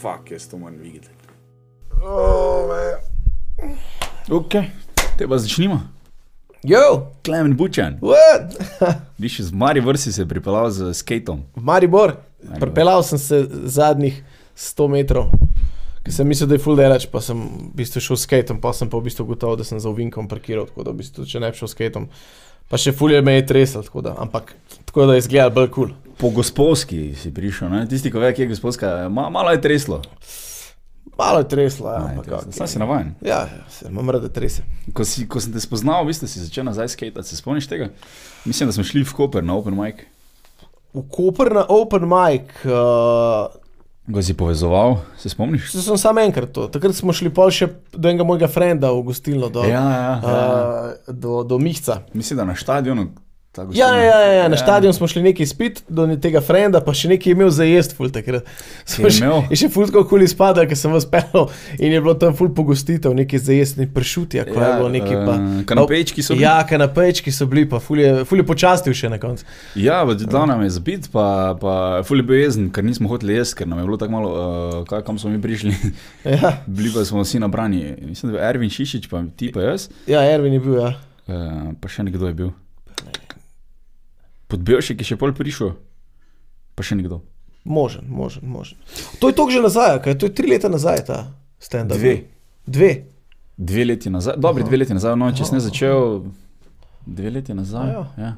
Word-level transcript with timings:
fuck, 0.00 0.30
jaz 0.30 0.48
to 0.48 0.58
moram 0.58 0.78
videti. 0.78 1.08
Oh, 2.02 2.70
Ok, 4.30 4.54
te 5.18 5.28
pa 5.28 5.38
začnimo. 5.38 5.80
Yo, 6.62 7.06
Klemen 7.24 7.56
Bučan, 7.56 7.98
what? 8.00 8.56
viš 9.18 9.38
iz 9.40 9.52
Maribor 9.52 9.98
si 9.98 10.12
se 10.12 10.28
pripeljal 10.28 10.70
z 10.70 10.94
skatom. 10.94 11.42
Maribor, 11.56 12.14
pripeljal 12.60 13.02
sem 13.02 13.18
se 13.18 13.46
zadnjih 13.64 14.22
100 14.56 14.88
metrov, 14.88 15.30
ker 16.04 16.12
sem 16.12 16.28
mislil, 16.28 16.48
da 16.48 16.56
je 16.56 16.64
full 16.64 16.76
delač, 16.76 17.06
pa 17.12 17.20
sem 17.24 17.40
v 17.40 17.70
bistvu 17.80 18.00
šel 18.04 18.16
s 18.16 18.28
skatom, 18.28 18.60
pa 18.60 18.74
sem 18.76 18.88
pa 18.92 19.00
v 19.00 19.08
bistvu 19.08 19.24
gotovo, 19.32 19.56
da 19.56 19.64
sem 19.64 19.80
za 19.80 19.88
ovinkom 19.88 20.28
parkiral, 20.28 20.68
tako 20.68 20.84
da 20.84 20.92
v 20.92 21.00
bistvu, 21.00 21.24
če 21.28 21.40
ne 21.40 21.48
bi 21.52 21.60
šel 21.60 21.68
s 21.72 21.76
skatom, 21.76 22.08
pa 22.70 22.78
še 22.78 22.94
full 22.94 23.16
je 23.16 23.22
me 23.26 23.34
je 23.34 23.48
tresel, 23.50 23.82
tako 23.86 24.04
da, 24.06 24.14
ampak 24.22 24.54
tako 24.86 25.08
da 25.10 25.18
je 25.18 25.24
izgledal 25.26 25.50
bolj 25.54 25.68
kul. 25.74 25.90
Cool. 25.90 26.14
Po 26.20 26.28
gospodski 26.36 27.14
si 27.16 27.32
prišel, 27.32 27.70
ne? 27.72 27.86
tisti, 27.88 28.12
ko 28.12 28.20
ve, 28.20 28.30
kje 28.36 28.44
je 28.44 28.52
gospodska, 28.52 28.92
ma, 29.08 29.30
malo 29.32 29.54
je 29.56 29.60
treslo. 29.64 30.02
Malo 31.18 31.38
je 31.38 31.48
treslo, 31.48 31.88
ja, 31.92 32.00
ampak 32.10 32.26
okay. 32.26 32.52
Sam 32.52 32.68
si 32.68 32.78
navaden. 32.78 33.14
Ja, 33.24 33.38
ja, 33.48 33.64
se 33.68 33.88
imam 33.88 34.10
rad, 34.10 34.22
da 34.22 34.28
trese. 34.28 34.62
Ko, 34.92 35.04
si, 35.04 35.26
ko 35.28 35.40
sem 35.40 35.52
te 35.52 35.60
spoznal, 35.60 36.04
v 36.04 36.12
bistvu 36.12 36.28
si 36.28 36.44
začel 36.44 36.64
nazaj 36.64 36.92
skatati, 36.94 37.28
se 37.28 37.36
spomniš 37.36 37.68
tega? 37.68 37.90
Mislim, 38.44 38.68
da 38.68 38.76
smo 38.76 38.84
šli 38.84 39.02
v 39.04 39.16
Koper 39.16 39.44
na 39.44 39.56
Open 39.56 39.76
Mic. 39.76 40.04
V 40.92 41.04
Koper 41.12 41.52
na 41.56 41.64
Open 41.68 42.04
Mic, 42.08 42.52
uh, 42.68 43.52
Ga 44.06 44.22
si 44.22 44.34
povezoval, 44.34 44.96
se 45.18 45.28
spomniš? 45.28 45.70
sem 45.72 45.98
samo 45.98 46.20
enkrat 46.20 46.52
to. 46.52 46.68
Takrat 46.68 46.96
smo 46.96 47.12
šli 47.12 47.30
pol 47.30 47.50
še 47.54 47.68
do 47.92 48.08
enega 48.08 48.24
mojega 48.26 48.48
frenda 48.48 48.90
v 48.90 49.02
gostilno, 49.06 49.50
do, 49.52 49.62
Ja, 49.68 49.82
ja, 49.84 50.00
ja. 50.02 50.14
uh, 50.18 51.14
do, 51.14 51.42
do 51.44 51.58
Mihca. 51.58 52.00
Mislim, 52.14 52.40
da 52.40 52.44
na 52.44 52.56
stadionu. 52.56 53.10
Ta 53.52 53.64
Ja, 53.72 53.88
ja, 53.90 54.04
ja, 54.16 54.32
ja, 54.32 54.48
na 54.48 54.56
stadion 54.56 54.94
smo 54.94 55.06
šli 55.06 55.22
nekaj 55.24 55.46
spit 55.46 55.82
do 55.88 56.06
ne- 56.06 56.14
tega 56.16 56.38
frenda, 56.40 56.78
pa 56.80 56.92
še 56.92 57.08
nekaj 57.08 57.32
imel 57.32 57.50
za 57.50 57.64
jesti, 57.64 57.94
ful 57.94 58.06
takrat. 58.08 58.46
Smo 58.84 59.10
še- 59.10 59.24
imel? 59.24 59.42
Je 59.50 59.56
še 59.56 59.68
ful 59.68 59.86
tako 59.86 60.04
kul 60.06 60.22
izpadal, 60.22 60.66
ker 60.66 60.76
sem 60.76 60.86
vas 60.88 61.02
pelal 61.04 61.48
in 61.76 61.90
je 61.90 62.00
bilo 62.00 62.14
tam 62.14 62.30
ful 62.32 62.48
pogostitev, 62.48 63.10
nekaj 63.12 63.38
za 63.40 63.52
jesti, 63.52 63.88
pršutja, 63.88 64.44
ko 64.44 64.54
je 64.54 64.70
bilo 64.76 64.88
nekaj 64.88 65.16
pa. 65.20 65.34
eh, 65.34 65.64
kanapejčki 65.64 66.22
so 66.22 66.34
bili. 66.34 66.44
Ja, 66.44 66.62
kanapejčki 66.62 67.32
so 67.32 67.46
bili, 67.46 67.66
pa 67.66 67.80
ful 67.80 67.98
je, 67.98 68.24
ful 68.24 68.38
je 68.38 68.46
počastil 68.46 68.94
še 68.94 69.08
na 69.08 69.18
koncu. 69.18 69.42
Ja, 69.74 70.04
dal 70.06 70.46
nam 70.46 70.62
je 70.62 70.70
zbit, 70.70 71.10
pa, 71.10 71.26
pa 71.54 71.74
ful 72.02 72.16
je 72.16 72.22
bil 72.22 72.38
jezen, 72.38 72.70
ker 72.70 72.84
nismo 72.84 73.08
hoteli 73.08 73.34
jesti, 73.34 73.56
ker 73.56 73.66
nam 73.66 73.78
je 73.78 73.84
bilo 73.84 73.96
tako 73.96 74.12
malo, 74.12 74.30
uh, 74.30 74.86
kaj, 74.86 75.02
kam 75.02 75.18
smo 75.18 75.28
mi 75.28 75.40
prišli. 75.40 75.74
Ja, 76.24 76.62
Bili 76.68 76.94
pa 76.94 77.02
smo 77.02 77.20
vsi 77.20 77.38
nabrani. 77.38 77.82
Mislim, 78.00 78.30
da 78.30 78.38
je 78.38 78.40
bil 78.40 78.46
Ervin 78.46 78.70
Šišič, 78.70 79.10
pa 79.10 79.26
ti 79.34 79.50
pa 79.50 79.60
jaz, 79.64 79.90
ja 80.06 80.22
Ervin 80.24 80.52
je 80.52 80.60
bil, 80.60 80.78
ja. 80.78 80.94
uh, 81.26 81.74
pa 81.74 81.88
še 81.88 82.06
nekdo 82.06 82.26
je 82.26 82.34
bil. 82.36 82.50
Podbevšek 84.50 84.98
je 84.98 85.06
še 85.06 85.16
pol 85.16 85.32
prišel, 85.32 85.72
pa 86.74 86.82
še 86.82 86.96
nekdo. 86.96 87.20
Možen, 87.62 88.08
možen, 88.10 88.42
možen. 88.44 88.78
To 89.16 89.28
je 89.28 89.34
toliko 89.34 89.52
že 89.52 89.60
nazaj, 89.62 90.00
kaj 90.00 90.16
to 90.16 90.26
je 90.26 90.34
tri 90.34 90.48
leta 90.48 90.68
nazaj 90.68 91.04
ta 91.04 91.18
stand-up. 91.58 91.94
Dve. 91.94 92.14
Dve. 92.66 92.90
Dve 93.54 93.84
leti 93.84 94.08
nazaj, 94.08 94.38
dobri 94.38 94.64
dve 94.64 94.78
leti 94.78 94.92
nazaj, 94.92 95.12
no, 95.14 95.28
če 95.30 95.44
sem 95.44 95.60
začel, 95.60 96.24
dve 97.06 97.30
leti 97.30 97.52
nazaj. 97.52 97.90
A 97.92 98.04
Ja. 98.18 98.32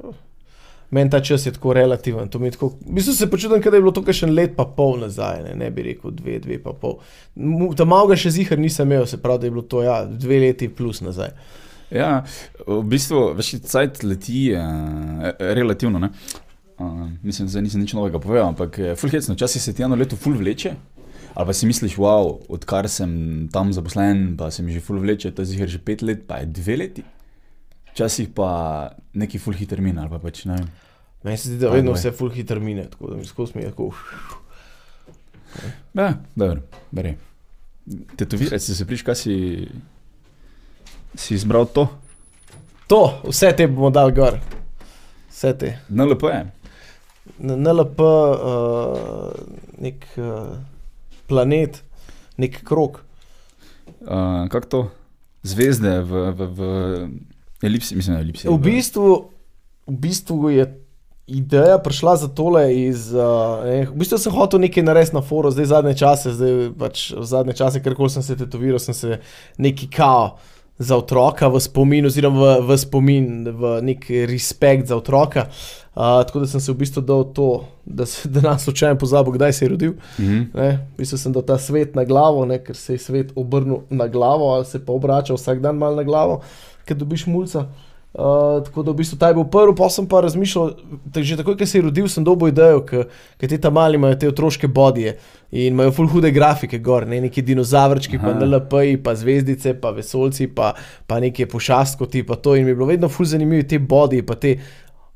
Meni 0.91 1.09
ta 1.09 1.23
čas 1.23 1.47
je 1.47 1.53
tako 1.53 1.73
relativen. 1.73 2.29
to 2.29 2.39
mi 2.39 2.47
je 2.47 2.51
Tako, 2.51 2.69
v 2.79 2.93
bistvu 2.93 3.15
se 3.15 3.25
počutim, 3.27 3.61
da 3.61 3.71
je 3.71 3.81
bilo 3.81 3.93
to 3.93 4.05
še 4.05 4.27
let 4.27 4.53
pa 4.53 4.67
pol 4.67 4.99
nazaj, 4.99 5.43
ne, 5.43 5.55
ne 5.57 5.71
bi 5.71 5.83
rekel 5.83 6.11
dve, 6.11 6.37
dve 6.39 6.59
pa 6.59 6.73
pol. 6.73 6.99
Mu- 7.35 7.73
Ta 7.73 7.85
malga 7.85 8.13
še 8.15 8.29
zihar 8.31 8.59
nisem 8.59 8.85
imel, 8.85 9.07
se 9.07 9.17
pravi, 9.17 9.39
da 9.39 9.47
je 9.47 9.51
bilo 9.51 9.63
to 9.65 9.81
ja, 9.81 10.05
dve 10.05 10.37
leti 10.39 10.69
plus 10.69 11.01
nazaj. 11.01 11.31
Ja, 11.93 12.23
v 12.67 12.81
bistvu, 12.89 13.21
veš, 13.37 13.59
cajt 13.69 14.03
leti 14.07 14.47
uh, 14.57 15.29
relativno. 15.39 16.01
Ne? 16.01 16.09
Uh, 16.81 17.05
mislim, 17.23 17.51
da 17.53 17.61
nisem 17.65 17.85
nič 17.85 17.93
novega 17.97 18.21
povedal, 18.23 18.49
ampak 18.55 18.79
je 18.81 18.95
full 18.97 19.13
hecno, 19.13 19.37
včasih 19.37 19.63
se 19.63 19.75
ti 19.77 19.85
eno 19.85 19.99
leto 19.99 20.17
full 20.17 20.39
vleče. 20.41 20.75
Ali 21.33 21.49
pa 21.49 21.55
si 21.57 21.69
misliš, 21.69 21.97
wow, 22.01 22.35
odkar 22.53 22.89
sem 22.93 23.49
tam 23.53 23.73
zaposlen, 23.73 24.35
pa 24.37 24.51
se 24.53 24.65
mi 24.65 24.73
že 24.73 24.85
full 24.85 25.01
vleče, 25.01 25.33
to 25.33 25.45
je 25.45 25.53
zihar 25.55 25.69
že 25.69 25.81
pet 25.81 26.03
let, 26.05 26.25
pa 26.29 26.43
je 26.43 26.49
dve 26.61 26.77
leti. 26.81 27.05
Včasih 27.93 28.33
pa 28.33 28.93
neki 29.13 29.41
full 29.41 29.57
hiter 29.57 29.81
min, 29.85 30.01
ali 30.01 30.13
pa 30.13 30.21
pač 30.21 30.45
ne 30.49 30.57
vem. 30.61 30.69
Meni 31.23 31.39
se 31.39 31.53
zdi, 31.53 31.59
da 31.61 31.71
vedno 31.71 31.93
vse 31.93 32.11
full 32.17 32.33
hiter 32.35 32.61
mine, 32.61 32.89
tako 32.91 33.13
da 33.13 33.17
mi 33.17 33.25
skozi 33.25 33.53
mi 33.55 33.63
je 33.63 33.71
tako. 33.71 33.93
Ja, 35.95 36.15
dobro, 36.35 36.63
beri. 36.91 37.15
Tetoviraj 38.17 38.61
si 38.61 38.75
se 38.75 38.87
priš, 38.87 39.03
kaj 39.07 39.17
si, 39.21 39.35
si 41.15 41.35
izbral 41.35 41.67
to. 41.67 41.89
To, 42.87 43.21
vse 43.29 43.53
te 43.57 43.67
bomo 43.69 43.91
dal 43.91 44.13
gor. 44.13 44.39
Vse 45.31 45.55
te. 45.59 45.77
NLP 45.89 46.29
je. 46.29 46.43
Na 47.43 47.57
NLP, 47.57 48.01
uh, 48.03 49.31
nek 49.83 50.05
uh, 50.19 50.59
planet, 51.31 51.83
nek 52.37 52.61
krok. 52.67 53.01
Uh, 54.03 54.49
kako 54.51 54.67
to? 54.69 54.83
Zvezde 55.43 56.03
v, 56.07 56.29
v, 56.37 56.47
v 56.47 56.61
elipsi, 57.67 57.97
mislim, 57.97 58.19
elipsi. 58.19 58.49
V 58.51 58.59
bistvu, 58.63 59.09
v 59.87 59.97
bistvu 60.05 60.51
je 60.55 60.67
ideja 61.27 61.79
prišla 61.83 62.17
za 62.17 62.29
tole 62.29 62.67
iz. 62.75 63.11
Uh, 63.15 63.63
ne, 63.67 63.79
v 63.91 63.97
bistvu 64.03 64.19
sem 64.19 64.35
hotel 64.35 64.63
nekaj 64.63 64.85
narediti 64.87 65.17
na 65.17 65.23
foru, 65.25 65.51
zdaj 65.55 65.71
zadnje 65.73 65.95
čase, 65.99 66.35
zdaj 66.37 66.57
pač 66.79 67.11
zadnje 67.15 67.57
čase, 67.59 67.83
ker 67.83 67.97
koli 67.99 68.11
sem 68.13 68.27
se 68.27 68.39
tetoviral, 68.39 68.83
sem 68.83 68.95
se 68.95 69.23
neki 69.59 69.91
kao 69.91 70.37
za 70.83 70.97
otroka 70.99 71.49
v 71.49 71.61
spomin, 71.61 72.07
oziroma 72.07 72.59
v, 72.59 72.67
v 72.67 72.79
spomin, 72.79 73.27
v 73.47 73.77
nek 73.87 74.07
respekt 74.27 74.91
za 74.91 74.99
otroka. 74.99 75.47
Uh, 75.93 76.25
tako 76.25 76.41
da 76.41 76.47
sem 76.49 76.61
se 76.61 76.73
v 76.73 76.81
bistvu 76.81 77.03
dal 77.05 77.25
to, 77.37 77.69
da 77.85 78.07
se 78.07 78.29
danes 78.33 78.65
slučajno 78.65 78.99
pozabil, 78.99 79.37
kdaj 79.37 79.53
se 79.53 79.65
je 79.65 79.69
rodil. 79.69 79.95
Mhm. 80.19 80.43
Ne, 80.55 80.69
v 80.95 81.05
bistvu 81.05 81.21
sem 81.21 81.33
dal 81.33 81.47
ta 81.47 81.59
svet 81.59 81.95
na 81.95 82.05
glavo, 82.09 82.45
ne, 82.49 82.59
ker 82.65 82.77
se 82.77 82.97
je 82.97 83.05
svet 83.07 83.33
obrnil 83.37 83.85
na 83.91 84.09
glavo, 84.09 84.55
ali 84.57 84.65
se 84.65 84.83
pa 84.83 84.93
obrača 84.93 85.37
vsak 85.39 85.61
dan 85.61 85.79
malo 85.79 85.97
na 85.97 86.03
glavo, 86.03 86.41
ker 86.89 86.97
dobiš 86.97 87.27
mulca. 87.31 87.69
Uh, 87.69 87.92
tako 88.13 88.83
da 88.83 88.93
v 88.93 88.99
bistvu 89.01 89.17
ta 89.19 89.31
je 89.31 89.35
bil 89.39 89.47
prvi, 89.49 89.73
pa 89.77 89.89
sem 89.91 90.07
pa 90.09 90.21
razmišljal, 90.21 90.75
da 91.05 91.23
že 91.25 91.37
takoj, 91.41 91.57
ko 91.57 91.67
se 91.67 91.79
je 91.79 91.83
rodil, 91.83 92.09
sem 92.13 92.25
dobil 92.25 92.53
idejo, 92.53 92.83
ker 92.85 93.07
te 93.41 93.57
tam 93.59 93.79
mali 93.79 93.97
imajo 93.97 94.19
te 94.21 94.29
otroške 94.29 94.69
bodije 94.69 95.17
in 95.53 95.73
imajo 95.73 95.93
full 95.97 96.09
hude 96.13 96.31
grafike 96.33 96.79
gor, 96.79 97.07
ne, 97.09 97.21
neki 97.25 97.43
dinozavrčki, 97.43 98.21
pa 98.21 98.35
Aha. 98.35 98.45
NLP-ji, 98.45 99.01
pa 99.05 99.15
zvezdice, 99.17 99.75
pa 99.81 99.91
vesolci, 99.97 100.47
pa, 100.53 100.75
pa 101.07 101.21
neke 101.21 101.47
pošastkoti, 101.49 102.25
pa 102.29 102.37
to 102.37 102.57
in 102.57 102.65
mi 102.65 102.73
je 102.73 102.77
bilo 102.77 102.89
vedno 102.89 103.09
full 103.09 103.29
zanimivo 103.29 103.65
te 103.69 103.79
bodije, 103.79 104.27
pa 104.27 104.37
te 104.37 104.59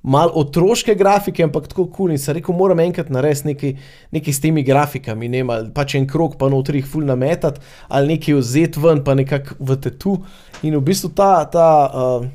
mal 0.07 0.31
otroške 0.35 0.95
grafike, 0.95 1.43
ampak 1.45 1.69
tako 1.69 1.85
kul. 1.85 1.95
Cool. 1.97 2.15
In 2.15 2.23
sem 2.23 2.37
rekel, 2.39 2.55
moram 2.55 2.81
enkrat 2.81 3.11
narediti 3.11 3.51
nekaj, 3.51 3.73
nekaj 4.15 4.35
s 4.37 4.41
temi 4.41 4.63
grafikami, 4.65 5.29
ne 5.29 5.43
vem, 5.43 5.51
ali 5.51 5.71
pač 5.75 5.97
en 5.99 6.07
krok, 6.09 6.37
pa 6.39 6.49
notri 6.53 6.81
jih 6.81 6.89
ful 6.89 7.05
nametati, 7.09 7.61
ali 7.89 8.15
nekaj 8.15 8.39
vzeti 8.39 8.83
ven, 8.83 9.03
pa 9.05 9.17
nekako 9.19 9.59
v 9.59 9.79
tetu. 9.83 10.17
In 10.63 10.79
v 10.79 10.85
bistvu 10.87 11.11
ta, 11.17 11.31
ta, 11.51 11.69
uh, 11.91 12.29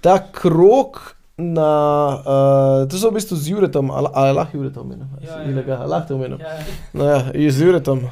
ta 0.00 0.18
krok. 0.32 1.12
Na, 1.36 1.68
uh, 2.24 2.88
to 2.88 2.96
so 2.96 3.10
v 3.12 3.20
bistvu 3.20 3.36
z 3.36 3.52
Juretom, 3.52 3.90
ali, 3.92 4.08
ali 4.14 4.32
lahko 4.32 4.56
Juretom 4.56 4.86
omenim? 4.88 5.08
Ja, 5.20 5.36
ja. 5.36 5.50
Ilega, 5.50 5.76
lahko 5.84 6.08
te 6.08 6.14
omenim. 6.16 6.40
Ja, 6.40 6.54
No 6.96 7.04
ja, 7.04 7.50
z 7.52 7.60
Juretom. 7.60 8.06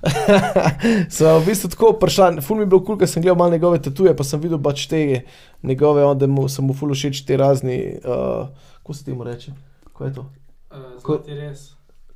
so 1.16 1.38
v 1.40 1.46
bistvu 1.46 1.70
tako 1.72 1.92
prišla, 1.96 2.44
ful 2.44 2.60
mi 2.60 2.62
je 2.62 2.70
bilo 2.72 2.80
kul, 2.80 2.92
cool, 2.92 3.00
ker 3.00 3.08
sem 3.08 3.24
gledal 3.24 3.38
malo 3.40 3.56
njegove 3.56 3.80
tatuje, 3.80 4.12
pa 4.16 4.24
sem 4.24 4.40
videl 4.40 4.60
pač 4.60 4.84
te 4.90 5.22
njegove, 5.64 6.04
onda 6.04 6.28
mu, 6.28 6.44
sem 6.48 6.64
mu 6.64 6.76
ful 6.76 6.92
všeč 6.92 7.24
te 7.24 7.40
razni, 7.40 7.80
uh, 8.04 8.52
kako 8.80 8.96
se 8.96 9.04
temu 9.04 9.24
reče? 9.24 9.56
Kaj 9.96 10.08
je 10.08 10.14
to? 10.20 10.26
uh, 10.70 10.96
zlati 11.02 11.34
res. 11.34 11.70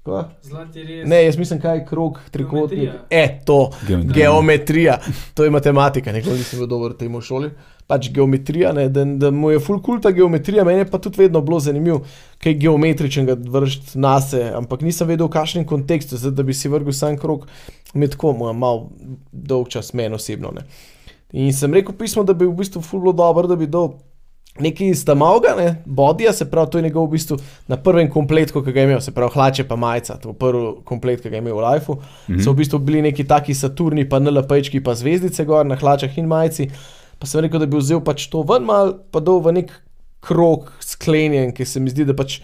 Kva? 0.04 0.24
Zlati 0.44 0.82
res. 0.84 1.08
Ne, 1.08 1.22
jaz 1.24 1.36
mislim, 1.40 1.60
kaj 1.60 1.78
je 1.78 1.84
krog, 1.88 2.20
trikotnik. 2.30 2.80
Geometrija. 2.80 3.06
E, 3.10 3.40
to, 3.44 3.70
Geometrija. 3.88 4.14
geometrija, 4.14 4.98
to 5.34 5.44
je 5.44 5.50
matematika, 5.50 6.12
nikoli 6.12 6.40
nisem 6.40 6.60
bil 6.60 6.68
dober 6.68 6.92
v 6.92 7.00
tem 7.00 7.16
v 7.16 7.22
šoli. 7.24 7.50
Pač 7.86 8.08
geometrija, 8.16 8.72
ne, 8.72 8.86
da, 8.88 9.02
da 9.04 9.28
mu 9.30 9.50
je 9.52 9.60
full 9.60 9.82
cool 9.84 9.98
ta 10.00 10.08
geometrija, 10.16 10.64
meni 10.64 10.80
je 10.80 10.86
pa 10.88 10.98
tudi 10.98 11.20
vedno 11.20 11.42
bilo 11.44 11.58
zanimivo, 11.60 11.98
kaj 12.40 12.54
geometričnega 12.62 13.36
vršiti 13.56 13.98
na 14.00 14.14
se, 14.24 14.40
ampak 14.56 14.80
nisem 14.80 15.10
vedel, 15.10 15.28
v 15.28 15.34
kakšnem 15.34 15.66
kontekstu, 15.68 16.16
zdaj, 16.16 16.32
da 16.38 16.46
bi 16.48 16.56
si 16.56 16.72
vrgel 16.72 16.96
sam 16.96 17.18
krog, 17.20 17.44
mi 17.92 18.08
je 18.08 18.14
tako, 18.16 18.32
mu 18.32 18.48
je 18.48 18.56
mal 18.56 18.86
dolg 19.32 19.68
čas 19.68 19.92
meni 19.92 20.16
osebno. 20.16 20.54
Ne. 20.56 20.64
In 21.34 21.52
sem 21.52 21.76
rekel 21.76 21.92
pismo, 21.98 22.24
da 22.24 22.32
bi 22.32 22.48
v 22.48 22.56
bistvu 22.56 22.80
full 22.80 23.04
bilo 23.04 23.12
dobro, 23.12 23.50
da 23.50 23.56
bi 23.60 23.68
dal 23.68 23.92
nekaj 24.60 24.86
iz 24.86 25.04
tamavga, 25.04 25.54
ne, 25.58 25.82
bodija, 25.84 26.32
se 26.32 26.46
pravi, 26.50 26.70
to 26.70 26.78
je 26.78 26.82
njegov 26.82 27.08
v 27.08 27.10
bistvu 27.10 27.38
na 27.68 27.76
prvem 27.76 28.10
kompletku, 28.10 28.62
ki 28.62 28.72
ga 28.72 28.80
je 28.80 28.86
imel, 28.86 29.00
se 29.00 29.12
pravi, 29.14 29.32
hlače 29.34 29.64
pa 29.68 29.76
majica, 29.76 30.16
to 30.22 30.30
je 30.30 30.38
prvi 30.38 30.68
komplet, 30.84 31.22
ki 31.22 31.30
ga 31.30 31.36
je 31.36 31.42
imel 31.42 31.56
v 31.58 31.64
Lifeu. 31.64 31.96
Mhm. 32.28 32.40
So 32.40 32.52
v 32.52 32.62
bistvu 32.62 32.78
bili 32.78 33.02
neki 33.02 33.26
taki 33.26 33.54
Saturni, 33.54 34.08
pa 34.08 34.20
NLP-čki, 34.22 34.82
pa 34.84 34.94
zvezdice 34.94 35.44
gor 35.44 35.66
na 35.66 35.76
hlačah 35.76 36.18
in 36.18 36.30
majici. 36.30 36.70
Pa 37.24 37.28
sem 37.30 37.40
rekel, 37.40 37.62
da 37.62 37.64
bi 37.64 37.78
vzel 37.80 38.02
pač 38.04 38.26
to 38.28 38.42
ven 38.44 38.66
mal, 38.68 38.90
pa 39.08 39.16
dol 39.24 39.38
v 39.40 39.54
nek 39.56 39.70
krog 40.20 40.66
sklenjen, 40.84 41.54
ki 41.56 41.64
se 41.64 41.80
mi 41.80 41.88
zdi, 41.88 42.04
da 42.04 42.12
pač 42.12 42.34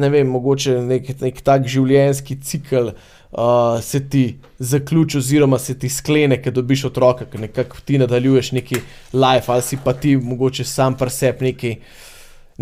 ne 0.00 0.08
vem, 0.08 0.24
mogoče 0.32 0.78
nek, 0.88 1.10
nek 1.20 1.42
tak 1.44 1.68
življenjski 1.68 2.38
cikl 2.40 2.88
uh, 2.94 3.76
se 3.84 4.00
ti 4.08 4.22
zaključi, 4.56 5.18
oziroma 5.20 5.60
se 5.60 5.76
ti 5.76 5.92
sklene, 5.92 6.40
ker 6.40 6.56
dobiš 6.56 6.86
otroka, 6.88 7.28
ker 7.28 7.44
nekako 7.44 7.84
ti 7.84 8.00
nadaljuješ 8.00 8.54
neki 8.56 8.80
life, 9.12 9.52
ali 9.52 9.68
si 9.68 9.76
pa 9.84 9.92
ti 9.92 10.16
mogoče 10.16 10.64
sam 10.64 10.96
presep 10.96 11.44
neki, 11.44 11.76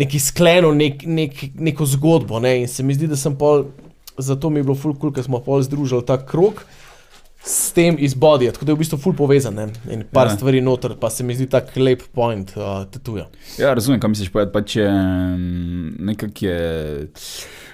neki 0.03 0.19
sklenil 0.19 0.75
nek, 0.75 1.07
nek, 1.07 1.45
neko 1.55 1.87
zgodbo. 1.87 2.43
Ne? 2.43 2.57
In 2.65 2.67
se 2.67 2.83
mi 2.83 2.99
zdi, 2.99 3.07
da 3.07 3.15
sem 3.15 3.39
pol 3.39 3.69
zato 4.19 4.51
mi 4.51 4.59
je 4.59 4.67
bilo 4.67 4.75
ful 4.75 4.99
cool, 4.99 5.15
ker 5.15 5.23
smo 5.23 5.39
pol 5.39 5.63
združili 5.63 6.03
ta 6.03 6.19
krok. 6.19 6.65
S 7.43 7.71
tem 7.71 7.95
iz 7.99 8.13
bodija, 8.13 8.51
tako 8.51 8.65
da 8.65 8.71
je 8.71 8.75
v 8.75 8.79
bistvu 8.83 8.97
ful 8.99 9.13
povezan 9.15 9.55
ne? 9.55 9.67
in 9.89 10.03
par 10.11 10.27
Ja. 10.27 10.35
stvari 10.35 10.59
noter, 10.61 10.97
pa 10.99 11.09
se 11.09 11.23
mi 11.23 11.35
zdi 11.35 11.47
tak 11.47 11.71
lep 11.77 12.01
point 12.13 12.51
uh, 12.57 12.83
tatuja. 12.91 13.29
Ja, 13.57 13.73
razumem, 13.73 13.99
kaj 13.99 14.09
misliš 14.09 14.29
povedati. 14.29 14.53
Pač 14.53 14.75
je 14.75 14.89
nekak 15.99 16.41
je, 16.41 16.57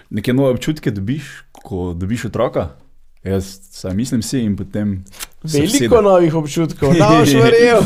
neke 0.09 0.33
nove 0.33 0.53
občutke 0.53 0.91
dobiš, 0.91 1.31
ko 1.51 1.93
dobiš 1.97 2.25
otroka. 2.29 2.69
Jaz 3.25 3.59
saj 3.71 3.93
mislim 3.93 4.21
si 4.21 4.39
in 4.39 4.55
potem. 4.55 5.03
se 5.45 5.59
Veliko 5.59 6.01
novih 6.01 6.35
občutkov, 6.35 6.93
no, 6.93 7.25
še 7.25 7.37
verjel. 7.37 7.81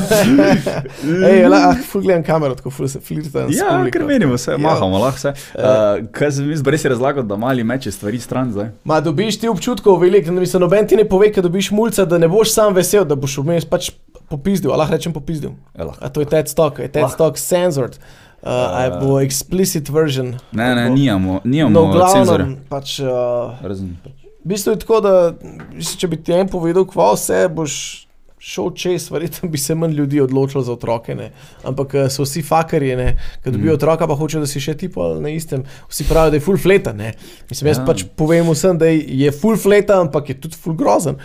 Ej, 1.29 1.45
ah, 1.47 1.75
ful 1.83 2.01
gledam 2.01 2.23
kamero, 2.23 2.55
tako 2.55 2.69
ful 2.69 2.87
se 2.87 2.99
flirtam. 2.99 3.47
Ja, 3.51 3.71
ker 3.91 4.03
menimo, 4.03 4.35
vse 4.35 4.51
Ja. 4.51 4.57
mahamo, 4.57 4.99
lahko 4.99 5.17
vse. 5.17 5.33
Uh, 5.55 6.07
kaj 6.11 6.31
se 6.31 6.43
mi 6.43 6.57
zdi, 6.57 6.71
res 6.71 6.85
je 6.85 6.89
razlagal, 6.89 7.23
da 7.23 7.35
mali 7.35 7.63
meče 7.63 7.91
stvari 7.91 8.19
stran 8.19 8.51
zdaj. 8.51 8.69
Ma 8.83 8.99
dobiš 8.99 9.39
ti 9.39 9.47
občutkov 9.47 9.99
veliko, 9.99 10.31
da 10.31 10.39
mislim, 10.39 10.61
noben 10.61 10.87
ti 10.87 10.95
ne 10.95 11.07
pove, 11.07 11.31
da 11.31 11.41
dobiš 11.41 11.71
mulca, 11.71 12.05
da 12.05 12.17
ne 12.17 12.27
boš 12.27 12.53
sam 12.53 12.75
vesel, 12.75 13.05
da 13.05 13.15
boš 13.15 13.37
vmes 13.37 13.65
pač 13.65 13.91
popizdil, 14.29 14.71
ali 14.71 14.79
lahko 14.79 14.93
rečem 14.93 15.13
popizdil. 15.13 15.55
Ja, 15.73 15.83
lahko. 15.85 16.03
A 16.05 16.09
to 16.09 16.21
je 16.21 16.27
TED 16.27 16.47
Stock, 16.47 16.79
je 16.79 16.87
TED. 16.87 17.07
Stock 17.09 17.37
censored. 17.37 17.95
Uh, 18.39 18.47
uh, 18.47 19.01
bo 19.01 19.17
explicit 19.19 19.89
version. 19.89 20.35
Ne, 20.51 20.75
ne, 20.75 20.89
nijamo, 20.89 21.33
No, 21.33 21.41
nijamo 21.43 21.81
cenzorja. 22.07 22.45
glavnem, 22.45 22.55
pač, 22.69 22.99
uh, 23.03 23.59
Razen. 23.59 23.97
V 24.39 24.47
bistvu 24.47 24.71
je 24.71 24.79
tako, 24.79 25.01
da 25.01 25.33
mislim, 25.73 25.97
če 25.97 26.07
bi 26.07 26.17
ti 26.17 26.31
en 26.33 26.47
povedal, 26.47 26.85
kva 26.85 27.13
vse 27.13 27.47
boš 27.49 28.05
šel 28.39 28.69
čez, 28.71 29.09
verjetno 29.11 29.49
bi 29.49 29.57
se 29.57 29.75
manj 29.75 29.91
ljudi 29.91 30.21
odločilo 30.21 30.63
za 30.63 30.71
otroke. 30.71 31.11
Ne. 31.13 31.31
Ampak 31.63 31.93
eh, 31.95 32.09
so 32.09 32.23
vsi 32.23 32.41
fakarji. 32.41 32.95
Ko 33.43 33.51
dobijo 33.51 33.73
Mm. 33.73 33.75
otroka, 33.75 34.07
pa 34.07 34.15
hočejo, 34.15 34.39
da 34.39 34.47
si 34.47 34.59
še 34.59 34.73
ti 34.73 34.87
pol 34.87 35.19
na 35.19 35.29
istem. 35.29 35.63
Vsi 35.89 36.03
pravijo, 36.03 36.31
da 36.31 36.37
je 36.37 36.41
full 36.41 36.57
fleta. 36.57 36.93
Ne. 36.93 37.13
Mislim, 37.49 37.67
jaz 37.67 37.77
Ja. 37.77 37.85
pač 37.85 38.05
povem 38.15 38.47
vsem, 38.47 38.77
da 38.77 38.85
je 38.87 39.31
full 39.33 39.57
fleta, 39.57 39.99
ampak 39.99 40.29
je 40.29 40.35
tudi 40.37 40.55
full 40.55 40.73
grozen. 40.73 41.19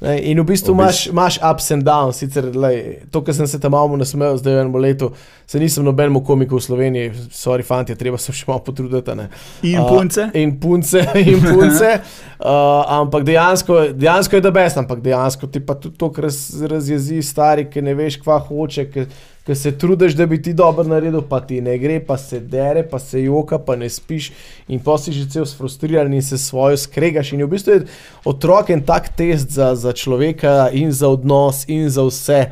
Ne, 0.00 0.14
in 0.30 0.38
v 0.38 0.44
bistvu 0.46 0.72
imaš, 0.76 1.06
imaš 1.10 1.40
ups 1.42 1.72
and 1.74 1.82
downs, 1.82 2.20
sicer 2.22 2.46
lej, 2.54 3.00
to, 3.10 3.18
kar 3.26 3.34
sem 3.34 3.48
se 3.50 3.58
tam 3.58 3.74
malo 3.74 3.96
nasmejal, 3.98 4.36
zdaj 4.38 4.54
v 4.54 4.60
enem 4.62 4.76
letu, 4.78 5.08
se 5.46 5.58
nisem 5.58 5.82
nobenemu 5.84 6.20
komiku 6.24 6.60
v 6.60 6.62
Sloveniji, 6.62 7.12
sorry, 7.34 7.66
fanti, 7.66 7.96
treba 7.98 8.18
se 8.18 8.32
še 8.32 8.46
malo 8.46 8.62
potruditi. 8.62 9.16
ne. 9.18 9.26
In 9.66 9.82
punce? 9.82 10.28
In 10.38 10.54
punce, 10.62 11.02
in 11.32 11.42
punce. 11.42 11.90
uh, 12.38 12.84
ampak 13.00 13.26
dejansko, 13.26 13.80
dejansko 13.98 14.38
je 14.38 14.44
da 14.46 14.52
best, 14.54 14.78
ampak 14.78 15.02
dejansko 15.02 15.50
ti 15.50 15.64
pa 15.66 15.74
tudi 15.74 15.98
to, 15.98 16.12
kar 16.14 16.28
raz, 16.28 16.38
razjezi 16.62 17.18
stari, 17.22 17.66
ki 17.66 17.82
ne 17.82 17.96
veš, 17.98 18.20
kva 18.22 18.38
hoče, 18.38 18.86
ki 18.94 19.08
se 19.54 19.72
trudiš, 19.78 20.12
da 20.14 20.26
bi 20.26 20.42
ti 20.42 20.52
dobro 20.54 20.84
naredil, 20.84 21.22
pa 21.28 21.40
ti 21.40 21.60
ne 21.60 21.78
gre, 21.78 22.00
pa 22.00 22.18
se 22.18 22.40
dere, 22.40 22.82
pa 22.88 22.98
se 22.98 23.22
joka, 23.22 23.58
pa 23.58 23.76
ne 23.76 23.88
spiš 23.90 24.32
in 24.68 24.80
pa 24.80 24.98
si 24.98 25.12
že 25.12 25.28
cel 25.30 25.46
sfrustriran 25.46 26.12
in 26.14 26.22
se 26.22 26.38
svojo 26.38 26.76
skregaš. 26.76 27.32
In 27.32 27.44
v 27.44 27.48
bistvu 27.48 27.72
je 27.72 27.86
otrok 28.24 28.70
en 28.70 28.84
tak 28.84 29.08
test 29.16 29.50
za, 29.50 29.74
za 29.74 29.92
človeka 29.92 30.68
in 30.72 30.92
za 30.92 31.08
odnos 31.08 31.64
in 31.68 31.88
za 31.90 32.04
vse. 32.04 32.50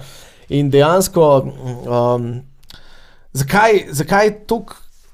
In 0.49 0.71
dejansko, 0.71 1.27
um, 1.87 2.43
zakaj, 3.33 3.87
zakaj 3.91 4.35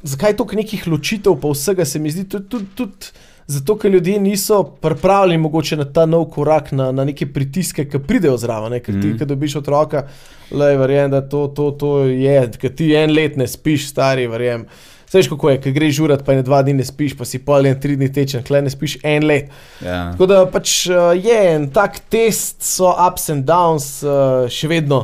zakaj 0.02 0.36
toliko 0.36 0.56
nekih 0.56 0.86
ločitev, 0.86 1.36
pa 1.40 1.50
vsega 1.52 1.84
se 1.84 1.98
mi 1.98 2.10
zdi 2.10 2.28
tudi. 2.28 2.48
Tud, 2.48 2.66
tud, 2.74 3.12
Zato, 3.46 3.74
ker 3.76 3.90
ljudje 3.90 4.20
niso 4.20 4.62
pripravljeni 4.62 5.42
mogoče 5.42 5.76
na 5.76 5.84
ta 5.84 6.06
nov 6.06 6.28
korak, 6.30 6.70
na, 6.72 6.92
na 6.92 7.04
neke 7.04 7.26
pritiske, 7.26 7.84
ki 7.84 7.98
pridejo 7.98 8.36
zraven. 8.38 8.72
Ker 8.80 8.94
ti, 8.94 9.08
Mhm. 9.08 9.18
ki 9.18 9.26
dobiš 9.26 9.56
otroka, 9.56 10.06
le 10.50 10.76
verjamem, 10.76 11.10
da 11.10 11.20
to, 11.20 11.48
to, 11.48 11.70
to 11.70 11.90
je, 12.06 12.50
ker 12.60 12.70
ti 12.70 12.94
en 12.94 13.10
let 13.10 13.36
ne 13.36 13.46
spiš, 13.46 13.88
stari, 13.90 14.26
verjamem. 14.26 14.66
Veš, 15.12 15.28
kako 15.28 15.50
je, 15.50 15.58
ker 15.60 15.72
greš 15.76 15.94
žurat, 15.98 16.22
pa 16.24 16.32
ne 16.32 16.42
dva 16.42 16.62
dni 16.64 16.72
ne 16.72 16.84
spiš, 16.88 17.12
pa 17.18 17.24
si 17.28 17.36
pol 17.38 17.66
en 17.68 17.76
tri 17.80 17.98
dni 18.00 18.08
tečen, 18.08 18.40
klej 18.42 18.62
ne 18.64 18.70
spiš 18.72 18.94
en 19.04 19.26
let. 19.28 19.50
Ja. 19.84 20.12
Tako 20.14 20.26
da 20.26 20.38
pač 20.48 20.86
uh, 20.88 21.12
je 21.12 21.36
en 21.50 21.66
tak 21.68 21.98
test, 22.08 22.62
so 22.64 22.88
ups 23.08 23.28
and 23.28 23.44
downs, 23.44 24.00
uh, 24.06 24.48
še 24.48 24.70
vedno 24.72 25.02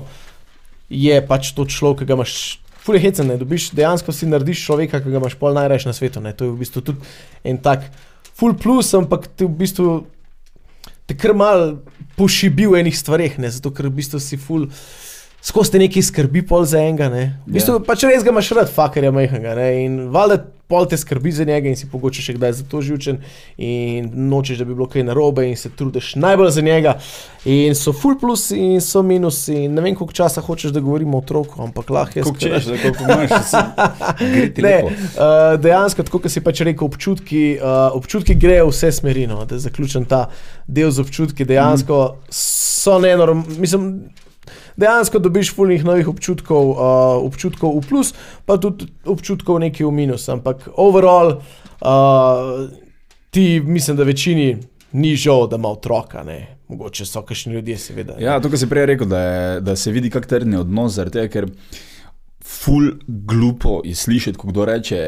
je 0.89 1.21
pač 1.29 1.53
to 1.53 1.67
človek, 1.69 1.99
ki 1.99 2.09
ga 2.09 2.17
imaš. 2.17 2.35
Fulje 2.89 3.03
hecen, 3.05 3.29
ne 3.29 3.37
dobiš, 3.37 3.67
dejansko 3.77 4.13
si 4.17 4.25
narediš 4.25 4.63
človeka, 4.65 5.03
ki 5.05 5.13
ga 5.13 5.21
imaš 5.21 5.35
pol 5.37 5.53
najraje 5.53 5.85
na 5.85 5.93
svetu. 5.93 6.23
Ne. 6.25 6.33
To 6.33 6.47
je 6.49 6.55
v 6.55 6.61
bistvu 6.63 6.81
tudi 6.81 7.05
en 7.45 7.59
tak 7.61 7.85
full 8.39 8.55
plus, 8.55 8.95
ampak 8.95 9.27
ti 9.35 9.47
v 9.47 9.55
bistvu 9.59 9.89
te 11.09 11.17
kar 11.19 11.35
mal 11.35 11.81
pošibi 12.19 12.69
v 12.69 12.83
enih 12.83 12.97
stvareh, 12.97 13.39
ne, 13.43 13.51
zato 13.51 13.73
ker 13.75 13.89
v 13.89 13.99
bistvu 13.99 14.21
si 14.23 14.39
full. 14.41 14.69
Skozi 15.43 15.71
te 15.73 15.79
nekaj 15.79 16.03
skrbi 16.03 16.43
pol 16.43 16.65
za 16.67 16.81
enega, 16.83 17.09
ne. 17.09 17.39
V 17.47 17.53
bistvu 17.55 17.73
Ja. 17.73 17.79
yeah. 17.79 17.87
pač 17.87 18.03
res 18.05 18.25
ga 18.27 18.31
imaš 18.35 18.51
rad, 18.59 18.71
fakerja 18.75 19.13
majhnega, 19.15 19.55
ne. 19.55 19.69
In 19.85 19.99
valjda 20.13 20.43
pol 20.69 20.85
te 20.85 20.97
skrbi 21.01 21.31
za 21.33 21.47
njega 21.49 21.71
in 21.71 21.77
si 21.79 21.87
pogoče 21.89 22.21
še 22.21 22.35
kdaj 22.37 22.53
za 22.59 22.65
to 22.69 22.83
živčen 22.85 23.23
in 23.57 24.11
nočeš, 24.29 24.59
da 24.61 24.67
bi 24.69 24.75
bilo 24.77 24.85
kaj 24.91 25.07
narobe 25.09 25.47
in 25.49 25.57
se 25.57 25.71
trudiš 25.73 26.11
najbolj 26.21 26.51
za 26.51 26.61
njega. 26.67 26.93
In 27.49 27.73
so 27.79 27.95
full 27.97 28.19
plus 28.21 28.51
in 28.51 28.83
so 28.85 29.01
minusi. 29.03 29.55
In 29.65 29.79
ne 29.79 29.87
vem, 29.87 29.95
koliko 29.97 30.13
časa 30.13 30.43
hočeš, 30.45 30.75
da 30.77 30.83
govorimo 30.85 31.17
o 31.17 31.23
otroku, 31.23 31.63
ampak 31.65 31.89
lahko 31.91 32.19
jaz. 32.19 32.27
Kako 32.29 32.37
kar- 32.37 32.59
češ, 32.59 32.69
da 32.69 32.83
koliko 32.83 33.05
imaš, 33.09 33.57
gre 34.35 34.45
ti 34.53 34.63
Ne, 34.63 34.75
lepo. 34.75 34.93
uh, 34.93 35.57
dejansko, 35.63 36.03
tako 36.03 36.21
kot 36.27 36.35
si 36.35 36.45
pač 36.45 36.61
rekel, 36.67 36.85
občutki, 36.85 37.45
uh, 37.57 37.89
občutki 37.97 38.35
grejo 38.37 38.69
vse 38.69 38.93
smeri. 38.93 39.25
No, 39.31 39.47
da 39.49 39.57
zaključim 39.59 40.05
ta 40.05 40.27
del 40.67 40.91
z 40.91 41.01
občutki. 41.07 41.47
Dejansko 41.49 42.05
mm. 42.13 42.27
so 42.35 42.99
nenormalni. 43.01 44.27
Dejansko 44.79 45.19
dobiš 45.19 45.51
fulnih 45.57 45.85
novih 45.85 46.09
občutkov, 46.09 46.71
uh, 46.71 46.81
občutkov 47.27 47.75
v 47.81 47.87
plus, 47.89 48.13
pa 48.47 48.57
tudi 48.63 48.87
občutkov 49.05 49.59
nekaj 49.65 49.87
v 49.87 49.95
minus. 49.95 50.29
Ampak 50.31 50.69
overall, 50.79 51.41
uh, 51.83 52.71
ti 53.35 53.59
mislim, 53.61 53.99
da 53.99 54.07
večini 54.07 54.53
ni 54.93 55.17
žal, 55.17 55.49
da 55.51 55.59
ima 55.59 55.69
otroka. 55.75 56.23
Ne. 56.23 56.59
Mogoče 56.69 57.07
so 57.09 57.23
kakšni 57.23 57.55
ljudje, 57.59 57.79
seveda. 57.79 58.19
Ja, 58.21 58.41
to, 58.41 58.51
kar 58.53 58.61
si 58.61 58.69
prej 58.69 58.87
rekel, 58.93 59.09
da, 59.09 59.21
je, 59.21 59.61
da 59.61 59.77
se 59.77 59.91
vidi, 59.91 60.11
kak 60.13 60.27
trdni 60.29 60.61
odnos, 60.61 60.95
zaradi 60.95 61.19
tega, 61.19 61.33
ker 61.33 61.47
ful 62.51 62.85
glupo 63.07 63.81
je 63.85 63.95
slišati, 63.95 64.39
ko 64.39 64.47
kdo 64.47 64.65
reče, 64.65 64.99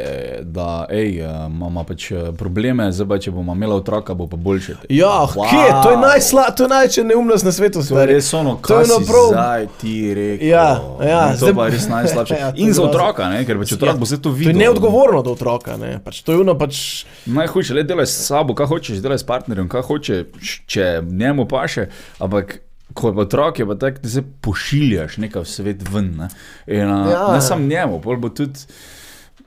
da 0.43 0.87
ej, 0.91 1.19
eh, 1.19 1.29
ima 1.49 1.85
pač 1.85 2.11
eh, 2.11 2.33
probleme, 2.35 2.91
zdaj 2.91 3.09
pa 3.09 3.19
če 3.19 3.31
bomo 3.31 3.55
imeli 3.55 3.73
otroka, 3.75 4.15
bo 4.15 4.27
pa 4.27 4.37
boljše. 4.39 4.75
Ja, 4.91 5.07
Wow. 5.27 5.49
kje? 5.49 5.83
To 5.83 5.91
je 5.91 5.97
najslabša, 5.99 6.51
to 6.51 6.63
je 6.63 6.69
največja 6.69 7.05
neumnost 7.05 7.45
na 7.45 7.53
svetu. 7.53 7.81
To 7.83 7.97
je 7.97 8.07
res 8.07 8.35
ono, 8.35 8.51
ono 8.61 8.85
si 8.85 9.05
prav- 9.05 9.31
zdaj 9.31 9.67
ti 9.79 9.95
rekel. 10.15 10.49
Ja, 10.49 10.69
ja, 11.01 11.23
In 11.25 11.33
to 11.33 11.39
zdaj- 11.43 11.55
pa 11.55 11.65
je 11.65 11.71
res 11.71 11.89
najslabše. 11.89 12.35
Ja, 12.41 12.53
In 12.57 12.73
za 12.73 12.83
otroka, 12.83 13.29
ne? 13.29 13.41
ker 13.41 13.57
če 13.59 13.75
otrok 13.75 13.89
Ja, 13.89 13.95
bo 13.95 14.07
se 14.07 14.17
to 14.17 14.23
To 14.23 14.29
je 14.31 14.35
videl. 14.37 14.59
neodgovorno 14.59 15.23
do 15.23 15.33
otroka. 15.33 15.77
Ne? 15.77 15.99
Pač 15.99 16.21
to 16.21 16.33
je 16.33 16.39
ono, 16.39 16.55
pač, 16.55 17.05
Najhujše, 17.27 17.75
le 17.75 17.83
delaj 17.85 18.07
s 18.07 18.21
sabo, 18.23 18.55
kaj 18.55 18.67
hočeš, 18.69 18.97
delaj 18.99 19.19
s 19.19 19.25
partnerjem, 19.25 19.65
kaj 19.67 19.83
hočeš, 19.83 20.25
če 20.67 20.85
njemu 21.03 21.47
paše, 21.47 21.89
ampak 22.19 22.61
ko 22.95 23.09
je 23.09 23.15
otrok, 23.17 23.59
je 23.59 23.67
pa 23.67 23.75
tako, 23.77 24.03
da 24.03 24.09
se 24.09 24.23
pošiljaš 24.41 25.17
nekaj 25.17 25.43
v 25.43 25.47
svet 25.47 25.85
ven. 25.89 26.11
Ne, 26.17 26.29
In, 26.67 26.87
a, 26.87 26.99
Ja. 27.11 27.23
ne 27.33 27.41
samo 27.41 27.67
njemu, 27.67 28.01
pol 28.01 28.17
bo 28.17 28.29
tudi. 28.29 28.67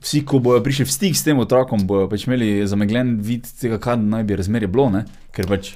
Vsi, 0.02 0.26
ko 0.26 0.40
bodo 0.40 0.60
prišli 0.60 0.86
v 0.86 0.92
stik 0.92 1.16
s 1.16 1.24
tem 1.24 1.40
otrokom, 1.40 1.88
bodo 1.88 2.10
pač 2.10 2.26
imeli 2.28 2.68
zamegljen 2.68 3.22
vid 3.22 3.48
tega, 3.56 3.78
kaj 3.80 3.98
naj 3.98 4.24
bi 4.24 4.36
razmerje 4.36 4.68
bilo, 4.68 4.90
ne? 4.90 5.06
ker 5.32 5.48
pač 5.48 5.74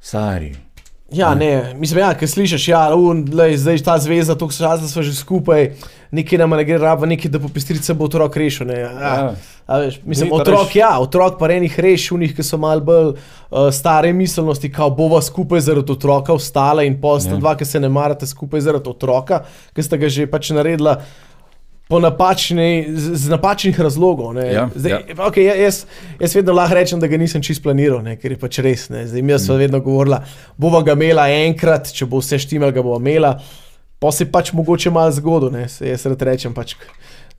stari. 0.00 0.52
Ja, 1.12 1.34
ne, 1.34 1.74
mislim, 1.78 2.00
ja, 2.00 2.14
ker 2.18 2.28
slišiš, 2.28 2.68
ja, 2.68 2.94
un, 2.94 3.24
lej, 3.32 3.56
zdaj 3.56 3.78
ta 3.86 3.98
zveza, 3.98 4.34
to 4.34 4.48
časa 4.50 4.88
smo 4.88 5.02
že 5.02 5.14
skupaj, 5.14 5.70
nekaj 6.10 6.38
nam 6.38 6.50
ne 6.50 6.64
gre 6.64 6.78
raba, 6.78 7.06
nekaj 7.06 7.30
da 7.30 7.38
popestrice 7.38 7.94
bo 7.94 8.04
otrok 8.04 8.36
rešil. 8.36 8.66
Ne, 8.66 8.80
ja. 8.80 8.90
Ja. 8.90 9.34
A 9.66 9.78
veš, 9.82 10.00
mislim, 10.04 10.28
Ni, 10.30 10.30
ta 10.30 10.42
otrok, 10.42 10.68
reš- 10.68 10.76
ja, 10.78 10.90
otrok 11.02 11.38
pa 11.38 11.48
enih 11.50 11.78
rešunih, 11.78 12.34
ki 12.36 12.42
so 12.42 12.58
malo 12.58 12.80
bolj 12.80 13.08
uh, 13.14 13.70
stare 13.74 14.12
miselnosti, 14.12 14.70
kao 14.72 14.90
bova 14.90 15.22
skupaj 15.22 15.60
zaradi 15.60 15.92
otroka 15.92 16.34
vstala 16.34 16.82
in 16.86 17.00
pol 17.00 17.18
sta 17.20 17.34
Ja. 17.34 17.40
dva, 17.42 17.56
ki 17.58 17.64
se 17.64 17.80
ne 17.80 17.88
marate 17.88 18.26
skupaj 18.26 18.60
zaradi 18.60 18.90
otroka, 18.90 19.44
ki 19.74 19.82
sta 19.82 19.96
ga 19.98 20.08
že 20.08 20.26
pač 20.26 20.50
naredila. 20.50 21.00
Po 21.88 22.00
napačni, 22.00 22.86
z, 22.90 23.14
z 23.14 23.28
napačnih 23.28 23.80
razlogov. 23.80 24.34
ne. 24.34 24.46
Ja, 24.48 24.64
Zdaj, 24.74 24.90
ja. 24.90 25.14
Okay, 25.22 25.40
ja, 25.40 25.54
jaz, 25.54 25.84
jaz 26.18 26.34
vedno 26.34 26.52
lahko 26.52 26.74
rečem, 26.74 26.98
da 26.98 27.06
ga 27.06 27.16
nisem 27.16 27.42
čist 27.42 27.62
planiral, 27.62 28.02
ne, 28.02 28.16
ker 28.16 28.32
je 28.32 28.38
pač 28.38 28.58
res. 28.58 28.88
Ne. 28.88 29.04
Zdaj, 29.06 29.22
mi 29.22 29.32
Mm. 29.32 29.38
smo 29.38 29.54
vedno 29.54 29.80
govorili, 29.80 30.16
bova 30.56 30.82
ga 30.82 30.92
imela 30.92 31.28
enkrat, 31.30 31.86
če 31.88 32.06
bo 32.06 32.18
vse 32.18 32.38
štimal, 32.38 32.72
ga 32.72 32.82
bova 32.82 32.98
imela. 32.98 33.36
Pa 33.98 34.10
se 34.12 34.26
pač 34.26 34.50
mogoče 34.52 34.90
malo 34.90 35.12
zgodil, 35.12 35.50
ne. 35.50 35.68
Se 35.68 35.86
jaz 35.86 36.06
rad 36.06 36.22
rečem. 36.22 36.54
Pač, 36.54 36.74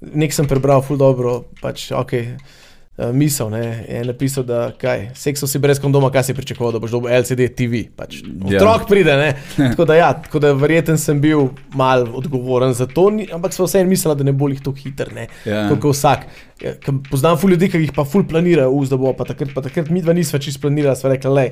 nek 0.01 0.31
sem 0.33 0.47
prebral, 0.47 0.81
ful 0.81 0.97
dobro, 0.97 1.43
pač 1.61 1.91
ok. 1.91 2.13
Uh, 2.97 3.11
misel 3.13 3.49
ne, 3.49 3.59
je 3.87 3.99
napisal, 4.03 4.41
da 4.43 4.71
kaj, 4.73 5.11
sekso 5.13 5.45
si 5.45 5.59
brez 5.59 5.77
kondoma, 5.77 6.09
kaj 6.09 6.23
si 6.23 6.33
pričakoval, 6.33 6.71
da 6.71 6.79
boš 6.79 6.91
dobil 6.91 7.11
LCD 7.13 7.45
TV. 7.49 7.83
Pač, 7.91 8.15
Ja. 8.43 8.57
otrok 8.57 8.87
pride, 8.89 9.13
ne. 9.13 9.27
Tako 9.67 9.85
da, 9.85 9.95
ja, 9.95 10.07
tako 10.15 10.39
da 10.39 10.53
verjeten 10.53 10.97
sem 10.97 11.21
bil 11.21 11.43
mal 11.71 12.07
odgovoren 12.11 12.73
za 12.73 12.87
to, 12.87 13.03
ampak 13.29 13.53
sem 13.53 13.65
vseeno 13.65 13.85
mislil, 13.87 14.15
da 14.15 14.23
ne 14.23 14.33
bo 14.33 14.49
jih 14.49 14.59
tako 14.59 14.73
hiter, 14.77 15.11
ne. 15.13 15.27
Ja. 15.45 15.67
Kot 15.69 15.85
vsak. 15.87 16.25
Ja, 16.57 16.71
poznam 17.05 17.37
ful 17.37 17.53
ljudi, 17.53 17.69
ki 17.69 17.77
jih 17.79 17.93
pa 17.93 18.01
ful 18.03 18.25
planirajo, 18.25 18.71
uz, 18.73 18.89
da 18.89 18.97
bo 18.97 19.11
pa 19.13 19.25
takrat, 19.25 19.51
pa 19.53 19.61
takrat 19.61 19.89
mi 19.89 20.01
dva 20.01 20.13
nisva 20.13 20.39
čisto 20.39 20.63
planirala, 20.63 20.95
sva 20.95 21.11
rekla, 21.11 21.29
le, 21.31 21.43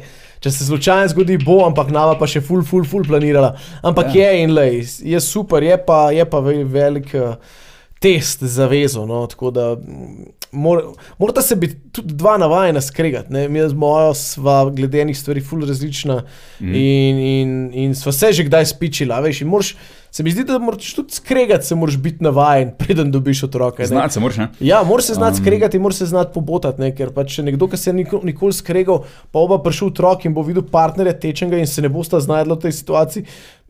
če 0.41 0.49
se 0.49 0.65
slučajno 0.65 1.11
zgodi, 1.13 1.37
bo, 1.37 1.59
ampak 1.63 1.93
nama 1.93 2.15
pa 2.15 2.25
še 2.25 2.41
ful, 2.41 2.63
ful, 2.63 2.81
ful 2.83 3.05
planirala. 3.05 3.53
Ampak 3.83 4.09
Ja. 4.09 4.23
ja. 4.23 4.31
je 4.31 4.41
in 4.41 4.49
le, 4.51 4.65
je 4.81 5.21
super, 5.21 5.61
je 5.61 5.77
pa, 5.79 6.07
je 6.09 6.25
pa 6.25 6.41
ve- 6.41 6.63
velik. 6.65 7.13
Uh, 7.13 7.61
test 7.99 8.43
zavezo. 8.43 9.05
No, 9.05 9.27
tako 9.27 9.51
da 9.51 9.75
mm, 9.75 10.25
mor, 10.51 10.83
morata 11.17 11.41
se 11.41 11.55
biti 11.55 11.75
tudi 11.91 12.13
dva 12.13 12.37
navajena 12.37 12.81
skregati. 12.81 13.33
Ne? 13.33 13.49
Mi 13.49 13.69
z 13.69 13.73
mojo 13.73 14.13
sva 14.13 14.69
glede 14.69 15.01
enih 15.01 15.17
stvari 15.17 15.41
ful 15.41 15.65
različna 15.67 16.23
mm. 16.59 16.75
in, 16.75 17.19
in, 17.19 17.71
in 17.73 17.95
sva 17.95 18.11
se 18.11 18.33
že 18.33 18.43
kdaj 18.43 18.65
spičila. 18.65 19.19
Veš, 19.19 19.41
in 19.41 19.47
moraš, 19.47 19.75
se 20.15 20.23
mi 20.23 20.31
zdi, 20.31 20.43
da 20.47 20.55
moraš 20.59 20.93
tudi 20.95 21.11
skregati, 21.13 21.65
se 21.65 21.75
moraš 21.75 21.97
biti 21.97 22.23
navajen, 22.23 22.69
preden 22.79 23.09
dobiš 23.11 23.43
otroka. 23.43 23.85
Znati 23.85 24.13
se 24.13 24.19
moraš, 24.19 24.37
ne? 24.37 24.47
Ja, 24.59 24.83
moraš 24.83 25.05
se 25.05 25.13
znati 25.13 25.37
Um. 25.37 25.43
skregati, 25.43 25.79
moraš 25.79 25.95
se 25.95 26.05
znati 26.05 26.31
pobotati, 26.33 26.81
ne? 26.81 26.93
ker 26.95 27.11
pač 27.11 27.37
nekdo, 27.43 27.67
ki 27.67 27.77
se 27.77 27.89
je 27.89 27.93
nikoli, 27.93 28.31
nikoli 28.31 28.53
skregal, 28.53 29.03
pa 29.31 29.43
oba 29.43 29.57
prišel 29.59 29.91
otrok 29.91 30.23
in 30.25 30.33
bo 30.33 30.45
videl 30.47 30.63
partnerja 30.71 31.17
tečenega 31.19 31.59
in 31.59 31.67
se 31.67 31.83
ne 31.83 31.91
bosta 31.91 32.19
znašla 32.23 32.55
v 32.55 32.63
tej 32.63 32.71
situaciji. 32.71 33.25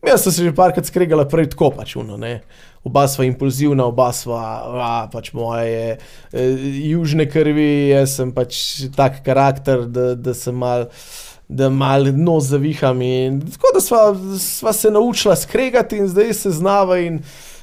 Jaz 0.05 0.21
sem 0.21 0.31
se 0.31 0.43
že 0.43 0.53
parkrat 0.53 0.85
skregala 0.85 1.25
prej 1.25 1.49
tako 1.55 1.71
pač 1.73 1.95
uno, 1.97 2.13
ne. 2.17 2.43
Oba 2.85 3.07
sva 3.09 3.25
impulzivna, 3.25 3.89
oba 3.89 4.11
sva, 4.13 4.45
a, 4.69 4.93
pač 5.09 5.33
moje 5.33 5.65
je, 5.65 5.97
e, 6.29 6.43
južne 6.93 7.25
krvi, 7.25 7.89
jaz 7.89 8.19
sem 8.19 8.29
pač 8.29 8.85
tak 8.93 9.23
karakter, 9.25 9.87
da, 9.89 10.11
da 10.13 10.37
sem 10.37 10.53
mal. 10.53 10.91
Da 11.47 11.69
malo 11.69 12.11
nos 12.11 12.47
zaviham. 12.49 13.01
In, 13.01 13.41
tako 13.53 13.73
da 13.73 13.81
sva, 13.81 14.15
sva 14.39 14.73
se 14.73 14.91
naučila 14.91 15.35
skregati, 15.35 15.97
in 16.01 16.07
zdaj 16.07 16.33
se 16.33 16.51
znava, 16.51 16.97
in 16.99 17.19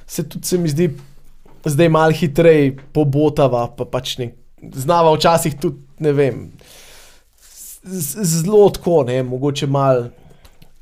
se 0.06 0.22
tudi 0.28 0.46
se 0.46 0.58
mi 0.58 0.68
zdi, 0.68 0.90
zdaj 1.64 1.88
malo 1.88 2.14
hitreje 2.14 2.76
pobotava, 2.92 3.66
pa 3.76 3.84
pač 3.84 4.16
ne, 4.18 4.30
znava 4.74 5.14
včasih 5.16 5.58
tudi, 5.60 5.82
ne 5.98 6.12
vem, 6.12 6.44
zelo 7.82 8.68
tako, 8.70 9.02
ne, 9.08 9.22
mogoče 9.22 9.66
malo 9.66 10.10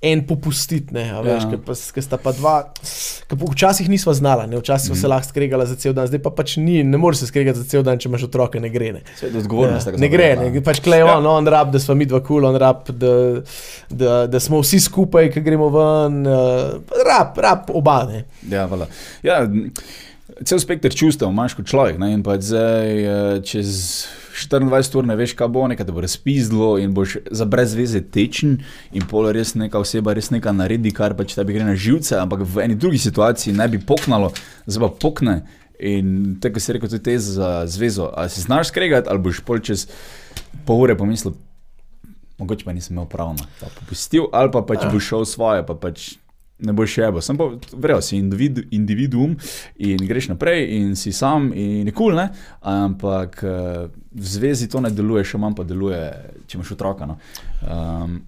en 0.03 0.23
popustiti, 0.27 0.95
ne, 0.95 1.03
veš, 1.23 1.43
Ja. 1.45 1.51
ja. 1.53 1.75
ker 1.95 2.03
sta 2.05 2.17
pa 2.17 2.33
dva, 2.33 2.55
pa 3.29 3.37
včasih 3.37 3.89
nisva 3.93 4.15
znala, 4.17 4.47
ne, 4.49 4.57
včasih 4.57 4.95
mm. 4.95 4.97
se 4.97 5.09
lahko 5.09 5.29
skregali 5.29 5.67
za 5.69 5.77
cel 5.77 5.93
dan, 5.93 6.09
zdaj 6.09 6.23
pa 6.25 6.31
pač 6.33 6.57
ni, 6.57 6.81
ne 6.85 6.97
moreš 6.99 7.21
se 7.21 7.27
skregati 7.29 7.59
za 7.61 7.67
cel 7.69 7.85
dan, 7.85 8.01
če 8.01 8.09
imaš 8.09 8.25
otroke, 8.31 8.61
ne 8.61 8.71
gre. 8.73 8.95
Ne. 8.97 9.03
Odgovornost. 9.43 9.91
Ja, 9.93 10.01
ne 10.01 10.09
gre, 10.09 10.31
rekla. 10.35 10.49
ne, 10.57 10.63
pač 10.65 10.81
klej 10.81 11.05
Ja. 11.05 11.19
on, 11.19 11.27
on 11.27 11.47
rab, 11.53 11.73
da 11.73 11.79
smo 11.79 11.95
mi 11.95 12.09
dva 12.09 12.23
kul, 12.25 12.49
on 12.49 12.57
rab, 12.57 12.89
da, 12.97 13.13
da, 13.91 14.27
da 14.27 14.41
smo 14.41 14.63
vsi 14.65 14.81
skupaj, 14.81 15.29
ki 15.37 15.45
gremo 15.45 15.69
ven, 15.75 16.23
uh, 16.25 16.81
rab, 17.05 17.37
rab 17.37 17.69
oba. 17.69 18.01
Ne. 18.09 18.25
Ja, 18.49 18.65
vala. 18.71 18.89
ja, 19.23 19.43
cel 20.45 20.59
spekter 20.63 20.95
čustev 20.97 21.29
imaš 21.29 21.55
kot 21.59 21.69
človek. 21.69 21.99
Ne? 22.01 22.13
In 22.17 22.23
pa 22.25 22.39
zdaj, 22.41 22.89
eh, 23.05 23.41
čez 23.45 24.07
24 24.41 24.99
ur 24.99 25.09
ne 25.09 25.17
veš, 25.19 25.35
kaj 25.39 25.51
bo, 25.53 25.67
nekaj 25.71 25.89
te 25.89 25.95
bo 25.95 26.05
razpizdlo 26.05 26.71
in 26.83 26.95
boš 26.97 27.17
za 27.31 27.47
brez 27.49 27.75
veze 27.79 28.01
tečen 28.01 28.59
in 28.97 29.07
pol 29.11 29.31
res 29.35 29.55
neka 29.59 29.81
oseba 29.81 30.15
res 30.17 30.31
nekaj 30.35 30.57
naredi, 30.57 30.93
kar 30.97 31.17
pač 31.19 31.37
tebi 31.39 31.57
gre 31.57 31.67
na 31.69 31.77
živce, 31.77 32.17
ampak 32.21 32.47
v 32.47 32.65
eni 32.67 32.79
drugi 32.79 33.01
situaciji 33.03 33.57
ne 33.57 33.69
bi 33.69 33.83
poknalo, 33.83 34.33
zdaj 34.67 34.87
pa 34.87 34.93
pokne. 35.07 35.37
In 35.81 36.37
tako 36.41 36.61
si 36.61 36.75
rekel, 36.77 36.91
tudi 36.93 37.07
te 37.07 37.15
za 37.17 37.65
zvezo. 37.65 38.11
Ali 38.13 38.29
si 38.31 38.43
znaš 38.45 38.69
skregati, 38.69 39.09
ali 39.09 39.23
boš 39.25 39.41
pol 39.45 39.63
čez 39.65 39.87
pol 40.69 40.83
ure 40.85 40.97
pomislil, 40.97 41.33
mogoče 42.41 42.65
pa 42.65 42.75
nisem 42.77 42.97
imel 42.97 43.09
prav, 43.09 43.33
no, 43.37 43.47
pa 43.61 43.71
popustil, 43.79 44.29
ali 44.33 44.53
pa 44.53 44.61
pač 44.67 44.85
boš 44.93 45.09
šel 45.09 45.25
svoje, 45.29 45.65
pa 45.65 45.77
pač 45.77 46.11
ne 46.61 46.75
boš 46.77 46.97
še 46.97 47.07
ebo. 47.09 47.23
Sem 47.25 47.39
pa 47.41 47.49
verjel, 47.73 48.03
si 48.05 48.19
individu, 48.19 48.65
individuum 48.75 49.37
in 49.81 50.05
greš 50.09 50.31
naprej 50.33 50.67
in 50.77 50.95
si 50.99 51.13
sam 51.17 51.51
in 51.57 51.89
je 51.89 51.97
cool, 51.97 52.17
ne? 52.17 52.31
ampak 52.61 53.41
eh, 53.45 53.89
v 54.13 54.27
zvezi 54.27 54.69
to 54.69 54.81
ne 54.81 54.91
deluje, 54.91 55.25
še 55.25 55.39
manj 55.39 55.55
pa 55.59 55.65
deluje, 55.65 56.01
če 56.47 56.59
imaš 56.59 56.73
otroka. 56.77 57.07
No? 57.07 57.19
Um, 57.63 58.21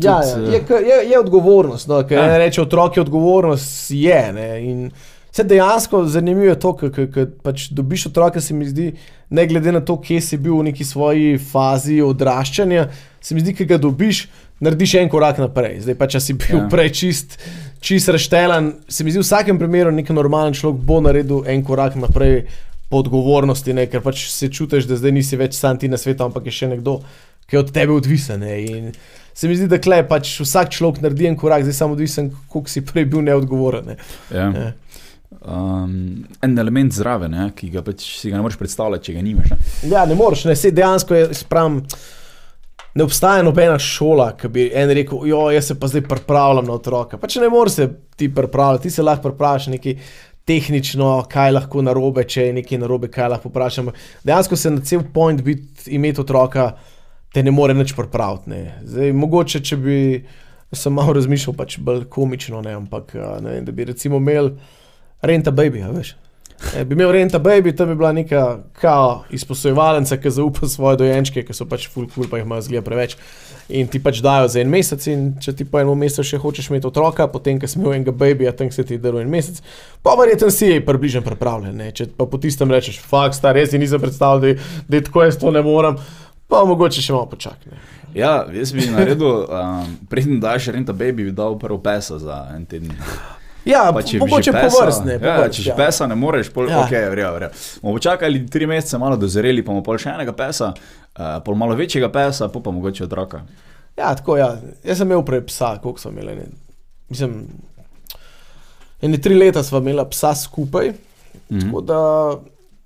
Ja, 0.00 0.22
ja, 0.24 0.34
tudi, 0.34 0.52
je, 0.52 0.78
je, 0.88 1.10
je 1.10 1.18
odgovornost. 1.20 1.88
No, 1.88 1.98
Ker 2.08 2.18
Ja. 2.18 2.24
ja. 2.24 2.38
reče 2.38 2.62
otrok, 2.62 2.96
je 2.96 3.02
odgovornost 3.02 3.90
je. 3.90 4.32
Ne, 4.32 4.46
in 4.64 4.90
se 5.32 5.44
dejansko 5.44 6.04
zanimivo 6.06 6.48
je 6.48 6.58
to, 6.60 6.72
ker 6.76 7.28
pač 7.42 7.68
dobiš 7.70 8.06
otroka, 8.06 8.40
se 8.40 8.54
mi 8.54 8.64
zdi, 8.66 8.92
ne 9.30 9.46
glede 9.46 9.72
na 9.72 9.80
to, 9.80 9.98
kje 10.00 10.20
si 10.20 10.38
bil 10.38 10.56
v 10.56 10.70
neki 10.70 10.84
svoji 10.84 11.38
fazi 11.38 12.00
odraščanja, 12.02 12.88
se 13.20 13.34
mi 13.34 13.42
zdi, 13.42 13.54
ki 13.54 13.66
ga 13.66 13.78
dobiš, 13.78 14.28
narediš 14.62 14.94
en 15.02 15.10
korak 15.10 15.40
naprej. 15.42 15.80
Zdaj 15.84 15.98
pa, 15.98 16.06
če 16.06 16.20
si 16.20 16.36
bil 16.38 16.56
Ja. 16.56 16.62
ja. 16.62 16.68
prej 16.70 16.92
čist, 16.94 17.38
čist 17.82 18.08
raštelan, 18.08 18.72
se 18.88 19.04
mi 19.04 19.10
zdi 19.10 19.20
v 19.20 19.26
vsakem 19.26 19.58
primeru 19.58 19.90
nek 19.92 20.14
normalen 20.14 20.54
človek 20.54 20.80
bo 20.86 21.00
naredil 21.04 21.42
en 21.50 21.66
korak 21.66 21.98
naprej. 21.98 22.46
Po 22.94 23.00
odgovornosti, 23.02 23.74
ne? 23.74 23.88
ker 23.90 24.04
pač 24.04 24.28
se 24.30 24.46
čutiš, 24.54 24.86
da 24.86 24.98
zdaj 25.00 25.14
nisi 25.16 25.38
več 25.40 25.58
sam 25.58 25.80
ti 25.80 25.90
na 25.90 25.98
svetu, 25.98 26.22
ampak 26.28 26.46
je 26.46 26.54
še 26.54 26.70
nekdo, 26.70 27.00
ki 27.50 27.56
je 27.56 27.62
od 27.64 27.72
tebe 27.74 27.96
odvisen. 27.96 28.44
Ne? 28.46 28.60
In 28.62 28.92
se 29.34 29.50
mi 29.50 29.58
zdi, 29.58 29.66
da 29.66 29.80
klej 29.82 30.04
pač 30.06 30.36
vsak 30.44 30.70
človek 30.76 31.02
naredi 31.02 31.26
en 31.26 31.36
korak, 31.40 31.66
zdaj 31.66 31.74
samo 31.80 31.98
odvisen, 31.98 32.30
koliko 32.52 32.70
si 32.70 32.84
prej 32.86 33.08
bil 33.10 33.26
neodgovoren. 33.26 33.90
Ne? 33.90 33.98
Ja. 34.30 34.48
Ja. 34.54 34.72
Um, 35.44 36.24
en 36.40 36.58
element 36.58 36.92
zraven, 36.94 37.34
ne, 37.34 37.50
ki 37.56 37.68
ga 37.74 37.82
pač 37.84 38.04
si 38.16 38.30
ga 38.30 38.38
ne 38.38 38.44
moreš 38.46 38.56
predstavljati, 38.60 39.10
če 39.10 39.16
ga 39.16 39.24
nimaš. 39.26 39.50
Ne. 39.50 39.90
Ja, 39.90 40.04
ne 40.08 40.16
moreš, 40.16 40.46
ne, 40.48 40.54
sej 40.56 40.72
dejansko 40.72 41.18
je 41.18 41.26
spravim. 41.36 41.82
Ne 42.94 43.02
obstaja 43.02 43.42
nobena 43.42 43.74
šola, 43.82 44.28
ki 44.38 44.48
bi 44.54 44.68
en 44.78 44.92
rekel, 44.94 45.24
jo, 45.26 45.48
jaz 45.50 45.72
se 45.72 45.74
pa 45.80 45.90
zdaj 45.90 46.04
pripravljam 46.06 46.68
na 46.70 46.76
otroka. 46.78 47.18
Pač 47.18 47.40
ne 47.42 47.50
moreš 47.50 47.80
se 47.80 47.88
ti 48.14 48.28
pripravljati, 48.30 48.86
ti 48.86 48.94
se 48.94 49.02
lahko 49.02 49.32
pripraviš 49.32 49.66
nekaj 49.74 49.96
tehnično, 50.44 51.24
kaj 51.30 51.54
lahko 51.56 51.82
narobe, 51.82 52.24
če 52.28 52.48
je 52.48 52.56
nekaj 52.60 52.80
narobe, 52.82 53.08
kaj 53.12 53.30
lahko 53.32 53.52
vprašam. 53.52 53.90
Dejansko 54.24 54.56
se 54.60 54.72
na 54.72 54.82
cel 54.84 55.04
point 55.14 55.42
biti, 55.42 55.88
imeti 55.96 56.20
otroka, 56.20 56.72
te 57.34 57.42
ne 57.42 57.50
more 57.50 57.74
nič 57.74 57.94
pripraviti. 57.96 58.50
Ne. 58.50 58.62
Zdaj, 58.84 59.12
mogoče, 59.16 59.62
če 59.64 59.78
bi 59.80 59.98
sem 60.74 60.94
malo 60.94 61.14
razmišljal, 61.16 61.56
pač 61.56 61.78
bolj 61.82 62.04
komično, 62.10 62.60
ne, 62.64 62.74
ampak 62.76 63.14
ne 63.44 63.60
da 63.64 63.72
bi 63.72 63.88
recimo 63.88 64.20
imel 64.22 64.54
renta 65.22 65.52
baby, 65.54 65.82
veš. 65.94 66.14
E, 66.76 66.84
bi 66.84 66.94
imel 66.94 67.12
renta 67.12 67.38
baby, 67.38 67.76
tam 67.76 67.88
bi 67.88 67.94
bila 67.94 68.12
neka 68.12 68.58
kao 68.72 69.24
izposojevalnica, 69.30 70.16
ki 70.16 70.30
zaupa 70.30 70.68
svoje 70.68 70.96
dojenčke, 70.96 71.42
ki 71.44 71.54
so 71.54 71.66
pač 71.68 71.88
full 71.90 72.08
cool, 72.14 72.28
pa 72.30 72.38
jih 72.38 72.46
imajo 72.46 72.64
zgleda 72.68 72.84
preveč. 72.86 73.16
In 73.68 73.88
ti 73.88 74.00
pač 74.02 74.20
dajo 74.24 74.48
za 74.48 74.60
en 74.60 74.70
mesec, 74.70 75.06
in 75.12 75.26
če 75.40 75.54
ti 75.56 75.66
po 75.68 75.80
enem 75.80 75.98
mesecu 76.04 76.24
še 76.28 76.40
hočeš 76.40 76.70
imeti 76.70 76.88
otroka, 76.88 77.26
potem, 77.32 77.60
ko 77.60 77.68
si 77.70 77.78
imel 77.78 77.96
enega 77.98 78.12
babyja, 78.12 78.52
tam 78.56 78.70
se 78.72 78.84
ti 78.84 78.98
daruje 79.00 79.24
en 79.24 79.32
mesec, 79.32 79.60
pa 80.04 80.16
verjetno 80.20 80.50
si 80.52 80.68
je 80.72 80.82
približno 80.84 81.24
pripravljen. 81.24 81.76
Ne? 81.80 81.90
Če 81.96 82.10
pa 82.16 82.28
po 82.28 82.40
tistem 82.40 82.72
rečeš, 82.72 83.00
fakt, 83.00 83.38
star, 83.38 83.56
res 83.56 83.72
si 83.72 83.80
nisem 83.80 84.02
predstavljal, 84.02 84.44
da, 84.44 84.70
da 84.88 85.04
tako 85.08 85.24
jaz 85.26 85.40
to 85.40 85.52
ne 85.54 85.64
morem, 85.64 85.96
pa 86.48 86.64
mogoče 86.68 87.04
še 87.04 87.16
malo 87.16 87.30
počakaj. 87.32 87.78
Ja, 88.14 88.44
jaz 88.52 88.74
bi 88.76 88.86
naredil, 88.92 89.42
um, 89.48 89.96
preden 90.10 90.42
daš 90.44 90.68
renta 90.74 90.94
baby, 90.94 91.30
bi 91.30 91.32
dal 91.34 91.58
prvo 91.58 91.80
pesa 91.82 92.20
za 92.22 92.44
en 92.54 92.68
teden. 92.68 92.92
Ja, 93.64 93.84
Pa 93.96 94.02
če 94.04 94.20
mogoče 94.20 94.52
že 94.52 94.62
povrstne. 94.68 95.16
Ja, 95.22 95.36
če 95.48 95.62
že 95.64 95.76
pesa 95.76 96.08
ne 96.10 96.16
moreš, 96.18 96.50
pol, 96.52 96.68
ja. 96.68 96.78
Ja. 96.78 96.84
ok, 96.84 96.92
verjel, 97.14 97.30
verjel. 97.36 97.62
Bomo 97.80 97.96
počakali 97.96 98.42
tri 98.52 98.68
mesece, 98.68 99.00
malo 99.00 99.16
dozoreli, 99.20 99.64
pa 99.64 99.72
bomo 99.72 99.84
pol 99.86 100.00
še 100.00 100.12
enega 100.12 100.34
pesa, 100.36 100.72
uh, 100.74 101.38
pol 101.46 101.56
malo 101.58 101.76
večjega 101.78 102.10
pesa, 102.12 102.50
pa 102.52 102.60
pa 102.60 102.74
mogoče 102.74 103.06
otroka. 103.06 103.44
Ja, 103.96 104.12
tako 104.18 104.36
ja. 104.40 104.50
Jaz 104.84 105.00
sem 105.00 105.08
imel 105.08 105.24
prej 105.26 105.44
psa, 105.48 105.76
koliko 105.82 106.02
sem 106.02 106.12
imel. 106.18 106.34
Ne? 106.42 106.48
Mislim, 107.12 107.38
ene 109.04 109.20
tri 109.22 109.38
leta 109.38 109.64
sva 109.64 109.80
imela 109.84 110.04
psa 110.10 110.34
skupaj. 110.38 110.92
Mhm. 111.48 111.64
Tako 111.64 111.84
da 111.88 112.00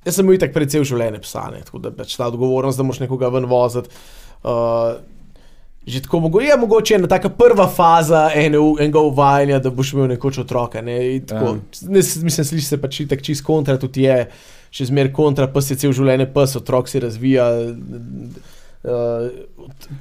jaz 0.07 0.15
sem 0.15 0.27
imel 0.29 0.41
tako 0.41 0.59
pred 0.61 0.73
cel 0.73 0.87
življenje 0.89 1.23
psa, 1.27 1.49
ne? 1.55 1.65
tako 1.67 1.83
da 1.83 1.95
pač 1.95 2.15
ta 2.17 2.31
odgovornost, 2.31 2.79
da 2.79 2.87
moš 2.87 3.03
nekoga 3.03 3.33
ven 3.35 3.51
voziti. 3.51 3.91
Uh, 4.47 5.01
Že 5.89 6.03
tako 6.03 6.21
mogo, 6.21 6.41
je 6.41 6.57
mogoče 6.57 6.95
ena 6.95 7.09
taka 7.09 7.29
prva 7.31 7.65
faza 7.69 8.27
ene, 8.35 8.59
enega 8.77 9.01
uvajanja, 9.01 9.59
da 9.59 9.71
boš 9.73 9.93
imel 9.93 10.07
nekoč 10.09 10.39
otroka. 10.39 10.83
Ne, 10.83 11.15
In 11.15 11.25
tako, 11.25 11.55
ne, 11.85 12.03
s- 12.03 12.19
mislim, 12.19 12.45
sliši 12.45 12.67
se 12.67 12.79
pač 12.79 13.01
tako 13.07 13.23
čist 13.23 13.43
kontra, 13.43 13.79
tudi 13.79 14.03
je, 14.03 14.19
še 14.71 14.85
zmeraj 14.85 15.13
kontra, 15.15 15.47
pes 15.49 15.71
je 15.71 15.77
cel 15.77 15.93
življenje 15.93 16.29
pes, 16.29 16.57
otrok 16.57 16.89
se 16.89 17.01
razvija. 17.01 17.49
Uh, 18.89 19.29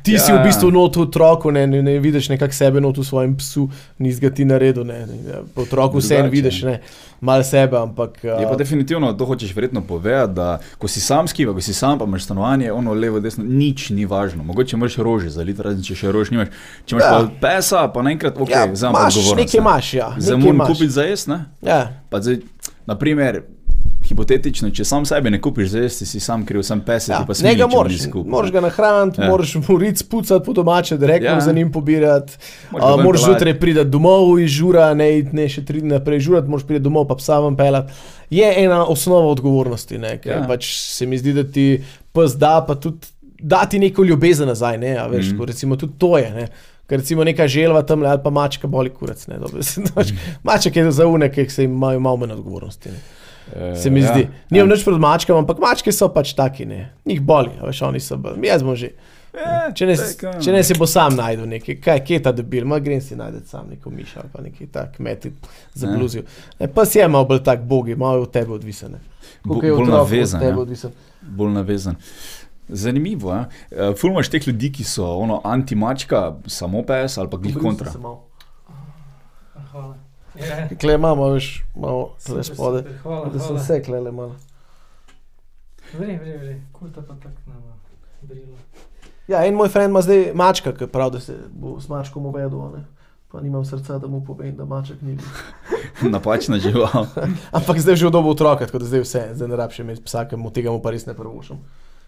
ti 0.03 0.15
ja, 0.15 0.20
si 0.20 0.32
v 0.32 0.36
ja. 0.39 0.44
bistvu 0.44 0.72
not 0.72 0.96
v 0.96 1.01
otroku, 1.01 1.51
ne, 1.51 1.67
ne, 1.67 1.82
ne 1.84 2.00
vidiš 2.00 2.29
nekako 2.29 2.53
sebe 2.53 2.82
not 2.82 2.98
v 2.98 3.03
svojem 3.03 3.36
psu, 3.38 3.67
nisi 4.00 4.22
ga 4.24 4.29
ti 4.32 4.46
naredil. 4.46 4.88
Ne, 4.88 5.06
ne, 5.06 5.41
po 5.56 5.62
otroku 5.67 6.00
vse 6.00 6.15
Drugače. 6.15 6.32
vidiš, 6.32 6.62
ne, 6.63 6.79
malo 7.22 7.44
sebe, 7.44 7.77
ampak. 7.77 8.24
Je 8.24 8.46
pa 8.48 8.51
Uh, 8.51 8.58
definitivno, 8.58 9.13
to 9.13 9.25
hočeš 9.25 9.56
verjetno 9.56 9.82
povedati, 9.82 10.34
da 10.34 10.60
ko 10.77 10.88
si 10.88 11.01
sam 11.01 11.27
skiva, 11.27 11.53
ko 11.53 11.62
si 11.62 11.74
sam, 11.74 12.00
pa 12.00 12.06
imaš 12.06 12.24
stanovanje, 12.24 12.72
ono 12.72 12.94
levo, 12.94 13.20
desno, 13.20 13.44
nič 13.44 13.89
ni 13.89 14.06
važno. 14.06 14.44
Mogoče 14.44 14.75
imaš 14.75 14.96
rože 14.98 15.29
za 15.29 15.44
liter, 15.44 15.65
razen 15.65 15.84
če 15.84 15.96
še 15.96 16.12
rož 16.12 16.32
nimaš. 16.32 16.48
Če 16.86 16.96
imaš 16.96 17.03
Ja. 17.03 17.12
pa 17.12 17.48
pesa, 17.48 17.88
pa 17.91 18.01
naenkrat, 18.01 18.38
ok, 18.39 18.50
ja, 18.50 18.65
vzamem 18.65 18.96
imaš, 18.96 19.15
odgovornost. 19.17 19.38
nekaj 19.44 19.60
ne. 19.60 19.63
imaš, 19.63 19.94
ja. 19.94 20.10
Moram 20.38 20.56
imaš. 20.56 20.67
kupiti 20.67 20.89
za 20.89 21.03
jesti, 21.03 21.29
ne? 21.29 21.39
Ja. 21.62 21.82
Pa 22.10 22.22
zdaj, 22.22 22.39
naprimer, 22.86 23.44
hipotetično, 24.08 24.70
če 24.72 24.84
sam 24.84 25.06
sebe 25.06 25.30
ne 25.30 25.40
kupiš 25.40 25.74
jesti, 25.74 26.06
si 26.06 26.20
sam 26.20 26.44
kriv, 26.44 26.62
sam 26.62 26.82
pes, 26.82 27.08
Ja, 27.08 27.20
pa 27.20 27.34
ne 27.34 27.56
ga 27.56 27.66
smiličev 27.66 27.70
moraš, 27.70 27.98
moraš 28.28 28.52
ga 28.52 28.62
nahraniti, 28.62 29.22
Ja. 29.22 29.28
moraš 29.28 29.56
mu 29.58 29.78
rit 29.78 29.98
spucati 29.98 30.46
po 30.46 30.54
domače, 30.54 30.98
direktno 30.98 31.30
Ja. 31.30 31.42
za 31.42 31.52
njim 31.52 31.72
pobirati. 31.72 32.34
Moraš 32.72 32.90
Uh, 32.90 33.04
moraš 33.04 33.24
zjutraj 33.24 33.60
priti 33.60 33.84
domov 33.86 34.40
iz 34.40 34.50
žura, 34.52 34.94
ne, 34.94 35.10
ne 35.24 35.48
še 35.48 35.64
tri 35.64 35.82
dni 35.82 35.90
naprej 35.92 36.20
žurati, 36.22 36.48
moraš 36.48 36.66
priti 36.66 36.82
domov, 36.82 37.06
pa 37.06 37.16
psa 37.16 37.40
vam 37.40 37.56
pelati. 37.56 37.94
Je 38.32 38.54
ena 38.58 38.86
osnova 38.86 39.28
odgovornosti, 39.28 39.98
ne, 39.98 40.18
ker 40.18 40.32
Ja. 40.34 40.46
pač 40.48 40.66
se 40.78 41.06
mi 41.06 41.18
zdi, 41.18 41.34
da 41.34 41.44
ti 41.46 41.68
pes 42.12 42.34
da, 42.36 42.62
pa 42.62 42.76
tudi 42.76 43.08
da 43.40 43.66
ti 43.66 43.80
neko 43.80 44.04
ljubezen 44.04 44.48
nazaj, 44.48 44.78
ne, 44.80 44.96
a 44.96 45.08
veš, 45.08 45.28
Mhm. 45.28 45.36
mm. 45.36 45.46
recimo 45.46 45.76
tudi 45.76 45.94
to 45.98 46.18
je. 46.18 46.30
Ne. 46.32 46.48
Ker 46.88 46.98
recimo 46.98 47.24
neka 47.24 47.48
želva 47.48 47.82
tam 47.82 48.02
ali 48.02 48.20
pa 48.24 48.30
mačka 48.32 48.68
boli 48.68 48.90
kurac. 48.90 49.28
Ne, 49.28 49.38
dobro, 49.38 49.64
se, 49.64 49.82
pač, 49.92 50.08
maček 50.44 50.76
je 50.76 50.92
za 50.92 51.06
une, 51.06 51.28
ki 51.28 51.46
se 51.48 51.62
jim 51.62 51.72
imajo 51.74 52.00
malo 52.00 52.18
manj 52.18 52.32
odgovornosti. 52.32 52.90
Ne. 52.90 52.96
Eh, 53.56 53.75
Se 53.75 53.89
mi 53.89 54.01
ja, 54.01 54.13
zdi. 54.13 54.27
Nimam 54.51 54.70
ja. 54.70 54.75
nič 54.75 54.84
pred 54.86 55.00
mačkami, 55.00 55.39
ampak 55.39 55.60
mačke 55.60 55.92
so 55.92 56.10
pač 56.10 56.34
taki, 56.36 56.66
ne. 56.66 56.89
Njih 57.06 57.22
boli, 57.22 57.51
a 57.62 57.66
veš, 57.68 57.82
oni 57.82 58.00
so 58.00 58.18
bolj. 58.18 58.42
Jaz 58.44 58.63
bom 58.63 58.75
že. 58.75 58.92
Eh, 59.38 59.72
Če 59.75 59.86
ne, 59.86 59.96
tako, 59.96 60.32
če 60.42 60.51
ne 60.51 60.63
si 60.66 60.74
bo 60.74 60.88
sam 60.89 61.13
najdel 61.16 61.46
nekaj, 61.46 61.75
kaj 61.84 62.00
je 62.10 62.20
ta 62.25 62.32
debil, 62.34 62.66
ma 62.66 62.80
grem 62.82 63.01
si 63.01 63.16
najti 63.16 63.44
sam 63.48 63.68
neko 63.70 63.89
miš 63.94 64.16
ali 64.18 64.30
pa 64.34 64.42
nekaj 64.42 64.68
tak, 64.74 65.00
meti 65.00 65.30
za 65.74 65.88
Ja. 65.88 65.94
bluzijo. 65.98 66.24
Ne, 66.60 66.68
pa 66.68 66.86
si 66.86 66.98
je 66.98 67.08
malo 67.08 67.25
bolj 67.25 67.44
tak 67.44 67.62
bogi, 67.62 67.96
malo 67.96 68.22
od 68.25 68.32
tebe 68.34 68.54
odvisen. 68.54 68.96
bolj 69.46 69.72
otrok 69.72 69.88
navezan, 69.88 70.42
ja. 70.42 70.58
odvisen. 70.58 70.92
bolj 71.22 71.51
navezan. 71.54 71.96
Zanimivo 72.70 73.34
je. 73.34 73.46
Ja? 73.77 73.94
Ful 73.96 74.10
imaš 74.12 74.30
teh 74.30 74.48
ljudi, 74.48 74.72
ki 74.72 74.84
so 74.84 75.06
ono 75.06 75.42
anti-mačka, 75.44 76.36
samo 76.48 76.82
pes 76.84 77.18
ali 77.18 77.30
pa 77.30 77.38
glih 77.38 77.58
kontra. 77.62 77.92
Hvala. 79.72 79.96
Ja, 80.39 80.67
Kle 80.82 80.94
imamo, 80.94 81.29
veš, 81.29 81.48
malo 81.75 82.12
tle 82.20 82.44
spode. 82.44 82.79
super, 82.79 82.98
Hvala, 83.03 83.25
Da 83.25 83.39
sem 83.39 83.48
hvala. 83.48 83.63
se 83.63 83.82
klele 83.82 84.12
malo. 84.12 84.36
Vre, 85.94 86.17
vre, 86.17 86.38
vre. 86.38 86.62
Kulta 86.72 87.01
pa 87.01 87.13
tak 87.15 87.32
nama 87.46 87.74
brila. 88.22 88.58
Ja, 89.27 89.46
en 89.46 89.56
moj 89.56 89.70
friend 89.70 89.89
ima 89.89 90.01
zdaj 90.01 90.32
mačka, 90.34 90.72
ki 90.72 90.88
pravi, 90.88 91.12
da 91.12 91.20
se 91.20 91.34
bo 91.50 91.79
s 91.79 91.88
mačkom 91.88 92.25
uvedel, 92.25 92.60
ne. 92.72 92.84
Pa 93.27 93.41
nimam 93.41 93.65
srca, 93.65 93.98
da 94.00 94.08
mu 94.08 94.22
povem, 94.24 94.56
da 94.56 94.65
maček 94.65 95.01
ni. 95.01 95.15
bil. 95.15 96.12
Napačna 96.13 96.58
žival. 96.58 97.08
Ampak 97.51 97.75
zdaj 97.77 97.96
že 97.96 98.08
v 98.08 98.12
dobu 98.12 98.29
otroka, 98.29 98.65
tako 98.65 98.79
da 98.79 98.86
zdaj 98.86 99.01
vse, 99.01 99.24
zdaj 99.34 99.48
ne 99.48 99.56
rabš 99.56 99.79
imeti 99.79 100.03
psa, 100.03 100.24
ki 100.24 100.36
mu 100.36 100.48
tega 100.50 100.72
mu 100.72 100.79
pa 100.79 100.91
res 100.91 101.06
ne 101.06 101.13
prvošam. 101.13 101.60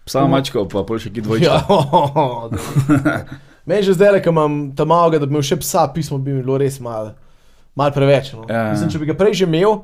Psa 0.04 0.24
mačka, 0.26 0.64
pa 0.64 0.80
pol 0.82 0.96
še 0.96 1.10
ki 1.10 1.20
dvojčka. 1.20 1.44
Ja, 1.44 2.48
Meni 3.66 3.82
že 3.82 3.92
zdaj, 3.92 4.22
ko 4.24 4.30
imam 4.30 4.72
tam 4.72 4.88
malega, 4.88 5.20
da 5.20 5.26
bi 5.26 5.34
imel 5.34 5.44
še 5.44 5.60
psa, 5.60 5.84
pismo 5.92 6.16
bi 6.18 6.32
mi 6.32 6.40
bilo 6.40 6.56
res 6.56 6.80
malo 6.80 7.12
mal 7.74 7.92
preveč. 7.94 8.32
No. 8.36 8.46
Ja. 8.48 8.70
Mislim, 8.72 8.90
če 8.92 8.98
bi 9.02 9.10
ga 9.10 9.16
prej 9.18 9.34
že 9.42 9.48
imel, 9.48 9.82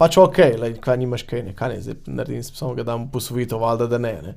pač 0.00 0.16
ok, 0.20 0.38
lej, 0.60 0.78
kaj 0.82 0.96
nimaš 1.00 1.26
kaj, 1.28 1.44
ne, 1.46 1.54
kaj 1.56 1.74
ne, 1.74 1.82
zdaj 1.84 1.98
naredim 2.06 2.42
s 2.42 2.54
psom, 2.54 2.74
ga 2.78 2.86
dam 2.86 3.08
posvojitev, 3.12 3.60
valjda 3.60 3.86
da 3.90 3.98
ne. 3.98 4.14
ne. 4.24 4.34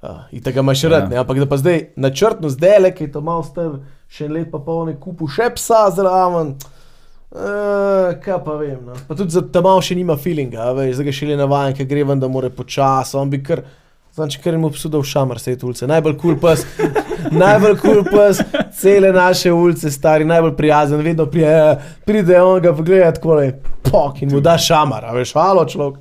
Uh, 0.00 0.22
in 0.32 0.40
tega 0.40 0.62
imaš 0.64 0.84
Ja. 0.84 0.90
rad, 0.94 1.10
ne, 1.10 1.16
ampak 1.20 1.38
da 1.38 1.46
pa 1.46 1.56
zdaj 1.60 1.90
načrtno 1.96 2.48
zdaj, 2.48 2.78
le, 2.80 2.90
ki 2.96 3.04
je 3.04 3.12
to 3.12 3.20
malo 3.20 3.42
star, 3.44 3.80
še 4.08 4.24
en 4.24 4.32
let 4.32 4.50
pa 4.52 4.58
pol 4.58 4.86
ne 4.88 4.94
kupu 4.96 5.28
še 5.28 5.50
psa 5.56 5.90
zraven. 5.92 6.54
Uh, 7.30 8.16
kaj 8.24 8.40
pa 8.44 8.56
vem. 8.58 8.80
No. 8.86 8.96
Pa 9.08 9.14
tudi 9.14 9.30
za 9.30 9.42
ta 9.44 9.60
malo 9.62 9.82
še 9.84 9.94
nima 9.94 10.16
feelinga, 10.18 10.72
veš, 10.74 10.96
zdaj 10.98 11.06
ga 11.06 11.12
še 11.14 11.28
le 11.28 11.36
navajen, 11.38 11.76
ker 11.78 11.86
gre 11.86 12.02
ven, 12.08 12.18
da 12.18 12.28
more 12.32 12.50
počasi, 12.50 13.16
on 13.20 13.30
bi 13.30 13.42
kar. 13.44 13.62
Znači, 14.20 14.40
kar 14.44 14.52
jim 14.54 14.64
obsudil 14.64 15.02
šamar, 15.02 15.40
vse 15.40 15.56
te 15.56 15.66
ulice. 15.66 15.86
Najbolj 15.88 16.16
kul 16.18 16.34
cool 16.34 16.40
pes, 16.42 16.66
najbolj 17.42 17.76
kul 17.80 17.94
cool 17.94 18.08
pes, 18.12 18.42
cele 18.76 19.12
naše 19.12 19.52
ulice, 19.52 19.90
stari, 19.90 20.24
najbolj 20.24 20.52
prijazen, 20.56 21.00
vedno 21.00 21.26
prije, 21.26 21.54
pride 22.04 22.40
on 22.42 22.60
ga 22.62 22.74
pogleda 22.76 23.12
tako 23.16 23.34
le, 23.34 23.46
pok 23.90 24.20
in 24.22 24.32
mu 24.32 24.40
da 24.40 24.58
šamar, 24.58 25.04
a 25.04 25.14
veš, 25.16 25.32
halo 25.34 25.64
človek. 25.64 25.98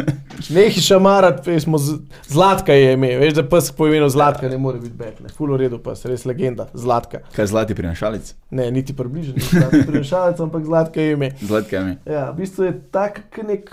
Nehi 0.54 0.80
šamarat, 0.80 1.42
veš, 1.46 1.62
smo 1.62 1.78
z- 1.78 1.98
zlatka 2.28 2.72
je 2.72 2.92
ime, 2.92 3.10
veš, 3.18 3.34
da 3.34 3.44
pes 3.48 3.68
po 3.72 3.86
imenu 3.86 4.08
zlatka 4.08 4.48
ne 4.48 4.58
more 4.58 4.78
biti 4.80 4.94
bekne. 4.96 5.28
Ful 5.36 5.50
v 5.52 5.58
redu 5.64 5.78
pes, 5.82 6.04
res 6.08 6.24
legenda, 6.24 6.68
zlatka. 6.74 7.20
Kaj 7.36 7.50
zlati 7.52 7.74
prinašalec? 7.74 8.32
Ne, 8.50 8.70
niti 8.70 8.96
približno, 8.96 9.34
ni 9.72 9.82
prinašalec, 9.86 10.40
ampak 10.40 10.64
zlatka 10.64 11.02
je 11.02 11.12
ime. 11.12 11.30
Zlatka 11.42 11.82
mi. 11.84 11.98
Ja, 12.06 12.30
v 12.30 12.40
bistvu 12.40 12.64
je 12.70 12.72
tak 12.94 13.20
nek 13.44 13.70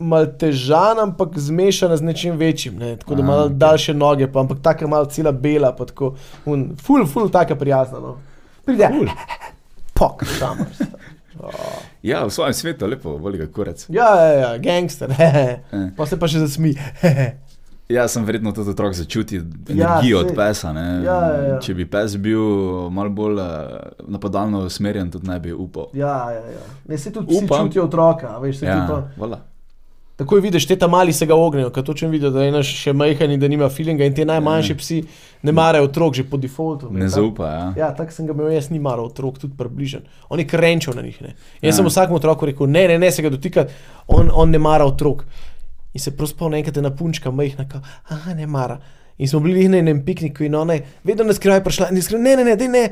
maltežan, 0.00 0.98
ampak 1.00 1.28
zmešan 1.36 1.96
z 1.96 2.02
nečim 2.02 2.36
večjim. 2.36 2.76
Ne? 2.76 2.96
Tako 2.96 3.14
da 3.14 3.20
ima 3.20 3.36
ok. 3.36 3.52
daljše 3.52 3.94
noge, 3.94 4.28
pa 4.28 4.40
ampak 4.40 4.58
tako 4.62 4.88
malo 4.88 5.04
cela 5.06 5.32
bela, 5.32 5.72
pa 5.72 5.84
tako, 5.84 6.14
un, 6.44 6.76
ful, 6.76 7.06
ful, 7.06 7.30
tako 7.30 7.56
prijazna. 7.56 8.00
No. 8.00 8.16
Pride, 8.64 8.90
pok, 9.94 10.24
tam. 10.38 10.58
Ja, 12.02 12.24
v 12.24 12.30
svojem 12.30 12.52
svetu 12.52 12.84
je 12.84 12.90
lepo, 12.90 13.12
voli 13.12 13.38
ga 13.38 13.46
kurec. 13.46 13.84
Ja, 13.88 14.08
ja, 14.16 14.32
ja, 14.34 14.58
gangster. 14.58 15.10
Eh. 15.18 15.90
Pa 15.96 16.06
se 16.06 16.16
pa 16.16 16.26
še 16.26 16.38
zasmi. 16.40 16.74
Ja, 17.88 18.04
sem 18.04 18.20
verjetno 18.20 18.50
tudi 18.52 18.68
otrok 18.68 18.92
začuti 18.92 19.36
Ja, 19.36 19.42
energijo 19.96 20.18
od 20.18 20.26
saj- 20.26 20.34
pesa. 20.36 20.72
ne. 20.72 20.82
Ja, 21.00 21.14
ja, 21.22 21.42
ja. 21.44 21.58
Če 21.58 21.72
bi 21.74 21.86
pes 21.86 22.16
bil 22.18 22.42
malo 22.90 23.08
bolj 23.10 23.38
eh, 23.38 23.78
napadalno 24.06 24.60
usmerjen, 24.60 25.08
tudi 25.10 25.24
ne 25.26 25.38
bi 25.40 25.52
upal. 25.54 25.86
Ja, 25.94 26.28
ja, 26.30 26.42
ja. 26.50 26.66
Ne, 26.84 26.98
se 26.98 27.08
tudi 27.10 27.26
psi 27.28 27.44
Upam. 27.44 27.64
čutijo 27.64 27.84
otroka, 27.84 28.28
a 28.28 28.38
veš, 28.38 28.58
se 28.58 28.66
Ja, 28.66 28.74
tudi 28.76 28.88
to. 28.90 28.98
voilà. 29.16 29.38
Takoj 30.18 30.40
vidiš, 30.42 30.64
te 30.66 30.74
tam 30.76 30.90
mali 30.90 31.12
se 31.12 31.26
ga 31.26 31.34
ognijo, 31.38 31.68
ker 31.70 31.84
točno 31.84 32.08
vidijo, 32.10 32.30
da 32.34 32.42
je 32.42 32.50
naš 32.50 32.72
še 32.74 32.92
majhen 32.92 33.30
in 33.30 33.40
da 33.40 33.46
nima 33.48 33.68
feelinga 33.70 34.04
in 34.04 34.14
te 34.14 34.24
najmanjši 34.26 34.72
Ja. 34.72 34.76
psi 34.76 34.96
ne 35.42 35.52
marajo 35.52 35.84
otrok 35.84 36.14
že 36.14 36.24
po 36.24 36.36
defaultu. 36.36 36.88
Ne 36.90 37.00
tak- 37.00 37.10
zaupa. 37.10 37.46
Ja. 37.46 37.74
Ja, 37.76 37.94
tako 37.94 38.12
sem 38.12 38.26
ga 38.26 38.32
imel, 38.32 38.50
jaz 38.50 38.70
ni 38.70 38.78
maral 38.78 39.04
otrok, 39.06 39.38
tudi 39.38 39.54
približen. 39.56 40.02
On 40.28 40.38
je 40.38 40.46
krenčal 40.46 40.94
na 40.94 41.02
njih. 41.02 41.22
Ne. 41.22 41.28
Jaz 41.62 41.70
Ja. 41.70 41.72
sem 41.72 41.86
vsakemu 41.86 42.16
otroku 42.16 42.46
rekel, 42.46 42.66
ne, 42.66 42.88
ne, 42.88 42.98
ne 42.98 43.10
se 43.10 43.22
ga 43.22 43.30
dotikati, 43.30 43.72
on, 44.08 44.30
on 44.34 44.50
ne 44.50 44.58
mara 44.58 44.84
otrok. 44.84 45.22
In 45.94 46.00
se 46.00 46.10
spomnim, 46.26 46.58
enkrat 46.58 46.76
na 46.76 46.90
punčka 46.90 47.30
majhna, 47.30 47.68
kao, 47.68 47.80
aha, 48.08 48.34
ne 48.34 48.46
mara. 48.46 48.80
In 49.18 49.28
smo 49.28 49.40
bili 49.40 49.68
na 49.68 49.78
enem 49.78 50.04
pikniku 50.04 50.44
in 50.44 50.54
ona 50.54 50.74
je 50.74 50.82
vedno 51.04 51.24
na 51.24 51.32
skrivaj 51.32 51.62
prišla 51.64 51.90
in 51.90 51.96
je 51.96 52.02
skrbela, 52.02 52.22
ne, 52.24 52.36
ne, 52.36 52.44
ne, 52.44 52.56
daj 52.56 52.68
ne. 52.68 52.88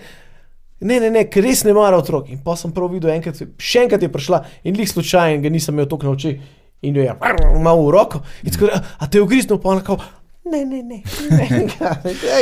Ne, 0.80 1.00
ne, 1.00 1.10
ne, 1.10 1.24
ker 1.24 1.42
res 1.42 1.64
ne 1.64 1.72
mara 1.72 1.96
otrok. 1.96 2.28
In 2.28 2.38
pa 2.38 2.54
sem 2.56 2.70
prav 2.70 2.90
videl, 2.92 3.10
enkrat, 3.10 3.34
še 3.58 3.78
enkrat 3.80 4.02
je 4.02 4.08
prišla 4.08 4.44
in 4.64 4.76
lih 4.76 4.86
slučajen, 4.86 5.42
ga 5.42 5.48
nisem 5.48 5.74
imel 5.74 5.86
toliko 5.86 6.06
na 6.06 6.12
oči. 6.12 6.40
In 6.82 6.96
jo 6.96 7.02
je 7.02 7.14
malo 7.58 7.86
v 7.86 7.90
roko. 7.90 8.20
In 8.42 8.52
tako, 8.52 8.66
"A- 8.98 9.06
te 9.06 9.18
je 9.18 9.22
ugriznil, 9.22 9.58
pa 9.58 9.68
ona 9.68 9.80
kao, 9.80 9.96
ne, 10.44 10.64
ne, 10.64 10.82
ne, 10.82 11.02
ne, 11.30 11.48
ne, 11.50 11.74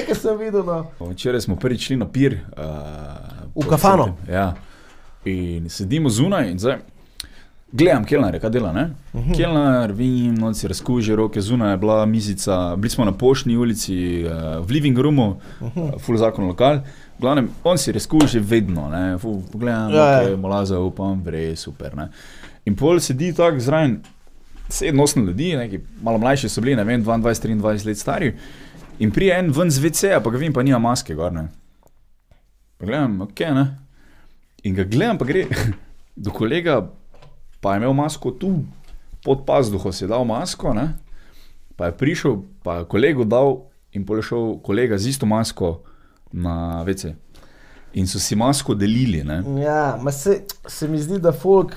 kaj 0.07 0.14
sem 0.14 0.38
videl. 0.38 0.62
No. 0.62 0.87
Včeraj 1.03 1.40
smo 1.40 1.57
prvič 1.57 1.81
šli 1.83 1.97
na 1.97 2.07
pir. 2.07 2.40
Uh, 2.57 2.64
V 3.57 3.68
kafano. 3.68 4.16
Ja. 4.29 4.55
In 5.25 5.68
sedimo 5.68 6.09
zunaj 6.11 6.51
in 6.51 6.59
zdaj. 6.59 6.77
Gledam, 7.73 8.05
Kelner, 8.05 8.40
kaj 8.40 8.51
dela. 8.51 8.70
Uh 8.70 8.77
Mhm. 8.77 8.90
-huh. 9.23 9.37
Kelner, 9.37 9.92
vidim, 9.92 10.42
on 10.42 10.55
si 10.55 10.68
razkuži 10.68 11.14
roke, 11.14 11.40
zunaj 11.40 11.70
je 11.70 11.77
bila 11.77 12.07
mizica, 12.07 12.77
bili 12.77 12.90
smo 12.90 13.05
na 13.05 13.12
poštni 13.12 13.57
ulici, 13.57 14.25
uh, 14.25 14.33
v 14.61 14.70
living 14.70 14.99
roomu, 14.99 15.29
uh. 15.29 15.37
-huh. 15.68 15.94
uh, 15.94 16.01
full 16.01 16.18
zakon 16.18 16.47
lokal. 16.47 16.77
V 16.77 16.81
Glavnem, 17.20 17.49
on 17.64 17.79
si 17.79 17.92
razkuži 17.92 18.38
vedno, 18.40 18.88
ne, 18.88 19.18
Fu, 19.18 19.42
pogledam, 19.53 19.92
Ja, 19.92 19.97
ja. 20.12 20.23
okay, 20.23 20.37
molaza, 20.37 20.79
upam, 20.81 21.23
vre, 21.23 21.57
super. 21.57 21.97
Ne. 21.97 22.09
In 22.64 22.77
pol 22.77 23.01
sedi 23.01 23.33
tako 23.33 23.59
zraven, 23.59 24.01
sedem, 24.68 25.00
osem 25.00 25.27
ljudi, 25.27 25.57
neki 25.57 25.81
malo 26.03 26.18
mlajši 26.18 26.48
so 26.48 26.61
bili, 26.61 26.77
ne 26.77 26.85
vem, 26.85 27.05
22, 27.05 27.61
23 27.61 27.87
let 27.87 27.98
stari. 27.98 28.35
In 28.98 29.11
prije 29.11 29.38
en 29.38 29.50
ven 29.53 29.70
z 29.70 29.83
VC-ja, 29.83 30.20
pa 30.20 30.31
ga 30.31 30.38
vidim, 30.38 30.53
pa 30.53 30.62
nima 30.62 30.79
maske, 30.79 31.14
gor 31.14 31.33
ne. 31.33 31.48
Pa 32.79 32.87
gledam, 32.87 33.20
ok, 33.20 33.40
ne. 33.55 33.66
In 34.64 34.74
ga 34.74 34.85
gledam, 34.85 35.18
pa 35.18 35.24
gre 35.24 35.46
do 36.24 36.31
kolega, 36.31 36.81
pa 37.61 37.74
je 37.74 37.83
imel 37.83 37.92
masko 37.92 38.31
tu, 38.31 38.55
pod 39.24 39.44
pazduho 39.46 39.92
si 39.92 40.05
je 40.05 40.09
dal 40.09 40.24
masko, 40.29 40.74
ne. 40.74 40.92
Pa 41.77 41.90
je 41.90 41.96
prišel, 41.98 42.38
pa 42.62 42.81
je 42.81 42.88
kolegu 42.90 43.24
dal 43.27 43.64
in 43.94 44.07
pol 44.07 44.20
je 44.20 44.29
šel 44.31 44.59
kolega 44.62 44.98
z 44.98 45.11
isto 45.11 45.27
masko 45.27 45.81
na 46.33 46.83
VC. 46.87 47.14
In 47.94 48.07
so 48.11 48.18
si 48.18 48.37
masko 48.38 48.74
delili, 48.74 49.22
ne. 49.27 49.42
Ja, 49.62 49.96
ma 50.03 50.12
se, 50.12 50.42
se 50.66 50.88
mi 50.88 50.98
zdi, 51.03 51.18
da 51.22 51.33
folk, 51.33 51.74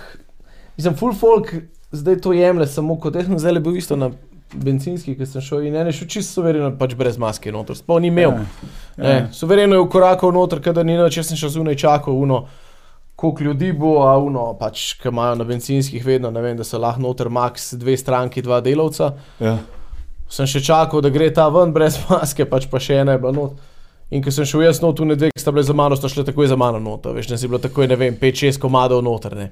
mislim, 0.77 0.95
full 0.97 1.17
folk 1.17 1.53
zdaj 1.91 2.21
to 2.21 2.33
jemlje 2.33 2.67
samo 2.67 2.97
kot 2.99 3.15
jaz 3.15 3.25
sem 3.29 3.39
zdaj 3.39 3.59
bil 3.59 3.77
isto 3.77 3.95
na 3.95 4.11
bencinski, 4.53 5.15
ki 5.17 5.25
sem 5.27 5.43
šel 5.43 5.65
in 5.67 5.75
ene 5.75 5.91
šel 5.91 6.07
čisto 6.07 6.39
suvereno, 6.39 6.69
pač 6.79 6.95
brez 6.95 7.17
maske 7.19 7.51
noter, 7.51 7.75
sploh 7.75 7.99
ni 8.01 8.07
imel. 8.07 8.31
Ja, 8.31 8.45
Ja. 8.97 9.03
Ne, 9.03 9.27
suvereno 9.33 9.75
je 9.75 9.83
ukorakal 9.83 10.31
noter, 10.33 10.57
kadar 10.63 10.85
ni 10.85 10.95
noč, 10.97 11.19
jaz 11.19 11.27
sem 11.29 11.37
še 11.37 11.51
zunaj 11.53 11.75
čakal, 11.77 12.15
uno, 12.17 12.47
koliko 13.15 13.43
ljudi 13.43 13.71
bo, 13.77 13.91
a 14.07 14.15
uno, 14.17 14.47
pač, 14.57 14.95
ki 14.97 15.11
imajo 15.11 15.35
na 15.37 15.45
bencinskih 15.45 16.01
vedno, 16.05 16.31
ne 16.33 16.41
vem, 16.41 16.55
da 16.57 16.65
so 16.65 16.79
lahko 16.81 17.03
noter 17.03 17.29
max 17.29 17.75
dve 17.77 17.93
stranki, 17.97 18.41
dva 18.41 18.57
delavca. 18.65 19.11
Ja. 19.43 19.57
Sem 20.33 20.49
še 20.49 20.63
čakal, 20.65 21.03
da 21.05 21.11
gre 21.13 21.29
ta 21.29 21.45
ven 21.53 21.75
brez 21.75 21.99
maske, 22.09 22.47
pač 22.49 22.65
pa 22.71 22.81
še 22.81 23.03
ena 23.03 23.13
je 23.17 23.21
bila 23.21 23.35
not. 23.37 23.61
In 24.09 24.23
ko 24.23 24.31
sem 24.31 24.47
šel 24.47 24.63
jaz 24.65 24.81
not, 24.81 24.97
tu 24.97 25.05
ne 25.05 25.13
dve, 25.19 25.29
ki 25.29 25.43
sta 25.43 25.53
bile 25.53 25.67
za 25.67 25.75
mano, 25.77 25.93
sta 25.99 26.09
šle 26.09 26.25
takoj 26.25 26.49
za 26.49 26.57
mano 26.57 26.79
not, 26.81 27.05
a 27.05 27.13
veš, 27.13 27.29
ne 27.29 27.37
si 27.37 27.49
bilo 27.51 27.59
takoj, 27.61 27.85
ne 27.91 27.99
vem, 27.99 28.17
5-6 28.17 28.57
komadov 28.63 29.03
noter. 29.05 29.35
Ne. 29.37 29.51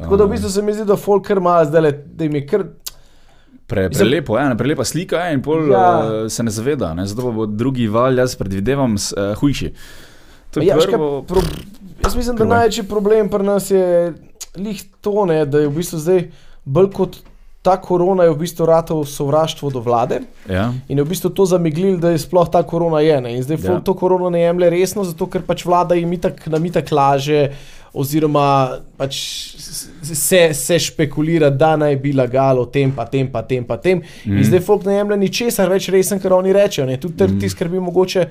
Tako 0.00 0.16
da 0.16 0.24
v 0.24 0.34
bistvu 0.34 0.50
se 0.50 0.62
mi 0.62 0.74
zdi, 0.74 0.84
da 0.88 0.96
folk 0.96 1.26
kar 1.26 1.38
ima 1.38 1.64
zdaj, 1.64 1.92
da 2.06 2.24
jim 2.24 2.34
je 2.34 2.46
kar. 2.46 2.64
Pre, 3.70 3.86
prelepo, 3.90 4.38
ja, 4.38 4.48
prelepa 4.58 4.84
slika 4.84 5.16
je 5.28 5.34
in 5.34 5.42
pol 5.42 5.68
Ja. 5.70 5.82
uh, 5.98 6.30
se 6.32 6.42
ne 6.42 6.50
zaveda, 6.50 6.94
ne? 6.94 7.06
zato 7.06 7.30
bo 7.32 7.46
drugi 7.46 7.86
val, 7.88 8.18
jaz 8.18 8.34
predvidevam, 8.34 8.96
uh, 8.98 9.34
hujši. 9.38 9.72
To 10.50 10.60
je 10.60 10.66
Ja, 10.66 10.74
veš 10.74 10.88
kaj, 10.90 10.98
prvo, 10.98 11.22
pro, 11.22 11.42
jaz 12.04 12.16
mislim, 12.16 12.36
da 12.36 12.44
Prvo. 12.44 12.54
največji 12.54 12.84
problem 12.90 13.28
pri 13.30 13.46
nas 13.46 13.70
je 13.70 14.14
lih 14.58 14.82
to, 15.00 15.24
ne, 15.26 15.44
da 15.46 15.62
je 15.62 15.68
v 15.68 15.76
bistvu 15.76 15.98
zdaj 16.02 16.24
bolj 16.64 16.90
kot 16.90 17.20
ta 17.62 17.76
korona 17.76 18.24
je 18.24 18.32
v 18.32 18.40
bistvu 18.40 18.66
ratov 18.66 19.04
sovraštvo 19.04 19.70
do 19.70 19.80
vlade 19.84 20.22
ja. 20.48 20.72
in 20.88 20.98
je 20.98 21.04
v 21.04 21.08
bistvu 21.12 21.28
to 21.36 21.44
zameglil, 21.44 21.98
da 22.00 22.14
je 22.14 22.22
sploh 22.22 22.48
ta 22.48 22.62
korona 22.64 23.02
je. 23.04 23.20
Ne. 23.20 23.36
In 23.36 23.44
zdaj 23.44 23.58
ja. 23.60 23.80
to 23.84 23.94
korono 23.94 24.30
ne 24.32 24.40
jemlje 24.40 24.70
resno, 24.72 25.04
zato 25.04 25.28
ker 25.28 25.44
pač 25.44 25.66
vlada 25.68 25.94
jim 25.94 26.08
itak, 26.12 26.40
nam 26.48 26.64
itak 26.64 26.88
laže. 26.88 27.52
Oziroma, 27.94 28.44
pač 28.98 29.16
se, 30.06 30.40
se 30.54 30.78
špekulira, 30.78 31.50
da 31.50 31.72
naj 31.80 31.96
bi 31.98 32.12
lagali 32.14 32.62
o 32.62 32.68
tem, 32.70 32.92
pa 32.94 33.08
tem, 33.10 33.26
pa 33.32 33.42
tem, 33.42 33.64
pa 33.66 33.80
tem. 33.82 34.04
Mm. 34.24 34.38
In 34.38 34.46
zdaj 34.46 34.62
folk 34.66 34.86
ne 34.86 34.94
jemlje 34.94 35.18
ničesar 35.24 35.72
več 35.72 35.88
resen, 35.90 36.22
kar 36.22 36.36
oni 36.38 36.54
rečejo. 36.54 36.86
Ne. 36.86 37.00
Tudi 37.02 37.26
mm. 37.26 37.40
ti 37.42 37.50
skrbi 37.50 37.82
mogoče. 37.82 38.28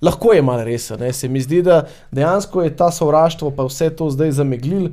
Lahko 0.00 0.32
je 0.32 0.40
malo 0.40 0.64
res, 0.64 0.88
ne? 0.96 1.12
se 1.12 1.28
mi 1.28 1.42
zdi, 1.44 1.60
da 1.60 1.82
dejansko 2.16 2.62
je 2.64 2.72
ta 2.72 2.88
sovraštvo, 2.88 3.50
pa 3.52 3.66
vse 3.68 3.90
to 3.92 4.08
zdaj 4.08 4.32
zameglil 4.38 4.88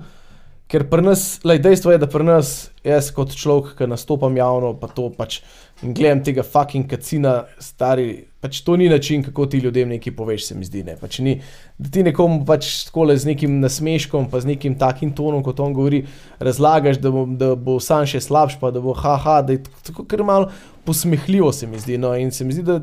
Ker 0.68 0.84
pri 0.92 1.00
nas, 1.00 1.40
lej, 1.48 1.62
dejstvo 1.64 1.94
je, 1.94 2.00
da 2.02 2.10
pri 2.12 2.26
nas, 2.28 2.50
jaz 2.84 3.08
kot 3.16 3.32
človek, 3.40 3.78
ki 3.80 3.88
nastopam 3.88 4.36
javno, 4.36 4.74
pa 4.76 4.90
to 4.92 5.08
pač 5.16 5.40
in 5.84 5.94
gledam 5.94 6.24
tega 6.26 6.44
fucking 6.44 6.88
kacina, 6.90 7.44
stari, 7.62 8.26
pač 8.42 8.62
to 8.66 8.76
ni 8.78 8.88
način, 8.90 9.22
kako 9.24 9.46
ti 9.46 9.60
ljudem 9.62 9.90
nekaj 9.90 10.16
poveš, 10.16 10.48
se 10.48 10.56
mi 10.56 10.66
zdi. 10.66 10.82
Ne. 10.84 10.96
Pač 10.98 11.20
ni, 11.20 11.36
da 11.78 11.92
ti 11.94 12.04
nekomu 12.04 12.46
pač 12.46 12.70
takole 12.88 13.18
z 13.18 13.30
nekim 13.30 13.60
nasmeškom, 13.62 14.30
pa 14.32 14.42
z 14.42 14.54
nekim 14.54 14.78
takim 14.80 15.14
tonom, 15.14 15.44
kot 15.46 15.60
on 15.62 15.76
govori, 15.78 16.04
razlagaš, 16.40 16.98
da 17.04 17.12
bo, 17.14 17.26
da 17.30 17.54
bo 17.56 17.78
sam 17.84 18.08
še 18.10 18.24
slabš, 18.26 18.58
pa 18.62 18.72
da 18.74 18.82
bo 18.82 18.96
haha, 18.98 19.42
da 19.46 19.58
je 19.58 19.64
tako 19.92 20.08
kar 20.10 20.26
malo 20.26 20.50
posmehljivo, 20.88 21.52
se 21.54 21.70
mi 21.70 21.80
zdi. 21.80 22.00
No. 22.02 22.16
In 22.18 22.34
se 22.34 22.46
mi 22.48 22.58
zdi, 22.58 22.66
da 22.66 22.80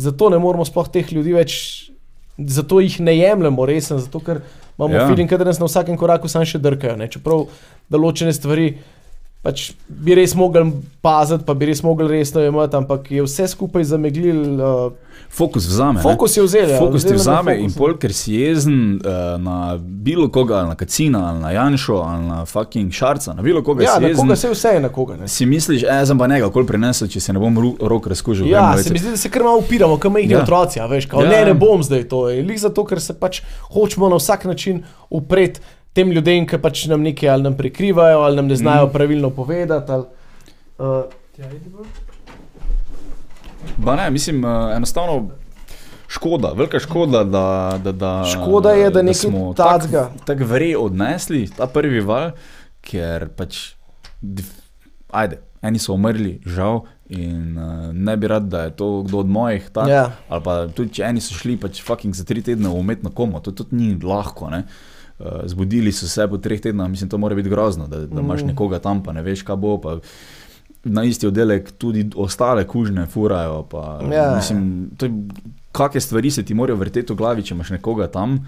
zato 0.00 0.30
ne 0.32 0.38
moramo 0.40 0.64
sploh 0.64 0.88
teh 0.88 1.12
ljudi 1.12 1.36
več, 1.36 1.58
zato 2.38 2.80
jih 2.80 3.02
ne 3.04 3.18
jemljemo 3.18 3.66
resno, 3.68 3.98
zato 4.00 4.22
ker 4.24 4.40
imamo 4.78 4.94
Ja. 4.94 5.02
ja. 5.02 5.08
feeling, 5.08 5.28
da 5.28 5.44
nas 5.44 5.58
na 5.60 5.68
vsakem 5.68 5.96
koraku 6.00 6.28
sam 6.28 6.46
še 6.48 6.58
drkajo. 6.58 6.96
Ne. 6.96 7.10
Čeprav 7.12 7.44
določene 7.92 8.32
stvari 8.32 8.70
pač 9.42 9.70
bi 9.88 10.14
res 10.14 10.34
mogli 10.34 10.66
paziti, 11.00 11.44
pa 11.44 11.54
bi 11.54 11.66
res 11.66 11.82
mogli 11.82 12.08
resno 12.08 12.40
jemati, 12.40 12.76
ampak 12.76 13.10
je 13.10 13.22
vse 13.22 13.48
skupaj 13.48 13.84
zameglil. 13.84 14.42
Uh, 14.54 14.92
Fokus 15.30 15.62
vzame. 15.64 16.02
fokus 16.02 16.36
je 16.36 16.42
vzel. 16.42 16.70
ja. 16.70 16.78
Fokus 16.78 17.04
ti 17.04 17.14
vzame 17.14 17.52
in 17.54 17.68
fokus, 17.68 17.76
pol, 17.78 17.92
ker 17.94 18.12
si 18.12 18.34
jezen 18.34 18.74
uh, 18.96 19.10
na 19.38 19.56
bilo 19.78 20.26
koga, 20.28 20.64
na 20.64 20.74
kacina, 20.74 21.20
ali 21.24 21.38
na 21.38 21.50
Janšo, 21.52 21.94
ali 21.96 22.24
na 22.24 22.44
fucking 22.44 22.90
šarca, 22.90 23.34
na 23.34 23.42
bilo 23.42 23.62
koga 23.62 23.84
Ja, 23.84 23.94
si 23.94 24.00
na 24.00 24.08
jezen. 24.08 24.20
koga 24.20 24.36
se 24.36 24.50
vse 24.50 24.68
je 24.68 24.80
na 24.80 24.88
koga. 24.88 25.16
Ne. 25.16 25.28
Si 25.28 25.46
misliš, 25.46 25.84
e, 25.84 26.06
sem 26.06 26.18
pa 26.18 26.26
nekaj, 26.26 26.50
kol 26.50 26.66
prinesel, 26.66 27.08
če 27.08 27.20
se 27.20 27.32
ne 27.32 27.38
bom 27.38 27.54
rok 27.80 28.06
razkužil. 28.06 28.48
Ja, 28.48 28.74
se 28.76 28.90
mi 28.90 28.98
zdi, 28.98 29.10
da 29.10 29.16
se 29.16 29.30
kar 29.30 29.42
malo 29.42 29.58
upiramo, 29.58 29.96
kot 29.98 30.10
majhni 30.10 30.32
Ja. 30.32 30.38
ja. 30.38 30.42
otroci. 30.42 30.80
a 30.80 30.86
Veš, 30.86 31.06
kao, 31.06 31.22
Ja. 31.22 31.30
ja. 31.30 31.38
Ne, 31.38 31.44
ne 31.44 31.54
bom 31.56 31.78
zdaj 31.80 32.04
to. 32.04 32.24
Lih 32.26 32.58
zato, 32.58 32.82
ker 32.84 32.98
se 32.98 33.14
pač 33.14 33.40
hočemo 33.70 34.08
na 34.08 34.16
vsak 34.16 34.44
način 34.44 34.82
upreti 35.10 35.60
tem 35.92 36.12
ljudem, 36.12 36.46
ki 36.46 36.58
pač 36.58 36.84
nam 36.86 37.02
nekaj 37.02 37.28
ali 37.28 37.42
nam 37.42 37.56
prikrivajo, 37.56 38.20
ali 38.26 38.36
nam 38.36 38.46
ne 38.46 38.56
znajo 38.56 38.86
mm. 38.86 38.92
pravilno 38.92 39.30
povedati. 39.30 39.92
Ali, 39.92 40.04
uh, 40.78 41.18
Ja. 41.40 41.46
Ba 43.76 43.96
ne, 43.96 44.10
mislim, 44.10 44.44
uh, 44.44 44.76
enostavno 44.76 45.30
škoda, 46.08 46.52
velika 46.56 46.78
škoda, 46.78 47.24
da, 47.24 47.78
da, 47.84 47.92
da 47.92 48.24
Škoda 48.24 48.70
je, 48.70 48.90
da 48.90 49.02
nekaj 49.02 49.14
smo 49.14 49.54
takega- 49.56 50.08
tako 50.08 50.24
tak 50.24 50.40
vre 50.40 50.76
odnesli, 50.76 51.48
ta 51.56 51.66
prvi 51.66 52.00
val, 52.00 52.30
ker 52.80 53.28
pač, 53.36 53.72
ajde, 55.10 55.40
eni 55.62 55.78
so 55.78 55.94
umrli, 55.94 56.40
žal, 56.46 56.82
in 57.08 57.56
uh, 57.58 57.88
ne 57.92 58.16
bi 58.16 58.28
rad, 58.28 58.48
da 58.52 58.62
je 58.68 58.76
to 58.76 59.02
kdo 59.02 59.24
od 59.24 59.28
mojih, 59.28 59.70
tak, 59.72 59.88
ja. 59.88 60.10
ali 60.28 60.44
pa 60.44 60.66
tudi, 60.68 60.92
če 60.98 61.08
eni 61.08 61.24
so 61.24 61.34
šli 61.34 61.56
pač 61.56 61.80
fucking 61.82 62.14
za 62.14 62.24
tri 62.24 62.42
tedne 62.42 62.68
v 62.68 62.84
umetno 62.84 63.10
komo, 63.10 63.40
to 63.40 63.56
tudi 63.56 63.76
ni 63.80 63.94
lahko, 64.02 64.50
ne. 64.50 64.58
Uh, 64.58 64.99
zbudili 65.44 65.92
so 65.92 66.08
se 66.08 66.28
po 66.28 66.38
treh 66.38 66.60
tednah, 66.60 66.88
mislim, 66.88 67.10
to 67.10 67.18
mora 67.18 67.34
biti 67.34 67.48
grozno, 67.48 67.86
da, 67.86 67.98
da 67.98 68.20
imaš 68.20 68.42
Mm. 68.42 68.46
nekoga 68.46 68.78
tam, 68.78 69.02
pa 69.02 69.12
ne 69.12 69.22
veš, 69.22 69.42
kaj 69.42 69.56
bo. 69.56 69.78
Pa 69.78 69.98
na 70.84 71.04
isti 71.04 71.26
oddelek 71.26 71.70
tudi 71.72 72.10
ostale 72.16 72.66
kužne 72.66 73.06
furajo. 73.06 73.62
Pa, 73.64 74.00
Ja. 74.10 74.32
mislim, 74.36 74.62
to 74.96 75.06
je, 75.06 75.12
kakšne 75.72 76.00
stvari 76.00 76.30
se 76.30 76.42
ti 76.42 76.54
morajo 76.54 76.76
vrteti 76.76 77.12
v 77.12 77.16
glavi, 77.16 77.42
če 77.42 77.54
imaš 77.54 77.70
nekoga 77.70 78.06
tam, 78.08 78.46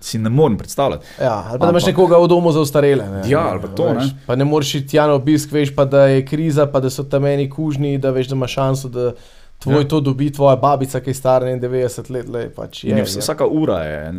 si 0.00 0.18
ne 0.18 0.30
morem 0.30 0.56
predstavljati. 0.56 1.06
Ja, 1.20 1.44
ali 1.44 1.58
pa 1.58 1.66
da 1.66 1.70
imaš 1.70 1.86
nekoga 1.86 2.16
v 2.16 2.26
domu 2.26 2.52
za 2.52 2.60
ostarele. 2.60 3.04
Ne, 3.06 3.22
Ja, 3.26 3.42
ali 3.48 3.60
pa 3.60 3.68
to, 3.68 3.84
veš, 3.90 4.04
ne. 4.06 4.18
Pa 4.26 4.36
ne 4.36 4.44
moreš 4.46 4.74
iti 4.74 4.88
tja 4.88 5.06
na 5.06 5.12
obisk, 5.14 5.52
veš 5.52 5.74
pa, 5.74 5.84
da 5.84 6.06
je 6.06 6.24
kriza, 6.24 6.66
pa 6.66 6.80
da 6.80 6.90
so 6.90 7.04
tam 7.04 7.22
meni 7.22 7.50
kužni, 7.50 7.98
da 7.98 8.10
veš, 8.10 8.28
da 8.28 8.34
imaš 8.34 8.54
šanso, 8.54 8.88
da 8.88 9.12
tvoj 9.60 9.82
Ja. 9.82 9.88
to 9.88 10.00
dobi 10.00 10.30
tvoja 10.30 10.56
babica, 10.56 11.00
ki 11.00 11.10
je 11.10 11.14
stara 11.14 11.46
91 11.46 12.10
let. 12.10 12.28
Lej, 12.28 12.48
pač, 12.50 12.84
je, 12.84 12.90
je, 12.90 13.04
vsa- 13.04 13.20
vsaka 13.20 13.46
ura 13.46 13.82
je, 13.82 14.12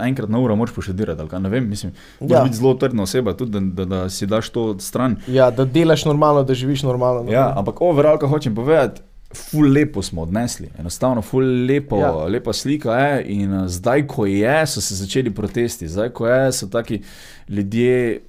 enkrat 0.00 0.28
na 0.28 0.38
uro 0.38 0.56
moraš 0.56 0.74
pošedirati, 0.74 1.28
kaj 1.28 1.40
ne 1.40 1.48
vem, 1.48 1.68
mislim, 1.68 1.92
ja. 2.20 2.38
Ja. 2.38 2.44
biti 2.44 2.56
zelo 2.56 2.74
trdna 2.74 3.02
oseba, 3.02 3.32
tudi 3.32 3.50
da, 3.50 3.60
da, 3.60 3.84
da 3.86 4.08
si 4.08 4.26
daš 4.26 4.48
to 4.50 4.78
stran. 4.80 5.16
ja, 5.28 5.50
da 5.50 5.64
delaš 5.64 6.04
normalno, 6.04 6.42
da 6.42 6.54
živiš 6.54 6.82
normalno. 6.82 7.22
no. 7.22 7.32
Ja, 7.32 7.52
ampak 7.56 7.80
overall, 7.80 8.18
kaj 8.18 8.28
hočem 8.28 8.54
povedati, 8.54 9.02
ful 9.34 9.68
lepo 9.68 10.02
smo 10.02 10.22
odnesli, 10.22 10.70
enostavno 10.78 11.22
ful 11.22 11.44
lepo, 11.66 11.98
ja. 11.98 12.12
Lepa 12.26 12.52
slika 12.52 12.94
je 12.94 13.24
in 13.34 13.52
uh, 13.54 13.68
zdaj, 13.68 14.06
ko 14.06 14.26
je, 14.26 14.66
so 14.66 14.80
se 14.80 14.94
začeli 14.94 15.30
protesti, 15.30 15.88
zdaj, 15.88 16.08
ko 16.10 16.26
je, 16.26 16.52
so 16.52 16.66
taki 16.68 17.02
ljudje. 17.48 18.20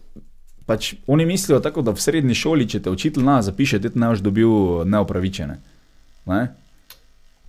Pač 0.65 0.93
oni 1.07 1.25
mislijo 1.25 1.59
tako, 1.59 1.81
da 1.81 1.91
v 1.91 2.01
srednji 2.01 2.35
šoli, 2.35 2.67
če 2.67 2.79
te 2.79 2.91
učitelj 2.91 3.23
na 3.23 3.41
zapiše, 3.41 3.79
ti 3.79 3.87
ne 3.95 4.07
boš 4.07 4.19
dobil 4.19 4.49
neopravičene. 4.85 5.55
Ne? 6.27 6.47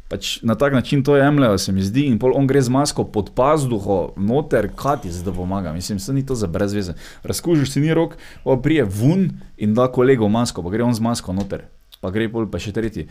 Pač 0.08 0.38
na 0.42 0.54
tak 0.54 0.72
način 0.72 1.02
to 1.04 1.16
jemljajo, 1.16 1.58
se 1.58 1.72
mi 1.72 1.82
zdi, 1.84 2.06
in 2.08 2.16
pol 2.18 2.32
on 2.36 2.46
gre 2.48 2.62
z 2.64 2.72
masko 2.72 3.04
pod 3.04 3.28
pazduho, 3.36 4.14
noter, 4.16 4.70
kati 4.76 5.12
za 5.12 5.24
da 5.24 5.32
pomaga. 5.32 5.72
Mislim, 5.72 5.98
se 6.00 6.12
ni 6.12 6.26
to 6.26 6.34
za 6.34 6.46
brezveze. 6.46 6.94
Razkužiš 7.22 7.72
si 7.72 7.80
ni 7.80 7.94
rok, 7.94 8.16
pa 8.44 8.56
prije 8.56 8.84
vun 8.84 9.28
in 9.56 9.74
da 9.74 9.90
kolego 9.92 10.28
masko, 10.28 10.62
pa 10.62 10.72
gre 10.72 10.84
on 10.84 10.94
z 10.94 11.04
masko 11.04 11.32
noter, 11.32 11.66
pa 12.00 12.10
gre 12.10 12.30
pol 12.32 12.48
pa 12.48 12.58
še 12.58 12.72
tretji. 12.72 13.08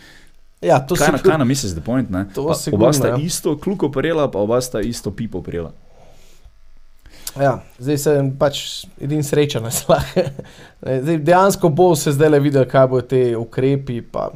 ja 0.61 0.79
to 0.81 0.95
Kaj 0.95 1.11
na, 1.13 1.21
kaj 1.21 1.37
na 1.37 1.45
misliš, 1.45 1.75
the 1.77 1.85
point, 1.85 2.09
ne? 2.09 2.25
To 2.33 2.47
Pa 2.47 2.55
sigurno, 2.57 2.85
oba 2.85 2.93
sta 2.93 3.13
ja. 3.13 3.17
isto 3.21 3.57
kluko 3.57 3.91
prijela, 3.91 4.31
pa 4.31 4.39
oba 4.39 4.61
sta 4.61 4.81
isto 4.81 5.11
pipo 5.11 5.41
prijela. 5.41 5.73
Ja, 7.37 7.59
zdaj 7.77 7.97
sem 8.01 8.29
pač 8.39 8.87
edin 8.97 9.21
srečen, 9.23 9.63
da 9.63 9.71
se 9.71 9.85
lahko. 9.89 10.23
Zdaj 11.03 11.17
Dejansko 11.17 11.69
bo 11.69 11.91
se 11.95 12.11
zdaj 12.11 12.29
le 12.29 12.39
videl, 12.41 12.65
kaj 12.65 12.87
bo 12.89 13.01
te 13.01 13.21
ukrepi. 13.37 14.01
Pa, 14.01 14.31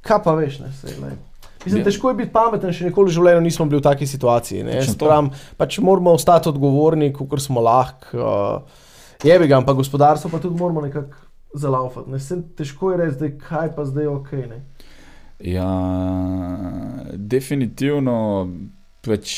kaj 0.00 0.22
pa 0.24 0.34
veš, 0.34 0.60
ne, 0.60 0.70
ne. 1.00 1.16
Mislim, 1.64 1.82
Ja. 1.82 1.84
težko 1.84 2.08
je 2.08 2.14
biti 2.14 2.32
pameten, 2.32 2.72
še 2.72 2.86
nikoli 2.88 3.10
v 3.10 3.14
življenju 3.18 3.40
nismo 3.44 3.66
bili 3.68 3.80
v 3.80 3.84
taki 3.84 4.06
situaciji. 4.08 4.64
Pravim, 4.98 5.28
pač 5.60 5.76
moramo 5.78 6.14
ostati 6.16 6.48
odgovorni, 6.48 7.12
kot 7.12 7.40
smo 7.40 7.60
lahko. 7.60 8.16
Uh, 8.16 8.86
je 9.20 9.36
bi 9.38 9.46
ga, 9.46 9.58
ampak 9.60 9.76
gospodarstvo 9.76 10.30
pa 10.32 10.40
tudi 10.40 10.56
moramo 10.56 10.80
nekako 10.80 11.12
zalaufati. 11.54 12.08
Ne. 12.10 12.18
Težko 12.56 12.92
je 12.92 12.96
reči, 12.96 13.16
zdaj, 13.18 13.34
kaj 13.44 13.74
pa 13.76 13.84
zdaj 13.84 14.04
je 14.04 14.08
ok. 14.08 14.32
Ne. 14.48 14.62
Ja, 15.40 15.68
definitivno. 17.12 18.48
Pač, 19.00 19.30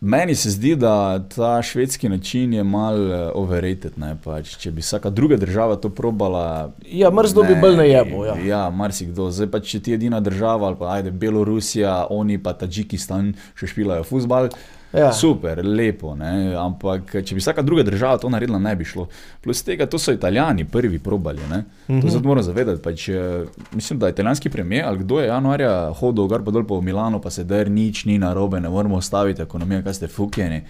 meni 0.00 0.34
se 0.34 0.50
zdi, 0.50 0.76
da 0.76 1.18
ta 1.28 1.62
švedski 1.62 2.08
način 2.08 2.52
je 2.52 2.64
mal 2.64 3.12
eh, 3.12 3.30
overrated. 3.34 3.98
Ne, 3.98 4.16
pač, 4.24 4.56
če 4.56 4.70
bi 4.70 4.80
vsaka 4.80 5.10
druga 5.10 5.36
država 5.36 5.76
to 5.76 5.90
probala. 5.90 6.72
Ja, 6.86 7.10
mrzlo 7.10 7.42
bi 7.42 7.56
bolj 7.60 7.76
ne 7.76 7.88
jebo. 7.88 8.24
Ja. 8.24 8.36
ja 8.44 8.62
marsikdo. 8.70 9.30
Zdaj 9.30 9.50
pa 9.50 9.60
če 9.60 9.80
ti 9.80 9.90
je 9.90 10.00
edina 10.00 10.20
država, 10.20 10.66
ali 10.66 10.76
pa 10.78 10.92
ajde 10.94 11.10
Belorusija, 11.10 12.06
oni 12.10 12.38
pa 12.42 12.52
Tadžikistan 12.52 13.34
še 13.58 13.70
špilajo 13.74 14.06
futbal. 14.06 14.52
Ja. 14.90 15.12
Super, 15.12 15.60
lepo, 15.60 16.14
ne? 16.14 16.54
ampak 16.56 17.12
če 17.18 17.34
bi 17.34 17.40
vsaka 17.40 17.62
druga 17.62 17.82
država 17.82 18.18
to 18.18 18.28
naredila, 18.28 18.58
ne 18.58 18.72
bi 18.72 18.84
šlo. 18.84 19.04
Plus 19.40 19.60
tega, 19.62 19.86
to 19.86 19.98
so 19.98 20.12
Italijani 20.12 20.64
prvi 20.64 20.98
probali. 20.98 21.42
Ne? 21.50 21.64
To 21.86 21.92
Mhm. 21.92 22.08
zdaj 22.08 22.22
moramo 22.22 22.42
zavedati. 22.42 22.82
Pač, 22.82 23.08
eh, 23.08 23.44
mislim, 23.72 23.98
da 23.98 24.06
je 24.06 24.12
italijanski 24.12 24.50
premijer 24.50 24.84
ali 24.84 24.98
kdo 24.98 25.20
je 25.20 25.26
januarja 25.26 25.72
hodil 25.92 26.26
gor 26.26 26.44
pa 26.44 26.50
dol 26.50 26.64
po 26.64 26.80
Milano, 26.80 27.20
pa 27.20 27.30
se 27.30 27.44
der 27.44 27.70
nič 27.70 28.04
ni 28.04 28.18
narobe, 28.18 28.60
ne 28.60 28.68
moramo 28.68 28.96
ostaviti 28.96 29.42
ekonomijo, 29.42 29.82
kaj 29.82 29.94
ste 29.94 30.06
fukjeni. 30.08 30.62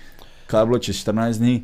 Kaj 0.46 0.62
je 0.62 0.66
bilo 0.66 0.78
čez 0.78 0.96
14 0.96 1.38
dni? 1.38 1.62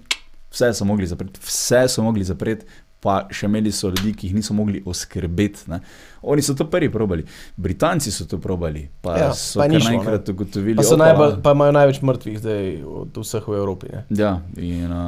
Vse 0.50 0.72
so 0.72 0.84
mogli 0.84 1.06
zapreti, 1.06 1.40
vse 1.40 1.88
so 1.88 2.02
mogli 2.02 2.24
zapreti, 2.24 2.66
pa 3.00 3.26
še 3.30 3.46
imeli 3.46 3.72
so 3.72 3.88
ljudi, 3.88 4.14
ki 4.14 4.26
jih 4.26 4.34
niso 4.34 4.54
mogli 4.54 4.82
oskrbeti. 4.86 5.66
Ne. 5.66 5.80
Oni 6.24 6.42
so 6.42 6.54
to 6.54 6.64
prvi 6.66 6.88
probali, 6.88 7.24
Britanci 7.56 8.10
so 8.10 8.24
to 8.24 8.38
probali, 8.38 8.88
pa 9.00 9.16
ja, 9.18 9.32
so 9.32 9.58
pa 9.58 9.62
kar 9.62 9.70
ni 9.70 9.78
šlo, 9.78 9.90
ne. 9.90 9.96
naenkrat 9.96 10.28
ugotovili, 10.28 10.76
Pa, 10.76 10.82
so 10.82 10.94
opa, 10.94 11.04
najbolj, 11.04 11.32
pa 11.42 11.52
imajo 11.52 11.72
največ 11.72 12.00
mrtvih 12.02 12.38
zdaj 12.38 12.62
od 12.84 13.16
vseh 13.16 13.44
v 13.44 13.54
Evropi. 13.54 13.86
Ne. 13.88 14.02
Ja, 14.10 14.30
in 14.56 14.88
uh, 14.88 14.98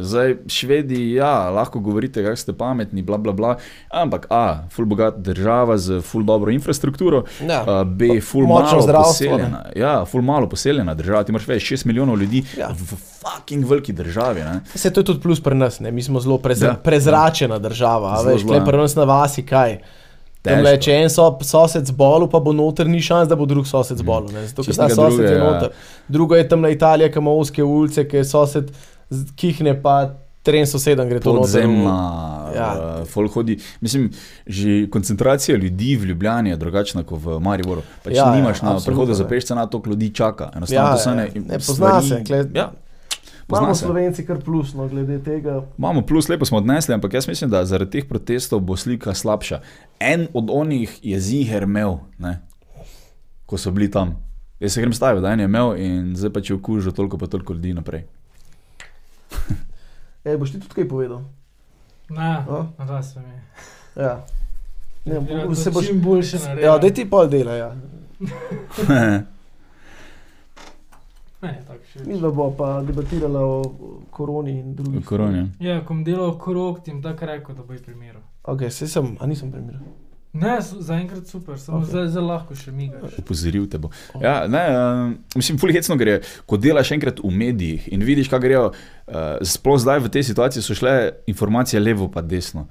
zdaj 0.00 0.36
švedi, 0.48 1.12
ja, 1.12 1.50
lahko 1.50 1.80
govorite, 1.80 2.22
kako 2.22 2.36
ste 2.36 2.52
pametni, 2.54 3.02
bla, 3.02 3.18
bla, 3.18 3.32
bla, 3.32 3.56
ampak 3.90 4.26
A, 4.30 4.44
ful 4.68 4.84
bogata 4.86 5.18
država 5.18 5.78
z 5.78 6.00
ful 6.02 6.22
dobro 6.22 6.50
infrastrukturo, 6.50 7.24
Ja. 7.40 7.64
B, 7.84 8.20
ful 8.20 8.46
malo 8.46 8.80
zdravstvo, 8.80 8.94
ne. 9.26 9.30
poseljena. 9.32 9.64
Ja, 9.76 10.04
ful 10.04 10.22
malo 10.22 10.48
poseljena 10.48 10.94
država, 10.94 11.24
ti 11.24 11.32
imaš 11.32 11.46
več 11.46 11.72
6 11.72 11.86
milijonov 11.86 12.18
ljudi 12.18 12.44
Ja. 12.56 12.68
v 12.70 12.94
fucking 13.18 13.64
veliki 13.64 13.92
državi. 13.94 14.40
Ne? 14.42 14.60
Vse 14.74 14.90
to 14.90 15.00
je 15.00 15.04
tudi 15.04 15.20
plus 15.20 15.40
pri 15.40 15.54
nas, 15.56 15.80
ne? 15.80 15.90
mi 15.90 16.02
smo 16.02 16.20
zelo 16.20 16.38
prezra, 16.38 16.66
Ja. 16.66 16.72
ja. 16.72 16.76
prezračena 16.78 17.58
država. 17.58 18.16
Zelo, 18.18 18.32
Veš, 18.32 18.42
zelo, 18.42 18.54
ja. 18.54 18.64
pri 18.64 18.76
nas 18.76 18.94
na 18.94 19.04
vasi 19.04 19.42
kaj. 19.42 19.78
Le, 20.44 20.76
če 20.76 20.92
en 20.94 21.08
so, 21.08 21.24
sosed 21.40 21.86
zbolel, 21.86 22.28
pa 22.28 22.38
bo 22.38 22.52
noter, 22.52 22.84
ni 22.86 23.00
šans, 23.00 23.28
da 23.28 23.34
bo 23.34 23.46
drug 23.46 23.64
sosed 23.64 23.96
zbolel. 23.96 24.28
ne, 24.30 24.46
Zato, 24.46 24.62
ker 24.62 24.74
ta 24.74 24.88
sosed 24.88 25.18
je 25.18 25.26
drugega, 25.26 25.36
ja. 25.36 25.44
noter. 25.46 25.70
Drugo 26.08 26.36
je 26.36 26.48
tam 26.48 26.60
na 26.60 26.68
Italija, 26.68 27.08
ki 27.08 27.18
ima 27.18 27.30
oske 27.32 27.64
ulice, 27.64 28.04
ki 28.04 28.16
je 28.16 28.24
sosed 28.26 28.68
kihne, 29.34 29.72
pa 29.74 30.10
tren 30.42 30.66
sosedem 30.66 31.08
gre 31.08 31.20
to. 31.20 31.32
Podzemna, 31.34 31.96
Ja. 32.52 32.68
uh, 33.00 33.06
folk 33.06 33.32
hodi. 33.32 33.56
Mislim, 33.80 34.10
že 34.46 34.86
koncentracija 34.86 35.56
ljudi 35.56 35.96
v 35.96 36.04
Ljubljani 36.04 36.50
je 36.50 36.56
drugačna 36.56 37.02
kot 37.02 37.18
v 37.18 37.40
Mariboru. 37.40 37.80
Pač 38.04 38.12
ja, 38.12 38.18
Ja, 38.18 38.26
ja, 38.26 38.36
nimaš 38.36 38.60
na 38.60 38.70
absolutno, 38.70 38.84
prehodu 38.86 39.14
za 39.14 39.22
ne. 39.22 39.28
pešce 39.28 39.54
na 39.54 39.66
toliko 39.66 39.90
ljudi 39.90 40.10
čaka. 40.10 40.50
Enostavno 40.54 40.84
Ja, 40.84 40.92
to 40.92 40.98
so 40.98 41.10
ja, 41.10 41.14
ene 41.14 41.30
ne, 41.36 41.58
pozna 41.58 42.02
se, 42.02 42.20
kle- 42.20 42.50
Ja, 42.54 42.70
Imamo 43.48 43.74
se. 43.74 43.84
Slovenci 43.84 44.26
kar 44.26 44.40
plusno 44.44 44.88
glede 44.88 45.22
tega. 45.22 45.62
Imamo 45.78 46.02
plus, 46.02 46.28
lepo 46.28 46.44
smo 46.44 46.58
odnesli, 46.58 46.94
ampak 46.94 47.14
jaz 47.14 47.28
mislim, 47.28 47.50
da 47.50 47.64
zaradi 47.64 47.90
teh 47.90 48.08
protestov 48.08 48.60
bo 48.60 48.76
slika 48.76 49.14
slabša. 49.14 49.60
En 50.00 50.26
od 50.34 50.48
onih 50.52 50.98
je 51.02 51.20
ziger 51.20 51.62
imel, 51.62 51.96
ne, 52.18 52.38
ko 53.46 53.58
so 53.58 53.70
bili 53.70 53.90
tam. 53.90 54.16
Jaz 54.60 54.72
se 54.72 54.80
grem 54.80 54.92
staviti, 54.92 55.22
da 55.22 55.32
en 55.32 55.40
je 55.40 55.44
imel 55.44 55.76
in 55.76 56.16
zdaj 56.16 56.32
pa 56.32 56.40
če 56.40 56.54
okužijo 56.54 56.92
toliko 56.92 57.18
pa 57.18 57.26
toliko 57.26 57.52
ljudi 57.52 57.74
naprej. 57.74 58.04
E, 60.24 60.36
boš 60.40 60.54
ti 60.54 60.60
tudi 60.60 60.74
kaj 60.74 60.86
povedal? 60.88 61.18
Na, 62.08 62.46
A? 62.48 62.84
na 62.84 63.02
sem 63.02 63.22
je. 63.22 63.42
Ja. 64.02 64.24
Ne, 65.04 65.14
Ja, 65.14 65.46
bo, 65.46 65.54
se 65.54 65.70
boš... 65.70 65.86
čim 65.86 66.00
boljše 66.00 66.38
naredil. 66.38 66.64
Ja, 66.64 66.78
daj 66.78 66.94
ti 66.94 67.04
pol 67.10 67.28
dela, 67.28 67.52
ja. 67.52 67.74
Ne. 71.44 71.58
Mi 72.06 72.18
dva 72.18 72.30
bo 72.34 72.48
pa 72.58 72.70
debatirala 72.82 73.42
o 73.44 73.58
koroni 74.10 74.56
in 74.60 74.72
drugih. 74.74 75.04
Korona. 75.06 75.46
Ja, 75.60 75.80
ko 75.84 75.94
bom 75.94 76.04
delal 76.04 76.38
krog, 76.40 76.80
ti 76.84 76.90
jim 76.90 77.02
tako 77.04 77.28
rekel, 77.30 77.58
da 77.58 77.66
bo 77.66 77.76
jih 77.76 77.84
primeril. 77.84 78.24
Ok, 78.44 78.66
se 78.70 78.88
sem, 78.88 79.14
a 79.20 79.28
nisem 79.28 79.52
primer. 79.52 79.78
Ne, 80.34 80.56
zaenkrat 80.60 81.26
super, 81.30 81.58
samo 81.58 81.78
Ok. 81.78 81.84
okay. 81.84 81.90
zdaj 81.90 82.08
zelo 82.10 82.26
lahko 82.26 82.56
še 82.58 82.72
migaš. 82.74 83.12
Upozoril 83.22 83.68
te 83.70 83.78
bo. 83.78 83.92
Ja, 84.18 84.48
ne, 84.50 84.62
uh, 84.74 85.12
mislim, 85.38 85.60
fully 85.62 85.76
hecno 85.76 85.94
gre, 85.96 86.16
ko 86.50 86.58
delaš 86.58 86.90
enkrat 86.96 87.22
v 87.22 87.30
medijih 87.30 87.86
in 87.94 88.02
vidiš, 88.02 88.32
kaj 88.32 88.42
grejo. 88.42 88.64
Uh, 89.06 89.38
sploh 89.46 89.78
zdaj 89.78 90.02
v 90.02 90.10
tej 90.10 90.26
situaciji 90.32 90.64
so 90.64 90.74
šle 90.74 90.94
informacije 91.30 91.78
levo 91.78 92.08
pa 92.10 92.24
desno. 92.24 92.66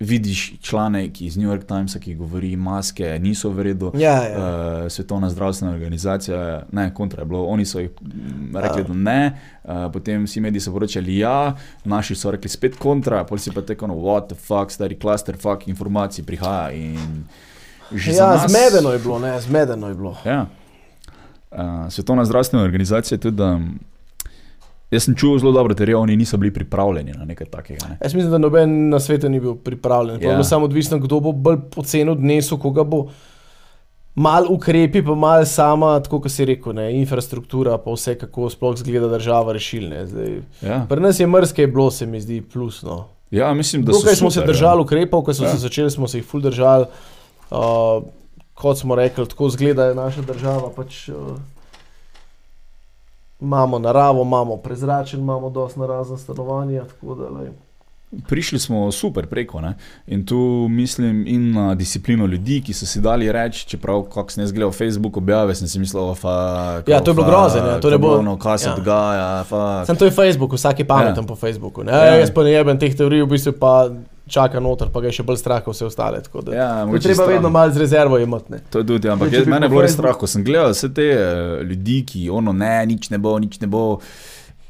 Vidiš 0.00 0.54
članek 0.60 1.20
iz 1.20 1.36
New 1.36 1.48
York 1.48 1.64
Timesa, 1.64 1.98
ki 1.98 2.14
govori, 2.14 2.56
maske 2.56 3.18
niso 3.18 3.50
v 3.50 3.62
redu. 3.62 3.92
Ja, 3.94 4.12
ja. 4.22 4.38
Uh, 4.84 4.90
Svetovna 4.90 5.30
zdravstvena 5.30 5.72
organizacija, 5.74 6.62
ne, 6.72 6.94
kontra 6.94 7.22
je 7.22 7.26
bilo, 7.26 7.44
oni 7.46 7.64
so 7.64 7.78
jih 7.80 7.90
mm, 8.02 8.56
rekli, 8.56 8.80
Ja. 8.80 8.88
da 8.88 8.94
ne, 8.94 9.38
uh, 9.64 9.70
potem 9.92 10.24
vsi 10.24 10.40
mediji 10.40 10.60
so 10.60 10.72
poročali, 10.72 11.18
ja, 11.18 11.54
naši 11.84 12.14
so 12.14 12.30
rekli 12.30 12.50
spet 12.50 12.76
kontra, 12.76 13.24
pol 13.24 13.38
si 13.38 13.50
pa 13.50 13.60
no, 13.86 13.94
what 13.94 14.26
the 14.26 14.34
fuck, 14.34 14.70
stari 14.70 14.98
klaster, 14.98 15.36
fuck, 15.36 15.68
informacij 15.68 16.24
prihaja 16.24 16.70
in 16.72 17.24
že 17.92 18.12
Ja, 18.12 18.26
nas- 18.26 18.50
zmedeno 18.50 18.92
je 18.92 18.98
bilo, 18.98 19.18
ne, 19.18 19.40
zmedeno 19.40 19.88
je 19.88 19.94
bilo. 19.94 20.16
Ja. 20.24 20.46
Uh, 21.50 21.58
Svetovna 21.90 22.24
zdravstvena 22.24 22.64
organizacija 22.64 23.18
tudi, 23.18 23.36
da 23.36 23.60
jaz 24.94 25.04
sem 25.08 25.14
čutil 25.14 25.38
zelo 25.42 25.52
dobro, 25.52 25.74
da 25.74 25.98
oni 25.98 26.16
niso 26.16 26.36
bili 26.36 26.52
pripravljeni 26.54 27.12
na 27.12 27.24
nekaj 27.24 27.46
takega. 27.46 27.88
Ne. 27.88 27.98
Jaz 28.02 28.14
mislim, 28.14 28.30
da 28.32 28.38
noben 28.38 28.88
na 28.88 29.00
svetu 29.00 29.28
ni 29.28 29.40
bil 29.40 29.54
pripravljen. 29.54 30.22
Ja. 30.22 30.32
Ja. 30.32 30.44
Samo 30.44 30.64
odvisno, 30.64 30.98
kdo 30.98 31.20
bo 31.20 31.32
bolj 31.32 31.60
poceni 31.74 32.10
odnesel, 32.10 32.58
koga 32.58 32.84
bo. 32.84 33.06
Mal 34.14 34.46
ukrepi, 34.48 35.02
pa 35.02 35.14
mal 35.18 35.42
sama, 35.44 35.96
tako 36.00 36.20
kot 36.22 36.30
si 36.30 36.44
rekel, 36.46 36.72
ne, 36.72 36.84
infrastruktura, 37.00 37.74
pa 37.82 37.90
vse, 37.90 38.14
kako 38.18 38.46
sploh 38.50 38.76
zgleda 38.78 39.08
država 39.10 39.52
rešilne. 39.52 40.04
Zdaj, 40.06 40.36
Ja. 40.62 40.86
pri 40.88 41.00
nas 41.02 41.18
je 41.20 41.26
mrske 41.26 41.66
bilo, 41.66 41.90
se 41.90 42.06
mi 42.06 42.20
zdi, 42.20 42.40
plus. 42.42 42.82
No. 42.82 43.04
ja, 43.30 43.54
mislim, 43.54 43.82
da 43.84 43.92
Tukaj 43.92 44.14
smo 44.14 44.30
se 44.30 44.34
super, 44.40 44.52
držali 44.54 44.82
ukrepov, 44.82 45.22
ko 45.22 45.34
so 45.34 45.44
Ja. 45.44 45.50
se 45.50 45.56
začeli, 45.58 45.90
smo 45.90 46.08
se 46.08 46.18
jih 46.18 46.26
ful 46.26 46.40
držali. 46.40 46.86
Uh, 47.50 48.04
kot 48.54 48.78
smo 48.78 48.94
rekli, 48.94 49.26
tako 49.26 49.48
zgleda 49.48 49.94
naša 49.94 50.22
država. 50.22 50.70
Pač, 50.76 51.08
uh, 51.08 51.14
imamo 53.40 53.78
naravo, 53.78 54.22
imamo 54.22 54.56
prezračen, 54.56 55.20
imamo 55.20 55.50
dosti 55.50 55.80
narazna 55.80 56.16
stanovanja. 56.16 56.82
tako 56.84 57.14
Da, 57.14 57.28
lej. 57.30 57.50
Prišli 58.28 58.58
smo 58.58 58.92
super 58.92 59.26
preko 59.26 59.60
ne? 59.60 59.74
in 60.06 60.26
tu 60.26 60.36
mislim 60.70 61.24
in 61.26 61.52
na 61.52 61.74
disciplino 61.74 62.26
ljudi, 62.26 62.60
ki 62.60 62.72
so 62.72 62.86
si 62.86 63.00
dali 63.00 63.32
reči, 63.32 63.66
čeprav 63.68 64.02
kako 64.04 64.30
sem 64.30 64.42
jaz 64.42 64.52
gledal 64.52 64.70
Facebook 64.72 65.16
objave, 65.16 65.54
sem 65.54 65.68
si 65.68 65.78
mislil, 65.78 66.14
fuck, 66.14 66.86
Ja, 66.86 67.00
to 67.00 67.10
je 67.10 67.14
bilo 67.14 67.26
grozno, 67.26 67.58
ja, 67.60 67.80
to 67.80 67.90
ne 67.90 67.98
bo- 67.98 68.22
No, 68.22 68.38
kaj 68.38 68.58
se 68.58 68.68
ja. 68.68 68.74
dogaja, 68.76 69.44
fuck. 69.44 69.86
Sam 69.86 69.96
to 69.96 70.04
je 70.04 70.10
Facebook, 70.12 70.52
vsak 70.52 70.78
je 70.78 70.84
pameten 70.84 71.16
ja. 71.16 71.26
po 71.26 71.36
Facebooku. 71.36 71.82
Ne? 71.82 71.92
Ja. 71.92 72.04
Ja. 72.04 72.14
Jaz 72.14 72.30
pa 72.30 72.42
ne 72.42 72.50
jebem 72.50 72.78
teh 72.78 72.94
teorij, 72.94 73.22
v 73.22 73.28
bistvu 73.28 73.52
pa 73.52 73.90
čaka 74.26 74.60
noter, 74.60 74.88
pa 74.88 75.00
ga 75.00 75.06
je 75.06 75.12
še 75.12 75.22
bolj 75.22 75.36
strah 75.36 75.62
vse 75.62 75.84
ostale. 75.84 76.22
da- 76.42 76.54
Ja, 76.54 76.84
mogoče 76.86 77.02
treba 77.02 77.26
vedno 77.26 77.50
malo 77.50 77.72
z 77.72 77.76
rezervo 77.76 78.18
imeti. 78.18 78.52
ne. 78.52 78.58
To 78.70 78.78
je 78.78 78.86
tudi, 78.86 79.08
ampak 79.08 79.32
jaz, 79.32 79.46
mene 79.46 79.66
je 79.66 79.70
bilo 79.70 79.82
res 79.82 79.92
strah, 79.92 80.16
ko 80.16 80.26
sem 80.26 80.44
gledal 80.44 80.70
vse 80.70 80.88
te 80.88 81.08
uh, 81.12 81.62
ljudi, 81.62 82.04
ki 82.04 82.30
ono 82.30 82.52
ne, 82.52 82.86
nič 82.86 83.10
ne 83.10 83.18
bo, 83.18 83.38
nič 83.38 83.60
ne 83.60 83.66
bo. 83.66 84.00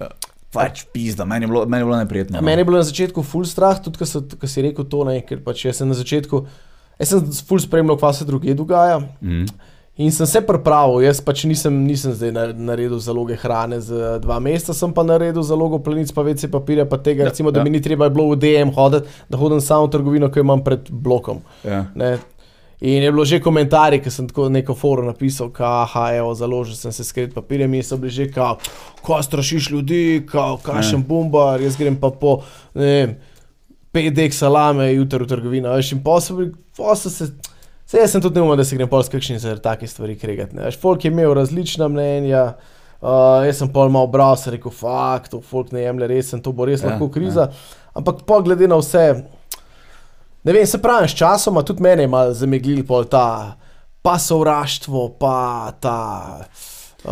Uh, 0.01 0.07
pač 0.51 0.85
pizda, 0.87 1.25
meni 1.25 1.45
je 1.45 1.49
bilo, 1.49 1.67
meni 1.67 1.83
je 1.83 1.85
bilo 1.85 1.97
neprijetno. 1.97 2.39
No. 2.39 2.43
meni 2.43 2.61
je 2.61 2.65
bilo 2.65 2.79
na 2.79 2.85
začetku 2.85 3.23
full 3.23 3.45
strah, 3.45 3.79
tudi 3.79 3.99
ko, 3.99 4.07
so, 4.07 4.23
ko 4.23 4.47
si 4.47 4.63
rekel 4.63 4.85
to, 4.85 5.05
ne, 5.05 5.21
ker 5.21 5.39
pač 5.39 5.65
jaz 5.65 5.77
sem 5.77 5.89
na 5.89 5.95
začetku, 5.95 6.47
jaz 6.99 7.09
sem 7.09 7.23
full 7.43 7.59
spremljal, 7.59 7.99
kaj 7.99 8.15
se 8.15 8.25
druge 8.25 8.55
dogaja. 8.55 9.01
Mm. 9.21 9.47
In 9.97 10.11
sem 10.11 10.27
se 10.27 10.41
pripravil, 10.41 11.05
jaz 11.05 11.21
pač 11.21 11.45
nisem, 11.45 11.71
nisem 11.87 12.11
zdaj 12.13 12.33
na- 12.33 12.53
naredil 12.53 12.99
zaloge 12.99 13.37
hrane 13.37 13.79
za 13.81 14.19
dva 14.19 14.41
meseca, 14.41 14.75
sem 14.75 14.91
pa 14.91 15.03
naredil 15.03 15.43
zalogo 15.43 15.79
plenic, 15.79 16.11
pa 16.11 16.23
WC 16.23 16.51
papirja, 16.51 16.83
pa 16.85 16.99
tega, 16.99 17.23
Ja, 17.23 17.29
recimo, 17.29 17.51
da 17.51 17.61
ja. 17.61 17.65
mi 17.65 17.71
ni 17.71 17.81
treba 17.81 18.09
bilo 18.09 18.27
v 18.29 18.37
DM 18.37 18.75
hoditi, 18.75 19.07
da 19.31 19.39
hodim 19.39 19.61
samo 19.61 19.87
v 19.87 19.91
trgovino, 19.91 20.29
ki 20.29 20.39
jo 20.39 20.43
imam 20.43 20.65
pred 20.65 20.91
blokom. 20.91 21.43
Ja. 21.65 21.85
Ne. 21.95 22.19
In 22.81 23.03
je 23.03 23.13
bilo 23.13 23.25
že 23.25 23.39
komentarje, 23.41 24.03
ki 24.03 24.11
sem 24.11 24.27
tako 24.27 24.49
neko 24.49 24.75
forum 24.75 25.07
napisal, 25.07 25.49
kaha, 25.49 26.09
evo, 26.13 26.35
založil 26.35 26.75
sem 26.75 26.93
se 26.93 27.05
skrit 27.05 27.31
papirjem 27.33 27.75
in 27.75 27.83
so 27.83 27.97
bili 27.97 28.11
že, 28.11 28.27
kao, 28.29 28.59
ko 29.01 29.23
strašiš 29.23 29.71
ljudi, 29.71 30.27
kao, 30.27 30.59
kašem 30.59 31.01
Ja. 31.01 31.07
bombar, 31.07 31.61
jaz 31.61 31.77
grem 31.77 31.97
pa 31.97 32.11
po, 32.11 32.43
ne 32.75 32.83
vem, 32.85 33.15
pet 33.93 34.11
dek 34.13 34.35
salame, 34.35 34.91
jutri 34.91 35.23
v 35.23 35.29
trgovino, 35.29 35.71
veš, 35.71 35.93
in 35.93 36.03
posebej, 36.03 36.51
posebej 36.77 37.13
se, 37.13 37.31
se 37.87 37.99
jaz 37.99 38.11
sem 38.11 38.23
tudi 38.23 38.41
neumen, 38.41 38.59
da 38.59 38.65
se 38.65 38.77
grem 38.77 38.89
pol 38.89 39.03
s 39.03 39.13
kakšnim 39.13 39.39
zaradi 39.39 39.63
takih 39.63 39.91
stvari 39.91 40.17
kregati, 40.19 40.57
veš, 40.57 40.81
folk 40.81 41.05
je 41.05 41.13
imel 41.13 41.35
različna 41.35 41.89
mnenja, 41.89 42.45
uh, 43.01 43.45
jaz 43.47 43.63
sem 43.63 43.73
pol 43.73 43.93
malo 43.93 44.11
bral, 44.13 44.37
sem 44.41 44.57
rekel, 44.57 44.73
fakt, 44.73 45.31
to 45.35 45.41
folk 45.41 45.73
ne 45.73 45.85
jemlje 45.87 46.11
resen, 46.13 46.43
to 46.43 46.53
bo 46.53 46.69
res 46.69 46.83
Ja, 46.83 46.87
ja, 46.87 46.93
lahko 46.95 47.11
kriza, 47.13 47.49
ja. 47.51 47.81
ampak 47.95 48.25
pol 48.29 48.43
glede 48.47 48.69
na 48.69 48.81
vse, 48.83 49.25
Ne 50.45 50.53
vem, 50.53 50.67
se 50.69 50.77
pravi, 50.77 51.09
s 51.09 51.17
časom 51.17 51.57
tudi 51.65 51.83
mene 51.83 52.05
je 52.05 52.09
malo 52.13 52.33
zameglil 52.37 52.83
pol 52.85 53.07
ta 53.09 53.57
pa 54.05 54.19
sovraštvo, 54.21 55.17
pa 55.17 55.73
ta 55.81 56.01
uh, 57.05 57.11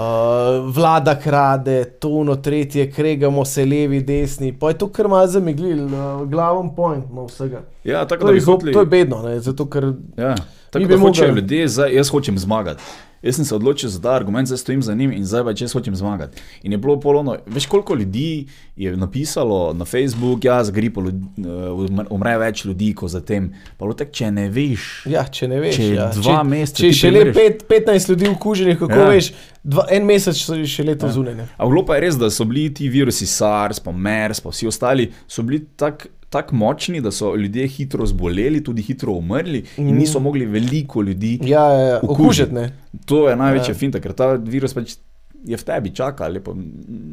vlada 0.68 1.14
krade, 1.20 1.84
to 1.84 2.08
uno 2.08 2.36
tretje, 2.36 2.90
kregamo 2.92 3.44
se 3.44 3.64
levi, 3.64 4.02
desni. 4.02 4.52
Pa 4.58 4.68
je 4.68 4.78
to 4.78 4.88
kar 4.92 5.08
malo 5.08 5.26
zameglil, 5.26 5.86
uh, 5.86 6.28
glavom 6.28 6.74
point 6.76 7.08
no, 7.12 7.24
vsega. 7.24 7.62
ja, 7.84 8.04
tako 8.04 8.26
To 8.26 8.26
da 8.26 8.34
je, 8.36 8.44
hoteli. 8.44 8.72
to 8.72 8.80
je 8.80 8.86
bedno, 8.86 9.22
ne, 9.22 9.40
zato 9.40 9.66
ker 9.70 9.92
Ja, 10.16 10.34
tako 10.72 10.86
da 10.86 10.96
hočejo 10.98 11.28
mogli- 11.28 11.40
ljudje, 11.40 11.68
zdaj, 11.70 11.94
jaz 11.94 12.08
hočem 12.10 12.38
zmagati. 12.40 12.82
Jaz 13.22 13.36
sem 13.36 13.44
se 13.44 13.54
odločil 13.54 13.86
za 13.88 14.00
ta 14.00 14.10
argument, 14.10 14.48
zdaj 14.48 14.58
stojim 14.58 14.80
za 14.82 14.94
njim 14.94 15.12
in 15.12 15.22
zdaj 15.22 15.44
pač 15.44 15.60
jaz 15.60 15.72
hočem 15.72 15.94
zmagati. 15.94 16.34
In 16.62 16.72
je 16.72 16.78
bilo 16.78 16.96
polno, 16.98 17.36
veš 17.46 17.66
koliko 17.66 17.94
ljudi 17.94 18.46
je 18.76 18.96
napisalo 18.96 19.72
na 19.72 19.84
Facebook, 19.84 20.44
ja, 20.44 20.64
za 20.64 20.72
gripo 20.72 21.00
ljudi, 21.00 21.22
uh, 21.38 22.10
umre 22.10 22.38
več 22.38 22.64
ljudi 22.64 22.88
kot 22.92 23.10
za 23.10 23.20
tem. 23.22 23.46
Pa 23.78 23.84
bilo 23.84 23.94
tako, 23.94 24.10
če 24.12 24.30
ne 24.32 24.48
veš, 24.50 24.86
ja, 25.06 25.22
če 25.24 25.48
ne 25.48 25.60
veš, 25.60 25.76
če 25.76 25.86
ja, 25.92 26.08
dva 26.12 26.42
meseca. 26.44 26.76
Če 26.76 26.86
je 26.86 26.92
še 26.94 27.10
le 27.12 27.22
pet, 27.32 27.62
15 27.64 28.08
ljudi 28.08 28.28
okuženih, 28.28 28.78
kako 28.78 28.92
Ja. 28.94 29.06
veš, 29.08 29.30
dva, 29.64 29.86
en 29.88 30.04
mesec 30.04 30.34
so 30.36 30.58
še 30.66 30.84
leto 30.84 31.06
Ja. 31.06 31.12
zunaj. 31.12 31.34
ne. 31.36 31.46
A 31.56 31.62
bilo 31.64 31.84
pa 31.84 31.94
je 31.94 32.00
res, 32.00 32.16
da 32.16 32.26
so 32.28 32.44
bili 32.44 32.66
ti 32.70 32.88
virusi 32.90 33.26
SARS, 33.28 33.78
pa 33.78 33.92
MERS, 33.92 34.40
pa 34.40 34.50
vsi 34.50 34.66
ostali, 34.66 35.12
so 35.28 35.42
bili 35.42 35.62
tako 35.76 36.10
tak 36.32 36.52
močni, 36.52 37.00
da 37.00 37.10
so 37.10 37.34
ljudje 37.34 37.68
hitro 37.68 38.06
zboleli, 38.06 38.62
tudi 38.62 38.82
hitro 38.82 39.12
umrli 39.12 39.64
in 39.76 39.86
Mm. 39.86 39.98
niso 39.98 40.20
mogli 40.20 40.46
veliko 40.46 41.02
ljudi. 41.02 41.38
Ja, 41.44 41.68
ja, 41.68 41.80
ja. 41.86 42.00
Okužiti. 42.02 42.66
To 43.04 43.28
je 43.28 43.36
največja 43.36 43.68
Ja. 43.68 43.74
finta, 43.76 44.00
ker 44.00 44.12
ta 44.12 44.32
virus 44.36 44.72
pač 44.72 44.96
je 45.42 45.56
v 45.56 45.64
tebi, 45.64 45.90
čaka 45.90 46.28
lepo, 46.28 46.52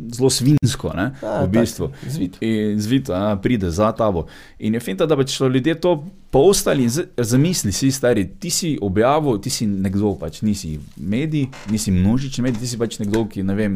zelo 0.09 0.29
svinsko, 0.29 0.91
ne, 0.93 1.07
Ja, 1.19 1.41
v 1.41 1.49
bistvu. 1.49 1.87
tak, 1.89 2.09
Zvit. 2.09 2.37
In 2.39 2.77
zvito, 2.77 3.09
a, 3.11 3.33
pride 3.35 3.71
za 3.71 3.89
tabo. 3.91 4.27
In 4.59 4.73
je 4.73 4.79
finta, 4.79 5.05
da 5.05 5.17
pač 5.17 5.33
so 5.33 5.47
ljudje 5.47 5.75
to 5.75 5.95
postali 6.29 6.83
in 6.83 6.91
zamisli 7.17 7.71
si, 7.71 7.89
stari, 7.91 8.27
ti 8.29 8.49
si 8.49 8.77
objavil, 8.79 9.39
ti 9.39 9.49
si 9.49 9.65
nekdo, 9.65 10.13
pač 10.15 10.41
nisi 10.41 10.77
medij, 10.95 11.47
nisi 11.67 11.91
množični 11.91 12.43
medij, 12.43 12.59
ti 12.59 12.67
si 12.67 12.77
pač 12.77 12.99
nekdo, 12.99 13.25
ki 13.25 13.41
ne 13.43 13.55
vem. 13.55 13.73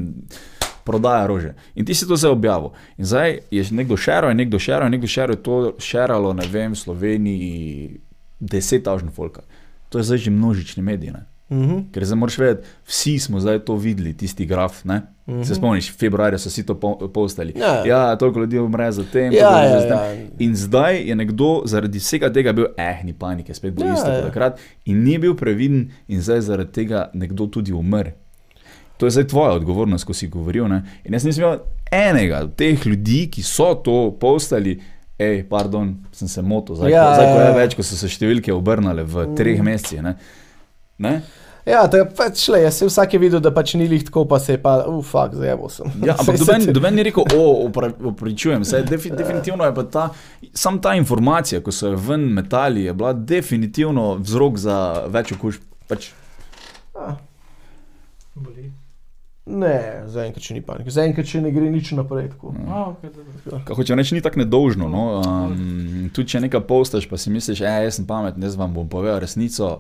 Prodaja 0.85 1.27
rože. 1.27 1.53
In 1.75 1.85
ti 1.85 1.93
si 1.93 2.07
to 2.07 2.15
zdaj 2.15 2.31
objavil. 2.31 2.71
In 2.97 3.05
zdaj 3.05 3.39
je 3.51 3.63
nekdo 3.71 3.97
šeral, 3.97 4.31
in 4.31 4.37
nekdo 4.37 4.59
šeral, 4.59 4.87
in 4.87 4.91
nekdo 4.91 5.07
šeral, 5.07 5.35
je 5.35 5.43
to 5.43 5.73
šeralo, 5.79 6.33
ne 6.33 6.47
vem, 6.47 6.71
v 6.71 6.77
Sloveniji 6.77 7.99
deset 8.39 8.83
tažn 8.83 9.07
folka. 9.09 9.41
To 9.89 9.97
je 9.97 10.03
zdaj 10.03 10.17
že 10.17 10.31
množični 10.31 10.83
medij. 10.83 11.11
Ne? 11.11 11.23
Mhm. 11.51 11.79
Ker 11.91 12.05
zdaj 12.05 12.17
moraš 12.17 12.37
vedeti, 12.37 12.67
vsi 12.83 13.19
smo 13.19 13.39
zdaj 13.39 13.59
to 13.59 13.75
videli, 13.75 14.13
tisti 14.13 14.45
graf. 14.45 14.83
Ne? 14.85 15.01
Mm 15.27 15.33
-hmm. 15.33 15.43
Se 15.45 15.55
spomniš, 15.55 15.91
februarja 15.97 16.37
so 16.37 16.49
vsi 16.49 16.65
to 16.65 16.75
po- 16.75 17.07
postali. 17.07 17.53
Ja. 17.55 17.85
ja, 17.85 18.15
toliko 18.15 18.39
ljudi 18.39 18.59
umre 18.59 18.91
za 18.91 19.03
tem. 19.03 19.33
Ja, 19.33 19.63
ja, 19.63 19.79
za 19.79 19.87
tem. 19.87 19.97
ja. 20.19 20.27
In 20.39 20.55
zdaj 20.55 21.09
je 21.09 21.15
nekdo 21.15 21.61
zaradi 21.65 21.99
vsega 21.99 22.33
tega 22.33 22.53
bil, 22.53 22.65
eh, 22.77 22.99
ni 23.03 23.13
panike, 23.13 23.53
spet 23.53 23.73
bo 23.73 23.85
Ja, 23.85 23.93
isto 23.93 24.05
kot 24.05 24.13
ja. 24.13 24.21
takrat. 24.21 24.59
In 24.85 25.03
ni 25.03 25.17
bil 25.17 25.35
previden, 25.35 25.91
in 26.07 26.21
zdaj 26.21 26.41
zaradi 26.41 26.71
tega 26.71 27.09
nekdo 27.13 27.47
tudi 27.47 27.71
umre. 27.71 28.13
To 28.97 29.06
je 29.06 29.12
zdaj 29.12 29.27
tvoja 29.27 29.53
odgovornost, 29.53 30.06
ko 30.06 30.13
si 30.13 30.27
govoril. 30.27 30.67
Ne? 30.67 30.84
In 31.03 31.13
jaz 31.13 31.25
nisem 31.25 31.43
imel 31.43 31.60
enega 31.91 32.43
od 32.45 32.56
teh 32.56 32.86
ljudi, 32.86 33.27
ki 33.27 33.43
so 33.43 33.73
to 33.75 34.17
postali. 34.19 34.77
Ej, 35.19 35.43
pardon, 35.49 35.91
sem 36.12 36.27
se 36.27 36.41
motil, 36.41 36.75
zdaj, 36.75 36.91
Ja, 36.91 37.03
ja, 37.03 37.13
zdaj 37.15 37.25
ko 37.25 37.39
ja, 37.39 37.43
je 37.43 37.49
ja. 37.49 37.56
več, 37.58 37.75
ko 37.77 37.84
so 37.86 37.95
se 37.95 38.10
številke 38.10 38.53
obrnile 38.53 39.03
v 39.06 39.27
mm. 39.27 39.36
treh 39.38 39.62
mesecih. 39.62 40.01
Ne? 40.01 40.15
Ne? 40.97 41.12
Ja, 41.65 41.86
tako 41.88 42.10
pač 42.17 42.41
šle, 42.43 42.60
jaz 42.65 42.75
sem 42.82 42.89
vsak 42.89 43.13
je 43.15 43.19
videl, 43.21 43.39
da 43.39 43.51
pač 43.56 43.75
ni 43.79 43.86
lih 43.88 44.01
tako, 44.03 44.25
pa 44.27 44.36
se 44.43 44.58
je 44.58 44.60
pa, 44.60 44.73
ufak, 44.89 45.38
zajebo 45.39 45.69
sem. 45.71 45.88
Ja, 46.03 46.17
ampak 46.19 46.41
doben, 46.75 46.95
ni 46.97 47.06
rekel, 47.08 47.23
o, 47.38 47.45
opra- 47.69 47.93
opravičujem 47.93 48.65
se. 48.67 48.82
Defi, 48.84 49.13
definitivno 49.15 49.63
je 49.69 49.75
pa 49.77 49.84
ta, 49.88 50.03
sam 50.51 50.82
ta 50.84 50.91
informacija, 50.99 51.62
ko 51.63 51.71
so 51.71 51.93
jo 51.93 52.01
ven 52.10 52.25
metali, 52.36 52.84
je 52.89 52.93
bila 52.93 53.13
definitivno 53.13 54.17
vzrok 54.19 54.60
za 54.60 54.77
več 55.13 55.32
okužb. 55.38 55.63
Pač, 55.88 56.12
Ah, 56.93 57.15
Boli. 58.36 58.67
Ne, 59.43 60.08
zaenkrat 60.08 60.45
še 60.45 60.56
ni 60.56 60.62
panike, 60.63 60.91
zaenkrat 60.93 61.27
še 61.27 61.41
ne 61.43 61.49
gre 61.51 61.67
nič 61.67 61.91
naprej. 61.97 62.29
Tako. 62.32 62.53
A, 62.63 62.84
ok, 62.93 63.01
dobro. 63.12 63.60
Kaj 63.67 63.75
hoče 63.75 63.97
reči, 63.99 64.15
ni 64.15 64.23
tako 64.23 64.39
nedolžno. 64.39 64.88
No? 64.88 65.03
Um, 65.19 66.08
tudi 66.15 66.32
če 66.32 66.45
nekaj 66.45 66.63
postaš, 66.69 67.10
pa 67.12 67.19
si 67.19 67.34
misliš, 67.34 67.60
da 67.65 67.82
jaz 67.84 67.99
sem 67.99 68.08
pameten, 68.08 68.45
jaz 68.47 68.56
vam 68.60 68.71
bom 68.71 68.88
povedal 68.88 69.19
resnico, 69.19 69.73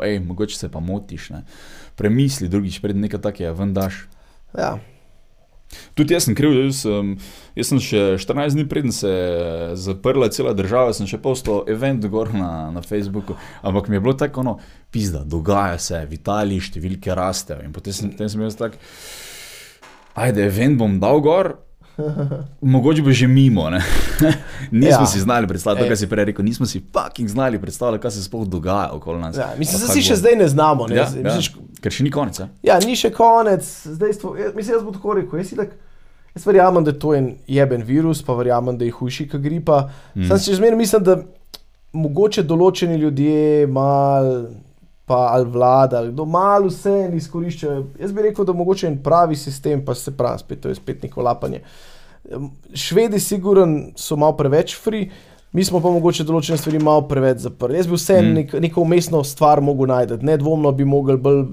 ej, 0.00 0.16
mogoče 0.24 0.56
se 0.56 0.72
pa 0.72 0.80
motiš. 0.80 1.28
Ne? 1.36 1.44
Premisli 2.00 2.48
drugič, 2.48 2.80
pred 2.80 2.96
nekaj 2.96 3.20
takega 3.28 3.52
ven 3.58 3.76
daš. 3.76 4.06
Ja, 4.56 4.78
Tudi 5.98 6.14
jaz 6.14 6.26
sem 6.28 6.36
kriv, 6.38 6.54
jaz, 6.54 6.84
um, 6.88 7.14
jaz 7.58 7.70
sem 7.72 7.80
še 7.82 8.02
14 8.22 8.54
dni 8.56 8.66
preden 8.70 8.94
se 8.94 9.10
je 9.10 9.74
zaprla 9.82 10.28
cela 10.34 10.54
država, 10.56 10.94
sem 10.96 11.08
še 11.10 11.18
postal 11.22 11.64
event 11.72 12.06
gor 12.12 12.30
na, 12.34 12.70
na 12.74 12.82
Facebooku, 12.86 13.36
ampak 13.66 13.90
mi 13.90 13.98
je 13.98 14.04
bilo 14.04 14.14
tako, 14.18 14.44
no, 14.46 14.56
pizda, 14.94 15.24
dogaja 15.26 15.80
se, 15.82 16.02
v 16.06 16.20
Italiji 16.20 16.68
številke 16.70 17.16
rastejo 17.16 17.66
in 17.66 17.74
potem 17.74 17.96
sem, 17.96 18.12
potem 18.14 18.30
sem 18.30 18.46
jaz 18.46 18.58
tak, 18.60 18.78
ajde, 20.14 20.46
event 20.46 20.78
bom 20.80 21.00
dal 21.02 21.22
gor. 21.24 21.56
Mogoče 22.62 23.02
bo 23.02 23.10
že 23.10 23.26
mimo. 23.26 23.70
nismo 24.70 25.00
Ja. 25.00 25.06
si 25.06 25.20
znali 25.20 25.46
predstavljati, 25.46 25.88
kar 25.88 25.96
si 25.96 26.06
prej 26.06 26.24
rekel, 26.24 26.44
nismo 26.44 26.66
si 26.66 26.82
fucking 26.82 27.28
znali 27.28 27.58
predstavljati, 27.58 28.02
kaj 28.02 28.10
se 28.10 28.22
sploh 28.22 28.46
dogaja 28.46 28.90
okoli 28.92 29.20
nas. 29.20 29.36
ja. 29.36 29.48
Mislim, 29.58 29.80
da 29.80 29.86
si 29.88 30.02
še 30.02 30.12
bo. 30.12 30.16
zdaj 30.16 30.36
ne 30.36 30.48
znamo. 30.48 30.86
Ne? 30.86 30.96
Ja, 30.96 31.08
Zdaj, 31.08 31.22
ja. 31.22 31.24
Misliš, 31.26 31.52
Ker 31.76 31.92
še 31.92 32.02
ni 32.02 32.10
konec. 32.10 32.38
Ja? 32.38 32.48
Ja, 32.62 32.78
ni 32.80 32.96
še 32.96 33.10
konec, 33.10 33.62
zdaj 33.86 34.12
stvo, 34.12 34.36
jaz, 34.36 34.54
mislim, 34.54 34.76
jaz 34.76 34.84
bom 34.84 34.92
tako 34.92 35.12
rekel. 35.14 35.38
Jaz, 35.38 35.52
itak, 35.52 35.74
jaz 36.34 36.46
verjamem, 36.46 36.84
da 36.84 36.90
je 36.90 36.98
to 36.98 37.14
en 37.14 37.26
jeben 37.46 37.82
virus, 37.82 38.22
pa 38.22 38.32
verjamem, 38.34 38.76
da 38.76 38.84
je 38.84 38.90
hujši 38.90 39.28
kot 39.28 39.40
gripa. 39.40 39.82
Mm. 40.14 40.24
Sam 40.24 40.38
še 40.38 40.56
zmeraj 40.56 40.76
mislim, 40.76 41.04
da 41.04 41.18
mogoče 41.92 42.42
določeni 42.42 42.96
ljudje 42.96 43.66
mal. 43.68 44.30
Pa 45.06 45.28
ali 45.32 45.46
vlada, 45.46 45.98
ali 45.98 46.10
kdo 46.12 46.24
malo 46.24 46.66
vse 46.66 47.10
izkorišča. 47.14 47.76
Jaz 48.00 48.12
bi 48.12 48.22
rekel, 48.22 48.44
da 48.44 48.52
mogoče 48.52 48.86
en 48.86 48.96
pravi 49.02 49.36
sistem, 49.36 49.84
pa 49.84 49.94
se 49.94 50.10
pravi, 50.16 50.38
spet, 50.38 50.60
to 50.60 50.68
je 50.68 50.74
spet 50.74 51.02
neko 51.02 51.22
lapanje. 51.22 51.60
Švedi, 52.74 53.20
siguren, 53.20 53.92
so 53.96 54.16
malo 54.16 54.34
preveč 54.36 54.74
free, 54.82 55.06
mi 55.52 55.64
smo 55.64 55.78
pa 55.80 55.88
mogoče 55.94 56.24
določene 56.26 56.58
stvari 56.58 56.80
malo 56.82 57.04
preveč 57.08 57.44
zaprli. 57.46 57.78
Jaz 57.78 57.86
bi 57.86 57.94
vse 57.94 58.16
Mm. 58.22 58.34
nek, 58.34 58.52
neko 58.60 58.82
umestno 58.82 59.22
stvar 59.24 59.60
mogel 59.60 59.86
najti. 59.86 60.18
Nedvomno 60.26 60.72
bi 60.72 60.84
mogel 60.84 61.16
bolj 61.16 61.44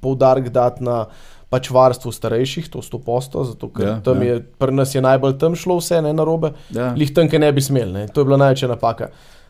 poudarek 0.00 0.48
dati 0.52 0.84
na 0.84 1.06
pač 1.48 1.70
varstvo 1.70 2.10
starejših, 2.12 2.68
to 2.68 2.82
100%, 2.82 3.44
zato 3.46 3.68
ker 3.70 3.86
Ja, 3.86 3.90
ja, 3.92 4.00
tam 4.02 4.18
ja. 4.22 4.26
ja. 4.26 4.34
je, 4.34 4.42
pri 4.58 4.72
nas 4.74 4.94
je 4.94 5.00
najbolj 5.00 5.38
tam 5.38 5.54
šlo 5.54 5.78
vse 5.78 6.02
ne 6.02 6.12
narobe. 6.12 6.52
Ja. 6.74 6.90
Lih 6.98 7.14
tam, 7.14 7.28
ki 7.30 7.38
ne 7.38 7.52
bi 7.52 7.62
smeli, 7.62 7.92
ne. 7.92 8.06
to 8.08 8.20
je 8.20 8.24
bila 8.24 8.36
največja 8.36 8.68
napaka. 8.68 9.08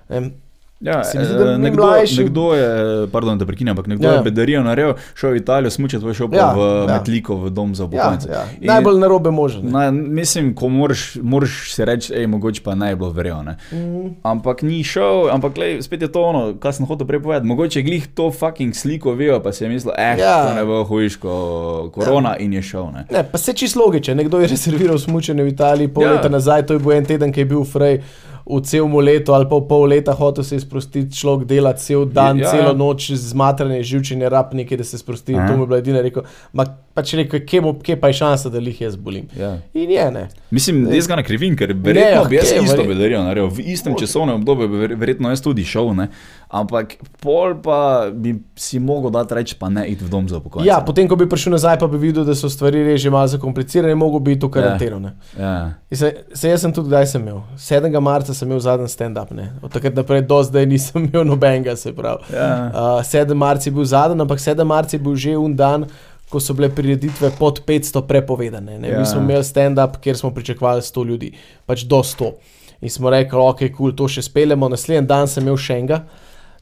Em, 0.09 0.29
Ja, 0.81 1.05
Se 1.05 1.19
mi 1.19 1.25
zdi, 1.25 1.35
eh, 1.35 1.39
da 1.39 1.57
nekdo, 1.59 1.83
mlajši- 1.83 2.19
nekdo 2.19 2.55
je, 2.55 2.67
pardon, 3.09 3.39
da 3.39 3.47
prekinem, 3.47 3.73
ampak 3.73 3.87
nekdo 3.87 4.05
Ja. 4.05 4.11
ja. 4.11 4.17
je 4.17 4.23
bedarijo 4.23 4.63
naredil, 4.63 4.93
šel 5.15 5.31
v 5.31 5.37
Italijo, 5.37 5.71
smučati, 5.71 6.03
pa 6.03 6.11
je 6.11 6.15
šel 6.15 6.29
Ja, 6.29 6.53
v 6.53 6.59
ja. 6.59 6.67
ja. 6.83 6.87
Metliko, 6.89 7.37
v 7.37 7.51
dom 7.51 7.75
za 7.75 7.83
ja, 7.83 7.87
upokojence. 7.87 8.29
ja. 8.29 8.45
In- 8.61 8.67
Najbolj 8.67 8.99
narobe 8.99 9.31
možen. 9.31 9.63
Na, 9.65 9.91
mislim, 9.91 10.55
ko 10.55 10.69
moraš, 10.69 11.17
moraš 11.17 11.73
si 11.73 11.85
reči, 11.85 12.13
ej, 12.15 12.27
mogoče 12.27 12.61
pa 12.63 12.71
bi 12.73 12.95
bilo 12.95 13.11
verjelo. 13.11 13.43
Mhm. 13.73 14.09
Ampak 14.23 14.63
ni 14.63 14.85
šel, 14.85 15.31
ampak 15.31 15.57
lej, 15.57 15.83
spet 15.83 16.03
je 16.03 16.09
to 16.09 16.23
ono, 16.23 16.55
kar 16.55 16.73
sem 16.73 16.87
hotel 16.87 17.07
prej 17.07 17.21
povedati. 17.21 17.47
Mogoče 17.47 17.83
glih 17.83 18.07
to 18.09 18.31
fucking 18.31 18.75
sliko 18.75 19.13
vijo, 19.13 19.41
pa 19.41 19.53
si 19.53 19.65
je 19.65 19.69
mislil, 19.71 19.93
eh, 19.95 20.17
Ja. 20.19 20.25
ja. 20.27 20.49
to 20.49 20.55
ne 20.55 20.65
bo 20.65 20.85
hujško, 20.85 21.31
korona 21.91 22.29
ja. 22.31 22.37
in 22.37 22.53
je 22.53 22.63
šel. 22.65 22.85
Ne. 22.87 23.07
Ne, 23.11 23.25
pa 23.25 23.39
se 23.39 23.53
čisto 23.55 23.81
logiče. 23.81 24.15
Nekdo 24.15 24.39
je 24.39 24.47
rezerviral 24.49 24.99
smučanje 24.99 25.43
v 25.43 25.49
Italiji 25.49 25.89
pol 25.89 26.03
Ja. 26.03 26.09
ja. 26.09 26.15
leta 26.15 26.29
nazaj, 26.29 26.63
to 26.63 26.73
je 26.73 26.79
bil 26.79 26.93
en 26.93 27.05
teden, 27.05 27.33
ki 27.33 27.41
je 27.41 27.45
bil 27.47 27.65
frej. 27.65 28.03
V 28.49 28.61
celem 28.61 28.95
letu 28.97 29.33
ali 29.33 29.45
pa 29.45 29.57
v 29.57 29.67
pol 29.67 29.89
leta 29.89 30.13
hotel 30.13 30.45
se 30.45 30.57
izprostiti, 30.57 31.11
človek 31.11 31.47
dela 31.47 31.73
cel 31.75 32.05
dan, 32.07 32.39
Ja, 32.39 32.45
ja, 32.45 32.47
ja. 32.47 32.51
celo 32.53 32.73
noč, 32.75 33.11
zmatranje, 33.13 33.83
živčenje, 33.83 34.29
rab 34.29 34.55
nekaj, 34.55 34.79
da 34.79 34.85
se 34.85 34.99
sprosti. 34.99 35.35
Aha. 35.35 35.49
to 35.49 35.57
mi 35.57 35.63
je 35.63 35.67
bila 35.67 35.79
edina 35.79 36.01
rekel. 36.01 36.23
Ma, 36.53 36.63
pač 36.95 37.15
rekel, 37.15 37.41
kje, 37.43 37.61
bo, 37.61 37.75
kje 37.75 37.97
pa 37.97 38.07
je 38.07 38.13
šansa, 38.15 38.49
da 38.49 38.59
jih 38.61 38.81
jaz 38.81 38.97
bolim. 38.97 39.27
Ja. 39.35 39.59
In 39.75 39.91
je 39.91 40.11
ne. 40.11 40.29
Mislim, 40.51 40.87
jaz 40.89 41.07
ga 41.07 41.17
ne 41.17 41.25
krivim, 41.25 41.57
ker 41.57 41.75
verjetno 41.75 42.23
Ne, 42.23 42.29
bi 42.29 42.37
jaz 42.37 42.53
okej, 42.53 42.65
isto 42.65 42.85
bedarijo 42.85 43.23
naredil. 43.23 43.51
V 43.51 43.67
istem 43.67 43.99
časovnem 43.99 44.35
obdobju 44.37 44.69
bi 44.69 44.77
ver- 44.77 44.97
verjetno 44.97 45.29
jaz 45.29 45.43
tudi 45.43 45.65
šel, 45.65 45.91
ne. 45.95 46.09
Ampak 46.49 46.95
pol 47.21 47.55
pa 47.63 48.07
bi 48.15 48.35
si 48.55 48.79
mogel 48.79 49.11
dati 49.11 49.35
reči, 49.35 49.57
pa 49.59 49.69
ne 49.69 49.87
iti 49.91 50.05
v 50.05 50.09
dom 50.09 50.29
za 50.29 50.39
upokojence. 50.39 50.69
Ja, 50.69 50.81
potem, 50.81 51.09
ko 51.09 51.17
bi 51.17 51.27
prišel 51.29 51.53
nazaj, 51.53 51.79
pa 51.79 51.87
bi 51.91 51.99
videl, 51.99 52.25
da 52.25 52.35
so 52.35 52.49
stvari 52.49 52.85
res 52.87 53.01
že 53.03 53.11
malo 53.11 53.27
zakomplicirane, 53.27 53.95
mogo 53.95 54.19
bi 54.19 54.39
to 54.39 54.51
karanteno. 54.51 54.99
ne. 54.99 55.13
Ja. 55.39 55.75
In 55.91 55.97
Se, 55.97 56.13
se 56.35 56.49
jaz 56.49 56.61
sem 56.61 56.73
tudi, 56.73 56.89
kdaj 56.89 57.07
sem 57.07 57.23
imel? 57.23 57.41
7. 57.59 58.01
marca 58.01 58.35
sem 58.35 58.49
imel 58.49 58.61
zadnji 58.61 58.89
stand-up, 58.89 59.33
od 59.63 59.73
takrat 59.73 59.95
naprej 59.95 60.23
do 60.23 60.43
zdaj 60.43 60.67
nisem 60.67 61.05
imel 61.11 61.25
nobenega, 61.25 61.77
se 61.77 61.93
pravi. 61.93 62.23
Ja. 62.33 62.71
Uh, 62.71 63.03
7. 63.03 63.35
marca 63.35 63.69
je 63.69 63.75
bil 63.75 63.85
zadnji, 63.85 64.21
ampak 64.21 64.39
7. 64.39 64.65
marca 64.65 64.97
je 64.97 65.01
bil 65.03 65.17
že 65.17 65.37
un 65.37 65.57
dan, 65.57 65.87
ko 66.31 66.41
so 66.41 66.55
bile 66.55 66.69
prireditve 66.75 67.31
pod 67.39 67.63
500 67.67 68.07
prepovedane. 68.07 68.79
Ne? 68.79 68.89
Ja. 68.89 68.99
Mi 69.01 69.07
smo 69.07 69.21
imeli 69.21 69.45
stand-up, 69.45 69.99
kjer 70.03 70.17
smo 70.17 70.31
pričakovali 70.35 70.83
100 70.83 71.07
ljudi, 71.07 71.33
pač 71.67 71.83
do 71.83 72.03
100. 72.03 72.31
In 72.81 72.91
smo 72.91 73.11
rekli, 73.11 73.39
ok, 73.39 73.59
kul, 73.59 73.69
cool, 73.77 73.93
to 73.97 74.09
še 74.09 74.23
speljemo. 74.23 74.69
Naslednji 74.69 75.07
dan 75.07 75.29
sem 75.31 75.43
imel 75.47 75.57
še 75.57 75.79
enega. 75.79 76.03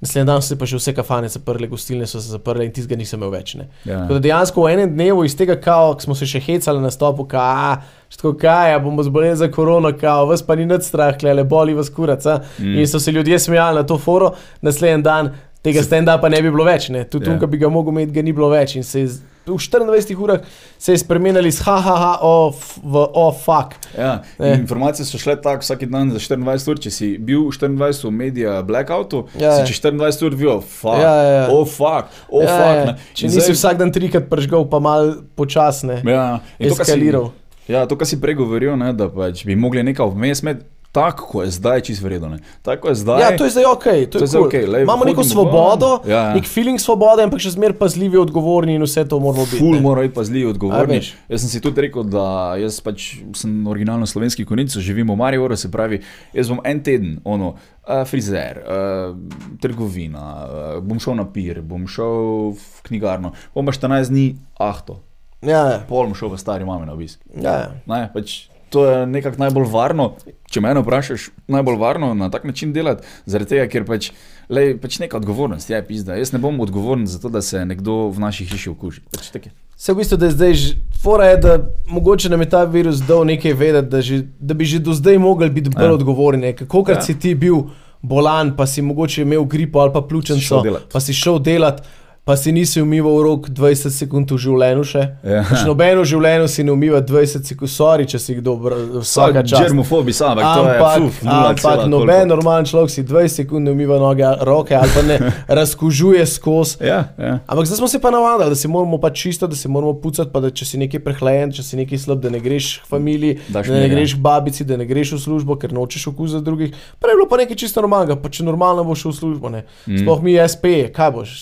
Naslednji 0.00 0.26
dan 0.26 0.42
so 0.42 0.48
se 0.48 0.58
pa 0.58 0.66
že 0.66 0.76
vse 0.76 0.94
kafane 0.94 1.28
zaprle, 1.28 1.66
gostilne 1.66 2.06
so 2.06 2.20
se 2.20 2.28
zaprle 2.28 2.66
in 2.66 2.72
tistega 2.72 2.98
nisem 2.98 3.20
imel 3.20 3.30
več. 3.30 3.54
Ne. 3.54 3.68
Ja. 3.84 4.02
Tako 4.02 4.18
da 4.18 4.24
dejansko 4.26 4.64
v 4.64 4.72
enem 4.74 4.92
dnevu 4.94 5.24
iz 5.24 5.36
tega, 5.36 5.56
kao, 5.60 5.94
smo 6.00 6.14
se 6.14 6.26
še 6.26 6.40
hecali 6.44 6.82
na 6.82 6.90
stopu, 6.90 7.24
kao, 7.30 7.76
tako 8.16 8.34
kaj, 8.38 8.72
ja, 8.74 8.82
bomo 8.82 9.02
zboleli 9.02 9.36
za 9.36 9.48
korono, 9.50 9.92
kao, 10.00 10.26
vas 10.30 10.42
pa 10.42 10.56
ni 10.58 10.66
nad 10.66 10.84
strah, 10.84 11.16
le 11.22 11.44
boli 11.44 11.74
vas 11.74 11.90
kurac. 11.90 12.26
Mm. 12.58 12.78
In 12.78 12.88
so 12.88 13.00
se 13.00 13.12
ljudje 13.12 13.38
smejali 13.38 13.80
na 13.80 13.86
to 13.86 13.98
foro, 13.98 14.34
naslednji 14.62 15.02
dan 15.02 15.32
tega 15.64 15.82
stand-upa 15.82 16.28
ne 16.28 16.42
bi 16.42 16.50
bilo 16.50 16.64
več, 16.64 16.90
ne. 16.92 17.04
tudi 17.04 17.30
Ja. 17.30 17.38
yeah. 17.38 17.46
bi 17.46 17.58
ga 17.58 17.68
mogel 17.68 17.92
imeti, 17.92 18.12
ga 18.12 18.22
ni 18.22 18.32
bilo 18.32 18.50
več. 18.52 18.76
In 18.76 18.84
se 18.84 19.00
je 19.00 19.08
v 19.46 19.52
24 19.52 20.16
urah 20.16 20.40
se 20.78 20.92
je 20.92 20.98
spremenili 20.98 21.48
iz 21.48 21.60
ha, 21.60 21.76
ha, 21.76 21.96
ha, 21.96 22.12
o, 22.20 22.50
f, 22.50 22.78
v 22.82 22.96
o, 23.12 23.32
fuck. 23.34 23.74
Ja, 23.92 24.22
informacije 24.40 25.04
so 25.04 25.18
šle 25.18 25.36
tako 25.36 25.60
vsak 25.60 25.84
dan 25.84 26.10
za 26.10 26.18
24 26.18 26.70
ur. 26.70 26.78
Če 26.78 26.90
si 26.90 27.18
bil 27.18 27.46
24 27.46 28.04
v 28.04 28.12
medija 28.12 28.62
blackoutu, 28.62 29.26
Ja, 29.34 29.40
ja, 29.40 29.52
ja. 29.54 29.66
si 29.66 29.72
čez 29.72 29.82
24 29.82 30.24
ur 30.24 30.34
videl, 30.34 30.60
fuck, 30.60 30.96
Ja, 30.96 31.14
ja, 31.14 31.30
ja. 31.30 31.46
oh 31.50 31.64
fuck, 31.64 32.08
oh 32.28 32.42
Ja, 32.42 32.56
ja. 32.74 32.84
ne. 32.84 32.96
Če 33.12 33.26
nisi 33.26 33.40
zdaj- 33.40 33.54
vsak 33.54 33.78
dan 33.78 33.92
trikrat 33.92 34.28
pržgal, 34.28 34.64
pa 34.64 34.78
mal 34.78 35.14
počasne, 35.36 36.00
Ja, 36.02 36.40
to, 36.58 36.74
si- 36.74 36.80
eskaliral. 36.80 37.32
Ja, 37.64 37.86
to, 37.88 37.96
kar 37.96 38.04
si 38.04 38.18
pregovoril, 38.20 38.76
ne, 38.76 38.92
da 38.92 39.08
pač 39.08 39.44
bi 39.44 39.56
mogli 39.56 39.80
nekaj 39.82 40.10
vmes 40.12 40.42
imeti, 40.44 40.64
tako 40.94 41.42
je 41.42 41.50
zdaj, 41.50 41.80
čisto 41.82 42.06
vredno. 42.06 42.38
Tako 42.62 42.88
je 42.88 42.94
zdaj. 42.96 43.18
Ja, 43.18 43.28
to 43.32 43.42
je 43.42 43.50
zdaj 43.50 43.64
ok. 43.66 43.82
To 43.82 43.90
To 44.08 44.18
je 44.18 44.22
je 44.22 44.26
zdaj 44.26 44.38
cool. 44.38 44.46
okej, 44.46 44.66
lej, 44.68 44.82
Imamo 44.82 45.04
neko 45.04 45.24
svobodo, 45.24 45.90
ven. 45.98 46.08
Ja, 46.08 46.20
ja. 46.20 46.34
nek 46.34 46.46
feeling 46.46 46.78
svobode, 46.78 47.20
ampak 47.20 47.40
še 47.40 47.50
zmeraj 47.50 47.74
pazljivi, 47.74 48.14
odgovorni 48.16 48.74
in 48.74 48.82
vse 48.82 49.02
to 49.04 49.18
moramo 49.18 49.42
biti. 49.44 49.58
Ful 49.58 49.80
mora 49.80 50.00
biti 50.00 50.14
pazljiv, 50.14 50.46
A 50.46 50.50
odgovorni. 50.50 50.94
veš. 50.96 51.08
Jaz 51.26 51.40
sem 51.40 51.50
si 51.50 51.60
tudi 51.60 51.80
rekel, 51.80 52.04
da 52.04 52.26
jaz 52.56 52.78
pač 52.80 53.08
sem 53.34 53.66
originalno 53.66 54.06
slovenski 54.06 54.44
konec, 54.44 54.70
živim 54.72 55.08
v 55.08 55.16
Mariboru, 55.16 55.56
se 55.56 55.66
pravi, 55.68 55.98
jaz 56.32 56.46
bom 56.48 56.62
en 56.62 56.78
teden, 56.80 57.18
ono, 57.24 57.56
uh, 57.82 58.04
frizer, 58.04 58.60
uh, 58.60 59.18
trgovina, 59.58 60.24
uh, 60.40 60.78
bom 60.80 60.98
šel 60.98 61.14
na 61.14 61.26
pir, 61.26 61.58
bom 61.60 61.86
šel 61.86 62.14
v 62.52 62.62
knjigarno, 62.84 63.34
bom 63.50 63.64
pa 63.64 63.72
14 63.72 64.08
dni 64.08 64.26
ahto, 64.56 65.00
Ja, 65.42 65.58
ja. 65.66 65.78
pol 65.84 66.06
bom 66.06 66.14
šel 66.14 66.30
v 66.30 66.38
stari 66.38 66.64
mame 66.64 66.86
na 66.86 66.92
obisk. 66.92 67.18
ja, 67.34 67.52
ja. 67.52 67.70
Ne, 67.84 68.06
pač 68.08 68.46
to 68.74 68.84
je 68.84 69.06
nekako 69.06 69.38
najbolj 69.38 69.68
varno, 69.70 70.08
če 70.50 70.60
me 70.60 70.74
vprašaš, 70.74 71.28
najbolj 71.48 71.76
varno 71.78 72.12
na 72.14 72.30
tak 72.30 72.44
način 72.44 72.72
delati, 72.72 73.06
zaradi 73.26 73.48
tega, 73.50 73.66
ker 73.68 73.86
pač, 73.86 74.10
lej, 74.48 74.74
pač 74.76 74.98
neka 74.98 75.16
odgovornost 75.16 75.70
je 75.70 75.80
pizda. 75.86 76.18
Jaz 76.18 76.32
ne 76.32 76.38
bom 76.38 76.58
odgovoren 76.60 77.06
za 77.06 77.18
to, 77.18 77.30
da 77.30 77.42
se 77.42 77.62
nekdo 77.64 78.08
v 78.08 78.18
naši 78.20 78.44
hiši 78.44 78.70
okuži. 78.70 79.04
Pač 79.08 79.30
tako 79.30 79.48
je. 79.48 79.54
Se 79.76 79.92
v 79.92 79.96
bistvu, 79.96 80.16
da 80.16 80.26
je 80.26 80.32
zdaj, 80.32 80.52
že- 80.54 80.74
fora 80.98 81.26
je, 81.26 81.36
da 81.38 81.54
mogoče 81.88 82.28
nam 82.28 82.40
je 82.40 82.48
ta 82.48 82.64
virus 82.64 83.02
dal 83.02 83.24
nekaj 83.24 83.52
vedeti, 83.54 83.88
da, 83.88 84.00
že, 84.00 84.20
da 84.40 84.54
bi 84.54 84.64
že 84.64 84.78
do 84.78 84.92
zdaj 84.92 85.18
mogli 85.18 85.50
biti 85.50 85.70
bolj 85.70 85.82
Ja. 85.82 85.88
ja. 85.88 85.94
odgovorni. 85.94 86.52
Kako 86.54 86.84
krat 86.84 86.96
Ja. 86.96 87.00
ja. 87.00 87.06
si 87.06 87.18
ti 87.18 87.34
bil 87.34 87.64
bolan, 88.02 88.54
pa 88.56 88.66
si 88.66 88.82
mogoče 88.82 89.22
imel 89.22 89.44
gripo 89.44 89.78
ali 89.78 89.92
pa 89.92 90.00
pljučnico, 90.02 90.62
pa 90.92 91.00
si 91.00 91.12
šel 91.12 91.38
delat, 91.40 91.82
pa 92.24 92.36
si 92.36 92.52
nisi 92.52 92.80
umival 92.80 93.22
rok 93.22 93.48
20 93.52 93.92
sekund 93.92 94.30
v 94.32 94.38
življenju 94.40 94.84
še. 94.88 95.02
Ja. 95.28 95.42
Pač 95.44 95.64
nobeno 95.68 96.00
v 96.00 96.08
življenju 96.08 96.46
si 96.48 96.64
ne 96.64 96.72
umiva 96.72 97.02
20 97.04 97.44
sekund, 97.44 97.68
sorry, 97.68 98.06
če 98.08 98.18
si 98.18 98.36
kdo 98.38 98.54
br- 98.56 99.02
vsaka 99.04 99.42
čas. 99.44 99.66
Germofobi 99.66 100.14
sam, 100.16 100.38
ampak 100.40 100.56
to 100.56 100.64
je 100.64 101.02
fuf, 101.04 101.18
nula 101.26 101.50
ampak 101.52 101.82
noben 101.92 102.32
normalen 102.32 102.64
človek 102.64 102.88
si 102.88 103.04
20 103.04 103.28
sekund 103.44 103.68
ne 103.68 103.74
umiva 103.76 103.98
noge, 104.00 104.24
roke 104.40 104.72
ali 104.72 104.88
pa 104.94 105.02
ne 105.04 105.18
razkužuje 105.60 106.24
skozi. 106.26 106.80
Ja, 106.80 107.12
ja. 107.20 107.34
Ampak 107.44 107.68
zdaj 107.68 107.82
smo 107.82 107.88
se 107.92 108.00
pa 108.00 108.08
navadili, 108.10 108.48
da 108.48 108.56
se 108.56 108.68
moramo 108.72 108.96
pač 108.98 109.20
čisto, 109.20 109.44
da 109.46 109.56
se 109.56 109.68
moramo 109.68 109.92
pucati, 110.00 110.32
pa 110.32 110.40
da 110.40 110.48
če 110.48 110.64
si 110.64 110.80
nekaj 110.80 111.04
prehlajen, 111.04 111.52
če 111.52 111.62
si 111.62 111.76
nekaj 111.76 112.00
slab, 112.06 112.24
da 112.24 112.32
ne 112.32 112.40
greš 112.40 112.78
k 112.86 112.88
familiji, 112.88 113.36
Daš 113.52 113.68
da 113.68 113.76
ne 113.76 113.84
mir, 113.84 113.90
ja. 113.90 113.94
greš 113.98 114.16
k 114.16 114.24
babici, 114.24 114.64
da 114.64 114.80
ne 114.80 114.88
greš 114.88 115.12
v 115.18 115.20
službo, 115.28 115.58
ker 115.60 115.76
nočeš 115.76 116.08
okusa 116.14 116.40
drugih. 116.40 116.72
Prej 117.04 117.12
je 117.12 117.20
bilo 117.20 117.28
pa 117.28 117.36
nekaj 117.44 117.60
čisto 117.66 117.84
normalnega, 117.84 118.16
pa 118.16 118.32
če 118.32 118.48
normalno 118.48 118.88
boš 118.88 119.04
v 119.10 119.14
službo. 119.20 119.52
Ne. 119.52 119.66
Mm. 119.84 120.00
Sploh 120.00 120.24
mi 120.24 120.38
je 120.38 120.48
SP, 120.48 120.72
kaj 120.88 121.12
boš, 121.20 121.36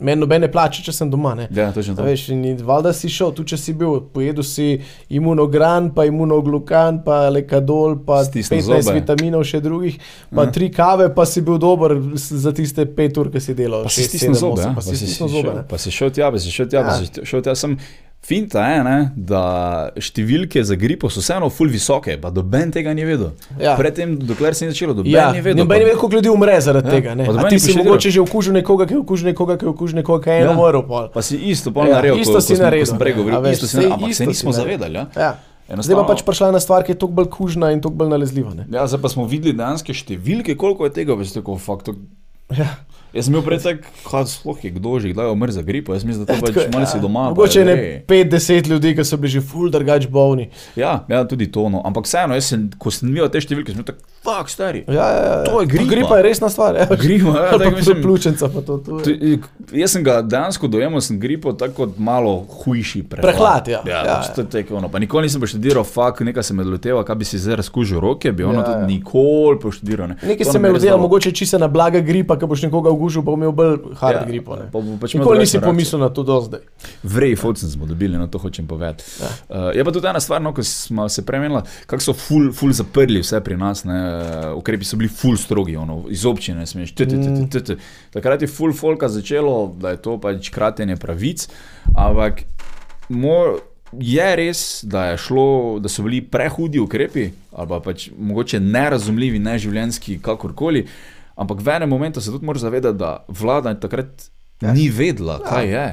meni 0.00 0.21
nobene 0.22 0.48
plače, 0.48 0.82
če 0.82 0.92
sem 0.92 1.10
doma. 1.10 1.34
Ne. 1.34 1.48
Ja, 1.50 1.68
točno 1.70 1.92
A 1.92 1.96
to. 1.96 2.04
Veš, 2.04 2.28
in 2.30 2.42
valjda 2.62 2.92
si 2.92 3.08
šel, 3.08 3.32
tudi 3.32 3.48
če 3.48 3.58
si 3.58 3.74
bil, 3.74 4.00
pojedel 4.08 4.44
si 4.44 4.68
imunogran, 5.12 5.90
pa 5.90 6.04
imunoglukan, 6.04 7.02
pa 7.02 7.28
lekadol, 7.28 7.98
pa 7.98 8.22
Stisnil 8.22 8.60
15 8.60 8.82
zobe. 8.82 8.96
vitaminov 8.96 9.44
še 9.44 9.60
drugih, 9.60 9.98
pa 10.30 10.42
Ja. 10.42 10.50
tri 10.50 10.70
kave, 10.70 11.10
pa 11.10 11.24
si 11.24 11.40
bil 11.42 11.58
dober 11.58 11.96
za 12.14 12.52
tiste 12.52 12.86
pet 12.88 13.18
ur, 13.18 13.28
ki 13.28 13.40
si 13.40 13.54
delal. 13.54 13.82
Pa 13.82 13.90
si 13.90 14.04
stisnil 14.04 14.34
zobe, 14.34 14.58
osem, 14.58 14.70
ja? 14.70 14.74
pa 14.74 14.82
si 14.82 14.96
stisnil 14.96 15.28
zobe. 15.30 15.48
šel, 15.50 15.62
pa 15.64 15.78
si 15.78 15.90
šel 15.90 16.10
tja, 16.10 16.30
pa 16.30 16.38
si 16.38 16.50
šel 16.50 16.66
tja, 16.68 16.80
pa 16.80 16.88
Ja. 16.88 16.98
si 16.98 17.24
šel 17.24 17.42
tja. 17.42 17.54
Sem, 17.54 17.76
Finta 18.22 18.62
je, 18.68 18.82
ne, 18.84 18.96
da 19.18 19.40
številke 19.98 20.62
za 20.62 20.76
gripo 20.76 21.08
so 21.10 21.18
vseeno 21.18 21.48
ful 21.50 21.66
visoke, 21.66 22.14
pa 22.16 22.30
doben 22.30 22.70
tega 22.70 22.92
ni 22.94 23.02
vedel. 23.02 23.32
Ja. 23.58 23.72
Predtem, 23.74 24.14
dokler 24.16 24.54
se 24.54 24.62
ni 24.62 24.70
začelo, 24.70 24.94
doben 24.94 25.10
Ja, 25.10 25.32
ni 25.32 25.40
vedel. 25.40 25.58
noben 25.58 25.68
pa- 25.68 25.80
ne 25.80 25.84
ve, 25.84 25.96
koliko 25.96 26.16
ljudi 26.16 26.30
umre 26.30 26.54
zaradi 26.60 26.86
Ja, 26.86 26.92
tega. 26.92 27.14
Ne? 27.14 27.26
pa 27.26 27.32
A 27.32 27.34
noben 27.34 27.50
ti 27.50 27.58
si 27.58 27.74
mogoče 27.74 28.10
že 28.10 28.20
okužil 28.20 28.54
nekoga, 28.54 28.86
ki 28.86 28.94
je 28.94 29.00
okužil 29.00 29.26
nekoga, 29.26 29.56
ki 29.56 29.64
je 29.64 29.70
okužil 29.70 29.96
nekoga, 29.96 30.22
ki 30.22 30.30
je 30.30 30.38
eno 30.38 30.52
Ja. 30.52 30.56
umrl. 30.56 30.82
pol. 30.84 31.08
Pa 31.10 31.20
si 31.20 31.36
isto 31.36 31.72
pol 31.72 31.86
Ja, 31.86 31.94
naredil, 31.94 32.20
isto 32.20 32.32
ko, 32.32 32.40
si 32.40 32.54
ko 32.54 32.62
naredil, 32.62 32.84
Ko 32.84 32.90
sem 32.90 32.98
prej 32.98 33.14
govoril, 33.14 33.50
isto 33.50 33.66
si 33.66 33.76
naredil, 33.76 33.92
ampak 33.92 34.14
se 34.14 34.26
nismo 34.26 34.52
zavedali. 34.52 34.94
Ja? 34.94 35.06
Ja. 35.16 35.30
Zdaj 35.32 35.38
pa 35.66 35.74
Enostavno- 35.74 36.06
pač 36.06 36.22
prišla 36.22 36.48
ena 36.48 36.60
stvar, 36.60 36.84
ki 36.84 36.92
je 36.92 36.98
toliko 36.98 37.16
bolj 37.16 37.28
kužna 37.28 37.72
in 37.72 37.80
toliko 37.80 37.98
bolj 37.98 38.10
nalezljiva. 38.10 38.54
Ne? 38.54 38.64
Ja, 38.68 38.86
zdaj 38.86 39.00
pa 39.00 39.08
smo 39.08 39.26
videli 39.26 39.50
dejansko 39.52 39.90
številke, 39.90 40.54
koliko 40.54 40.84
je 40.84 40.92
tega, 40.92 41.14
veš, 41.14 41.34
tako 41.34 41.58
fakt. 41.58 41.86
To... 41.86 41.94
Ja. 42.52 42.70
Jaz 43.12 43.26
sem 43.28 43.34
imel 43.34 43.44
prej 43.44 43.60
tak, 43.60 43.82
kaj 44.06 44.24
sploh 44.32 44.56
je 44.64 44.70
kdo 44.72 44.96
že 44.96 45.12
kdaj 45.12 45.32
umrl 45.34 45.52
za 45.52 45.62
gripo, 45.62 45.92
jaz 45.92 46.04
mislim, 46.04 46.24
da 46.24 46.32
to 46.32 46.40
pač 46.44 46.54
Tako, 46.54 46.72
malo 46.72 46.86
si 46.88 46.96
ja. 46.96 47.02
doma. 47.02 47.24
Mogoče 47.34 47.64
ne 47.68 47.74
ej. 47.76 47.98
5-10 48.08 48.70
ljudi, 48.72 48.94
ki 48.96 49.04
so 49.04 49.20
bili 49.20 49.34
že 49.36 49.44
ful 49.44 49.68
drugač 49.70 50.08
bolni. 50.08 50.48
Ja, 50.76 51.04
ja, 51.08 51.24
tudi 51.28 51.50
to, 51.52 51.68
no. 51.68 51.82
ampak 51.84 52.08
vseeno, 52.08 52.38
jaz 52.40 52.48
sem, 52.54 52.70
ko 52.80 52.92
sem 52.94 53.12
videl 53.12 53.28
te 53.28 53.44
številke, 53.44 53.74
sem 53.74 53.84
bil 53.84 53.92
tak, 53.92 54.00
fuck, 54.24 54.48
stari. 54.48 54.84
Ja, 54.88 54.94
ja, 54.94 55.22
ja. 55.28 55.44
To 55.44 55.60
je 55.60 55.66
gripa. 55.66 55.84
Gripa 55.86 56.16
je 56.16 56.22
resna 56.22 56.48
stvar. 56.48 56.74
Ja. 56.76 56.86
Gripa, 56.92 57.28
ja, 57.30 57.50
tako 57.52 57.64
pa 57.64 57.70
mislim- 57.72 58.02
pljučnica. 58.02 58.48
Pa 58.48 58.60
to, 58.62 58.76
to 58.78 58.98
je. 59.00 59.38
To- 59.38 59.48
Jaz 59.72 59.90
sem 59.90 60.04
ga 60.04 60.22
dejansko 60.22 60.68
dojemal, 60.68 61.00
sem 61.00 61.18
gripo 61.18 61.52
tako 61.54 61.88
malo 61.98 62.36
hujši 62.56 63.02
prehlad. 63.04 63.22
Prehlad, 63.24 63.68
ja. 63.68 63.80
ja, 63.80 63.82
Ja, 63.86 63.98
ja, 63.98 64.04
ja. 64.06 64.22
ja. 64.36 64.44
Tako, 64.44 64.76
ono. 64.76 64.88
Pa 64.88 64.98
nikoli 64.98 65.22
nisem 65.22 65.42
študiral, 65.42 65.84
fakt, 65.84 66.20
nekaj 66.22 66.42
se 66.42 66.54
me 66.54 66.64
loteva, 66.64 67.04
kaj 67.04 67.14
bi 67.14 67.24
si 67.24 67.38
zdaj 67.38 67.56
razkužil 67.56 68.00
roke, 68.00 68.32
bi 68.32 68.44
ono 68.44 68.52
Ja, 68.52 68.60
ja, 68.60 68.70
ja. 68.70 68.74
tudi 68.74 68.94
nikoli 68.94 69.58
poštudiral. 69.58 70.08
Ne. 70.08 70.16
Nekaj 70.22 70.44
To 70.44 70.52
se 70.52 70.58
me 70.58 70.68
dalo. 70.70 70.98
mogoče 70.98 71.32
čisto 71.32 71.58
na 71.58 71.68
blaga 71.68 72.00
gripa, 72.00 72.36
ki 72.36 72.46
boš 72.46 72.62
nekoga 72.62 72.90
ugužil, 72.90 73.22
pa 73.22 73.32
imel 73.32 73.52
bolj 73.52 73.76
hard 73.94 74.16
Ja, 74.16 74.24
gripo. 74.24 74.56
ne. 74.56 74.62
pa 74.64 74.80
bo 74.80 74.96
pač 74.96 75.14
Nikoli 75.14 75.38
nisi 75.38 75.56
reakcijo. 75.56 75.60
pomislil 75.64 76.00
na 76.00 76.08
to 76.10 76.22
do 76.22 76.40
zdaj. 76.40 76.60
Vrej, 77.04 77.36
focen 77.36 77.70
smo 77.70 77.86
dobili, 77.86 78.16
no 78.16 78.26
to 78.26 78.38
hočem 78.38 78.66
povedati. 78.66 79.04
Ja. 79.18 79.26
Uh, 79.48 79.76
je 79.76 79.84
pa 79.84 79.90
tudi 79.90 80.06
ena 80.06 80.20
stvar, 80.20 80.42
no, 80.42 80.52
ko 80.52 80.62
smo 80.62 81.08
se 81.08 81.22
premenili, 81.22 81.60
kako 81.86 82.02
so 82.02 82.12
ful, 82.14 82.52
ful 82.52 82.72
zaprli 82.72 83.20
vse 83.20 83.40
pri 83.40 83.56
nas. 83.56 83.84
Ne, 83.84 84.11
uh, 84.12 84.58
ukrepi 84.58 84.84
so 84.84 84.96
bili 84.96 85.08
ful 85.08 85.36
strogi, 85.36 85.76
ono, 85.76 86.02
iz 86.10 86.26
občine 86.26 86.66
smeš. 86.66 86.94
t, 86.94 87.06
t, 87.06 87.16
t, 87.16 87.34
t, 87.34 87.48
t, 87.50 87.64
t. 87.64 87.76
Takrat 88.12 88.42
je 88.42 88.48
ful 88.48 88.72
folka 88.72 89.08
začelo, 89.08 89.74
da 89.80 89.94
je 89.94 90.02
to 90.02 90.18
pač 90.20 90.50
kratenje 90.50 90.96
pravic, 90.96 91.48
ampak 91.96 92.44
mo, 93.08 93.56
je 93.92 94.28
res, 94.36 94.84
da, 94.84 95.06
je 95.12 95.22
šlo, 95.24 95.78
da 95.80 95.88
so 95.92 96.04
bili 96.06 96.22
prehudi 96.24 96.80
ukrepi, 96.80 97.30
ali 97.52 97.68
pa 97.68 97.80
pač 97.80 98.10
mogoče 98.18 98.60
nerazumljivi, 98.60 99.38
neživljenjski, 99.38 100.20
kakorkoli. 100.22 100.86
Ampak 101.36 101.60
v 101.64 101.74
enem 101.76 101.88
momentu 101.88 102.20
se 102.20 102.30
tudi 102.30 102.46
moraš 102.46 102.68
zavedati, 102.68 102.98
da 102.98 103.24
vlada 103.28 103.74
takrat 103.80 104.30
Ja. 104.62 104.72
ni 104.72 104.88
vedela, 104.88 105.40
kaj 105.42 105.68
je. 105.68 105.86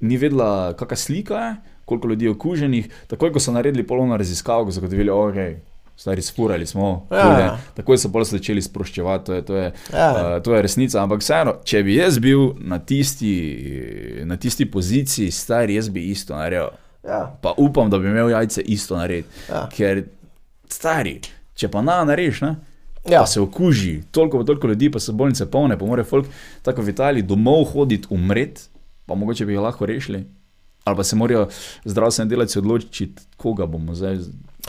Ni 0.00 0.16
vedela, 0.16 0.72
kakšna 0.72 0.96
slika 0.96 1.34
je, 1.34 1.56
koliko 1.84 2.08
ljudi 2.08 2.24
je 2.24 2.30
okuženih. 2.30 2.88
Takoj, 3.06 3.32
ko 3.32 3.40
so 3.40 3.52
naredili 3.52 3.86
polovno 3.86 4.16
raziskavo, 4.16 4.64
ko 4.64 4.72
so 4.72 4.80
zagotovili, 4.80 5.12
da 5.12 5.12
okay, 5.12 5.56
stari 5.96 6.22
spurali 6.22 6.66
smo, 6.66 7.06
Ja. 7.10 7.22
huje, 7.24 7.50
takoj 7.74 7.98
so 7.98 8.08
pol 8.08 8.24
začeli 8.24 8.62
sproščevati, 8.62 9.24
to 9.24 9.34
je, 9.34 9.42
to, 9.42 9.56
je, 9.56 9.72
Ja. 9.92 10.08
uh, 10.36 10.42
to 10.42 10.54
je 10.54 10.62
resnica. 10.62 11.02
Ampak 11.02 11.20
vseeno, 11.20 11.54
če 11.64 11.82
bi 11.82 11.96
jaz 11.96 12.18
bil 12.18 12.52
na 12.58 12.78
tisti, 12.78 13.32
na 14.24 14.36
tisti 14.36 14.66
poziciji, 14.66 15.30
star, 15.30 15.70
jaz 15.70 15.88
bi 15.88 16.10
isto 16.10 16.34
naredil. 16.34 16.68
Ja. 17.04 17.36
Pa 17.42 17.54
upam, 17.56 17.90
da 17.90 17.98
bi 17.98 18.08
imel 18.08 18.30
jajce 18.30 18.62
isto 18.62 18.96
narediti. 18.96 19.28
Ja. 19.48 19.68
Ker, 19.68 20.04
stari, 20.68 21.20
če 21.54 21.68
pa 21.68 21.82
na 21.82 22.04
narediš, 22.04 22.40
ne? 22.40 22.54
Ja. 23.04 23.20
Pa 23.20 23.26
se 23.26 23.40
okuži, 23.40 24.02
toliko, 24.10 24.38
pa 24.38 24.44
toliko 24.44 24.66
ljudi, 24.66 24.90
pa 24.90 24.98
so 24.98 25.12
bolnice 25.12 25.44
polne, 25.46 25.76
pa 25.78 25.84
mora 25.84 26.04
folk 26.04 26.26
tako 26.62 26.82
v 26.82 26.88
Italiji 26.88 27.22
domov 27.22 27.64
hoditi, 27.64 28.08
umreti, 28.10 28.62
pa 29.06 29.14
mogoče 29.14 29.44
bi 29.44 29.52
jih 29.52 29.60
lahko 29.60 29.86
rešili. 29.86 30.24
Ali 30.84 30.96
pa 30.96 31.04
se 31.04 31.16
morajo 31.16 31.48
zdravstveni 31.84 32.30
delavci 32.30 32.58
odločiti, 32.58 33.22
koga 33.36 33.66
bomo 33.66 33.94
zdaj. 33.94 34.18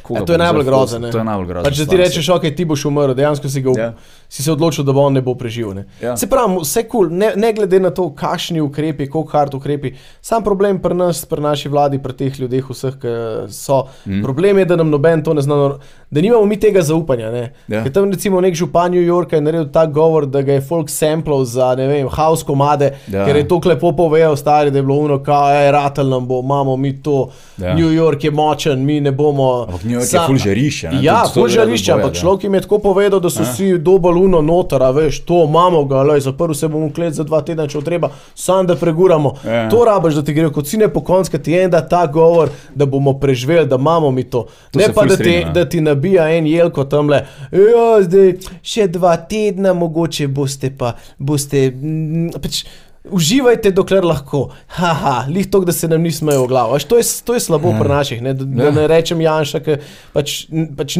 Ja, 0.10 0.26
to 0.26 0.32
je 0.32 0.38
najbolj 0.38 0.64
grozno. 0.64 0.98
fotili. 0.98 1.12
To 1.12 1.18
je 1.18 1.24
najbolj 1.24 1.48
grozno. 1.48 1.70
Pač, 1.70 1.78
če 1.78 1.86
ti 1.86 1.98
rečeš, 1.98 2.30
ok, 2.30 2.44
ti 2.56 2.66
boš 2.66 2.86
umrl, 2.86 3.14
dejansko 3.14 3.50
si, 3.50 3.62
ga, 3.62 3.72
Ja. 3.78 3.94
Si 4.30 4.44
se 4.44 4.52
odločil, 4.52 4.84
da 4.84 4.94
bo 4.94 5.02
on 5.02 5.14
ne 5.14 5.22
bo 5.22 5.36
preživel. 5.36 5.74
Ne? 5.74 5.86
Ja. 6.02 6.18
Se 6.18 6.28
pravi, 6.30 6.58
vse 6.62 6.84
kul, 6.84 7.08
cool, 7.08 7.18
ne, 7.18 7.32
ne 7.36 7.54
glede 7.54 7.80
na 7.80 7.90
to, 7.90 8.10
kakšni 8.16 8.62
ukrepi, 8.62 9.08
koliko 9.10 9.32
hard 9.32 9.54
ukrepi. 9.54 9.94
Sam 10.22 10.44
problem 10.44 10.80
pri 10.82 10.96
nas, 10.96 11.26
pri 11.26 11.42
naši 11.42 11.70
vladi, 11.70 12.00
pri 12.04 12.14
teh 12.14 12.40
ljudeh, 12.40 12.66
vseh, 12.70 12.98
ki 13.02 13.14
so. 13.54 13.86
Mm. 14.06 14.24
Problem 14.24 14.58
je, 14.58 14.66
da 14.66 14.76
nam 14.76 14.90
noben 14.90 15.24
to 15.24 15.34
ne 15.34 15.42
zna, 15.42 15.78
da 16.12 16.22
nimamo 16.22 16.46
mi 16.46 16.60
tega 16.60 16.82
zaupanja. 16.82 17.32
Ne? 17.32 17.54
Ja. 17.68 17.84
Ker 17.84 17.94
tam 17.94 18.12
recimo 18.12 18.42
nek 18.42 18.56
župan 18.56 18.92
New 18.92 19.04
Yorka 19.04 19.36
je 19.36 19.42
naredil 19.42 19.70
tak 19.72 19.92
govor, 19.94 20.26
da 20.26 20.42
ga 20.42 20.54
je 20.54 20.62
folk 20.62 20.90
samplal 20.90 21.46
za, 21.46 21.76
ne 21.76 21.88
vem, 21.88 22.10
house 22.10 22.44
komade, 22.44 22.92
Ja. 23.12 23.26
ker 23.26 23.36
je 23.36 23.48
to 23.48 23.62
lepo 23.66 23.92
povedal, 23.96 24.36
stari, 24.36 24.72
da 24.72 24.80
je 24.80 24.84
bilo 24.84 24.96
uno, 24.96 25.20
kaj 25.24 25.66
je 25.66 25.72
ratel 25.72 26.10
nam 26.10 26.28
bo, 26.28 26.42
imamo 26.44 26.76
mi 26.78 27.02
to, 27.04 27.30
Ja. 27.58 27.74
New 27.76 27.92
York 27.92 28.24
je 28.24 28.32
močen, 28.32 28.86
mi 28.86 29.00
ne 29.02 29.12
bomo. 29.12 29.66
Ampak 29.68 29.84
New 29.84 30.00
York 30.00 30.14
je 30.14 30.20
ful 30.28 30.38
žarišče, 30.38 30.90
Ja, 31.02 31.24
ful 31.34 31.48
žarišče, 31.48 31.92
ampak 31.92 32.14
človek 32.14 32.44
jim 32.44 32.54
je 32.54 32.62
tako 32.62 32.80
povedal, 32.80 33.20
da 33.20 33.30
so 33.30 33.44
Ja. 33.44 33.52
vsi 33.52 33.78
dobaluno 33.78 34.15
noter, 34.24 34.84
a 34.84 34.92
veš, 34.92 35.20
to 35.26 35.44
imamo 35.44 35.84
ga, 35.86 36.04
lej, 36.04 36.24
zaprl 36.26 36.54
se 36.54 36.68
bom 36.68 36.88
v 36.88 36.94
klet 36.94 37.14
za 37.14 37.24
dva 37.24 37.42
tedna, 37.46 37.68
če 37.68 37.82
treba, 37.86 38.10
sam 38.36 38.68
da 38.68 38.76
preguramo. 38.80 39.34
Ja. 39.46 39.66
To 39.70 39.84
rabaš, 39.86 40.20
da 40.20 40.24
ti 40.26 40.34
gre 40.34 40.50
kot 40.54 40.68
sine 40.68 40.90
po 40.94 41.04
koncu, 41.06 41.38
ti 41.38 41.58
en 41.58 41.72
da 41.72 41.82
ta 41.88 42.06
govor, 42.08 42.50
da 42.76 42.86
bomo 42.86 43.18
preživeli, 43.20 43.68
da 43.68 43.76
imamo 43.76 44.12
mi 44.12 44.24
to. 44.24 44.46
To 44.72 44.80
ne 44.80 44.90
pa, 44.94 45.06
da 45.06 45.18
ti, 45.18 45.34
ja. 45.34 45.52
da 45.52 45.66
ti 45.70 45.82
nabija 45.82 46.30
en 46.38 46.48
jelko 46.48 46.88
tamle, 46.90 47.26
ja, 47.52 47.86
zdaj 48.06 48.34
še 48.64 48.88
dva 48.96 49.18
tedna, 49.30 49.74
mogoče 49.74 50.28
boste 50.28 50.72
pa, 50.78 50.96
boste, 51.18 51.68
mm, 51.72 52.42
pač, 52.42 52.64
Uživajte, 53.12 53.72
dokler 53.72 54.04
lahko. 54.06 54.50
Haha, 54.68 55.26
lih 55.30 55.46
to, 55.52 55.60
da 55.66 55.72
se 55.72 55.88
nam 55.88 56.02
ni 56.02 56.12
smejal 56.12 56.44
v 56.46 56.48
glavo. 56.48 56.76
Až 56.76 56.84
To 56.90 56.98
je, 56.98 57.04
to 57.26 57.34
je 57.34 57.40
slabo 57.40 57.70
Ja. 57.72 57.80
pri 57.80 57.90
naših. 57.90 58.22
Ne? 58.22 58.34
Da, 58.34 58.46
da 58.46 58.64
Ja. 58.64 58.72
ne 58.72 58.88
rečem 58.88 59.22
Janša, 59.22 59.60
ki 59.60 59.78
pač, 60.14 60.48
pač, 60.78 60.96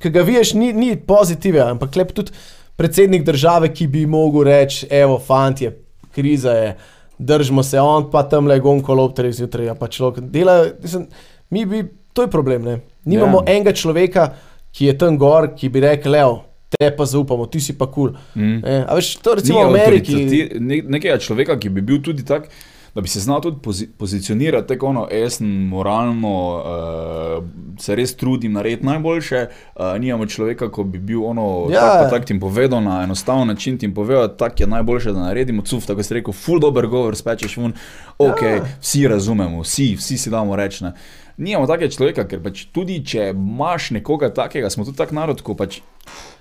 ki 0.00 0.10
ga 0.10 0.22
vidiš, 0.22 0.54
ni, 0.54 0.72
ni 0.72 0.96
pozitiven, 0.96 1.76
ampak 1.76 1.96
lep 1.96 2.12
tudi 2.12 2.32
predsednik 2.76 3.24
države, 3.24 3.68
ki 3.74 3.86
bi 3.86 4.06
mogel 4.06 4.44
reči: 4.44 4.86
Evo, 4.90 5.18
fantje, 5.18 5.76
kriza 6.14 6.50
je, 6.52 6.76
držimo 7.18 7.62
se, 7.62 7.80
on 7.80 8.10
pa 8.10 8.22
tam 8.22 8.46
le 8.46 8.58
gonkolo 8.60 9.04
ob 9.04 9.14
treh 9.14 9.32
zjutraj. 9.32 9.66
Ja, 9.66 9.74
pa 9.74 9.88
človek 9.88 10.24
dela, 10.30 10.64
mislim, 10.82 11.06
mi 11.50 11.64
bi, 11.66 11.84
to 12.12 12.22
je 12.22 12.30
problem. 12.30 12.62
Ne? 12.64 12.80
Nimamo 13.04 13.42
ja. 13.46 13.52
enega 13.54 13.72
človeka, 13.72 14.32
ki 14.72 14.86
je 14.86 14.98
tam 14.98 15.18
gor, 15.18 15.52
ki 15.54 15.68
bi 15.68 15.80
rekel: 15.80 16.14
Evo, 16.14 16.42
te 16.72 16.90
pa 16.90 17.04
zaupamo, 17.04 17.46
ti 17.46 17.60
si 17.60 17.72
pa 17.72 17.86
kul. 17.86 18.10
Mm. 18.34 18.60
Cool. 18.60 18.84
A 18.84 18.94
veš, 18.94 19.16
to 19.16 19.34
recimo 19.34 19.58
Ni 19.58 19.64
v 19.64 19.68
Ameriki. 19.70 20.14
ne- 20.56 20.82
Nekega 20.88 21.18
človeka, 21.18 21.56
ki 21.56 21.68
bi 21.68 21.80
bil 21.82 22.00
tudi 22.00 22.24
tak, 22.24 22.48
da 22.94 23.00
bi 23.00 23.08
se 23.08 23.20
znal 23.20 23.40
tudi 23.40 23.56
pozi 23.58 23.86
pozicionirati 23.88 24.68
tako, 24.68 24.86
ono, 24.88 25.08
jaz 25.10 25.38
moralno, 25.40 26.32
uh, 26.58 27.44
se 27.78 27.94
res 27.94 28.12
trudim 28.12 28.52
narediti 28.52 28.86
najboljše. 28.86 29.46
Uh, 29.74 29.98
nimamo 29.98 30.26
človeka, 30.26 30.68
ko 30.68 30.84
bi 30.84 30.98
bil 31.00 31.24
ono, 31.24 31.68
Ja. 31.70 31.80
tak, 31.80 32.02
pa 32.02 32.10
tak 32.10 32.24
ti 32.24 32.36
povedal 32.36 32.82
na 32.82 33.02
enostaven 33.02 33.48
način, 33.48 33.78
ti 33.78 33.88
povedal, 33.90 34.28
tak 34.30 34.60
je 34.60 34.66
najboljše, 34.66 35.12
da 35.12 35.20
naredimo. 35.22 35.62
Cuf, 35.62 35.86
tako 35.86 36.02
si 36.02 36.14
rekel, 36.14 36.32
full 36.34 36.60
dober 36.60 36.86
govor, 36.86 37.16
spečeš 37.16 37.56
vun. 37.56 37.72
Ok, 38.18 38.42
Ja. 38.42 38.64
vsi 38.80 39.08
razumemo, 39.08 39.60
vsi, 39.62 39.96
vsi 39.96 40.18
si 40.18 40.30
damo 40.30 40.56
reči. 40.56 40.84
ne. 40.84 40.92
Nimamo 41.34 41.66
takega 41.66 41.88
človeka, 41.88 42.24
ker 42.24 42.40
pač 42.40 42.66
tudi 42.68 43.00
če 43.02 43.30
imaš 43.30 43.90
nekoga 43.90 44.28
takega, 44.30 44.68
smo 44.68 44.84
tudi 44.84 44.96
tak 44.96 45.10
narod, 45.10 45.40
ko 45.40 45.54
pač 45.54 45.80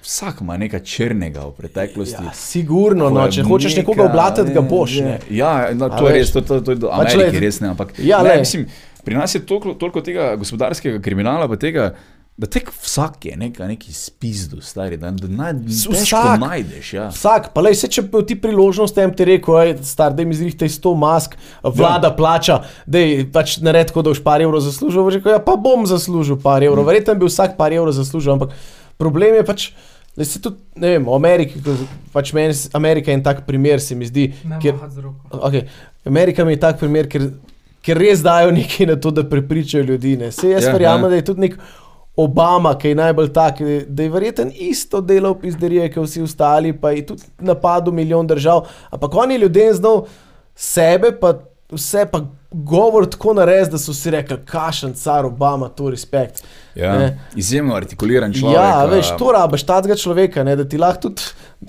vsak 0.01 0.41
ima 0.41 0.57
nekaj 0.57 0.81
črnega 0.81 1.43
v 1.43 1.53
preteklosti. 1.53 2.19
Ja, 2.19 2.33
sigurno, 2.33 3.09
no, 3.09 3.27
če 3.27 3.43
hočeš 3.43 3.71
neka- 3.71 3.83
nekoga 3.83 4.05
oblatati, 4.05 4.51
ga 4.51 4.61
boš. 4.61 4.91
je- 4.91 5.03
Ne? 5.03 5.19
Ja, 5.31 5.69
no, 5.73 5.89
to 5.89 6.07
je 6.07 6.13
res, 6.13 6.31
to, 6.31 6.41
to, 6.41 6.59
to 6.59 6.71
je 6.71 6.77
do 6.77 6.89
Amerike 6.91 7.29
glej, 7.29 7.39
res 7.39 7.59
ne, 7.59 7.69
ampak 7.69 7.93
ja, 7.99 8.19
ne, 8.19 8.29
glej. 8.29 8.39
mislim, 8.39 8.65
pri 9.01 9.15
nas 9.15 9.31
je 9.31 9.41
toliko, 9.41 9.73
toliko 9.75 10.01
tega 10.01 10.35
gospodarskega 10.35 10.99
kriminala, 10.99 11.47
pa 11.47 11.55
tega, 11.57 11.93
da 12.37 12.47
tek 12.47 12.71
vsak 12.81 13.25
je 13.25 13.35
neka, 13.37 13.67
neki 13.67 13.93
spizdu, 13.93 14.61
stari, 14.61 14.97
da, 14.97 15.11
da 15.11 15.27
naj, 15.27 15.53
Vsak. 15.67 16.39
najdeš. 16.39 16.93
Ja. 16.93 17.09
Vsak, 17.13 17.51
pa 17.53 17.61
le, 17.61 17.73
če 17.75 18.01
bi 18.07 18.23
ti 18.27 18.37
priložnost, 18.39 18.95
tem 18.97 19.13
ti 19.13 19.27
rekel, 19.27 19.57
ej, 19.61 19.73
star, 19.85 20.15
da 20.17 20.25
mi 20.25 20.33
zrihte 20.37 20.65
100 20.65 20.93
mask, 20.97 21.35
vlada 21.61 22.09
ja. 22.09 22.15
plača, 22.17 22.57
da 22.89 23.03
je 23.03 23.27
pač 23.31 23.59
nared, 23.61 23.93
kot 23.93 24.07
da 24.07 24.15
boš 24.15 24.23
par 24.25 24.41
evrov 24.41 24.63
zaslužil. 24.65 25.05
Rekel, 25.19 25.35
ja, 25.35 25.43
pa 25.43 25.53
bom 25.59 25.85
zaslužil 25.89 26.39
par 26.41 26.65
evrov, 26.65 26.87
verjetno 26.89 27.17
bi 27.19 27.29
vsak 27.29 27.59
par 27.59 27.75
evrov 27.75 27.93
zaslužil, 27.99 28.33
ampak 28.39 28.55
problem 29.01 29.37
je 29.37 29.45
pač. 29.47 29.69
Da 30.17 30.25
se 30.27 30.41
tudi, 30.43 30.57
ne 30.75 30.89
vem, 30.97 31.05
Ameriki, 31.07 31.61
pač 32.11 32.33
meni, 32.35 32.51
Amerika 32.75 33.13
je 33.13 33.15
en 33.15 33.21
tak 33.23 33.45
primer, 33.47 33.79
se 33.79 33.95
mi 33.95 34.09
zdi. 34.09 34.25
Ne 34.43 34.57
Kjer, 34.59 34.75
okay, 35.37 35.69
Amerika 36.03 36.43
mi 36.43 36.57
je 36.57 36.59
tak 36.59 36.81
primer, 36.81 37.07
ker, 37.07 37.29
ker 37.79 37.95
res 37.95 38.19
dajo 38.25 38.51
nekaj 38.51 38.89
na 38.89 38.97
to, 38.99 39.13
da 39.15 39.23
prepričajo 39.23 39.85
ljudi. 39.87 40.17
Ne. 40.19 40.33
Se 40.35 40.51
jaz 40.51 40.67
Ja, 40.67 40.73
verjamem, 40.75 41.07
ja. 41.07 41.13
da 41.15 41.21
je 41.21 41.25
tudi 41.29 41.45
nek 41.47 41.55
Obama, 42.15 42.73
ki 42.77 42.87
je 42.91 42.95
najbolj 42.95 43.29
tak, 43.33 43.61
da 43.87 44.03
je 44.03 44.09
verjeten 44.09 44.51
isto 44.55 45.01
delal 45.01 45.35
pizderije, 45.39 45.87
kot 45.93 46.09
vsi 46.09 46.21
ostali, 46.21 46.73
pa 46.73 46.91
je 46.91 47.05
tudi 47.05 47.23
napadel 47.39 47.93
milijon 47.93 48.27
držav. 48.27 48.67
Ampak 48.89 49.15
on 49.15 49.31
je 49.31 49.37
ljudem 49.37 49.73
znal 49.73 50.05
sebe, 50.55 51.11
pa 51.19 51.33
vse 51.71 52.05
pa 52.11 52.19
govor 52.51 53.05
tako 53.09 53.33
nares, 53.33 53.69
da 53.71 53.77
so 53.79 53.93
si 53.93 54.11
rekli, 54.11 54.37
kašen 54.45 54.93
car 54.93 55.25
Obama, 55.25 55.69
to 55.69 55.89
respekt. 55.89 56.43
Ja, 56.75 56.97
Ne. 56.99 57.19
izjemno 57.35 57.75
artikuliran 57.75 58.33
človek. 58.33 58.55
Ja, 58.55 58.85
veš, 58.85 59.13
to 59.17 59.31
rabiš, 59.31 59.63
tazga 59.63 59.95
človeka, 59.95 60.43
ne, 60.43 60.55
da 60.55 60.67
ti 60.67 60.77
lahko 60.77 61.07
tudi 61.07 61.21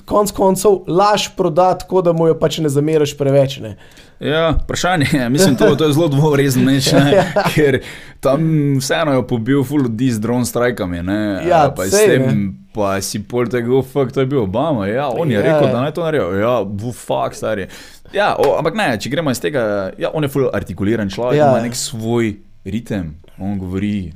konc 0.04 0.30
koncev 0.32 0.82
laž 0.88 1.28
proda 1.36 1.78
tako, 1.78 2.02
da 2.02 2.12
mu 2.12 2.26
jo 2.26 2.38
pač 2.38 2.58
ne 2.58 2.68
zameraš 2.68 3.14
preveč. 3.18 3.58
Ne. 3.62 3.76
Ja, 4.22 4.50
vprašanje 4.54 5.06
je, 5.12 5.28
mislim, 5.28 5.56
to, 5.56 5.74
to 5.74 5.84
je 5.84 5.92
zelo 5.92 6.08
dvorezen 6.08 6.68
Ja. 6.70 7.24
ker 7.54 7.80
tam 8.20 8.40
vseeno 8.78 9.12
je 9.12 9.26
pobil 9.26 9.64
full 9.64 9.82
ljudi 9.82 10.10
z 10.10 10.20
drone 10.20 10.44
strajkami, 10.44 11.02
ne, 11.02 11.42
Ja, 11.42 11.72
pa, 11.76 11.84
s 11.84 11.90
sej, 11.90 12.06
tem, 12.06 12.22
ne. 12.22 12.52
pa 12.70 13.00
si 13.00 13.18
pol 13.18 13.46
tega, 13.46 13.66
oh, 13.68 13.82
fuck, 13.84 14.12
to 14.12 14.20
je 14.20 14.26
bil 14.26 14.38
Obama, 14.40 14.86
ja, 14.86 15.08
on 15.08 15.26
je 15.26 15.34
Ja, 15.34 15.42
rekel, 15.42 15.66
ja. 15.66 15.72
da 15.72 15.80
naj 15.80 15.92
to 15.92 16.04
naredijo, 16.04 16.30
ja, 16.34 16.64
bu, 16.64 16.92
fuck, 16.92 17.34
stari. 17.34 17.66
Ja, 18.12 18.36
o, 18.38 18.54
ampak 18.58 18.74
ne, 18.74 18.92
če 18.94 19.10
gremo 19.10 19.30
iz 19.30 19.40
tega, 19.40 19.90
ja, 19.98 20.10
on 20.14 20.22
je 20.22 20.30
full 20.30 20.46
artikuliran 20.54 21.10
človek, 21.10 21.38
Ja. 21.38 21.50
ima 21.50 21.60
nek 21.60 21.74
svoj 21.74 22.36
ritem, 22.64 23.16
on 23.38 23.58
govori. 23.58 24.12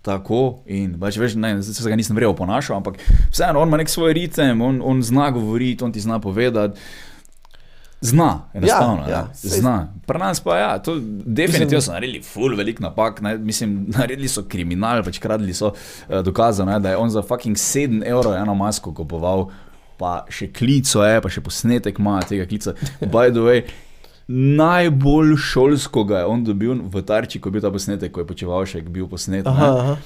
Tako 0.00 0.62
in 0.66 0.94
pač 0.96 1.18
veš, 1.20 1.34
ne, 1.36 1.58
zdaj 1.60 1.74
se 1.76 1.90
ga 1.90 1.96
nisem 1.96 2.16
verjel 2.16 2.32
ponašal, 2.32 2.78
ampak 2.78 2.96
vseeno 3.28 3.60
on 3.60 3.68
ima 3.68 3.76
nek 3.76 3.88
svoj 3.92 4.14
ritem, 4.16 4.62
on, 4.62 4.80
on 4.80 5.02
zna 5.04 5.28
govoriti, 5.30 5.84
on 5.84 5.92
ti 5.92 6.00
zna 6.00 6.16
povedati. 6.18 6.80
Zna, 8.00 8.40
enostavno. 8.54 9.02
Ja, 9.02 9.10
Ja, 9.10 9.28
zna. 9.34 9.74
Pri 10.06 10.18
nas 10.18 10.40
pa 10.40 10.56
ja, 10.56 10.78
to 10.78 10.94
definitivno 11.26 11.76
Mislim- 11.76 11.80
so 11.82 11.92
naredili 11.92 12.22
ful 12.22 12.56
velik 12.56 12.80
napak, 12.80 13.20
ne, 13.20 13.38
mislim, 13.38 13.84
naredili 13.96 14.28
so 14.28 14.42
kriminal, 14.42 15.02
pač 15.02 15.18
kradli 15.18 15.54
so 15.54 15.68
uh, 15.68 16.20
dokazano, 16.20 16.78
da 16.78 16.90
je 16.90 16.96
on 16.96 17.10
za 17.10 17.22
fucking 17.22 17.56
7 17.56 18.02
evrov 18.04 18.34
eno 18.34 18.54
masko 18.54 18.94
kupoval, 18.94 19.50
pa 19.98 20.24
še 20.28 20.48
klico 20.48 21.04
je, 21.04 21.20
pa 21.20 21.28
še 21.28 21.40
posnetek 21.40 21.98
ima 21.98 22.20
tega 22.22 22.46
klica. 22.46 22.72
By 23.12 23.28
the 23.28 23.40
way, 23.40 23.62
najbolj 24.28 25.36
šolsko 25.36 26.04
ga 26.04 26.18
je 26.18 26.26
on 26.26 26.44
dobil 26.44 26.80
v 26.82 27.02
tarči, 27.02 27.40
ko 27.40 27.48
je 27.48 27.52
bil 27.52 27.60
ta 27.60 27.70
posnetek, 27.70 28.12
ko 28.12 28.20
je 28.20 28.26
počeval 28.26 28.64
še, 28.64 28.80
bil 28.82 29.08
posnet. 29.08 29.44
ne. 29.44 29.50
Aha, 29.50 29.68
aha. 29.76 29.96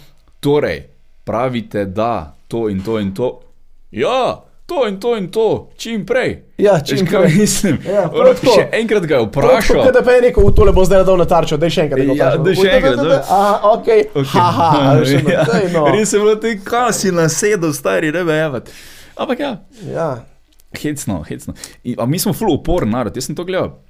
Torej, 0.40 0.86
pravite, 1.24 1.84
da 1.86 2.12
to 2.48 2.68
in 2.68 2.82
to 2.82 2.98
in 2.98 3.14
to. 3.14 3.40
Ja, 3.92 4.42
to 4.66 4.86
in 4.86 4.96
to 4.96 5.14
in 5.14 5.28
to, 5.28 5.46
čim 5.76 6.06
prej. 6.06 6.30
Ja, 6.56 6.72
Veš, 6.74 6.88
čim 6.88 7.06
kaj 7.06 7.22
prej. 7.22 7.34
mislim. 7.36 7.78
Ja, 7.84 8.04
še 8.46 8.68
enkrat 8.72 9.04
ga 9.04 9.14
je 9.14 9.20
tako, 9.20 9.30
vprašal. 9.30 9.92
Da 9.92 10.02
pa 10.02 10.12
je 10.12 10.20
rekel, 10.20 10.50
tole 10.52 10.72
bo 10.72 10.84
zdaj 10.84 11.04
dal 11.04 11.16
na 11.16 11.26
tarčo, 11.26 11.56
da 11.56 11.66
je 11.66 11.70
še 11.70 11.82
enkrat. 11.82 12.00
da 12.00 12.04
Ja, 12.06 12.12
vprašam. 12.30 12.44
daj 12.44 12.54
še 12.54 12.62
Da, 12.62 12.70
da, 12.70 12.76
enkrat, 12.76 12.96
da, 12.96 13.04
da. 13.04 13.20
Aha, 13.30 13.54
ok, 13.70 13.88
Okay. 14.14 14.24
haha, 14.26 14.68
a 14.80 14.94
veš, 14.96 15.12
no, 15.18 15.30
ja, 15.36 15.44
daj, 15.44 15.66
no. 15.70 15.84
Res 15.90 16.12
je 16.12 16.18
bilo 16.18 16.34
ti, 16.36 16.54
kaj 16.64 16.92
si 16.94 17.12
nasedel, 17.12 17.72
stari, 17.72 18.10
ne 18.10 18.24
vejevat. 18.24 18.72
Ampak 19.16 19.38
ja, 19.38 19.52
Ja, 19.86 20.08
hecno, 20.74 21.20
hecno. 21.22 21.54
In, 21.84 21.94
a 21.98 22.06
mi 22.06 22.18
smo 22.18 22.32
full 22.32 22.50
uporen 22.50 22.90
narod, 22.90 23.14
jaz 23.14 23.26
sem 23.26 23.36
to 23.36 23.44
gledal. 23.44 23.83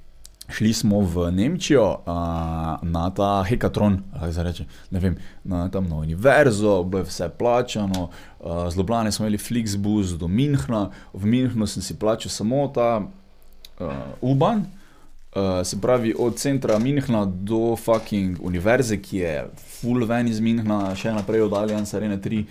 Šli 0.47 0.73
smo 0.73 0.99
v 0.99 1.31
Nemčijo 1.31 1.85
uh, 1.89 2.05
na 2.81 3.09
ta 3.15 3.43
hekatron, 3.47 3.99
ali 4.13 4.33
se 4.33 4.43
reče, 4.43 4.65
ne 4.91 4.99
vem, 4.99 5.17
na 5.43 5.69
tam 5.69 5.89
na 5.89 5.95
univerzo, 5.95 6.83
bilo 6.83 7.01
je 7.01 7.09
vse 7.09 7.29
plačano, 7.37 8.09
uh, 8.39 8.69
z 8.69 8.77
Ljubljana 8.77 9.11
smo 9.11 9.25
imeli 9.25 9.37
Flixbus 9.37 10.13
do 10.17 10.27
Minhna, 10.27 10.89
v 11.13 11.25
Minhnu 11.25 11.67
sem 11.67 11.83
si 11.83 11.97
plačal 11.99 12.29
samo 12.29 12.67
ta 12.67 13.01
uh, 13.79 13.87
Uban, 14.21 14.57
uh, 14.59 15.63
se 15.63 15.81
pravi 15.81 16.13
od 16.19 16.37
centra 16.37 16.79
Minhna 16.79 17.25
do 17.25 17.75
fucking 17.75 18.37
univerze, 18.41 19.01
ki 19.01 19.17
je 19.17 19.47
full 19.81 20.05
ven 20.05 20.27
iz 20.27 20.39
Minhna, 20.39 20.95
še 20.95 21.13
naprej 21.13 21.47
oddaljen, 21.49 21.85
Sarene 21.85 22.21
3 22.21 22.45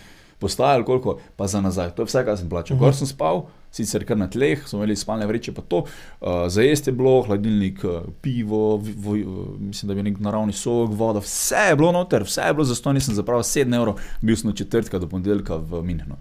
postaje, 0.45 0.79
ali 0.79 0.87
koliko, 0.87 1.17
pa 1.37 1.49
za 1.49 1.61
nazaj. 1.65 1.95
To 1.97 2.05
je 2.05 2.13
vse, 2.13 2.25
kar 2.27 2.37
sem 2.41 2.51
plačal. 2.53 2.77
Gor 2.81 2.95
sem 2.95 3.09
spal, 3.09 3.47
sicer 3.75 4.05
kar 4.07 4.19
na 4.21 4.29
tleh, 4.31 4.63
smo 4.69 4.79
imeli 4.83 4.97
spalne 4.97 5.27
vreče, 5.27 5.55
pa 5.57 5.65
to. 5.65 5.83
Uh, 5.85 6.45
za 6.53 6.63
jesti 6.63 6.93
je 6.93 6.97
bilo, 7.01 7.17
hladilnik, 7.27 7.83
uh, 7.85 8.07
pivo, 8.23 8.77
vi- 8.77 8.95
vo, 8.95 9.17
uh, 9.19 9.49
mislim, 9.59 9.89
da 9.89 9.97
je 9.97 10.03
bil 10.03 10.11
nek 10.13 10.21
naravni 10.23 10.55
sok, 10.55 10.93
voda, 10.95 11.25
vse 11.25 11.69
je 11.73 11.77
bilo 11.81 11.93
noter, 11.97 12.23
vse 12.29 12.47
je 12.51 12.55
bilo 12.55 12.69
za 12.69 12.77
to, 12.77 12.93
nisem 12.95 13.17
zapravil 13.19 13.43
7 13.43 13.77
evrov, 13.81 13.99
bil 14.23 14.37
sem 14.37 14.53
od 14.53 14.59
četrtka 14.63 15.01
do 15.03 15.09
ponedeljka 15.11 15.57
v 15.57 15.83
Minhnu. 15.83 16.21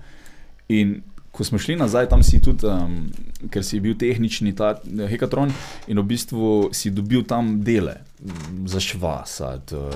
In 0.73 1.01
ko 1.33 1.43
smo 1.43 1.57
šli 1.57 1.75
nazaj, 1.75 2.09
tam 2.09 2.23
si 2.23 2.37
tudi, 2.41 2.67
um, 2.69 3.07
ker 3.49 3.63
si 3.65 3.79
bil 3.81 3.95
tehnični 3.97 4.51
ta 4.53 4.75
eh, 4.77 5.07
hekatron 5.09 5.49
in 5.89 5.97
v 5.97 6.05
bistvu 6.05 6.69
si 6.77 6.91
dobil 6.93 7.23
tam 7.25 7.55
dele. 7.65 7.95
mm, 8.21 8.67
Za 8.69 8.79
švasat, 8.79 9.73
uh, 9.73 9.87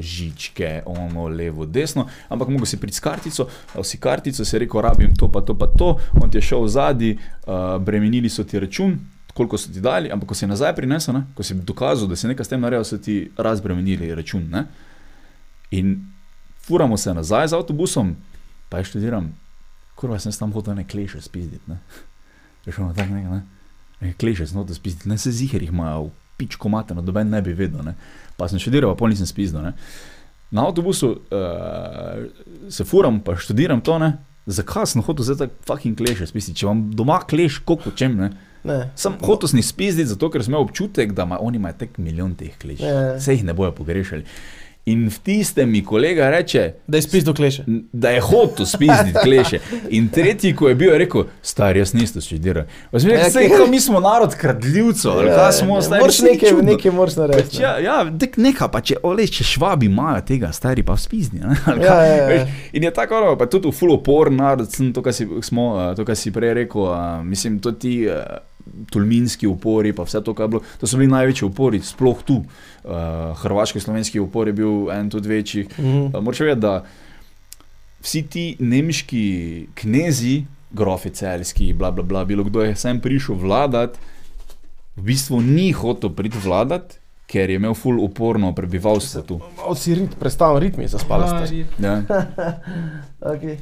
žičke, 0.00 0.82
ono, 0.86 1.24
levo, 1.28 1.64
desno, 1.66 2.04
ampak 2.28 2.52
mogo 2.52 2.68
si 2.68 2.76
priti 2.76 2.96
s 2.96 3.00
kartico, 3.00 3.48
dal 3.72 3.84
si 3.84 3.96
kartico, 3.98 4.44
si 4.44 4.58
rekel, 4.60 4.82
rabim 4.84 5.14
to, 5.16 5.30
pa 5.32 5.40
to, 5.40 5.56
pa 5.56 5.66
to, 5.72 5.96
on 6.20 6.30
ti 6.30 6.38
je 6.38 6.42
šel 6.52 6.68
zadaj, 6.68 7.16
uh, 7.16 7.80
bremenili 7.80 8.28
so 8.28 8.44
ti 8.44 8.60
račun, 8.60 8.98
koliko 9.34 9.58
so 9.58 9.72
ti 9.72 9.80
dali, 9.80 10.12
ampak 10.12 10.28
ko 10.28 10.34
si 10.36 10.46
nazaj 10.46 10.74
prinesel, 10.76 11.16
ne, 11.16 11.24
ko 11.34 11.42
si 11.42 11.56
dokazal, 11.56 12.08
da 12.12 12.16
si 12.16 12.28
nekaj 12.28 12.44
s 12.44 12.52
tem 12.52 12.60
naredil, 12.60 12.84
so 12.84 13.00
ti 13.00 13.30
razbremenili 13.36 14.12
račun. 14.14 14.44
Ne. 14.52 14.66
In 15.72 15.96
furamo 16.60 17.00
se 17.00 17.14
nazaj 17.14 17.48
z 17.48 17.56
avtobusom, 17.56 18.12
pa 18.68 18.78
je 18.78 18.92
študiram, 18.92 19.32
kurva 19.94 20.18
sem 20.18 20.32
se 20.32 20.38
tam 20.38 20.52
hotel 20.52 20.74
ne 20.74 20.84
kleše 20.90 21.20
spizditi. 21.20 21.64
Ne. 21.70 21.78
Veš, 22.66 22.78
ono 22.78 22.94
tak 22.94 23.10
nekaj, 23.10 23.30
ne. 23.30 23.42
Ne, 24.00 24.12
Kleše 24.20 24.46
sem 24.46 24.58
hotel 24.58 24.76
spizditi, 24.76 25.08
ne 25.08 25.18
se 25.18 25.32
ziher 25.32 25.62
jih 25.62 25.72
imajo, 25.72 26.10
pičko 26.36 26.68
mateno, 26.68 27.02
noben 27.02 27.30
ne 27.30 27.42
bi 27.42 27.54
vedel. 27.54 27.84
Ne. 27.86 27.94
Pa 28.36 28.48
sem 28.50 28.58
študiral, 28.58 28.92
pa 28.94 28.98
pol 28.98 29.12
nisem 29.12 29.28
spizdil. 29.28 29.62
Ne. 29.64 29.74
Na 30.54 30.66
avtobusu 30.68 31.10
uh, 31.14 32.24
se 32.70 32.84
furam, 32.84 33.20
pa 33.24 33.36
študiram 33.38 33.80
to, 33.84 33.98
ne. 34.02 34.16
Zakaj 34.46 34.90
sem 34.92 35.02
hotel 35.02 35.24
zdaj 35.24 35.38
tako 35.46 35.68
fucking 35.70 35.96
kleše 35.96 36.26
spizditi? 36.28 36.60
Če 36.60 36.66
vam 36.68 36.82
doma 36.92 37.22
kleš, 37.24 37.62
koliko 37.64 37.94
čem, 37.96 38.18
ne. 38.20 38.28
ne. 38.68 38.80
Sem 38.98 39.16
hotel 39.24 39.48
s 39.48 39.56
njih 39.56 39.66
spizditi, 39.66 40.10
zato 40.10 40.28
ker 40.30 40.44
sem 40.44 40.52
imel 40.52 40.66
občutek, 40.66 41.14
da 41.16 41.24
ima, 41.24 41.38
oni 41.40 41.62
imajo 41.62 41.78
tek 41.80 41.96
milijon 41.98 42.34
teh 42.36 42.52
kleš. 42.60 42.84
Vse 43.16 43.38
jih 43.38 43.46
ne 43.48 43.56
bojo 43.56 43.72
pogrešali. 43.78 44.26
In 44.86 45.06
v 45.08 45.18
tistem 45.24 45.70
mi 45.70 45.80
kolega 45.84 46.28
reče, 46.30 46.72
Da 46.86 46.98
je 46.98 47.02
spis 47.02 47.24
do 47.24 47.34
kleše. 47.34 47.64
Da 47.92 48.10
je 48.10 48.20
hotel 48.20 48.66
spizditi 48.66 49.18
kleše. 49.22 49.58
In 49.88 50.08
tretji, 50.08 50.52
ko 50.56 50.68
je 50.68 50.74
bil, 50.74 50.92
je 50.92 50.98
rekel, 50.98 51.24
star, 51.42 51.76
jaz 51.76 51.94
nisem 51.94 52.20
študiral. 52.20 52.66
Ja, 52.92 53.00
Ja, 53.00 53.30
kaj, 53.32 53.66
mi 53.70 53.80
smo 53.80 54.00
narod 54.00 54.34
kradljivcev, 54.34 55.10
ali 55.10 55.28
Ja, 55.28 55.36
kaj 55.36 55.52
smo, 55.52 55.76
ne, 55.76 55.82
stari, 55.82 56.00
Moraš 56.00 56.20
nekaj, 56.20 56.52
nekaj 56.62 56.92
moraš 56.92 57.16
narediti. 57.16 57.48
Pač, 57.48 57.60
ja, 57.62 57.78
ja, 57.78 57.96
dek 58.04 58.36
neka, 58.36 58.68
pa 58.68 58.84
če, 58.84 59.00
ole, 59.02 59.24
če 59.26 59.44
švabi 59.54 59.88
imajo 59.88 60.20
tega, 60.28 60.52
stari 60.52 60.84
pa 60.84 60.98
spizni. 61.00 61.40
Ne? 61.40 61.56
Ja, 61.80 61.98
ja, 62.04 62.16
ja. 62.16 62.26
veš. 62.28 62.64
In 62.76 62.84
je 62.84 62.92
tako, 62.92 63.22
ono, 63.22 63.36
pa 63.40 63.48
tudi 63.48 63.72
v 63.72 63.76
full 63.76 63.96
opor 63.96 64.28
narod, 64.32 64.68
to, 64.68 65.02
kar 65.02 65.16
si, 65.16 65.24
smo, 65.48 65.70
eh, 65.80 65.94
to, 65.96 66.04
kar 66.04 66.16
si 66.18 66.32
prej 66.32 66.58
rekel, 66.60 66.90
uh, 66.90 67.22
mislim, 67.24 67.56
to 67.64 67.72
ti 67.72 68.02
uh, 68.04 68.20
tulminski 68.90 69.46
upori, 69.46 69.92
pa 69.92 70.04
vse 70.04 70.20
to, 70.24 70.34
kar 70.34 70.44
je 70.44 70.48
bilo, 70.56 70.62
to 70.80 70.86
so 70.86 71.00
bili 71.00 71.10
največji 71.12 71.48
upori, 71.48 71.80
sploh 71.84 72.22
tu. 72.24 72.42
Uh, 72.84 72.90
Hrvaško-slovenski 73.40 74.20
upor 74.20 74.46
je 74.46 74.52
bil 74.52 74.90
en 74.92 75.10
tudi 75.10 75.28
večji. 75.28 75.68
Mhm. 75.78 76.00
Uh, 76.12 76.22
Moraš 76.22 76.40
vedeti, 76.40 76.60
da 76.60 76.84
vsi 78.04 78.22
ti 78.22 78.56
nemški 78.58 79.24
knezi, 79.74 80.44
grofi 80.70 81.10
celski, 81.10 81.72
bla, 81.72 81.90
bla, 81.90 82.04
bla, 82.04 82.24
bilo 82.24 82.44
kdo 82.44 82.62
je 82.62 82.76
sem 82.76 83.00
prišel 83.00 83.38
vladati, 83.40 83.98
v 84.96 85.02
bistvu 85.02 85.40
ni 85.40 85.72
hotel 85.72 86.10
priti 86.10 86.38
vladati, 86.44 86.98
ker 87.26 87.50
je 87.50 87.56
imel 87.56 87.74
ful 87.74 87.98
uporno 88.04 88.52
prebivalstvo 88.54 89.22
tu. 89.22 89.40
Malo 89.56 89.74
si 89.74 89.94
rit, 89.94 90.18
predstavljam 90.20 90.62
ritmi 90.62 90.88
za 90.88 90.98
rit. 91.50 91.66
Ja. 91.78 92.02
Okay. 93.24 93.56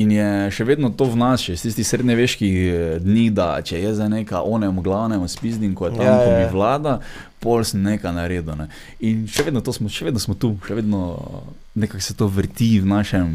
In 0.00 0.12
je 0.14 0.26
še 0.54 0.64
vedno 0.64 0.88
to 0.94 1.08
v 1.10 1.18
nas, 1.18 1.42
še 1.44 1.56
iz 1.56 1.64
tistih 1.64 1.86
srednjeveških 1.88 2.56
eh, 2.56 2.92
dni, 3.02 3.26
da 3.34 3.52
če 3.64 3.80
je 3.82 3.94
za 3.98 4.06
neka 4.08 4.42
onem 4.46 4.78
glavnem 4.84 5.26
spizdim, 5.28 5.74
ko 5.76 5.88
je 5.88 5.98
tam, 5.98 6.06
Ja, 6.06 6.14
ja, 6.14 6.20
ko 6.22 6.30
mi 6.36 6.44
ja. 6.46 6.52
vlada, 6.54 6.94
pol 7.42 7.64
sem 7.66 7.82
nekaj 7.84 8.14
naredil. 8.16 8.54
Ne. 8.56 8.68
In 9.04 9.26
še 9.30 9.44
vedno, 9.48 9.62
smo, 9.64 9.90
še 9.92 10.08
vedno 10.08 10.22
smo 10.22 10.36
tu, 10.38 10.54
še 10.66 10.78
vedno 10.78 11.18
nekako 11.74 12.04
se 12.04 12.16
to 12.16 12.30
vrti 12.30 12.78
v 12.80 12.88
našem. 12.88 13.34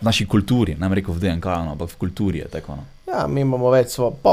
V 0.00 0.06
naši 0.08 0.24
kulturi, 0.24 0.78
ne 0.80 0.88
rekel 0.96 1.12
v 1.12 1.20
DNK, 1.20 1.44
no, 1.60 1.72
ampak 1.76 1.90
v 1.92 1.98
kulturi 2.00 2.38
je 2.40 2.46
tako. 2.48 2.78
No. 2.78 2.86
Ja, 3.04 3.26
mi 3.28 3.42
imamo 3.44 3.68
več 3.68 3.92
svoje. 3.92 4.14
Pa, 4.24 4.32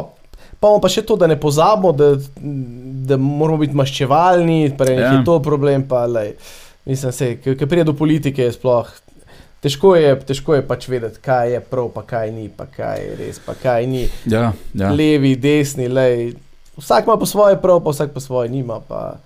pa 0.64 0.70
pa 0.80 0.88
še 0.88 1.04
to, 1.04 1.18
da 1.20 1.28
ne 1.28 1.36
pozabimo, 1.36 1.92
da, 1.92 2.14
da 3.04 3.18
moramo 3.20 3.60
biti 3.66 3.76
maščevalni, 3.76 4.72
prej 4.80 4.96
ja. 4.96 5.10
je 5.12 5.26
to 5.28 5.36
problem. 5.44 5.84
Pa, 5.90 6.06
lej, 6.08 6.38
mislim, 6.88 7.12
se, 7.12 7.34
ki 7.44 7.68
pride 7.68 7.84
do 7.90 7.98
politike, 8.00 8.48
je 8.48 8.56
sploh. 8.56 8.88
Težko 9.68 9.96
je, 10.00 10.16
težko 10.24 10.56
je 10.56 10.64
pač 10.64 10.86
vedeti, 10.88 11.20
kaj 11.20 11.50
je 11.52 11.60
prav, 11.60 11.90
pa 11.92 12.06
kaj 12.08 12.32
ni, 12.32 12.46
pa 12.48 12.64
kaj 12.72 13.02
je 13.04 13.16
res, 13.20 13.40
pa 13.44 13.52
kaj 13.52 13.84
ni. 13.84 14.06
Ja, 14.24 14.54
ja. 14.72 14.92
Levi, 14.96 15.34
desni, 15.36 15.90
lej. 15.92 16.38
Vsak 16.78 17.04
ima 17.04 17.18
po 17.20 17.28
svoje 17.28 17.58
prav, 17.60 17.82
pa 17.84 17.92
vsak 17.92 18.14
po 18.16 18.24
svoje 18.24 18.48
nima. 18.50 18.80
Pa. 18.80 19.18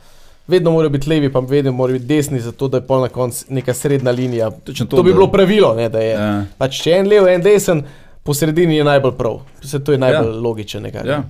Vedno 0.50 0.74
mora 0.74 0.90
biti 0.90 1.10
levi, 1.10 1.30
pa 1.30 1.40
vedno 1.46 1.72
mora 1.72 1.94
biti 1.94 2.10
desni, 2.10 2.42
zato 2.42 2.68
da 2.68 2.82
je 2.82 2.88
pol 2.88 3.06
na 3.06 3.12
koncu 3.14 3.46
neka 3.54 3.74
srednja 3.74 4.12
linija. 4.12 4.50
Točno 4.50 4.86
To, 4.86 4.98
to 4.98 5.04
bi 5.04 5.14
da- 5.14 5.20
bilo 5.20 5.30
pravilo, 5.32 5.76
ne, 5.78 5.90
da 5.90 6.00
je. 6.00 6.12
Ja. 6.18 6.34
Pač, 6.58 6.82
če 6.82 6.90
je 6.90 7.00
en 7.04 7.08
lev, 7.08 7.28
en 7.28 7.46
desen, 7.46 7.84
po 8.24 8.34
sredini 8.34 8.82
je 8.82 8.84
najbolj 8.84 9.14
prav. 9.22 9.44
Vse 9.62 9.84
to 9.84 9.94
je 9.94 10.02
najbolj 10.02 10.34
ja. 10.34 10.42
logično. 10.42 10.90
Ja. 11.06 11.24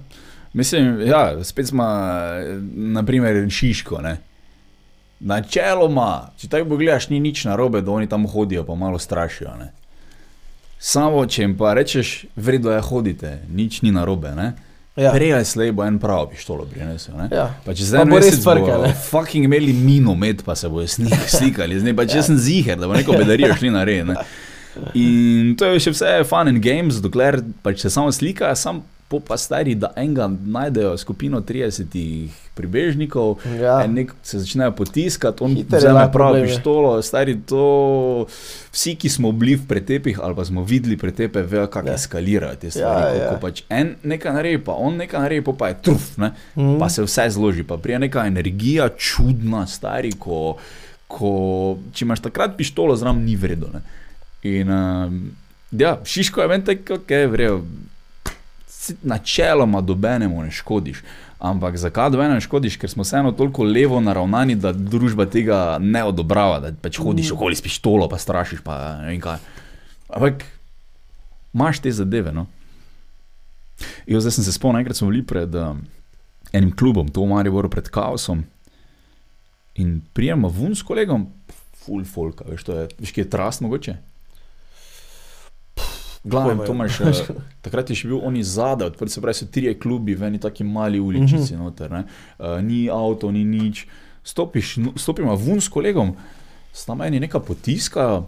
Mislim, 0.53 1.01
ja, 1.03 1.43
spet 1.43 1.67
smo, 1.67 1.83
naprimer, 2.95 3.43
Šiško. 3.51 3.99
Ne? 4.01 4.17
Načeloma, 5.21 6.31
če 6.41 6.47
tako 6.49 6.69
pogledaš, 6.73 7.09
ni 7.09 7.19
nič 7.19 7.45
narobe, 7.45 7.81
da 7.81 7.91
oni 7.91 8.09
tam 8.09 8.25
hodijo, 8.27 8.63
pa 8.65 8.75
malo 8.75 8.99
strašijo. 8.99 9.51
Ne? 9.59 9.71
Samo, 10.81 11.25
če 11.29 11.43
jim 11.43 11.53
pa 11.57 11.75
rečeš, 11.77 12.25
vredno 12.35 12.71
je 12.73 12.81
hodite, 12.81 13.39
nič 13.53 13.81
ni 13.85 13.91
narobe. 13.93 14.33
Ne? 14.35 14.53
Ja. 14.97 15.11
Prej 15.13 15.33
ali 15.33 15.45
slej 15.45 15.71
bo 15.71 15.85
en 15.85 15.99
prav 15.99 16.25
pištolo 16.33 16.65
prinesel. 16.65 17.15
ne. 17.17 17.29
Ja. 17.31 17.45
Pa 17.65 17.73
če 17.73 17.85
zdaj 17.85 18.05
bo 18.09 18.17
res 18.19 18.41
frka, 18.43 18.79
ne. 18.81 18.89
fucking 19.07 19.45
imeli 19.45 19.73
minomet, 19.73 20.41
pa 20.43 20.55
se 20.55 20.69
bojo 20.69 20.87
snik- 20.89 21.27
slikali 21.37 21.79
z 21.79 21.85
njim. 21.85 21.95
Pa 21.95 22.05
če 22.05 22.17
jaz 22.17 22.31
sem 22.31 22.37
ziger, 22.37 22.79
da 22.81 22.89
bo 22.89 22.97
neko 22.97 23.13
bedarijo 23.13 23.53
šli 23.55 23.69
na 23.71 23.83
red. 23.87 24.07
ne. 24.09 24.17
In 24.95 25.53
to 25.59 25.67
je 25.67 25.79
še 25.83 25.93
vse 25.93 26.11
fun 26.27 26.47
and 26.47 26.59
games, 26.63 26.99
dokler 27.03 27.39
pač 27.63 27.83
se 27.85 27.89
samo 27.91 28.11
slika, 28.11 28.55
sam 28.55 28.81
po 29.11 29.19
pa 29.19 29.35
stari, 29.37 29.75
da 29.75 29.89
enega 29.99 30.27
najdejo 30.27 30.93
skupino 30.97 31.41
30 31.43 31.95
pribežnikov, 32.61 33.39
Ja. 33.57 33.81
Nek 33.87 34.13
se 34.21 34.39
začnejo 34.39 34.71
potiskati, 34.73 35.41
on 35.41 35.55
vzame 35.55 35.81
lahko 35.91 36.11
prav 36.11 36.11
problem, 36.11 36.43
je. 36.43 36.49
pištolo, 36.49 37.01
stari 37.01 37.35
to. 37.41 38.25
Vsi, 38.71 38.95
ki 38.95 39.09
smo 39.09 39.31
bili 39.33 39.55
v 39.55 39.65
pretepih 39.65 40.19
ali 40.19 40.35
pa 40.35 40.45
smo 40.45 40.63
videli 40.63 40.97
pretepe, 40.97 41.41
vejo, 41.43 41.67
kako 41.67 41.87
Ja. 41.87 41.93
eskalirajo 41.95 42.55
te 42.55 42.67
Ja, 42.67 42.71
stvari. 42.71 43.17
ja. 43.17 43.29
Ko 43.29 43.39
pač 43.41 43.63
en 43.69 43.95
nekaj 44.05 44.33
naredi, 44.33 44.59
pa 44.59 44.73
on 44.73 44.95
nekaj 44.95 45.19
naredi, 45.19 45.43
pa, 45.43 45.53
pa 45.53 45.67
je 45.67 45.81
truf, 45.81 46.17
ne? 46.17 46.31
Mhm. 46.55 46.77
pa 46.77 46.89
se 46.89 47.03
vse 47.03 47.29
zloži, 47.29 47.63
pa 47.63 47.77
prija 47.77 47.99
neka 47.99 48.25
energija, 48.25 48.89
čudna, 48.91 49.65
stari, 49.67 50.11
ko, 50.13 50.57
ko 51.09 51.31
če 51.91 52.05
imaš 52.05 52.19
takrat 52.21 52.55
pištolo, 52.55 52.95
zraven 52.95 53.21
ni 53.21 53.35
vredno. 53.35 53.81
In 54.43 54.71
um, 54.71 55.31
ja, 55.73 55.99
Šiško 56.03 56.41
je 56.41 56.47
meni 56.47 56.65
tako, 56.65 56.93
ok, 56.95 57.09
vrejo. 57.27 57.61
Načeloma 59.03 59.81
dobenemu 59.81 60.41
ne 60.41 60.51
škodiš, 60.51 61.03
ampak 61.41 61.77
zakaj 61.77 62.11
dobenemu 62.13 62.37
ne 62.37 62.45
škodiš, 62.45 62.77
ker 62.77 62.89
smo 62.89 63.03
vseeno 63.03 63.31
toliko 63.33 63.65
levo 63.65 63.99
naravnani, 64.01 64.55
da 64.55 64.71
družba 64.73 65.25
tega 65.25 65.77
ne 65.81 66.03
odobrava, 66.05 66.59
da 66.61 66.71
pač 66.73 66.99
hodiš 67.01 67.31
Mm. 67.31 67.35
okoli 67.35 67.55
s 67.55 67.65
pištolo, 67.65 68.09
pa 68.09 68.17
strašiš, 68.21 68.61
pa 68.63 69.01
ne 69.01 69.07
vem 69.09 69.21
kaj. 69.21 69.39
Ampak 70.09 70.45
imaš 71.53 71.79
te 71.81 71.91
zadeve. 71.91 72.31
No? 72.31 72.45
Jo, 74.05 74.21
zdaj 74.21 74.31
sem 74.37 74.43
se 74.43 74.53
spomnil, 74.53 74.83
enkrat 74.83 74.97
smo 74.97 75.09
bili 75.09 75.23
pred 75.25 75.55
um, 75.55 75.81
enim 76.53 76.71
klubom, 76.75 77.09
to 77.09 77.25
v 77.25 77.33
Mariboru, 77.33 77.69
pred 77.69 77.89
kaosom. 77.89 78.43
In 79.81 80.01
prijema 80.13 80.47
vun 80.47 80.75
s 80.75 80.83
kolegom, 80.83 81.25
full 81.81 82.05
folk, 82.05 82.43
veš, 82.45 82.63
to 82.63 82.77
je, 82.77 82.87
veš, 82.99 83.11
ki 83.11 83.23
je 83.23 83.29
trast 83.29 83.61
mogoče. 83.65 83.97
Glavno, 86.23 86.63
to 86.63 86.73
imaš, 86.73 86.99
takrat 87.61 87.89
je 87.89 87.95
še 87.95 88.07
bil 88.07 88.19
oni 88.21 88.43
zadaj, 88.43 88.91
se 89.07 89.21
pravi, 89.21 89.33
so 89.33 89.45
trije 89.47 89.73
klubi 89.75 90.13
v 90.13 90.23
eni 90.23 90.39
taki 90.39 90.63
mali 90.63 90.99
uličici 90.99 91.53
Mhm. 91.53 91.63
noter, 91.63 91.91
ne. 91.91 92.03
uh, 92.37 92.61
ni 92.61 92.87
avto, 92.87 93.31
ni 93.31 93.43
nič. 93.43 93.87
Stopiš, 94.23 94.75
stopimo 94.95 95.35
vun 95.35 95.57
s 95.57 95.67
kolegom, 95.67 96.13
sta 96.71 96.93
meni 96.93 97.19
neka 97.19 97.39
potiska, 97.39 98.21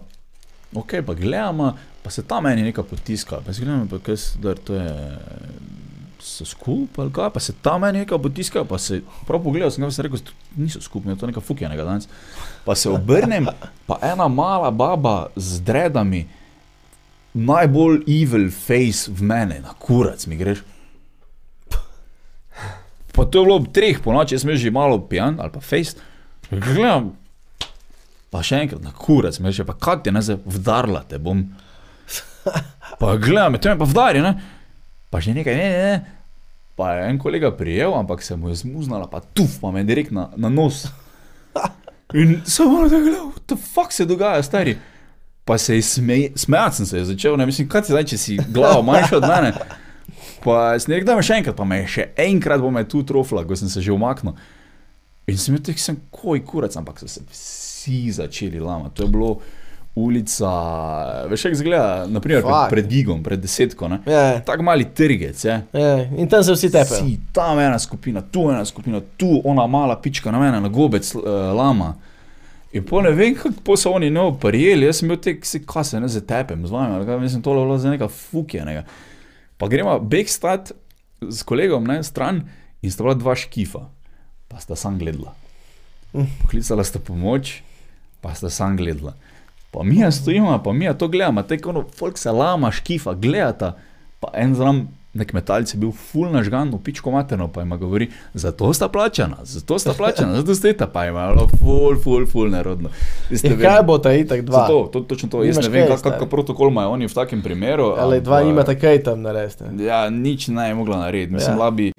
ok, 0.74 1.02
pa 1.02 1.14
gledamo, 1.14 1.72
pa 2.02 2.10
se 2.10 2.22
tam 2.22 2.42
meni 2.42 2.62
neka 2.64 2.82
potiska, 2.82 3.38
pa 3.38 3.52
si 3.52 3.62
gledamo, 3.62 3.86
pa 3.86 3.98
kaj 4.00 4.16
se, 4.16 4.38
da 4.38 4.54
to 4.54 4.74
je, 4.74 4.90
so 6.20 6.44
skupaj 6.44 7.10
kaj, 7.10 7.30
pa 7.30 7.40
se 7.40 7.52
tam 7.54 7.80
meni 7.80 7.98
neka 8.00 8.18
potiska, 8.18 8.64
pa 8.64 8.74
se 8.76 8.98
prav 9.24 9.38
pogledal, 9.38 9.70
sem 9.70 9.86
sem 9.88 10.02
rekel, 10.02 10.18
"Sto- 10.18 10.34
niso 10.56 10.80
skupaj, 10.80 11.14
to 11.14 11.26
je 11.26 11.30
neka 11.30 11.40
fukjenega 11.40 11.84
danes. 11.84 12.08
Pa 12.64 12.74
se 12.74 12.88
obrnem, 12.90 13.46
pa 13.86 13.98
ena 14.02 14.26
mala 14.26 14.70
baba 14.72 15.28
z 15.36 15.60
dredami, 15.60 16.26
najbolj 17.34 18.04
evil 18.06 18.50
face 18.50 19.10
v 19.10 19.26
mene, 19.26 19.58
na 19.60 19.74
kurac 19.78 20.26
mi 20.26 20.38
greš. 20.38 20.62
Pa 23.14 23.24
to 23.26 23.38
je 23.38 23.44
bilo 23.46 23.58
ob 23.60 23.68
treh 23.74 24.00
po 24.02 24.14
noči, 24.14 24.34
jaz 24.34 24.42
sem 24.42 24.56
že 24.58 24.74
malo 24.74 24.98
pijan 24.98 25.38
ali 25.38 25.50
pa 25.54 25.60
face. 25.62 25.98
Gledam, 26.50 27.14
pa 28.30 28.42
še 28.42 28.64
enkrat 28.64 28.82
na 28.82 28.90
kurac, 28.90 29.38
mi 29.38 29.50
reče, 29.50 29.66
pa 29.66 29.74
kaj 29.78 30.02
ti 30.02 30.14
ne 30.14 30.22
zdaj 30.22 30.42
vdarla 30.46 31.04
te 31.08 31.18
bom. 31.18 31.44
Pa 32.94 33.16
gledam, 33.18 33.56
to 33.58 33.70
je 33.70 33.78
pa 33.78 33.86
vdari, 33.88 34.20
ne? 34.22 34.34
Pa 35.10 35.18
že 35.18 35.32
nekaj, 35.34 35.56
ne, 35.56 35.68
ne, 35.70 35.82
ne. 35.82 35.96
Pa 36.78 36.92
je 36.94 37.06
en 37.10 37.18
kolega 37.18 37.50
prijel, 37.54 37.94
ampak 37.94 38.22
se 38.22 38.36
mu 38.36 38.50
je 38.50 38.60
zmuznala, 38.60 39.06
pa 39.10 39.22
tuf, 39.22 39.56
pa 39.62 39.70
me 39.74 39.82
je 39.82 39.88
direkt 39.88 40.12
na, 40.14 40.28
na 40.36 40.50
nos. 40.52 40.84
In 42.14 42.42
samo 42.46 42.84
tako 42.84 43.00
gledal, 43.02 43.30
what 43.32 43.46
the 43.50 43.58
fuck 43.58 43.94
se 43.94 44.06
dogaja, 44.06 44.42
stari. 44.46 44.76
Pa 45.44 45.58
se 45.58 45.76
je 45.76 45.82
smej, 45.82 46.30
smejati 46.36 46.76
sem 46.76 46.86
se 46.86 46.98
je 46.98 47.04
začel, 47.04 47.36
ne 47.36 47.46
mislim, 47.46 47.68
kaj 47.68 47.82
ti 47.84 47.92
zdaj, 47.92 48.04
če 48.04 48.18
si 48.18 48.36
glavo 48.48 48.82
manjša 48.82 49.16
od 49.16 49.26
mene. 49.28 49.52
Pa 50.44 50.78
sem 50.80 50.94
rekel, 50.94 51.08
da 51.08 51.16
me 51.16 51.24
še 51.24 51.40
enkrat, 51.40 51.56
pa 51.56 51.64
me 51.68 51.82
je 51.82 51.90
še 51.98 52.06
enkrat 52.24 52.60
bo 52.60 52.70
me 52.72 52.84
tu 52.88 53.02
trofla, 53.04 53.44
ko 53.48 53.56
sem 53.56 53.68
se 53.68 53.82
že 53.84 53.92
umaknil. 53.92 54.36
In 55.28 55.40
sem 55.40 55.56
rekel, 55.56 55.80
sem 55.80 56.00
koj 56.12 56.40
kurac, 56.44 56.76
ampak 56.80 57.00
so 57.00 57.08
se 57.08 57.20
vsi 57.28 58.00
začeli 58.12 58.60
lama. 58.60 58.90
To 58.96 59.04
je 59.04 59.12
bilo 59.12 59.30
ulica, 59.94 60.50
veš, 61.30 61.42
kako 61.42 61.52
izgleda, 61.52 62.06
naprimer 62.06 62.42
pred, 62.42 62.52
Fuck. 62.52 62.70
pred 62.70 62.86
Gigom, 62.88 63.22
pred 63.22 63.40
desetko, 63.40 63.88
ne. 63.88 64.00
Ja, 64.06 64.40
Tako 64.40 64.62
mali 64.66 64.84
trgec, 64.84 65.44
je. 65.44 65.60
ja. 65.72 65.92
In 66.18 66.28
tam 66.28 66.42
se 66.44 66.52
vsi 66.52 66.70
tepejo. 66.70 67.04
Si, 67.04 67.18
tam 67.32 67.60
ena 67.62 67.78
skupina, 67.78 68.22
tu 68.22 68.48
ena 68.50 68.64
skupina, 68.64 69.00
tu 69.16 69.38
ona 69.44 69.66
mala 69.66 69.96
pička 70.02 70.32
na 70.34 70.40
mene, 70.42 70.60
na 70.60 70.68
gobec 70.68 71.14
uh, 71.14 71.22
lama. 71.54 71.94
In 72.74 72.82
po 72.82 73.00
ne 73.02 73.12
vem, 73.14 73.36
kako 73.38 73.76
so 73.78 73.92
oni 73.94 74.10
no 74.10 74.32
prijeli, 74.38 74.86
jaz 74.88 74.98
sem 74.98 75.08
bil 75.08 75.20
tek, 75.22 75.44
si 75.46 75.60
kaj 75.62 75.84
se 75.92 76.00
ne 76.02 76.08
zatepem 76.10 76.66
z 76.66 76.74
vami, 76.74 76.96
ali 76.96 77.06
kaj, 77.06 77.20
mislim, 77.22 77.42
to 77.42 77.52
je 77.54 77.60
bilo 77.62 77.78
za 77.78 77.90
nekaj 77.90 78.08
fukjenega. 78.08 78.82
Pa 79.58 79.68
gremo 79.70 79.94
backstat 80.02 80.72
s 81.22 81.42
kolegom 81.46 81.86
na 81.86 82.02
stran 82.02 82.42
in 82.82 82.90
sta 82.90 83.06
bila 83.06 83.14
dva 83.14 83.36
škifa, 83.38 83.84
pa 84.48 84.58
sta 84.60 84.76
sam 84.76 84.98
gledala. 84.98 85.36
Poklicala 86.42 86.84
sta 86.84 86.98
pomoč, 86.98 87.60
pa 88.20 88.34
sta 88.34 88.50
sam 88.50 88.76
gledala. 88.76 89.14
Pa 89.70 89.82
mi 89.82 90.00
je 90.02 90.10
stojimo, 90.12 90.58
pa 90.62 90.72
mi 90.72 90.84
je 90.84 90.98
to 90.98 91.08
gledamo, 91.08 91.42
tako 91.42 91.70
ono, 91.70 91.84
folk 91.98 92.18
se 92.18 92.30
lama, 92.30 92.72
škifa, 92.74 93.14
gledata, 93.14 93.76
pa 94.20 94.34
en 94.34 94.54
zram, 94.54 94.88
nek 95.14 95.32
metalc 95.32 95.70
je 95.70 95.78
bil 95.78 95.92
full 95.92 96.28
nažgan, 96.28 96.68
v 96.68 96.78
pičko 96.80 97.10
materno, 97.10 97.48
pa 97.48 97.62
ima 97.62 97.76
govori, 97.76 98.08
zato 98.34 98.72
sta 98.72 98.88
plačana, 98.88 99.36
zato 99.44 99.78
sta 99.78 99.92
plačana, 99.92 100.34
zato 100.34 100.54
ste 100.54 100.72
ta, 100.74 100.86
pa 100.88 101.06
ima 101.06 101.28
bilo 101.28 101.46
full, 101.56 101.96
full, 101.96 102.26
full 102.26 102.50
nerodno. 102.50 102.90
Veste, 103.30 103.48
Ja, 103.50 103.56
kaj 103.58 103.82
bo 103.84 103.98
ta 103.98 104.12
itak 104.12 104.42
dva? 104.42 104.60
Zato, 104.60 104.88
to, 104.88 105.00
točno 105.02 105.28
to, 105.28 105.40
jaz 105.40 105.54
Nimaš 105.54 105.64
ne 105.64 105.70
vem, 105.70 105.82
kak- 105.84 105.96
kakšen 105.96 106.12
stari. 106.12 106.28
protokol 106.28 106.68
imajo 106.68 106.90
oni 106.90 107.06
v 107.06 107.14
takem 107.14 107.42
primeru. 107.42 107.94
Ali 107.96 108.20
dva 108.20 108.36
ampak- 108.36 108.46
nimata 108.46 108.74
kaj 108.76 109.02
tam 109.02 109.22
narediti. 109.22 109.64
Ja, 109.80 110.10
nič 110.10 110.48
ne 110.48 110.68
je 110.68 110.74
mogla 110.74 110.98
narediti. 110.98 111.32
Mislim, 111.32 111.50
Ja. 111.50 111.56
ja. 111.56 111.64
labi. 111.64 111.92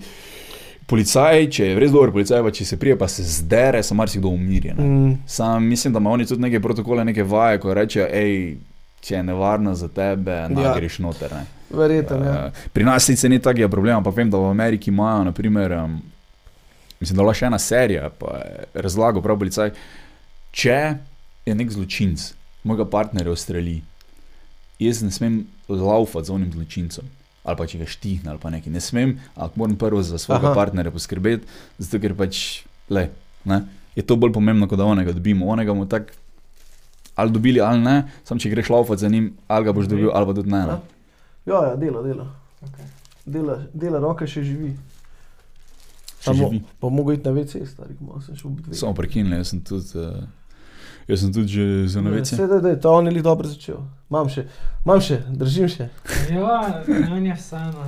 Policaj, 0.85 1.49
če 1.49 1.65
je 1.65 1.75
res 1.75 1.89
dober 1.89 2.11
policaj, 2.11 2.43
pa 2.43 2.51
če 2.51 2.65
se 2.65 2.77
prije, 2.77 2.93
pa 2.95 3.07
se 3.07 3.23
zdere, 3.25 3.79
se 3.81 3.95
marsikdo 3.95 4.29
umirja. 4.29 4.75
Mm. 4.75 4.85
Mm. 4.99 5.13
Sam 5.27 5.65
mislim, 5.65 5.93
da 5.93 5.99
ima 5.99 6.11
oni 6.11 6.25
tudi 6.25 6.41
neke 6.41 6.59
protokole, 6.59 7.05
neke 7.05 7.23
vaje, 7.25 7.57
ko 7.57 7.73
rečejo, 7.73 8.05
hej, 8.07 8.57
če 9.05 9.15
je 9.19 9.23
nevarno 9.23 9.75
za 9.77 9.87
tebe, 9.87 10.47
ne 10.49 10.61
Ja. 10.63 10.73
greš 10.75 10.99
noter. 10.99 11.33
Ne. 11.33 11.45
Verjetno, 11.69 12.17
ja. 12.25 12.35
Uh, 12.47 12.65
pri 12.73 12.83
nas 12.87 13.05
sicer 13.05 13.29
ni 13.29 13.39
takega 13.39 13.69
problema, 13.69 13.99
ampak 14.01 14.15
vem, 14.17 14.29
da 14.29 14.37
v 14.41 14.49
Ameriki 14.49 14.89
imajo, 14.89 15.23
naprimer, 15.29 15.73
um, 15.77 15.99
mislim, 16.99 17.17
da 17.19 17.27
je 17.29 17.37
še 17.41 17.49
ena 17.51 17.59
serija, 17.59 18.09
pa 18.09 18.39
je 18.41 18.83
razlagal 18.87 19.21
prav 19.21 19.37
policaj, 19.41 19.73
če 20.55 20.79
je 21.45 21.55
nek 21.55 21.73
zločinc, 21.75 22.31
mojega 22.65 22.87
partnerja 22.89 23.33
ustreli, 23.35 23.79
jaz 24.81 25.03
ne 25.05 25.11
smem 25.13 25.43
laufati 25.69 26.27
za 26.27 26.33
onim 26.33 26.49
zločincem. 26.53 27.05
Ali 27.45 27.59
pa 27.59 27.67
če 27.69 27.77
ga 27.77 27.85
štihne, 27.85 28.29
ali 28.31 28.41
pa 28.41 28.49
nekaj. 28.49 28.71
Ne 28.73 28.81
smem, 28.81 29.19
ampak 29.35 29.57
moram 29.61 29.75
prvo 29.77 30.01
za 30.01 30.17
svojega 30.17 30.49
Aha. 30.49 30.57
Partnerja 30.57 30.89
poskrbeti, 30.91 31.45
zato 31.77 31.99
ker 32.01 32.15
pač, 32.17 32.63
le, 32.89 33.11
ne, 33.45 33.59
je 33.93 34.01
to 34.01 34.17
bolj 34.17 34.33
pomembno, 34.33 34.65
kot 34.67 34.81
da 34.81 34.87
onega 34.89 35.13
dobimo. 35.13 35.45
Onega 35.53 35.69
bomo 35.75 35.85
tako 35.85 36.09
ali 37.15 37.31
dobili, 37.31 37.61
ali 37.61 37.79
ne, 37.81 37.95
samo 38.23 38.39
če 38.39 38.49
greš 38.49 38.69
laufati 38.69 39.01
za 39.01 39.09
njim, 39.09 39.33
ali 39.47 39.65
ga 39.65 39.71
boš 39.71 39.87
dobil, 39.87 40.09
ali 40.13 40.25
pa 40.25 40.33
tudi 40.33 40.51
ne. 40.51 40.65
ne. 40.65 40.77
Ja, 41.45 41.61
ja, 41.69 41.75
dela, 41.75 42.01
dela. 42.01 42.27
Okay. 42.61 42.87
Dela, 43.25 43.59
dela 43.73 43.99
roke 43.99 44.27
še 44.27 44.43
živi. 44.43 44.75
Samo- 46.21 46.49
živi. 46.49 46.63
Pa 46.79 46.89
mogo 46.89 47.13
iti 47.13 47.29
na 47.29 47.35
WC, 47.35 47.65
stari, 47.65 47.95
malo 48.01 48.21
sem 48.21 48.35
šel 48.35 48.51
dve. 48.51 48.73
Samo 48.75 48.93
prekinili, 48.93 49.35
jaz 49.35 49.53
sem 49.53 49.61
tudi, 49.61 49.97
uh, 49.97 50.23
jaz 51.07 51.19
sem 51.21 51.33
tudi 51.33 51.47
že 51.47 51.87
za 51.87 52.01
novece. 52.01 52.35
Vse, 52.35 52.47
da 52.61 52.69
je 52.69 52.79
to 52.81 52.93
on 52.93 53.07
je 53.07 53.21
dobro 53.21 53.47
začel. 53.47 53.77
Imam 54.09 54.29
še, 54.29 54.47
imam 54.85 55.01
še, 55.01 55.21
držim 55.29 55.69
še. 55.69 55.89
Ja, 56.33 56.83
on 57.11 57.25
je 57.25 57.35
vseeno. 57.37 57.85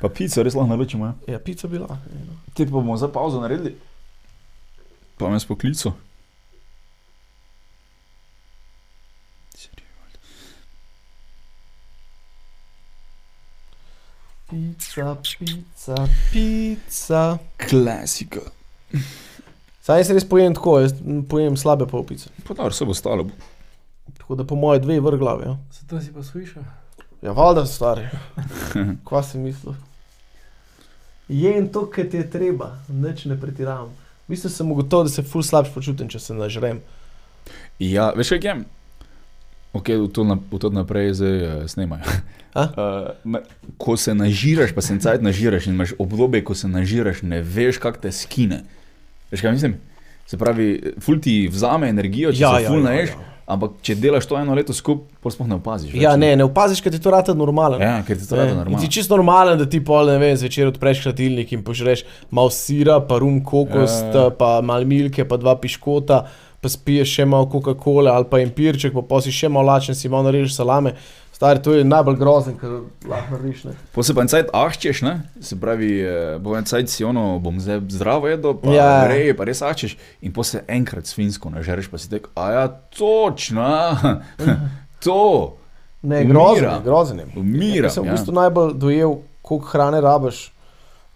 Pa 0.00 0.08
pico 0.08 0.42
res 0.42 0.56
lahko 0.56 0.70
naročimo. 0.72 1.06
Ja. 1.06 1.36
Ja, 1.36 1.38
pica 1.38 1.68
bila. 1.68 1.98
eno. 2.12 2.40
Te 2.54 2.64
pa 2.64 2.72
bomo 2.72 2.96
za 2.96 3.08
pauzo 3.08 3.40
naredili. 3.40 3.76
Pa 5.18 5.28
me 5.28 5.40
spoklico. 5.40 5.92
Pica, 14.50 15.16
pica, 15.38 15.94
pica. 16.32 17.38
Klasika. 17.70 18.40
Saj 19.82 20.00
jaz 20.00 20.10
res 20.10 20.26
pojem 20.28 20.54
tako, 20.54 20.78
jaz 20.80 20.94
pojem 21.28 21.56
slabe 21.56 21.86
pol 21.86 22.04
pice. 22.04 22.30
Pa 22.44 22.54
dobro, 22.54 22.72
se 22.72 22.84
bo 22.84 22.94
stalo. 22.94 23.26
Tako 24.18 24.34
da 24.34 24.44
po 24.44 24.56
moje 24.56 24.80
dve 24.80 25.00
vrh 25.00 25.18
glave. 25.18 25.44
Ja, 25.46 25.56
Zato 25.72 26.00
si 26.00 26.12
pa 26.12 26.22
slišal. 26.22 26.62
ja 27.22 27.32
valjda 27.32 27.66
stari. 27.66 28.06
Kva 29.08 29.22
si 29.22 29.38
mislil? 29.38 29.74
Jem 31.28 31.68
to, 31.72 31.86
kar 31.90 32.04
ti 32.10 32.16
je 32.16 32.30
treba, 32.30 32.78
nič 32.88 33.24
ne 33.24 33.40
pretiravam. 33.40 33.92
Mislim, 34.28 34.52
sem 34.52 34.72
ugotovil, 34.72 35.08
da 35.08 35.10
se 35.10 35.22
ful 35.22 35.42
slabš 35.42 35.72
počutim, 35.74 36.08
če 36.08 36.18
se 36.20 36.34
nažrem. 36.34 36.80
Ja, 37.78 38.10
veš 38.16 38.28
kaj 38.36 38.48
je? 38.48 38.54
Ok, 39.74 39.84
to, 40.08 40.22
na, 40.22 40.38
to 40.52 40.70
naprej 40.70 41.14
zdaj 41.14 41.36
uh, 41.38 41.66
snemajo. 41.66 42.02
A? 42.54 42.68
Uh, 43.26 43.34
ko 43.76 43.96
se 43.96 44.14
nažiraš, 44.14 44.70
pa 44.70 44.80
se 44.80 44.94
cajt 44.96 45.18
nažiraš 45.20 45.66
in 45.66 45.74
imaš 45.74 45.90
obdobje, 45.98 46.38
ko 46.40 46.54
se 46.54 46.68
nažiraš, 46.68 47.24
ne 47.24 47.40
veš, 47.42 47.78
kak 47.78 47.98
te 47.98 48.12
skine. 48.12 48.60
Veš 49.26 49.42
kaj 49.42 49.52
mislim? 49.52 49.74
Se 50.24 50.38
pravi, 50.38 50.68
ful 51.00 51.18
ti 51.18 51.48
vzame 51.48 51.88
energijo, 51.88 52.30
če 52.30 52.38
Ja, 52.38 52.52
se 52.54 52.62
ja, 52.62 52.70
ful 52.70 52.78
ja, 52.78 52.84
naješ, 52.84 53.10
ja. 53.10 53.24
ampak 53.48 53.74
če 53.82 53.96
delaš 53.96 54.24
to 54.24 54.38
eno 54.38 54.54
leto 54.54 54.70
skupaj, 54.72 55.18
pa 55.18 55.30
sploh 55.30 55.48
ne 55.48 55.58
opaziš. 55.58 55.90
več, 55.90 55.98
Ja, 56.00 56.14
ne, 56.16 56.30
ne 56.36 56.46
opaziš, 56.46 56.78
ker 56.80 56.94
ti 56.94 57.02
to 57.02 57.10
rata 57.10 57.34
normalen. 57.34 57.82
Ja, 57.82 57.98
ker 58.02 58.14
ti 58.14 58.22
to 58.22 58.38
rata 58.38 58.52
Ne, 58.52 58.56
normalno. 58.56 58.78
In 58.78 58.86
ti 58.86 58.92
čisto 58.92 59.18
normalen, 59.18 59.58
da 59.58 59.66
ti 59.66 59.82
pol 59.82 60.06
ne 60.06 60.18
vem, 60.18 60.38
zvečer 60.38 60.70
odpreš 60.70 61.02
hladilnik 61.02 61.50
in 61.52 61.66
požreš 61.66 62.06
malo 62.30 62.54
sira, 62.54 63.00
pa 63.02 63.18
rum 63.18 63.42
kokost, 63.42 64.14
Ja. 64.14 64.30
pa 64.30 64.60
malo 64.62 64.86
milke, 64.86 65.26
pa 65.26 65.36
dva 65.36 65.58
piškota, 65.58 66.22
pa 66.64 66.72
spiješ 66.72 67.12
še 67.18 67.26
malo 67.28 67.46
Coca-Cola 67.46 68.16
ali 68.16 68.24
pa 68.24 68.40
empirček, 68.40 68.96
pa 68.96 69.04
posi 69.04 69.28
še 69.34 69.52
malo 69.52 69.68
lačen, 69.68 69.94
si 69.94 70.08
malo 70.08 70.26
narežeš 70.30 70.56
salame. 70.56 70.94
Stari, 71.34 71.58
to 71.58 71.72
je 71.74 71.82
najbolj 71.82 72.14
grozen, 72.14 72.54
kar 72.54 72.70
lahko 73.10 73.34
narediš. 73.34 73.64
ne. 73.66 73.72
Po 73.90 74.04
se 74.06 74.14
pa 74.14 74.22
en 74.22 74.30
cajt 74.30 74.52
ahčeš, 74.54 75.00
ne? 75.02 75.14
se 75.42 75.58
pravi, 75.58 75.88
eh, 76.00 76.36
bo 76.38 76.54
en 76.54 76.62
cajt 76.64 76.88
si 76.88 77.02
ono, 77.04 77.40
bom 77.42 77.58
zdaj 77.60 77.82
zdravo 77.90 78.30
jedel, 78.30 78.54
pa 78.54 78.70
Ja. 78.70 78.84
ja. 78.84 79.08
reje, 79.10 79.34
pa 79.34 79.44
res 79.44 79.58
ahčeš 79.60 79.96
in 80.22 80.30
po 80.32 80.44
se 80.46 80.62
enkrat 80.70 81.10
svinsko 81.10 81.50
nažereš, 81.50 81.90
pa 81.90 81.98
si 81.98 82.06
tek, 82.08 82.30
a 82.38 82.46
ja, 82.54 82.64
točno, 82.94 83.66
to, 85.04 85.56
Ne, 86.04 86.24
grozen, 86.24 86.68
grozen 86.84 87.18
je. 87.18 87.26
umiram. 87.36 87.88
Jaz 87.88 87.94
sem 87.96 88.04
v 88.04 88.06
ja. 88.06 88.12
bistvu 88.12 88.32
najbolj 88.36 88.74
dojel, 88.76 89.14
koliko 89.42 89.66
hrane 89.72 90.00
rabiš. 90.04 90.50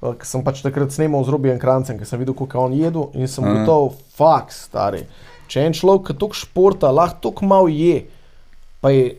Uh, 0.00 0.14
Ker 0.16 0.24
sem 0.24 0.40
pač 0.46 0.62
takrat 0.64 0.94
snimal 0.94 1.24
z 1.26 1.32
Robijem 1.34 1.58
Krancem, 1.60 1.98
ker 1.98 2.06
sem 2.06 2.18
videl, 2.18 2.32
koliko 2.32 2.56
je 2.56 2.62
on 2.62 2.72
jedel 2.78 3.04
in 3.18 3.28
sem 3.28 3.44
gotov, 3.44 3.98
faks, 4.16 4.64
stari. 4.70 5.02
Če 5.48 5.62
en 5.62 5.72
človek, 5.72 6.06
ki 6.06 6.16
toliko 6.16 6.36
športa, 6.36 6.90
lahko 6.90 7.22
toliko 7.22 7.46
malo 7.46 7.68
je, 7.68 8.02
pa 8.80 8.90
je 8.90 9.16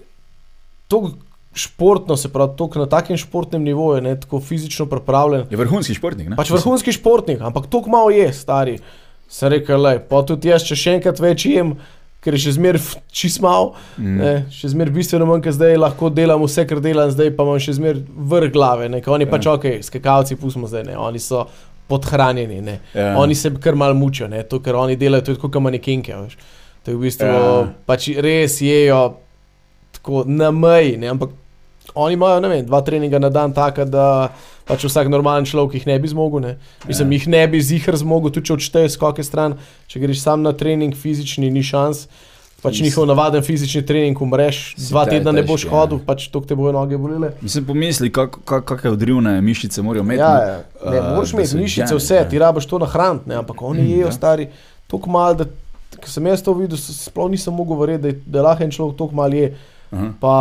toliko 0.87 1.17
športno, 1.55 2.15
se 2.15 2.29
pravi, 2.29 2.53
toliko 2.55 2.79
na 2.79 2.85
takem 2.87 3.17
športnem 3.17 3.63
nivoju, 3.63 4.01
ne 4.01 4.15
tako 4.15 4.39
fizično 4.39 4.85
pripravljen. 4.85 5.47
Je 5.49 5.57
vrhunski 5.57 5.93
športnik, 5.93 6.29
ne? 6.29 6.35
Pač 6.35 6.49
vrhunski 6.49 6.93
športnik, 6.93 7.41
ampak 7.41 7.65
toliko 7.67 7.89
malo 7.89 8.09
je, 8.09 8.29
stari. 8.33 8.77
Sem 9.27 9.49
rekel, 9.49 9.77
le, 9.79 9.99
pa 10.01 10.21
tudi 10.23 10.49
jaz, 10.49 10.63
če 10.63 10.75
še 10.75 10.93
enkrat 10.95 11.19
več 11.19 11.45
jem, 11.45 11.73
ker 12.19 12.33
je 12.33 12.41
še 12.41 12.53
zmeraj 12.53 12.81
čist 13.09 13.39
mal, 13.39 13.73
Mm. 13.95 14.15
ne, 14.17 14.31
še 14.51 14.69
zmeraj 14.69 14.91
bistveno 14.91 15.25
manj, 15.25 15.41
ker 15.41 15.53
zdaj 15.53 15.77
lahko 15.77 16.09
delam 16.11 16.41
vse, 16.41 16.65
kar 16.65 16.79
delam, 16.79 17.09
zdaj 17.09 17.29
pa 17.31 17.43
imam 17.43 17.59
še 17.59 17.73
zmeraj 17.73 18.01
vrh 18.27 18.49
glave. 18.51 18.89
Ne, 18.89 19.01
ker 19.01 19.13
oni 19.13 19.23
Ja. 19.23 19.31
pač 19.31 19.47
ok, 19.47 19.65
skakalci 19.81 20.35
pustimo 20.35 20.67
zdaj, 20.67 20.85
ne, 20.85 20.97
oni 20.97 21.19
so 21.19 21.45
podhranjeni, 21.89 22.61
ne. 22.61 22.77
Ja. 22.93 23.15
Oni 23.17 23.35
se 23.35 23.51
kar 23.61 23.75
mal 23.75 23.93
mučijo, 23.97 24.27
ne, 24.29 24.43
to, 24.43 24.59
kar 24.61 24.77
oni 24.77 24.95
delajo, 24.95 25.25
to 25.25 25.31
je 25.33 25.41
kot 25.41 25.57
manekenke. 25.61 26.13
Veš. 26.15 26.37
To 26.85 26.91
je 26.91 26.97
v 26.97 27.01
bistvu 27.01 27.27
Ja. 27.27 27.67
pač 27.85 28.07
res 28.17 28.61
jejo 28.61 29.17
tako 29.91 30.23
na 30.29 30.51
meji, 30.51 30.97
ne, 30.97 31.09
ampak 31.09 31.33
oni 31.95 32.13
imajo, 32.13 32.39
vem, 32.45 32.65
dva 32.65 32.81
treninga 32.81 33.19
na 33.19 33.29
dan, 33.29 33.51
taka, 33.53 33.83
da 33.85 34.29
pač 34.69 34.85
vsak 34.85 35.09
normalen 35.09 35.45
človek 35.49 35.79
jih 35.79 35.87
ne 35.89 35.97
bi 35.99 36.07
zmogel. 36.07 36.39
Ne. 36.39 36.51
Mislim, 36.87 37.11
Ja. 37.11 37.17
jih 37.17 37.27
ne 37.27 37.47
bi 37.47 37.61
zihar 37.61 37.97
zmogel, 37.97 38.29
tudi 38.31 38.45
če 38.47 38.53
odšteješ 38.53 38.91
skoke 38.93 39.23
stran, 39.25 39.57
če 39.89 39.99
greš 39.99 40.21
sam 40.21 40.45
na 40.45 40.53
trening, 40.53 40.93
fizični, 40.95 41.49
ni 41.49 41.63
šans. 41.65 42.05
Pač 42.61 42.81
njihov 42.81 43.05
navaden 43.05 43.41
fizični 43.41 43.81
trening, 43.81 44.17
umreš, 44.17 44.75
Si 44.75 44.89
dva 44.89 45.05
te- 45.05 45.11
tedna 45.11 45.31
ne 45.31 45.41
težki, 45.41 45.47
boš 45.47 45.63
ja. 45.63 45.69
hodil, 45.71 45.99
pač 46.01 46.27
to 46.27 46.39
te 46.41 46.55
bojo 46.55 46.71
noge 46.71 46.97
bolele. 46.97 47.29
Mislim, 47.39 47.65
pomisli, 47.65 48.09
kak, 48.09 48.35
kak, 48.43 48.65
kakšne 48.65 48.89
odrivne 48.91 49.41
mišice 49.41 49.81
morajo 49.81 50.03
imeti. 50.03 50.19
Ja, 50.19 50.33
ne. 50.35 50.45
ja. 50.45 50.57
Ne, 50.85 50.97
Eh, 50.97 51.09
moraš 51.09 51.33
imeti 51.33 51.57
mišice, 51.57 51.95
vse, 51.95 52.15
ja. 52.15 52.25
ti 52.25 52.35
rabiš 52.37 52.65
to 52.65 52.79
nahraniti, 52.79 53.29
ne, 53.29 53.35
ampak 53.35 53.61
oni 53.61 53.81
Mm, 53.81 53.89
jejo, 53.89 54.05
ja. 54.05 54.11
stari, 54.11 54.47
tako 54.87 55.09
malo, 55.09 55.33
da 55.35 55.45
ko 55.95 56.07
sem 56.07 56.25
jaz 56.25 56.41
to 56.41 56.53
videl, 56.53 56.77
sploh 56.77 57.29
nisem 57.29 57.53
mogel 57.53 57.77
verjeti, 57.77 58.01
da, 58.01 58.07
je- 58.09 58.21
da 58.27 58.41
lahko 58.43 58.63
en 58.63 58.71
človek 58.71 58.97
tako 58.97 59.15
malo 59.15 59.33
je. 59.35 59.55
Aha. 59.89 60.11
Pa, 60.19 60.33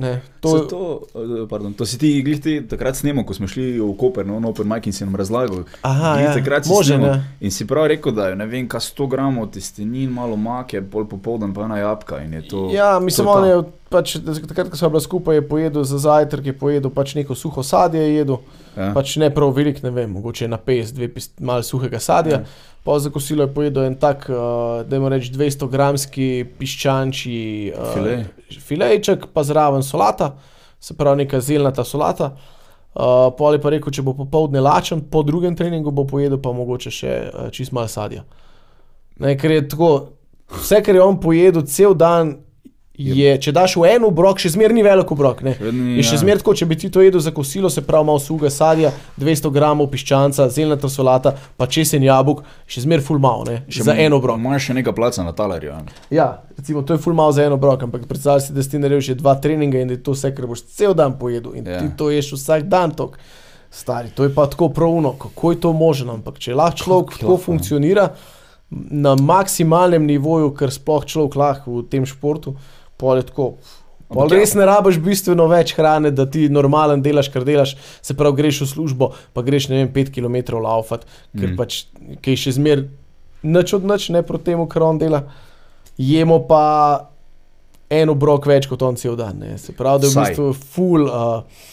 ne, 0.00 0.20
To, 0.40 0.50
to, 0.58 0.66
to, 0.66 1.20
eh, 1.20 1.48
pardon, 1.48 1.72
to 1.76 1.86
si 1.86 1.98
ti 1.98 2.22
glihti 2.22 2.62
takrat 2.68 2.96
snemo, 2.96 3.24
ko 3.28 3.34
smo 3.34 3.48
šli 3.48 3.76
v 3.80 3.92
Koper, 3.98 4.26
no, 4.26 4.40
Open 4.48 4.68
Mic 4.68 4.86
in 4.86 4.92
si 4.92 5.04
nam 5.04 5.16
razlagal. 5.16 5.64
aha, 5.82 6.14
Glih 6.16 6.24
ja, 6.24 6.34
takrat 6.34 6.64
si 6.64 6.70
može, 6.70 6.94
snemal 6.94 7.10
ne. 7.10 7.36
In 7.40 7.50
si 7.50 7.66
prav 7.66 7.86
rekel, 7.86 8.12
da 8.12 8.28
je 8.28 8.36
ne 8.36 8.46
vem, 8.46 8.68
kaj 8.68 8.80
100 8.80 9.08
gramov 9.08 9.50
testenin, 9.52 10.10
malo 10.10 10.36
make, 10.36 10.80
pol 10.80 11.04
popoldan 11.04 11.54
pa 11.54 11.64
ena 11.68 11.78
jabka 11.78 12.22
in 12.24 12.32
je 12.32 12.48
to. 12.48 12.70
Ja, 12.72 12.98
mislim, 13.00 13.26
to 13.26 13.44
je 13.44 13.56
on 13.56 13.64
je 13.64 13.79
pač, 13.90 14.16
takrat, 14.48 14.70
ko 14.70 14.78
smo 14.78 14.88
bili 14.90 15.02
skupaj, 15.02 15.34
je 15.34 15.44
pojedel 15.48 15.84
za 15.84 15.98
zajtrk, 15.98 16.46
je 16.46 16.54
pojedel 16.56 16.90
pač 16.94 17.14
neko 17.18 17.34
suho 17.34 17.62
sadje, 17.62 18.00
je 18.00 18.16
jedel, 18.16 18.40
Ja. 18.76 18.92
pač 18.94 19.16
ne 19.18 19.26
prav 19.34 19.50
velik, 19.50 19.80
ne 19.82 19.90
vem, 19.90 20.10
mogoče 20.14 20.46
na 20.48 20.54
pes, 20.56 20.92
dve 20.94 21.08
pis, 21.10 21.26
malo 21.42 21.62
suhega 21.66 21.98
sadja. 21.98 22.36
Ja. 22.36 22.68
Pa 22.86 22.94
za 22.98 23.10
kosilo 23.10 23.42
je 23.42 23.50
pojedel 23.54 23.84
en 23.84 23.96
tak, 23.98 24.28
uh, 24.30 24.36
da 24.86 24.96
ima 24.96 25.10
reč 25.10 25.26
200 25.34 25.66
gramski 25.68 26.28
piščančji 26.58 27.40
uh, 27.74 27.90
File. 27.92 28.14
filejček, 28.60 29.26
pa 29.34 29.42
zraven 29.44 29.82
solata, 29.82 30.36
se 30.80 30.94
pravi 30.96 31.24
neka 31.24 31.40
zelnata 31.40 31.84
solata. 31.84 32.30
Uh, 32.94 33.28
Pol 33.38 33.54
je 33.54 33.60
pa 33.62 33.70
rekel, 33.70 33.92
če 33.92 34.02
bo 34.02 34.14
popoldne 34.14 34.62
lačen, 34.62 35.02
po 35.02 35.22
drugem 35.22 35.54
treningu 35.56 35.90
bo 35.90 36.06
pojedel 36.06 36.38
pa 36.42 36.52
mogoče 36.52 36.90
še 36.90 37.12
uh, 37.26 37.50
čist 37.50 37.72
malo 37.72 37.90
sadja. 37.90 38.22
Ne, 39.18 39.34
ker 39.36 39.50
je 39.50 39.66
tako, 39.68 39.90
vse, 40.56 40.80
kar 40.82 40.94
je 40.94 41.02
on 41.02 41.18
pojedel 41.20 41.66
cel 41.68 41.94
dan, 41.94 42.36
je, 43.00 43.38
če 43.38 43.52
daš 43.52 43.76
v 43.76 43.88
en 43.88 44.04
obrok, 44.04 44.36
še 44.36 44.50
zmeraj 44.50 44.74
ni 44.74 44.82
velik 44.82 45.08
obrok. 45.08 45.40
Ne. 45.40 45.54
Ni, 45.62 45.96
In 45.96 46.02
še 46.02 46.14
ja. 46.14 46.20
zmeraj 46.20 46.40
tako, 46.40 46.54
če 46.54 46.66
bi 46.66 46.76
ti 46.76 46.88
to 46.88 47.00
jedel 47.00 47.18
za 47.18 47.30
kosilo, 47.30 47.66
se 47.66 47.80
pravi 47.80 48.04
malo 48.04 48.18
suga 48.18 48.48
sadja, 48.48 48.90
200 49.16 49.50
gramov 49.50 49.88
piščanca, 49.88 50.48
zelnata 50.48 50.88
solata, 50.88 51.32
pa 51.56 51.66
česen 51.66 52.02
jabolk, 52.02 52.40
še 52.66 52.82
zmeraj 52.82 53.02
full 53.02 53.18
malo, 53.18 53.44
ne, 53.44 53.60
Še 53.68 53.82
za 53.82 53.96
en 53.96 54.12
obrok. 54.12 54.36
Imaš 54.36 54.68
še 54.68 54.76
nekaj 54.76 54.94
placa 54.94 55.22
na 55.22 55.32
talerju. 55.32 55.70
ja. 55.70 55.80
Ja, 56.12 56.28
recimo, 56.52 56.82
to 56.82 56.92
je 56.92 57.00
full 57.00 57.14
malo 57.14 57.32
za 57.32 57.42
en 57.42 57.52
obrok, 57.52 57.82
ampak 57.82 58.04
predstavljaj 58.04 58.40
si, 58.42 58.52
da 58.52 58.62
si 58.62 58.70
ti 58.70 58.78
naredil 58.78 59.00
še 59.02 59.14
dva 59.16 59.34
treninga 59.36 59.80
in 59.80 59.88
da 59.88 59.94
je 59.94 60.02
to 60.02 60.12
vse, 60.12 60.30
kar 60.30 60.46
boš 60.46 60.66
cel 60.70 60.92
dan 60.94 61.14
pojedel 61.14 61.54
in 61.54 61.64
Ja. 61.64 61.78
ti 61.78 61.94
to 61.94 62.10
ješ 62.10 62.34
vsak 62.34 62.66
dan 62.66 62.90
tok. 62.92 63.16
Stari, 63.70 64.10
to 64.10 64.22
je 64.22 64.30
pa 64.30 64.46
tako 64.46 64.68
pravno, 64.68 65.12
kako 65.14 65.50
je 65.50 65.60
to 65.60 65.70
možno, 65.72 66.12
ampak 66.12 66.38
če 66.38 66.52
lahko 66.52 66.76
človek 66.76 67.12
tako 67.16 67.32
ne? 67.32 67.42
funkcionira 67.44 68.06
na 68.70 69.14
maksimalnem 69.14 70.02
nivoju, 70.04 70.50
kar 70.50 70.70
sploh 70.70 71.04
človek 71.04 71.34
lahko 71.34 71.76
v 71.76 71.86
tem 71.86 72.02
športu, 72.04 72.56
pol 73.00 73.20
je 73.22 73.28
tako. 73.32 73.54
Pol 74.10 74.26
ja. 74.26 74.40
res 74.40 74.56
ne 74.58 74.64
rabiš 74.66 74.98
bistveno 75.02 75.44
več 75.50 75.72
hrane, 75.78 76.10
da 76.10 76.24
ti 76.26 76.48
normalen 76.50 77.02
delaš, 77.02 77.28
kar 77.30 77.44
delaš, 77.46 77.76
se 78.02 78.16
pravi, 78.18 78.40
greš 78.42 78.64
v 78.64 78.70
službo, 78.72 79.12
pa 79.32 79.44
greš 79.46 79.68
ne 79.70 79.78
vem, 79.84 79.92
5 79.94 80.10
km 80.16 80.58
laufat, 80.58 81.06
ker 81.30 81.52
Mm. 81.52 81.56
pač 81.56 81.84
kaj 82.20 82.36
še 82.36 82.56
zmer 82.58 82.88
nič 83.46 83.72
od 83.78 83.86
nič, 83.86 84.10
ne 84.10 84.22
proti 84.26 84.50
temu, 84.50 84.66
kar 84.66 84.82
on 84.82 84.98
dela. 84.98 85.22
Jemo 85.96 86.40
pa 86.48 87.06
en 87.90 88.10
obrok 88.10 88.46
več 88.46 88.66
kot 88.66 88.82
on 88.82 88.96
cel 88.96 89.16
dan. 89.16 89.38
Ne. 89.38 89.58
Se 89.58 89.72
pravi, 89.72 90.02
da 90.02 90.06
je 90.06 90.14
v 90.14 90.24
bistvu 90.26 90.52
full. 90.54 91.06
Uh, 91.06 91.68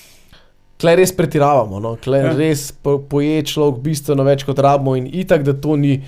Klej 0.78 0.96
res 1.00 1.12
pretiravamo, 1.18 1.80
no? 1.82 1.96
klej 1.98 2.22
Ja. 2.22 2.32
res 2.38 2.68
po, 2.72 3.00
poje 3.02 3.42
človek 3.50 3.80
bistveno 3.82 4.22
več 4.22 4.44
kot 4.46 4.60
rabimo 4.62 4.94
in 4.94 5.08
itak, 5.10 5.42
da 5.42 5.56
to 5.58 5.74
ni, 5.76 6.04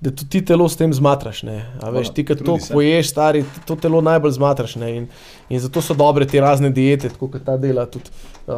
da 0.00 0.10
to 0.10 0.24
ti 0.24 0.40
telo 0.42 0.64
s 0.64 0.76
tem 0.76 0.88
zmatraš. 0.90 1.42
Ne? 1.42 1.56
A 1.76 1.90
veš, 1.90 2.06
Hvala, 2.06 2.14
ti, 2.14 2.24
ki 2.24 2.36
to 2.36 2.58
se. 2.58 2.72
poješ, 2.72 3.08
stari, 3.08 3.40
to 3.64 3.76
telo 3.76 4.00
najbolj 4.00 4.32
zmatraš. 4.32 4.76
Ne? 4.76 4.94
In, 4.94 5.08
in 5.48 5.60
zato 5.60 5.80
so 5.80 5.94
dobre 5.94 6.24
te 6.24 6.40
razne 6.40 6.70
diete, 6.70 7.08
tako 7.08 7.28
kot 7.28 7.44
ta 7.44 7.56
dela, 7.56 7.84
tudi 7.86 8.08
uh, 8.46 8.54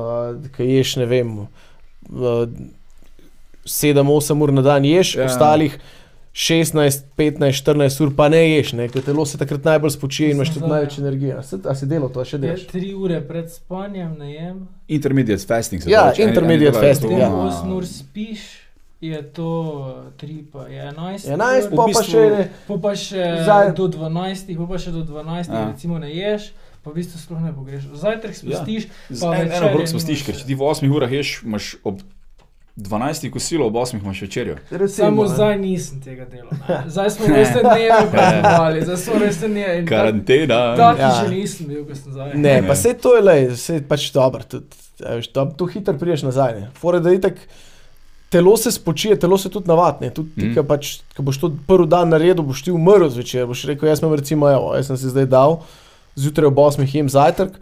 ki 0.49 0.68
ješ, 0.70 0.97
ne 0.97 1.07
vem, 1.07 1.32
uh, 1.38 2.47
7-8 3.64 4.05
ur 4.38 4.53
na 4.53 4.62
dan 4.62 4.84
ješ, 4.84 5.14
Ja. 5.14 5.20
ja. 5.20 5.26
ostalih 5.26 5.78
16, 6.34 6.72
15, 7.14 7.53
14 7.59 8.01
ur 8.01 8.14
pa 8.16 8.28
ne 8.28 8.40
ješ, 8.49 8.72
ne? 8.72 8.86
ker 8.88 9.03
telo 9.03 9.26
se 9.26 9.36
takrat 9.36 9.64
najbolj 9.64 9.90
spočije 9.90 10.30
in 10.30 10.36
imaš 10.36 10.51
tudi 10.51 10.66
največ 10.66 10.99
energije. 10.99 11.34
A, 11.34 11.43
se- 11.43 11.61
a 11.62 11.74
si 11.74 11.86
delo 11.86 12.09
to 12.09 12.24
še 12.24 12.36
Je 12.36 12.40
delaš? 12.40 12.62
tri 12.66 12.95
ure 12.97 13.20
pred 13.20 13.51
spanjem, 13.51 14.14
ne 14.18 14.30
jem. 14.32 14.62
Intermediate 14.88 15.45
fasting. 15.45 15.82
se 15.82 15.90
Ja, 15.90 16.07
eni- 16.09 16.24
intermediate 16.24 16.78
fasting, 16.80 17.12
ja. 17.12 17.28
na- 17.28 17.51
8 17.53 17.72
ur 17.72 17.84
spiš, 17.86 18.40
je 19.03 19.22
to 19.24 19.50
3, 20.16 20.46
pa 20.46 20.64
je 20.64 20.78
11. 20.88 21.26
11, 21.26 21.34
ur. 21.64 21.70
pa, 21.70 21.74
v 21.74 21.76
pa 21.76 21.86
bistvu- 21.88 22.07
še 22.07 22.22
ne. 22.30 22.42
Po 22.64 22.78
pa 22.78 22.92
še 22.94 23.22
Zdaj- 23.40 23.74
do 23.74 23.88
12, 23.88 24.55
po 24.55 24.64
pa 24.64 24.78
še 24.78 24.90
do 24.90 25.03
12, 25.03 25.48
Ja. 25.48 25.55
ja. 25.57 25.66
recimo 25.68 25.98
ne 25.98 26.09
ješ, 26.09 26.53
pa 26.78 26.88
v 26.88 26.94
bistvu 26.94 27.18
sploh 27.18 27.40
ne 27.40 27.53
pogreš. 27.53 27.82
Zajtrk 27.92 28.32
spustiš, 28.32 28.86
Z 29.09 29.20
pa 29.20 29.34
en, 29.34 29.40
eno 29.42 29.50
večerje 29.50 29.74
brok 29.74 29.86
spustiš, 29.88 30.22
ker 30.22 30.34
če 30.34 30.44
ti 30.44 30.55
v 30.55 30.62
8 30.62 30.86
urah 30.88 31.11
ješ, 31.11 31.42
imaš 31.42 31.76
ob 31.82 31.98
12 32.74 33.28
kosilo, 33.28 33.66
ob 33.66 33.74
8 33.74 34.00
imaš 34.00 34.22
večerjo. 34.22 34.57
Samo 34.88 35.26
zdaj 35.26 35.59
nisem 35.59 36.00
tega 36.00 36.24
delal. 36.24 36.48
ne. 36.59 36.82
Zdaj 36.88 37.11
smo 37.11 37.26
res 37.28 37.50
te 37.50 37.61
dneve 37.61 38.00
praznovali, 38.12 38.78
zdaj 38.82 38.96
smo 38.98 39.14
res 39.18 39.36
te 39.36 39.48
dneve. 39.48 39.72
in 39.74 39.82
tak- 39.82 39.90
Karantena. 39.90 40.61
Tak 40.74 40.96
Ja. 40.96 41.11
že 41.12 41.26
nisem 41.28 41.66
bil, 41.66 41.84
ko 41.84 41.94
sem 41.94 42.12
zdaj. 42.12 42.32
Ne, 42.34 42.40
Ne. 42.55 42.64
pa 42.64 42.74
se 42.74 42.94
to 42.94 43.12
je 43.12 43.22
le, 43.22 43.36
se 43.57 43.82
pač 43.82 44.09
dobro, 44.11 44.40
tudi, 44.42 44.66
a 45.00 45.14
veš, 45.14 45.28
to, 45.28 45.44
to 45.53 45.66
hitro 45.66 45.94
priješ 45.94 46.22
nazaj. 46.24 46.53
Ne. 46.55 46.70
Fore, 46.72 46.98
da 46.98 47.11
itak, 47.11 47.36
telo 48.33 48.57
se 48.57 48.72
spočije, 48.72 49.18
telo 49.20 49.37
se 49.39 49.51
tudi 49.53 49.68
navadne. 49.68 50.11
Tudi 50.11 50.35
ti, 50.35 50.47
Mm. 50.49 50.57
mm. 50.57 50.66
pač, 50.66 50.95
ko 51.16 51.22
boš 51.22 51.39
to 51.43 51.53
prvi 51.68 51.87
dan 51.93 52.09
naredil, 52.09 52.43
boš 52.43 52.64
ti 52.64 52.72
umrl 52.72 53.11
zvečer. 53.12 53.47
Boš 53.47 53.66
rekel, 53.68 53.89
jaz 53.93 54.01
sem 54.01 54.14
recimo, 54.14 54.49
evo, 54.49 54.72
jaz 54.76 54.89
sem 54.89 54.97
si 54.97 55.12
zdaj 55.12 55.28
dal, 55.28 55.59
zjutraj 56.16 56.49
ob 56.49 56.59
8 56.64 56.89
jem 56.97 57.09
zajtrk, 57.09 57.55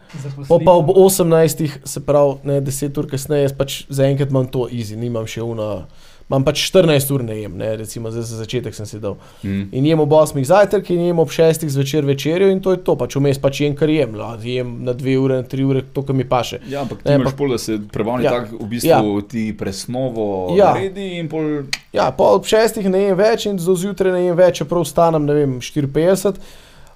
pa, 0.49 0.57
pa 0.64 0.73
ob 0.73 0.91
18, 0.95 1.66
se 1.85 2.01
pravi, 2.07 2.39
ne 2.45 2.61
10 2.61 2.99
ur 2.99 3.07
kasneje, 3.11 3.49
jaz 3.49 3.55
pač 3.55 3.85
zaenkrat 3.91 4.31
imam 4.31 4.47
to 4.47 4.68
easy, 4.71 4.97
nimam 4.99 5.27
še 5.27 5.43
una. 5.43 5.87
Imam 6.31 6.45
pač 6.45 6.61
14 6.70 7.11
ur 7.11 7.22
ne 7.26 7.41
jem, 7.41 7.57
ne, 7.59 7.72
recimo 7.76 8.11
zdaj 8.11 8.22
za 8.22 8.37
začetek 8.39 8.74
sem 8.74 8.87
si 8.87 9.01
dal. 9.03 9.16
Mm. 9.43 9.64
In 9.72 9.87
jem 9.87 10.01
ob 10.01 10.12
8 10.14 10.45
zajtrk 10.47 10.91
in 10.91 11.01
jem 11.03 11.18
ob 11.18 11.28
6 11.28 11.66
zvečer 11.66 12.07
večerjo 12.07 12.51
in 12.51 12.61
to 12.62 12.70
je 12.70 12.78
to, 12.87 12.95
pač 12.95 13.16
vmes 13.16 13.39
pač 13.39 13.61
jem, 13.61 13.74
kar 13.74 13.91
jem, 13.91 14.14
la, 14.14 14.37
jem 14.39 14.85
na 14.85 14.95
2 14.95 15.16
ure, 15.18 15.41
na 15.43 15.43
3 15.45 15.64
ure, 15.64 15.83
to, 15.93 16.03
kar 16.03 16.14
mi 16.14 16.22
paše. 16.24 16.61
Ja, 16.68 16.83
ampak 16.83 17.03
Ne, 17.03 17.11
ti 17.11 17.14
imaš 17.14 17.26
ampak- 17.26 17.37
pol, 17.37 17.49
da 17.49 17.59
se 17.59 17.81
prebavni 17.93 18.24
Ja. 18.24 18.31
tako, 18.31 18.62
v 18.62 18.68
bistvu 18.68 19.22
ti 19.28 19.57
presnovo 19.59 20.55
Ja. 20.57 20.70
naredi 20.74 21.18
in 21.18 21.28
pol. 21.28 21.66
Ja, 21.93 22.11
pa 22.12 22.24
ob 22.24 22.47
6 22.47 22.78
ne 22.89 23.03
jem 23.03 23.16
več 23.18 23.47
in 23.47 23.57
do 23.57 23.74
zjutraj 23.74 24.12
ne 24.12 24.24
jem 24.24 24.37
več, 24.37 24.62
čeprav 24.62 24.87
stanem, 24.87 25.26
ne 25.26 25.35
vem, 25.35 25.59
54. 25.61 26.39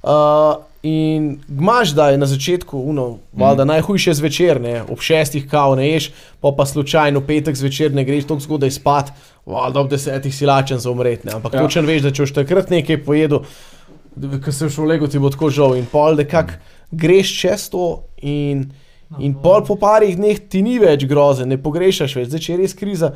Uh, 0.04 0.54
in 0.82 1.38
gmaš, 1.48 1.90
da 1.90 2.10
je 2.10 2.18
na 2.18 2.26
začetku, 2.26 2.78
uno, 2.78 3.18
valjda, 3.32 3.64
Mhm. 3.64 3.68
najhujše 3.68 4.14
zvečer, 4.14 4.60
ne, 4.60 4.82
ob 4.82 4.98
6 5.00 5.48
kav 5.48 5.76
ne 5.76 5.88
ješ, 5.88 6.10
pa 6.40 6.52
pa 6.52 6.66
slučajno 6.66 7.20
petek 7.20 7.56
zvečer 7.56 7.94
ne 7.94 8.04
greš 8.04 8.24
tako 8.24 8.40
zgodaj 8.40 8.70
spat, 8.70 9.12
valjda 9.46 9.80
ob 9.80 9.88
10 9.90 10.30
si 10.30 10.46
lačen 10.46 10.78
za 10.78 10.90
umret, 10.90 11.24
ne, 11.24 11.32
ampak 11.32 11.54
Ja. 11.54 11.62
točen 11.62 11.86
veš, 11.86 12.02
da 12.02 12.10
če 12.10 12.22
boš 12.22 12.32
takrat 12.34 12.70
nekaj 12.70 13.00
pojedel, 13.00 13.38
ker 14.44 14.52
se 14.52 14.66
v 14.68 14.84
lego 14.84 15.06
ti 15.06 15.18
bo 15.18 15.30
tako 15.30 15.48
žal 15.50 15.74
in 15.74 15.86
pol, 15.86 16.16
da 16.16 16.24
kak 16.24 16.58
greš 16.92 17.32
čez 17.40 17.70
to 17.70 18.02
in, 18.22 18.68
in 19.18 19.34
pol 19.34 19.64
po 19.64 19.76
parih 19.76 20.16
dneh 20.16 20.38
ti 20.48 20.62
ni 20.62 20.78
več 20.78 21.06
grozen, 21.06 21.48
ne 21.48 21.56
pogrešaš 21.56 22.16
več, 22.16 22.28
zdaj 22.28 22.40
če 22.40 22.52
je 22.52 22.58
res 22.58 22.74
kriza. 22.74 23.14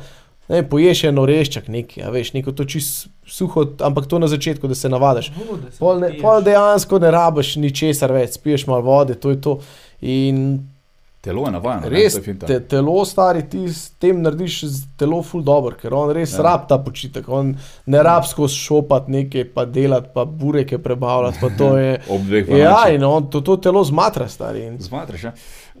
Ne, 0.49 0.63
poješ 0.69 1.03
eno 1.11 1.25
reščak, 1.29 1.67
nekaj, 1.69 2.03
a 2.03 2.09
veš, 2.09 2.33
neko 2.33 2.51
to 2.57 2.65
čist 2.65 3.07
suho, 3.29 3.67
ampak 3.85 4.07
to 4.09 4.17
na 4.19 4.27
začetku, 4.27 4.67
da 4.67 4.75
se 4.75 4.89
navadiš. 4.89 5.31
Pol, 5.79 5.99
ne, 6.01 6.09
pol 6.21 6.41
dejansko 6.41 6.99
ne 6.99 7.11
rabiš 7.13 7.55
ničesar 7.61 8.11
več, 8.15 8.39
spiješ 8.39 8.65
malo 8.67 8.81
vode, 8.81 9.13
to 9.15 9.29
je 9.29 9.41
to. 9.41 9.59
In 10.01 10.59
Telo 11.21 11.45
je 11.45 11.51
navajeno. 11.51 11.81
ne, 11.81 11.89
res 11.89 12.13
to 12.13 12.19
je 12.19 12.23
finta. 12.23 12.47
te, 12.47 12.59
telo 12.63 13.05
stari, 13.05 13.41
ti 13.49 13.65
s 13.67 13.89
tem 13.99 14.21
narediš 14.23 14.61
telo 14.97 15.19
ful 15.21 15.41
dobro, 15.43 15.75
ker 15.75 15.93
on 15.93 16.13
res 16.15 16.31
Ja. 16.31 16.37
ja. 16.37 16.43
rab 16.43 16.67
ta 16.67 16.77
počitek, 16.79 17.27
on 17.29 17.57
ne 17.85 18.03
rab 18.03 18.23
skozi 18.23 18.55
šopati 18.55 19.11
nekaj, 19.11 19.43
pa 19.53 19.65
delati, 19.65 20.09
pa 20.13 20.23
bureke 20.25 20.77
prebavljati, 20.77 21.37
pa 21.41 21.49
to 21.57 21.77
je. 21.77 21.97
Ob 22.15 22.21
dveh 22.23 22.47
ja, 22.47 22.71
ponoči. 22.71 22.95
in 22.95 23.03
on 23.03 23.27
to, 23.29 23.41
to 23.41 23.57
telo 23.57 23.83
zmatra, 23.83 24.27
stari. 24.27 24.63
In 24.65 24.79
Zmatraš, 24.79 25.23
ja. 25.23 25.33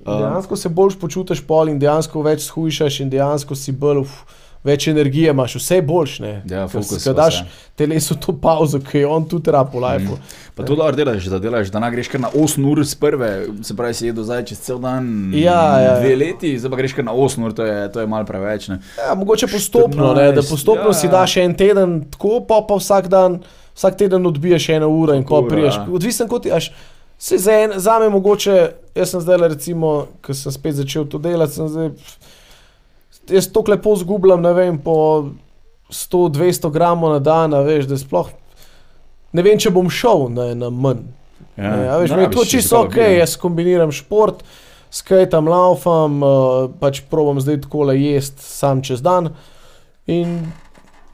Dejansko 0.05 0.55
se 0.55 0.69
boljš 0.69 0.99
počutiš 0.99 1.41
pol 1.47 1.69
in 1.71 1.79
dejansko 1.79 2.21
več 2.21 2.43
shujšaš 2.45 2.99
in 2.99 3.09
dejansko 3.09 3.55
si 3.55 3.71
bolj, 3.71 4.03
uf, 4.03 4.19
več 4.63 4.87
energije 4.91 5.31
imaš, 5.31 5.55
vse 5.55 5.75
je 5.75 5.83
boljš, 5.87 6.13
ne. 6.19 6.31
Ja, 6.49 6.65
Ker 6.67 6.73
fokus 6.73 7.03
Ko 7.03 7.13
pa 7.13 7.21
daš 7.21 7.39
telesu 7.79 8.17
to 8.19 8.33
pauzo, 8.41 8.81
ki 8.83 9.05
jo 9.05 9.13
on 9.15 9.27
tudi 9.29 9.51
rab 9.55 9.71
v 9.73 9.83
lifeu. 9.83 10.17
Pa 10.55 10.65
to 10.67 10.75
dobro 10.75 10.97
delaš, 10.97 11.29
da 11.31 11.39
delaš, 11.39 11.71
da 11.71 11.79
ne 11.79 11.91
greš 11.93 12.09
kar 12.11 12.21
na 12.25 12.31
8 12.35 12.65
ur 12.67 12.83
z 12.83 12.99
prve, 12.99 13.29
se 13.63 13.75
pravi, 13.75 13.95
si 13.95 14.09
jedel 14.09 14.27
zdaj 14.27 14.43
čez 14.51 14.59
cel 14.65 14.81
dan, 14.83 15.07
Ja, 15.33 15.55
ja, 15.55 15.79
ja. 15.85 15.95
dve 16.01 16.15
leti, 16.19 16.51
zdaj 16.59 16.73
pa 16.73 16.81
greš 16.81 16.97
kar 16.97 17.07
na 17.07 17.15
8 17.15 17.45
ur, 17.47 17.55
to 17.55 17.65
je, 17.65 17.87
to 17.93 18.03
je 18.03 18.11
malo 18.11 18.27
preveč. 18.27 18.67
Ne? 18.67 18.81
Ja, 18.99 19.15
mogoče 19.15 19.47
postopno, 19.47 20.11
ne, 20.13 20.27
da 20.35 20.43
14, 20.43 20.51
postopno 20.51 20.91
ja, 20.91 20.93
si 20.93 21.07
ja. 21.07 21.15
daš 21.15 21.37
en 21.39 21.55
teden, 21.55 21.99
tako 22.11 22.43
pa, 22.47 22.59
pa 22.67 22.75
vsak 22.81 23.07
dan, 23.07 23.39
vsak 23.79 23.95
teden 24.03 24.27
odbiješ 24.27 24.69
eno 24.75 24.91
uro 24.91 25.15
in 25.15 25.23
pa 25.23 25.39
priješ. 25.47 25.79
ja. 25.79 25.87
Odvisen 25.87 26.27
kot 26.27 26.43
ti, 26.43 26.51
až 26.51 26.73
se 27.19 27.37
za, 27.37 27.53
en, 27.53 27.79
za 27.79 27.99
me 27.99 28.09
mogoče, 28.09 28.71
jaz 28.95 29.11
sem 29.11 29.21
zdaj 29.21 29.47
recimo, 29.47 30.07
ko 30.23 30.33
sem 30.33 30.51
spet 30.51 30.75
začel 30.79 31.07
to 31.07 31.19
delati, 31.19 31.55
sem 31.55 31.67
zdaj, 31.67 31.89
jaz 33.31 33.47
to 33.53 33.63
lepo 33.67 33.95
zgubljam, 33.95 34.41
ne 34.41 34.53
vem, 34.53 34.77
po 34.81 35.31
100-200 35.89 36.71
gramov 36.73 37.15
na 37.15 37.19
dan, 37.23 37.55
veš, 37.65 37.87
da 37.89 37.97
sploh 37.97 38.29
ne 39.33 39.45
vem, 39.45 39.59
če 39.61 39.71
bom 39.73 39.89
šel 39.91 40.27
na, 40.33 40.51
na 40.57 40.71
manj. 40.73 41.05
Ja, 41.59 41.73
ja, 41.83 41.99
veš, 41.99 42.13
ne 42.13 42.21
meni 42.21 42.29
je 42.29 42.37
to 42.37 42.47
čisto 42.47 42.81
ok, 42.85 42.95
bi, 42.95 43.03
ne? 43.03 43.19
jaz 43.19 43.35
kombiniram 43.39 43.91
šport, 43.95 44.41
skajtam, 44.95 45.49
laufam, 45.51 46.21
uh, 46.23 46.63
pač 46.81 47.03
probam 47.11 47.41
zdaj 47.43 47.61
tako 47.65 47.89
le 47.91 47.97
jesti 47.99 48.45
sam 48.45 48.83
čez 48.85 49.03
dan. 49.05 49.33
In 50.09 50.39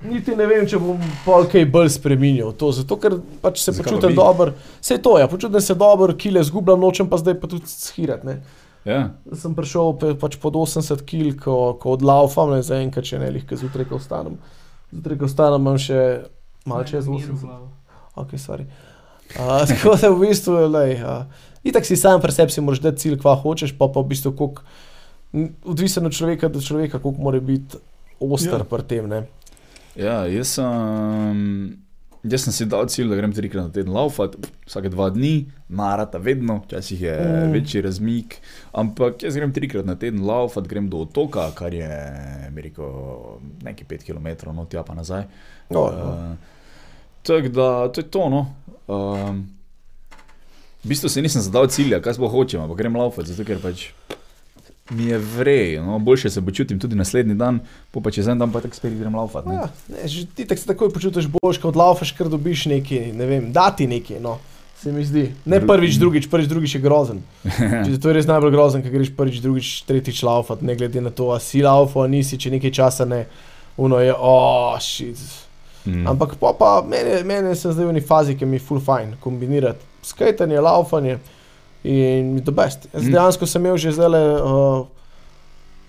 niti 0.05 0.35
ne 0.37 0.45
vem, 0.47 0.67
če 0.69 0.79
bom 0.79 1.01
pol 1.25 1.47
kaj 1.51 1.65
bolj 1.73 1.89
spremenil 1.97 2.53
to, 2.59 2.69
zato 2.77 2.99
ker 3.01 3.17
pač 3.41 3.63
se 3.63 3.73
Zakaj 3.73 3.83
počutim 3.83 4.15
dobro. 4.17 4.53
Vse 4.79 4.99
to 5.01 5.17
je, 5.17 5.25
ja, 5.25 5.31
počutim 5.31 5.63
se 5.65 5.75
dobro, 5.75 6.15
kile 6.17 6.45
zgubljam, 6.45 6.85
nočem 6.85 7.09
pa 7.11 7.19
zdaj 7.19 7.39
pa 7.41 7.49
tudi 7.51 7.67
schirati. 7.71 8.37
Ne. 8.85 8.91
Ja. 8.91 9.01
Sem 9.33 9.55
prišel 9.57 9.95
pač 10.21 10.37
pod 10.37 10.53
80 10.53 11.01
kg, 11.03 11.33
ko, 11.41 11.55
ko 11.81 11.95
odlaufam, 11.97 12.53
ne 12.53 12.61
za 12.61 12.77
enkrat, 12.81 13.05
če 13.05 13.19
ne 13.19 13.31
lihke 13.33 13.57
zjutraj, 13.57 13.87
ko 13.89 13.97
vstanem. 13.97 14.37
Zjutraj, 14.93 15.17
ko 15.19 15.29
vstanem, 15.29 15.61
imam 15.65 15.79
še 15.81 15.99
malo 16.69 16.85
čez 16.85 17.09
80. 17.09 17.49
Ok, 18.15 18.37
sorry. 18.37 18.67
Uh, 19.35 19.65
tako 19.69 19.97
da 19.97 20.13
v 20.13 20.21
bistvu, 20.27 20.57
lej, 20.69 20.99
uh, 21.01 21.25
itak 21.65 21.85
si 21.85 21.97
sam 21.97 22.21
pri 22.21 22.31
sebi 22.31 22.53
si 22.53 22.61
moraš 22.61 22.83
dati 22.85 23.01
cilj, 23.01 23.17
kva 23.21 23.33
hočeš, 23.41 23.73
pa 23.77 23.89
pa 23.89 24.05
v 24.05 24.13
bistvu, 24.13 24.31
koliko, 24.37 24.61
odvisen 25.65 26.05
od 26.05 26.13
človeka 26.13 26.47
do 26.47 26.61
človeka, 26.61 27.01
koliko 27.01 27.21
mora 27.21 27.41
biti 27.41 27.81
oster 28.21 28.61
Ja. 28.61 28.69
pri 28.69 28.83
tem. 28.85 29.09
Ne? 29.09 29.25
Ja, 29.95 30.25
jaz 30.29 30.55
sem, 30.59 31.81
jaz 32.31 32.45
sem 32.45 32.53
si 32.55 32.65
dal 32.69 32.87
cilj, 32.89 33.09
da 33.11 33.19
grem 33.19 33.33
trikrat 33.35 33.67
na 33.67 33.73
teden 33.73 33.93
laufat, 33.93 34.35
vsake 34.65 34.89
dva 34.93 35.09
dni, 35.13 35.45
narata 35.69 36.19
vedno, 36.21 36.59
včasih 36.65 37.01
je 37.05 37.15
mm. 37.21 37.53
Večji 37.53 37.83
razmik, 37.85 38.39
ampak 38.73 39.23
jaz 39.25 39.37
grem 39.37 39.53
trikrat 39.53 39.85
na 39.85 39.97
teden 39.99 40.25
laufat, 40.25 40.67
grem 40.69 40.89
do 40.89 41.03
otoka, 41.05 41.47
kar 41.57 41.73
je, 41.73 41.89
bi 42.55 42.67
rekel, 42.69 43.39
nekaj 43.65 43.89
5 43.93 44.09
km, 44.09 44.51
no 44.55 44.67
tja 44.69 44.83
pa 44.87 44.97
nazaj. 44.97 45.27
No, 45.69 45.87
no. 45.91 46.11
Uh, 46.11 46.53
Tako 47.25 47.49
da, 47.49 47.87
to 47.89 48.01
je 48.01 48.09
to. 48.13 48.29
No. 48.29 48.55
Um, 48.87 49.49
v 50.83 50.87
bistvu 50.93 51.09
se 51.09 51.21
nisem 51.21 51.41
zadal 51.41 51.67
cilja, 51.73 51.97
kaj 52.01 52.19
sploh 52.19 52.29
hočem, 52.29 52.61
ampak 52.61 52.77
grem 52.77 52.97
laufat, 52.99 53.25
zato 53.25 53.45
ker 53.47 53.57
pač 53.63 53.87
mi 54.89 55.05
je 55.05 55.17
vrej, 55.17 55.79
no, 55.81 55.99
boljše 55.99 56.29
se 56.29 56.41
počutim 56.45 56.79
tudi 56.79 56.95
naslednji 56.95 57.35
dan, 57.35 57.59
po 57.91 58.01
pa 58.01 58.11
čez 58.11 58.27
en 58.27 58.39
dan 58.39 58.51
pa 58.51 58.61
tako 58.61 58.75
spet 58.75 58.93
grem 58.99 59.15
laufat. 59.15 59.45
ne. 59.45 59.53
Ja, 59.55 59.69
ne, 59.89 60.07
že 60.07 60.25
ti 60.25 60.45
tako 60.45 60.61
se 60.61 60.67
takoj 60.67 60.89
počutiš 60.93 61.27
boljš, 61.27 61.57
kot 61.57 61.75
laufaš, 61.75 62.11
ker 62.11 62.29
dobiš 62.29 62.65
nekaj, 62.65 63.11
ne 63.13 63.25
vem, 63.25 63.51
dati 63.53 63.87
nekaj. 63.87 64.19
No. 64.19 64.37
Se 64.77 64.91
mi 64.91 65.05
zdi. 65.05 65.31
Ne 65.45 65.61
prvič, 65.67 65.95
drugič, 65.95 66.27
prvič, 66.29 66.49
drugič 66.51 66.75
je 66.75 66.81
grozen. 66.81 67.21
Če 67.85 67.97
to 67.97 68.11
je 68.11 68.17
res 68.19 68.27
najbolj 68.29 68.51
grozen, 68.53 68.83
ker 68.83 68.93
greš 68.93 69.09
prvič, 69.17 69.39
drugič, 69.41 69.69
tretjič 69.87 70.21
laufat, 70.27 70.61
ne 70.61 70.75
glede 70.75 71.01
na 71.01 71.09
to, 71.09 71.31
a 71.33 71.39
si 71.39 71.63
laufo, 71.63 72.03
a 72.03 72.11
nisi, 72.11 72.37
če 72.37 72.51
nekaj 72.53 72.75
časa 72.75 73.07
ne, 73.09 73.23
uno 73.81 74.03
je, 74.03 74.13
oh, 74.13 74.75
shit. 74.83 75.17
Mm. 75.85 76.05
Ampak 76.11 76.35
pa, 76.41 76.53
pa 76.53 76.69
mene, 76.85 77.23
mene 77.25 77.55
se 77.55 77.71
zdaj 77.71 77.87
v 77.87 77.97
neki 77.97 78.07
fazi, 78.07 78.35
ki 78.37 78.45
mi 78.45 78.59
je 78.59 78.65
full 78.67 78.83
fine 78.83 79.17
kombinirati 79.23 79.95
skajtanje, 80.05 80.61
laufanje 80.61 81.17
in 81.85 82.41
the 82.41 82.51
best. 82.51 82.87
Jaz 82.93 83.03
Mm. 83.05 83.11
dejansko 83.13 83.45
sem 83.47 83.65
imel 83.65 83.77
že 83.77 83.91
zdaj 83.93 84.09
uh, 84.41 84.87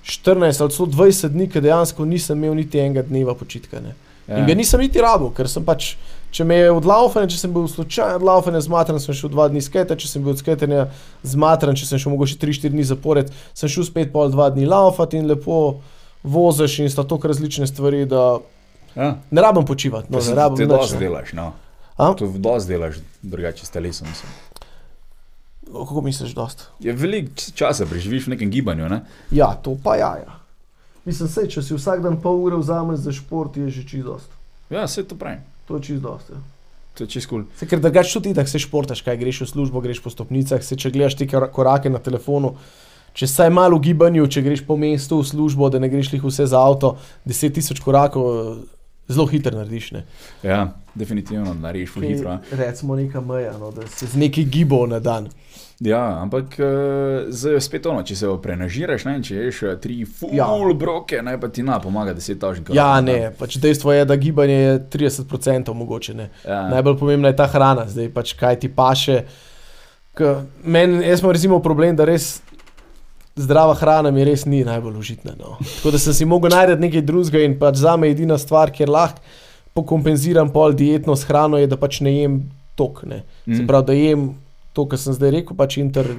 14 0.05 0.61
ali 0.63 0.71
celo 0.71 0.87
20 0.87 1.29
dni, 1.35 1.49
ki 1.51 1.61
dejansko 1.61 2.05
nisem 2.07 2.39
imel 2.39 2.55
niti 2.55 2.79
enega 2.79 3.03
dneva 3.03 3.35
počitka. 3.35 3.81
Ne. 3.81 3.95
ja. 4.29 4.39
In 4.39 4.47
ga 4.47 4.55
nisem 4.55 4.81
niti 4.81 5.01
rabil, 5.03 5.33
ker 5.35 5.49
sem 5.51 5.65
pač, 5.67 5.97
če 6.31 6.45
me 6.47 6.57
je 6.61 6.71
odlaufanje, 6.71 7.33
če 7.35 7.39
sem 7.41 7.53
bil 7.55 7.67
slučajno 7.71 8.21
odlaufanje 8.21 8.61
zmatran, 8.69 9.01
sem 9.03 9.15
šel 9.15 9.33
dva 9.35 9.49
dni 9.51 9.63
skajta, 9.63 9.97
če 9.99 10.09
sem 10.11 10.23
bil 10.23 10.35
od 10.35 10.43
skajtanja 10.43 10.87
zmatran, 11.27 11.75
če 11.79 11.87
sem 11.89 11.99
šel 11.99 12.15
mogoče 12.15 12.39
3-4 12.43 12.71
dni 12.75 12.85
zapored, 12.87 13.33
sem 13.55 13.71
šel 13.73 13.87
spet 13.89 14.13
pol 14.15 14.31
dva 14.31 14.51
dni 14.55 14.67
laufati 14.71 15.19
in 15.19 15.27
lepo 15.31 15.81
voziš 16.23 16.79
in 16.85 16.91
sta 16.91 17.03
tako 17.07 17.31
različne 17.33 17.67
stvari, 17.67 18.05
da 18.07 18.39
ja. 18.95 19.13
ne 19.31 19.43
rabim 19.43 19.67
počivati. 19.67 20.11
No, 20.11 20.19
No, 20.19 20.25
ne 20.29 20.35
rabim 20.39 20.57
ti 20.59 20.67
dosti 20.67 20.95
ne. 20.95 21.01
delaš, 21.07 21.33
no. 21.33 21.53
A? 21.97 22.13
To 22.19 22.27
dosti 22.29 22.69
delaš 22.75 22.99
drugače 23.23 23.67
s 23.67 23.71
telesom. 23.71 24.07
Mislim. 24.11 24.31
Kako 25.67 26.01
misliš, 26.01 26.31
dost? 26.31 26.69
Je 26.81 26.93
veliko 26.93 27.35
č- 27.35 27.51
časa 27.53 27.87
preživiš 27.87 28.27
v 28.27 28.31
nekem 28.31 28.51
gibanju, 28.51 28.89
ne? 28.89 29.01
Ja, 29.31 29.55
to 29.55 29.77
pa 29.77 29.97
ja. 29.97 30.17
ja. 30.17 30.33
Mislim, 31.05 31.29
sej, 31.29 31.49
če 31.49 31.63
si 31.63 31.75
vsak 31.75 32.03
dan 32.03 32.17
pol 32.17 32.39
ure 32.41 32.57
vzameš 32.57 32.99
za 33.01 33.13
šport, 33.13 33.57
je 33.57 33.71
že 33.71 33.83
čisto 33.83 34.13
dost. 34.13 34.31
Ja, 34.71 34.85
vse 34.85 35.03
to 35.03 35.15
pravim. 35.15 35.43
To 35.67 35.77
je 35.77 35.83
čisto 35.83 36.03
dost. 36.05 36.31
Ja. 36.31 36.39
To 36.95 37.05
je 37.05 37.09
čisto 37.09 37.29
kul. 37.29 37.45
Se, 37.55 37.67
ker 37.67 37.79
drugače 37.79 38.13
tudi 38.15 38.33
tako 38.33 38.49
se 38.49 38.59
športaš, 38.59 39.03
kaj 39.03 39.17
greš 39.17 39.41
v 39.41 39.49
službo, 39.49 39.81
greš 39.81 40.01
po 40.01 40.11
stopnicah, 40.11 40.63
se 40.63 40.75
če 40.75 40.91
gledaš 40.91 41.15
ti 41.15 41.27
kor- 41.27 41.51
korake 41.51 41.91
na 41.91 41.99
telefonu. 41.99 42.55
Če 43.13 43.27
saj 43.27 43.51
malo 43.51 43.77
v 43.77 43.85
gibanju, 43.85 44.27
če 44.27 44.43
greš 44.43 44.63
po 44.63 44.77
mestu 44.77 45.19
v 45.19 45.25
službo, 45.25 45.69
da 45.69 45.79
ne 45.79 45.89
greš 45.89 46.13
lih 46.13 46.23
vse 46.23 46.47
za 46.47 46.59
avto, 46.59 46.95
10 47.25 47.53
tisoč 47.53 47.81
korakov, 47.81 48.25
eh, 48.25 48.65
zelo 49.09 49.27
hitro 49.27 49.53
narediš. 49.53 49.93
Ne? 49.93 50.03
Ja, 50.43 50.75
definitivno 50.95 51.55
narediš 51.55 51.91
ful 51.91 52.03
hitro. 52.03 52.31
a. 52.31 52.41
Recimo 52.51 52.97
neka 52.97 53.21
meja, 53.21 53.55
no, 53.57 53.71
da 53.71 53.87
se 53.87 54.07
z 54.07 54.17
neki 54.17 54.45
gibal 54.45 54.87
na 54.87 54.99
dan. 54.99 55.29
Ja, 55.81 56.23
ampak 56.23 56.57
uh, 56.57 57.27
zdaj 57.29 57.53
je 57.53 57.61
spet 57.61 57.87
ono, 57.87 58.01
če 58.03 58.15
se 58.17 58.29
prenažiraš, 58.43 59.03
ne, 59.05 59.19
če 59.21 59.35
ješ 59.37 59.59
eh, 59.63 59.75
tri 59.77 59.99
full 60.09 60.33
ja. 60.33 60.47
Broke, 60.75 61.19
naj 61.23 61.37
pa 61.41 61.51
ti 61.53 61.61
na 61.63 61.77
pomaga 61.81 62.15
10 62.17 62.39
tažnikov. 62.41 62.77
Ja, 62.77 63.01
ne, 63.05 63.29
pač 63.37 63.59
dejstvo 63.61 63.93
je, 63.93 64.07
da 64.09 64.17
gibanje 64.17 64.57
je 64.57 64.79
30% 64.95 65.75
mogoče. 65.77 66.15
Ne. 66.15 66.31
Ja. 66.47 66.63
Najbolj 66.73 66.97
pomembna 66.97 67.29
je 67.29 67.37
ta 67.37 67.47
hrana, 67.47 67.85
zdaj 67.89 68.09
pač 68.09 68.33
kaj 68.33 68.57
ti 68.65 68.73
paše. 68.73 69.19
Meni, 70.65 71.05
jaz 71.05 71.21
imam 71.21 71.35
recimo 71.37 71.59
problem, 71.61 71.97
da 71.97 72.07
res 72.09 72.39
zdrava 73.37 73.75
hrana 73.77 74.09
mi 74.11 74.25
res 74.25 74.47
ni 74.49 74.63
najbolj 74.65 74.97
užitna. 74.97 75.35
No. 75.37 75.59
Tako 75.61 75.93
da 75.93 76.01
sem 76.01 76.17
si 76.17 76.25
mogel 76.25 76.57
najti 76.57 76.79
nekaj 76.81 77.05
drugega 77.05 77.45
in 77.45 77.59
pač 77.61 77.83
za 77.85 77.99
me 78.01 78.09
edina 78.09 78.39
stvar, 78.41 78.73
kjer 78.73 78.89
lahko 78.89 79.21
pokompenziram 79.77 80.49
pol 80.49 80.73
dietno 80.73 81.13
s 81.13 81.29
hrano, 81.29 81.61
je, 81.61 81.69
da 81.69 81.77
pač 81.77 82.01
ne 82.01 82.15
jem 82.17 82.39
tok. 82.81 83.03
Ne. 83.05 83.25
Se 83.45 83.61
Mm. 83.61 83.67
pravi, 83.69 83.87
da 83.87 83.93
jem 83.93 84.23
to, 84.77 84.85
kar 84.91 85.01
sem 85.01 85.15
zdaj 85.17 85.33
rekel, 85.33 85.57
pač 85.57 85.79
inter, 85.81 86.11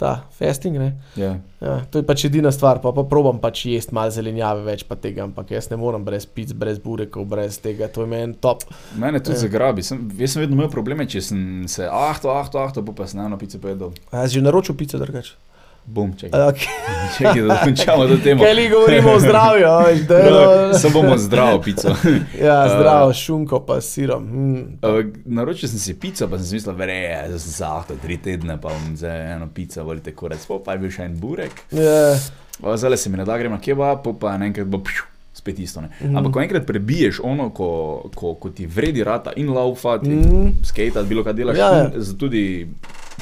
ta 0.00 0.24
fasting. 0.34 0.74
Ne. 0.82 0.88
Ja. 1.18 1.36
Ja, 1.62 1.76
to 1.86 2.00
je 2.02 2.06
pač 2.08 2.24
edina 2.26 2.50
stvar, 2.50 2.80
pa, 2.82 2.90
pa 2.90 3.04
probam 3.06 3.38
pač 3.38 3.62
jesti 3.70 3.94
malo 3.94 4.10
zelenjave, 4.10 4.64
več 4.66 4.82
pa 4.88 4.98
tega, 4.98 5.22
ampak 5.28 5.52
jaz 5.54 5.70
ne 5.70 5.78
morem 5.78 6.02
brez 6.02 6.26
pic, 6.26 6.50
brez 6.58 6.80
burekov, 6.82 7.28
brez 7.30 7.60
tega, 7.62 7.86
to 7.86 8.02
je 8.02 8.10
meni 8.10 8.34
top. 8.42 8.66
Mene 8.98 9.22
tudi 9.22 9.38
Ja. 9.38 9.44
zagrabi. 9.46 9.86
Sem, 9.86 10.02
jaz 10.18 10.34
sem 10.34 10.42
vedno 10.42 10.58
imel 10.58 10.72
probleme, 10.74 11.06
če 11.06 11.22
sem 11.22 11.40
se, 11.70 11.86
ah, 11.86 12.18
to, 12.18 12.34
ah, 12.34 12.50
to, 12.50 12.58
ah, 12.58 12.74
to, 12.74 12.82
pa 12.82 13.06
sem 13.06 13.22
eno 13.22 13.38
pico 13.38 13.62
pojedel. 13.62 13.94
A 14.10 14.26
jaz 14.26 14.34
že 14.34 14.42
naročil 14.42 14.74
pico 14.74 14.98
drugače. 14.98 15.38
Bum, 15.86 16.12
čakaj. 16.16 16.40
Okay. 16.40 16.66
Čakaj, 17.18 17.42
da 17.42 17.56
končamo 17.64 18.06
to 18.06 18.16
temo. 18.16 18.44
Kaj 18.44 18.54
li 18.54 18.68
govorimo 18.68 19.10
o 19.10 19.20
zdravju, 19.20 19.66
veš, 19.86 20.00
da 20.08 20.16
je 20.16 20.30
no, 20.30 20.78
Samo 20.78 21.02
bomo 21.02 21.18
zdravo 21.18 21.60
pico. 21.60 21.88
ja, 22.46 22.68
zdravo, 22.68 23.12
šunko 23.12 23.60
pa 23.66 23.80
sirom. 23.80 24.24
Mm. 24.24 24.60
Uh, 24.82 25.04
naročil 25.24 25.68
sem 25.68 25.78
si 25.78 25.94
pico, 26.00 26.28
pa 26.28 26.38
sem 26.38 26.46
si 26.46 26.54
mislil, 26.54 26.74
verje, 26.74 27.28
da 27.28 27.38
sem 27.38 27.50
zahto 27.50 27.96
tri 28.02 28.16
tedne, 28.16 28.60
pa 28.60 28.68
bom 28.68 28.96
za 28.96 29.10
eno 29.10 29.48
pico, 29.54 29.84
volite 29.84 30.14
kurac, 30.14 30.46
pa 30.64 30.72
je 30.72 30.78
bil 30.78 30.90
še 30.90 31.10
en 31.10 31.18
burek. 31.18 31.66
Ja, 31.74 32.14
Uh, 32.62 32.76
Zdaj 32.76 32.96
se 32.96 33.10
mi 33.10 33.16
ne 33.16 33.24
da, 33.24 33.38
gremo 33.38 33.56
na 33.56 33.60
kebab, 33.60 34.06
pa 34.20 34.36
naenkrat 34.38 34.66
bo 34.66 34.78
pšu, 34.84 35.06
spet 35.34 35.58
isto. 35.58 35.80
Ne? 35.80 35.88
Mhm. 36.00 36.16
Ampak 36.16 36.32
ko 36.32 36.40
enkrat 36.40 36.66
prebiješ 36.66 37.20
ono, 37.24 37.50
ko, 37.50 37.68
ko, 38.14 38.34
ko 38.34 38.50
ti 38.50 38.66
vredi 38.66 39.04
rata 39.04 39.32
in 39.36 39.48
laufati, 39.50 40.08
mm. 40.08 40.52
skate, 40.64 41.02
bilo 41.08 41.24
kaj 41.24 41.32
delaš, 41.32 41.58
Ja, 41.58 41.70
ja. 41.72 41.82
ja. 41.90 42.04
tudi 42.18 42.68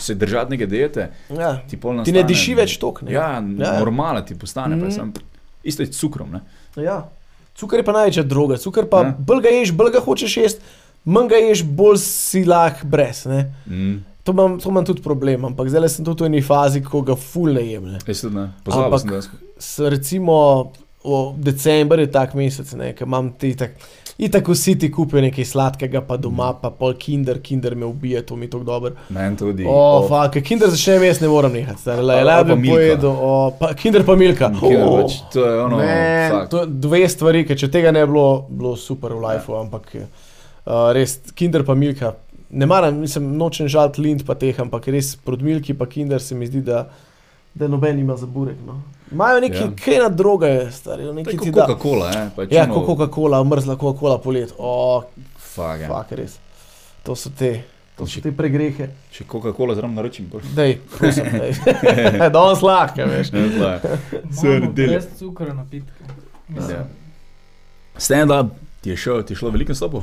se 0.01 0.15
držati 0.15 0.51
neke 0.51 0.67
diete, 0.67 1.09
ja. 1.31 1.57
ti 1.65 1.77
pol 1.77 1.91
Ti 1.93 2.13
ne 2.13 2.19
nastane- 2.19 2.27
diši 2.27 2.55
več 2.55 2.79
tok. 2.79 3.03
Ne? 3.03 3.13
Ja, 3.13 3.21
Ja, 3.33 3.41
ja, 3.59 3.79
normala 3.79 4.21
ti 4.23 4.35
postane, 4.35 4.77
mm. 4.77 4.91
Sem, 4.91 5.13
isto 5.65 5.83
je 5.83 5.93
s 5.93 5.99
cukrom. 5.99 6.31
Ne? 6.31 6.41
Ja. 6.77 7.09
Cukor 7.55 7.79
je 7.79 7.85
pa 7.85 7.93
največja 7.93 8.23
droga. 8.23 8.57
Cukor 8.57 8.87
pa 8.87 9.03
Ja. 9.03 9.15
bolj 9.19 9.43
ga 9.43 9.49
ješ, 9.51 9.73
bolj 9.73 9.91
ga 9.91 10.01
hočeš 10.01 10.37
jesti, 10.37 10.61
manj 11.05 11.29
ga 11.29 11.37
ješ, 11.39 11.63
bolj 11.65 11.99
si 11.99 12.45
lahko 12.45 12.87
brez. 12.87 13.27
Ne? 13.27 13.53
Mm. 13.67 13.99
To 14.25 14.33
imam, 14.33 14.59
to 14.59 14.69
imam 14.69 14.85
tudi 14.85 15.03
problem, 15.03 15.45
ampak 15.45 15.69
zdaj 15.69 15.89
sem 15.89 16.05
tudi 16.05 16.23
v 16.23 16.27
eni 16.27 16.43
fazi, 16.43 16.81
ko 16.81 17.01
ga 17.03 17.17
ful 17.17 17.53
ne 17.53 17.63
jem. 17.63 17.85
Ne. 17.93 17.99
Jaz 18.07 18.21
tudi 18.21 18.37
ne, 18.37 18.51
pozabil 18.65 19.23
sem 19.59 19.87
recimo, 19.89 20.73
december 21.37 22.01
je 22.01 22.07
tak 22.07 22.35
mesec, 22.35 22.73
ne, 22.73 22.93
ker 22.93 23.07
imam 23.07 23.33
ti 23.33 23.55
tak. 23.55 23.77
Itak 24.21 24.49
vsi 24.49 24.75
ti 24.79 24.91
kupijo 24.93 25.23
nekaj 25.25 25.45
sladkega, 25.45 26.03
pa 26.05 26.17
doma, 26.21 26.51
pa 26.61 26.69
pol 26.77 26.93
kinder, 27.01 27.39
kinder 27.41 27.73
me 27.77 27.87
ubije, 27.87 28.21
to 28.27 28.37
mi 28.37 28.45
je 28.47 28.51
tako 28.51 28.65
dobro. 28.65 28.91
Meni 29.09 29.37
tudi. 29.37 29.65
O, 29.65 29.73
oh, 29.73 30.09
fuck, 30.09 30.37
kinder 30.45 30.69
začnem 30.69 31.07
jaz, 31.09 31.23
ne 31.23 31.29
morem 31.29 31.53
nehati. 31.57 31.81
stari, 31.81 32.05
Le, 32.05 32.19
le, 32.25 32.35
pa 32.37 32.45
bi 32.45 32.57
Milka. 32.61 32.75
pojedel, 32.75 33.11
o, 33.11 33.31
pa, 33.61 33.71
kinder 33.75 34.05
pa 34.05 34.17
milka. 34.17 34.51
Kinder, 34.61 34.85
O, 34.85 34.99
pač, 34.99 35.17
to 35.33 35.47
je 35.47 35.55
ono, 35.63 35.79
Man, 35.81 36.49
to 36.53 36.61
je 36.61 36.69
dve 36.85 37.01
stvari, 37.09 37.47
ki 37.49 37.57
če 37.63 37.71
tega 37.73 37.95
ne 37.97 38.05
bi 38.05 38.13
bilo, 38.13 38.27
bilo 38.51 38.75
super 38.77 39.17
v 39.17 39.23
lifeu, 39.25 39.57
ja. 39.57 39.63
ampak 39.65 39.89
uh, 39.97 40.91
res, 40.93 41.17
kinder 41.35 41.65
pa 41.65 41.75
milka. 41.75 42.13
Ne 42.51 42.69
maram, 42.69 43.01
nisem 43.01 43.25
nočen 43.41 43.73
žalt 43.73 43.97
lind 43.97 44.27
pa 44.29 44.37
teh, 44.37 44.61
ampak 44.61 44.91
res 44.93 45.15
proti 45.17 45.49
milki 45.49 45.73
pa 45.73 45.89
kinder 45.89 46.21
se 46.21 46.37
mi 46.37 46.51
zdi, 46.51 46.61
da, 46.67 46.85
da 47.57 47.73
noben 47.73 48.05
ima 48.05 48.21
za 48.21 48.29
burek. 48.29 48.61
No. 48.69 48.83
Imajo 49.13 49.41
neki, 49.41 49.57
Ja. 49.57 49.71
kaj 49.85 49.99
na 49.99 50.09
droga 50.09 50.47
je, 50.47 50.73
stari, 50.73 51.03
To 51.03 51.13
neki 51.13 51.31
ti 51.31 51.37
kot 51.39 51.55
da. 51.57 51.67
Coca-Cola, 51.67 52.11
eh? 52.11 52.29
pač 52.37 52.53
Ja, 52.53 52.67
kot 52.67 52.87
Coca-Cola, 52.87 53.45
mrzla 53.45 53.77
Coca-Cola 53.77 54.19
polet. 54.19 54.53
O, 54.59 55.03
Fuck, 55.37 55.81
ja. 55.81 55.89
fak, 55.89 56.13
res. 56.13 56.37
To 57.03 57.17
so 57.17 57.31
te, 57.31 57.63
to 57.97 58.07
so 58.07 58.13
Če- 58.13 58.23
te 58.23 58.33
pregrehe. 58.33 58.87
Če 59.11 59.25
Coca-Cola 59.27 59.75
zraven 59.75 59.95
naročim, 59.95 60.29
bolj. 60.29 60.47
Dej, 60.55 60.77
prosim, 60.93 61.27
dej. 61.33 61.57
Danes 62.37 62.63
lahko, 62.63 63.09
veš. 63.09 63.31
Dele. 63.35 64.71
brez 64.71 65.09
cukra 65.19 65.53
napitke. 65.53 66.07
Ja. 66.51 66.85
Stand-up, 67.97 68.55
ti 68.81 68.91
je 68.91 68.97
šel, 68.97 69.23
ti 69.23 69.33
je 69.33 69.37
šlo 69.37 69.51
veliko 69.51 69.75
stopov? 69.75 70.03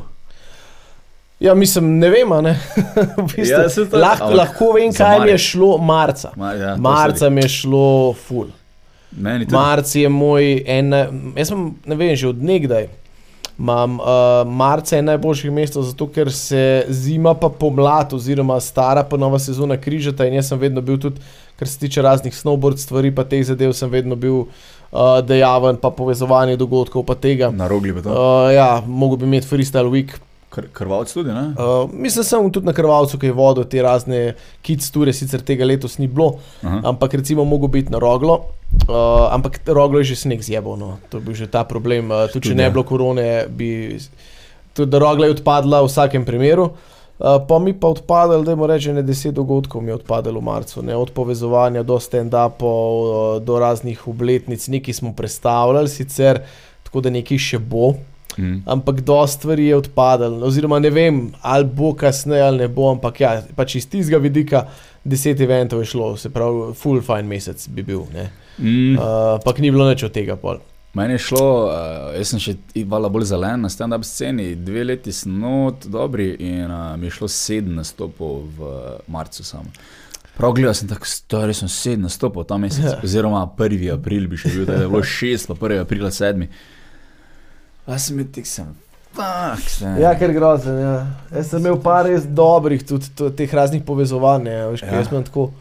Ja, 1.39 1.53
mislim, 1.53 1.99
ne 1.99 2.09
vem, 2.09 2.31
a 2.31 2.41
ne. 2.41 2.53
v 3.17 3.25
bistvu, 3.25 3.45
Ja, 3.45 3.99
lahko, 3.99 4.29
lahko 4.33 4.71
vem, 4.73 4.91
kaj 4.91 5.19
mi 5.19 5.29
je 5.29 5.37
šlo 5.39 5.77
marca. 5.77 6.31
Ma, 6.35 6.51
ja, 6.53 6.75
Marca 6.75 7.29
mi 7.29 7.41
je 7.41 7.49
šlo 7.49 7.87
ful. 8.17 8.47
Meni 9.11 9.45
tudi. 9.45 9.55
Marc 9.55 9.95
je 9.95 10.09
moj, 10.09 10.63
en, 10.65 10.93
jaz 11.35 11.51
sem, 11.53 11.67
ne 11.85 11.95
vem, 11.95 12.15
že 12.15 12.31
od 12.31 12.43
nekdaj. 12.43 12.89
Imam 13.57 13.97
uh, 13.99 14.05
marca 14.45 14.95
je 14.95 15.01
najboljših 15.01 15.51
mest, 15.51 15.79
zato 15.81 16.05
ker 16.13 16.29
se 16.31 16.85
zima 16.93 17.33
pa 17.33 17.49
pomlad, 17.49 18.13
oziroma 18.13 18.59
stara 18.61 19.01
pa 19.03 19.17
nova 19.17 19.39
sezona 19.39 19.79
križata. 19.81 20.27
In 20.27 20.37
jaz 20.37 20.51
sem 20.51 20.59
vedno 20.61 20.81
bil 20.81 20.99
tudi, 21.01 21.23
kar 21.57 21.67
se 21.67 21.79
tiče 21.79 22.01
raznih 22.05 22.35
snowboard 22.37 22.77
stvari, 22.77 23.09
pa 23.15 23.25
teh 23.25 23.41
zadev, 23.47 23.73
sem 23.73 23.89
vedno 23.89 24.15
bil 24.15 24.43
uh, 24.43 25.17
dejaven, 25.25 25.81
pa 25.81 25.89
povezovanje 25.89 26.57
dogodkov, 26.57 27.05
pa 27.07 27.15
tega. 27.17 27.49
Na 27.49 27.67
rogli 27.67 27.95
pa 27.97 28.05
to. 28.05 28.13
Uh, 28.13 28.53
ja, 28.53 28.69
mogoče 28.85 29.23
bi 29.23 29.31
imeti 29.31 29.49
freestyle 29.49 29.89
week, 29.89 30.19
Kr 30.47 30.69
krvavc 30.73 31.11
tudi, 31.11 31.33
ne? 31.33 31.49
Uh, 31.59 31.89
mislim, 31.91 32.23
sem 32.23 32.45
tudi 32.53 32.69
na 32.69 32.73
krvalcu, 32.73 33.17
ki 33.19 33.27
je 33.27 33.33
vodil 33.35 33.65
te 33.67 33.81
razne 33.83 34.21
kids 34.63 34.93
ture, 34.95 35.11
sicer 35.13 35.41
tega 35.43 35.65
letos 35.67 35.97
ni 35.99 36.07
bilo, 36.07 36.37
Aha. 36.61 36.85
ampak 36.93 37.17
recimo 37.19 37.43
mogo 37.45 37.67
biti 37.67 37.91
na 37.91 37.99
roglo. 37.99 38.39
Uh, 38.87 39.27
ampak 39.31 39.59
roglo 39.67 39.99
je 39.99 40.15
že 40.15 40.27
sneg 40.27 40.43
zjebal, 40.43 40.75
no. 40.79 40.99
to 41.11 41.19
je 41.19 41.23
bil 41.23 41.35
že 41.35 41.47
ta 41.47 41.63
problem. 41.63 42.11
Uh, 42.11 42.27
tudi 42.31 42.51
če 42.51 42.55
ne 42.55 42.67
bi 42.67 42.75
bilo 42.75 42.83
korone, 42.87 43.47
bi 43.47 43.99
tudi 44.75 44.99
rogla 44.99 45.27
je 45.27 45.35
odpadla 45.39 45.83
v 45.83 45.89
vsakem 45.91 46.23
primeru. 46.23 46.71
Uh, 47.17 47.41
pa 47.41 47.57
mi 47.59 47.73
pa 47.73 47.89
odpadalo, 47.89 48.45
da 48.45 48.53
moramo 48.53 48.69
reči, 48.69 48.93
ne 48.93 49.01
deset 49.01 49.33
dogodkov 49.33 49.81
mi 49.81 49.89
je 49.89 49.97
odpadalo 49.97 50.39
v 50.39 50.45
marcu, 50.45 50.83
ne? 50.85 50.93
od 50.95 51.09
povezovanja 51.11 51.81
do 51.81 51.97
stand-upov, 51.97 53.41
do 53.41 53.55
raznih 53.57 54.07
obletnic, 54.07 54.61
nekaj 54.69 54.93
smo 54.93 55.15
predstavljali, 55.17 55.89
sicer 55.89 56.43
tako 56.85 57.01
da 57.01 57.09
nekaj 57.09 57.41
še 57.41 57.59
bo. 57.59 57.95
Mm. 58.37 58.61
Ampak 58.67 59.01
dosta 59.01 59.39
stvari 59.39 59.65
je 59.65 59.75
odpadalo, 59.75 60.45
oziroma 60.45 60.79
ne 60.79 60.89
vem, 60.89 61.15
ali 61.41 61.65
bo 61.65 61.93
kasneje 61.93 62.41
ali 62.41 62.57
ne 62.57 62.67
bo, 62.67 62.91
ampak 62.91 63.19
ja, 63.19 63.31
pač 63.55 63.75
iz 63.75 63.87
tistega 63.87 64.17
vidika 64.17 64.67
deset 65.03 65.41
eventov 65.41 65.79
je 65.79 65.85
šlo, 65.85 66.17
se 66.17 66.29
pravi, 66.29 66.73
full 66.73 67.01
fine 67.01 67.23
mesec 67.23 67.67
bi 67.67 67.83
bil. 67.83 68.03
ne. 68.13 68.29
Mm. 68.57 68.95
Uh, 68.95 69.03
Ampak 69.35 69.59
ni 69.59 69.71
bilo 69.71 69.89
nič 69.89 70.03
od 70.03 70.11
tega 70.11 70.35
pol. 70.35 70.57
Meni 70.93 71.13
je 71.13 71.19
šlo, 71.19 71.65
uh, 71.65 71.73
jaz 72.13 72.27
sem 72.27 72.39
še 72.39 72.55
i- 72.73 72.83
vala 72.83 73.09
bolj 73.09 73.25
zelen 73.25 73.61
na 73.61 73.69
stand-up 73.69 74.03
sceni, 74.03 74.55
dve 74.55 74.83
leti 74.83 75.11
sem 75.11 75.33
not 75.33 75.85
dobri 75.85 76.35
in 76.39 76.65
uh, 76.65 76.95
mi 76.95 77.05
je 77.05 77.11
šlo 77.11 77.27
sedem 77.27 77.75
nastopov 77.75 78.47
v 78.51 78.71
marcu 79.07 79.43
samo. 79.43 79.69
Prav 80.37 80.53
gledal 80.53 80.73
sem 80.73 80.87
tako, 80.87 81.05
stari 81.05 81.53
sem 81.53 81.67
sedem 81.67 82.01
nastopov 82.01 82.45
ta 82.45 82.57
mesec, 82.57 82.83
Ja. 82.83 82.99
oziroma 83.03 83.45
1. 83.47 83.93
april 83.93 84.27
bi 84.27 84.37
še 84.37 84.49
bil, 84.49 84.65
da 84.65 84.73
je 84.75 84.87
bilo 84.87 85.01
šest, 85.03 85.47
pa 85.47 85.53
1. 85.55 85.81
aprila 85.81 86.11
sedmi. 86.11 86.45
A 86.45 86.53
sem 87.95 88.17
bil 88.19 88.27
tik 88.35 88.45
sem, 88.49 88.67
fuck, 89.15 89.63
sem. 89.71 89.95
Ja, 90.01 90.11
ker 90.19 90.33
grozen. 90.35 90.75
Ja. 90.81 90.95
Jaz 91.31 91.47
sem 91.53 91.63
imel 91.63 91.77
par 91.79 92.05
res 92.05 92.25
dobrih, 92.27 92.83
tudi 92.83 93.07
to, 93.15 93.29
teh 93.31 93.47
raznih 93.53 93.83
povezovanj. 93.87 94.47
Ja. 94.51 94.65
Veš, 94.73 94.83
Ja. 94.83 94.87
ja. 94.91 94.97
Jaz 94.99 95.07
sem 95.09 95.23
tako, 95.23 95.51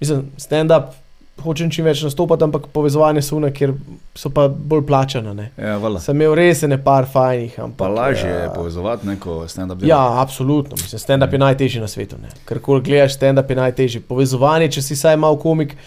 mislim, 0.00 0.26
stand-up. 0.38 0.92
Hočem 1.40 1.70
čim 1.72 1.86
več 1.88 2.02
nastopati, 2.04 2.44
ampak 2.44 2.66
povezovanje 2.68 3.22
so 3.24 3.38
une, 3.38 3.48
ker 3.48 3.70
so 4.14 4.28
pa 4.28 4.42
bolj 4.48 4.82
plačane. 4.84 5.32
Ne. 5.34 5.46
Ja, 5.56 5.78
vala. 5.80 5.96
Sem 5.96 6.12
imel 6.12 6.34
res 6.36 6.60
ne 6.68 6.76
par 6.76 7.06
fajnih. 7.08 7.54
Ampak, 7.64 7.78
Pa 7.78 7.88
lažje 7.88 8.28
je 8.28 8.42
ja. 8.42 8.50
povezovati 8.52 9.08
neko 9.08 9.38
stand-up. 9.48 9.80
Ja, 9.80 10.20
absolutno. 10.20 10.76
Mislim, 10.76 11.00
stand-up 11.00 11.32
je 11.32 11.38
najtežji 11.40 11.80
na 11.80 11.88
svetu. 11.88 12.20
ne. 12.20 12.28
Ker 12.44 12.60
kol 12.60 12.82
gledaš, 12.84 13.16
stand-up 13.16 13.48
je 13.48 13.56
najtežji. 13.56 14.02
Povezovanje, 14.04 14.68
če 14.68 14.82
si 14.82 14.96
saj 14.96 15.16
mal 15.16 15.38
komik, 15.40 15.72
uh, 15.72 15.80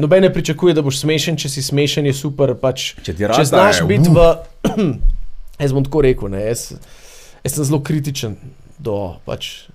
noben 0.00 0.22
ne 0.22 0.32
pričakuje, 0.32 0.74
da 0.74 0.82
boš 0.82 1.00
smešen, 1.02 1.36
če 1.40 1.48
si 1.50 1.62
smešen, 1.62 2.06
je 2.06 2.14
super. 2.14 2.54
Pač, 2.60 2.92
Če 3.04 3.14
ti 3.14 3.26
rad 3.26 3.46
znaš 3.46 3.82
biti 3.88 4.12
v. 4.12 4.26
jaz 5.62 5.74
bom 5.74 5.84
tako 5.84 6.02
rekel, 6.06 6.30
ne, 6.32 6.42
jaz, 6.48 6.72
jaz 7.44 7.56
sem 7.56 7.64
zelo 7.64 7.80
kritičen 7.84 8.36
do 8.82 9.14
pač, 9.26 9.68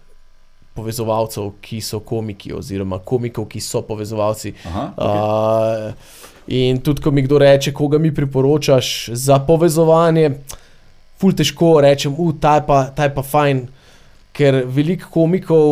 povezovalcev, 0.79 1.51
ki 1.63 1.81
so 1.83 2.01
komiki, 2.05 2.53
oziroma 2.55 2.99
komikov, 3.03 3.47
ki 3.51 3.61
so 3.63 3.81
povezovalci. 3.87 4.53
Aha, 4.69 4.85
okay. 4.95 5.89
Uh, 5.89 6.27
in 6.59 6.79
tudi, 6.83 7.03
ko 7.03 7.11
mi 7.11 7.25
kdo 7.25 7.39
reče, 7.41 7.73
koga 7.75 7.99
mi 7.99 8.13
priporočaš 8.15 9.09
za 9.17 9.39
povezovanje, 9.47 10.31
ful 11.19 11.35
težko 11.35 11.77
rečem, 11.83 12.15
uh, 12.15 12.31
ta 12.41 12.59
je 12.59 12.65
pa, 12.67 12.83
ta 12.95 13.09
je 13.09 13.13
pa 13.15 13.25
fajn, 13.25 13.65
ker 14.33 14.63
veliko 14.67 15.09
komikov. 15.11 15.65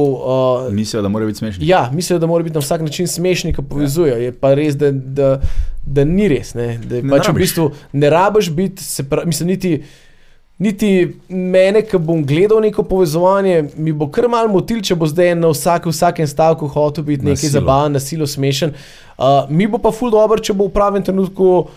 Uh, 0.67 0.73
Mislijo, 0.73 1.01
da 1.01 1.09
mora 1.09 1.25
biti 1.25 1.37
smešni. 1.37 1.67
Ja, 1.67 1.89
mislijo, 1.93 2.19
da 2.19 2.27
mora 2.27 2.43
biti 2.43 2.53
na 2.53 2.59
vsak 2.59 2.81
način 2.81 3.07
smešni, 3.07 3.53
ki 3.53 3.61
povezujejo. 3.69 4.17
Je 4.17 4.31
pa 4.31 4.53
res, 4.53 4.75
da, 4.75 4.91
da, 4.91 5.39
da 5.85 6.03
ni 6.03 6.27
res. 6.27 6.53
Ne, 6.53 6.77
da 6.83 7.01
Ne 7.01 7.09
pač 7.09 7.29
v 7.29 7.31
rabiš. 7.31 7.41
bistvu 7.41 7.71
ne 7.93 8.09
rabiš 8.09 8.51
biti, 8.51 8.83
pravi, 9.09 9.27
mislim, 9.27 9.49
niti. 9.55 9.83
Niti 10.57 10.87
mene, 11.29 11.83
ki 11.85 11.99
bom 12.01 12.23
gledal 12.25 12.63
neko 12.65 12.81
povezovanje, 12.83 13.59
mi 13.77 13.91
bo 13.93 14.07
kar 14.09 14.25
mal 14.25 14.47
motil, 14.49 14.79
če 14.81 14.95
bo 14.97 15.05
zdaj 15.05 15.35
na 15.37 15.51
vsak, 15.51 15.85
vsakem 15.85 16.25
stavku 16.27 16.65
hotel 16.73 17.03
biti 17.05 17.25
nekaj 17.25 17.51
zabaven, 17.53 17.93
na 17.93 17.99
silo 18.01 18.25
smešen. 18.25 18.73
Uh, 18.73 19.45
mi 19.53 19.67
bo 19.69 19.77
pa 19.77 19.91
ful 19.93 20.09
dobro, 20.09 20.41
če 20.41 20.55
bo 20.57 20.65
v 20.65 20.73
pravem 20.73 21.05
trenutku 21.05 21.67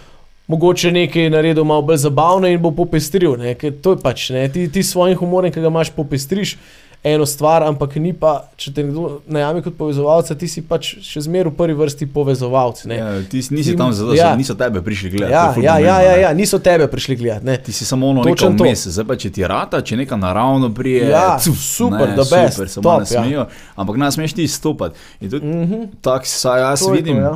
mogoče 0.50 0.90
nekaj 0.92 1.30
naredil 1.30 1.64
malo 1.64 1.82
bolj 1.84 2.00
zabavno 2.00 2.48
in 2.48 2.58
bo 2.58 2.70
popestril. 2.72 3.36
Ne? 3.36 3.54
Ker 3.54 3.72
to 3.78 3.92
je 3.92 4.00
pač, 4.00 4.30
ne? 4.30 4.48
ti, 4.48 4.66
ti 4.68 4.82
s 4.82 4.90
svojim 4.90 5.16
humorjem, 5.16 5.52
ki 5.52 5.60
ga 5.60 5.68
imaš, 5.68 5.90
popestriš. 5.92 6.56
eno 7.02 7.24
stvar, 7.24 7.62
ampak 7.64 7.94
ni 7.96 8.10
pa, 8.12 8.30
če 8.56 8.74
te 8.74 8.82
nekdo 8.82 9.02
najame 9.26 9.62
kot 9.62 9.72
povezovalca, 9.72 10.34
ti 10.36 10.44
si 10.46 10.60
pač 10.62 10.90
še 11.00 11.22
zmeraj 11.22 11.48
v 11.48 11.56
prvi 11.56 11.74
vrsti 11.74 12.04
povezovalec. 12.06 12.82
ne. 12.84 12.94
Ja, 12.94 13.06
ti 13.24 13.40
si- 13.40 13.54
nisi 13.54 13.72
tam 13.74 13.88
zato, 13.90 14.12
ja. 14.12 14.26
da 14.26 14.36
niso 14.36 14.52
tebe 14.54 14.82
prišli 14.82 15.08
gledati. 15.10 15.32
Ja, 15.62 15.78
ja, 15.78 15.96
ja, 15.96 16.02
ja, 16.02 16.16
ja, 16.18 16.30
niso 16.34 16.58
tebe 16.60 16.84
prišli 16.86 17.16
gledati. 17.16 17.46
ne. 17.46 17.56
Ti 17.58 17.72
si 17.72 17.86
samo 17.86 18.04
ono 18.06 18.20
Točno 18.20 18.50
nekaj 18.50 18.58
to. 18.58 18.64
vmes, 18.66 18.84
zdaj 18.90 19.06
pa 19.06 19.16
če 19.16 19.30
ti 19.30 19.46
rata, 19.46 19.80
če 19.80 19.96
neka 19.96 20.16
naravno 20.18 20.68
prije, 20.70 21.08
Ja, 21.08 21.38
cuf, 21.38 21.56
super, 21.56 22.04
the 22.10 22.26
best, 22.26 22.54
super, 22.54 22.68
samo 22.68 22.84
top, 22.84 23.00
ne 23.00 23.06
ja. 23.06 23.06
smejo, 23.16 23.46
ampak 23.76 23.96
ne 23.96 24.10
smeš 24.10 24.32
ti 24.34 24.42
izstopati. 24.44 24.94
Tudi 25.22 25.40
Mhm. 25.40 25.80
tako 26.02 26.26
saj 26.26 26.60
jaz 26.60 26.78
To 26.78 26.84
je 26.84 26.88
to, 26.90 26.94
vidim, 26.98 27.16
ja. 27.18 27.32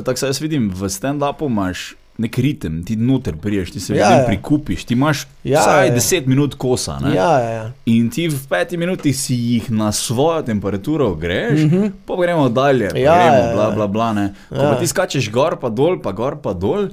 tako 0.00 0.16
saj 0.16 0.28
jaz 0.30 0.40
vidim, 0.40 0.70
v 0.70 0.88
stand-upu 0.88 1.46
imaš 1.46 1.99
nek 2.20 2.38
ritem, 2.38 2.82
ti 2.84 2.96
noter 2.96 3.36
priješ, 3.40 3.72
ti 3.72 3.80
se 3.80 3.96
Ja, 3.96 4.10
ja, 4.10 4.18
ja. 4.20 4.26
prikupiš, 4.26 4.84
ti 4.84 4.94
imaš 4.94 5.24
Ja, 5.44 5.52
ja, 5.52 5.60
vsaj 5.60 5.88
ja. 5.88 5.94
10 5.96 6.26
minut 6.26 6.54
kosa. 6.60 6.98
Ne? 7.00 7.14
Ja, 7.16 7.30
ja, 7.40 7.50
ja. 7.50 7.66
In 7.88 8.10
ti 8.12 8.28
v 8.28 8.38
petih 8.48 8.78
minutah 8.78 9.14
si 9.16 9.34
jih 9.34 9.70
na 9.70 9.92
svojo 9.92 10.42
temperaturo 10.42 11.14
greš, 11.14 11.60
mm 11.60 11.70
-hmm. 11.70 11.92
pa 12.06 12.16
gremo 12.20 12.48
dalje, 12.48 12.90
pa. 12.90 12.98
Ja, 12.98 13.14
gremo, 13.14 13.36
ja, 13.48 13.54
bla, 13.54 13.64
ja. 13.64 13.70
bla, 13.70 13.86
bla. 13.86 14.12
Ne. 14.12 14.34
Ko 14.48 14.54
Ja. 14.62 14.70
pa 14.72 14.78
ti 14.80 14.86
skačeš 14.86 15.30
gor, 15.30 15.56
pa 15.60 15.68
dol, 15.68 16.00
pa 16.02 16.12
gor, 16.12 16.36
pa 16.42 16.52
dol. 16.52 16.88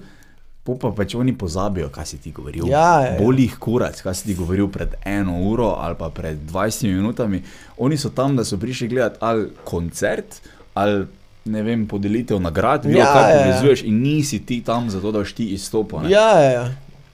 Pa 0.81 0.91
pač 0.91 1.15
oni 1.15 1.31
pozabijo, 1.37 1.87
kaj 1.89 2.05
si 2.05 2.17
ti 2.17 2.31
govoril. 2.31 2.67
Ja, 2.67 3.01
ja, 3.01 3.07
ja. 3.07 3.19
Boli 3.23 3.43
jih 3.47 3.55
kurac, 3.59 4.01
kaj 4.01 4.13
si 4.15 4.25
ti 4.25 4.33
govoril 4.35 4.67
pred 4.67 4.89
eno 5.05 5.39
uro 5.39 5.75
ali 5.79 5.95
pa 5.95 6.09
pred 6.09 6.37
20 6.51 6.91
minutami. 6.91 7.39
Oni 7.77 7.97
so 7.97 8.09
tam, 8.09 8.35
da 8.35 8.43
so 8.43 8.57
prišli 8.57 8.87
gledati 8.87 9.17
ali 9.19 9.47
koncert, 9.63 10.41
ali 10.73 11.05
ne 11.47 11.63
vem, 11.63 11.87
podelitev 11.87 12.39
nagrad, 12.41 12.85
bilo 12.85 12.99
Ja, 12.99 13.05
ja, 13.05 13.13
kaj 13.13 13.31
ja, 13.31 13.37
ja. 13.37 13.43
povezuješ 13.43 13.83
in 13.83 14.01
nisi 14.01 14.39
ti 14.45 14.61
tam 14.61 14.89
zato, 14.89 15.11
da 15.11 15.19
boš 15.19 15.33
ti 15.33 15.49
izstopil. 15.55 15.99
ne. 16.03 16.11
Ja, 16.11 16.29
ja, 16.39 16.51
ja. 16.51 16.65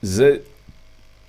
Zdaj, 0.01 0.39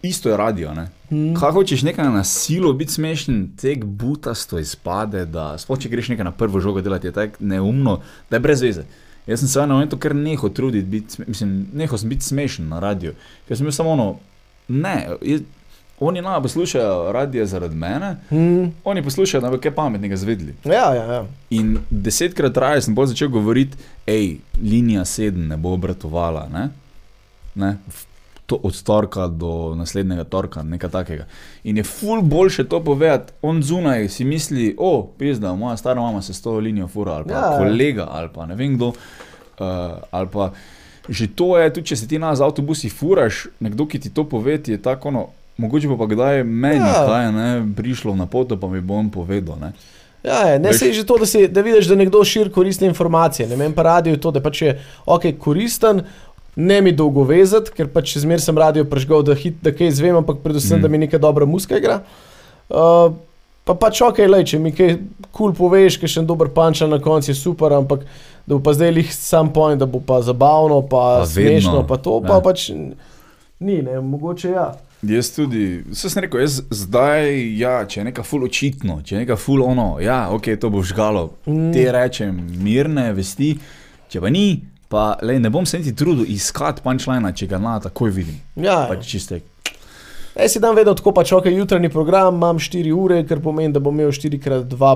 isto 0.02 0.28
je 0.28 0.36
radio. 0.36 0.74
Ne? 0.74 0.88
Hmm. 1.08 1.34
Kaj 1.34 1.52
hočeš 1.52 1.82
nekaj 1.82 2.04
na 2.04 2.24
silo 2.24 2.72
biti 2.72 2.92
smešen, 2.92 3.48
tek 3.60 3.84
butasto 3.84 4.58
izpade, 4.58 5.24
da 5.26 5.54
sploh 5.58 5.78
če 5.78 5.88
greš 5.88 6.08
nekaj 6.08 6.24
na 6.24 6.32
prvo 6.32 6.60
žogo 6.60 6.80
delati, 6.80 7.06
je 7.06 7.12
tako 7.12 7.44
neumno, 7.44 8.00
da 8.30 8.36
je 8.36 8.40
brez 8.40 8.62
veze. 8.62 8.84
Jaz 9.26 9.40
sem 9.40 9.48
se 9.48 9.60
na 9.60 9.66
momentu 9.66 9.96
kar 9.96 10.14
neho 10.16 10.48
truditi, 10.48 10.86
biti, 10.86 11.22
mislim, 11.26 11.66
neho 11.72 11.98
sem 11.98 12.08
biti 12.08 12.24
smešen 12.24 12.68
na 12.68 12.80
radiju. 12.80 13.14
Ker 13.48 13.56
sem 13.56 13.64
bil 13.64 13.72
samo 13.72 13.90
ono, 13.90 14.08
ne, 14.68 15.08
jaz, 15.22 15.40
oni 16.00 16.22
nama 16.22 16.40
poslušajo 16.40 17.12
radio 17.12 17.46
zaradi 17.46 17.74
mene, 17.74 18.16
Hmm. 18.28 18.72
oni 18.84 19.02
poslušajo, 19.02 19.40
da 19.40 19.50
bi 19.50 19.58
kaj 19.58 19.74
pametnega 19.74 20.16
zvedli. 20.16 20.54
Ja, 20.64 20.94
ja, 20.94 21.04
ja. 21.12 21.26
In 21.50 21.78
desetkrat 21.90 22.56
raje 22.56 22.82
sem 22.82 22.94
bolj 22.94 23.06
začel 23.06 23.28
govoriti, 23.28 23.76
hej, 24.06 24.36
linija 24.62 25.04
sedem 25.04 25.46
ne 25.48 25.56
bo 25.56 25.72
obratovala. 25.72 26.48
Ne? 26.52 26.68
Ne? 27.54 27.76
To 28.46 28.58
od 28.62 28.82
torka 28.82 29.26
do 29.28 29.74
naslednjega 29.74 30.24
torka, 30.24 30.62
nekaj 30.62 30.90
takega. 30.90 31.26
In 31.64 31.76
je 31.76 31.84
ful 31.84 32.22
boljše 32.22 32.64
to 32.68 32.84
povedati, 32.84 33.32
on 33.42 33.62
zunaj 33.62 34.08
si 34.08 34.24
misli, 34.24 34.74
o, 34.78 35.08
pizda, 35.18 35.54
moja 35.54 35.76
stara 35.76 36.00
mama 36.00 36.22
se 36.22 36.34
s 36.34 36.42
to 36.42 36.58
linijo 36.58 36.88
fura, 36.88 37.12
ali 37.12 37.24
pa 37.24 37.32
ja, 37.32 37.52
ja. 37.52 37.58
kolega, 37.58 38.08
ali 38.10 38.28
pa 38.34 38.46
ne 38.46 38.54
vem 38.54 38.74
kdo. 38.76 38.88
Uh, 38.88 38.94
ali 40.10 40.28
pa 40.32 40.50
že 41.08 41.26
to 41.36 41.58
je, 41.58 41.72
tudi 41.72 41.86
če 41.86 41.96
se 41.96 42.08
ti 42.08 42.18
na 42.18 42.34
z 42.34 42.40
avtobusi 42.40 42.88
furaš, 42.88 43.46
nekdo, 43.60 43.84
ki 43.86 43.98
ti 44.00 44.10
to 44.10 44.24
pove, 44.24 44.58
ti 44.62 44.72
je 44.72 44.82
tako, 44.82 45.08
ono, 45.08 45.26
mogoče 45.56 45.88
bo 45.88 45.98
pa 45.98 46.06
kdaj 46.10 46.44
meni, 46.44 46.84
Ja. 46.84 47.02
ja. 47.02 47.06
kaj 47.06 47.24
je 47.24 47.32
ne, 47.32 47.50
prišlo 47.76 48.16
na 48.16 48.26
poto, 48.26 48.56
pa 48.60 48.68
mi 48.68 48.80
bo 48.80 48.94
on 48.94 49.10
povedal. 49.10 49.58
Ne? 49.60 49.72
Ja, 50.24 50.40
je, 50.48 50.58
ne 50.58 50.72
se 50.72 50.92
že 50.92 51.04
to, 51.04 51.18
da, 51.20 51.26
si, 51.26 51.48
da 51.48 51.60
vidiš, 51.60 51.86
da 51.86 51.94
nekdo 51.94 52.24
širi 52.24 52.50
koristne 52.50 52.88
informacije. 52.88 53.48
Ne 53.48 53.56
vem 53.56 53.72
pa 53.72 53.82
radio 53.82 54.16
to, 54.16 54.30
da 54.30 54.40
pač 54.40 54.62
je 54.62 54.78
ok, 55.06 55.34
koristen, 55.38 56.00
ne 56.56 56.80
mi 56.80 56.92
dolgo 56.92 57.26
vezati, 57.28 57.72
ker 57.76 57.90
pač 57.92 58.16
zmer 58.18 58.40
sem 58.40 58.58
radio 58.58 58.86
prežgal, 58.88 59.22
da, 59.26 59.36
hit, 59.36 59.58
da 59.62 59.72
kaj 59.74 59.92
izvem, 59.92 60.16
ampak 60.16 60.40
predvsem, 60.40 60.78
mm. 60.78 60.82
Da 60.82 60.88
mi 60.88 60.98
neka 60.98 61.18
dobra 61.18 61.46
muska 61.46 61.76
igra. 61.76 62.00
Uh, 62.72 63.12
pa 63.68 63.74
pač 63.76 64.00
ok, 64.00 64.22
lej, 64.30 64.46
če 64.54 64.62
mi 64.62 64.72
kaj 64.72 64.96
kul 65.28 65.50
cool 65.50 65.56
poveš, 65.58 65.98
kaj 66.00 66.14
še 66.14 66.22
en 66.22 66.30
dober 66.30 66.48
panča 66.54 66.88
na 66.88 67.02
koncu 67.02 67.32
je 67.32 67.36
super, 67.36 67.74
ampak 67.76 68.06
da 68.46 68.56
bo 68.56 68.62
pa 68.64 68.72
zdaj 68.76 68.94
lih 68.96 69.12
sam 69.12 69.52
point, 69.52 69.80
da 69.80 69.88
bo 69.88 70.00
pa 70.00 70.22
zabavno, 70.24 70.80
pa, 70.88 71.04
Pa 71.04 71.20
pa 71.20 71.28
smešno, 71.28 71.78
vedno, 71.82 71.86
pa 71.88 72.00
to, 72.00 72.16
ja. 72.22 72.28
pa 72.28 72.40
pač 72.44 72.70
ni, 73.60 73.82
ne, 73.82 74.00
mogoče 74.00 74.56
ja. 74.56 74.72
Jaz 75.04 75.30
tudi, 75.34 75.82
vse 75.90 76.08
sem 76.10 76.22
rekel, 76.22 76.40
jaz 76.40 76.60
zdaj, 76.70 77.26
ja, 77.58 77.80
če 77.86 78.00
je 78.00 78.04
nekaj 78.08 78.24
ful 78.24 78.44
očitno, 78.46 79.00
če 79.04 79.14
je 79.16 79.22
nekaj 79.24 79.36
ful 79.36 79.62
ono, 79.66 79.98
ja, 80.00 80.30
ok, 80.32 80.52
to 80.60 80.70
bo 80.70 80.82
žgalo, 80.82 81.30
Mm. 81.46 81.72
te 81.74 81.82
rečem, 81.92 82.32
mirne 82.62 83.10
vesti, 83.12 83.54
če 84.08 84.20
pa 84.20 84.30
ni, 84.30 84.62
pa 84.88 85.18
lej, 85.22 85.40
ne 85.42 85.50
bom 85.50 85.66
se 85.66 85.78
niti 85.78 85.92
trudil 85.92 86.24
iskati 86.30 86.80
punčlina, 86.82 87.32
če 87.32 87.46
ga 87.46 87.58
na 87.58 87.80
takoj 87.80 88.10
vidim. 88.10 88.38
Ja, 88.56 88.86
Pač 88.88 89.04
čiste, 89.06 89.40
Jaz 90.34 90.50
si 90.50 90.58
dan 90.58 90.74
vedno 90.74 90.94
tako, 90.98 91.12
pač 91.14 91.30
ok, 91.32 91.46
jutranji 91.46 91.88
program 91.88 92.34
imam 92.34 92.58
4 92.58 92.90
ure, 92.92 93.20
kar 93.26 93.38
pomeni, 93.38 93.70
da 93.72 93.78
bom 93.78 93.94
imel 93.94 94.10
4x2, 94.10 94.88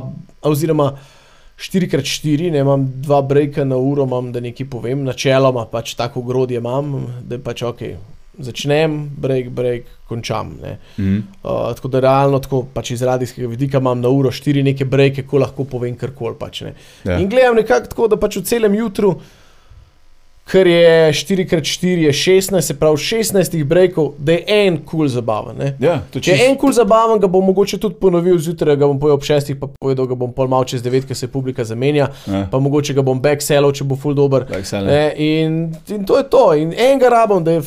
oziroma 0.42 0.88
4x4, 1.58 2.50
ne 2.50 2.58
imam 2.58 2.86
dva 3.02 3.20
brejka 3.22 3.64
na 3.64 3.76
uro, 3.76 4.02
imam, 4.06 4.32
da 4.32 4.40
nekaj 4.40 4.66
povem, 4.70 5.04
načeloma 5.04 5.66
pač 5.70 5.94
tako 5.94 6.22
grodje 6.22 6.58
imam, 6.58 6.94
da 7.22 7.38
pač 7.38 7.62
ok, 7.62 7.82
začnem, 8.38 8.98
brejk, 9.16 9.50
brejk, 9.54 9.86
končam. 10.08 10.54
Ne. 10.62 10.78
mm. 10.98 11.18
Uh, 11.42 11.74
tako 11.74 11.88
da 11.88 12.00
realno, 12.00 12.38
tako 12.38 12.62
pač 12.74 12.90
iz 12.90 13.02
radijskega 13.02 13.48
vidika 13.48 13.78
imam 13.78 14.00
na 14.00 14.08
uro 14.08 14.30
4 14.30 14.64
neke 14.64 14.84
brejke, 14.84 15.26
ko 15.26 15.42
lahko 15.42 15.64
povem 15.64 15.96
karkoli. 15.96 16.38
Pač, 16.38 16.62
ne. 16.66 16.74
ja. 17.04 17.18
In 17.18 17.28
gledam 17.28 17.58
nekako 17.58 17.92
tako, 17.92 18.08
da 18.08 18.20
pač 18.20 18.40
v 18.40 18.46
celem 18.48 18.78
jutru, 18.78 19.16
ker 20.48 20.66
je 20.66 21.12
4x4 21.12 22.06
je 22.06 22.12
16, 22.12 22.60
se 22.60 22.78
pravi 22.78 22.96
16 22.96 23.64
brejkov, 23.64 24.14
da 24.18 24.32
je 24.32 24.44
en 24.46 24.78
kul 24.78 24.98
cool 24.98 25.08
zabaven. 25.08 25.56
Ne. 25.58 25.74
ja, 25.80 25.98
to 26.10 26.20
Če 26.20 26.30
je 26.30 26.36
čist, 26.36 26.48
en 26.48 26.56
kul 26.56 26.72
zabaven, 26.72 27.20
ga 27.20 27.28
bom 27.28 27.44
mogoče 27.44 27.78
tudi 27.78 27.98
ponovil 28.00 28.38
zjutraj, 28.40 28.78
ga 28.80 28.88
bom 28.88 29.00
povedal 29.00 29.20
ob 29.20 29.26
šestih, 29.28 29.58
pa 29.60 29.68
povedal 29.68 30.08
ga 30.08 30.16
bom 30.16 30.32
pol 30.32 30.48
mal 30.48 30.64
čez 30.68 30.82
devet, 30.84 31.04
ker 31.08 31.18
se 31.18 31.28
publika 31.28 31.66
zamenja, 31.68 32.08
ja, 32.24 32.46
pa 32.50 32.62
mogoče 32.64 32.96
ga 32.96 33.04
bom 33.04 33.20
backselal, 33.20 33.74
če 33.76 33.84
bo 33.84 33.98
full 34.00 34.16
dober. 34.16 34.48
ne. 34.88 35.02
In, 35.20 35.60
in 35.92 36.08
to 36.08 36.16
je 36.16 36.28
to. 36.32 36.46
In 36.56 36.72
enega 36.72 37.12
rabim, 37.12 37.44
da 37.44 37.58
je 37.58 37.66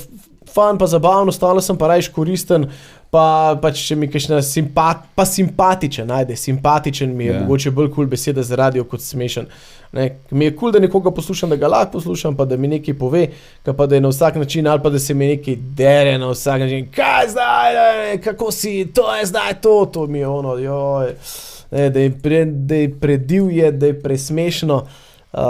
fan, 0.54 0.78
pa 0.78 0.88
zabavno, 0.88 1.32
stalno 1.32 1.62
sem 1.62 1.78
pa 1.78 1.88
rajš 1.88 2.12
koristen. 2.16 2.68
Pa, 3.12 3.58
pač, 3.60 3.82
če 3.90 3.96
mi 4.00 4.08
je 4.08 4.38
simpat, 4.40 5.02
pa 5.16 5.26
simpatičen, 5.28 6.08
najde 6.08 6.36
simpatičen, 6.36 7.12
mi 7.12 7.26
je 7.26 7.32
Ja. 7.32 7.36
yeah. 7.36 7.42
mogoče 7.44 7.72
bolj 7.72 7.90
kul 7.90 7.96
cool 7.96 8.08
beseda 8.08 8.44
za 8.44 8.56
radio 8.56 8.84
kot 8.84 9.02
smešen. 9.02 9.50
Ne, 9.92 10.16
mi 10.32 10.46
je 10.46 10.52
kul, 10.52 10.60
cool, 10.60 10.72
da 10.72 10.80
nekoga 10.80 11.12
poslušam, 11.12 11.50
da 11.50 11.56
ga 11.56 11.68
lahko 11.68 11.92
poslušam, 11.92 12.38
pa 12.38 12.46
da 12.46 12.58
mi 12.58 12.68
nekaj 12.68 12.94
pove, 12.94 13.28
pa 13.64 13.86
da 13.86 13.96
je 13.96 14.02
na 14.02 14.08
vsak 14.08 14.36
način, 14.36 14.68
ali 14.68 14.80
pa 14.84 14.90
da 14.90 15.00
se 15.00 15.14
mi 15.14 15.28
nekaj 15.28 15.56
dere 15.56 16.18
na 16.18 16.32
vsak 16.32 16.60
način. 16.60 16.88
Kaj 16.96 17.28
zdaj, 17.36 17.74
ne, 17.76 18.22
kako 18.22 18.52
si, 18.52 18.88
to 18.96 19.16
je 19.16 19.26
zdaj 19.26 19.60
to, 19.62 19.90
to 19.94 20.08
mi 20.08 20.20
je 20.20 20.28
ono, 20.28 20.56
joj. 20.56 21.16
Ne, 21.72 21.90
da, 21.90 22.00
je 22.00 22.20
pre, 22.20 22.46
da 22.46 22.76
je 22.76 23.00
predivje, 23.00 23.72
da 23.72 23.86
je 23.86 24.02
presmešno. 24.02 24.88
Uh, 25.34 25.42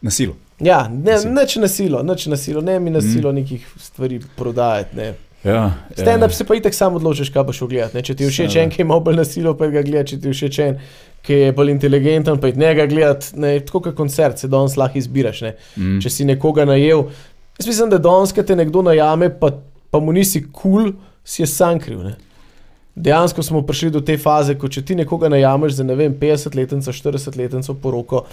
Na 0.00 0.10
silo. 0.10 0.36
Ja, 0.60 0.88
ne, 0.88 1.18
neč 1.30 1.56
na 1.60 1.68
silo, 1.68 2.02
neč 2.02 2.26
na 2.26 2.36
silo, 2.36 2.60
ne 2.60 2.78
mi 2.80 2.90
na 2.90 2.98
Mhm. 2.98 3.12
silo 3.12 3.32
nekih 3.32 3.66
stvari 3.80 4.20
prodajati. 4.36 4.96
Ne. 4.96 5.14
Ja, 5.44 5.70
Stand-up 5.96 6.30
ja. 6.30 6.34
se 6.34 6.44
pa 6.44 6.54
itek 6.54 6.74
sam 6.74 6.94
odločiš, 6.94 7.30
kaj 7.30 7.44
boš 7.44 7.62
ogledal. 7.62 8.02
Če 8.02 8.14
ti 8.14 8.24
je 8.24 8.30
všeč 8.30 8.56
en, 8.56 8.70
ki 8.70 8.82
ima 8.82 8.98
bolj 9.00 9.16
na 9.16 9.24
silo, 9.24 9.54
pa 9.54 9.68
ga 9.70 9.82
gledaš, 9.82 10.10
če 10.10 10.16
ti 10.20 10.28
je 10.28 10.32
všeč 10.34 10.58
en, 10.64 10.78
ki 11.22 11.32
je 11.32 11.52
bolj 11.52 11.70
inteligenten, 11.70 12.40
pa 12.40 12.50
njega 12.50 12.86
gledati. 12.86 13.30
Tako 13.66 13.80
kot 13.80 13.94
koncert, 13.94 14.38
se 14.38 14.48
danes 14.48 14.74
lahko 14.76 14.98
izbiraš. 14.98 15.40
Ne. 15.46 15.54
Mm. 15.76 16.00
Če 16.02 16.10
si 16.10 16.24
nekoga 16.24 16.64
najel. 16.64 17.04
Jaz 17.60 17.66
mislim, 17.68 17.90
da 17.94 17.98
danes, 17.98 18.32
ko 18.32 18.42
te 18.42 18.56
nekdo 18.56 18.82
najame, 18.82 19.30
pa, 19.40 19.52
pa 19.90 20.00
mu 20.00 20.12
nisi 20.12 20.42
kul, 20.42 20.90
cool, 20.90 20.92
si 21.24 21.42
je 21.42 21.46
sam 21.46 21.78
kriv. 21.78 22.02
Ne. 22.02 22.16
Dejansko 22.96 23.42
smo 23.42 23.62
prišli 23.62 23.90
do 23.90 24.00
te 24.00 24.16
faze, 24.18 24.54
ko 24.58 24.68
če 24.68 24.82
ti 24.82 24.94
nekoga 24.96 25.28
najameš 25.28 25.78
za 25.78 25.84
ne 25.84 25.94
vem, 25.94 26.14
50-letnico, 26.16 26.90
40-letnico 26.92 27.74
poroko. 27.82 28.24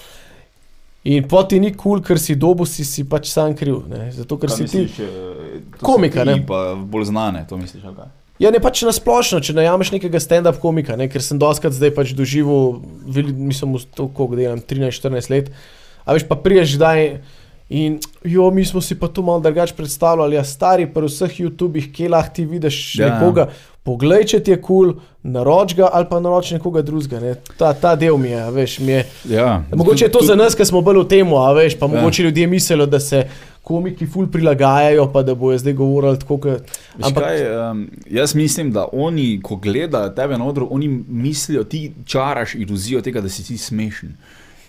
In 1.04 1.26
poti 1.28 1.60
ni 1.60 1.74
kul, 1.74 2.00
cool, 2.00 2.02
ker 2.06 2.20
si 2.20 2.36
dobu, 2.40 2.64
si, 2.70 2.86
si 2.88 3.04
pač 3.04 3.28
sam 3.28 3.52
kriv. 3.60 3.82
Ne? 3.92 4.08
Zato, 4.16 4.38
ker 4.40 4.48
Kaj 4.48 4.58
si 4.58 4.68
ti. 4.72 4.84
misliš, 4.86 5.00
eh, 5.04 5.58
so 5.76 5.84
komika, 5.84 6.24
ti 6.24 6.32
ne? 6.32 6.46
Pa 6.48 6.62
bolj 6.80 7.10
znane, 7.12 7.44
to 7.50 7.60
misliš, 7.60 7.84
kaj? 7.84 8.12
Ja, 8.40 8.50
ne 8.52 8.60
pač 8.64 8.82
na 8.88 8.92
splošno, 8.96 9.44
če 9.44 9.54
najameš 9.56 9.92
nekega 9.94 10.20
stand-up 10.24 10.58
komika, 10.64 10.96
ne? 11.00 11.10
ker 11.12 11.22
sem 11.22 11.38
doskrat 11.40 11.76
zdaj 11.76 11.92
pač 11.96 12.16
doživel, 12.18 12.80
mislim, 13.06 13.76
to, 13.94 14.08
koliko 14.16 14.40
delam, 14.40 14.64
13-14 14.64 15.30
let. 15.32 15.52
A 16.08 16.16
veš, 16.16 16.26
pa 16.28 16.40
priješ 16.40 16.78
zdaj 16.80 17.20
in 17.74 17.96
jo, 18.24 18.52
mi 18.52 18.66
smo 18.66 18.82
si 18.82 18.96
pa 18.96 19.08
to 19.08 19.22
malo 19.22 19.42
drugače 19.42 19.74
predstavljali, 19.74 20.36
ja, 20.36 20.44
stari, 20.46 20.86
pri 20.88 21.08
vseh 21.08 21.40
YouTubih, 21.40 21.90
kje 21.92 22.10
lahko 22.10 22.36
ti 22.36 22.46
vidiš 22.46 22.78
Ja, 23.00 23.08
nekoga, 23.10 23.48
poglej, 23.84 24.26
če 24.26 24.40
ti 24.40 24.54
je 24.54 24.60
kul, 24.62 24.94
cool, 24.94 25.02
naroč 25.24 25.74
ga 25.76 25.90
ali 25.92 26.06
pa 26.10 26.20
naroč 26.20 26.52
nekoga 26.52 26.82
drugega. 26.82 27.20
Ne? 27.20 27.34
Ta, 27.58 27.74
ta 27.74 27.96
del 27.96 28.18
mi 28.18 28.30
je, 28.30 28.44
veš, 28.52 28.76
mi 28.80 28.92
je. 28.94 29.02
Ja, 29.30 29.64
Mogoče 29.72 30.06
je 30.06 30.12
to 30.12 30.20
tudi- 30.20 30.28
za 30.28 30.36
nas, 30.36 30.56
ki 30.56 30.66
smo 30.66 30.82
bolj 30.82 31.02
v 31.02 31.08
tem, 31.08 31.34
a 31.34 31.50
veš, 31.52 31.80
pa 31.80 31.86
Ja. 31.86 31.96
mogoče 31.96 32.24
ljudje 32.24 32.48
mislijo, 32.48 32.86
da 32.86 33.00
se 33.00 33.24
komiki 33.64 34.06
ful 34.06 34.28
prilagajajo, 34.28 35.08
pa 35.12 35.24
da 35.24 35.36
bojo 35.36 35.58
zdaj 35.58 35.74
govorili 35.74 36.20
tako, 36.20 36.38
kot. 36.38 36.72
Veš 37.00 37.14
Kaj, 37.16 37.42
um, 37.72 37.84
jaz 38.12 38.36
mislim, 38.36 38.72
da 38.72 38.86
oni, 38.92 39.40
ko 39.42 39.56
gledajo 39.56 40.10
tebe 40.10 40.38
na 40.38 40.46
odru, 40.46 40.68
oni 40.72 40.88
mislijo, 41.08 41.64
ti 41.64 41.92
čaraš 42.06 42.56
iluzijo 42.56 43.02
tega, 43.02 43.22
da 43.22 43.30
si 43.30 43.44
ti 43.44 43.58
smešen. 43.58 44.14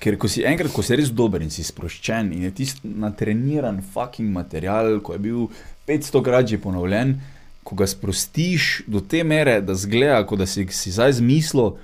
Ker 0.05 0.19
ko 0.21 0.29
si 0.29 0.43
enkrat, 0.45 0.69
ko 0.75 0.83
si 0.85 0.97
res 1.01 1.09
dober 1.09 1.41
in 1.41 1.49
si 1.49 1.65
sproščen 1.65 2.29
in 2.37 2.43
je 2.45 2.51
tisti 2.59 2.91
natreniran 3.01 3.79
fucking 3.95 4.29
material, 4.35 4.99
ko 5.01 5.17
je 5.17 5.23
bil 5.25 5.47
500 5.89 6.21
krat 6.27 6.51
že 6.51 6.61
ponovljen, 6.61 7.15
ko 7.65 7.79
ga 7.79 7.89
sprostiš 7.89 8.83
do 8.87 9.01
te 9.01 9.23
mere, 9.25 9.63
da 9.65 9.73
zgleda, 9.73 10.21
kot 10.29 10.43
da 10.43 10.47
si 10.47 10.67
si 10.77 10.93
zdaj 10.93 11.17
zmislil, 11.23 11.79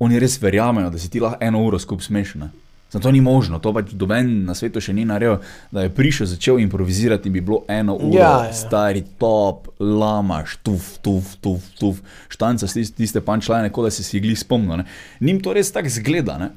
oni 0.00 0.20
res 0.20 0.38
verjamejo, 0.40 0.88
da 0.88 0.98
si 1.00 1.12
ti 1.12 1.20
lahko 1.20 1.36
eno 1.44 1.60
uro 1.68 1.76
skupaj 1.80 2.08
smešen. 2.08 2.48
Zato 2.96 3.10
ni 3.12 3.20
možno, 3.20 3.58
to 3.60 3.74
pač 3.74 3.90
doben 3.98 4.46
na 4.46 4.54
svetu 4.56 4.80
še 4.80 4.94
ni 4.96 5.04
naredil, 5.04 5.42
da 5.74 5.84
je 5.84 5.90
prišel, 5.92 6.28
začel 6.30 6.60
improvizirati 6.62 7.28
in 7.28 7.34
bi 7.34 7.42
bilo 7.44 7.64
eno 7.68 7.96
uro, 7.98 8.14
Ja, 8.16 8.46
ja. 8.46 8.52
stari 8.56 9.02
top, 9.20 9.68
lamaš, 9.82 10.56
tuf, 10.64 10.94
tuf, 11.04 11.34
tuf, 11.44 11.66
tuf, 11.76 11.98
štanca 12.32 12.70
tiste, 12.70 12.94
tiste 12.96 13.20
punčline, 13.20 13.68
kot 13.74 13.88
da 13.88 13.90
si 13.92 14.06
si 14.06 14.16
jih 14.16 14.38
spomnil. 14.38 14.80
Ne. 14.80 14.86
Njim 15.20 15.42
to 15.44 15.52
res 15.52 15.72
tako 15.74 15.92
zgleda. 15.92 16.38
Ne. 16.40 16.54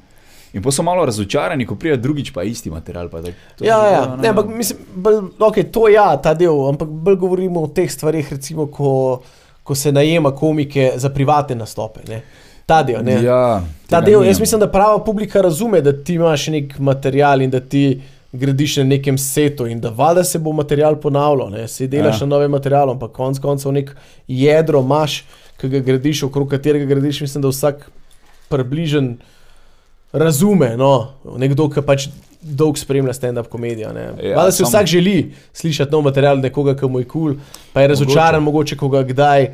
In 0.52 0.62
pa 0.62 0.70
so 0.70 0.82
malo 0.82 1.04
razočarani, 1.06 1.66
ko 1.66 1.76
pride 1.78 1.96
drugič, 1.96 2.32
pa 2.34 2.42
isti 2.42 2.70
material. 2.70 3.08
Pa 3.08 3.22
tak, 3.22 3.34
to 3.58 3.64
Ja, 3.64 3.78
ja, 3.86 4.00
bilo, 4.00 4.16
ne, 4.22 4.28
ampak 4.28 4.46
mislim, 4.50 4.78
bolj, 4.94 5.18
okay, 5.38 5.70
to 5.70 5.88
je 5.88 5.94
ja, 5.94 6.16
ta 6.16 6.34
del, 6.34 6.66
ampak 6.68 6.88
bolj 6.88 7.16
govorimo 7.16 7.62
o 7.62 7.70
teh 7.70 7.90
stvarih, 7.90 8.32
recimo, 8.32 8.66
ko, 8.66 9.22
ko 9.62 9.74
se 9.74 9.92
najema 9.92 10.34
komike 10.34 10.92
za 10.96 11.10
privatne 11.14 11.54
nastope. 11.54 12.00
Ne. 12.08 12.22
Ta 12.66 12.82
del, 12.82 13.04
ne. 13.04 13.22
Ja, 13.22 13.62
Ta 13.90 14.00
del, 14.00 14.24
jaz 14.26 14.40
mislim, 14.40 14.60
da 14.60 14.70
prava 14.70 14.98
publika 15.04 15.42
razume, 15.42 15.80
da 15.82 15.92
ti 15.92 16.14
imaš 16.14 16.48
nek 16.48 16.78
material 16.78 17.42
in 17.42 17.50
da 17.50 17.60
ti 17.60 18.00
gradiš 18.32 18.76
na 18.76 18.84
nekem 18.84 19.18
setu 19.18 19.66
in 19.66 19.80
da 19.80 19.90
valjda 19.90 20.24
se 20.24 20.38
bo 20.38 20.52
material 20.52 20.96
ponavljal, 21.00 21.50
ne. 21.50 21.68
si 21.68 21.88
delaš 21.88 22.20
ja. 22.20 22.26
na 22.26 22.36
novem 22.36 22.50
materialu, 22.50 22.92
ampak 22.92 23.12
konec 23.12 23.38
koncev 23.42 23.72
nek 23.72 23.90
jedro 24.28 24.80
imaš, 24.80 25.24
ki 25.60 25.68
ga 25.68 25.78
gradiš, 25.78 26.22
okrog 26.22 26.50
katerega 26.50 26.86
gradiš, 26.86 27.20
mislim, 27.20 27.42
da 27.42 27.50
vsak 27.50 27.90
približen 28.48 29.16
razume, 30.12 30.76
no, 30.76 31.08
nekdo, 31.36 31.68
ki 31.68 31.82
pač 31.82 32.08
dolg 32.40 32.78
spremlja 32.78 33.12
stand-up 33.12 33.48
komedijo. 33.48 33.90
Ja, 33.90 34.12
Valjda 34.36 34.50
si 34.50 34.56
samo- 34.58 34.68
vsak 34.68 34.86
želi 34.86 35.16
slišati 35.52 35.92
nov 35.92 36.02
material 36.02 36.38
nekoga, 36.38 36.74
ki 36.74 36.86
mu 36.86 36.98
je 36.98 37.04
kul, 37.04 37.34
cool, 37.34 37.40
pa 37.72 37.80
je 37.80 37.88
razočaran, 37.88 38.42
mogoče 38.42 38.76
koga 38.76 39.02
kdaj, 39.02 39.50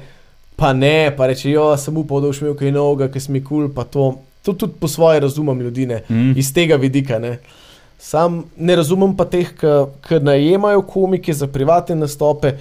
pa 0.57 0.73
ne, 0.73 1.11
pa 1.11 1.27
reče, 1.27 1.51
jo, 1.51 1.77
sem 1.77 1.97
upal, 1.97 2.21
da 2.21 2.27
boš 2.27 2.41
imel 2.41 2.55
kaj 2.55 2.73
novega, 2.73 3.09
ki 3.09 3.21
si 3.21 3.33
mi 3.33 3.41
kul, 3.41 3.67
cool, 3.67 3.75
pa 3.75 3.85
to. 3.85 4.15
To 4.43 4.53
tudi 4.55 4.73
po 4.81 4.89
svoje 4.89 5.21
razumem 5.21 5.61
ljudi, 5.61 5.87
ne, 5.87 6.03
Mm. 6.09 6.33
iz 6.37 6.53
tega 6.53 6.77
vidika. 6.77 7.19
Ne. 7.19 7.39
Sam 7.99 8.45
ne 8.57 8.77
razumem 8.77 9.17
pa 9.17 9.25
teh, 9.25 9.49
ki 10.01 10.21
najemajo 10.21 10.83
komike 10.83 11.33
za 11.33 11.47
privatne 11.47 11.95
nastope 11.97 12.53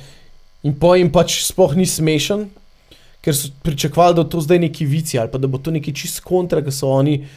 in 0.64 0.74
po 0.74 0.96
jim 0.96 1.12
pač 1.12 1.44
sploh 1.46 1.76
ni 1.76 1.86
smešen, 1.86 2.48
ker 3.22 3.36
so 3.36 3.50
pričakovali, 3.64 4.16
da 4.16 4.24
bo 4.24 4.30
to 4.30 4.42
zdaj 4.42 4.60
neki 4.60 4.86
vici 4.86 5.20
ali 5.20 5.30
pa 5.30 5.38
da 5.38 5.48
bo 5.48 5.58
to 5.58 5.72
neki 5.72 5.94
čist 5.94 6.20
kontra, 6.22 6.62
ki 6.62 6.72
so 6.72 6.88
oni, 6.90 7.28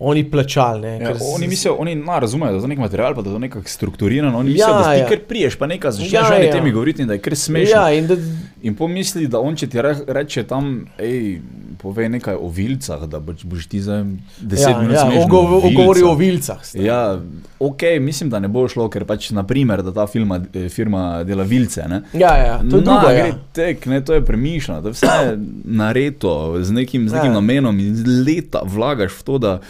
oni 0.00 0.24
plačali. 0.24 0.80
Ne, 0.82 0.98
Ja, 1.00 1.12
oni 1.28 1.48
mislijo, 1.48 1.74
oni 1.74 1.94
na, 1.96 2.18
razumejo, 2.18 2.50
da 2.50 2.56
je 2.56 2.60
to 2.60 2.66
nek 2.66 2.78
material, 2.78 3.14
pa 3.14 3.22
da 3.22 3.30
je 3.30 3.34
to 3.34 3.38
nekako 3.40 3.68
strukturirano. 3.68 4.38
Oni 4.38 4.48
Ja, 4.48 4.54
mislijo, 4.54 4.78
da 4.78 4.94
ti 4.94 5.00
ja. 5.00 5.08
kar 5.08 5.18
priješ, 5.28 5.56
pa 5.56 5.66
nekaj 5.66 5.90
začneš 5.92 6.12
Ja, 6.12 6.20
ja, 6.22 6.36
eni 6.36 6.46
ja. 6.46 6.52
temi 6.52 6.70
govoriti 6.72 7.04
da 7.04 7.12
je 7.12 7.18
kar 7.20 7.36
smešno. 7.36 7.70
Ja, 7.72 7.92
in 7.92 8.06
da, 8.06 8.16
In 8.60 8.74
pomisli, 8.74 9.28
da 9.28 9.38
on 9.38 9.56
če 9.56 9.66
ti 9.68 9.78
re, 9.78 9.94
reče 10.08 10.42
tam, 10.42 10.64
hej, 10.98 11.38
povej 11.78 12.08
nekaj 12.08 12.34
o 12.34 12.48
vilcah, 12.48 13.02
da 13.02 13.20
boš, 13.20 13.44
boš 13.44 13.66
ti 13.66 13.80
za 13.80 14.00
10 14.42 14.60
ja, 14.62 14.78
minut 14.78 14.94
ja, 14.94 15.00
smešno 15.00 15.22
ogov- 15.22 15.52
o 15.54 15.60
ogovori 15.60 16.02
o 16.02 16.14
vilcah. 16.14 16.58
stari. 16.62 16.84
Ja, 16.84 17.20
ok, 17.60 17.78
mislim, 18.00 18.30
da 18.30 18.38
ne 18.38 18.48
bo 18.48 18.66
šlo, 18.66 18.88
ker 18.88 19.04
pač, 19.04 19.30
naprimer, 19.30 19.82
da 19.82 19.92
ta 19.92 20.06
firma, 20.06 20.40
eh, 20.54 20.68
firma 20.68 21.24
dela 21.24 21.44
vilce. 21.44 21.82
Ne? 21.84 22.02
Ja, 22.14 22.34
ja, 22.36 22.58
to 22.60 22.76
je 22.76 22.82
drugo. 22.82 22.90
Na, 22.92 23.10
Ja. 23.10 23.22
gre 23.22 23.32
tek, 23.52 23.86
ne, 23.86 24.00
to 24.00 24.14
je 24.14 24.24
premišljeno, 24.24 24.82
to 24.82 24.88
je 24.88 24.92
vse 24.92 25.38
nareto 25.64 26.32
z 26.58 26.70
nekim, 26.72 27.08
z 27.08 27.12
nekim 27.12 27.28
Ja. 27.28 27.34
namenom 27.34 27.78
in 27.78 27.94
leta 28.26 28.60
vlagaš 28.64 29.12
v 29.12 29.22
to, 29.22 29.38
da 29.38 29.60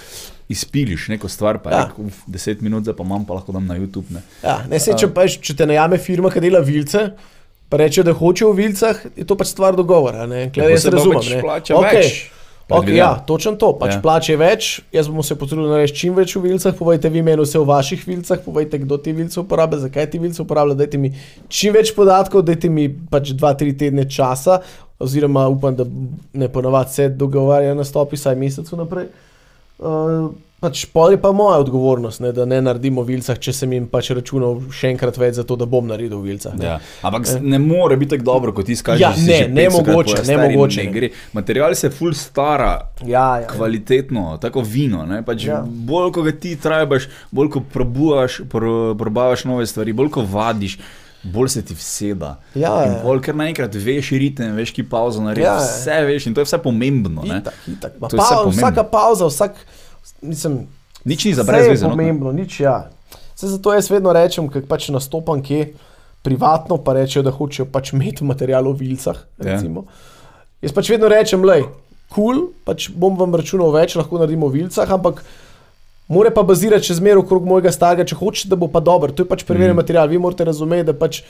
izpiliš 0.48 1.08
neko 1.08 1.28
stvar, 1.28 1.58
pa 1.58 1.70
Ja. 1.70 1.76
ja. 1.76 1.90
je 1.98 2.12
10 2.54 2.62
minut, 2.62 2.82
zdaj 2.82 2.96
pa 2.96 3.04
imam, 3.04 3.24
pa 3.24 3.34
lahko 3.34 3.52
dam 3.52 3.66
na 3.66 3.76
YouTube. 3.78 4.08
Ne. 4.10 4.22
Ja, 4.42 4.62
ne, 4.70 4.80
sej, 4.80 4.96
če, 4.98 5.10
pa, 5.12 5.26
če 5.28 5.56
te 5.56 5.66
najame 5.68 5.98
firma, 6.00 6.30
ki 6.32 6.40
dela 6.40 6.62
vilce, 6.64 7.10
pa 7.68 7.76
reče, 7.76 8.02
da 8.02 8.16
hoče 8.16 8.48
v 8.48 8.56
vilcah, 8.56 9.04
je 9.16 9.28
to 9.28 9.36
pač 9.36 9.52
stvar 9.52 9.76
dogovora. 9.76 10.26
ne. 10.26 10.48
Klej, 10.48 10.64
Tako 10.64 10.72
jaz 10.72 10.82
se 10.82 10.90
razumem. 10.90 11.20
pač 11.20 11.44
plača 11.44 11.76
Okej, 11.76 12.02
več. 12.02 12.18
Okay, 12.68 12.98
ja, 13.00 13.14
točno 13.24 13.54
to. 13.56 13.72
Pač 13.80 13.94
ja. 13.94 13.96
Ja. 13.96 14.02
Plače 14.04 14.34
več, 14.36 14.80
jaz 14.92 15.08
bomo 15.08 15.22
se 15.24 15.36
potrudili 15.40 15.70
narediti 15.70 16.02
čim 16.02 16.16
več 16.16 16.34
v 16.36 16.42
vilcah. 16.50 16.74
Povejte 16.76 17.08
vi 17.08 17.22
meni 17.24 17.40
vse 17.40 17.56
o 17.56 17.64
vaših 17.64 18.02
vilcah, 18.04 18.42
povejte, 18.44 18.82
kdo 18.82 18.98
te 19.00 19.12
vilce 19.16 19.40
uporablja, 19.40 19.86
zakaj 19.86 20.10
ti 20.12 20.20
vilce 20.20 20.42
uporablja. 20.44 20.76
Dajte 20.76 21.00
mi 21.00 21.14
čim 21.48 21.72
več 21.72 21.94
podatkov, 21.96 22.44
dajte 22.44 22.68
mi 22.68 22.88
pač 22.88 23.32
dva, 23.32 23.54
tri 23.56 23.72
tedne 23.72 24.04
časa, 24.04 24.60
oziroma 25.00 25.46
upam, 25.48 25.80
da 25.80 25.88
ne 26.36 26.50
ponovadi 26.52 26.92
se 26.92 27.08
dogovarja 27.08 27.72
na 27.72 27.88
stopi, 27.88 28.20
saj 28.20 28.36
mesec 28.36 28.68
naprej. 28.76 29.08
Uh, 29.08 29.27
pač 30.58 30.86
pol 30.86 31.12
je 31.12 31.18
pa 31.18 31.30
moja 31.30 31.58
odgovornost, 31.58 32.18
ne, 32.18 32.32
da 32.32 32.42
ne 32.44 32.58
naredimo 32.58 33.02
v 33.02 33.12
vilcah, 33.12 33.38
če 33.38 33.52
sem 33.52 33.72
jim 33.72 33.84
pač 33.86 34.08
računal 34.10 34.58
še 34.68 34.90
enkrat 34.90 35.14
več 35.14 35.34
za 35.34 35.44
to, 35.44 35.54
da 35.54 35.64
bom 35.64 35.86
naredil 35.86 36.18
v 36.18 36.32
vilcah. 36.32 36.50
ne. 36.52 36.64
Ja. 36.64 36.78
Ampak 37.00 37.22
s- 37.24 37.38
ne 37.40 37.58
more 37.58 37.96
biti 37.96 38.10
tako 38.10 38.24
dobro, 38.24 38.52
kot 38.52 38.66
ti 38.66 38.74
skažeš. 38.74 38.98
Ja, 38.98 39.12
ne, 39.12 39.38
500-krat 39.46 39.94
povedal, 39.94 40.16
stari, 40.16 40.34
nemogoče, 40.48 40.78
Ne 40.78 40.84
ne. 40.84 40.92
gre. 40.92 41.08
Material 41.32 41.74
se 41.74 41.90
ful 41.90 42.12
stara, 42.12 42.72
Ja, 43.06 43.38
ja. 43.38 43.46
kvalitetno, 43.46 44.38
tako 44.38 44.60
vino. 44.62 45.04
ne, 45.04 45.22
Pač 45.22 45.44
Ja. 45.44 45.52
ja. 45.54 45.62
Bolj 45.62 46.10
ko 46.10 46.22
ga 46.22 46.32
ti 46.32 46.56
trajaš, 46.56 47.06
bolj 47.30 47.50
ko 47.50 47.60
probujaš, 47.62 48.42
pro, 48.44 48.94
probavaš 48.96 49.44
nove 49.44 49.64
stvari, 49.64 49.92
bolj 49.92 50.10
ko 50.10 50.22
vadiš. 50.24 50.78
Bolj 51.28 51.48
se 51.50 51.62
ti 51.62 51.74
vseda. 51.74 52.34
Ja, 52.54 52.72
in 52.84 52.92
ja. 52.92 53.00
bolj, 53.02 53.20
ker 53.20 53.34
naenkrat 53.34 53.74
veš 53.74 54.10
ritem, 54.14 54.54
veš, 54.54 54.72
ki 54.72 54.82
pauzo 54.84 55.20
narediš. 55.20 55.44
Ja, 55.44 55.52
Ja, 55.52 55.60
ja. 55.60 55.68
vse 55.68 55.98
veš 56.06 56.26
in 56.26 56.34
to 56.34 56.40
je 56.40 56.46
vse 56.46 56.58
pomembno. 56.58 57.22
Itak, 57.22 57.54
itak. 57.66 57.92
To 57.98 58.06
je 58.06 58.10
vse 58.10 58.16
Pa, 58.18 58.28
pomembno. 58.38 58.56
vsaka 58.56 58.84
pauza, 58.84 59.26
vsak, 59.26 59.60
mislim, 60.22 60.64
Nič 61.04 61.24
ni 61.24 61.32
za 61.32 61.42
Vse 61.42 61.48
brez 61.48 61.64
je 61.64 61.70
veze. 61.70 61.84
no. 61.84 61.90
pomembno, 61.90 62.32
nič 62.32 62.60
ja. 62.60 62.90
Se 63.34 63.46
zato 63.46 63.70
jaz 63.70 63.86
vedno 63.86 64.10
rečem, 64.10 64.48
ker 64.48 64.66
pač 64.66 64.88
nastopam 64.88 65.38
kje 65.40 65.72
privatno, 66.20 66.76
pa 66.76 66.92
rečejo, 66.92 67.22
da 67.22 67.30
hočejo 67.30 67.66
pač 67.66 67.92
imeti 67.92 68.24
material 68.24 68.66
v 68.66 68.76
vilcah. 68.76 69.16
Ja. 69.38 69.54
Recimo. 69.54 69.86
Jaz 70.58 70.74
pač 70.74 70.90
vedno 70.90 71.06
rečem, 71.06 71.44
lej, 71.44 71.62
kul, 72.08 72.34
cool, 72.34 72.38
pač 72.66 72.88
bom 72.90 73.14
vam 73.14 73.30
računal 73.32 73.70
več, 73.70 73.94
lahko 73.94 74.18
naredimo 74.18 74.50
v 74.50 74.64
vilcah, 74.64 74.90
ampak 74.90 75.22
mora 76.08 76.32
pa 76.34 76.42
bazirati 76.46 76.88
še 76.88 76.98
zmeraj 76.98 77.22
okrog 77.22 77.46
mojega 77.48 77.72
starega, 77.74 78.06
če 78.08 78.18
hočete, 78.18 78.50
da 78.52 78.58
bo 78.60 78.70
pa 78.72 78.80
dober. 78.84 79.12
To 79.12 79.24
je 79.24 79.30
pač 79.30 79.44
preverjen 79.48 79.76
mm. 79.76 79.82
material. 79.82 80.08
Vi 80.10 80.20
morate 80.20 80.46
razumeti, 80.48 80.88
da 80.90 80.96
pač 80.96 81.22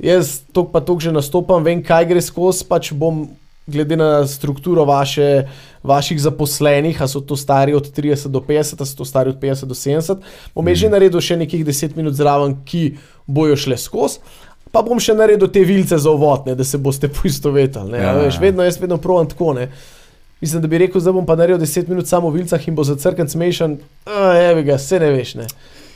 jaz 0.00 0.40
tok 0.54 0.72
pa 0.74 0.82
tok 0.84 1.02
že 1.04 1.12
nastopam, 1.14 1.62
vem, 1.64 1.84
kaj 1.84 2.08
gre 2.10 2.24
skozi, 2.24 2.66
pač 2.68 2.92
bom 2.96 3.28
glede 3.70 3.96
na 3.96 4.26
strukturo 4.26 4.84
vaše, 4.84 5.46
vaših 5.86 6.18
zaposlenih, 6.20 7.02
a 7.02 7.06
so 7.08 7.20
to 7.20 7.36
stari 7.36 7.74
od 7.74 7.86
30 7.94 8.28
do 8.28 8.40
50, 8.40 8.82
a 8.82 8.86
so 8.88 8.96
to 8.96 9.04
stari 9.04 9.30
od 9.30 9.38
50 9.38 9.70
do 9.70 9.74
70, 9.74 10.24
bom 10.54 10.64
mm. 10.66 10.74
že 10.74 10.90
naredil 10.90 11.22
še 11.22 11.38
nekih 11.38 11.62
10 11.66 11.96
minut 11.96 12.16
zraven, 12.18 12.58
ki 12.66 12.96
bojo 13.26 13.56
šle 13.56 13.78
skozi. 13.78 14.18
Pa 14.70 14.82
bom 14.86 15.00
še 15.02 15.16
naredil 15.18 15.50
te 15.50 15.62
vilce 15.66 15.98
za 15.98 16.10
uvod, 16.10 16.46
ne, 16.46 16.54
da 16.54 16.66
se 16.66 16.78
boste 16.78 17.10
poistovetili. 17.16 17.98
Ja, 17.98 18.14
Ja, 18.14 18.26
ja. 18.26 18.36
vedno 18.40 18.66
jaz 18.66 18.80
vedno 18.80 18.98
provam 19.02 19.28
tako. 19.30 19.54
Ne. 19.58 19.70
Mislim, 20.40 20.62
da 20.62 20.68
bi 20.68 20.78
rekel, 20.78 21.00
da 21.00 21.12
bom 21.12 21.26
pa 21.26 21.36
naredil 21.36 21.60
10 21.66 21.88
minut 21.88 22.08
samo 22.08 22.30
v 22.30 22.40
vilcah 22.40 22.68
in 22.68 22.74
bo 22.74 22.84
za 22.84 22.96
crkven 22.96 23.28
smešen. 23.28 23.78
Evo 24.50 24.62
ga, 24.62 24.78
vse 24.80 25.00
ne 25.00 25.10
veš. 25.12 25.34
Ne. 25.34 25.46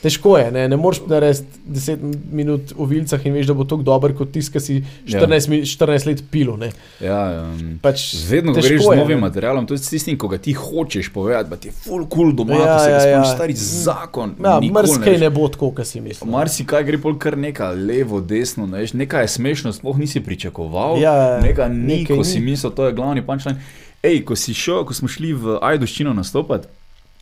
Težko 0.05 0.35
je, 0.37 0.51
ne, 0.53 0.67
ne 0.69 0.77
moreš 0.77 0.99
narediti 1.09 1.59
10 1.65 2.01
minut 2.31 2.73
v 2.77 2.85
vilcah 2.91 3.23
in 3.25 3.33
veš, 3.33 3.47
da 3.49 3.55
bo 3.57 3.65
tako 3.65 3.81
dober 3.87 4.11
kot 4.13 4.29
tisti, 4.35 4.51
ki 4.53 4.61
si 4.61 4.75
14, 5.09 5.49
ja. 5.49 5.65
14 5.65 6.05
let 6.05 6.21
pil. 6.29 6.51
Ne. 6.61 6.69
Ja, 7.01 7.47
um, 7.47 7.79
Pač 7.81 8.03
Vedno 8.29 8.53
greš 8.53 8.83
z 8.83 8.91
novim 8.99 9.17
ne. 9.17 9.23
materialom, 9.23 9.65
to 9.65 9.73
je 9.73 9.81
s 9.81 9.89
tistim, 9.89 10.17
ko 10.21 10.29
ga 10.29 10.37
ti 10.37 10.53
hočeš 10.53 11.09
povedati, 11.09 11.49
pa 11.49 11.57
ti 11.57 11.71
je 11.71 11.73
full 11.87 12.05
cool 12.13 12.35
doma, 12.37 12.53
Ja, 12.53 12.59
ja, 12.59 12.75
ko 12.75 12.83
se 12.83 12.91
ja, 12.91 12.99
ga 12.99 13.09
ja. 13.15 13.23
stari 13.31 13.55
zakon. 13.57 14.35
Ja, 14.43 14.59
nikoli 14.61 14.83
Mrzkej 14.83 15.15
veš. 15.15 15.23
ne 15.25 15.29
bo 15.33 15.47
tako, 15.49 15.71
kot 15.79 15.89
si 15.89 16.03
misliš. 16.05 16.29
Marsikaj 16.29 16.85
gre 16.85 16.99
pol 17.01 17.17
kar 17.17 17.37
neka 17.37 17.71
levo, 17.73 18.21
desno, 18.21 18.69
ne 18.69 18.85
nekaj 18.93 19.25
je 19.25 19.33
smešno, 19.39 19.73
sploh 19.73 19.97
nisi 19.97 20.21
pričakoval. 20.21 21.01
Ja, 21.01 21.39
nekaj 21.41 21.73
ni, 21.73 22.03
nekaj 22.03 22.21
ko 22.21 22.27
si 22.27 22.37
ni. 22.43 22.51
mislil, 22.51 22.75
to 22.77 22.85
je 22.85 22.93
glavni 22.93 23.25
punčline. 23.25 23.57
Ej, 24.05 24.21
ko 24.27 24.37
si 24.37 24.53
šel, 24.53 24.83
ko 24.85 24.93
smo 24.93 25.09
šli 25.09 25.33
v 25.33 25.57
Ajdoščino 25.65 26.13
nastopati, 26.13 26.69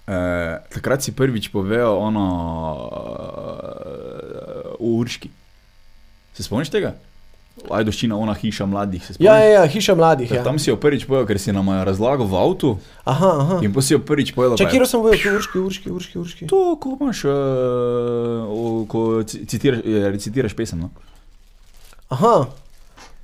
eh, 0.07 0.59
takrat 0.73 1.05
si 1.05 1.15
prvič 1.15 1.47
povedal 1.53 1.95
ono 1.95 2.25
eh, 3.63 4.75
v 4.79 4.91
Urški. 4.99 5.31
Se 6.33 6.43
spomniš 6.43 6.73
tega? 6.73 6.95
Ajdoščina, 7.69 8.17
ona 8.17 8.33
hiša 8.33 8.65
mladih. 8.65 9.05
Ja, 9.21 9.35
ja, 9.37 9.49
ja, 9.61 9.65
hiša 9.69 9.93
mladih. 9.95 10.31
Ja. 10.33 10.41
Tam 10.43 10.57
si 10.57 10.71
jo 10.71 10.75
prvič 10.81 11.05
povedal, 11.05 11.27
ker 11.29 11.37
si 11.37 11.53
nam 11.53 11.69
je 11.69 11.83
razlagal 11.85 12.25
v 12.25 12.33
avtu 12.33 12.71
Aha, 13.05 13.29
aha. 13.43 13.57
in 13.61 13.69
potem 13.69 13.85
si 13.85 13.93
jo 13.93 13.99
prvič 14.01 14.33
povedal. 14.33 14.57
Če 14.57 14.65
kjer 14.73 14.87
sem 14.89 15.03
bil, 15.05 15.13
urški, 15.13 15.59
urški, 15.61 15.91
urški, 15.93 16.17
urški. 16.23 16.47
To, 16.49 16.73
ko 16.81 16.97
imaš, 16.97 17.21
uh, 17.29 18.49
o, 18.49 18.83
ko 18.89 19.21
ci- 19.21 19.45
citiraš, 19.45 19.85
eh, 19.85 20.09
recitiraš 20.09 20.57
pesem. 20.57 20.81
No? 20.81 20.89
Aha, 22.09 22.49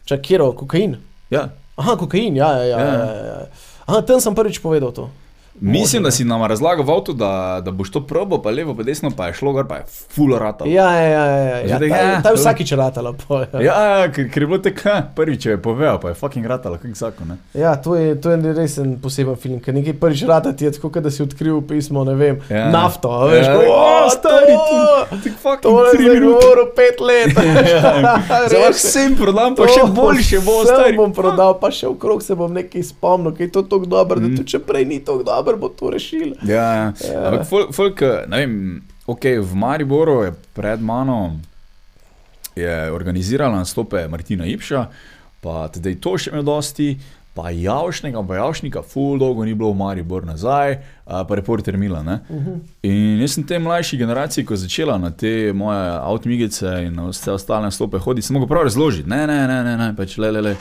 čak 0.05 0.21
kjer, 0.29 0.45
kokain. 0.61 0.99
Ja, 1.33 1.49
Aha, 1.79 1.95
kokain, 1.95 2.35
ja, 2.35 2.49
ja, 2.59 2.63
ja. 2.63 2.77
Ja. 2.77 2.85
ja. 2.85 3.05
ja, 3.07 3.23
ja. 3.23 3.47
Aha, 3.87 4.03
tam 4.03 4.19
sem 4.19 4.35
prvič 4.35 4.59
povedal 4.59 4.91
to. 4.91 5.07
Mislim, 5.61 5.79
Može, 5.81 5.99
da 5.99 6.07
ne. 6.07 6.11
si 6.13 6.23
nam 6.23 6.43
razlagal 6.43 6.85
v 6.85 6.91
avtu, 6.91 7.13
da, 7.13 7.29
da 7.59 7.71
boš 7.71 7.91
to 7.91 8.01
probo, 8.01 8.37
pa 8.37 8.49
levo, 8.49 8.71
pa 8.73 8.83
desno, 8.83 9.11
pa 9.11 9.27
je 9.27 9.33
šlo 9.33 9.51
gor, 9.51 9.67
pa 9.67 9.75
je 9.75 9.83
full 10.09 10.31
rata. 10.35 10.65
Ja, 10.65 10.91
ja, 10.93 11.05
ja. 11.05 11.25
ja, 11.25 11.57
ja. 11.59 11.67
Zdaj, 11.69 11.89
Ta, 11.89 11.95
ja, 11.97 12.21
ta 12.21 12.29
je 12.29 12.35
to- 12.35 12.41
vsakič 12.41 12.71
ratala. 12.73 13.13
po, 13.13 13.39
Ja. 13.53 13.59
Ja, 13.61 13.75
ja 13.97 14.07
ker, 14.09 14.29
ker 14.29 14.39
je 14.39 14.47
bilo 14.47 14.59
tako, 14.59 14.79
ha, 14.85 15.01
prvič 15.13 15.45
je 15.45 15.57
povedal, 15.59 15.99
pa 15.99 16.07
je 16.07 16.15
fucking 16.15 16.45
ratalo, 16.45 16.77
kak 16.77 16.91
zakon. 16.93 17.27
Ne? 17.27 17.35
Ja, 17.53 17.75
to 17.77 17.95
je, 17.95 18.15
to 18.15 18.31
je 18.31 18.53
res 18.53 18.77
en 18.77 18.97
poseben 18.97 19.35
film, 19.35 19.59
ker 19.59 19.73
nekaj 19.73 19.93
prvič 19.95 20.23
rata 20.23 20.53
ti 20.53 20.63
je 20.63 20.71
tako, 20.71 20.89
da 20.91 21.09
si 21.09 21.21
odkril 21.21 21.61
pismo, 21.61 22.03
ne 22.03 22.15
vem, 22.15 22.39
Ja. 22.47 22.57
ja. 22.57 22.69
nafto. 22.71 23.09
a 23.09 23.25
Veš, 23.25 23.45
Ja, 23.45 23.53
ja, 23.53 23.69
o, 23.99 24.09
stari, 24.09 24.53
to, 24.53 25.17
fucking 25.35 25.61
to 25.61 25.75
je 25.81 25.91
tri 25.91 26.03
zdaj 26.03 26.15
minute. 26.15 26.33
govoril 26.33 26.67
pet 26.71 26.97
let. 27.01 27.29
Zdaj 28.47 28.59
lahko 28.59 28.73
vsem 28.73 29.15
prodam, 29.15 29.55
pa 29.55 29.67
še 29.67 29.83
boljše 29.89 30.39
bo, 30.39 30.55
Vse 30.59 30.71
stari. 30.71 30.95
bom 30.95 31.11
prodal, 31.11 31.53
pa 31.55 31.69
še 31.69 31.87
okrog 31.87 32.21
se 32.21 32.33
bom 32.33 32.47
nekaj 32.49 32.83
spomnil, 32.85 33.31
ker 33.31 33.43
je 33.43 33.51
to 33.51 33.61
tako 33.63 33.85
dobro, 33.87 34.15
Mm. 34.15 34.21
da 34.21 34.37
tudi 34.37 34.47
če 34.47 34.59
prej 34.61 34.85
ni 34.85 34.99
tako 34.99 35.23
dobro, 35.23 35.48
bo 35.57 35.69
to 35.69 35.89
rešil. 35.89 36.35
Ja, 36.43 36.67
ja. 36.75 36.93
Ja. 37.07 37.27
Ampak, 37.29 37.47
folk, 37.49 37.73
folk, 37.73 38.01
ne 38.27 38.37
vem, 38.37 38.81
ok, 39.07 39.25
v 39.41 39.55
Mariboru 39.55 40.23
je 40.23 40.33
pred 40.53 40.81
mano 40.81 41.39
je 42.55 42.91
organizirala 42.91 43.57
nastope 43.57 44.07
Martina 44.07 44.45
Ipša, 44.45 44.85
pa 45.41 45.67
tudi 45.73 45.95
to 46.01 46.17
še 46.17 46.33
imel 46.33 46.43
dosti. 46.43 46.97
Pa 47.39 47.53
javšnega, 47.53 48.19
pa 48.27 48.35
javšnika, 48.35 48.81
full 48.83 49.19
dolgo 49.21 49.45
ni 49.45 49.53
bilo 49.53 49.69
v 49.71 49.77
Mariboru 49.79 50.27
nazaj, 50.27 50.79
pa 51.05 51.35
reporter 51.37 51.77
Milan. 51.77 52.05
ne. 52.05 52.17
In 52.83 53.21
jaz 53.21 53.37
sem 53.37 53.45
te 53.47 53.59
mlajši 53.59 53.97
generaciji, 53.97 54.43
ko 54.45 54.57
začela 54.59 54.97
na 54.97 55.11
te 55.11 55.53
moje 55.53 55.85
avtomigice 56.01 56.73
in 56.89 56.99
vse 57.13 57.31
ostale 57.31 57.69
nastope 57.69 58.01
hoditi, 58.01 58.27
sem 58.27 58.35
mogel 58.35 58.49
prav 58.49 58.65
razložiti, 58.67 59.07
ne, 59.09 59.27
ne, 59.27 59.47
ne, 59.47 59.63
ne, 59.63 59.77
ne 59.77 59.95
pač 59.95 60.17
le, 60.17 60.31
le, 60.31 60.41
le. 60.41 60.55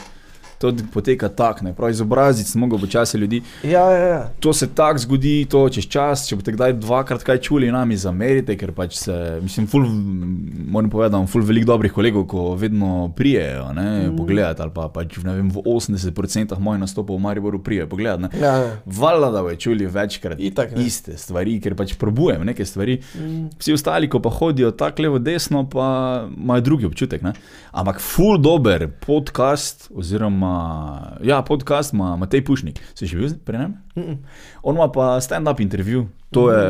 To 0.59 0.73
poteka 0.93 1.29
tako, 1.29 1.63
ne, 1.65 1.73
prav 1.73 1.89
izobraziti 1.89 2.49
sem 2.49 2.59
mogel 2.59 2.79
počasi 2.79 3.17
ljudi. 3.17 3.41
Ja, 3.63 3.91
ja, 3.91 4.07
ja. 4.07 4.29
To 4.39 4.53
se 4.53 4.67
tako 4.75 4.99
zgodi, 4.99 5.47
to 5.49 5.61
čez 5.71 5.85
čas. 5.87 6.25
Če 6.27 6.35
boste 6.35 6.51
kdaj 6.51 6.73
dvakrat 6.81 7.23
kaj 7.23 7.39
čuli, 7.47 7.69
nami 7.71 7.95
zamerite, 7.95 8.57
ker 8.59 8.73
pač 8.75 8.97
se, 8.99 9.15
mislim, 9.39 9.69
ful, 9.71 9.85
moram 10.67 10.89
povedati, 10.91 11.31
ful 11.31 11.45
veliko 11.47 11.69
dobrih 11.71 11.93
kolegov, 11.95 12.25
ko 12.27 12.43
vedno 12.59 13.07
prijejo, 13.15 13.69
ne, 13.77 14.09
mm. 14.09 14.17
pogledati, 14.17 14.65
ali 14.65 14.75
pa 14.75 14.89
pač, 14.91 15.15
ne 15.23 15.37
vem, 15.37 15.53
v 15.53 15.63
80% 15.63 16.59
mojih 16.59 16.83
nastopov 16.83 17.15
v 17.15 17.23
Mariboru 17.23 17.61
prijejo 17.63 17.87
pogledati. 17.93 18.27
ne. 18.27 18.43
ja, 18.43 18.53
ja. 18.65 18.75
Valjda, 18.99 19.31
da 19.31 19.45
bojo 19.47 19.55
čuli 19.55 19.87
večkrat 19.87 20.43
Itak, 20.43 20.75
ne. 20.75 20.83
iste 20.83 21.15
stvari, 21.17 21.55
ker 21.63 21.77
pač 21.79 21.95
probujem 21.95 22.43
neke 22.43 22.67
stvari. 22.67 22.99
Mm. 23.15 23.47
Vsi 23.63 23.77
ostali, 23.79 24.11
ko 24.11 24.19
pa 24.19 24.29
hodijo 24.41 24.73
tako 24.75 25.07
levo, 25.07 25.23
desno, 25.23 25.63
pa 25.71 25.87
imajo 26.35 26.67
drugi 26.67 26.91
občutek. 26.91 27.23
Ne? 27.23 27.33
Ampak 27.71 28.03
full 28.03 28.41
dober 28.43 28.89
podcast, 29.07 29.87
oziroma 29.95 30.48
ja, 31.21 31.41
podcast 31.41 31.93
ima 31.93 32.15
Matej 32.15 32.41
Pušnik. 32.41 32.79
Si 32.93 33.05
že 33.05 33.17
bil 33.17 33.29
pri 33.45 33.57
njem? 33.57 33.73
Mm. 33.95 34.17
On 34.63 34.75
ima 34.75 34.87
pa 34.87 35.17
stand-up 35.21 35.59
intervju. 35.59 36.07
To 36.31 36.51
je 36.51 36.67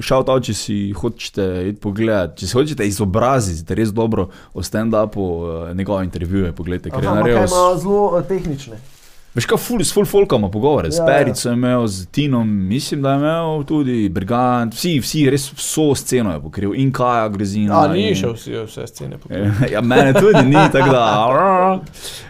shout 0.00 0.28
out, 0.28 0.42
če 0.42 0.54
si 0.54 0.92
hočete 0.92 1.44
iti 1.68 1.80
pogledat, 1.80 2.36
če 2.36 2.46
si 2.46 2.56
hočete 2.56 2.86
izobraziti 2.88 3.74
res 3.74 3.92
dobro 3.92 4.28
o 4.54 4.62
stand-upu, 4.62 5.26
eh, 5.68 5.74
njegove 5.74 6.04
intervjuje, 6.04 6.52
pogledajte, 6.52 6.90
ker 6.90 7.02
je 7.02 7.08
Aha, 7.08 7.14
kaj 7.14 7.22
naredil. 7.22 7.44
ima 7.44 7.78
zelo 7.78 8.06
uh, 8.08 8.24
tehnične. 8.24 8.80
Veš, 9.34 9.46
kaj 9.46 9.58
ful, 9.58 9.80
s 9.80 9.92
full 9.92 10.04
folkom 10.04 10.42
ima 10.42 10.50
pogovore, 10.50 10.90
s 10.92 10.98
Ja, 10.98 11.04
ja. 11.04 11.06
Perico 11.08 11.48
je 11.48 11.54
imel, 11.54 11.86
z 11.86 12.06
Tinom, 12.06 12.48
mislim, 12.68 13.02
da 13.02 13.12
je 13.12 13.18
imel 13.18 13.62
tudi 13.64 14.08
Brigant, 14.08 14.74
vsi, 14.74 14.98
vsi 15.00 15.30
res 15.30 15.46
vso 15.52 15.94
sceno 15.94 16.32
je 16.32 16.40
pokril 16.40 16.74
in 16.74 16.92
Kaja 16.92 17.28
Grezina. 17.28 17.80
A, 17.80 17.88
ni 17.88 18.08
in- 18.08 18.16
šel 18.16 18.32
vsi 18.32 18.56
vse 18.64 18.86
scene. 18.86 19.16
pogledat. 19.22 19.70
Ja, 19.72 19.80
mene 19.80 20.12
tudi 20.12 20.42
ni, 20.42 20.56
tako 20.72 20.90
da. 20.90 21.80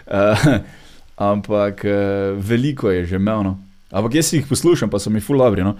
Uh, 0.07 0.55
ampak 1.15 1.83
uh, 1.83 1.91
veliko 2.39 2.89
je 2.89 3.05
že 3.05 3.15
imel. 3.15 3.43
No. 3.43 3.53
Ampak 3.91 4.15
jaz 4.15 4.33
jih 4.33 4.45
poslušam, 4.45 4.89
pa 4.89 4.97
so 4.97 5.09
mi 5.09 5.19
full 5.19 5.37
dobri. 5.37 5.63
No. 5.63 5.75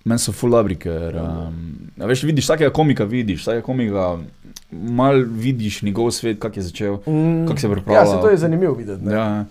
Meni 0.00 0.18
so 0.18 0.32
full 0.32 0.50
dobri, 0.50 0.76
ker 0.76 1.12
um, 1.14 1.56
veš, 1.98 2.22
vidiš 2.22 2.44
vsakega 2.44 2.70
komika, 2.70 3.04
vidiš 3.04 3.40
vsakega 3.40 3.62
komika, 3.62 4.04
mal 4.70 5.18
vidiš 5.26 5.82
njegov 5.82 6.10
svet, 6.10 6.38
kak 6.38 6.56
je 6.56 6.62
začel. 6.62 6.94
Mm. 7.02 7.46
Kako 7.46 7.58
se 7.58 7.66
Ja, 7.66 7.72
pripravlja? 7.72 8.06
se 8.06 8.20
to 8.20 8.30
je 8.30 8.36
zanimivo 8.38 8.74
videti. 8.74 9.04
ne. 9.04 9.12
Ja, 9.12 9.44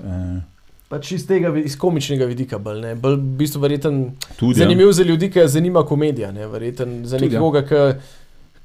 uh, 0.00 0.42
Pač 0.88 1.12
iz 1.12 1.26
tega, 1.26 1.50
iz 1.58 1.74
komičnega 1.74 2.24
vidika, 2.24 2.58
bolj, 2.58 2.80
ne. 2.80 2.94
bolj 2.94 3.16
v 3.16 3.22
bistvu 3.36 3.60
verjeten. 3.60 4.12
tudi. 4.36 4.60
ja. 4.60 4.64
Zanimiv 4.64 4.92
za 4.92 5.02
ljudi, 5.02 5.30
ki 5.30 5.38
jih 5.38 5.48
zanima 5.48 5.82
komedija, 5.82 6.32
ne, 6.32 6.46
verjeten 6.46 7.00
za 7.04 7.18
Tudi, 7.18 7.34
ja. 7.34 7.40
nekoga, 7.40 7.62
ki, 7.62 7.74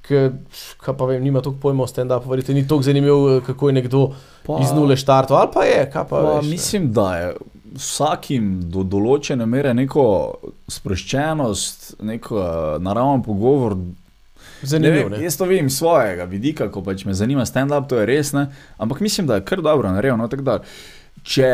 ki, 0.02 0.22
pa 0.88 1.06
vem, 1.06 1.24
nima 1.24 1.42
toliko 1.42 1.62
pojma 1.62 1.84
o 1.84 1.88
stand-upu, 1.88 2.28
verjeten 2.28 2.56
ni 2.56 2.68
toliko 2.68 2.84
zanimiv, 2.84 3.14
eh, 3.30 3.42
kako 3.46 3.70
je 3.70 3.74
nekdo 3.74 4.02
Pa- 4.44 4.60
iz 4.62 4.72
nule 4.72 4.98
štartov, 4.98 5.38
ali 5.38 5.50
pa 5.54 5.64
je, 5.64 5.90
kaj 5.92 6.04
pa, 6.04 6.18
Pa, 6.18 6.22
veš. 6.32 6.46
ne. 6.46 6.50
mislim, 6.50 6.92
da 6.92 7.18
je 7.18 7.34
vsakim 7.74 8.62
do 8.64 8.84
določene 8.84 9.46
mere 9.46 9.74
neko 9.74 10.04
sproščenost, 10.68 11.96
neko 12.02 12.36
uh, 12.36 12.48
naraven 12.80 13.24
pogovor. 13.24 13.76
Ne 13.76 14.00
Zanimiv, 14.64 15.04
vem, 15.04 15.12
ne. 15.12 15.24
jaz 15.24 15.38
to 15.38 15.46
vidim 15.46 15.70
svojega 15.70 16.24
vidika, 16.24 16.68
ko 16.70 16.84
pač 16.84 17.06
me 17.06 17.14
zanima 17.14 17.46
stand-up, 17.46 17.88
to 17.88 17.98
je 17.98 18.06
res. 18.06 18.34
Ne? 18.34 18.48
Ampak 18.78 19.00
mislim, 19.00 19.28
da 19.28 19.36
je 19.36 19.42
kar 19.42 19.62
dobro 19.62 19.90
naredil. 19.90 20.18
No, 20.18 20.28
tako 20.28 20.44
da, 20.44 20.58
če 21.24 21.48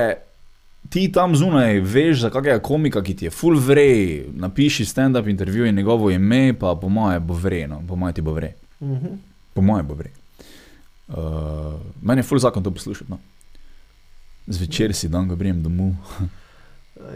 ti 0.89 1.11
tam 1.11 1.35
zunaj 1.35 1.79
veš 1.79 2.21
za 2.21 2.29
kakega 2.29 2.59
komika, 2.59 3.03
ki 3.03 3.15
ti 3.15 3.25
je 3.25 3.31
full 3.31 3.59
vrej, 3.59 4.25
napiši 4.33 4.85
stand-up 4.85 5.29
intervju 5.29 5.65
in 5.65 5.75
njegovo 5.75 6.11
ime, 6.11 6.53
pa 6.59 6.75
po 6.81 6.89
moje 6.89 7.19
bo 7.19 7.33
vreno, 7.33 7.81
po 7.87 7.95
moje 7.95 8.13
ti 8.13 8.21
bo 8.21 8.33
vrej. 8.33 8.53
Mhm. 8.81 9.19
Po 9.53 9.61
moje 9.61 9.83
bo 9.83 9.93
vrej. 9.93 10.11
Uh, 11.07 11.15
meni 12.01 12.19
je 12.19 12.23
full 12.23 12.39
zakon 12.39 12.63
to 12.63 12.71
poslušati. 12.71 13.11
No. 13.11 13.19
Zvečer 14.47 14.93
si 14.93 15.07
dan, 15.07 15.29
ko 15.29 15.35
grem 15.35 15.63
domov. 15.63 15.93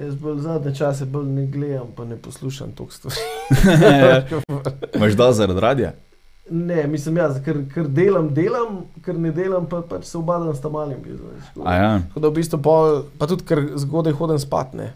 Jaz 0.01 0.15
bolj 0.15 0.39
zadnje 0.39 0.75
čase 0.75 1.05
bolj 1.05 1.25
ne 1.25 1.47
gledam, 1.47 1.87
pa 1.95 2.05
ne 2.05 2.15
poslušam 2.15 2.71
toliko 2.71 2.93
stvari. 2.93 3.15
Imaš 4.95 5.13
da 5.13 5.31
zaradi 5.33 5.59
radia? 5.59 5.93
Ne, 6.51 6.87
mislim, 6.87 7.17
jaz, 7.17 7.37
ker, 7.45 7.61
ker 7.73 7.87
delam, 7.87 8.29
delam, 8.35 8.81
ker 9.05 9.17
ne 9.19 9.31
delam, 9.35 9.65
pa 9.69 9.81
pač 9.87 10.09
se 10.09 10.17
obadam 10.19 10.51
s 10.55 10.61
tam 10.63 10.75
malim. 10.75 10.99
A 11.63 11.75
ja. 11.75 11.91
Tako 12.09 12.23
da 12.23 12.31
v 12.31 12.37
bistvu 12.37 12.59
pol, 12.63 12.99
pa 13.19 13.29
tudi, 13.31 13.47
ker 13.47 13.63
zgodaj 13.79 14.15
hodim 14.19 14.41
spat. 14.41 14.75
Ne. 14.77 14.91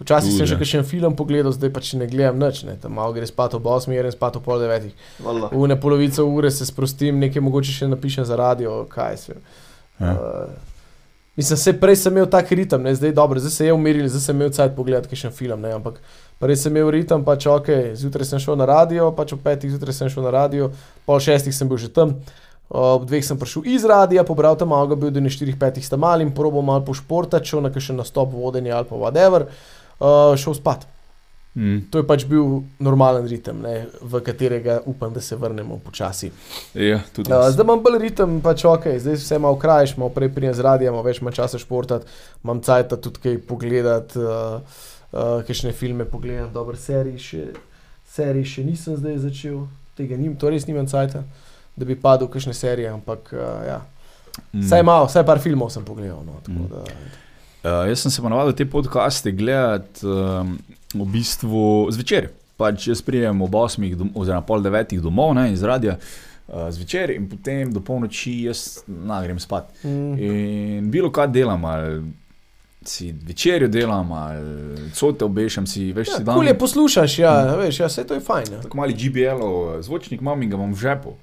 Včasih 0.00 0.32
Tudi, 0.32 0.40
sem 0.40 0.50
še 0.50 0.58
kakšen 0.58 0.86
film 0.88 1.14
pogledal, 1.14 1.54
zdaj 1.54 1.70
pač 1.74 1.92
ne 1.94 2.08
gledam 2.10 2.40
nič, 2.42 2.64
ne. 2.66 2.74
tam 2.82 2.96
malo 2.98 3.14
gre 3.14 3.28
spat 3.30 3.54
ob 3.54 3.68
8, 3.70 3.94
grem 3.94 4.10
spat 4.10 4.40
ob 4.40 4.46
pol 4.46 4.58
9. 4.64 4.90
Valjda. 5.22 5.50
V 5.54 5.68
ne 5.70 5.76
polovico 5.78 6.26
ure 6.26 6.50
se 6.50 6.66
sprostim, 6.66 7.20
nekaj 7.22 7.44
mogoče 7.44 7.74
še 7.76 7.90
napišem 7.92 8.26
za 8.26 8.38
radio, 8.40 8.82
kaj 8.90 9.20
se. 9.22 9.38
Ja. 10.00 10.16
Uh, 10.18 10.74
mislim, 11.38 11.60
se 11.62 11.76
prej 11.78 12.00
sem 12.02 12.16
imel 12.16 12.26
tak 12.26 12.50
ritem, 12.50 12.82
ne, 12.82 12.94
zdaj 12.98 13.14
dobro, 13.14 13.38
zdaj 13.38 13.54
se 13.54 13.68
je 13.68 13.76
umiril, 13.76 14.10
zdaj 14.10 14.24
sem 14.26 14.36
imel 14.40 14.50
cajt 14.56 14.74
pogledati 14.74 15.12
kakšen 15.12 15.34
film, 15.36 15.62
ne, 15.62 15.76
ampak 15.78 16.02
prej 16.42 16.56
sem 16.60 16.74
imel 16.74 16.90
ritem, 16.94 17.24
pač 17.26 17.46
ok, 17.50 17.70
zjutraj 17.98 18.28
sem 18.28 18.42
šel 18.42 18.58
na 18.60 18.66
radio, 18.68 19.10
pač 19.16 19.36
ob 19.36 19.42
petih 19.44 19.70
zjutraj 19.72 19.96
sem 19.96 20.10
šel 20.12 20.26
na 20.26 20.32
radio, 20.34 20.70
pol 21.06 21.20
šestih 21.22 21.54
sem 21.54 21.70
bil 21.70 21.80
že 21.80 21.92
tam. 21.92 22.18
Ob 22.74 23.04
dveh 23.06 23.22
sem 23.22 23.38
prišel 23.38 23.68
iz 23.68 23.84
radia, 23.84 24.24
pobral 24.24 24.56
tam 24.56 24.72
malo, 24.72 24.96
bil 24.96 25.12
do 25.12 25.20
ne 25.20 25.30
štirih, 25.30 25.58
petih 25.60 25.84
sta 25.84 26.00
malim, 26.00 26.32
probo 26.34 26.62
malo 26.64 26.82
pošportati, 26.86 27.46
šel 27.46 27.62
na 27.66 27.70
kakšen 27.70 28.00
nastop 28.00 28.32
vodenja 28.32 28.80
ali 28.80 28.88
pa 28.88 28.98
whatever, 28.98 29.46
uh, 30.00 30.32
šel 30.40 30.56
spat. 30.56 30.88
Mm. 31.54 31.84
To 31.94 32.00
je 32.00 32.06
pač 32.08 32.24
bil 32.26 32.64
normalen 32.82 33.28
ritem, 33.30 33.60
ne, 33.62 33.84
v 34.02 34.20
katerega 34.26 34.80
upam, 34.90 35.12
da 35.14 35.20
se 35.22 35.36
vrnemo 35.38 35.78
počasi. 35.84 36.32
Ja, 36.74 36.98
tudi. 37.14 37.30
Uh, 37.30 37.46
zdaj 37.54 37.62
imam 37.62 37.84
bolj 37.84 38.00
ritem, 38.02 38.40
pač 38.42 38.64
ok, 38.66 38.88
zdaj 38.98 39.20
vse 39.20 39.38
malo 39.38 39.60
krajš, 39.62 39.94
malo 40.00 40.10
prej 40.10 40.32
prijem 40.34 40.56
z 40.56 40.64
radija, 40.66 40.90
malo 40.90 41.06
več 41.06 41.22
imam 41.22 41.36
časa 41.36 41.60
športati, 41.62 42.10
imam 42.42 42.58
cajt 42.64 42.96
tudi 42.98 43.22
kaj 43.22 43.38
pogledati, 43.46 44.18
uh, 44.18 44.82
uh, 45.14 45.40
kakšne 45.46 45.72
filme 45.72 46.04
pogledam, 46.04 46.50
dobre 46.52 46.76
serije 46.76 47.18
še, 47.18 47.42
serije 48.10 48.44
še 48.44 48.64
nisem 48.66 48.98
zdaj 48.98 49.18
začel, 49.24 49.64
tega 49.94 50.18
nim, 50.18 50.34
to 50.36 50.50
res 50.50 50.66
nimam 50.66 50.86
cajta, 50.90 51.22
da 51.78 51.86
bi 51.86 51.94
padel 51.96 52.26
v 52.28 52.34
kakšne 52.36 52.54
serije, 52.54 52.90
ampak 52.90 53.30
uh, 53.32 53.62
ja. 53.66 53.80
Mm. 54.52 54.64
Vsaj 54.66 54.82
malo, 54.82 55.06
vsaj 55.06 55.22
par 55.26 55.38
filmov 55.38 55.70
sem 55.70 55.84
pogledal. 55.86 56.24
No, 56.26 56.42
Mm. 56.48 56.66
da, 56.68 56.82
Uh, 57.64 57.86
jaz 57.88 58.02
sem 58.02 58.12
se 58.12 58.20
ponovadi 58.20 58.52
te 58.52 58.66
podcaste 58.68 59.30
gledati 59.32 60.04
um, 60.04 60.50
v 60.94 61.04
bistvu 61.08 61.88
zvečer. 61.96 62.26
Pač 62.60 62.90
jaz 62.90 63.00
prijem 63.00 63.40
ob 63.40 63.54
8, 63.56 63.94
dom, 63.96 64.10
oziroma 64.12 64.44
pol 64.44 64.60
9 64.60 64.92
domov 65.00 65.32
ne, 65.32 65.46
iz 65.48 65.62
radia 65.64 65.94
uh, 65.96 66.68
zvečer 66.68 67.14
in 67.16 67.24
potem 67.24 67.72
do 67.72 67.80
polnoči 67.80 68.34
jaz 68.44 68.82
na, 68.84 69.22
grem 69.24 69.40
spat. 69.40 69.72
mm, 69.80 70.12
In 70.20 70.90
bilo 70.92 71.08
kaj 71.08 71.32
delam, 71.32 71.64
ali 71.64 72.04
si 72.84 73.12
večerjo 73.12 73.68
delam, 73.68 74.12
ali 74.12 74.44
cote 74.92 75.24
obešam 75.24 75.66
si, 75.66 75.92
veš, 75.92 76.08
ja, 76.08 76.16
si 76.16 76.24
dan. 76.24 76.34
kul 76.34 76.46
je 76.46 76.58
poslušaš, 76.58 77.18
ja, 77.18 77.32
veš, 77.56 77.80
ja, 77.80 77.86
vse 77.86 78.04
to 78.04 78.14
je 78.14 78.20
fajn. 78.20 78.52
Ja. 78.52 78.60
Tako 78.60 78.76
mali 78.76 78.94
GBL-ov 78.94 79.82
zvočnik 79.82 80.20
imam 80.20 80.42
in 80.42 80.50
ga 80.50 80.56
imam 80.56 80.72
v 80.72 80.78
žepu. 80.78 81.14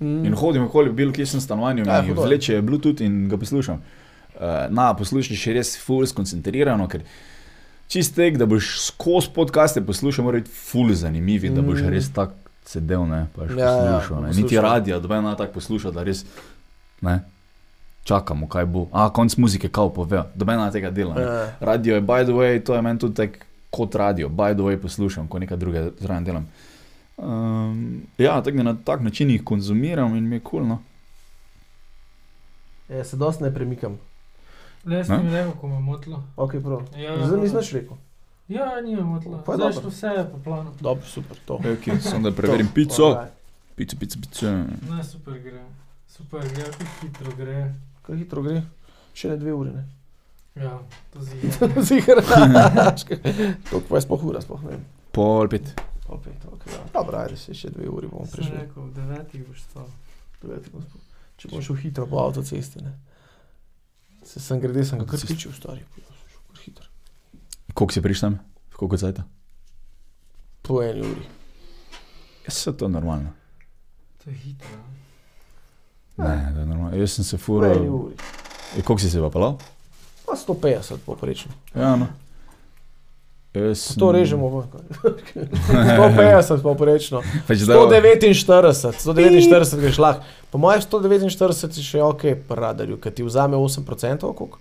Mm. 0.00 0.24
In 0.24 0.34
hodim 0.34 0.62
okoli, 0.62 0.92
bilo 0.92 1.12
kje 1.12 1.26
sem 1.26 1.40
stanovanju, 1.40 1.84
Ja, 1.86 2.02
dobro. 2.02 2.22
vleče 2.22 2.62
Bluetooth 2.62 3.00
in 3.00 3.28
ga 3.28 3.36
poslušam. 3.36 3.82
Uh, 4.34 4.40
na, 4.70 4.94
poslušaš 4.94 5.46
je 5.46 5.54
res 5.54 5.74
full 5.78 6.06
skoncentrirano, 6.06 6.88
ker 6.88 7.02
čist 7.86 8.14
tek, 8.14 8.36
da 8.36 8.46
boš 8.46 8.78
skozi 8.80 9.28
podcaste 9.34 9.82
poslušal, 9.82 10.24
mora 10.24 10.38
biti 10.38 10.50
full 10.50 10.94
zanimiv, 10.94 11.44
mm. 11.44 11.54
da 11.54 11.62
boš 11.62 11.80
Mm. 11.80 11.88
res 11.88 12.08
tak 12.10 12.30
sedel, 12.64 13.04
ne, 13.04 13.26
pa 13.36 13.44
še 13.44 13.58
Ja, 13.58 13.66
ja, 13.66 13.98
poslušal. 13.98 14.22
ne. 14.22 14.28
Niti 14.28 14.42
poslušal. 14.42 14.62
radio, 14.64 15.00
da 15.00 15.16
ena 15.16 15.34
tako 15.36 15.52
posluša, 15.52 15.90
da 15.90 16.02
res, 16.02 16.24
ne, 17.02 17.20
čakamo, 18.04 18.48
kaj 18.48 18.66
bo. 18.66 18.86
A, 18.92 19.10
konc 19.12 19.36
muzike, 19.36 19.68
kao 19.68 19.92
pove, 19.92 20.22
da 20.34 20.52
ena 20.52 20.70
tega 20.70 20.90
dela. 20.90 21.14
ne. 21.14 21.22
Ja. 21.22 21.52
Radio 21.60 21.94
je, 21.94 22.02
by 22.02 22.24
the 22.24 22.32
way, 22.32 22.64
to 22.64 22.74
je 22.74 22.82
meni 22.82 22.98
tudi 22.98 23.14
tak 23.14 23.46
kot 23.70 23.94
radio, 23.94 24.28
by 24.28 24.54
the 24.54 24.62
way, 24.62 24.76
poslušam, 24.82 25.28
ko 25.28 25.38
nekaj 25.38 25.56
drugega 25.56 25.90
zraven 25.98 26.24
delam. 26.24 26.46
Um, 27.16 28.02
ja, 28.18 28.42
tako 28.42 28.56
da 28.56 28.62
na 28.62 28.76
tak 28.84 29.00
način 29.00 29.30
jih 29.30 29.44
konzumiram 29.44 30.16
in 30.16 30.28
mi 30.28 30.36
je 30.36 30.40
kul. 30.40 30.50
Cool, 30.60 30.68
no. 30.68 30.78
Ja, 32.88 33.04
se 33.04 33.16
dosti 33.16 33.44
ne 33.44 33.54
premikam. 33.54 33.98
Le 34.84 35.04
sem 35.04 35.24
mi 35.24 35.30
rekel, 35.30 35.52
ko 35.60 35.68
me 35.68 35.74
je 35.74 35.80
motilo. 35.80 36.22
Ok, 36.36 36.54
prav. 36.64 36.80
Ja, 36.96 37.26
Zdaj 37.26 37.40
nisem 37.40 37.56
več 37.56 37.72
rekel. 37.72 37.96
Ja, 38.48 38.80
ni 38.80 38.96
me 38.96 39.02
motilo. 39.02 39.42
Pa 39.46 39.54
Zdaj 39.54 39.68
dobro. 39.68 39.80
što 39.80 39.88
vse 39.88 40.06
je 40.06 40.24
po 40.32 40.38
planu. 40.44 40.72
Dobro, 40.80 41.06
super, 41.06 41.36
to. 41.44 41.58
Okay, 41.58 42.00
Samo 42.10 42.30
da 42.30 42.36
preverim 42.36 42.68
pico. 42.74 43.16
Pico, 43.76 43.96
pico, 44.00 44.18
pico. 44.22 44.46
Ne, 44.90 45.04
super 45.04 45.38
gre. 45.38 45.60
Super 46.08 46.40
gre, 46.40 46.64
kako 46.64 46.84
hitro 47.00 47.32
gre. 47.36 47.74
Kaj 48.10 48.18
hitro 48.18 48.42
gre? 48.42 48.60
Še 49.14 49.30
ne 49.30 49.36
dve 49.38 49.52
uri, 49.54 49.70
ne? 49.70 49.84
Ja, 50.56 50.72
to 51.14 51.22
zdi. 51.22 51.46
Zigar. 51.86 52.18
To 53.70 53.78
pa 53.80 53.94
je 53.94 54.02
sploh 54.02 54.24
ura, 54.24 54.42
sploh 54.42 54.64
ne. 54.66 54.80
Pol 55.14 55.46
pet. 55.48 55.70
Opet, 56.08 56.42
ok, 56.44 56.66
ja. 56.66 56.80
Dobro, 56.90 57.20
ajde, 57.20 57.38
še, 57.38 57.54
še 57.54 57.70
dve 57.70 57.86
uri 57.86 58.08
bomo 58.10 58.26
Sem 58.26 58.34
prišli. 58.34 58.56
rekel, 58.58 58.82
v 58.82 58.94
devetih 58.96 59.44
boš 59.46 59.62
to. 59.70 59.84
Deveti 60.42 60.72
bomo 60.72 60.82
sploh- 60.82 61.06
Če 61.38 61.48
bom 61.48 61.62
šel 61.62 61.78
hitro 61.78 62.04
po 62.04 62.18
avtocesti, 62.18 62.82
ne. 62.82 62.96
Se 64.26 64.42
sem 64.42 64.58
grede, 64.58 64.82
sem 64.84 64.98
ga 64.98 65.06
kar 65.06 65.22
pičil, 65.22 65.54
stari. 65.54 65.86
Koliko 67.70 67.92
si 67.92 68.02
prišel 68.02 68.26
tam? 68.26 68.34
Koliko 68.74 68.98
cajta? 68.98 69.22
Po 70.60 70.82
eni 70.82 71.00
uri. 71.02 71.24
Ja, 72.42 72.50
se 72.50 72.74
to 72.74 72.84
je 72.84 72.90
normalno. 72.90 73.30
To 74.18 74.30
je 74.30 74.36
hitro. 74.36 74.82
Ne, 76.20 76.52
to 76.54 76.60
je 76.60 76.66
normalno. 76.66 76.96
Jaz 76.96 77.10
sem 77.10 77.24
se 77.24 77.36
fural. 77.36 77.72
uri. 77.72 78.14
E, 78.72 78.82
koliko 78.82 78.98
si 78.98 79.10
se 79.10 79.20
pa 79.20 79.30
pelal? 79.30 79.56
Pa 80.26 80.32
150 80.34 80.96
poprečno. 81.00 81.52
Ja, 81.74 81.96
no. 81.96 82.06
Jaz 83.52 83.78
sem- 83.80 83.98
To 83.98 84.12
režemo 84.12 84.48
v. 84.48 84.62
150 85.34 86.62
poprečno. 86.62 87.22
Pač 87.46 87.58
da, 87.60 87.74
149, 87.76 88.32
149 88.94 89.76
greš 89.76 89.98
lahko. 89.98 90.22
Po 90.50 90.58
mojem 90.58 90.80
149 90.80 91.26
je 91.72 91.84
še 91.84 92.00
ok, 92.00 92.22
po 92.40 92.54
radarju, 92.54 92.96
ker 92.96 93.12
ti 93.12 93.22
vzame 93.22 93.56
8% 93.56 93.84
koliko? 94.32 94.58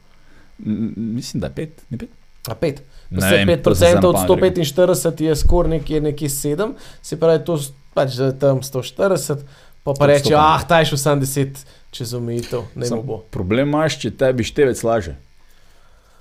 Mislim, 0.60 1.40
da 1.40 1.48
je 1.48 1.56
pet, 1.56 1.81
ne 1.90 1.98
pet. 1.98 2.10
A 2.45 2.56
5. 2.56 2.81
Ne 3.11 3.19
Vse 3.19 3.36
vem, 3.38 3.48
to 3.57 3.72
5% 3.72 3.76
sem 3.76 3.98
od 3.99 4.15
na 4.15 4.26
pamet 4.26 4.57
rekel. 4.57 4.64
145 4.65 5.22
je 5.22 5.36
skoraj 5.36 5.69
nekje, 5.72 6.02
nekje 6.02 6.30
7, 6.30 6.73
se 7.02 7.15
pravi, 7.15 7.44
to 7.44 7.56
s- 7.56 7.72
pač 7.94 8.10
tam 8.40 8.60
140, 8.60 9.44
pa 9.84 9.93
pa 9.93 10.06
reče, 10.07 10.23
100 10.26 10.31
pa. 10.31 10.56
ah, 10.56 10.64
taj 10.64 10.85
šel 10.85 10.97
sam 10.97 11.22
10 11.22 11.64
čez 11.91 12.14
omejitev, 12.14 12.61
ne 12.76 12.85
Sam- 12.85 13.01
bo. 13.01 13.23
Problem 13.30 13.68
imaš, 13.68 13.97
če 13.97 14.11
tebi 14.11 14.43
števec 14.43 14.84
laže. 14.84 15.15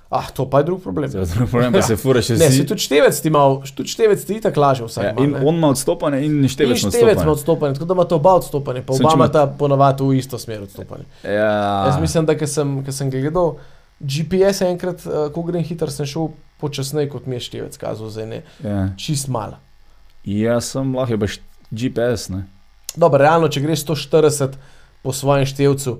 Ah, 0.09 0.25
to 0.27 0.41
pa 0.43 0.57
je 0.57 0.63
drug 0.63 0.81
problem. 0.81 1.05
Zdaj, 1.05 1.21
drugi 1.27 1.51
Problem 1.51 1.69
pa 1.71 1.81
se 1.83 1.93
fura 1.95 2.17
še 2.19 2.33
Ne, 2.33 2.49
si. 2.49 2.65
tudi 2.65 2.81
števec 2.81 3.13
ti 3.13 3.29
mal, 3.29 3.61
tudi 3.63 3.85
števec 3.87 4.17
ti 4.19 4.41
tako 4.41 4.59
laže 4.59 4.83
vsak. 4.83 5.03
Ja, 5.03 5.13
mal, 5.13 5.21
in 5.21 5.31
ne. 5.31 5.41
on 5.45 5.55
ima 5.55 5.69
odstopanje 5.69 6.17
in 6.19 6.41
števec 6.43 6.81
ima 6.81 6.89
števec 6.89 6.97
ima 7.15 7.29
odstopanje. 7.29 7.29
odstopanje, 7.31 7.73
tako 7.73 7.85
da 7.85 7.93
ima 7.93 8.03
to 8.05 8.15
oba 8.15 8.33
odstopanje, 8.33 8.81
pa 8.81 8.93
Sem 8.93 9.05
oba 9.05 9.13
ima- 9.15 9.29
ta 9.29 9.45
ponovadi 9.47 10.01
v 10.03 10.13
isto 10.15 10.35
smer 10.35 10.63
odstopanje. 10.63 11.05
Ja, 11.23 11.85
Jaz 11.85 12.01
mislim, 12.01 12.25
da 12.25 12.33
ko 12.33 12.47
sem, 12.47 12.65
sem 12.89 13.07
gledal 13.07 13.53
GPS 13.99 14.61
enkrat, 14.63 15.05
uh, 15.05 15.29
ko 15.29 15.43
grem 15.43 15.61
hitro, 15.61 15.85
sem 15.87 16.05
šel 16.07 16.31
počasneje 16.57 17.05
kot 17.07 17.25
mi 17.25 17.35
je 17.35 17.39
števec 17.41 17.77
kazal, 17.77 18.09
zdaj 18.09 18.25
ne, 18.25 18.41
ja. 18.63 18.89
čist 18.97 19.27
malo. 19.27 19.61
ja, 20.25 20.57
sem 20.59 20.89
lahko 20.89 21.13
je 21.13 21.17
baš 21.19 21.33
GPS, 21.69 22.29
ne. 22.29 22.47
Dobro, 22.99 23.17
realno, 23.17 23.47
če 23.47 23.61
greš 23.61 23.85
140 23.85 24.57
po 25.01 25.13
svojem 25.13 25.45
števcu, 25.45 25.93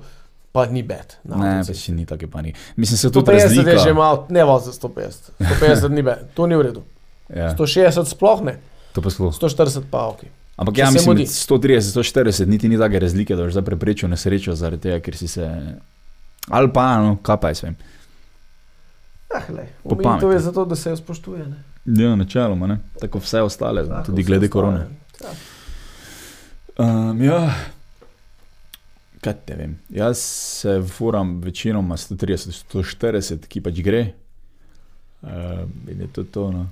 pa 0.52 0.66
ni 0.68 0.84
bed. 0.84 1.16
Ne, 1.24 1.36
avtocesti. 1.56 1.74
pač 1.74 1.96
ni 1.96 2.06
take 2.06 2.28
panike. 2.28 2.60
Mislim, 2.76 2.98
se 2.98 3.08
tudi 3.10 3.32
150 3.32 3.68
je 3.68 3.78
že 3.80 3.94
malo, 3.94 4.26
ne 4.30 4.44
vozi 4.44 4.66
za 4.66 4.76
150. 4.78 5.32
150 5.40 5.90
ni 5.90 6.04
bed, 6.04 6.28
to 6.34 6.48
ni 6.48 6.56
v 6.56 6.62
redu. 6.64 6.84
Ja, 7.30 7.54
160 7.54 8.04
sploh 8.06 8.42
ne, 8.44 8.58
to 8.92 9.00
pa 9.00 9.10
sploh. 9.10 9.32
140 9.32 9.88
pa 9.88 10.08
ok. 10.08 10.26
Ampak 10.58 10.78
ja, 10.78 10.90
mislim, 10.92 11.14
mudi. 11.14 11.24
med 11.24 11.30
130, 11.30 11.94
140 11.94 12.46
niti 12.46 12.68
ni 12.68 12.78
take 12.78 13.00
razlike, 13.00 13.36
da 13.36 13.46
boš 13.46 13.54
zdaj 13.54 13.64
preprečil 13.64 14.10
nesrečo 14.10 14.56
zaradi 14.56 14.82
tega, 14.82 15.00
ker 15.00 15.16
si 15.16 15.28
se. 15.30 15.46
Ali 16.50 16.68
pa, 16.68 16.98
no, 16.98 17.16
kaj 17.24 17.38
pa 17.38 17.48
jaz 17.50 17.64
vem. 17.64 17.78
Ah, 19.30 19.46
lej, 19.50 19.70
Po 19.84 19.96
pameti. 19.96 20.26
je 20.26 20.40
zato, 20.42 20.66
da 20.66 20.76
se 20.76 20.90
jo 20.90 20.98
spoštuje. 20.98 21.46
Ne? 21.46 21.58
Ja, 21.96 22.16
načeloma, 22.16 22.68
ne. 22.68 22.80
Tako 23.00 23.20
vse 23.20 23.42
ostale, 23.42 23.86
Tako 23.88 24.06
tudi 24.06 24.22
vse 24.22 24.28
glede 24.28 24.46
ostalo, 24.46 24.62
korone. 24.62 24.80
ne. 24.80 24.98
Ja. 25.22 25.32
Ja, 26.80 27.42
kaj 29.22 29.34
te 29.46 29.56
vem. 29.56 29.76
Jaz 29.90 30.18
se 30.62 30.82
furam 30.88 31.42
večinoma 31.44 31.98
130, 31.98 32.64
140, 32.74 33.48
ki 33.48 33.62
pač 33.62 33.82
gre. 33.84 34.04
Uh, 35.22 35.66
in 35.92 36.02
je 36.02 36.08
to 36.16 36.24
to. 36.24 36.52
No. 36.52 36.68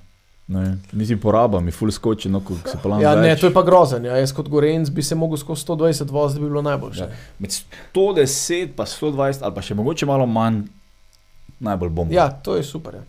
Ne, 0.48 0.78
niti 0.96 1.18
poraba 1.20 1.60
mi 1.60 1.74
ful 1.76 1.92
skoči, 1.92 2.30
no, 2.32 2.40
ko 2.40 2.56
se 2.64 2.78
pa 2.84 3.00
Ja, 3.02 3.16
ne, 3.20 3.34
to 3.36 3.50
je 3.50 3.54
pa 3.54 3.66
grozen. 3.68 4.06
Ja. 4.08 4.16
Jaz 4.16 4.32
kot 4.32 4.48
Gorenc 4.48 4.90
bi 4.90 5.04
se 5.04 5.16
mogel 5.16 5.38
skozi 5.38 5.66
120 5.66 6.12
voziti, 6.12 6.40
da 6.40 6.44
bi 6.46 6.50
bilo 6.50 6.62
najboljše. 6.62 7.04
Ja. 7.04 7.10
Med 7.40 7.52
110 7.96 8.72
pa 8.76 8.86
120 8.86 9.44
ali 9.44 9.56
pa 9.56 9.62
še 9.62 9.76
mogoče 9.76 10.08
malo 10.08 10.26
manj, 10.26 10.62
najbolj 11.60 11.92
bom. 12.00 12.14
Ja, 12.16 12.30
to 12.32 12.56
je 12.56 12.64
super. 12.64 12.96
Ja. 12.96 13.04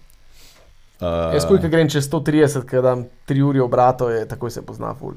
uh, 0.98 1.36
Jaz, 1.36 1.46
ko 1.46 1.60
grem 1.62 1.86
čez 1.86 2.10
130, 2.10 2.66
ker 2.66 2.82
dam 2.82 3.06
3 3.30 3.46
uri 3.46 3.62
obrato, 3.62 4.10
je 4.10 4.26
takoj 4.26 4.50
se 4.50 4.66
pozna 4.66 4.90
ful. 4.98 5.14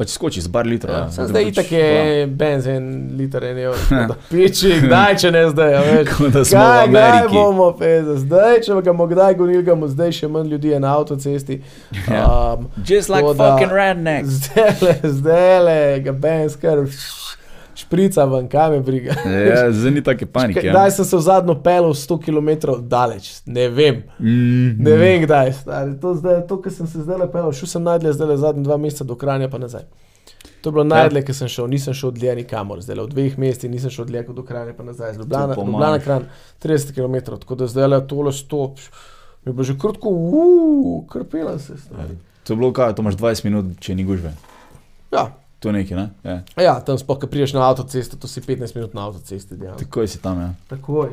Pač 0.00 0.08
skoči 0.10 0.40
z 0.40 0.48
bar 0.48 0.64
litra. 0.64 0.92
Ja, 0.94 1.00
Ja, 1.12 1.26
zdaj 1.26 1.42
pač, 1.42 1.52
itak 1.52 1.70
je 1.70 1.88
benzin, 2.34 2.84
liter 3.14 3.44
en 3.44 3.58
evro. 3.60 4.14
Piči, 4.30 4.72
kdaj, 4.80 5.18
če 5.18 5.30
ne 5.30 5.42
zdaj, 5.46 5.74
a 5.74 5.82
veš. 5.82 6.14
Da 6.30 6.42
smo 6.42 6.56
v 6.56 6.64
Kaj, 6.64 6.88
kdaj 6.88 7.08
Ameriki. 7.10 7.34
bomo, 7.34 7.66
peza, 7.74 8.16
zdaj, 8.18 8.56
če 8.60 8.78
ga 8.78 8.90
bomo 8.90 9.06
kdaj 9.06 9.36
gonili, 9.36 9.62
ga 9.62 9.74
bomo 9.74 9.88
zdaj 9.88 10.14
še 10.14 10.28
manj 10.28 10.48
ljudi 10.48 10.68
je 10.70 10.80
na 10.80 10.94
avtocesti. 10.94 11.60
Ja. 12.06 12.24
Um, 12.54 12.70
Just 12.82 13.08
like 13.08 13.28
da- 13.28 13.36
fucking 13.36 13.72
rednecks. 13.72 14.40
zdaj 14.48 14.72
le, 14.80 14.94
zdaj 15.12 15.60
le, 15.60 15.78
ga 16.00 16.12
benz, 16.14 16.56
kar 16.56 16.80
šprica 17.80 18.24
ven, 18.24 18.48
kam 18.48 18.72
je 18.72 18.80
briga. 18.80 19.14
Ja, 19.24 19.72
zdaj 19.72 19.90
ni 19.90 20.02
take 20.02 20.26
panike. 20.26 20.60
ja. 20.60 20.72
Kdaj 20.72 20.90
sem 20.90 21.04
se 21.04 21.16
v 21.16 21.22
zadnjo 21.22 21.54
pelil 21.56 21.92
100 21.92 22.18
km 22.20 22.50
daleč? 22.82 23.40
Ne 23.46 23.68
vem. 23.68 24.02
Mm, 24.18 24.76
Ne 24.78 24.96
vem, 24.96 25.22
kdaj. 25.22 25.52
Stari. 25.54 25.96
To, 25.96 26.14
zdaj, 26.14 26.46
to 26.46 26.60
kar 26.60 26.72
sem 26.72 26.86
se 26.86 27.00
zdaj 27.00 27.18
lepel, 27.18 27.50
šel 27.52 27.68
sem 27.68 27.82
najdlje, 27.82 28.12
zdaj 28.12 28.28
le 28.28 28.36
zadnje 28.38 28.62
dva 28.62 28.76
meseca 28.76 29.04
do 29.04 29.16
Kranja, 29.16 29.48
pa 29.48 29.58
nazaj. 29.58 29.88
To 30.60 30.68
je 30.68 30.72
bilo 30.72 30.84
najdlje, 30.84 31.22
ker 31.22 31.34
sem 31.34 31.48
šel, 31.48 31.66
nisem 31.66 31.94
šel 31.94 32.10
dlje 32.12 32.34
nikamor, 32.36 32.80
zdaj 32.80 32.96
le 32.96 33.04
v 33.04 33.08
dveh 33.08 33.38
mestih 33.38 33.70
nisem 33.70 33.90
šel 33.90 34.04
dlje 34.04 34.26
kot 34.26 34.36
do 34.36 34.42
Kranja, 34.42 34.72
pa 34.72 34.84
nazaj. 34.84 35.14
Z 35.14 35.18
Ljubljana, 35.18 35.54
To 35.54 35.60
po 35.60 35.66
Ljubljana 35.66 35.86
mojem. 35.90 36.02
Kran, 36.02 36.26
30 36.60 36.92
km, 36.92 37.16
tako 37.34 37.54
da 37.54 37.66
zdaj 37.66 37.88
le 37.88 38.00
tole 38.06 38.32
stop. 38.32 38.76
Mi 39.40 39.50
je 39.50 39.54
bilo 39.54 39.64
že 39.64 39.74
krtko, 39.74 40.08
uuu, 40.08 41.06
krpela 41.06 41.58
se. 41.58 41.76
Stari. 41.78 42.16
To 42.44 42.52
je 42.52 42.56
bilo 42.56 42.72
kaj, 42.72 42.92
to 42.94 43.02
imaš 43.02 43.16
20 43.16 43.44
minut, 43.44 43.66
če 43.80 43.94
ni 43.94 44.04
gužve. 44.04 44.32
Ja. 45.10 45.30
To 45.60 45.68
je 45.68 45.72
nekaj, 45.72 45.96
ne? 45.96 46.10
Ja. 46.24 46.42
ja, 46.56 46.80
tam 46.80 46.98
sploh, 46.98 47.18
ko 47.20 47.26
priješ 47.26 47.52
na 47.52 47.68
avtocesto, 47.68 48.16
to 48.16 48.28
si 48.28 48.40
15 48.40 48.74
minut 48.74 48.94
na 48.94 49.06
avtocesti. 49.06 49.56
dejansko. 49.56 49.84
Takoj 49.84 50.08
si 50.08 50.18
tam, 50.18 50.40
ja. 50.40 50.54
Takoj. 50.68 51.10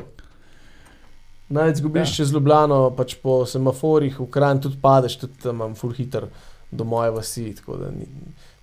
Naj 1.48 1.74
zgubiš 1.74 2.00
Ja. 2.00 2.12
ja. 2.12 2.14
čez 2.14 2.32
Ljubljano, 2.32 2.90
pač 2.90 3.14
po 3.14 3.46
semaforih, 3.46 4.20
v 4.20 4.26
Kranj 4.26 4.60
tudi 4.60 4.76
padeš, 4.80 5.18
tudi 5.18 5.32
tam 5.42 5.54
imam 5.54 5.74
full 5.74 5.92
hiter 5.92 6.26
do 6.70 6.84
moje 6.84 7.10
vasi. 7.10 7.54
ni- 7.92 8.08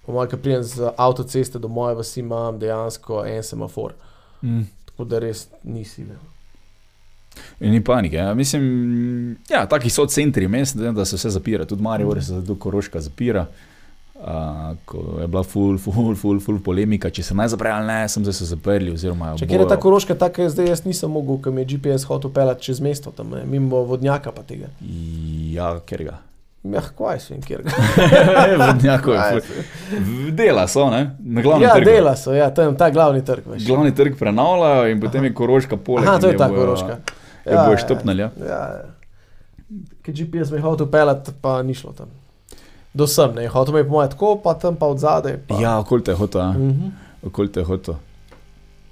Po 0.05 0.11
mojem, 0.11 0.29
ki 0.29 0.37
prijem 0.37 0.63
z 0.63 0.91
avtoceste 0.97 1.59
do 1.59 1.67
moje 1.67 1.95
vasi, 1.95 2.19
imam 2.19 2.59
dejansko 2.59 3.25
en 3.25 3.43
semafor. 3.43 3.93
Mm. 4.43 4.61
Tako 4.85 5.05
da 5.05 5.19
res 5.19 5.47
nisi. 5.63 6.03
Ne. 6.03 6.15
In 7.59 7.71
ni 7.71 7.83
panike. 7.83 8.15
Ja. 8.15 8.33
Mislim, 8.33 9.37
ja, 9.49 9.65
taki 9.65 9.89
so 9.89 10.05
centri 10.05 10.47
mest, 10.47 10.75
da 10.75 11.05
se 11.05 11.15
vse 11.15 11.29
zapira. 11.29 11.65
Tudi 11.65 11.81
Marijo, 11.81 12.11
se 12.15 12.33
zato 12.33 12.55
Koroška 12.55 13.01
zapira. 13.01 13.41
Uh, 13.41 13.74
ko 14.85 15.21
je 15.21 15.27
bila 15.27 15.43
ful, 15.43 15.77
ful, 15.77 16.15
ful, 16.15 16.39
ful 16.39 16.57
polemika, 16.59 17.09
če 17.09 17.23
se 17.23 17.35
naj 17.35 17.51
zapre 17.53 17.69
ali 17.69 17.85
ne, 17.85 17.97
sem 18.09 18.23
zdaj 18.23 18.33
se 18.33 18.45
zaprli. 18.45 18.95
Če 18.97 19.45
kjer 19.45 19.61
je 19.61 19.67
ta 19.67 19.77
koroška, 19.77 20.15
tako 20.15 20.41
je 20.41 20.49
zdaj 20.49 20.67
jaz 20.67 20.85
nisem 20.85 21.11
mogel, 21.11 21.37
ker 21.37 21.53
mi 21.53 21.61
je 21.61 21.75
GPS 21.75 22.03
hotel 22.03 22.31
pelati 22.31 22.63
čez 22.63 22.81
mesto, 22.81 23.11
tam 23.11 23.29
ne, 23.29 23.43
mimo 23.45 23.83
vodnjaka 23.85 24.31
pa 24.31 24.41
tega. 24.41 24.71
Ja, 25.51 25.75
ker 25.81 26.03
ga. 26.03 26.15
Ja, 26.65 26.81
kaj 26.89 27.19
sem, 27.21 27.41
kjer 27.45 27.61
ga. 27.61 27.69
Vodnjakov 28.63 29.13
je 29.13 30.31
Dela 30.31 30.63
so, 30.65 30.87
ne? 30.89 31.03
Na 31.21 31.41
glavnem 31.41 31.67
Ja, 31.67 31.75
trgu. 31.75 31.85
dela 31.85 32.15
so, 32.15 32.33
ja, 32.33 32.49
tam 32.49 32.73
ta 32.75 32.89
glavni 32.89 33.21
trg. 33.21 33.45
Veš. 33.45 33.67
Glavni 33.67 33.93
trg 33.93 34.17
prenavljajo 34.17 34.87
in 34.89 34.99
potem 34.99 35.23
je 35.23 35.33
Koroška 35.33 35.77
poleg. 35.77 36.07
Aha, 36.07 36.17
to 36.17 36.27
je 36.27 36.37
ta 36.37 36.49
bojo- 36.49 36.57
koroška. 36.57 36.97
Jo 37.45 37.61
bojo 37.61 37.77
štopnili, 37.77 38.21
ja. 38.21 38.31
Ja, 38.41 38.61
ja. 38.73 38.85
Ker 40.01 40.13
GPS 40.15 40.49
me 40.49 40.57
je 40.57 40.65
hotel 40.65 40.89
pelati, 40.89 41.31
pa 41.41 41.59
ni 41.61 41.73
šlo 41.73 41.93
tam. 41.93 42.09
Do 42.95 43.07
sem, 43.07 43.33
ne, 43.35 43.47
hotel 43.47 43.73
me 43.73 43.79
je 43.79 43.83
po 43.83 43.91
mojem 43.91 44.09
tako, 44.09 44.35
pa 44.39 44.53
tam 44.53 44.75
pa 44.75 44.85
od 44.85 44.99
zadaj. 44.99 45.37
Pa. 45.47 45.57
Ja, 45.59 45.79
okoli 45.79 46.03
te 46.03 46.11
je 46.11 46.15
hotel, 46.15 46.41
ja. 46.41 46.51
Mhm. 46.51 46.87
okoli 47.23 47.51
te 47.51 47.59
je 47.59 47.65
hotel. 47.65 47.95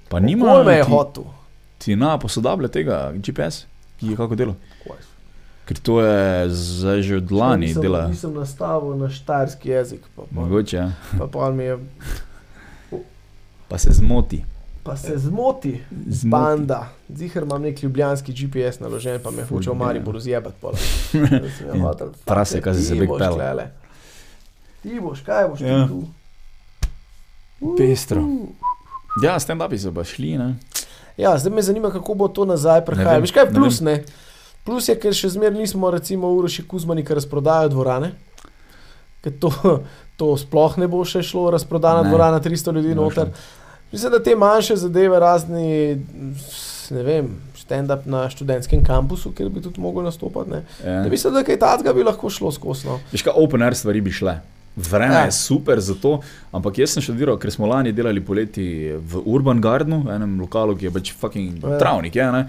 Pa 0.08 0.20
nima. 0.20 0.46
Kol 0.46 0.64
me 0.64 0.72
je 0.72 0.84
ti- 0.84 0.90
hotel. 0.90 1.24
Ti 1.78 1.96
na 1.96 2.18
posodablja 2.18 2.68
tega 2.68 3.12
GPS, 3.14 3.64
ki 3.96 4.06
je 4.06 4.16
kako 4.16 4.34
delo. 4.34 4.54
Ker 5.64 5.78
to 5.78 6.00
je 6.00 6.48
zdaj 6.50 7.02
že 7.02 7.16
od 7.16 7.32
lani 7.32 7.66
nisem, 7.66 7.82
dela. 7.82 8.06
Nisem 8.06 8.34
nastavil 8.34 8.96
na 8.96 9.08
štajerski 9.08 9.68
jezik, 9.70 10.00
pa, 10.16 10.22
pa, 10.22 10.28
Mogoče, 10.30 10.76
ja. 10.76 10.90
pa, 11.18 11.26
pa 11.26 11.48
je. 11.48 11.78
pa 13.68 13.78
se 13.78 13.88
zmoti. 13.92 14.44
Pa 14.82 14.96
se 14.96 15.16
zmoti, 15.16 15.80
Zmoti. 16.06 16.28
banda. 16.28 16.88
Zihar 17.08 17.42
imam 17.42 17.62
nek 17.62 17.82
ljubljanski 17.82 18.32
GPS 18.34 18.80
naložen, 18.80 19.20
pa 19.22 19.30
me 19.30 19.42
hoče 19.42 19.70
v 19.70 19.72
ja. 19.72 19.78
Maribor 19.78 20.20
zjebati. 20.20 20.56
prase, 22.24 22.60
kaj 22.60 22.74
se 22.74 22.92
ti 22.92 23.00
bek 23.00 23.08
pel. 23.18 23.40
Ti 24.84 25.00
boš, 25.00 25.22
kaj 25.22 25.48
boš 25.48 25.60
Ja. 25.62 25.86
tu? 25.88 26.02
Pestro. 27.74 28.20
Ja, 29.16 29.38
stand-upi 29.38 29.78
so 29.78 29.88
pa 29.88 30.04
šli, 30.04 30.34
ne? 30.36 30.54
Ja, 31.16 31.32
zdaj 31.34 31.52
me 31.52 31.62
zanima, 31.62 31.90
kako 31.90 32.14
bo 32.14 32.28
to 32.28 32.44
nazaj 32.44 32.84
prihajalo. 32.84 33.20
Veš 33.20 33.32
kaj 33.32 33.42
je 33.42 33.48
ne 33.48 33.54
plus, 33.54 33.80
ne? 33.80 33.94
Plus 34.64 34.88
je, 34.88 34.96
ker 34.96 35.12
še 35.12 35.28
zmeraj 35.30 35.56
nismo, 35.56 35.88
recimo, 35.88 36.28
Uroši 36.30 36.64
Kuzmani, 36.64 37.04
ki 37.04 37.14
razprodajajo 37.14 37.68
dvorane. 37.70 38.12
Ker 39.22 39.32
to, 39.34 39.50
to 40.18 40.34
sploh 40.36 40.76
ne 40.76 40.86
bo 40.86 41.00
še 41.02 41.22
šlo, 41.22 41.48
razprodana 41.50 42.02
Ne. 42.02 42.08
dvorana, 42.08 42.40
300 42.40 42.74
ljudi 42.74 42.88
Ne 42.88 42.94
noter. 42.96 43.30
Mislim, 43.92 44.10
da 44.10 44.18
te 44.20 44.34
manjše 44.34 44.76
zadeve, 44.78 45.18
razni, 45.18 45.94
ne 46.90 47.02
vem, 47.02 47.28
stand-up 47.56 48.04
na 48.04 48.26
študentskem 48.28 48.82
kampusu, 48.84 49.30
kjer 49.32 49.48
bi 49.48 49.62
tudi 49.62 49.80
mogel 49.80 50.02
nastopati. 50.02 50.50
Ne? 50.50 50.64
Ja. 50.82 50.90
Ja. 50.92 51.08
Mislim, 51.08 51.32
da 51.32 51.44
kaj 51.44 51.56
takega 51.58 51.92
bi 51.92 52.02
lahko 52.02 52.28
šlo 52.28 52.50
skozi. 52.50 52.88
No. 52.88 52.98
Veš 53.12 53.22
kaj, 53.22 53.32
open 53.36 53.62
air 53.62 53.74
stvari 53.74 54.02
bi 54.02 54.10
šle. 54.12 54.34
Vreme 54.76 55.14
Ja. 55.14 55.24
je 55.24 55.32
super 55.32 55.80
za 55.80 55.94
to, 55.94 56.20
ampak 56.52 56.78
jaz 56.78 56.90
sem 56.90 57.02
študiral, 57.02 57.36
ker 57.36 57.50
smo 57.50 57.66
lani 57.66 57.92
delali 57.92 58.20
poleti 58.20 58.64
v 58.92 59.22
Urban 59.24 59.60
Gardenu, 59.60 60.04
enem 60.10 60.40
lokalu, 60.40 60.76
ki 60.76 60.84
je 60.84 60.90
pač 60.90 61.12
fucking 61.12 61.62
Ja. 61.62 61.78
travnik. 61.78 62.14
Je, 62.14 62.32
ne? 62.32 62.48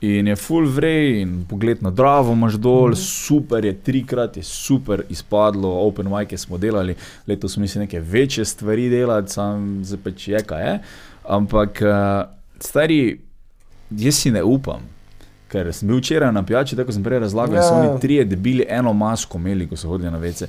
in 0.00 0.26
je 0.26 0.36
full 0.36 0.66
vrej, 0.66 1.22
in 1.22 1.44
pogled 1.44 1.82
na 1.82 1.90
Dravo 1.90 2.32
imaš 2.32 2.54
dol, 2.54 2.88
Mhm. 2.88 2.94
super 2.94 3.64
je, 3.64 3.72
trikrat 3.74 4.36
je 4.36 4.42
super 4.42 5.02
izpadlo, 5.08 5.68
open 5.80 6.06
mic 6.06 6.38
smo 6.38 6.56
delali, 6.56 6.94
letos 7.26 7.52
smo 7.52 7.60
mislili 7.62 7.86
neke 7.86 8.00
večje 8.00 8.44
stvari 8.44 8.88
delati, 8.88 9.32
sam 9.32 9.80
zdaj 9.84 9.98
pač 9.98 10.28
je 10.28 10.38
kaj 10.40 10.62
je. 10.62 10.78
Ampak, 11.26 11.82
uh, 11.82 12.28
stari, 12.60 13.18
jaz 13.90 14.14
si 14.14 14.30
ne 14.30 14.42
upam. 14.42 14.80
Ker 15.48 15.72
sem 15.72 15.88
bil 15.88 15.98
včeraj 15.98 16.32
na 16.32 16.42
pijači, 16.42 16.76
tako 16.76 16.92
sem 16.92 17.02
prej 17.02 17.18
razlagal, 17.18 17.54
da 17.54 17.62
so 17.62 17.74
Ja. 17.74 17.80
oni 17.82 18.00
trije 18.00 18.24
debili 18.24 18.66
eno 18.68 18.92
masko 18.92 19.38
imeli, 19.38 19.66
ko 19.66 19.76
so 19.76 19.88
hodili 19.88 20.10
na 20.10 20.18
vece. 20.18 20.46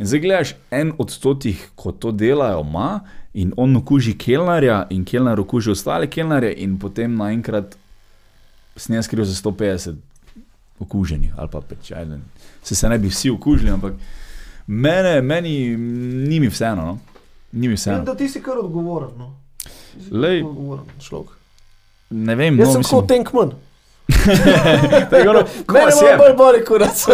In 0.00 0.06
zdaj 0.06 0.20
gledaš, 0.20 0.54
en 0.70 0.92
od 0.98 1.10
stotih, 1.10 1.68
ko 1.76 1.92
to 1.92 2.10
delajo, 2.12 2.60
ima 2.60 3.00
in 3.34 3.52
on 3.56 3.76
okuži 3.76 4.14
kelnarja, 4.18 4.86
in 4.90 5.04
kelnar 5.04 5.40
okuži 5.40 5.70
ostale 5.70 6.06
kelnarje, 6.10 6.54
in 6.56 6.78
potem 6.78 7.16
naenkrat 7.16 7.76
snem 8.76 9.02
skril 9.02 9.24
za 9.24 9.36
150 9.36 9.94
okuženih, 10.80 11.34
ali 11.36 11.52
pa 11.52 11.60
pač, 11.60 11.92
ajde, 11.92 12.16
se, 12.62 12.74
se 12.74 12.88
ne 12.88 12.98
bi 12.98 13.12
vsi 13.12 13.30
okužili, 13.30 13.70
ampak 13.70 13.92
mene, 14.66 15.20
meni 15.20 15.76
ni 15.76 16.40
mi 16.40 16.48
vseeno. 16.48 16.86
No? 16.86 16.98
Ni 17.52 17.68
mi 17.68 17.74
Vem, 17.74 17.76
vseeno. 17.76 18.04
da 18.04 18.14
ti 18.16 18.28
si 18.28 18.40
kar 18.42 18.58
odgovoren. 18.58 19.10
No. 19.18 19.34
Ti 19.62 20.14
Lej. 20.14 20.42
odgovoren 20.42 20.84
človek. 21.00 21.36
Ne 22.10 22.34
vem, 22.34 22.58
Jaz 22.58 22.68
no, 22.68 22.72
sem 22.72 22.80
mislim, 22.80 23.00
kot 23.00 23.08
Tankman. 23.08 23.50
Tako, 23.50 23.69
no, 25.24 25.44
ko 25.66 25.74
Mene 25.74 25.92
je? 26.10 26.16
bolj 26.16 26.34
boli, 26.36 26.64
kurac. 26.64 27.04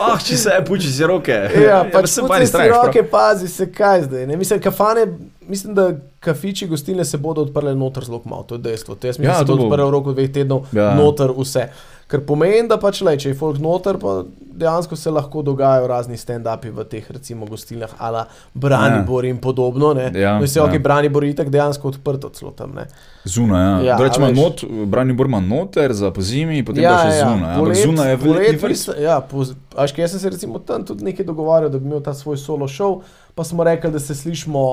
Ah, 0.00 0.18
če 0.24 0.36
se 0.36 0.58
puči 0.66 0.92
si 0.92 1.06
roke. 1.06 1.36
Ja, 1.62 1.84
pač 1.92 2.10
se 2.16 2.22
ne 2.22 2.46
si 2.46 2.68
roke, 2.68 3.02
pazi 3.10 3.48
se 3.48 3.68
kaj 3.72 4.06
zdaj. 4.08 4.26
Ne? 4.26 4.36
Mislim, 4.36 4.60
kafane, 4.60 5.06
mislim, 5.48 5.74
da 5.74 5.90
kafiči 6.20 6.66
gostilne 6.66 7.04
se 7.04 7.18
bodo 7.18 7.42
odprle 7.42 7.74
noter 7.74 8.04
zelo 8.04 8.22
malo, 8.24 8.42
to 8.42 8.54
je 8.54 8.58
dejstvo. 8.58 8.94
To 8.94 9.06
jaz 9.06 9.18
mislim, 9.18 9.30
Ja, 9.30 9.38
da 9.38 9.46
se 9.46 9.52
bodo 9.52 9.62
bo. 9.62 9.68
odprle 9.68 9.84
v 9.86 9.90
roku 9.90 10.12
dveh 10.12 10.32
tednov 10.32 10.66
Ja. 10.72 10.82
ja. 10.82 10.94
noter 10.94 11.30
vse. 11.36 11.68
Ker 12.08 12.22
pomeni, 12.24 12.64
da 12.68 12.78
pač 12.80 13.02
le, 13.04 13.12
če 13.20 13.28
je 13.28 13.36
folk 13.36 13.58
noter, 13.60 13.98
pa 14.00 14.22
dejansko 14.58 14.96
se 14.96 15.10
lahko 15.12 15.42
dogajajo 15.44 15.86
razni 15.86 16.16
stand-upi 16.16 16.70
v 16.72 16.84
teh, 16.88 17.04
recimo, 17.12 17.44
gostilnah, 17.46 17.90
ala 18.00 18.22
Branibor 18.54 19.26
in 19.28 19.36
podobno. 19.36 19.90
Ne? 19.94 20.06
Ja, 20.16 20.38
no, 20.40 20.46
se 20.46 20.56
ja. 20.58 20.64
ok, 20.64 20.78
Branibor 20.82 21.24
je 21.24 21.34
tako 21.36 21.52
dejansko 21.52 21.88
odprto 21.88 22.30
celo 22.32 22.50
tam. 22.56 22.72
Ne? 22.74 22.86
Zunaj, 23.24 23.60
ja. 23.60 23.68
Ja, 23.68 23.84
ja 23.84 23.96
Reč 24.00 24.16
ima 24.16 24.26
a 24.26 24.30
veš. 24.30 24.38
not, 24.40 24.64
Branibor 24.88 25.26
ima 25.26 25.40
noter 25.40 25.92
za 25.92 26.10
po 26.10 26.24
zimi, 26.24 26.64
potem 26.64 26.82
ja, 26.82 26.96
pa 26.96 27.10
še 27.10 27.18
ja, 27.18 27.28
zunaj 27.76 28.10
je 28.10 28.18
polet, 28.18 28.40
veliko 28.40 28.66
vrst. 28.66 28.88
mislim, 28.88 29.04
ja, 29.04 29.20
poz, 29.20 29.52
až, 29.76 29.92
jaz 29.98 30.10
sem 30.10 30.20
se 30.20 30.30
recimo 30.30 30.58
tam 30.58 30.84
tudi 30.84 31.04
nekaj 31.04 31.28
dogovarjal, 31.28 31.68
da 31.70 31.78
bi 31.78 31.84
imel 31.86 32.00
ta 32.00 32.14
svoj 32.14 32.40
solo 32.40 32.66
show, 32.66 33.02
pa 33.34 33.44
smo 33.44 33.64
rekli, 33.64 33.92
da 33.92 34.00
se 34.00 34.14
slišmo 34.14 34.64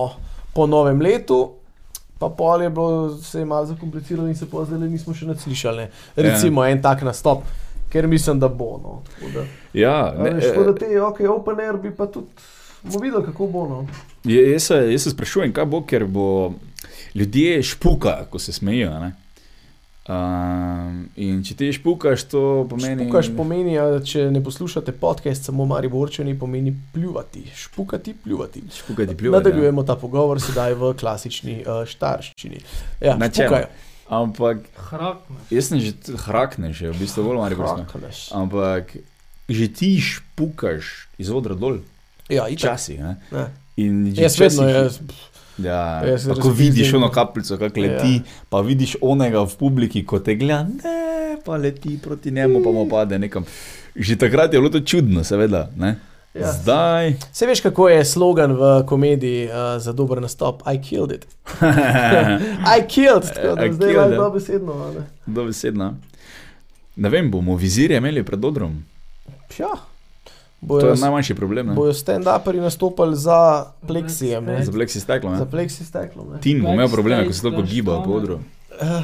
po 0.55 0.65
novem 0.65 1.01
letu. 1.01 1.43
Pa 2.15 2.29
pol 2.31 2.61
je 2.61 2.69
bilo, 2.69 2.89
se 3.19 3.39
je 3.39 3.45
malo 3.45 3.65
zakompliciralo 3.65 4.27
in 4.27 4.35
se 4.35 4.47
pa 4.47 4.63
zdaj 4.63 4.79
nismo 4.87 5.11
še 5.13 5.25
nad 5.25 5.35
slišali. 5.37 5.83
Ne. 5.83 5.89
Recimo 6.17 6.63
ja. 6.63 6.71
en 6.71 6.79
tak 6.81 7.01
nastop, 7.03 7.41
ker 7.89 8.07
mislim, 8.07 8.39
da 8.39 8.47
bo. 8.49 8.69
No. 8.79 8.93
Da, 9.29 9.43
Ja, 9.73 10.13
ne, 10.13 10.23
ne, 10.23 10.37
veš, 10.37 10.45
tako 10.47 10.63
da 10.63 10.71
eh, 10.71 10.79
te, 10.79 11.01
ok, 11.01 11.19
open 11.29 11.59
air 11.59 11.75
bi 11.75 11.91
pa 11.91 12.07
tudi, 12.07 12.31
bomo 12.81 13.01
videli, 13.01 13.25
kako 13.25 13.47
bo. 13.47 13.65
No. 13.67 13.81
je- 14.23 14.45
jaz, 14.47 14.63
se, 14.63 14.77
jaz 14.87 15.03
se 15.03 15.11
sprašujem, 15.11 15.51
kaj 15.51 15.65
bo, 15.65 15.83
ker 15.83 16.05
bo 16.07 16.53
ljudje 17.13 17.59
špukajo, 17.65 18.25
ko 18.29 18.39
se 18.39 18.53
smejijo. 18.53 18.95
ne. 18.99 19.11
Um, 20.05 21.09
in 21.17 21.39
če 21.41 21.55
ti 21.55 21.71
špukaš, 21.73 22.23
to 22.25 22.41
pomeni. 22.69 23.03
Špukaš 23.03 23.31
pomeni, 23.31 23.73
a 23.73 23.99
če 23.99 24.27
ne 24.29 24.37
poslušate 24.39 24.93
podcast, 24.93 25.43
samo 25.43 25.65
Mari 25.65 25.87
Borčani 25.87 26.35
pomeni 26.35 26.69
pljuvati, 26.93 27.41
špukati, 27.51 28.13
pljuvati. 28.15 28.61
Špukati 28.71 29.15
pljuvati. 29.15 29.41
ja. 29.41 29.49
Nadaljujemo 29.49 29.83
ta 29.83 29.95
pogovor 29.95 30.37
sedaj 30.39 30.73
v 30.75 30.93
klasični 30.93 31.55
uh, 31.59 31.81
štarščini. 31.83 32.61
Ja, 33.01 33.17
Načelno. 33.17 33.63
Ampak 34.07 34.57
Hrakne. 34.83 35.41
jaz 35.49 35.65
sem 35.65 35.79
že 35.79 35.91
t- 35.95 36.13
hrakne, 36.19 36.69
že 36.69 36.91
v 36.91 36.99
bistvu 36.99 37.25
bolj 37.25 37.39
mari 37.39 37.55
prosim. 37.55 37.81
Hrakneš. 37.83 38.29
Ampak 38.31 38.93
že 39.49 39.65
ti 39.67 39.97
špukaš 39.97 41.09
iz 41.17 41.29
odra 41.29 41.55
dol, 41.55 41.81
Ja, 42.27 42.45
itak. 42.45 42.77
včasih. 42.77 42.99
ne. 42.99 43.17
Ne. 43.31 43.45
In 43.75 44.13
že 44.13 44.21
Jaz 44.21 44.37
vedno, 44.37 44.61
včasih- 44.61 44.77
jaz, 44.77 44.93
Ja, 45.57 46.03
pa 46.27 46.35
ko 46.41 46.49
vidiš 46.49 46.93
ono 46.93 47.09
kapljico, 47.11 47.57
kako 47.57 47.79
leti, 47.79 48.11
ja. 48.11 48.15
Ja. 48.15 48.21
pa 48.49 48.61
vidiš 48.61 48.97
onega 49.01 49.43
v 49.43 49.55
publiki, 49.59 50.05
ko 50.05 50.19
te 50.19 50.35
gleda, 50.35 50.63
ne, 50.63 51.37
pa 51.45 51.55
leti 51.57 51.97
proti 52.03 52.31
njemu, 52.31 52.63
pa 52.63 52.71
mu 52.71 52.89
pade 52.89 53.19
nekam. 53.19 53.45
Že 53.95 54.17
takrat 54.19 54.53
je 54.53 54.59
bilo 54.59 54.69
to 54.69 54.79
čudno, 54.79 55.23
seveda. 55.23 55.69
Ne? 55.77 55.95
Ja. 56.33 56.51
Zdaj. 56.51 57.13
Se 57.31 57.47
veš, 57.47 57.61
kako 57.61 57.89
je 57.89 58.05
slogan 58.05 58.51
v 58.51 58.83
komediji 58.87 59.45
uh, 59.47 59.81
za 59.81 59.93
dober 59.93 60.21
nastop? 60.21 60.63
I 60.67 60.81
killed 60.81 61.11
it. 61.11 61.27
I 62.75 62.87
killed, 62.87 63.23
tako 63.23 63.55
da 63.55 63.65
I 63.65 63.73
zdaj 63.73 63.89
je 63.89 63.95
ja. 63.95 64.07
dobesedno. 64.09 64.73
a 64.73 64.91
ne. 64.91 65.05
Dobesedno. 65.25 65.95
Ne 66.95 67.09
vem, 67.09 67.31
bomo 67.31 67.55
vizirje 67.55 67.97
imeli 67.97 68.23
pred 68.23 68.45
odrom. 68.45 68.83
Ja. 70.55 70.67
To 70.67 70.73
Bojo, 70.73 70.87
je 70.87 70.95
najmanjši 70.97 71.35
problem. 71.35 71.67
ne. 71.67 71.73
bojo 71.73 71.93
stand-uperi 71.93 72.59
nastopali 72.59 73.15
za 73.15 73.65
pleksijem, 73.87 74.45
ne? 74.45 74.63
Za 74.65 74.71
plexi 74.71 74.99
steklo. 74.99 75.35
za 75.35 75.45
pleksi 75.45 75.85
steklom. 75.85 76.31
ne. 76.31 76.39
Tin 76.39 76.61
bo 76.61 76.69
imel 76.69 76.89
probleme, 76.89 77.27
ko 77.27 77.33
se 77.33 77.41
toliko 77.41 77.61
giba 77.63 78.01
po 78.01 78.11
odru. 78.11 78.39
Eh, 78.81 79.03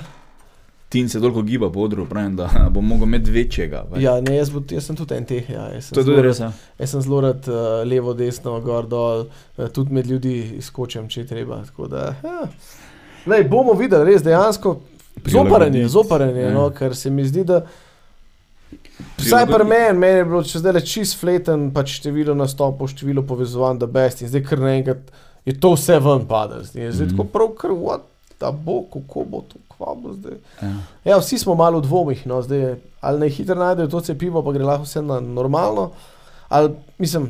Tin 0.89 1.09
se 1.09 1.19
toliko 1.19 1.41
giba 1.41 1.69
po 1.69 1.79
odru, 1.81 2.05
pravim, 2.05 2.35
da 2.35 2.49
bo 2.69 2.81
mogel 2.81 3.07
imeti 3.07 3.31
večjega. 3.31 3.85
pač. 3.91 4.01
Ja, 4.01 4.21
ne, 4.21 4.35
jaz, 4.35 4.49
bo, 4.49 4.63
jaz 4.69 4.83
sem 4.83 4.95
tudi 4.95 5.15
en 5.15 5.25
teh. 5.25 5.49
Ja, 5.49 5.69
jaz 5.69 5.85
sem 5.85 5.93
to 5.93 5.99
je 5.99 6.05
tudi 6.05 6.21
res. 6.21 6.39
Ja. 6.39 6.51
Jaz 6.79 6.89
sem 6.89 7.01
zelo 7.01 7.21
rad 7.21 7.47
uh, 7.47 7.53
levo, 7.85 8.13
desno, 8.13 8.59
gor, 8.61 8.87
dol, 8.87 9.27
uh, 9.57 9.67
tudi 9.67 9.93
med 9.93 10.07
ljudi 10.07 10.33
skočim, 10.61 11.07
če 11.07 11.25
treba. 11.25 11.61
tako 11.63 11.87
Da, 11.87 12.15
ja. 12.23 12.47
Lej, 13.25 13.43
bomo 13.43 13.73
videli, 13.73 14.05
res 14.05 14.23
dejansko. 14.23 14.79
Zoparanje, 15.25 15.87
zoparanje, 15.87 16.41
Ja. 16.41 16.51
no, 16.51 16.69
ker 16.69 16.95
se 16.95 17.09
mi 17.09 17.25
zdi, 17.25 17.43
da. 17.43 17.61
Vsaj 19.17 19.45
pri 19.47 19.65
meni, 19.65 19.97
meni 19.97 20.17
je 20.17 20.25
bilo 20.25 20.43
če 20.43 20.59
zdaj 20.59 20.81
čist 20.83 21.17
fleten, 21.17 21.71
pač 21.71 21.97
število 21.97 22.33
nastopov, 22.33 22.87
število 22.87 23.23
povezovanj, 23.23 23.77
da 23.77 23.87
best 23.87 24.21
in 24.21 24.27
zdaj 24.27 24.43
kar 24.43 24.59
naenkrat 24.59 25.11
je 25.45 25.55
to 25.55 25.71
vse 25.71 25.99
ven 25.99 26.25
padalo. 26.25 26.63
Zdaj 26.63 26.83
je 26.83 26.91
Mhm. 26.91 27.09
tako 27.09 27.23
prav, 27.25 27.49
ker 27.55 27.71
what, 27.73 28.01
da 28.39 28.51
bo, 28.51 28.81
kako 28.83 29.25
bo 29.25 29.43
to, 29.43 29.59
kva 29.69 29.95
bo 29.95 30.13
zdaj. 30.13 30.37
Ja. 30.61 30.71
Ja, 31.05 31.17
vsi 31.17 31.37
smo 31.37 31.55
malo 31.55 31.77
v 31.77 31.83
dvomih, 31.83 32.25
no, 32.25 32.41
zdaj 32.41 32.59
je, 32.59 32.71
ali 33.01 33.19
naj 33.19 33.29
hitro 33.31 33.55
najdejo 33.57 33.87
to 33.89 34.01
cepivo, 34.01 34.41
pa 34.41 34.51
gre 34.51 34.63
lahko 34.63 34.83
vse 34.83 35.01
na 35.01 35.19
normalno. 35.21 35.91
Ali, 36.49 36.69
mislim, 36.97 37.29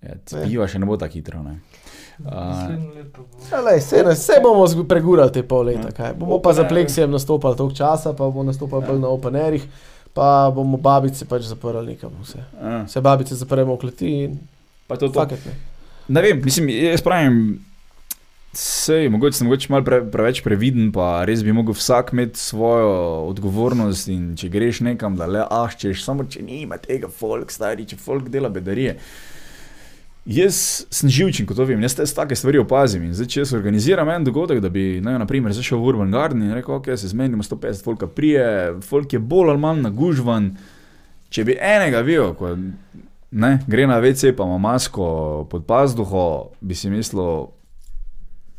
Ja, 0.00 0.14
cepiva 0.24 0.64
še 0.66 0.78
ne 0.78 0.86
bo 0.86 0.96
tako 0.96 1.12
hitro. 1.12 1.42
Ne. 1.42 1.58
A, 2.22 2.40
Naslednje 2.42 2.88
leto 2.94 3.20
bo. 3.22 3.36
ja, 3.46 3.60
lej, 3.60 3.78
vse, 3.78 4.00
vse 4.06 4.38
bomo 4.40 4.64
pregurali 4.84 5.30
te 5.30 5.42
pol 5.42 5.66
leta. 5.66 5.88
Ja. 5.88 5.92
Kaj. 5.92 6.14
Bomo 6.14 6.38
pa 6.38 6.52
za 6.52 6.64
pleksijem 6.64 7.10
nastopali 7.10 7.52
toliko 7.54 7.76
časa, 7.76 8.12
pa 8.12 8.24
bomo 8.24 8.42
nastopali 8.42 8.80
bolj 8.82 8.98
na 8.98 9.08
open 9.08 9.36
airih, 9.36 9.66
pa 10.14 10.50
bomo 10.54 10.78
babice 10.80 11.26
pač 11.28 11.48
zaprli 11.48 11.94
nekam. 11.94 12.14
Vse, 12.24 12.44
a, 12.58 12.82
vse 12.84 13.02
babice 13.04 13.38
zapremo 13.38 13.76
v 13.76 13.82
kleti 13.84 14.12
in 14.26 14.38
pa 14.90 14.98
to, 14.98 15.10
it. 15.10 15.50
Ne. 16.08 16.22
Vem, 16.22 16.40
mislim, 16.44 16.68
jaz 16.68 17.02
pravim, 17.06 17.60
sej, 18.52 19.08
mogoče 19.08 19.38
sem 19.38 19.46
mogoče 19.46 19.70
malo 19.70 19.86
pre, 19.86 20.00
preveč 20.10 20.42
previden, 20.42 20.90
pa 20.92 21.22
res 21.28 21.44
bi 21.46 21.54
mogel 21.54 21.76
vsak 21.78 22.10
imeti 22.12 22.38
svojo 22.42 22.90
odgovornost 23.28 24.10
in 24.10 24.32
če 24.38 24.50
greš 24.50 24.82
nekam, 24.86 25.14
da 25.18 25.30
le 25.30 25.44
ahčeš, 25.46 26.02
samo 26.02 26.26
če 26.26 26.42
nima 26.42 26.80
tega 26.82 27.08
folk, 27.08 27.54
stari, 27.54 27.86
če 27.86 28.00
folk 28.00 28.26
dela 28.32 28.50
bedarije. 28.50 28.96
Jaz 30.28 30.84
sem 30.92 31.08
živčen, 31.08 31.46
kot 31.48 31.56
to 31.56 31.64
vem, 31.64 31.80
jaz 31.80 31.94
te 31.96 32.04
take 32.04 32.36
stvari 32.36 32.60
opazim. 32.60 33.06
In 33.06 33.14
zdaj, 33.16 33.28
če 33.32 33.40
jaz 33.40 33.54
organiziram 33.56 34.08
en 34.12 34.26
dogodek, 34.26 34.60
da 34.60 34.68
bi, 34.72 35.00
ne, 35.00 35.16
naprimer, 35.18 35.54
zašel 35.56 35.80
v 35.80 35.94
Urban 35.94 36.12
Garden 36.12 36.44
in 36.44 36.52
rekel, 36.52 36.76
ok, 36.76 36.92
se 37.00 37.08
zmenimo 37.08 37.42
150 37.46 37.86
folka 37.86 38.06
prije, 38.06 38.44
folk 38.84 39.16
je 39.16 39.18
bolj 39.18 39.54
ali 39.54 39.62
manj 39.64 39.80
nagužvan. 39.88 40.52
Če 41.32 41.46
bi 41.48 41.56
enega 41.56 42.04
videl, 42.04 42.34
ko 42.36 42.52
ne, 43.30 43.52
gre 43.70 43.88
na 43.88 43.96
WC, 44.02 44.34
pa 44.36 44.44
ima 44.44 44.58
masko 44.60 45.08
pod 45.50 45.64
pazduho, 45.66 46.52
bi 46.60 46.76
si 46.76 46.92
mislil, 46.92 47.48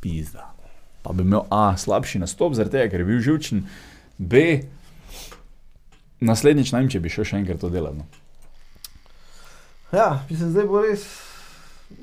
pizda. 0.02 0.48
pa 1.02 1.14
bi 1.14 1.24
imel 1.26 1.48
A, 1.50 1.78
slabši 1.78 2.20
nastop, 2.22 2.54
zaradi 2.54 2.78
tega, 2.78 2.92
ker 2.92 3.02
je 3.02 3.06
bil 3.06 3.22
živčen, 3.26 3.64
B, 4.18 4.62
naslednjič 6.22 6.74
naj, 6.74 6.90
če 6.94 7.02
bi 7.02 7.10
šel 7.10 7.26
še 7.26 7.40
enkrat 7.42 7.62
to 7.62 7.70
delati. 7.74 7.98
No. 7.98 8.06
Ja, 9.92 10.22
mislim, 10.30 10.54
zdaj 10.54 10.70
bo 10.70 10.84
res. 10.86 11.31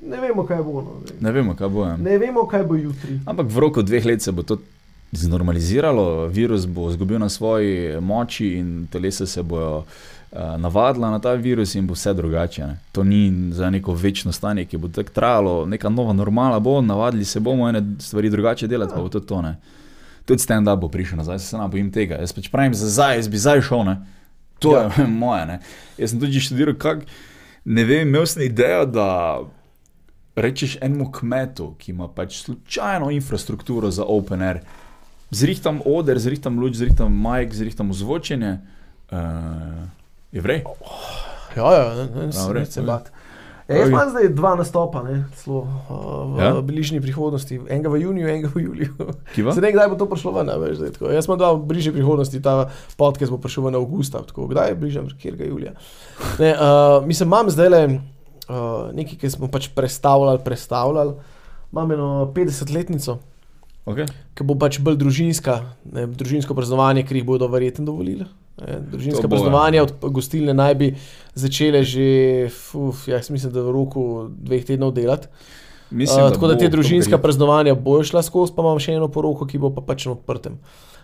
Ne 0.03 0.21
vemo, 0.21 0.47
kaj 0.47 0.63
bo. 0.63 0.81
No. 0.83 1.01
zdaj. 1.05 1.21
Ne 1.21 1.33
vemo, 1.33 1.55
kaj 1.57 1.69
bo. 1.69 1.85
Ja. 1.85 1.97
Ne 1.97 2.19
vemo, 2.19 2.47
kaj 2.49 2.65
bo 2.65 2.75
jutri. 2.75 3.21
Ampak 3.27 3.47
v 3.51 3.59
roku 3.59 3.83
dveh 3.83 4.07
let 4.07 4.23
se 4.23 4.33
bo 4.33 4.43
to 4.43 4.59
znormaliziralo, 5.13 6.27
virus 6.27 6.67
bo 6.67 6.91
izgubil 6.91 7.19
na 7.19 7.29
svoji 7.29 8.01
moči 8.01 8.49
in 8.59 8.87
telesa 8.93 9.27
se 9.27 9.43
bojo 9.43 9.79
uh, 9.79 10.39
navadila 10.59 11.11
na 11.11 11.19
ta 11.19 11.33
virus 11.33 11.75
in 11.75 11.87
bo 11.87 11.95
vse 11.95 12.15
drugače. 12.15 12.67
Ne. 12.67 12.79
To 12.93 13.05
ni 13.05 13.53
za 13.53 13.71
neko 13.71 13.95
večno 13.95 14.33
stanje, 14.33 14.65
ki 14.65 14.77
bo 14.77 14.89
tako 14.89 15.11
trajalo, 15.11 15.67
neka 15.67 15.89
nova 15.89 16.13
normala 16.13 16.59
bo, 16.61 16.81
navadili 16.81 17.25
se 17.25 17.41
bomo 17.41 17.69
ene 17.69 17.83
stvari 17.99 18.31
drugače 18.31 18.67
delati, 18.67 18.93
pa 18.95 19.01
bo 19.01 19.09
to 19.09 19.21
to. 19.21 19.43
Ne. 19.43 19.57
Tudi 20.25 20.43
stand-up 20.43 20.81
bo 20.81 20.89
prišel 20.89 21.17
nazaj, 21.17 21.39
se 21.39 21.57
nam 21.57 21.71
bojim 21.71 21.93
tega. 21.93 22.21
Jaz 22.21 22.33
pač 22.33 22.49
pravim 22.49 22.75
za 22.75 22.89
zdaj, 22.89 23.17
jaz 23.17 23.29
bi 23.29 23.39
zdaj 23.39 23.63
šel, 23.63 23.85
ne. 23.85 23.97
To 24.59 24.77
ja. 24.77 24.91
je 24.99 25.07
moje. 25.23 25.47
Ne. 25.47 25.61
Jaz 25.99 26.11
sem 26.11 26.21
tudi 26.21 26.41
študiral, 26.41 26.77
kako 26.77 27.03
ne 27.65 27.85
vem, 27.85 28.09
imel 28.09 28.27
sem 28.27 28.43
idejo, 28.43 28.85
da 28.87 29.41
rečeš 30.41 30.79
enemu 30.81 31.11
kmetu, 31.13 31.73
ki 31.79 31.93
ima 31.93 32.09
pač 32.09 32.43
slučajno 32.43 33.11
infrastrukturo 33.11 33.91
za 33.91 34.05
open 34.05 34.43
air, 34.43 34.61
zrihtam 35.31 35.81
oder, 35.85 36.19
zrihtam 36.19 36.59
luč, 36.61 36.79
zrihtam 36.81 37.13
majk, 37.13 37.55
zrihtam 37.55 37.91
ozvočenje, 37.91 38.59
uh, 39.11 39.19
je 40.33 40.41
vrej. 40.45 40.65
Ja, 41.57 41.73
ja, 41.75 41.95
ne, 41.95 42.05
ne, 42.05 42.27
ne, 42.27 42.53
redu, 42.53 42.71
se 42.71 42.81
v 42.81 42.85
redu. 42.85 42.87
bat. 42.87 43.13
E, 43.69 43.77
jaz 43.77 43.91
imam 43.91 44.09
zdaj 44.09 44.29
dva 44.33 44.55
nastopa, 44.57 45.03
ne, 45.05 45.25
celo, 45.37 45.61
uh, 45.61 46.37
v 46.37 46.41
Ja? 46.41 46.53
ja? 46.57 46.61
bližnji 46.65 47.01
prihodnosti, 47.05 47.61
enega 47.69 47.93
v 47.93 48.01
juniju, 48.01 48.29
enega 48.29 48.49
v 48.55 48.63
juliju. 48.65 48.95
Se 49.37 49.61
ne, 49.61 49.73
kdaj 49.73 49.91
bo 49.93 49.99
to 50.01 50.09
prišlo 50.09 50.33
ven, 50.39 50.49
veš, 50.49 50.79
zdaj, 50.81 50.95
tako. 50.97 51.13
Jaz 51.13 51.29
imam 51.29 51.41
dva 51.41 51.53
v 51.53 51.67
bližnji 51.69 51.93
prihodnosti, 51.93 52.41
ta 52.41 52.71
podcast 52.97 53.35
bo 53.35 53.37
prišel 53.37 53.69
ven 53.69 53.77
avgusta, 53.77 54.25
tako, 54.25 54.49
kdaj 54.49 54.73
je 54.73 54.79
bližje, 54.81 55.03
kjer 55.21 55.37
ga 55.37 55.51
julija. 55.51 55.75
Ne, 56.41 56.55
uh, 56.57 57.05
mislim, 57.05 57.29
imam 57.29 57.53
zdaj 57.53 57.69
le 57.69 57.83
uh, 58.49 58.91
nekaj, 58.97 59.19
ki 59.21 59.31
smo 59.31 59.49
pač 59.53 59.71
predstavljali, 59.77 60.43
predstavljali. 60.45 61.15
Imam 61.73 61.93
eno 61.93 62.09
50-letnico, 62.35 63.19
Okay. 63.89 64.05
ki 64.37 64.45
bo 64.45 64.53
pač 64.61 64.77
bolj 64.85 64.99
družinska, 65.01 65.55
ne, 65.89 66.05
družinsko 66.13 66.53
praznovanje, 66.53 67.07
ki 67.09 67.23
jih 67.23 67.25
bodo 67.25 67.47
verjetno 67.49 67.87
dovolili. 67.89 68.27
Ne, 68.61 68.81
družinska 68.93 69.23
bo, 69.25 69.31
ja. 69.31 69.31
praznovanja 69.33 69.85
od 69.87 69.95
gostilne 70.13 70.53
naj 70.53 70.75
bi 70.77 70.89
začele 71.39 71.81
že, 71.87 72.09
uf, 72.77 73.07
ja, 73.09 73.17
jaz 73.17 73.31
mislim, 73.33 73.55
da 73.55 73.65
v 73.65 73.73
roku 73.73 74.03
dveh 74.29 74.67
tednov 74.69 74.93
delati. 74.93 75.33
Mislim, 75.89 76.21
Uh, 76.21 76.33
tako 76.35 76.51
da 76.53 76.59
te 76.61 76.69
družinska 76.69 77.17
praznovanja 77.17 77.73
bojo 77.73 78.05
šla 78.05 78.21
skozi, 78.27 78.53
pa 78.53 78.61
imam 78.61 78.77
še 78.77 78.99
eno 78.99 79.09
poroko, 79.09 79.49
ki 79.49 79.57
bo 79.63 79.73
pa 79.73 79.81
pač 79.81 80.05
na 80.05 80.13
odprtem. 80.19 80.59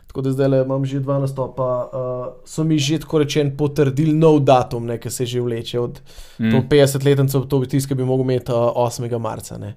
Tako 0.07 0.23
da 0.23 0.31
zdaj 0.31 0.63
imam 0.63 0.85
že 0.85 1.01
dva 1.01 1.19
nastopa. 1.19 1.69
Uh, 1.93 2.27
so 2.47 2.65
mi 2.65 2.79
že 2.79 2.99
tako 3.03 3.19
rečen 3.19 3.57
potrdili 3.57 4.13
nov 4.15 4.41
datum, 4.41 4.87
ne, 4.87 4.99
ki 4.99 5.11
se 5.11 5.27
že 5.27 5.41
vleče 5.41 5.81
od 5.81 6.01
mm. 6.39 6.47
Mm. 6.49 6.69
50-letnico, 6.71 7.47
to 7.49 7.59
bi 7.59 7.67
tiskal, 7.67 7.97
bi 7.97 8.05
mogel 8.05 8.25
imeti 8.25 8.53
uh, 8.53 8.71
8. 8.77 9.19
marca. 9.19 9.59
Ne. 9.59 9.75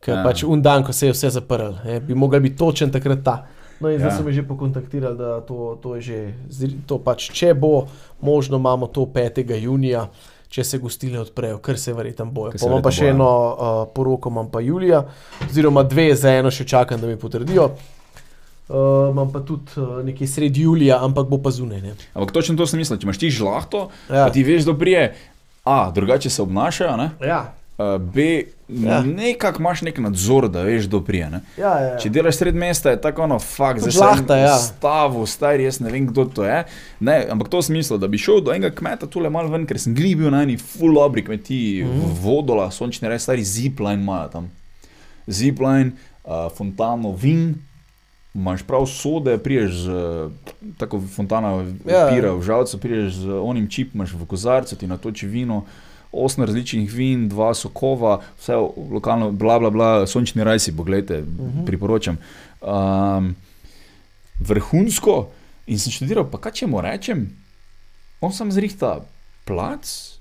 Ker 0.00 0.16
Ja. 0.16 0.22
pač 0.24 0.44
un 0.44 0.62
dan, 0.62 0.84
ko 0.84 0.92
se 0.92 1.06
je 1.06 1.12
vse 1.12 1.30
zaprl, 1.30 1.72
ne, 1.84 2.00
bi 2.00 2.14
mogel 2.14 2.40
biti 2.40 2.56
točen 2.56 2.92
takrat 2.92 3.24
ta. 3.24 3.36
No 3.80 3.90
in 3.90 3.98
zdaj 3.98 4.10
Ja. 4.10 4.16
so 4.16 4.24
me 4.24 4.32
že 4.32 4.42
pokontaktirali, 4.42 5.16
da 5.18 5.40
to, 5.40 5.78
to 5.82 5.94
je 5.96 6.00
že, 6.00 6.18
to 6.86 6.98
pač, 6.98 7.30
če 7.32 7.54
bo 7.54 7.86
možno, 8.20 8.56
imamo 8.56 8.86
to 8.86 9.04
5. 9.04 9.42
junija, 9.60 10.06
če 10.48 10.64
se 10.64 10.78
gostilne 10.78 11.20
odprejo, 11.20 11.58
kar 11.58 11.78
se 11.78 11.92
verjetno 11.92 12.24
bojo. 12.26 12.52
Pa 12.60 12.66
imam 12.66 12.82
pa 12.82 12.90
še 12.90 13.04
bojo. 13.04 13.14
eno 13.14 13.28
uh, 13.28 13.88
poroko, 13.94 14.30
imam 14.30 14.48
pa 14.50 14.60
julija, 14.60 15.02
oziroma 15.48 15.82
dve, 15.82 16.14
za 16.14 16.30
eno 16.32 16.50
še 16.50 16.64
čakam, 16.64 17.00
da 17.00 17.06
mi 17.06 17.16
potrdijo. 17.16 17.70
Uh, 18.68 19.10
imam 19.10 19.32
pa 19.32 19.40
tudi 19.40 19.70
uh, 19.76 20.04
nekje 20.04 20.26
sredi 20.26 20.60
julija, 20.62 21.04
ampak 21.04 21.28
bo 21.28 21.38
pa 21.38 21.50
zunaj. 21.50 21.80
ne. 21.82 21.94
Ampak 22.14 22.32
točno 22.32 22.56
to 22.56 22.66
sem 22.66 22.78
mislil, 22.78 22.98
če 22.98 23.06
imaš 23.06 23.18
ti 23.18 23.30
žlahto, 23.30 23.88
Ja. 24.10 24.30
ti 24.30 24.42
veš, 24.42 24.64
da 24.64 24.74
prije, 24.74 25.14
A, 25.64 25.90
drugače 25.90 26.30
se 26.30 26.42
obnašajo, 26.42 26.96
ne? 26.96 27.10
Ja, 27.22 27.52
Uh, 27.78 28.00
B, 28.00 28.42
Ja. 28.68 29.02
nekako 29.02 29.60
imaš 29.60 29.82
nek 29.82 29.98
nadzor, 29.98 30.48
da 30.48 30.62
veš, 30.62 30.84
da 30.84 31.00
prije. 31.00 31.30
Ne? 31.30 31.40
ja, 31.58 31.68
ja, 31.80 31.86
ja. 31.86 31.98
Če 31.98 32.08
delaš 32.08 32.36
sred 32.36 32.54
mesta, 32.56 32.90
je 32.90 33.00
tako 33.00 33.22
ono, 33.22 33.36
fakt, 33.38 33.84
Žlahta, 33.84 34.34
sem 34.34 34.38
ja. 34.38 34.54
stavu, 34.58 35.26
star, 35.26 35.60
jaz 35.60 35.80
ne 35.80 35.90
vem, 35.92 36.06
kdo 36.06 36.24
to 36.24 36.44
je. 36.44 36.64
Ne, 37.00 37.26
ampak 37.30 37.48
to 37.52 37.60
sem 37.62 37.76
mislil, 37.76 37.98
da 37.98 38.08
bi 38.08 38.18
šel 38.18 38.40
do 38.40 38.54
enega 38.54 38.72
kmeta 38.74 39.06
tule 39.06 39.28
malo 39.30 39.52
ven, 39.52 39.66
ker 39.68 39.76
sem 39.78 39.92
glih 39.94 40.16
bil 40.16 40.32
na 40.32 40.40
eni 40.42 40.56
full 40.56 40.96
obri 40.98 41.24
kmetiji, 41.24 41.84
mm. 41.84 41.90
-hmm. 41.90 42.16
vodola, 42.22 42.70
sončni 42.70 43.08
res, 43.08 43.22
stari 43.22 43.44
zipline 43.44 44.00
imajo 44.00 44.28
tam. 44.28 44.50
Zipline, 45.28 45.92
uh, 46.24 46.48
fontano, 46.56 47.12
vin. 47.12 47.54
Imaš 48.36 48.62
prav 48.62 48.84
sode, 48.86 49.38
priješ 49.38 49.72
z 49.74 49.90
tako 50.76 51.00
fontana, 51.08 51.54
Ja. 51.86 52.08
pira 52.08 52.32
v 52.32 52.42
žalcu, 52.42 52.78
priješ 52.78 53.12
z 53.14 53.32
onim 53.32 53.64
čip, 53.66 53.94
imaš 53.94 54.12
v 54.12 54.26
kozarcu, 54.26 54.76
ti 54.76 54.86
natoči 54.86 55.26
vino, 55.26 55.62
osem 56.12 56.44
različnih 56.44 56.84
vin, 56.86 57.28
dva 57.28 57.54
sokova, 57.54 58.18
vse 58.36 58.54
lokalno, 58.90 59.30
bla, 59.32 59.56
bla, 59.58 59.70
bla, 59.70 59.88
sončni 60.06 60.44
rajsi, 60.44 60.72
pogledajte, 60.72 61.18
uh 61.18 61.28
Mhm. 61.28 61.48
-huh. 61.50 61.66
priporočam. 61.66 62.18
Um, 62.62 63.34
vrhunsko 64.38 65.28
in 65.66 65.78
sem 65.78 65.92
študiral, 65.92 66.24
pa 66.24 66.38
kaj 66.38 66.52
če 66.52 66.66
mu 66.66 66.80
rečem, 66.80 67.26
on 68.20 68.32
sam 68.32 68.52
zrihta 68.52 69.00
plac, 69.44 70.15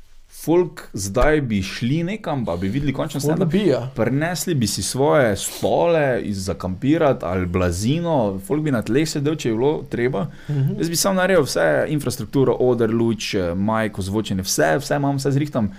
folk 0.46 0.90
zdaj 0.94 1.42
bi 1.42 1.62
šli 1.64 2.04
nekam, 2.04 2.46
pa 2.46 2.56
bi 2.56 2.70
videli 2.70 2.94
končno 2.94 3.46
bi, 3.46 3.64
ja. 3.68 3.90
Prinesli 3.96 4.54
bi 4.56 4.68
si 4.68 4.84
svoje 4.84 5.36
stole 5.38 6.22
iz 6.24 6.46
zakampirati 6.46 7.26
ali 7.26 7.46
blazino, 7.46 8.40
folk 8.48 8.64
bi 8.64 8.72
na 8.72 8.82
tleh 8.82 9.10
sedel, 9.10 9.36
če 9.36 9.50
je 9.50 9.56
bilo 9.56 9.74
treba. 9.90 10.28
Mhm. 10.50 10.78
Jaz 10.78 10.90
bi 10.90 10.96
sam 10.96 11.16
naredil 11.16 11.44
vse, 11.44 11.86
infrastrukturo, 11.90 12.58
oder, 12.60 12.94
luč, 12.94 13.34
majko, 13.56 14.02
zvočenje, 14.02 14.46
vse, 14.46 14.76
vse 14.80 15.02
imam, 15.02 15.18
vse 15.18 15.32
zrihtam. 15.32 15.72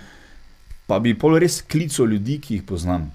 Pa 0.87 0.99
bi 0.99 1.15
pol 1.19 1.39
res 1.39 1.61
klical 1.61 2.07
ljudi, 2.07 2.39
ki 2.39 2.59
jih 2.59 2.67
poznam. 2.67 3.11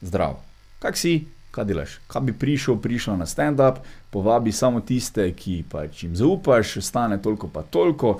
Zdrav. 0.00 0.38
Kak 0.80 0.96
si, 0.96 1.26
kaj 1.52 1.66
delaš? 1.68 1.98
Kaj 2.08 2.22
bi 2.28 2.32
prišel, 2.32 2.78
prišel 2.80 3.18
na 3.20 3.26
stand-up, 3.28 3.82
povabi 4.10 4.52
samo 4.52 4.80
tiste, 4.80 5.26
ki 5.36 5.62
pač 5.68 6.04
jim 6.04 6.16
zaupaš, 6.16 6.78
stane 6.84 7.20
toliko 7.22 7.48
pa 7.52 7.62
toliko. 7.62 8.18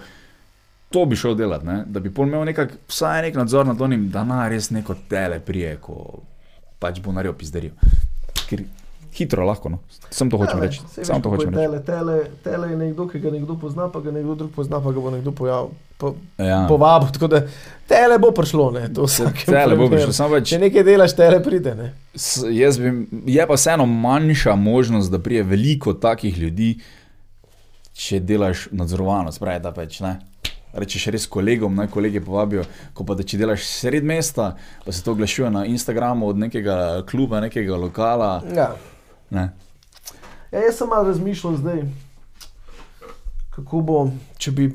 To 0.91 1.05
bi 1.07 1.17
šel 1.17 1.35
delati, 1.35 1.67
ne? 1.67 1.85
da 1.87 2.01
bi 2.01 2.11
imel 2.19 2.45
nekak, 2.45 2.73
vsaj 2.89 3.23
nek 3.23 3.35
nadzor 3.37 3.67
nad 3.67 3.81
onim, 3.81 4.09
da 4.09 4.25
na 4.25 4.49
res 4.49 4.71
neko 4.71 4.95
tele 5.09 5.39
prije, 5.41 5.77
ko 5.77 6.23
pač 6.79 6.99
bo 7.01 7.13
naredil 7.13 7.35
pizderijo. 7.35 7.73
Ker 8.49 8.65
hitro 9.13 9.45
lahko, 9.45 9.69
no. 9.69 9.79
Sam 10.11 10.31
to 10.31 10.39
hočem 10.39 10.59
Ja, 10.59 10.65
reči. 10.65 10.81
Sam 11.01 11.23
to 11.23 11.31
hočem 11.31 11.51
reči. 11.51 11.61
Tele, 11.61 11.79
tele, 11.83 12.15
tele 12.43 12.71
je 12.71 12.77
nekdo, 12.79 13.07
ki 13.07 13.21
ga 13.21 13.31
nekdo 13.31 13.55
pozna, 13.55 13.87
pa 13.89 14.01
ga 14.01 14.11
nekdo 14.11 14.35
drug 14.35 14.51
pozna, 14.51 14.81
pa 14.81 14.91
ga 14.91 15.01
bo 15.01 15.11
nekdo 15.11 15.31
pojavil. 15.33 15.71
Po, 15.97 16.15
Ja. 16.39 16.65
povabil, 16.67 17.11
tako 17.13 17.29
da 17.29 17.41
tele 17.87 18.19
bo 18.19 18.31
prišlo, 18.33 18.71
ne, 18.73 18.87
to 18.89 19.05
se 19.07 19.27
Tele 19.45 19.77
bo 19.77 19.87
prišlo, 19.87 20.13
samo 20.13 20.35
več. 20.35 20.49
Če 20.49 20.59
nekaj 20.61 20.83
delaš, 20.83 21.15
tele 21.15 21.39
pride, 21.41 21.75
ne. 21.75 21.91
S- 22.17 22.47
Jaz 22.49 22.79
bi, 22.79 22.93
je 23.29 23.47
pa 23.47 23.55
vseeno 23.55 23.85
manjša 23.87 24.55
možnost, 24.57 25.11
da 25.11 25.19
prije 25.19 25.43
veliko 25.45 25.93
takih 25.95 26.39
ljudi, 26.39 26.71
če 27.95 28.21
delaš 28.21 28.69
nadzorovano, 28.73 29.31
spravi, 29.31 29.61
da 29.61 29.73
pač 29.73 30.01
ne. 30.01 30.15
Rečeš 30.73 31.07
res 31.11 31.27
kolegom, 31.27 31.75
naj 31.75 31.89
kolege 31.91 32.21
povabijo, 32.23 32.63
ko 32.95 33.05
pa 33.05 33.17
če 33.19 33.41
delaš 33.41 33.65
sred 33.67 34.05
mesta, 34.07 34.53
pa 34.85 34.93
se 34.93 35.03
to 35.03 35.13
oglašuje 35.17 35.51
na 35.51 35.65
Instagramu 35.67 36.29
od 36.31 36.39
nekega 36.39 36.77
kluba, 37.11 37.41
nekega 37.41 37.77
lokala. 37.77 38.31
Ja. 38.55 38.71
Ne. 39.31 39.51
Ja, 40.53 40.63
jaz 40.67 40.79
sem 40.79 40.89
malo 40.89 41.09
razmišljal 41.09 41.57
zdaj, 41.57 41.83
kako 43.55 43.81
bo, 43.81 43.99
če 44.39 44.55
bi, 44.55 44.71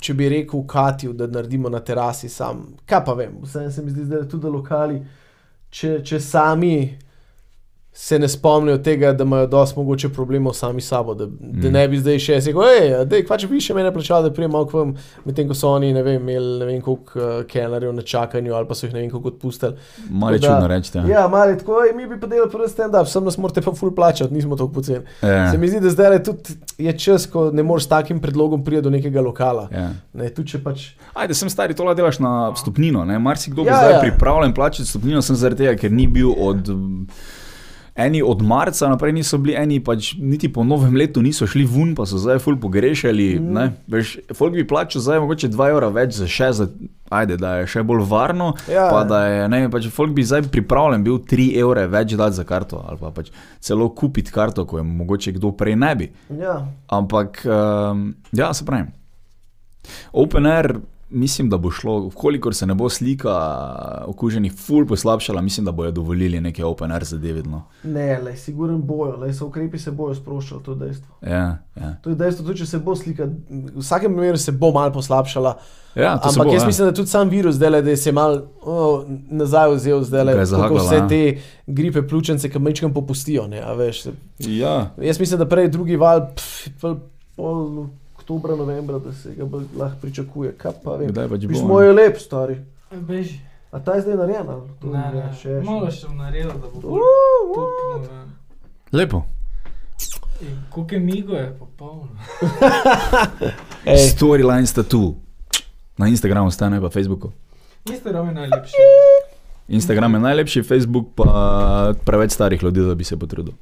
če 0.00 0.14
bi 0.14 0.28
rekel 0.28 0.64
Katju, 0.68 1.12
da 1.12 1.26
naredimo 1.26 1.68
na 1.72 1.80
terasi 1.80 2.28
sam. 2.28 2.66
Kaj 2.88 3.04
pa 3.04 3.14
vem, 3.16 3.38
vse 3.42 3.70
se 3.72 3.84
mi 3.84 3.92
zdi, 3.92 4.04
da 4.08 4.24
tudi 4.28 4.44
da 4.44 4.52
lokali, 4.52 5.00
če, 5.70 5.98
če 6.04 6.20
sami 6.20 6.74
se 7.96 8.18
ne 8.18 8.28
spomnijo 8.28 8.78
tega, 8.78 9.12
da 9.12 9.22
imajo 9.24 9.46
dosti 9.46 9.78
mogoče 9.78 10.08
problemov 10.08 10.52
sami 10.52 10.80
s 10.82 10.88
sabo, 10.88 11.14
da, 11.14 11.26
mm. 11.26 11.60
da 11.62 11.70
ne 11.70 11.84
bi 11.88 11.98
zdaj 12.02 12.18
še 12.18 12.38
rekel, 12.40 12.62
hej, 12.66 12.88
da 13.06 13.16
je 13.20 13.26
pač 13.26 13.44
vi 13.46 13.60
še 13.62 13.74
mene 13.74 13.92
plačali, 13.94 14.26
da 14.26 14.34
prijem 14.34 14.50
malo 14.50 14.66
k 14.66 14.74
vam, 14.74 14.94
medtem 15.24 15.46
ko 15.48 15.54
so 15.54 15.70
oni, 15.76 15.92
ne 15.94 16.02
vem, 16.02 16.16
imeli 16.18 16.58
ne 16.58 16.66
vem 16.66 16.80
koliko 16.82 17.20
uh, 17.20 17.44
kelnerjev 17.46 17.92
na 17.94 18.02
čakanju 18.02 18.54
ali 18.58 18.66
pa 18.66 18.74
so 18.74 18.88
jih 18.88 18.96
ne 18.96 19.04
vem 19.04 19.12
koliko 19.12 19.30
odpustili. 19.30 19.78
Malo 20.10 20.34
je 20.34 20.42
čudno 20.42 20.66
reči. 20.66 20.90
Ja. 20.98 21.04
Ja, 21.12 21.28
malo 21.28 21.54
je 21.54 21.58
tako, 21.58 21.78
"Ej, 21.84 21.94
mi 21.96 22.08
bi 22.10 22.18
pa 22.20 22.26
delali 22.26 22.50
prvi 22.50 22.66
stand-up, 22.68 23.06
sem 23.06 23.24
nas 23.24 23.38
morate 23.38 23.62
pa 23.62 23.72
ful 23.72 23.94
plačati, 23.94 24.34
nismo 24.34 24.56
tako 24.58 24.72
poceni. 24.80 25.04
Ja. 25.22 25.52
Se 25.52 25.58
mi 25.58 25.68
zdi, 25.68 25.80
da 25.80 25.90
zdaj 25.90 26.22
tudi 26.26 26.58
je 26.78 26.96
čas, 26.98 27.26
ko 27.30 27.50
ne 27.54 27.62
moreš 27.62 27.84
s 27.86 27.92
takim 27.94 28.18
predlogom 28.20 28.64
priti 28.64 28.82
do 28.82 28.90
nekega 28.90 29.20
lokala. 29.22 29.68
Ja. 29.70 29.90
Ne, 30.12 30.28
tudi 30.34 30.58
pač. 30.58 30.88
Ajde, 31.14 31.34
sem 31.34 31.46
stari, 31.50 31.74
tole 31.78 31.94
delaš 31.94 32.18
na 32.18 32.50
stopnino. 32.56 33.04
ne. 33.04 33.18
Marsikdo 33.18 33.62
bo 33.62 33.70
Ja, 33.70 33.78
zdaj 33.78 33.92
ja. 33.92 34.00
pripravljen 34.00 34.52
plačati 34.54 34.88
stopnino, 34.88 35.22
sem 35.22 35.36
zaradi 35.36 35.62
tega, 35.62 35.78
ker 35.78 35.92
ni 35.92 36.06
bil 36.10 36.34
od. 36.34 36.68
mm, 36.68 37.06
Eni 37.94 38.22
od 38.22 38.42
marca 38.42 38.88
naprej 38.90 39.12
niso 39.14 39.38
bili, 39.38 39.54
eni 39.54 39.78
pač 39.84 40.16
niti 40.18 40.48
po 40.52 40.64
novem 40.66 40.96
letu 40.98 41.22
niso 41.22 41.46
šli 41.46 41.62
ven, 41.70 41.92
pa 41.94 42.02
so 42.10 42.18
zdaj 42.18 42.40
ful 42.42 42.56
pogrešali. 42.58 43.28
Mm. 43.38 43.76
Veš, 43.86 44.16
folk 44.34 44.56
bi 44.56 44.66
plačal 44.66 45.02
zdaj 45.02 45.20
mogoče 45.22 45.52
2 45.54 45.68
evra 45.70 45.92
več 45.94 46.16
za 46.18 46.26
še 46.26 46.48
za 46.58 46.66
ajde, 47.14 47.36
da 47.38 47.52
je 47.60 47.68
še 47.70 47.84
bolj 47.86 48.02
varno. 48.10 48.48
Ja. 48.66 48.88
Pa 48.90 49.04
da 49.06 49.20
je, 49.28 49.44
ne 49.52 49.60
pač 49.70 49.86
folk 49.94 50.10
bi 50.16 50.24
zdaj 50.26 50.48
pripravljen 50.50 51.04
bil 51.06 51.20
3 51.22 51.46
evre 51.62 51.86
več 51.92 52.16
dati 52.18 52.40
za 52.40 52.46
karto, 52.48 52.82
ali 52.82 52.98
pa 52.98 53.12
pač 53.14 53.30
celo 53.62 53.86
kupiti 53.94 54.34
karto, 54.34 54.66
ko 54.66 54.82
je 54.82 54.86
mogoče 54.88 55.36
kdo 55.38 55.52
prej 55.54 55.78
ne 55.78 55.92
bi. 56.00 56.10
Ja. 56.40 56.64
Ampak, 56.98 57.44
um, 57.46 58.08
ja, 58.34 58.50
se 58.54 58.66
pravi. 58.66 58.90
Open 60.12 60.50
Air, 60.50 60.80
mislim, 61.10 61.50
da 61.50 61.56
bo 61.56 61.70
šlo, 61.70 62.10
kolikor 62.10 62.54
se 62.54 62.66
ne 62.66 62.74
bo 62.74 62.88
slika 62.88 63.34
okuženih 64.06 64.52
ful 64.52 64.86
poslabšala, 64.86 65.40
mislim, 65.40 65.64
da 65.64 65.72
bojo 65.72 65.90
dovolili 65.90 66.40
neke 66.40 66.64
Open 66.64 66.92
Air 66.92 67.04
zadeve. 67.04 67.42
No. 67.42 67.62
Ne, 67.82 68.20
le, 68.20 68.36
siguren 68.36 68.82
bojo, 68.82 69.16
le, 69.16 69.32
so 69.34 69.46
ukrepi 69.46 69.78
se 69.78 69.90
bojo 69.90 70.14
sproščali, 70.14 70.62
to 70.64 70.72
je 70.72 70.78
dejstvo. 70.78 71.16
Ja, 71.22 71.58
ja. 71.76 71.94
To 72.02 72.10
je 72.10 72.16
dejstvo, 72.16 72.46
tudi 72.46 72.58
če 72.58 72.66
se 72.66 72.78
bo 72.78 72.96
slika, 72.96 73.28
v 73.48 73.80
vsakem 73.80 74.14
primeru 74.14 74.38
se 74.38 74.52
bo 74.52 74.72
malo 74.72 74.92
poslabšala. 74.92 75.56
ja 75.94 76.12
Ampak 76.22 76.46
bo, 76.46 76.52
jaz 76.52 76.62
ja. 76.62 76.66
mislim, 76.66 76.88
da 76.88 76.94
tudi 76.94 77.10
sam 77.10 77.28
virus, 77.28 77.54
zdaj, 77.54 77.82
da 77.82 77.96
se 77.96 78.08
je 78.08 78.12
malo 78.12 78.42
oh, 78.62 79.04
nazaj 79.30 79.74
vzel, 79.74 80.02
zdaj, 80.02 80.24
le, 80.24 80.46
zahakalo, 80.46 80.84
vse 80.84 81.02
ja. 81.02 81.08
te 81.08 81.22
gripe 81.66 82.02
pljučnice, 82.02 82.50
ki 82.50 82.58
mečkam 82.58 82.94
popustijo. 82.94 83.46
Ne, 83.48 83.62
a 83.62 83.72
veš, 83.72 84.02
se, 84.02 84.14
Ja, 84.38 84.90
jaz 85.00 85.20
mislim, 85.20 85.38
da 85.38 85.48
prej 85.48 85.68
drugi 85.68 85.96
val, 85.96 86.26
pf, 86.34 86.72
pol, 86.80 86.96
pol 87.36 87.86
oktobra, 88.24 88.56
novembra, 88.56 88.98
da 88.98 89.12
se 89.12 89.34
ga 89.34 89.44
bolj 89.44 89.64
lahko 89.76 90.00
pričakuje. 90.00 90.54
Kaj 90.56 90.72
pa 90.84 90.96
vem. 90.96 91.10
kdaj 91.12 91.28
pač 91.28 91.44
bo. 91.44 91.66
moj 91.68 91.86
je 91.86 91.92
lep, 91.92 92.16
stari. 92.18 92.56
Beži. 92.90 93.38
A 93.70 93.80
ta 93.80 93.94
je 93.94 94.00
zdaj 94.06 94.16
narejen? 94.16 94.48
ali? 94.48 94.68
To 94.80 94.86
Ne, 94.88 95.04
ne, 95.14 95.24
še, 95.36 95.60
malo 95.66 95.90
še 95.90 96.08
bom 96.08 96.16
naredil, 96.22 96.48
da 96.48 96.70
bo 96.72 96.80
bolj 96.80 97.04
Uh, 97.04 98.00
uh. 98.00 98.24
Lepo. 98.92 99.24
Koliko 100.70 100.94
je 100.94 101.00
migo 101.00 101.36
je 101.36 101.52
popolno. 101.58 102.08
Storyline 104.14 104.66
sta 104.66 104.82
tu. 104.82 105.14
Na 105.98 106.08
Instagramu 106.08 106.50
stane 106.50 106.80
pa 106.80 106.90
Facebooku. 106.90 107.32
Instagram 107.90 108.28
je 108.28 108.34
najlepši. 108.34 108.86
Instagram 109.68 110.14
je 110.14 110.20
najlepši, 110.20 110.62
Facebook 110.62 111.12
pa 111.16 111.92
preveč 112.04 112.32
starih 112.32 112.62
ljudi, 112.62 112.80
da 112.80 112.94
bi 112.94 113.04
se 113.04 113.18
potrudil. 113.18 113.54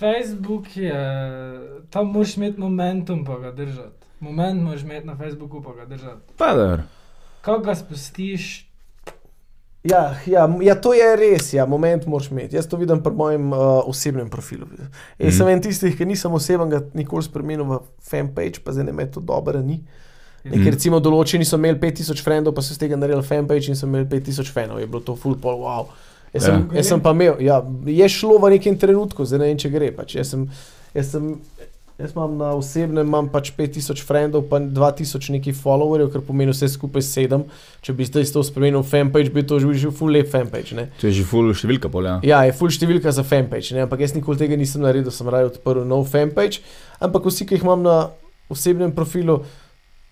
Facebook 0.00 0.76
je, 0.76 0.96
tam 1.90 2.06
moraš 2.08 2.36
imeti 2.36 2.60
momentum 2.60 3.24
pa 3.24 3.38
ga 3.38 3.52
držati. 3.52 3.92
Moment 4.20 4.62
moraš 4.62 4.82
imeti 4.82 5.06
na 5.06 5.16
Facebooku 5.16 5.62
pa 5.62 5.72
ga 5.74 5.84
držati. 5.86 6.20
Pa 6.36 6.54
da, 6.54 6.82
Ko 7.44 7.58
ga 7.58 7.74
spustiš, 7.74 8.66
Ja, 9.82 10.14
ja, 10.26 10.44
ja, 10.62 10.74
to 10.76 10.92
je 10.92 11.16
res, 11.16 11.52
ja, 11.54 11.64
moment 11.66 12.04
moraš 12.06 12.26
imeti. 12.28 12.56
Jaz 12.56 12.66
to 12.68 12.76
vidim 12.76 13.00
pri 13.00 13.12
mojem 13.12 13.52
uh, 13.52 13.58
osebnem 13.86 14.28
profilu. 14.28 14.66
Jaz 15.18 15.36
sem 15.36 15.46
Mhm. 15.46 15.52
en 15.52 15.62
tistih, 15.62 15.96
ki 15.96 16.04
nisem 16.04 16.32
oseben, 16.32 16.68
ga 16.68 16.82
nikoli 16.94 17.22
spremenil 17.22 17.64
v 17.64 17.78
fanpage, 18.00 18.60
pa 18.64 18.72
zdaj 18.72 18.84
ne 18.84 18.92
me 18.92 19.06
to 19.06 19.20
dobro 19.20 19.62
ni. 19.62 19.78
Nekaj, 20.44 20.70
recimo, 20.70 21.00
določeni 21.00 21.44
so 21.44 21.56
imeli 21.56 21.78
5000 21.78 22.20
frendov, 22.20 22.54
pa 22.54 22.62
so 22.62 22.74
z 22.74 22.78
tega 22.78 22.96
naredili 22.96 23.24
fanpage 23.24 23.68
in 23.68 23.76
so 23.76 23.86
imeli 23.86 24.04
5000 24.04 24.52
fanov, 24.52 24.80
je 24.80 24.86
bilo 24.86 25.00
to 25.00 25.16
full 25.16 25.36
pol, 25.36 25.56
wow. 25.64 25.86
Jaz 26.32 26.44
sem, 26.44 26.54
Ja. 26.70 26.76
jaz 26.78 26.86
sem 26.88 27.00
pa 27.00 27.10
imel, 27.10 27.40
ja, 27.42 27.58
je 27.86 28.08
šlo 28.08 28.38
v 28.38 28.50
nekem 28.50 28.78
trenutku, 28.78 29.24
zdaj 29.24 29.38
ne 29.38 29.46
vem, 29.46 29.58
če 29.58 29.70
gre. 29.70 29.90
Pač. 29.90 30.14
Jaz, 30.14 30.30
sem, 30.30 30.44
jaz, 30.94 31.10
sem, 31.10 31.40
jaz 31.98 32.12
imam 32.14 32.36
na 32.38 32.52
osebnem 32.54 33.02
imam 33.04 33.26
pač 33.28 33.50
5000 33.52 33.98
frendov, 34.00 34.46
pa 34.48 34.60
2000 34.62 35.30
nekih 35.34 35.52
followerjev, 35.54 36.12
kar 36.12 36.22
pomeni 36.22 36.52
vse 36.54 36.68
skupaj 36.68 37.02
7. 37.02 37.42
Če 37.82 37.92
bi 37.92 38.04
zdaj 38.06 38.30
to 38.32 38.44
spremenil 38.46 38.80
v 38.80 38.88
fanpage, 38.88 39.32
bi 39.34 39.42
to 39.42 39.58
že 39.58 39.66
bil 39.66 39.90
full 39.90 40.12
lep 40.14 40.30
fanpage. 40.30 40.72
Ne? 40.72 40.86
to 41.00 41.10
je 41.10 41.18
že 41.18 41.24
full 41.26 41.50
številka 41.50 41.90
polja. 41.90 42.20
Ja, 42.22 42.44
je 42.46 42.52
full 42.54 42.70
številka 42.70 43.10
za 43.10 43.26
fanpage, 43.26 43.74
ne? 43.74 43.82
ampak 43.82 44.00
jaz 44.00 44.14
nikoli 44.14 44.38
tega 44.38 44.54
nisem 44.56 44.82
naredil, 44.82 45.10
sem 45.10 45.26
raje 45.28 45.50
odprl 45.50 45.82
nov 45.84 46.06
fanpage. 46.06 46.62
Ampak 47.00 47.26
vsi, 47.26 47.44
ki 47.44 47.58
jih 47.58 47.66
imam 47.66 47.82
na 47.82 48.10
osebnem 48.48 48.92
profilu, 48.94 49.42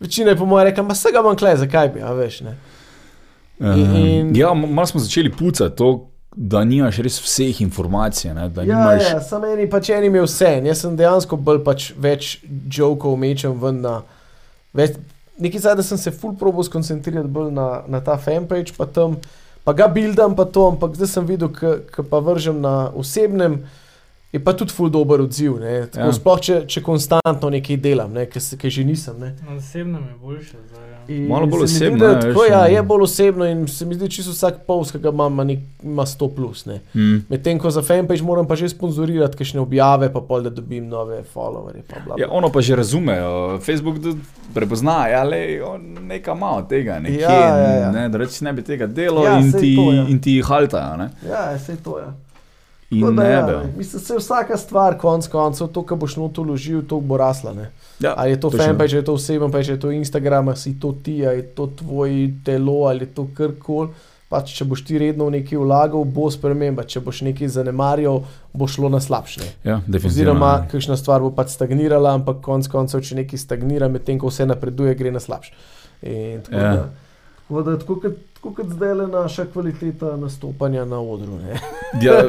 večina 0.02 0.30
je 0.30 0.36
po 0.36 0.46
mojem 0.46 0.66
rekla, 0.66 0.82
ma 0.82 0.94
se 0.94 1.10
ga 1.10 1.22
imam 1.22 1.36
kle, 1.36 1.54
zakaj 1.56 1.94
bi, 1.94 2.02
a 2.02 2.10
veš. 2.12 2.42
Ne? 2.42 2.58
In- 3.60 3.96
in- 3.96 4.36
Ja, 4.36 4.54
malo 4.54 4.86
smo 4.86 5.00
začeli 5.00 5.32
pucati 5.32 5.76
to, 5.76 6.07
da 6.38 6.62
nimaš 6.64 7.00
res 7.02 7.18
vseh 7.18 7.60
informacij. 7.62 8.30
Ne, 8.34 8.46
Ja, 8.56 8.62
nimaš, 8.62 9.02
ja, 9.10 9.20
samo 9.20 9.48
eni 9.50 9.66
pač 9.70 9.90
enim 9.90 10.14
je 10.14 10.22
vse. 10.22 10.50
Jaz 10.64 10.84
sem 10.84 10.94
dejansko 10.96 11.36
bolj 11.36 11.64
pač 11.66 11.88
več 11.98 12.36
jokov 12.70 13.16
mečem 13.18 13.56
ven 13.58 13.80
na. 13.82 13.94
Več, 14.76 14.94
nekaj 15.42 15.64
zdaj, 15.64 15.76
da 15.80 15.86
sem 15.86 15.98
se 15.98 16.12
full 16.14 16.36
probo 16.38 16.62
skoncentrirati 16.62 17.30
bolj 17.34 17.50
na, 17.56 17.66
na 17.90 18.00
ta 18.04 18.14
fanpage, 18.22 18.76
pa 18.78 18.86
tam, 18.86 19.16
pa 19.66 19.74
ga 19.74 19.88
buildam, 19.90 20.36
pa 20.38 20.46
to, 20.46 20.68
ampak 20.70 20.94
zdaj 20.94 21.10
sem 21.16 21.26
videl, 21.26 21.50
ki 21.50 22.06
pa 22.06 22.22
vržem 22.22 22.62
na 22.62 22.76
osebnem. 22.94 23.58
Je 24.32 24.44
pa 24.44 24.52
tudi 24.52 24.72
ful 24.76 24.90
dober 24.92 25.20
odziv. 25.24 25.56
Ja. 25.62 25.86
ja. 25.88 26.12
Sploh 26.12 26.40
če, 26.44 26.58
če 26.68 26.82
konstantno 26.84 27.48
nekaj 27.48 27.78
delam, 27.80 28.12
ne, 28.12 28.26
ki 28.28 28.70
že 28.70 28.84
nisem. 28.84 29.16
Ne. 29.22 29.34
na 29.46 29.56
osebnem 29.56 30.02
je 30.04 30.16
boljše. 30.20 30.58
Zdaj, 30.68 30.88
ja. 30.90 30.98
In 31.08 31.28
Malo 31.28 31.46
bolj 31.46 31.66
se 31.66 31.72
mi 31.72 31.76
zdi, 31.78 31.84
osebno, 31.86 31.98
da 32.04 32.14
ne, 32.14 32.20
Tako, 32.20 32.44
ja, 32.44 32.62
ne. 32.62 32.72
je 32.72 32.82
bolj 32.82 33.02
osebno 33.02 33.46
in 33.48 33.62
se 33.68 33.86
mi 33.86 33.94
zdi, 33.94 34.10
čisto 34.10 34.34
vsak 34.34 34.58
post, 34.66 34.92
ki 34.92 34.98
ga 34.98 35.08
imam, 35.08 35.32
ima, 35.32 35.46
ima 35.82 36.04
100 36.06 36.28
plus. 36.36 36.66
Ne. 36.68 36.80
Mm. 36.94 37.22
Medtem 37.30 37.58
ko 37.58 37.72
za 37.72 37.82
fanpage 37.82 38.22
moram 38.22 38.46
pa 38.46 38.56
že 38.56 38.68
sponzorirati 38.68 39.40
kakšne 39.40 39.60
objave, 39.64 40.12
pa 40.12 40.20
pol, 40.20 40.44
da 40.44 40.52
dobim 40.52 40.88
nove 40.88 41.22
followerje. 41.32 41.86
Pa 41.88 42.04
bla, 42.04 42.14
bla. 42.14 42.20
Ja, 42.20 42.28
ono 42.30 42.52
pa 42.52 42.60
že 42.60 42.76
razumejo. 42.76 43.58
Facebook 43.64 43.96
prepozna, 44.54 45.06
ja, 45.08 45.24
le, 45.24 45.40
nekaj 46.04 46.36
ima 46.36 46.50
od 46.60 46.68
tega, 46.68 47.00
nekje, 47.00 47.24
Ja, 47.24 47.32
ja, 47.32 47.74
ja. 47.80 47.90
Ne, 47.92 48.08
da 48.08 48.18
reči 48.20 48.44
ne 48.44 48.52
bi 48.52 48.62
tega 48.62 48.86
delo 48.86 49.24
Ja, 49.24 49.32
ja, 49.32 49.40
in, 49.40 49.52
ti, 49.52 49.76
to, 49.76 49.92
ja. 49.92 50.06
in 50.08 50.20
ti 50.20 50.42
haltajo. 50.44 50.96
Ne? 50.96 51.10
ja 51.28 51.54
vse 51.56 51.80
to 51.84 51.98
je. 51.98 52.12
In 52.90 53.04
da 53.16 53.22
ne 53.22 53.30
ja. 53.30 53.62
Mislim, 53.76 54.00
se 54.00 54.16
vsaka 54.16 54.56
stvar, 54.56 54.96
konc 54.98 55.26
koncev, 55.28 55.68
to, 55.68 55.82
kar 55.84 55.98
boš 55.98 56.16
noto 56.16 56.42
vložil, 56.42 56.82
to 56.88 57.00
bo 57.00 57.16
rasla. 57.16 57.52
Ne? 57.52 57.70
Ja, 58.00 58.14
Ali 58.16 58.30
je 58.30 58.40
to 58.40 58.50
fanpage, 58.50 58.94
ali 58.94 59.02
je 59.02 59.04
to 59.04 59.14
oseben 59.14 59.50
page, 59.50 59.68
ali 59.68 59.76
je 59.76 59.80
to 59.80 59.90
Instagram, 59.90 60.48
ali 60.48 60.56
si 60.56 60.80
to 60.80 60.94
ti, 61.02 61.26
ali 61.26 61.36
je 61.36 61.42
to 61.42 61.66
tvoj 61.66 62.30
telo, 62.44 62.86
ali 62.88 63.04
je 63.04 63.06
to 63.14 63.26
karkoli. 63.34 63.88
Pač, 64.28 64.52
če 64.58 64.64
boš 64.68 64.82
ti 64.84 64.98
redno 65.00 65.24
v 65.24 65.38
nekaj 65.40 65.56
vlagal, 65.58 66.04
bo 66.04 66.26
sprememba. 66.30 66.84
Če 66.84 67.00
boš 67.00 67.22
nekaj 67.24 67.48
zanemarjal, 67.48 68.22
bo 68.52 68.66
šlo 68.68 68.90
na 68.92 69.00
slabše. 69.00 69.40
Ja. 69.64 69.80
Oziroma, 70.04 70.50
ne. 70.60 70.68
kakšna 70.68 70.96
stvar 71.00 71.24
bo 71.24 71.30
pač 71.32 71.54
stagnirala, 71.56 72.12
ampak 72.20 72.42
konec 72.44 72.68
koncev, 72.68 73.00
če 73.00 73.16
nekaj 73.22 73.40
stagnira, 73.40 73.88
medtem 73.88 74.20
ko 74.20 74.28
vse 74.28 74.44
napreduje, 74.44 74.92
gre 75.00 75.12
na 75.12 75.20
slabše. 75.20 75.56
In 76.04 76.44
Tako 76.44 76.56
Ja. 76.60 76.72
da, 76.76 76.88
tako 77.48 77.62
da, 77.62 77.78
tako 77.78 77.94
kot, 77.96 78.12
tako 78.34 78.52
kot 78.52 78.66
zdaj 78.68 78.94
le 78.94 79.06
naša 79.08 79.44
kvaliteta 79.46 80.16
nastopanja 80.16 80.84
na 80.84 81.00
odru. 81.00 81.38
Ja, 82.02 82.22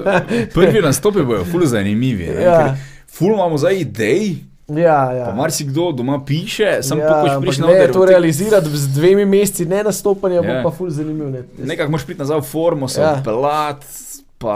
prvi 0.49 0.81
nastopi 0.81 1.21
bojo 1.21 1.45
ful 1.45 1.65
zanimivi. 1.65 2.27
ne, 2.27 2.41
Ja. 2.41 2.57
ker 2.59 2.77
Ful 3.09 3.27
imamo 3.29 3.57
zdaj 3.57 3.75
idej, 3.77 4.35
Ja, 4.69 5.11
ja. 5.11 5.25
pa 5.25 5.33
marsikdo 5.33 5.91
doma 5.91 6.19
piše, 6.21 6.77
sem 6.81 6.99
ja, 6.99 7.07
pa 7.07 7.21
koš 7.21 7.29
ampak 7.31 7.41
prišel 7.43 7.67
ne, 7.67 7.79
na 7.79 7.87
to 7.89 8.05
realizirati 8.05 8.69
z 8.69 8.87
dvemi 8.89 9.25
meseci 9.27 9.65
ne 9.65 9.83
nastopanja, 9.83 10.35
Ja. 10.37 10.41
bo 10.53 10.69
pa 10.69 10.71
ful 10.71 10.89
zanimiv. 10.89 11.27
Ne. 11.27 11.41
Nekako 11.59 11.91
moš 11.91 12.05
priti 12.05 12.19
nazaj 12.19 12.39
v 12.39 12.43
formo, 12.43 12.87
se 12.87 13.01
Ja. 13.01 13.21
pelat, 13.25 13.81
pa 14.37 14.53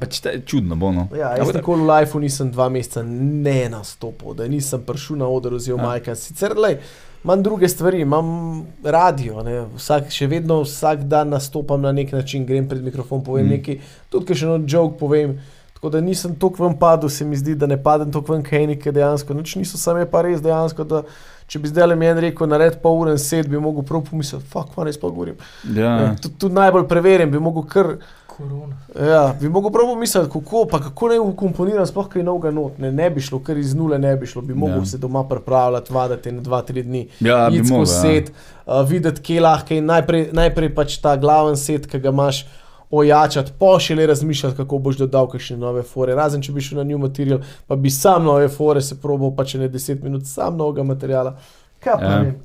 pač 0.00 0.20
te, 0.20 0.40
čudno 0.40 0.76
bo. 0.76 0.92
No. 0.92 1.08
Ja, 1.12 1.34
jaz 1.36 1.50
nikoli 1.50 1.82
v 1.82 1.90
lifeu 1.90 2.20
nisem 2.20 2.50
dva 2.50 2.68
meseca 2.68 3.02
ne 3.02 3.68
nastopil, 3.68 4.34
da 4.34 4.46
nisem 4.46 4.80
prišel 4.80 5.16
na 5.16 5.26
oder 5.26 5.52
oziroma 5.52 5.82
Ja. 5.82 5.88
majka. 5.88 6.14
Sicer 6.14 6.54
lej, 6.56 6.78
imam 7.24 7.42
druge 7.42 7.68
stvari, 7.68 8.00
imam 8.00 8.66
radio, 8.84 9.42
ne. 9.42 9.64
vsak, 9.76 10.10
še 10.10 10.26
vedno 10.26 10.60
vsak 10.62 11.04
dan 11.10 11.28
nastopam 11.28 11.80
na 11.82 11.92
nek 11.92 12.12
način, 12.12 12.46
grem 12.46 12.68
pred 12.68 12.82
mikrofon, 12.82 13.24
povem 13.24 13.46
Mm. 13.46 13.50
nekaj, 13.50 13.78
tudi 14.10 14.34
še 14.34 14.46
eno 14.46 14.64
joke 14.68 14.98
povem. 14.98 15.38
Tako 15.76 15.90
da 15.90 16.00
nisem 16.00 16.34
tako 16.34 16.64
ven 16.64 16.78
padel, 16.78 17.08
se 17.08 17.24
mi 17.24 17.36
zdi, 17.36 17.54
da 17.54 17.66
ne 17.66 17.76
padem 17.82 18.12
tako 18.12 18.32
ven, 18.32 18.42
kaj 18.42 18.66
nekaj 18.66 18.92
dejansko. 18.92 19.34
Nič 19.34 19.56
niso, 19.56 19.78
sam 19.78 19.98
je 19.98 20.06
pa 20.10 20.22
res 20.22 20.40
dejansko, 20.40 20.84
da 20.84 21.02
če 21.46 21.58
bi 21.58 21.68
zdaj 21.68 21.86
le 21.86 21.96
meni 21.96 22.20
rekel, 22.20 22.48
nared 22.48 22.80
pol 22.82 23.02
ure 23.02 23.18
sed, 23.18 23.48
bi 23.48 23.60
mogel 23.60 23.84
prav 23.84 24.02
pomisliti, 24.08 24.46
fuck, 24.50 24.72
kaj 24.74 24.84
naj 24.88 24.96
sploh 24.96 25.12
govorim. 25.12 25.36
Ja. 25.76 26.14
Tudi 26.38 26.54
najbolj 26.54 26.88
preverjen, 26.88 27.30
bi 27.30 27.38
mogel 27.38 27.66
kar. 27.68 27.96
Korona. 28.36 28.76
Ja, 29.08 29.34
bi 29.40 29.48
mogel 29.48 29.70
prav 29.72 29.86
pomisliti, 29.86 30.30
kako, 30.32 30.66
pa 30.70 30.80
kako 30.80 31.08
naj 31.08 31.18
ukomponiram, 31.18 31.86
sploh 31.86 32.08
kaj 32.12 32.22
novega 32.22 32.50
not. 32.50 32.78
Ne, 32.78 32.90
ne 32.92 33.08
bi 33.10 33.20
šlo, 33.20 33.40
ker 33.44 33.56
iz 33.58 33.74
nule 33.74 33.98
ne 33.98 34.16
bi 34.16 34.26
šlo, 34.26 34.42
bi 34.42 34.54
mogel 34.54 34.76
Ja. 34.76 34.82
ja. 34.82 34.86
se 34.86 34.98
doma 34.98 35.24
pripravljati, 35.28 35.92
vaditi 35.92 36.32
na 36.32 36.42
dva, 36.42 36.62
tri 36.62 36.82
dni. 36.82 37.08
Ja, 37.20 37.48
bi 37.50 37.62
mogel, 37.62 37.86
ja. 37.86 37.86
set, 37.86 38.32
uh, 38.66 38.82
videti, 38.88 39.22
kje 39.22 39.40
lahko 39.40 39.74
in 39.74 39.88
najprej, 39.88 40.28
najprej 40.32 40.74
pač 40.74 40.98
ta 41.00 41.16
glaven 41.16 41.56
set, 41.56 41.88
ki 41.90 42.00
ga 42.00 42.12
imaš. 42.14 42.46
Ojačati, 42.90 43.50
pa 43.58 43.72
še 43.82 43.96
le 43.98 44.04
razmišljati, 44.06 44.54
kako 44.60 44.78
boš 44.78 45.00
dodal 45.00 45.26
kakšne 45.26 45.56
nove 45.58 45.80
fore. 45.82 46.14
Razen 46.14 46.42
če 46.42 46.52
bi 46.54 46.62
šel 46.62 46.78
na 46.78 46.84
new 46.86 47.00
material, 47.02 47.40
pa 47.66 47.74
bi 47.74 47.90
sam 47.90 48.22
nove 48.24 48.46
fore 48.48 48.78
se 48.78 48.94
probal, 49.02 49.32
pa 49.34 49.42
če 49.42 49.58
ne 49.58 49.66
10 49.68 50.04
minut, 50.06 50.28
sam 50.30 50.54
novega 50.54 50.84
materiala. 50.86 51.34
Kaj 51.82 51.98
pa 51.98 52.04
Ja. 52.04 52.12
ja. 52.12 52.20
vem. 52.28 52.36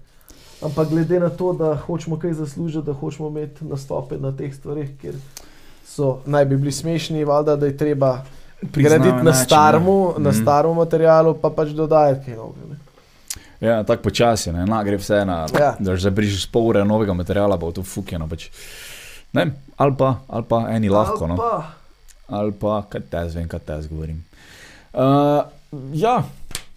Ampak 0.65 0.89
glede 0.89 1.19
na 1.19 1.30
to, 1.30 1.53
da 1.53 1.76
hočemo 1.76 2.19
kaj 2.19 2.34
zaslužiti, 2.34 2.85
da 2.85 2.93
hočemo 2.93 3.30
imeti 3.30 3.65
nastope 3.65 4.18
na 4.18 4.31
teh 4.38 4.53
stvareh, 4.53 4.89
ker 5.01 5.13
so 5.91 6.19
naj 6.26 6.45
bi 6.45 6.57
bili 6.57 6.72
smešni, 6.72 7.23
valjda, 7.23 7.55
da 7.55 7.65
je 7.65 7.77
treba 7.77 8.22
graditi 8.63 9.23
na 9.23 9.34
starmu, 9.35 9.97
na 10.18 10.30
Mhm. 10.30 10.41
starem 10.41 10.73
materialu, 10.73 11.34
pa 11.35 11.49
pač 11.49 11.69
dodajati 11.69 12.26
kaj 12.26 12.35
novega. 12.35 12.76
Ja, 13.61 13.84
tako 13.84 14.03
počasi, 14.03 14.51
ne, 14.51 14.65
na, 14.65 14.84
gre 14.84 14.97
vse 14.97 15.26
na. 15.26 15.47
Ja. 15.53 15.76
Da 15.80 15.95
že 15.95 16.09
brišeš 16.11 16.47
pol 16.47 16.68
ure 16.68 16.85
novega 16.85 17.13
materiala, 17.13 17.57
pa 17.57 17.61
bo 17.61 17.72
to 17.72 17.84
fukjeno. 17.84 18.27
Pač. 18.27 18.47
Ne, 19.34 19.45
ali 19.77 19.93
pa, 19.95 20.15
ali 20.27 20.43
pa 20.43 20.65
eni 20.69 20.89
lahko. 20.89 21.23
Ali 21.23 21.30
No. 21.30 21.38
pa, 21.38 21.63
Ali 22.30 22.51
pa, 22.53 22.84
kaj 22.84 23.01
te 23.01 23.18
jaz 23.18 23.35
vem, 23.35 23.47
kaj 23.47 23.59
te 23.59 23.73
jaz 23.73 23.88
govorim. 23.88 24.23
Uh, 24.93 25.43
ja, 25.93 26.23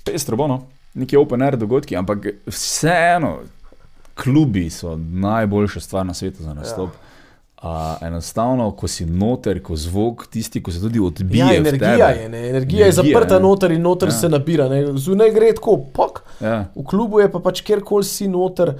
pestro 0.05 0.37
bo, 0.37 0.47
no. 0.47 0.65
neki 0.95 1.17
open 1.17 1.43
air 1.43 1.57
dogodki, 1.57 1.97
ampak 1.97 2.19
vseeno, 2.47 3.39
klubi 4.15 4.71
so 4.71 4.97
najboljša 4.97 5.81
stvar 5.81 6.07
na 6.07 6.15
svetu 6.15 6.43
za 6.43 6.55
nastop. 6.55 6.91
Ja. 6.91 7.04
Uh, 7.65 7.71
enostavno, 8.07 8.67
ko 8.77 8.89
si 8.89 9.07
noter, 9.09 9.57
ko 9.65 9.73
zvok, 9.77 10.27
tisti, 10.29 10.61
ko 10.63 10.73
se 10.73 10.83
tudi 10.83 11.01
odbija. 11.01 11.47
Ja, 11.47 11.57
energija 11.57 12.09
je, 12.09 12.29
ne? 12.29 12.49
energija 12.51 12.87
je 12.87 12.93
zaprta 12.93 13.39
ja. 13.39 13.41
noter 13.41 13.73
in 13.73 13.81
noter 13.83 14.09
Ja. 14.09 14.13
se 14.13 14.29
nabira. 14.29 14.69
ne. 14.69 14.83
Zunaj 15.01 15.31
gre 15.33 15.55
tako, 15.57 15.79
pok. 15.95 16.21
Ja. 16.45 16.67
V 16.75 16.85
klubu 16.85 17.21
je 17.21 17.31
pa 17.33 17.41
pač 17.41 17.63
kjerkoli 17.65 18.05
si 18.05 18.29
noter, 18.29 18.75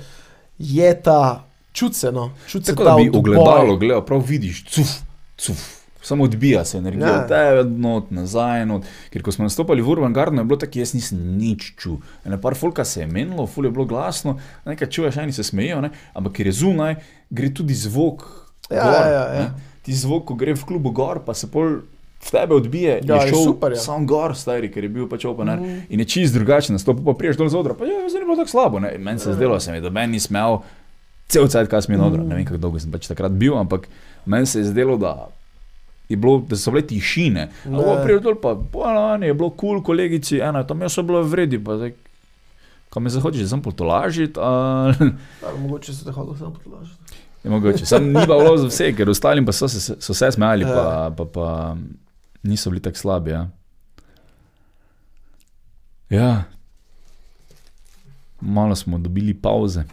je 0.59 0.91
ta 1.03 1.45
čutce. 1.73 2.13
No. 2.13 2.31
čut 2.47 2.67
Tako 2.67 2.85
ta 2.85 2.91
da 2.91 2.97
bi 3.01 3.09
ogledalo, 3.09 3.77
gledal, 3.77 4.05
prav 4.05 4.21
vidiš, 4.21 4.67
cuf, 4.69 4.93
cuf. 5.41 5.65
Samo 6.05 6.25
odbija 6.25 6.65
se 6.65 6.79
energija, 6.79 7.09
Ja. 7.09 7.27
tebe 7.27 7.65
not, 7.65 8.11
nazaj. 8.11 8.67
Not. 8.67 8.85
Ker 9.11 9.23
ko 9.23 9.33
smo 9.33 9.49
nastopali 9.49 9.83
v 9.83 9.89
Urban 9.89 10.13
Gardenu, 10.13 10.43
je 10.43 10.45
bilo 10.45 10.61
tako, 10.61 10.79
jaz 10.79 10.93
nisem 10.95 11.19
nič 11.39 11.73
čutil. 11.81 12.05
Ene 12.25 12.37
par 12.41 12.55
folka 12.55 12.85
se 12.85 13.01
je 13.01 13.07
menilo, 13.07 13.47
ful 13.47 13.65
je 13.65 13.71
bilo 13.71 13.89
glasno, 13.89 14.37
nekaj 14.69 14.91
čuješ, 14.93 15.17
eni 15.17 15.33
se 15.33 15.43
smejijo, 15.43 15.81
ne? 15.81 15.91
ampak 16.13 16.33
ker 16.37 16.47
je 16.47 16.53
zunaj, 16.53 17.01
gre 17.31 17.55
tudi 17.55 17.75
zvok. 17.75 18.44
Ja, 18.71 18.85
gor, 18.85 18.95
ja, 18.95 19.25
ja. 19.35 19.41
ne. 19.41 19.73
Ti 19.85 19.93
zvok, 19.93 20.25
ko 20.31 20.37
gre 20.41 20.55
v 20.57 20.65
klubu 20.65 20.93
gor, 20.97 21.21
pa 21.25 21.35
se 21.37 21.51
pol 21.51 21.83
v 22.25 22.31
tebe 22.31 22.57
odbije. 22.57 23.01
Ja, 23.05 23.21
je 23.21 23.29
je 23.29 23.35
šel 23.35 23.45
super, 23.45 23.75
ja. 23.77 23.81
sam 23.81 24.07
gor, 24.09 24.33
stari, 24.37 24.71
ker 24.73 24.87
je 24.87 24.93
bil 24.93 25.09
pač 25.11 25.27
opener. 25.29 25.61
Mm. 25.61 25.85
In 25.93 26.01
je 26.01 26.09
čist 26.09 26.35
drugačen 26.35 26.79
nastop, 26.79 27.03
pa 27.05 27.13
priješ 27.19 27.37
dol 27.41 27.53
z 27.53 27.61
odra, 27.61 27.77
pa 27.77 27.85
je 27.85 28.09
zdaj 28.09 28.25
ni 28.25 28.29
bilo 28.31 28.39
tako 28.41 28.53
slabo. 28.55 28.81
ne. 28.81 28.95
Meni 28.99 29.21
se 29.21 29.31
je 29.31 29.37
zdelo, 29.37 29.61
se 29.61 29.73
mi, 29.73 29.83
da 29.85 29.93
meni 29.93 30.17
ni 30.17 30.21
smel 30.21 30.63
cel 31.29 31.49
cel 31.49 31.69
cel 31.69 31.83
cel 31.85 32.05
odra. 32.05 32.23
Ne 32.23 32.35
vem, 32.39 32.47
kako 32.49 32.61
dolgo 32.63 32.81
sem 32.81 32.93
pač 32.93 33.09
takrat 33.11 33.33
bil, 33.33 33.57
ampak 33.61 33.89
meni 34.25 34.47
se 34.47 34.63
je 34.63 34.71
zdelo, 34.73 34.97
da. 34.97 35.29
Je 36.09 36.17
bilo, 36.17 36.41
da 36.49 36.57
so 36.57 36.73
bile 36.73 36.85
tišine. 36.89 37.49
Ne. 37.49 37.77
Ampak 37.77 38.05
prijel 38.05 38.25
dol, 38.25 38.41
pa 38.41 38.55
bolano, 38.55 39.25
je 39.25 39.37
bilo 39.37 39.51
kul, 39.51 39.79
cool, 39.79 39.85
kolegici, 39.85 40.41
ena, 40.41 40.65
tam 40.65 40.81
je 40.85 40.89
so 40.93 41.05
bilo 41.05 41.23
vredi, 41.25 41.61
pa 41.61 41.77
zdaj, 41.81 41.95
ko 42.93 43.01
me 43.01 43.11
zahočeš, 43.11 43.49
sem 43.51 43.61
potolažiti, 43.61 44.41
ali 44.41 45.13
Ali 45.45 45.61
mogoče 45.61 45.93
se 45.93 46.05
te 46.05 46.13
hodil 46.13 46.37
sam 46.39 46.53
potlažiti. 46.57 47.24
Je 47.45 47.51
mogoče. 47.51 47.87
Sam 47.87 48.07
ni 48.07 48.15
pa 48.15 48.27
bilo 48.27 48.57
za 48.57 48.67
vse, 48.67 48.93
ker 48.97 49.11
ostalim 49.11 49.47
pa 49.47 49.53
so 49.53 49.69
se, 49.69 49.97
so 50.01 50.15
se 50.15 50.33
smejali, 50.33 50.65
pa, 50.65 51.15
pa, 51.17 51.25
pa 51.25 51.77
niso 52.43 52.71
bili 52.71 52.83
tako 52.83 52.99
slabi. 52.99 53.31
Ja. 53.31 53.49
ja. 56.11 56.45
Malo 58.41 58.77
smo 58.77 58.99
dobili 58.99 59.35
pauze 59.35 59.85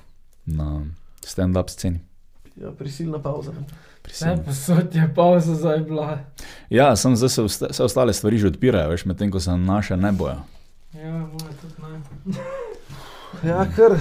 na 0.45 0.85
stand-up 1.23 1.69
sceni. 1.69 1.99
Ja, 2.55 2.71
prisilna 2.71 3.19
pauza. 3.19 3.51
Vse 4.07 4.37
posod 4.45 4.95
je 4.95 5.13
pauza 5.15 5.55
zdaj 5.55 5.79
bila. 5.79 6.19
Ja, 6.69 6.95
sem 6.95 7.15
zdaj 7.15 7.29
se 7.29 7.43
vse, 7.43 7.67
vse 7.71 7.83
ostale 7.83 8.13
stvari 8.13 8.37
že 8.37 8.47
odpirajo, 8.47 8.89
veš, 8.89 9.05
medtem 9.05 9.31
ko 9.31 9.39
se 9.39 9.57
naše 9.57 9.97
ne 9.97 10.11
bojo. 10.11 10.41
Ja, 10.93 11.11
moja 11.11 11.53
tudi 11.61 11.73
ne. 11.81 12.39
Ja, 13.49 13.65
kar, 13.75 13.95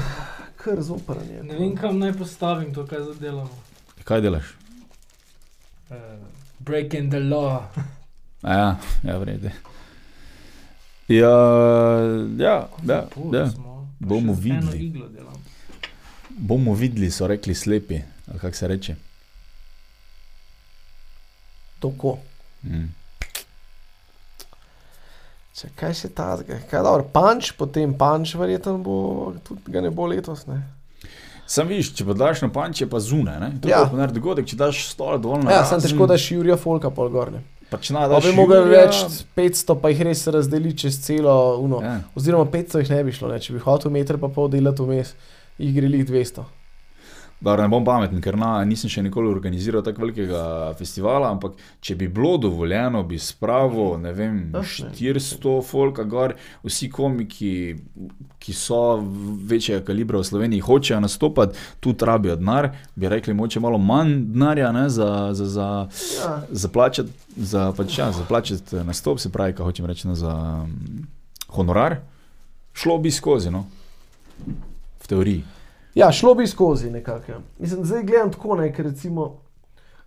kar 0.65 0.83
zoprn 0.83 1.31
je. 1.31 1.43
Ne 1.43 1.59
vem, 1.59 1.75
kam 1.77 1.99
naj 1.99 2.13
postavim 2.19 2.75
to, 2.75 2.87
kaj 2.87 3.03
zdaj 3.07 3.21
delamo. 3.21 3.63
Kaj 4.05 4.21
delaš? 4.21 4.55
Uh, 5.91 5.97
breaking 6.59 7.11
the 7.11 7.19
law. 7.19 7.63
A 8.43 8.55
ja, 8.55 8.77
ja, 9.05 9.19
vrede. 9.19 9.53
Ja, 11.09 11.35
ja, 12.39 12.69
ja, 12.87 13.09
ja. 13.33 13.51
Bomo 13.99 14.33
videli. 14.33 14.93
Bomo 16.29 16.75
videli, 16.75 17.11
so 17.11 17.27
rekli 17.27 17.55
slepi, 17.55 18.01
ali 18.31 18.39
kako 18.39 18.57
se 18.57 18.69
reče. 18.69 18.95
Tako. 21.81 22.19
Mm. 22.63 22.95
Če 25.61 25.69
kaj 25.77 25.95
še 25.95 26.09
ta, 26.09 26.39
kaj 26.41 26.83
dobro, 26.83 27.05
panč, 27.13 27.51
potem 27.53 27.93
panč, 27.95 28.33
verjetno 28.35 28.79
bo, 28.79 28.95
tudi 29.45 29.61
ga 29.69 29.81
ne 29.81 29.91
bo 29.91 30.07
letos. 30.09 30.47
Ne? 30.47 30.63
Sam 31.45 31.69
viš, 31.69 31.91
če 31.93 32.07
pa 32.07 32.15
daš 32.15 32.41
na 32.41 32.49
panče, 32.49 32.87
pa 32.87 32.97
zunaj. 32.99 33.41
ne. 33.41 33.51
To 33.61 33.69
Ja. 33.69 33.83
je 33.85 33.99
ja. 33.99 34.07
dogodek, 34.07 34.47
če 34.47 34.57
daš 34.57 34.85
stole 34.89 35.19
dol 35.19 35.43
na 35.43 35.51
Ja, 35.51 35.65
sem 35.65 35.81
težko, 35.81 36.07
da 36.07 36.17
še 36.17 36.37
Jurija 36.37 36.57
Folka 36.57 36.91
pol 36.91 37.11
gor. 37.11 37.33
Ne. 37.33 37.43
Pa 37.69 37.77
če 37.77 37.93
na 37.93 38.07
Pa 38.07 38.15
daš 38.15 38.25
bi 38.25 38.33
mogel 38.33 38.71
reči 38.71 39.05
500, 39.37 39.77
pa 39.83 39.91
jih 39.91 40.01
res 40.03 40.23
razdeli 40.27 40.73
čez 40.75 40.97
celo 41.03 41.59
uno. 41.59 41.83
Ja. 41.83 41.99
Oziroma 42.15 42.47
500 42.47 42.81
jih 42.81 42.91
ne 42.91 43.03
bi 43.05 43.13
šlo, 43.13 43.29
ne. 43.29 43.39
če 43.39 43.53
bi 43.53 43.59
hotel 43.61 43.91
meter 43.91 44.17
pa 44.17 44.29
pol 44.29 44.49
delati 44.49 44.83
vmes, 44.83 45.13
jih 45.59 45.75
gre 45.75 45.91
lih 45.91 46.07
200. 46.07 46.47
Dobro, 47.41 47.63
ne 47.63 47.69
bom 47.73 47.85
pameten, 47.85 48.21
ker 48.21 48.37
na, 48.37 48.59
nisem 48.69 48.91
še 48.93 49.01
nikoli 49.01 49.31
organiziral 49.33 49.81
tako 49.81 50.03
velikega 50.03 50.41
festivala, 50.77 51.31
ampak 51.33 51.55
če 51.81 51.95
bi 51.97 52.09
bilo 52.09 52.35
dovoljeno, 52.37 53.01
bi 53.03 53.17
spravil, 53.17 53.95
ne 53.99 54.13
vem, 54.13 54.35
Ah, 54.53 54.61
ne. 54.61 54.91
400 54.93 55.55
folka 55.65 56.05
gor, 56.05 56.35
vsi 56.63 56.91
komiki, 56.93 57.53
ki 58.39 58.53
so 58.53 58.81
večjega 59.49 59.81
kalibra 59.85 60.21
v 60.21 60.25
Sloveniji, 60.25 60.61
hočejo 60.61 60.99
nastopati, 61.01 61.57
tudi 61.81 62.05
rabijo 62.05 62.37
denar, 62.37 62.69
bi 62.95 63.09
rekli, 63.09 63.33
moče 63.35 63.61
malo 63.61 63.79
manj 63.79 64.13
denarja 64.35 64.73
ne, 64.73 64.89
za, 64.91 65.31
za, 65.33 65.47
za, 65.47 65.69
Ja. 66.21 66.35
za 66.51 66.69
plačati, 66.69 67.11
za, 67.37 67.73
pač, 67.73 67.99
ja, 67.99 68.11
za 68.13 68.25
plačati 68.25 68.85
nastop, 68.85 69.17
se 69.19 69.33
pravi, 69.33 69.53
kaj 69.53 69.65
hočem 69.65 69.87
reči, 69.87 70.09
no, 70.09 70.15
za 70.15 70.35
um, 70.61 71.07
honorar, 71.49 71.97
šlo 72.75 72.99
bi 72.99 73.11
skozi, 73.11 73.51
no, 73.51 73.65
v 75.01 75.09
teoriji. 75.09 75.43
Ja, 75.95 76.13
šlo 76.13 76.35
bi 76.35 76.47
skozi 76.47 76.91
nekako. 76.91 77.33
ja. 77.33 77.39
Mislim, 77.59 77.85
zdaj 77.85 78.03
gledam 78.03 78.33
tako, 78.33 78.55
ne, 78.57 78.73
ker 78.73 78.85
recimo, 78.85 79.41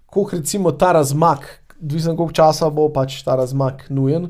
koliko 0.05 0.35
recimo 0.35 0.71
ta 0.71 0.91
razmak, 0.91 1.47
odvisno 1.81 2.15
koliko 2.15 2.33
časa 2.33 2.69
bo 2.69 2.89
pač 2.89 3.23
ta 3.23 3.35
razmak 3.35 3.89
nujen. 3.89 4.29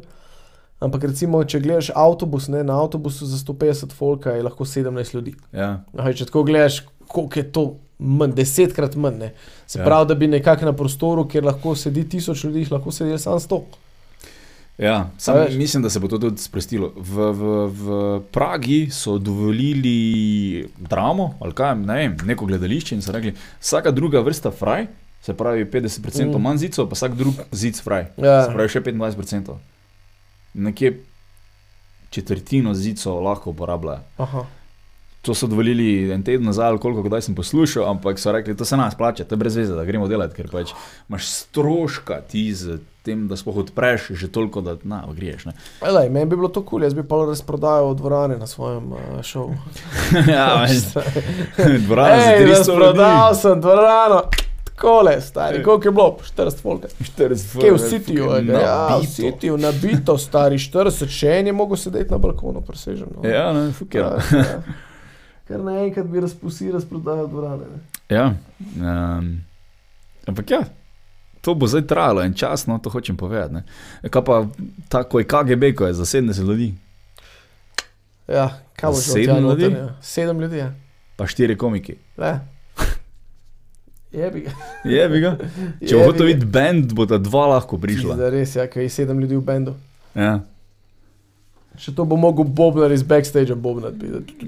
Ampak 0.80 1.04
recimo, 1.04 1.44
če 1.44 1.60
gledaš 1.60 1.92
avtobus, 1.96 2.48
ne, 2.48 2.64
na 2.64 2.76
avtobusu 2.76 3.26
za 3.26 3.38
150 3.38 3.92
folka 3.92 4.32
je 4.32 4.44
lahko 4.44 4.66
17 4.66 5.16
ljudi. 5.16 5.36
Ja. 5.54 5.84
Aha, 5.98 6.14
če 6.14 6.26
tako 6.26 6.44
gledaš, 6.44 6.82
koliko 7.08 7.40
je 7.40 7.52
to 7.52 7.64
manj, 8.00 8.34
desetkrat 8.34 8.96
manj. 8.96 9.18
Ne. 9.18 9.30
Se 9.68 9.80
Ja. 9.80 9.86
pravi, 9.86 10.08
da 10.08 10.16
bi 10.16 10.28
nekako 10.28 10.66
na 10.66 10.74
prostoru, 10.74 11.28
kjer 11.28 11.46
lahko 11.46 11.76
sedi 11.76 12.10
tisoč 12.10 12.44
ljudi, 12.44 12.68
lahko 12.72 12.92
sedeli 12.92 13.20
samo 13.20 13.40
100. 13.40 13.62
Ja, 14.78 15.10
sam, 15.18 15.36
mislim, 15.58 15.84
da 15.84 15.90
se 15.90 16.00
bo 16.00 16.08
to 16.08 16.18
tudi 16.18 16.42
sprostilo. 16.42 16.94
V, 16.98 17.32
v, 17.32 17.68
v 17.68 18.22
Pragi 18.32 18.90
so 18.92 19.18
dovolili 19.18 20.66
dramo, 20.78 21.38
ali 21.40 21.54
kaj, 21.54 21.76
ne 21.76 21.96
vem, 21.96 22.18
neko 22.26 22.46
gledališče 22.46 22.96
in 22.96 23.02
so 23.02 23.12
rekli, 23.14 23.36
vsaka 23.62 23.92
druga 23.92 24.20
vrsta 24.20 24.52
fraj, 24.52 24.88
se 25.22 25.34
pravi 25.34 25.66
50% 25.66 26.26
Mm. 26.26 26.32
mm. 26.32 26.42
manj 26.42 26.58
zicov, 26.58 26.90
pa 26.90 26.96
vsak 26.96 27.16
drug 27.16 27.34
zic 27.52 27.82
fraj. 27.84 28.08
Ja. 28.18 28.44
Se 28.46 28.52
pravi 28.54 28.70
še 28.70 28.82
25%. 28.82 29.56
Nekje 30.54 31.00
četrtino 32.10 32.74
zicov 32.74 33.24
lahko 33.24 33.50
uporabljajo. 33.50 34.00
Aha. 34.18 34.46
To 35.24 35.32
so 35.34 35.48
dovolili 35.48 36.12
en 36.12 36.24
teden 36.24 36.44
nazaj, 36.46 36.68
ali 36.68 36.80
koliko 36.84 37.06
kdaj 37.08 37.22
sem 37.22 37.36
poslušal, 37.36 37.86
ampak 37.88 38.20
so 38.20 38.32
rekli, 38.32 38.58
to 38.60 38.66
se 38.66 38.78
nas 38.78 38.96
plača, 38.96 39.24
to 39.24 39.38
je 39.38 39.40
brez 39.40 39.56
veze, 39.56 39.72
da 39.72 39.86
gremo 39.88 40.08
delati, 40.12 40.36
ker 40.36 40.50
pač 40.52 40.74
imaš 41.10 41.30
stroška 41.32 42.18
ti 42.28 42.50
z 42.52 42.82
tem, 43.08 43.28
da 43.28 43.38
sploh 43.40 43.62
odpreš 43.64 44.10
že 44.20 44.28
toliko, 44.28 44.62
da 44.62 44.76
na, 44.84 45.06
greš. 45.16 45.46
Elej, 45.82 46.10
meni 46.10 46.28
bi 46.28 46.36
bilo 46.36 46.52
to 46.52 46.60
kul, 46.60 46.80
cool, 46.80 46.84
jaz 46.84 46.94
bi 46.94 47.08
pa 47.08 47.22
razprodajal 47.24 47.96
dvorane 47.96 48.38
na 48.38 48.48
svojem 48.48 48.92
uh, 48.92 49.24
šovu. 49.24 49.56
ja, 50.36 50.64
veš, 50.64 50.92
dvorana 51.88 52.20
za 52.20 52.32
Ej, 52.32 52.38
300 52.38 52.42
ljudi. 52.42 52.52
razprodal 52.52 53.36
sem 53.36 53.62
dvorano. 53.62 54.22
Takole, 54.64 55.22
stari, 55.22 55.64
koliko 55.64 55.88
je 55.88 55.92
bilo? 55.92 56.18
40 56.38 56.62
folka. 56.62 56.88
40 57.00 57.60
Kje 57.62 57.72
v 57.72 57.78
Cityju? 57.78 58.30
ga? 58.48 58.60
Ja, 58.60 58.98
v. 58.98 59.08
Cityju, 59.08 59.58
nabito, 59.58 60.18
stari 60.18 60.58
40, 60.60 61.08
še 61.08 61.38
en 61.40 61.48
je 61.48 61.54
mogel 61.54 61.80
sedeti 61.80 62.12
na 62.12 62.18
balkonu, 62.18 62.64
presežen. 62.66 63.14
No. 63.16 63.30
Ja, 63.30 63.54
ne, 63.54 63.70
fuck 63.72 63.96
ja. 63.96 64.18
ja. 64.32 64.64
Ker 65.48 65.60
naenkrat 65.60 66.08
bi 66.08 66.22
razpusil, 66.24 66.72
razprodajal 66.74 67.28
dvorane. 67.28 67.68
Ne. 67.74 67.82
ja. 68.16 68.30
Um, 68.78 69.42
ampak 70.28 70.52
ja. 70.52 70.62
To 71.44 71.56
bo 71.56 71.68
zdaj 71.68 71.84
trajalo 71.88 72.22
en 72.24 72.34
čas, 72.34 72.68
no 72.68 72.80
to 72.80 72.90
hočem 72.90 73.18
povedati. 73.20 73.54
ne. 73.54 73.64
Kaj 74.10 74.24
pa 74.24 74.46
tako 74.90 75.20
je 75.20 75.28
KGB, 75.28 75.76
ko 75.76 75.88
je 75.88 75.94
za 75.94 76.06
70 76.06 76.48
ljudi, 76.48 76.74
Ja, 78.28 78.60
kaj 78.80 78.90
bo 78.90 78.96
že 78.96 79.12
Sedem 79.12 79.44
ljudi? 79.44 79.64
Ja. 79.64 79.96
Sedem 80.02 80.40
ljudi, 80.42 80.58
ja. 80.58 80.74
pa 81.16 81.28
štiri 81.28 81.58
komiki. 81.58 81.96
Le. 82.18 82.40
Jebi 84.14 84.42
ga. 84.42 84.52
Je 84.84 85.10
bi 85.10 85.20
ga. 85.20 85.38
Če 85.88 85.98
bo 85.98 86.04
hotel 86.06 86.30
videti 86.30 86.46
bend, 86.46 86.94
bo 86.94 87.06
ta 87.10 87.18
dva 87.18 87.48
lahko 87.56 87.80
prišla. 87.82 88.16
Da 88.16 88.30
res, 88.30 88.56
ja, 88.56 88.68
ker 88.70 88.86
je 88.86 88.92
sedem 88.94 89.20
ljudi 89.20 89.36
v 89.36 89.42
bendu. 89.42 89.74
Ja. 90.16 90.40
Še 91.76 91.92
to 91.92 92.06
bo 92.06 92.16
mogel 92.16 92.46
Bobnar 92.46 92.92
iz 92.92 93.04
backstage 93.04 93.56
bobnati. 93.56 94.06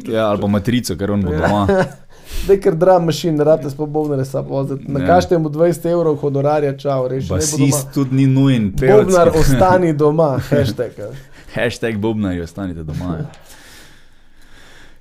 ja, 0.07 0.27
ali 0.27 0.41
pa 0.41 0.47
matrico, 0.47 0.95
ker 0.95 1.11
on 1.11 1.21
bo 1.21 1.33
Ja. 1.33 1.39
doma. 1.39 1.85
Dej, 2.47 2.59
ker 2.59 2.75
dram 2.75 3.05
mašin, 3.05 3.37
rabite 3.39 3.69
sploh 3.69 3.87
bobnare 3.87 4.25
sam 4.25 4.45
voziti. 4.45 4.85
Ja. 4.85 4.93
Nakažite 4.93 5.37
mu 5.37 5.49
20 5.49 5.85
evrov 5.85 6.15
honorarja, 6.15 6.77
čau, 6.77 7.07
reši. 7.07 7.29
Basist 7.29 7.93
tudi 7.93 8.15
ni 8.15 8.25
nujen. 8.27 8.71
Bobnar, 8.71 9.29
ostani 9.29 9.93
doma, 9.93 10.39
hashtag. 10.39 10.91
Hashtag 11.55 11.97
Bobnari, 11.97 12.41
ostanite 12.41 12.83
doma. 12.83 13.17
Ja, 13.19 13.25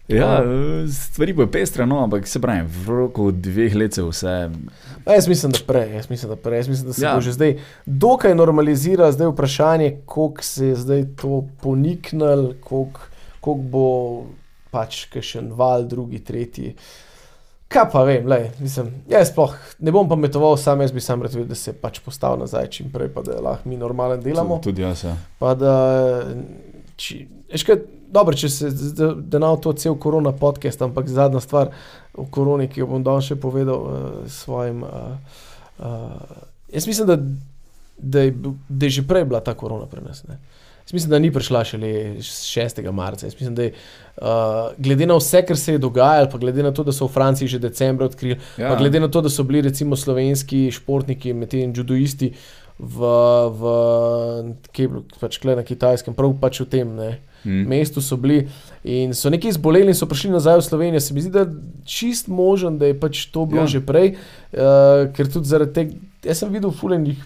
ja 0.08 0.38
eh, 0.38 0.48
stvari 0.88 1.32
bo 1.32 1.46
pestre, 1.46 1.86
no, 1.86 2.02
ampak 2.04 2.26
se 2.26 2.40
pravi, 2.40 2.66
v 2.66 2.88
roku 2.88 3.30
dveh 3.30 3.74
let 3.74 3.94
se 3.94 4.02
vse. 4.02 4.50
A 5.04 5.12
Jaz 5.12 5.28
mislim, 5.28 5.52
da 5.52 5.58
prej, 5.66 5.94
jaz 5.94 6.10
mislim, 6.10 6.30
da 6.30 6.36
prej, 6.36 6.58
jaz 6.58 6.68
mislim, 6.68 6.86
da 6.86 6.92
se 6.92 7.04
Ja. 7.04 7.14
bo 7.14 7.20
že 7.20 7.32
zdaj 7.32 7.56
dokaj 7.86 8.34
normaliziralo, 8.34 9.12
zdaj 9.12 9.26
vprašanje, 9.28 9.96
koliko 10.04 10.42
se 10.42 10.66
je 10.66 10.74
zdaj 10.76 11.04
to 11.16 11.44
poniknilo, 11.60 12.54
koliko, 12.60 13.00
koliko 13.40 13.62
bo 13.62 13.86
pač 14.70 15.06
še 15.20 15.38
en 15.38 15.52
val, 15.52 15.84
drugi, 15.84 16.18
tretji. 16.18 16.74
Kaj 17.68 17.88
pa 17.92 18.04
vem, 18.04 18.26
lej, 18.26 18.50
mislim, 18.60 18.90
jaz 19.08 19.30
sploh 19.30 19.50
ne 19.80 19.90
bom 19.90 20.08
pametoval, 20.08 20.56
sam 20.56 20.80
jaz 20.80 20.92
bi 20.92 21.00
sam 21.00 21.22
rad 21.22 21.32
videl, 21.34 21.48
da 21.48 21.54
se 21.54 21.72
pač 21.72 21.98
postavil 22.04 22.38
nazaj 22.38 22.68
čim 22.70 22.90
prej, 22.92 23.08
pa 23.08 23.22
da 23.22 23.40
lahko 23.40 23.68
mi 23.68 23.76
normalno 23.76 24.16
delamo. 24.16 24.60
Tudi 24.62 24.82
jaz. 24.82 25.04
Ja. 25.04 25.16
Pa 25.38 25.54
da, 25.54 25.72
či, 26.96 27.24
veš 27.50 27.64
kaj, 27.66 27.80
dobro, 28.14 28.36
če 28.38 28.50
se, 28.52 28.70
da, 28.94 29.40
na 29.42 29.52
to 29.56 29.74
cel 29.78 29.98
korona 30.00 30.32
podcast, 30.36 30.82
ampak 30.86 31.10
zadnja 31.10 31.42
stvar 31.42 31.72
v 32.14 32.26
koroni, 32.34 32.68
ki 32.70 32.84
jo 32.84 32.90
bom 32.90 33.04
danes 33.04 33.30
še 33.30 33.38
povedal 33.40 33.84
uh, 33.84 34.18
svojim. 34.30 34.84
Uh, 34.86 35.40
uh, 35.82 36.44
jaz 36.74 36.88
mislim, 36.90 37.10
da, 37.10 37.18
da, 37.98 38.26
je, 38.28 38.36
da 38.68 38.86
je 38.86 38.98
že 39.00 39.08
prej 39.08 39.26
bila 39.30 39.42
ta 39.44 39.56
korona 39.58 39.90
pri 39.90 40.04
nas. 40.06 40.22
Ne? 40.28 40.38
Jaz 40.84 40.92
mislim, 40.92 41.10
da 41.10 41.18
ni 41.18 41.32
prišla 41.32 41.64
šele 41.64 41.90
6. 42.20 42.92
marca. 42.92 43.26
Jaz 43.26 43.34
mislim, 43.34 43.54
da 43.54 43.62
je, 43.62 43.72
uh, 44.16 44.26
glede 44.78 45.06
na 45.06 45.16
vse, 45.16 45.40
kar 45.48 45.56
se 45.56 45.72
je 45.72 45.80
dogajalo, 45.80 46.28
pa 46.30 46.38
glede 46.38 46.62
na 46.62 46.74
to, 46.76 46.84
da 46.84 46.92
so 46.92 47.08
v 47.08 47.14
Franciji 47.14 47.48
že 47.48 47.58
decembra 47.58 48.06
odkrili, 48.06 48.36
ja. 48.58 48.68
pa 48.68 48.76
glede 48.76 49.00
na 49.00 49.08
to, 49.08 49.24
da 49.24 49.32
so 49.32 49.42
bili 49.48 49.64
recimo 49.64 49.96
slovenski 49.96 50.68
športniki, 50.70 51.32
med 51.32 51.48
temi 51.48 51.72
judoisti 51.72 52.34
v, 52.78 53.14
v 53.54 53.72
kje 54.74 54.88
bilo, 54.90 55.04
pač 55.20 55.38
kle 55.40 55.56
na 55.56 55.64
kitajskem, 55.64 56.14
prav 56.14 56.36
pač 56.42 56.60
v 56.60 56.68
tem 56.68 56.92
ne, 56.98 57.14
Mm. 57.44 57.66
mestu 57.66 58.00
so 58.00 58.16
bili 58.16 58.48
in 58.82 59.12
so 59.12 59.28
nekaj 59.28 59.52
zboleli 59.52 59.86
in 59.86 59.94
so 59.94 60.06
prišli 60.06 60.30
nazaj 60.30 60.58
v 60.58 60.62
Slovenijo. 60.62 61.00
Se 61.00 61.14
mi 61.14 61.20
zdi, 61.20 61.30
da 61.30 61.40
je 61.40 61.52
čist 61.84 62.28
možen, 62.28 62.78
da 62.78 62.86
je 62.86 62.96
pač 62.96 63.26
to 63.26 63.44
bilo 63.44 63.60
Ja. 63.60 63.62
ja. 63.62 63.66
že 63.68 63.80
prej, 63.82 64.16
uh, 64.52 64.58
ker 65.12 65.28
tudi 65.28 65.46
zaradi 65.46 65.72
tega, 65.72 65.94
jaz 66.24 66.38
sem 66.38 66.48
videl 66.48 66.70
fulejnih 66.72 67.20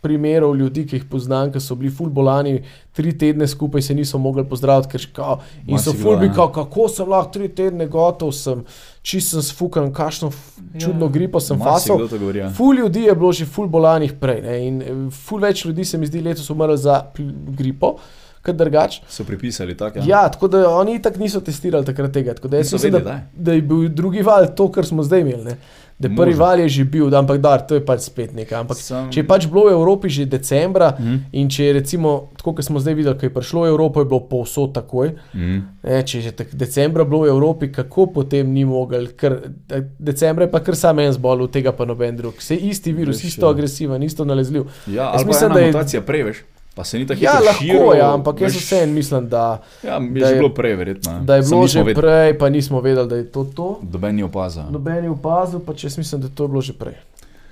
primerov 0.00 0.52
ljudi, 0.54 0.82
ki 0.84 0.96
jih 0.96 1.04
poznam, 1.06 1.48
ki 1.48 1.58
so 1.58 1.74
bili 1.74 1.88
ful 1.90 2.10
bolani, 2.10 2.58
tri 2.92 3.12
tedne 3.12 3.46
skupaj 3.48 3.82
se 3.82 3.94
niso 3.94 4.18
mogli 4.18 4.44
pozdraviti, 4.44 4.90
ker 4.90 5.06
kao, 5.12 5.38
in 5.66 5.78
so 5.78 5.90
Marsikdo, 5.90 6.02
ful 6.02 6.18
bi 6.18 6.26
ja. 6.26 6.32
kao, 6.34 6.48
kako 6.52 6.88
sem 6.88 7.08
lahko 7.08 7.32
tri 7.32 7.48
tedne 7.48 7.86
gotov, 7.86 8.32
sem 8.32 8.60
čist 9.02 9.32
sem 9.32 9.42
sfukan, 9.42 9.88
kakšno 9.92 10.28
f- 10.28 10.58
čudno 10.78 11.06
Ja. 11.06 11.10
gripo 11.10 11.40
sem 11.40 11.56
fasal. 11.58 12.04
Govori. 12.04 12.38
Ja. 12.38 12.50
Ful 12.50 12.76
ljudi 12.76 13.00
je 13.00 13.14
bilo 13.14 13.32
že 13.32 13.46
ful 13.46 13.66
bolanih 13.66 14.12
prej 14.12 14.42
ne, 14.42 14.58
in 14.60 14.82
eh, 14.82 14.92
ful 15.10 15.40
več 15.40 15.64
ljudi 15.64 15.84
se 15.84 15.98
mi 15.98 16.06
zdi 16.06 16.20
letos 16.20 16.50
umrlo 16.50 16.76
za 16.76 17.00
gripo. 17.48 17.96
Kot 18.44 18.56
drugač. 18.56 18.98
So 19.08 19.24
pripisali 19.24 19.74
tako. 19.74 19.98
Ja. 19.98 20.04
ja, 20.06 20.28
tako 20.28 20.48
da 20.48 20.68
oni 20.70 20.98
tako 21.00 21.18
niso 21.18 21.40
testirali 21.40 21.84
takrat 21.84 22.12
tega. 22.12 22.34
Tako 22.34 22.48
da 22.48 22.56
jaz 22.56 22.72
mislim, 22.72 22.92
da, 22.94 23.20
da 23.34 23.52
je 23.52 23.62
bil 23.62 23.88
drugi 23.90 24.22
val 24.22 24.46
to, 24.50 24.68
kar 24.68 24.84
smo 24.84 25.02
zdaj 25.02 25.20
imeli. 25.20 25.44
Ne. 25.44 25.56
Da 25.96 26.08
prvi 26.10 26.18
Možno. 26.26 26.40
val 26.40 26.58
je 26.58 26.68
že 26.70 26.84
bil, 26.84 27.06
da, 27.06 27.20
ampak 27.20 27.38
da, 27.38 27.58
to 27.60 27.74
je 27.74 27.82
pač 27.82 28.00
spet 28.02 28.32
nekaj. 28.32 28.58
Ampak 28.58 28.76
Sam- 28.76 29.12
če 29.12 29.20
je 29.20 29.26
pač 29.26 29.46
bilo 29.46 29.64
v 29.64 29.72
Evropi 29.72 30.08
že 30.08 30.24
decembra 30.26 30.88
Mhm. 30.90 31.16
in 31.32 31.48
če 31.48 31.64
je 31.64 31.72
recimo, 31.72 32.10
tako 32.36 32.52
kot 32.52 32.64
smo 32.64 32.80
zdaj 32.80 32.94
videli, 32.94 33.14
ko 33.14 33.22
je 33.22 33.32
prišlo 33.32 33.62
v 33.62 33.68
Evropo, 33.68 34.00
je 34.00 34.06
bilo 34.06 34.20
povsod 34.22 34.74
takoj. 34.74 35.14
Mm. 35.32 35.60
Ne, 35.82 36.02
če 36.02 36.20
je 36.20 36.32
tak 36.32 36.50
decembra 36.52 37.04
bilo 37.04 37.20
v 37.20 37.28
Evropi, 37.28 37.70
kako 37.70 38.06
potem 38.08 38.44
ni 38.48 38.64
mogel, 38.64 39.06
ker 39.14 39.38
eh, 39.70 39.86
decembra 39.96 40.44
je 40.44 40.50
pa 40.50 40.60
kar 40.60 40.74
sam 40.74 40.98
en 40.98 41.12
zbol, 41.12 41.40
od 41.40 41.50
tega 41.50 41.72
pa 41.72 41.84
noben 41.84 42.16
drug. 42.16 42.34
Vse 42.34 42.56
isti 42.56 42.92
virus, 42.92 43.16
Veš, 43.16 43.30
isto 43.30 43.46
ja. 43.46 43.50
agresiven, 43.50 44.02
isto 44.02 44.24
nalezljiv. 44.24 44.66
Ja, 44.88 45.12
Jaz 45.12 45.24
mislim, 45.24 45.52
da 45.52 45.60
je- 45.60 45.66
mutacija 45.68 46.02
prej, 46.02 46.22
veš. 46.24 46.42
Pa 46.74 46.84
se 46.84 46.98
ni 46.98 47.06
tako 47.06 47.20
Ja, 47.20 47.32
lahko 47.36 47.52
širilo, 47.54 47.92
je, 47.92 48.02
ampak 48.02 48.40
jaz 48.40 48.52
veš. 48.52 48.62
vseeno 48.62 48.92
mislim, 48.92 49.28
da, 49.28 49.62
Ja, 49.82 49.94
je 49.94 50.20
da 50.20 50.28
je- 50.28 50.34
bilo 50.34 50.48
prej, 50.50 50.74
verjetno. 50.74 51.12
ja. 51.12 51.18
da 51.20 51.36
je 51.36 51.42
bilo 51.42 51.66
že 51.66 51.78
vedeli. 51.80 51.94
prej, 51.96 52.38
pa 52.38 52.48
nismo 52.48 52.80
vedeli, 52.80 53.08
da 53.08 53.16
je 53.16 53.24
to 53.26 53.44
to. 53.46 53.78
Doben 53.82 54.16
ni 54.16 54.22
opazil. 54.22 54.62
Noben 54.70 55.04
je 55.04 55.10
opazil, 55.10 55.60
pa 55.60 55.74
če 55.74 55.86
jaz 55.86 55.98
mislim, 55.98 56.20
da 56.20 56.26
je 56.26 56.34
to 56.34 56.48
bilo 56.48 56.60
že 56.60 56.72
prej. 56.74 56.94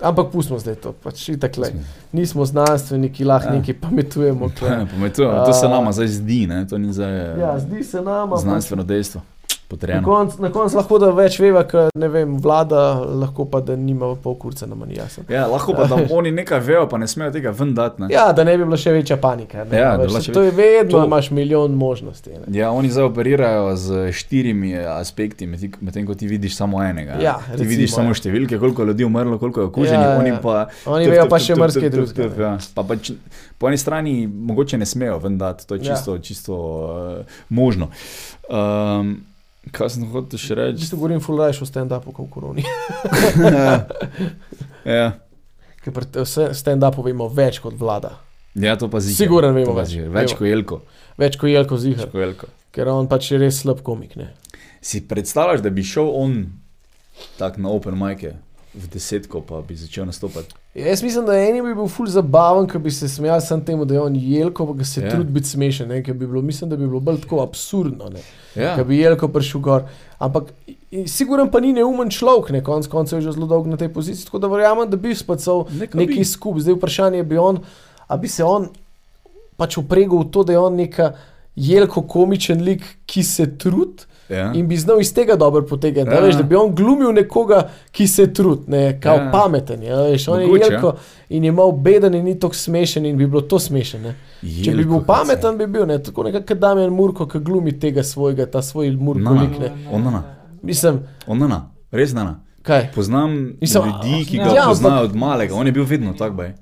Ampak 0.01 0.27
pustimo 0.27 0.59
zdaj 0.59 0.75
to, 0.75 0.91
pač 0.93 1.29
itak 1.29 1.57
le. 1.57 1.71
Nismo 2.11 2.43
znanstveniki, 2.43 3.23
lahko 3.23 3.47
Ja. 3.47 3.53
ja. 3.53 3.59
nekaj 3.59 3.75
pametujemo. 3.75 4.49
tule. 4.49 4.87
Pametujemo, 4.93 5.45
to 5.45 5.53
se 5.53 5.67
nama 5.67 5.91
zdaj 5.91 6.07
zdi, 6.09 6.47
ne? 6.47 6.67
to 6.67 6.77
ni 6.77 6.93
zdaj 6.93 7.39
Ja, 7.39 7.55
zdi 7.57 7.83
se 7.83 7.97
nam, 7.97 8.23
ampak 8.23 8.39
znanstveno 8.39 8.83
dejstvo. 8.83 9.21
Na 9.63 9.69
Potrjeno. 9.69 10.03
koncu 10.03 10.49
konc 10.53 10.73
lahko 10.73 10.99
da 10.99 11.07
več 11.09 11.39
veva, 11.39 11.63
ker 11.63 11.89
ne 11.95 12.07
vem, 12.07 12.35
vlada, 12.37 12.81
lahko 13.15 13.45
pa 13.45 13.59
da 13.59 13.75
nima 13.75 14.15
pol 14.15 14.35
kurca, 14.35 14.67
nam 14.67 14.83
ni 14.85 14.95
jasno. 14.95 15.23
Ja, 15.27 15.47
lahko 15.47 15.73
pa 15.73 15.85
da 15.85 15.97
oni 16.11 16.31
nekaj 16.31 16.59
vejo, 16.59 16.83
pa 16.87 16.97
ne 16.97 17.07
smejo 17.07 17.31
tega 17.31 17.49
ven 17.51 17.73
dati. 17.73 18.01
ne. 18.01 18.07
Ja, 18.11 18.31
da 18.31 18.43
ne 18.43 18.57
bi 18.57 18.65
bila 18.65 18.77
še 18.77 18.91
večja 18.91 19.17
panika. 19.17 19.63
Ne, 19.63 19.77
Ja, 19.79 19.97
še 20.21 20.31
to 20.31 20.41
je 20.41 20.51
vedno, 20.51 20.91
To- 20.91 21.05
imaš 21.05 21.31
milijon 21.31 21.71
možnosti. 21.73 22.29
Ne. 22.29 22.53
Ja, 22.53 22.69
oni 22.71 22.89
zdaj 22.89 23.03
operirajo 23.03 23.75
z 23.75 24.11
štirimi 24.13 24.75
aspekti, 24.77 25.47
medtem 25.47 25.71
med 25.81 26.05
ko 26.05 26.13
ti 26.13 26.27
vidiš 26.27 26.55
samo 26.55 26.77
enega. 26.79 27.15
ne. 27.15 27.23
Ja, 27.23 27.33
ti 27.35 27.51
recimo, 27.51 27.69
vidiš 27.69 27.91
samo 27.91 28.09
ja. 28.09 28.13
številke, 28.13 28.59
koliko 28.59 28.81
je 28.81 28.87
ljudi 28.87 29.03
umrlo, 29.03 29.39
koliko 29.39 29.59
je 29.59 29.65
okuženih, 29.65 29.99
Ja, 30.01 30.11
ja, 30.11 30.19
oni 30.19 30.29
ja. 30.29 30.39
pa. 30.39 30.67
Oni 30.85 31.07
vejo 31.07 31.25
pa 31.27 31.39
še 31.39 31.55
marsikaj 31.55 31.89
drugega. 31.89 32.29
ja. 32.37 32.57
Pa 32.75 32.83
pač, 32.83 33.11
po 33.57 33.67
eni 33.67 33.77
strani 33.77 34.27
mogoče 34.27 34.77
ne 34.77 34.85
smejo 34.85 35.17
ven 35.17 35.37
dati, 35.37 35.65
to 35.65 35.75
je 35.75 35.81
Ja. 35.81 35.95
čisto, 35.95 36.17
čisto 36.19 36.53
uh, 36.53 37.25
možno. 37.49 37.89
Um, 38.49 39.23
kaj 39.71 39.89
sem 39.95 40.03
hotel 40.11 40.39
še 40.39 40.53
V 40.53 40.57
reči? 40.59 40.79
bistvu 40.83 40.97
govorim 40.99 41.21
full 41.23 41.39
rajš 41.39 41.61
o 41.63 41.65
stand-upu 41.69 42.11
kot 42.11 42.27
v 42.27 42.31
koroni. 42.33 42.63
ja. 44.85 45.11
Ker 45.83 45.91
pri 45.95 46.25
stand-upu 46.55 47.03
vemo 47.05 47.27
več 47.31 47.59
kot 47.63 47.75
vlada. 47.79 48.17
ja, 48.55 48.75
to 48.77 48.89
pa 48.89 48.99
zdi. 48.99 49.13
Siguren 49.15 49.55
vemo 49.55 49.73
več. 49.77 49.95
Več, 49.97 50.11
več 50.13 50.33
kot 50.37 50.47
Jelko. 50.47 50.81
Več 51.17 51.37
kot 51.37 51.49
Jelko 51.49 51.77
Zihar, 51.77 52.05
Več 52.07 52.11
kot 52.11 52.21
Jelko. 52.21 52.47
ker 52.73 52.87
on 52.89 53.07
pač 53.07 53.31
je 53.31 53.37
res 53.37 53.61
slab 53.63 53.81
komik. 53.85 54.15
Ne. 54.17 54.33
Si 54.83 55.03
predstavljaš, 55.07 55.61
da 55.63 55.69
bi 55.69 55.83
šel 55.85 56.09
on 56.11 56.37
tak 57.37 57.57
na 57.61 57.69
open 57.69 57.95
mic 57.99 58.25
v 58.73 58.87
desetko, 58.89 59.41
pa 59.41 59.61
bi 59.61 59.75
začel 59.77 60.05
nastopati? 60.05 60.55
Jaz 60.75 61.03
mislim, 61.03 61.25
da 61.25 61.35
eni 61.37 61.61
bi 61.61 61.75
bil 61.77 61.87
ful 61.87 62.07
zabaven, 62.09 62.65
ker 62.67 62.81
bi 62.81 62.91
se 62.91 63.07
smejal 63.09 63.41
sam 63.41 63.61
temu, 63.65 63.85
da 63.85 63.93
je 63.93 64.01
on 64.01 64.15
Jelko, 64.15 64.65
pa 64.65 64.73
ga 64.73 64.85
se 64.85 65.01
Ja. 65.01 65.05
ja. 65.07 65.11
trudi 65.11 65.31
biti 65.31 65.47
smešen. 65.47 65.87
Ne, 65.89 65.99
ker 66.03 66.13
bi 66.13 66.25
bilo, 66.27 66.41
mislim, 66.41 66.69
da 66.69 66.75
bi 66.75 66.87
bilo 66.87 66.99
bolj 66.99 67.21
tako 67.21 67.41
absurdno. 67.43 68.09
Ne. 68.09 68.23
Ja. 68.55 68.75
Ker 68.75 68.83
bi 68.85 68.97
Jelko 68.97 69.27
prišel 69.27 69.61
gor. 69.61 69.83
Ampak 70.19 70.53
siguren 71.05 71.51
pa 71.51 71.59
ni 71.59 71.73
neumen 71.73 72.09
človek, 72.09 72.49
ne 72.51 72.63
konc 72.63 72.87
koncev 72.87 73.19
je 73.19 73.27
že 73.27 73.31
zelo 73.31 73.47
dolgo 73.47 73.69
na 73.69 73.77
tej 73.77 73.89
poziciji, 73.93 74.25
tako 74.25 74.39
da 74.39 74.47
verjamem, 74.47 74.89
da 74.89 74.97
bi 74.97 75.13
spacal 75.15 75.67
Neka 75.69 75.97
bi. 75.97 76.05
neki 76.05 76.25
skup. 76.25 76.57
Zdaj 76.59 76.73
vprašanje 76.73 77.17
je, 77.17 77.23
bi 77.23 77.37
on, 77.37 77.59
a 78.07 78.17
bi 78.17 78.27
se 78.27 78.43
on 78.43 78.69
pač 79.57 79.77
upregel 79.77 80.23
v 80.25 80.31
to, 80.31 80.43
da 80.43 80.53
je 80.53 80.59
on 80.59 80.75
neka 80.75 81.13
Jelko 81.55 82.01
komičen 82.09 82.63
lik, 82.65 82.81
ki 83.05 83.23
se 83.23 83.45
trudi. 83.57 84.09
Ja. 84.29 84.51
In 84.53 84.67
bi 84.67 84.77
znal 84.77 85.01
iz 85.01 85.13
tega 85.13 85.35
dobro 85.35 85.61
potegniti. 85.63 86.09
Ja. 86.09 86.13
Ja. 86.13 86.21
Veš, 86.21 86.35
da 86.35 86.43
bi 86.43 86.55
on 86.55 86.75
glumil 86.75 87.11
nekoga, 87.11 87.59
ki 87.91 88.07
se 88.07 88.33
trudi, 88.33 88.61
ne, 88.67 88.99
kao 89.01 89.15
Ja. 89.15 89.23
ja. 89.23 89.31
pameten. 89.31 89.83
Ja, 89.83 90.01
veš, 90.01 90.27
on 90.27 90.41
Mogoče, 90.41 90.63
je 90.63 90.71
jelko 90.71 90.93
in 91.29 91.43
je 91.43 91.51
mal 91.51 91.71
beden 91.73 92.13
in 92.13 92.25
ni 92.25 92.39
tako 92.39 92.55
smešen 92.55 93.05
in 93.05 93.17
bi 93.17 93.27
bilo 93.27 93.41
to 93.41 93.59
smešen. 93.59 94.01
Ne. 94.01 94.15
Če 94.63 94.71
bi 94.71 94.85
bil 94.85 95.01
pameten, 95.01 95.57
bi 95.57 95.67
bil 95.67 95.85
ne, 95.85 95.99
tako 95.99 96.23
nekako 96.23 96.55
Damien 96.55 96.89
Murko, 96.89 97.27
ki 97.27 97.39
glumi 97.39 97.79
tega 97.79 98.03
svojega, 98.03 98.45
ta 98.45 98.61
svoj 98.61 98.91
Murko 98.91 99.19
Na, 99.21 99.33
na. 99.33 99.41
lik. 99.41 99.59
Ne. 99.59 99.71
Onana. 99.91 100.23
Mislim, 100.61 100.99
Onana. 101.27 101.69
Res 101.91 102.13
nana. 102.13 102.39
kaj? 102.61 102.91
Poznam 102.95 103.53
Mislim, 103.61 103.83
ljudi, 103.85 104.25
ki 104.25 104.37
ja. 104.37 104.45
ga 104.45 104.51
Ja, 104.51 104.63
poznajo 104.67 105.03
od 105.03 105.15
malega. 105.15 105.55
On 105.55 105.67
je 105.67 105.71
bil 105.71 105.83
vedno 105.83 106.13
tak, 106.13 106.33
baj. 106.33 106.53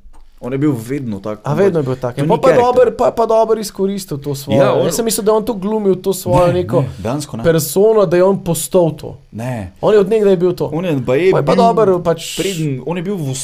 On 0.42 0.50
je 0.50 0.58
bil 0.58 0.74
vedno 0.74 1.20
tak. 1.20 1.40
A 1.44 1.54
vedno 1.54 1.80
je 1.80 1.86
bil 1.86 1.96
tak. 1.96 2.16
To 2.16 2.26
Pa 2.26 2.36
pa 2.36 2.50
karakter. 2.50 2.66
dober, 2.66 2.88
pa, 2.92 3.12
pa 3.12 3.26
dober 3.26 3.58
izkoristil 3.58 4.18
to 4.18 4.34
svoje. 4.34 4.58
Ja, 4.58 4.64
Ja, 4.64 4.74
on-. 4.74 4.86
Jaz 4.86 4.96
sem 4.96 5.06
mislil, 5.06 5.22
da 5.22 5.32
je 5.32 5.38
on 5.38 5.46
to 5.46 5.54
glumil, 5.54 5.96
to 5.96 6.12
svojo 6.12 6.48
ne, 6.48 6.54
neko 6.56 6.82
ne, 6.82 6.90
Dansko 7.00 7.38
ne. 7.38 7.44
persono, 7.44 8.06
da 8.06 8.18
je 8.18 8.24
on 8.24 8.40
postal 8.40 8.90
to. 8.92 9.18
Ne. 9.32 9.72
On 9.78 9.94
je 9.94 10.00
od 10.00 10.10
nekdaj 10.10 10.36
bil 10.36 10.54
to. 10.54 10.66
On 10.68 10.82
je, 10.82 10.98
Pa 11.00 11.16
je 11.16 11.30
pa 11.32 11.42
bil 11.44 11.56
dober, 11.56 12.02
pač. 12.02 12.36
Preden, 12.36 12.82
on 12.84 12.98
je 12.98 13.04
bil 13.04 13.16
v 13.16 13.38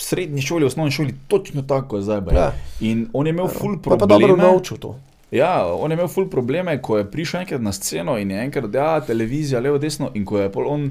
srednji 0.00 0.42
šoli, 0.42 0.64
v 0.64 0.66
osnovni 0.66 0.90
šoli, 0.90 1.14
točno 1.28 1.62
tako 1.62 1.88
kot 1.88 2.02
zdaj. 2.02 2.20
baje. 2.20 2.36
Ja. 2.36 2.48
In 2.82 3.06
on 3.12 3.26
je 3.26 3.30
imel 3.30 3.46
ful 3.46 3.78
Pa 3.78 3.94
je 3.94 3.98
pa 3.98 4.06
dobro 4.08 4.26
probleme. 4.28 4.42
naučil 4.44 4.76
to. 4.76 4.98
Ja, 5.30 5.62
on 5.68 5.86
je 5.86 5.94
imel 5.94 6.08
ful 6.08 6.26
probleme, 6.26 6.74
ko 6.76 6.98
je 6.98 7.06
prišel 7.06 7.40
enkrat 7.40 7.60
na 7.60 7.70
sceno 7.70 8.18
in 8.18 8.26
je 8.28 8.38
enkrat, 8.40 8.74
ja, 8.74 8.98
televizija, 9.00 9.60
levo, 9.60 9.78
desno, 9.78 10.10
in 10.12 10.24
ko 10.24 10.38
je 10.38 10.50
pol 10.50 10.66
on 10.66 10.90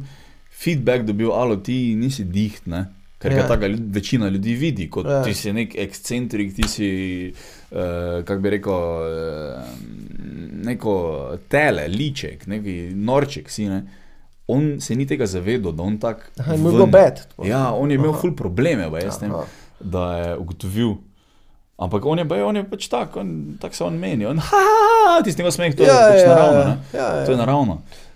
feedback 0.50 1.04
dobil, 1.04 1.30
alo, 1.30 1.56
ti 1.58 1.96
nisi 1.96 2.24
diht, 2.24 2.64
ne. 2.66 2.86
Ker 3.20 3.32
ga 3.32 3.38
Ja. 3.38 3.48
taka 3.48 3.68
ljud- 3.68 3.90
večina 3.90 4.30
ljudi 4.30 4.54
vidi, 4.56 4.90
kot 4.90 5.06
Ja. 5.06 5.24
ti 5.24 5.34
si 5.34 5.54
nek 5.54 5.76
ekscentrik, 5.78 6.56
ti 6.56 6.64
si, 6.66 6.90
uh, 7.72 7.78
kako 8.24 8.40
bi 8.40 8.50
rekel, 8.50 8.74
uh, 8.74 9.64
neko 10.62 10.94
tele, 11.48 11.88
liček, 11.90 12.48
neki 12.48 12.76
norček 12.96 13.50
si, 13.50 13.66
ne. 13.66 13.84
On 14.48 14.80
se 14.80 14.96
ni 14.96 15.06
tega 15.06 15.26
zavedal, 15.26 15.72
da 15.72 15.84
on 15.84 15.98
tak. 15.98 16.32
Aha, 16.40 16.54
ven- 16.54 16.64
bilo 16.66 16.86
bed. 16.88 17.20
Ja, 17.44 17.72
on 17.72 17.92
je 17.92 17.96
imel 17.96 18.10
Aha. 18.10 18.20
ful 18.20 18.32
probleme, 18.34 18.90
ba, 18.90 19.00
jaz 19.00 19.20
Aha. 19.22 19.44
da 19.80 20.18
je 20.18 20.38
ugotovil. 20.38 20.96
Ampak 21.78 22.06
on 22.06 22.18
je, 22.18 22.26
baje, 22.26 22.44
on 22.44 22.56
je 22.56 22.64
pač 22.66 22.88
tak, 22.88 23.16
on, 23.16 23.30
tak 23.56 23.76
se 23.76 23.84
on 23.84 23.94
meni. 23.96 24.26
On, 24.26 24.38
ha, 24.38 24.58
ha, 24.58 24.74
ha, 25.10 25.24
tisti 25.24 25.40
njegov 25.40 25.52
smeh, 25.52 25.76
to 25.76 25.84
je 25.84 25.90
pač 25.90 26.26
naravno. 26.26 26.60
Ne? 26.66 26.78
ja, 26.94 27.26
To 27.26 27.32
je 27.32 27.36
ja. 27.36 27.38
naravno. 27.38 27.74
ja, 27.74 28.09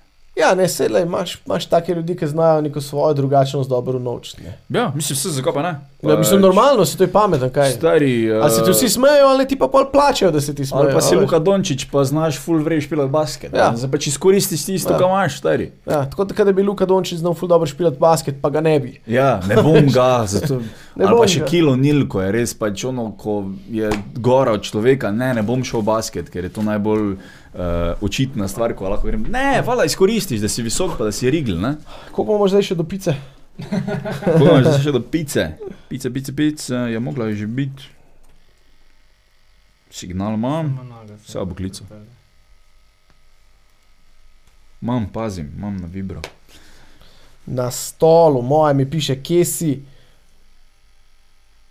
ne, 0.56 0.68
sedaj 0.68 1.02
imaš, 1.02 1.42
imaš 1.46 1.66
take 1.66 1.94
ljudi, 1.94 2.16
ki 2.16 2.28
znajo 2.28 2.62
neko 2.62 2.82
svojo 2.82 3.14
drugačnost 3.14 3.70
dobro 3.70 4.00
naučiti. 4.00 4.42
Ja, 4.70 4.92
mislim, 4.96 5.16
vse 5.16 5.30
zakaj 5.30 5.54
pa 5.54 5.62
ne. 5.62 5.80
Ja, 6.04 6.18
mislim, 6.18 6.42
normalno, 6.42 6.86
se 6.86 6.98
to 6.98 7.04
je 7.04 7.12
pametno, 7.12 7.50
kaj. 7.50 7.72
Stari. 7.72 8.34
Ali 8.34 8.52
se 8.52 8.64
ti 8.64 8.72
vsi 8.72 8.90
smejijo, 8.90 9.26
ali 9.26 9.48
ti 9.48 9.56
pa 9.56 9.68
pol 9.68 9.86
plačajo, 9.92 10.32
da 10.32 10.42
se 10.42 10.56
ti 10.56 10.66
smejijo. 10.66 10.86
Ali 10.86 10.94
pa 10.94 11.02
si 11.02 11.16
a. 11.16 11.20
Luka 11.20 11.40
Dončić, 11.40 11.86
pa 11.86 12.04
znaš 12.04 12.40
full 12.40 12.64
vrej 12.64 12.82
špilati 12.82 13.12
basket. 13.12 13.54
Ja. 13.54 13.60
Ja. 13.60 13.74
Zdaj 13.76 13.92
pač 13.92 14.08
izkoristiš 14.08 14.66
tisto, 14.66 14.94
Ja. 14.94 15.00
kar 15.00 15.08
imaš, 15.08 15.38
stari. 15.38 15.72
Ja, 15.86 16.10
tako 16.10 16.24
da, 16.26 16.44
da 16.44 16.52
bi 16.52 16.64
Luka 16.64 16.86
Dončić 16.86 17.20
znal 17.20 17.34
ful 17.34 17.48
dobro 17.50 17.66
špilati 17.68 17.98
basket, 18.00 18.36
pa 18.42 18.50
ga 18.50 18.62
ne 18.62 18.80
bi. 18.80 19.00
Ja, 19.08 19.40
ne 19.48 19.56
bom 19.56 19.88
ga, 19.94 20.26
zato. 20.28 20.56
Ne 20.96 21.06
ali 21.06 21.10
bom 21.10 21.22
pa 21.22 21.28
še 21.28 21.40
ga. 21.40 21.46
kilo 21.46 21.76
nil, 21.76 22.08
ko 22.08 22.22
je 22.22 22.32
res 22.32 22.54
pač 22.54 22.84
ono, 22.84 23.12
ko 23.18 23.44
je 23.70 23.90
gora 24.16 24.52
od 24.52 24.62
človeka, 24.62 25.12
ne, 25.12 25.34
ne 25.34 25.42
bom 25.42 25.64
šel 25.64 25.80
v 25.80 25.84
basket, 25.84 26.30
ker 26.30 26.44
je 26.44 26.50
to 26.50 26.62
najbolj 26.62 27.16
uh, 27.54 28.02
očitna 28.02 28.48
stvar, 28.48 28.74
ko 28.76 28.90
lahko 28.90 29.08
grem. 29.08 29.26
Ne, 29.30 29.62
vala 29.66 29.86
izkoristiš, 29.86 30.42
da 30.42 30.50
si 30.50 30.62
visok, 30.62 30.98
pa 30.98 31.04
da 31.04 31.12
si 31.12 31.30
rigl, 31.30 31.58
ne? 31.62 31.76
Kako 32.10 32.24
bomo 32.24 32.48
zdaj 32.48 32.62
še 32.72 32.76
do 32.76 32.84
pice? 32.84 33.16
Ko 33.54 34.58
imaš 34.58 34.82
še 34.84 34.92
do 34.92 35.02
pice. 35.02 35.46
Pice, 35.90 36.10
pice, 36.14 36.34
pice, 36.36 36.74
je 36.90 37.00
mogla 37.00 37.32
že 37.34 37.48
biti. 37.48 37.90
Signal 39.94 40.34
imam, 40.34 40.74
Vse 41.26 41.40
ob 41.40 41.54
klicu. 41.54 41.84
imam, 44.82 45.06
pazim, 45.14 45.52
imam 45.58 45.78
na 45.78 45.88
vibro. 45.88 46.22
Na 47.46 47.72
stolu, 47.72 48.42
moja 48.42 48.74
mi 48.74 48.90
piše, 48.90 49.16
kje 49.24 49.46
si. 49.46 49.84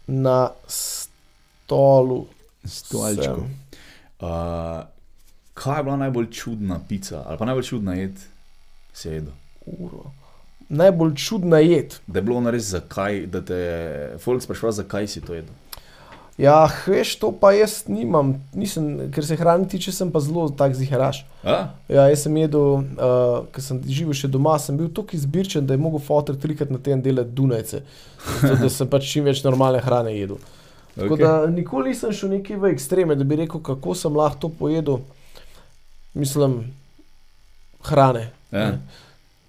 Na 0.07 0.51
stolu. 0.67 2.27
Stolčku. 2.65 3.23
sem. 3.23 3.59
Uh, 4.21 4.87
kaj 5.55 5.79
je 5.79 5.85
bila 5.85 5.97
najbolj 5.97 6.31
čudna 6.31 6.81
pica, 6.89 7.23
ali 7.27 7.39
pa 7.39 7.45
najbolj 7.45 7.65
čudna 7.65 7.95
jed, 7.95 8.19
si 8.93 9.09
je 9.09 9.15
jedel? 9.15 9.33
Uro. 9.67 10.11
Najbolj 10.69 11.15
čudna 11.15 11.59
jed. 11.59 11.99
Da 12.07 12.19
je 12.19 12.23
bilo 12.23 12.37
ono 12.37 12.51
res 12.51 12.71
zakaj, 12.73 13.27
da 13.27 13.43
te 13.45 13.55
je 13.55 14.19
folk 14.19 14.43
spraševal, 14.43 14.73
zakaj 14.73 15.09
si 15.09 15.21
to 15.21 15.35
jedel. 15.35 15.55
Ja, 16.41 16.65
veš, 16.87 17.17
to 17.21 17.29
pa 17.37 17.51
jaz 17.53 17.83
nimam, 17.93 18.33
nisem, 18.57 19.11
ker 19.13 19.27
se 19.27 19.37
hrani 19.37 19.69
tiče, 19.69 19.93
sem 19.93 20.09
pa 20.11 20.21
zelo 20.25 20.47
tak 20.57 20.73
ziharaš. 20.75 21.27
A? 21.45 21.59
Ja, 21.93 22.07
jaz 22.09 22.25
sem 22.25 22.37
jedel, 22.41 22.81
uh, 22.97 23.45
ker 23.53 23.65
sem 23.65 23.83
živel 23.85 24.17
še 24.17 24.31
doma, 24.33 24.57
sem 24.59 24.79
bil 24.81 24.89
tako 24.97 25.19
izbirčen, 25.19 25.69
da 25.69 25.77
je 25.77 25.83
mogel 25.83 26.01
fotor 26.01 26.39
trikrat 26.41 26.73
na 26.73 26.81
teden 26.81 27.05
delati 27.05 27.37
Dunajce, 27.37 27.83
zato 28.41 28.57
da 28.65 28.73
sem 28.73 28.89
pač 28.89 29.11
čim 29.13 29.29
več 29.29 29.45
normalne 29.45 29.83
hrane 29.85 30.17
jedel. 30.17 30.41
Tako 30.97 31.15
Okej. 31.19 31.25
da 31.25 31.47
nikoli 31.53 31.93
nisem 31.93 32.17
šel 32.17 32.33
neki 32.39 32.57
v 32.61 32.73
ekstreme, 32.73 33.17
da 33.17 33.29
bi 33.29 33.37
rekel, 33.45 33.61
kako 33.65 33.95
sem 33.97 34.17
lahko 34.17 34.47
to 34.47 34.53
pojedel. 34.57 35.05
Mislim, 36.15 36.75
hrane. 37.83 38.31
Ja. 38.51 38.71
Ne. 38.71 38.79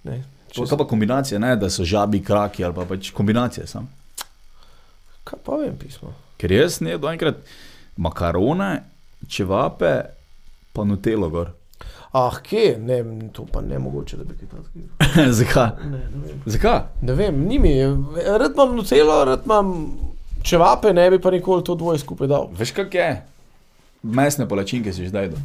Ne. 0.04 0.24
To 0.54 0.64
je 0.64 0.78
pa 0.78 0.88
kombinacija, 0.88 1.40
ne, 1.40 1.56
da 1.56 1.70
so 1.70 1.84
žabi, 1.84 2.22
kraki 2.24 2.66
ali 2.66 2.76
pa 2.76 2.86
pač 2.86 3.10
kombinacije 3.12 3.68
sam. 3.68 3.90
Kaj 5.24 5.40
pa 5.46 5.58
vem, 5.58 5.78
pismo. 5.80 6.14
Ker 6.38 6.52
jaz 6.52 6.82
ne 6.82 6.94
jedem 6.94 7.10
enkrat 7.10 7.40
makarone, 7.98 8.84
čevape, 9.28 9.94
pa 10.74 10.84
nutelo 10.84 11.30
gor. 11.30 11.52
Ah, 12.14 12.36
kje? 12.44 12.78
Ne, 12.78 13.00
to 13.34 13.46
pa 13.50 13.62
ne 13.62 13.80
mogoče, 13.80 14.18
da 14.18 14.24
bi 14.24 14.36
kaj 14.38 14.50
takega. 14.52 15.32
Zakaj? 15.40 15.70
Ne, 15.90 16.04
ne 16.14 16.28
vem. 16.28 16.44
Zakaj? 16.46 16.80
Ne 17.02 17.14
vem, 17.18 17.40
ni 17.50 17.60
mi, 17.60 17.74
rad 18.38 18.54
imam 18.54 18.76
nutelo, 18.76 19.24
rad 19.26 19.46
imam 19.46 19.74
čevape, 20.44 20.94
ne 20.94 21.10
bi 21.10 21.22
pa 21.22 21.32
nikoli 21.32 21.64
to 21.64 21.76
dvoje 21.76 22.00
skupaj 22.00 22.30
dal. 22.30 22.50
Veš 22.60 22.76
kak 22.78 22.94
je? 22.94 23.10
Mesne 24.04 24.46
palačinke 24.50 24.94
si 24.94 25.08
že 25.08 25.10
zdaj 25.10 25.30
jedel. 25.32 25.42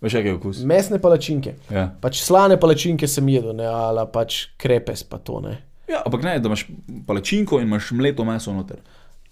Veš 0.00 0.12
kak 0.16 0.24
je 0.24 0.34
okus? 0.34 0.60
Mesne 0.64 0.98
palačinke, 0.98 1.54
Ja. 1.70 1.90
pač 2.00 2.22
slane 2.24 2.56
palačinke 2.60 3.08
sem 3.08 3.28
jedel, 3.28 3.52
ne, 3.56 3.66
ali 3.66 4.06
pač 4.12 4.46
krepes 4.56 5.02
pa 5.04 5.18
to 5.18 5.40
ne. 5.40 5.58
ja, 5.88 6.02
ampak 6.06 6.22
ne, 6.22 6.38
da 6.40 6.48
imaš 6.48 6.66
palačinko 7.06 7.58
in 7.60 7.66
imaš 7.68 7.90
mleto 7.92 8.24
meso 8.24 8.52
noter. 8.52 8.78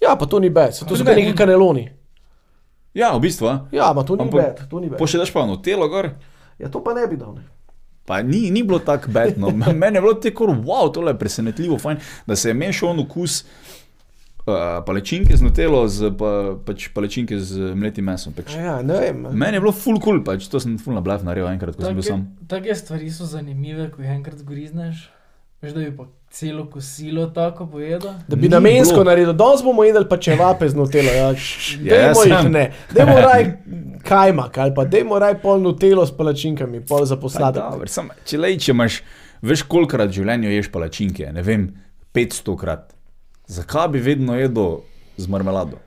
Ja, 0.01 0.17
pa 0.17 0.27
to 0.27 0.39
ni 0.39 0.51
bed, 0.51 0.77
to 0.89 0.97
so 0.97 1.05
neki 1.05 1.31
ne. 1.31 1.37
kaneloni. 1.37 1.89
Ja, 2.95 3.13
v 3.17 3.21
bistvu. 3.21 3.47
Ja, 3.73 3.93
ma 3.93 4.03
to 4.03 4.17
ni 4.17 4.29
bed, 4.31 4.67
to 4.71 4.81
ni 4.81 4.89
bed. 4.91 4.99
Daš 5.01 5.33
pa 5.33 5.47
nutelo 5.47 5.89
gor. 5.89 6.11
Ja, 6.59 6.69
to 6.69 6.83
pa 6.85 6.95
ne 6.95 7.07
bi 7.07 7.17
dal. 7.17 7.35
Ne. 7.35 7.43
Pa 8.09 8.23
ni, 8.23 8.51
ni 8.51 8.63
bilo 8.63 8.79
tako 8.79 9.11
bedno. 9.13 9.51
Meni 9.81 9.97
je 9.97 10.01
bilo 10.01 10.15
tako, 10.15 10.47
wow, 10.47 10.93
tole 10.93 11.13
je 11.13 11.19
presenetljivo, 11.19 11.79
fajn, 11.79 11.99
da 12.27 12.37
se 12.37 12.49
je 12.51 12.55
mešal 12.55 12.89
on 12.89 13.01
okus 13.01 13.45
uh, 14.49 14.79
palečinke 14.87 15.37
z 15.37 15.45
nutelo, 15.45 15.85
z, 15.89 16.11
pa, 16.19 16.33
pač 16.67 16.89
palečinke 16.95 17.37
z 17.39 17.73
mletim 17.79 18.09
mesom. 18.09 18.33
Pač. 18.37 18.57
Ja, 18.57 18.79
ne 18.83 18.99
vem. 19.03 19.29
Meni 19.31 19.61
je 19.61 19.65
bilo 19.67 19.75
full 19.77 20.01
cool, 20.03 20.23
pač 20.25 20.49
to 20.49 20.61
sem 20.63 20.79
full 20.81 20.97
na 20.97 21.05
blef 21.05 21.23
naredil 21.27 21.51
enkrat, 21.53 21.77
ko 21.77 21.87
sem 21.87 21.99
bil 21.99 22.07
sam. 22.07 22.27
Take 22.51 22.75
stvari 22.79 23.13
so 23.13 23.29
zanimive, 23.29 23.91
ko 23.93 24.03
jih 24.03 24.17
enkrat 24.17 24.41
zgrizneš. 24.41 25.07
Veš, 25.63 25.73
da 25.75 25.81
bi 25.81 25.91
pa 25.97 26.05
celo 26.31 26.67
kosilo 26.71 27.27
tako 27.35 27.67
pojedel. 27.67 28.13
Da 28.29 28.37
bi 28.37 28.43
Ni 28.43 28.49
namensko 28.49 28.95
bilo. 28.95 29.05
naredil, 29.05 29.33
danes 29.33 29.63
bomo 29.65 29.85
jedli 29.85 30.05
pa 30.09 30.17
čevape 30.17 30.69
z 30.69 30.75
nutelo. 30.75 31.11
Ja, 31.11 31.33
dajmo 31.33 31.97
jaz 31.97 32.27
jih 32.27 32.51
ne, 32.51 32.73
dajmo 32.95 33.17
raj 33.27 33.49
kajmak 34.05 34.59
ali 34.59 34.75
pa 34.75 34.85
dajmo 34.85 35.19
raj 35.19 35.41
pol 35.43 35.61
nutelo 35.61 36.07
s 36.07 36.15
palačinkami, 36.17 36.85
pol 36.87 37.05
za 37.05 37.17
posladek. 37.17 37.63
če 38.25 38.39
lej, 38.39 38.59
če 38.59 38.71
imaš, 38.73 39.01
veš 39.43 39.65
kolikrat 39.67 40.13
v 40.13 40.21
življenju 40.21 40.55
ješ 40.55 40.71
palačinke, 40.71 41.33
ne 41.33 41.43
vem, 41.43 41.67
500 42.15 42.57
krat. 42.61 42.95
Zakaj 43.49 43.89
bi 43.89 43.99
vedno 44.01 44.35
jedel 44.35 44.77
z 45.17 45.27
marmelado? 45.27 45.79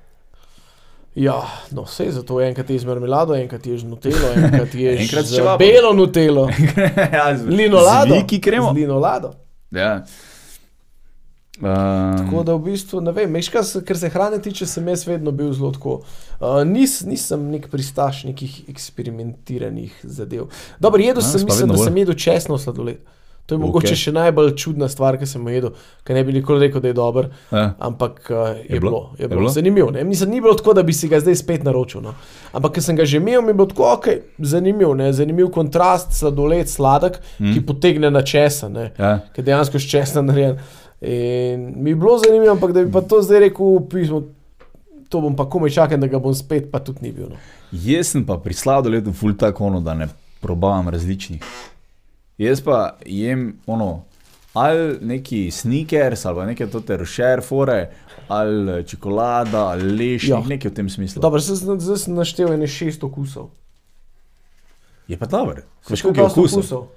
Ja, 1.16 1.42
no, 1.72 1.84
vse 1.84 2.08
zato 2.12 2.40
enkrat 2.42 2.70
ješ 2.70 2.84
marmelado, 2.84 3.36
enkrat 3.36 3.66
ješ 3.68 3.84
nutelo, 3.84 4.32
enkrat 4.36 4.76
ješ 4.76 5.02
Enkrat 5.02 5.26
z 5.26 5.36
čevapom. 5.36 5.60
belo 5.60 5.94
nutelo, 5.94 6.48
ja, 7.14 7.38
z, 7.38 7.44
linolado. 7.46 8.16
Z 8.16 8.18
viki 8.18 8.42
kremo. 8.42 8.72
Z 8.72 8.76
linolado. 8.76 9.34
Ja. 9.72 10.04
Tako 12.18 12.38
Um, 12.38 12.46
da 12.46 12.56
v 12.56 12.64
bistvu 12.64 13.02
ne 13.02 13.12
vem, 13.12 13.36
se- 13.64 13.84
kar 13.86 13.98
se 13.98 14.10
hrane 14.10 14.40
tiče, 14.42 14.66
sem 14.66 14.88
jaz 14.88 15.04
vedno 15.08 15.32
bil 15.32 15.54
zelo 15.54 15.72
tako. 15.72 16.00
Uh, 16.40 16.64
nis, 16.66 17.02
nisem 17.02 17.52
nek 17.52 17.68
pristaš 17.70 18.24
nekih 18.24 18.70
eksperimentiranih 18.70 20.00
zadev. 20.04 20.48
Dobro, 20.80 21.00
jedel 21.00 21.22
Ja, 21.22 21.28
sem, 21.28 21.46
mislim, 21.46 21.70
da 21.70 21.76
bolj. 21.76 21.84
sem 21.86 21.98
jedel 21.98 22.16
česno 22.16 22.58
sladoled. 22.58 22.98
To 23.44 23.54
je 23.54 23.58
Okej. 23.58 23.66
mogoče 23.66 23.96
še 23.98 24.12
najbolj 24.12 24.52
čudna 24.56 24.88
stvar, 24.88 25.18
ki 25.18 25.26
sem 25.26 25.42
jo 25.42 25.52
jedel, 25.52 25.72
ker 26.04 26.16
ne 26.16 26.24
bi 26.24 26.34
nikoli 26.34 26.60
rekel, 26.62 26.80
da 26.80 26.88
je 26.88 26.94
dober, 26.94 27.26
ja. 27.50 27.64
ampak 27.80 28.22
uh, 28.26 28.36
je, 28.56 28.66
Je 28.70 28.80
bilo? 28.80 28.92
bilo, 28.92 29.02
je 29.14 29.24
Je 29.24 29.28
bilo 29.30 29.50
zanimivo. 29.50 29.92
Ne? 29.92 30.04
Mislim, 30.04 30.30
ni 30.30 30.40
bilo 30.40 30.54
tako, 30.54 30.74
da 30.74 30.84
bi 30.84 30.94
si 30.94 31.08
ga 31.08 31.20
zdaj 31.20 31.36
spet 31.36 31.64
naročil. 31.64 32.02
No? 32.02 32.14
Ampak, 32.52 32.74
ker 32.74 32.84
sem 32.84 32.96
ga 32.96 33.04
že 33.06 33.18
imel, 33.18 33.42
mi 33.42 33.50
je 33.50 33.54
bilo 33.54 33.68
tako, 33.68 33.84
ok, 33.92 34.08
zanimiv, 34.40 34.94
ne? 34.94 35.10
zanimiv 35.12 35.50
kontrast, 35.50 36.14
sladoled, 36.14 36.70
sladek, 36.70 37.20
Mm. 37.40 37.52
ki 37.52 37.62
potegne 37.64 38.10
na 38.10 38.22
česa. 38.24 38.70
Ne? 38.70 38.92
Ja. 38.96 39.20
ki 39.32 39.42
dejansko 39.42 39.76
s 39.76 39.86
česna 39.86 40.22
narejen. 40.22 40.56
In 41.02 41.74
mi 41.76 41.90
je 41.90 41.96
bilo 41.98 42.18
zanimivo, 42.18 42.52
ampak 42.52 42.72
da 42.72 42.84
bi 42.84 42.92
pa 42.92 43.02
to 43.02 43.20
zdaj 43.20 43.40
rekel 43.42 43.66
v 43.76 43.88
pismu, 43.90 44.20
to 45.08 45.20
bom 45.20 45.34
pa 45.34 45.44
komaj 45.46 45.70
čakal, 45.72 45.98
da 45.98 46.08
ga 46.08 46.20
bom 46.20 46.32
spet, 46.32 46.72
pa 46.72 46.80
tudi 46.80 47.02
ni 47.02 47.12
bil. 47.12 47.28
No. 47.28 47.38
Jaz 47.74 48.08
sem 48.08 48.22
pa 48.22 48.38
pri 48.38 48.54
sladoledu 48.54 49.12
ful 49.12 49.34
tako 49.34 49.66
ono, 49.66 49.82
da 49.82 49.94
ne 49.94 50.08
probavam 50.40 50.88
različnih. 50.88 51.42
Jaz 52.42 52.62
pa 52.62 52.78
jem 53.06 53.44
ono, 53.68 54.04
ali 54.54 54.98
neki 55.02 55.52
sneakers, 55.52 56.26
ali 56.26 56.46
neke 56.48 56.66
tote 56.68 56.98
rošer 56.98 57.42
fore, 57.42 57.90
ali 58.28 58.84
čokolada, 58.84 59.68
ali 59.68 59.84
lešnik, 59.94 60.32
Ja. 60.32 60.40
nekaj 60.48 60.72
v 60.72 60.76
tem 60.76 60.90
smislu. 60.90 61.22
Dobro, 61.22 61.40
zdaj 61.40 61.58
sem- 61.98 62.16
naštel 62.16 62.54
ene 62.54 62.68
šest 62.68 63.04
okusov. 63.04 63.50
Je 65.08 65.18
pa 65.18 65.26
dobro. 65.28 65.62
Veš, 65.90 66.02
koliko 66.02 66.20
je 66.20 66.24
dosti 66.26 66.40
okusov? 66.56 66.88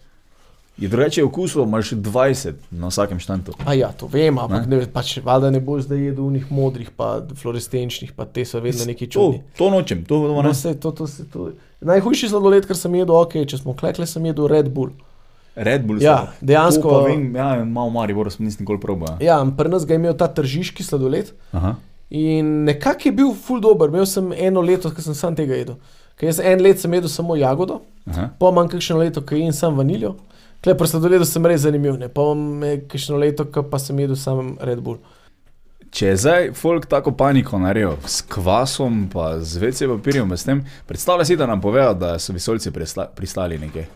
Je 0.77 0.89
drugače 0.89 1.25
okusov, 1.25 1.63
imaš 1.65 1.91
20 1.93 2.55
na 2.73 2.89
vsakem 2.89 3.19
štantu. 3.19 3.53
A 3.63 3.75
ja, 3.75 3.89
to 3.91 4.09
vem, 4.09 4.35
ampak 4.35 4.67
Ne? 4.67 4.77
ne, 4.77 4.87
pač, 4.89 5.19
valjda 5.19 5.51
ne 5.51 5.61
boš 5.61 5.83
zdaj 5.83 5.99
jedel 6.01 6.25
unih 6.25 6.51
modrih, 6.51 6.91
pa 6.91 7.23
fluorescenčnih, 7.33 8.13
pa 8.13 8.25
te 8.25 8.43
so 8.43 8.59
vedno 8.59 8.85
neki 8.85 9.07
To, 9.07 9.13
čudni. 9.13 9.43
to 9.57 9.71
nočem, 9.71 10.05
to 10.05 10.15
bomo 10.17 10.43
No, 10.43 10.43
no, 10.45 10.55
sej, 10.55 10.75
to, 10.75 10.91
to, 10.93 11.07
se, 11.07 11.25
to. 11.27 11.53
Najhujši 11.81 12.29
sladoled, 12.29 12.67
kar 12.67 12.77
sem 12.77 12.95
jedel, 12.95 13.15
ok, 13.15 13.33
če 13.45 13.59
smo 13.59 13.75
klekle, 13.75 14.07
sem 14.07 14.25
jedel 14.25 14.49
Red 14.49 14.69
Bull. 14.69 14.91
Red 15.57 15.87
Bull. 15.87 16.03
Ja, 16.03 16.33
dejansko- 16.41 16.83
To 16.83 17.03
vem, 17.03 17.37
ja, 17.37 17.65
malo 17.65 17.91
Maribor 17.91 18.31
sem 18.31 18.45
nisem 18.45 18.63
nikoli 18.63 18.81
probal. 18.81 19.17
Ja, 19.21 19.45
pri 19.47 19.69
nas 19.69 19.87
ga 19.87 19.95
je 19.95 20.01
imel 20.01 20.15
ta 20.15 20.27
tržiški 20.29 20.83
sladoled. 20.83 21.31
Aha. 21.53 21.75
In 22.11 22.65
nekako 22.65 23.09
je 23.09 23.13
bil 23.13 23.35
full 23.37 23.61
dober, 23.61 23.89
imel 23.89 24.07
sem 24.07 24.33
eno 24.33 24.61
leto, 24.61 24.91
ko 24.91 25.01
sem 25.01 25.15
sam 25.15 25.35
tega 25.35 25.55
jedel. 25.55 25.77
Ker 26.17 26.29
jaz 26.29 26.39
en 26.39 26.61
let 26.61 26.79
sem 26.79 26.93
jedel 26.93 27.09
samo 27.09 27.37
jagodo, 27.37 27.81
Aha. 28.07 28.29
pa 28.39 28.49
imam 28.49 28.69
kakšno 28.69 28.99
leto, 28.99 29.23
ki 29.23 29.37
jem 29.37 29.53
sam 29.53 29.75
vaniljo. 29.75 30.15
Klej 30.61 30.79
pa 30.79 30.87
sladoledu 30.87 31.25
sem 31.25 31.45
res 31.45 31.61
zanimiv, 31.61 31.99
ne? 31.99 32.09
pa 32.09 32.23
imam 32.23 32.61
kakšno 32.89 33.19
leto, 33.19 33.45
pa 33.45 33.79
sem 33.79 33.99
jedel 33.99 34.17
sam 34.17 34.57
Red 34.61 34.81
Bull. 34.81 34.99
Če 35.91 36.07
je 36.07 36.17
zdaj 36.17 36.53
folk 36.53 36.87
tako 36.87 37.13
paniko 37.13 37.59
naredil 37.59 37.95
s 38.05 38.23
kvasom, 38.23 39.09
pa 39.09 39.39
z 39.39 39.59
WC 39.59 39.87
papirjem, 39.89 40.33
s 40.33 40.45
tem, 40.45 40.65
predstavljaj 40.87 41.27
si, 41.27 41.37
da 41.37 41.47
nam 41.47 41.61
povejo, 41.61 41.95
da 41.95 42.19
so 42.19 42.33
visolci 42.33 42.73
pristali 43.15 43.59
nekaj. 43.59 43.87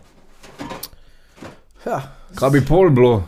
Ja, 1.85 2.01
Kaj 2.35 2.49
bi 2.51 2.61
pol 2.61 2.89
bilo? 2.89 3.23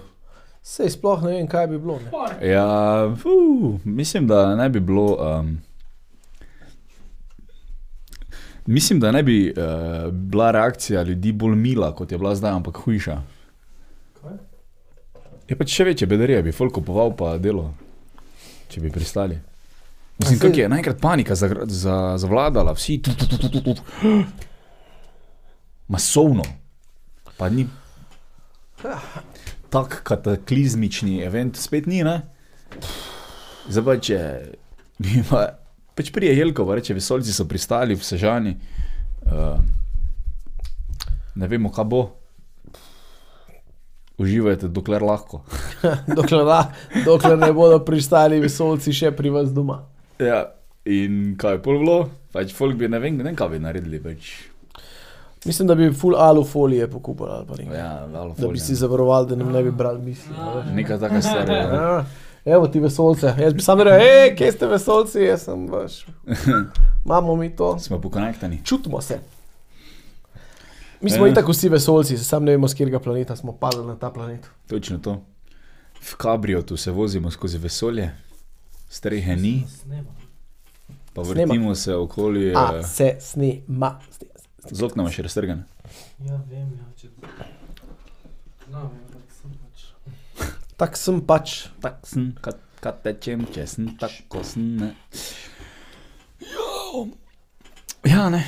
sej 0.63 0.89
sploh 0.91 1.23
ne 1.23 1.31
vem, 1.31 1.47
kaj 1.47 1.67
bi 1.67 1.77
bilo. 1.77 1.95
Ne? 1.99 2.11
Ja, 2.45 2.65
fu, 3.15 3.29
mislim, 3.83 4.27
da 4.27 4.55
ne 4.55 4.69
bi 4.69 4.79
bilo. 4.79 5.07
Um, 5.19 5.55
mislim, 8.67 8.99
da 8.99 9.11
ne 9.11 9.23
bi 9.23 9.37
uh, 9.49 9.63
bila 10.11 10.51
reakcija 10.51 11.03
ljudi 11.03 11.31
bolj 11.33 11.55
mila, 11.55 11.95
kot 11.95 12.11
je 12.11 12.17
bila 12.17 12.35
zdaj, 12.35 12.51
ampak 12.51 12.77
hujša. 12.77 13.17
Kaj? 14.21 14.37
Je 15.47 15.57
pač 15.57 15.69
še 15.71 15.83
večje 15.83 16.07
bedarije, 16.07 16.43
bi 16.43 16.53
folk 16.53 16.73
kupoval 16.73 17.15
pa 17.15 17.37
delo, 17.37 17.71
če 18.69 18.81
bi 18.81 18.91
pristali. 18.91 19.39
Mislim, 20.19 20.39
kako 20.39 20.59
je 20.59 20.69
naenkrat 20.69 21.01
panika 21.01 21.35
zagra- 21.35 21.65
za- 21.65 22.17
zavladala, 22.17 22.73
vsi 22.73 22.99
tu, 22.99 23.11
tu, 23.13 23.25
tu, 23.27 23.37
tu, 23.39 23.49
tu, 23.51 23.73
tu. 23.73 23.81
Masovno, 25.87 26.43
pa 27.37 27.49
ni 27.49 27.65
tako 29.73 30.01
kataklizmični 30.03 31.21
event, 31.25 31.59
spet 31.59 31.89
ni, 31.89 32.03
ne? 32.07 32.21
Zdaj 33.69 33.85
pa 33.85 33.97
če 34.01 34.21
bi 35.01 35.21
pa, 35.29 35.45
pač 35.97 36.09
prije 36.15 36.33
Jelko, 36.37 36.65
pa 36.67 36.79
reče, 36.79 36.97
vesolci 36.97 37.33
so 37.35 37.47
pristali 37.49 37.95
v 37.97 38.05
Sežani. 38.05 38.55
Uh, 39.25 39.61
Ne 41.35 41.47
vemo, 41.47 41.71
kaj 41.71 41.85
bo. 41.87 42.01
Uživajte, 44.21 44.67
dokler 44.67 45.01
lahko. 45.01 45.41
dokler, 46.17 46.43
la, 46.45 46.61
dokler 47.05 47.39
ne 47.39 47.51
bodo 47.55 47.79
pristali 47.85 48.41
vesolci 48.43 48.93
še 48.93 49.13
pri 49.15 49.31
vas 49.33 49.53
doma. 49.55 49.79
Ja, 50.21 50.43
in 50.85 51.37
kaj 51.39 51.57
je 51.57 51.61
pol 51.65 51.79
bilo? 51.81 51.97
Pač 52.35 52.51
folk 52.53 52.77
bi 52.77 52.91
ne 52.91 52.99
vem, 53.01 53.17
ne 53.17 53.25
vem 53.25 53.37
kaj 53.39 53.53
bi 53.55 53.61
naredili. 53.63 54.01
Pač. 54.03 54.50
Mislim, 55.45 55.67
da 55.67 55.75
bi 55.75 55.93
full 55.93 56.15
alu 56.17 56.43
folije 56.43 56.87
pokupili 56.87 57.29
ali 57.29 57.45
pa 57.47 57.55
nekaj. 57.55 57.79
Ja, 57.79 58.07
malo 58.09 58.35
Da 58.37 58.47
bi 58.47 58.59
si 58.59 58.75
zavarovali, 58.75 59.27
da 59.27 59.35
ne, 59.35 59.45
ne 59.45 59.63
bi 59.63 59.71
brali 59.71 60.01
misli. 60.01 60.33
veš. 60.55 60.65
Neka 60.73 60.97
taka 60.99 61.21
stvar. 61.21 61.49
Ja. 61.49 61.55
Ja, 61.55 62.05
Evo 62.45 62.67
ti 62.67 62.79
vesolce. 62.79 63.33
Jaz 63.37 63.53
bi 63.53 63.61
sam 63.61 63.81
rekel, 63.81 63.99
hej, 63.99 64.35
kje 64.35 64.51
ste 64.51 64.67
vesolci, 64.67 65.19
jaz 65.19 65.41
sem 65.41 65.67
vaš. 65.67 66.05
Imamo 67.05 67.35
mi 67.35 67.49
to. 67.51 67.79
Smo 67.79 67.99
pokonektani. 67.99 68.61
Čutimo 68.63 69.01
se. 69.01 69.19
Mi 71.01 71.09
smo 71.09 71.25
Ja. 71.25 71.31
itak 71.31 71.47
vsi 71.47 71.69
vesolci, 71.69 72.17
sam 72.17 72.43
ne 72.43 72.51
vemo, 72.51 72.67
z 72.67 72.73
katerega 72.73 72.99
planeta 72.99 73.35
smo 73.35 73.51
padli 73.53 73.85
na 73.85 73.95
ta 73.95 74.09
planet. 74.09 74.47
Točno 74.67 74.97
to. 74.97 75.21
V 76.03 76.15
kabriotu 76.15 76.77
se 76.77 76.91
vozimo 76.91 77.31
skozi 77.31 77.57
vesolje, 77.57 78.11
strehe 78.89 79.35
ni, 79.35 79.63
Snema. 79.71 80.09
pa 81.13 81.23
Snema. 81.23 81.41
vrtimo 81.43 81.75
se 81.75 81.95
okoli, 81.95 82.53
A 82.55 82.71
eh, 82.73 82.83
se 82.83 83.15
snema. 83.19 83.99
Z 84.69 84.81
oknama 84.85 85.09
še 85.13 85.25
raztrgane. 85.25 85.65
Ja, 86.25 86.37
vem, 86.49 86.69
ja, 86.77 86.87
če. 86.99 87.09
No, 88.69 88.89
vem, 88.91 89.05
da 89.09 89.21
sem 89.39 89.55
pač. 89.57 89.87
Tak 90.81 90.97
sem 90.97 91.21
pač. 91.25 91.55
Tak 91.81 92.01
sem, 92.09 92.31
kad, 92.41 92.61
kad 92.81 93.01
tečem, 93.05 93.45
če 93.53 93.65
sem 93.69 93.91
tako 94.01 94.43
sem. 94.45 94.75
Ne. 94.81 94.91
Jo. 96.45 97.07
Ja, 98.05 98.29
ne. 98.33 98.43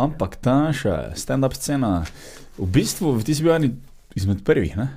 Ampak 0.00 0.36
ta 0.42 0.56
naša 0.68 1.14
stand-up 1.14 1.54
scena, 1.54 2.02
v 2.58 2.66
bistvu 2.66 3.14
ti 3.22 3.36
si 3.36 3.44
bil 3.44 3.54
eden 3.54 3.76
izmed 4.18 4.42
prvih, 4.46 4.74
ne? 4.76 4.88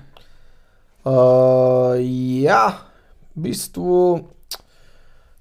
Uh, 1.08 1.96
ja, 2.44 2.90
v 3.38 3.48
bistvu, 3.48 4.00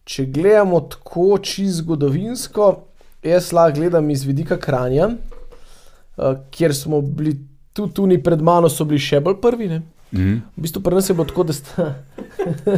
če 0.07 0.27
gledamo 0.31 0.83
tako 0.93 1.41
čisto 1.43 1.81
zgodovinsko, 1.83 2.67
jaz 3.23 3.53
lahko 3.53 3.81
gledam 3.81 4.11
iz 4.11 4.25
vidika 4.25 4.57
Kranja, 4.57 5.11
uh, 6.17 6.37
kjer 6.51 6.75
smo 6.75 7.01
bili 7.01 7.37
tudi 7.73 7.95
tu 7.95 8.09
pred 8.25 8.43
mano, 8.43 8.69
so 8.69 8.85
bili 8.85 9.01
še 9.01 9.21
bolj 9.21 9.41
prvi. 9.41 9.69
Ne? 9.69 9.83
Mhm. 10.15 10.35
V 10.57 10.63
bistvu 10.63 10.81
pri 10.83 10.95
nas 10.95 11.09
je 11.11 11.15
bilo 11.15 11.27
tako, 11.27 11.45
da 11.45 11.53
sta. 11.53 11.95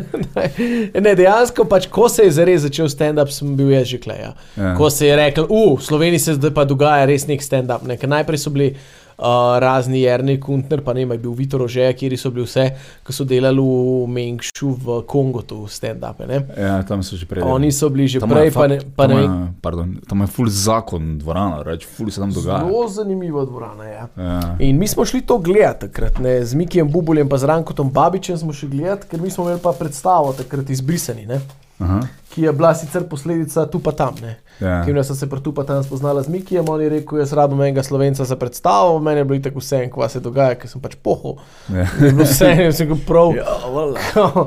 ne, 1.05 1.15
dejansko 1.15 1.65
pač, 1.69 1.87
ko 1.87 2.09
se 2.09 2.25
je 2.25 2.33
zares 2.41 2.63
začel 2.65 2.89
stand-up, 2.89 3.31
sem 3.31 3.53
bil 3.57 3.71
jaz 3.71 3.91
že 3.91 4.01
klej. 4.01 4.23
Ja. 4.23 4.33
Ja. 4.57 4.75
Ko 4.79 4.91
se 4.91 5.07
je 5.07 5.17
rekel, 5.17 5.47
v 5.47 5.83
Sloveniji 5.85 6.25
se 6.25 6.39
zdaj 6.39 6.55
pa 6.57 6.65
dogaja 6.65 7.07
res 7.07 7.29
nek 7.29 7.45
stand-up. 7.45 7.85
Ne? 7.87 7.99
ker 8.01 8.09
Najprej 8.09 8.41
so 8.41 8.51
bili 8.51 8.73
uh, 9.19 9.59
razni 9.59 10.01
Jrni 10.03 10.39
Kuntner, 10.41 10.81
pa 10.81 10.93
ne 10.95 11.05
vem, 11.05 11.13
je 11.13 11.19
bil 11.19 11.33
Vitor 11.33 11.63
Ože, 11.63 11.93
kjer 11.93 12.17
so 12.19 12.31
bili 12.31 12.47
vse, 12.47 12.65
ki 13.07 13.13
so 13.13 13.25
delali 13.25 13.61
v 13.61 14.07
Mengšu 14.09 14.71
v 14.79 15.01
Kongu, 15.07 15.43
tu 15.43 15.67
stand-up. 15.67 16.23
Ne? 16.27 16.43
Ja, 16.57 16.83
tam 16.83 17.03
so 17.03 17.17
že 17.17 17.27
prej. 17.27 17.43
Oni 17.43 17.73
so 17.73 17.91
bili 17.91 18.09
že 18.09 18.21
Tam 18.21 18.31
prej, 18.31 18.51
pa 18.51 18.67
ne, 18.67 18.79
pa 18.97 19.07
tam 19.07 19.17
ne 19.17 19.23
je- 19.23 19.29
vem. 19.29 19.55
Pardon, 19.61 19.97
tam 20.09 20.21
je 20.21 20.27
full 20.27 20.49
zakon 20.49 21.19
dvorana, 21.19 21.63
reč, 21.63 21.87
full 21.87 22.11
se 22.11 22.21
tam 22.21 22.33
dogaja. 22.33 22.65
Zelo 22.65 22.89
zanimiva 22.89 23.45
dvorana 23.45 23.85
je. 23.85 23.95
Ja. 23.95 24.07
Ja. 24.17 24.57
In 24.59 24.79
mi 24.79 24.89
smo 24.89 25.05
šli 25.05 25.21
to 25.21 25.39
gledati 25.39 25.87
takrat, 25.89 26.19
ne, 26.19 26.45
z 26.45 26.55
Mikijem 26.55 26.91
Bubuljem 26.91 27.29
in 27.33 27.39
z 27.39 27.45
Rankotom 27.45 27.91
Babičem 27.91 28.39
smo 28.39 28.53
šli 28.53 28.69
gledati, 28.69 29.07
ker 29.09 29.21
mi 29.21 29.31
smo 29.31 29.45
imeli 29.45 29.61
pa 29.63 29.73
predstavo 29.73 30.33
takrat 30.33 30.71
izbrisani, 30.71 31.27
ne, 31.27 31.41
Aha, 31.79 32.01
ki 32.29 32.43
je 32.43 32.53
bila 32.53 32.75
sicer 32.75 33.05
posledica 33.09 33.67
tu 33.67 33.79
pa 33.79 33.93
tam. 33.93 34.15
Ne. 34.23 34.37
ja. 34.61 34.81
Kim 34.85 34.97
sem 35.05 35.17
se 35.17 35.29
pri 35.31 35.41
tu 35.41 35.53
pa 35.55 35.63
tam 35.65 35.83
spoznala 35.83 36.23
z 36.23 36.29
Mikijem, 36.29 36.69
on 36.69 36.81
je 36.83 36.89
rekel, 36.89 37.19
jaz 37.19 37.33
rabim 37.33 37.61
enega 37.63 37.83
slovenca 37.83 38.25
za 38.25 38.37
predstavo, 38.37 38.99
meni 38.99 39.21
je 39.21 39.25
bilo 39.25 39.43
tako 39.43 39.59
vse, 39.59 39.85
en, 39.85 39.91
kva 39.91 40.09
se 40.09 40.21
dogaja, 40.21 40.55
ker 40.59 40.69
sem 40.69 40.81
pač 40.83 40.97
pohol. 40.99 41.39
Ja. 41.71 41.87
Je 42.01 42.11
bilo 42.13 42.27
vse, 42.27 42.51
in 42.65 42.73
sem 42.73 42.89
rekel, 42.89 43.05
prav. 43.07 43.37
Ja. 43.37 43.47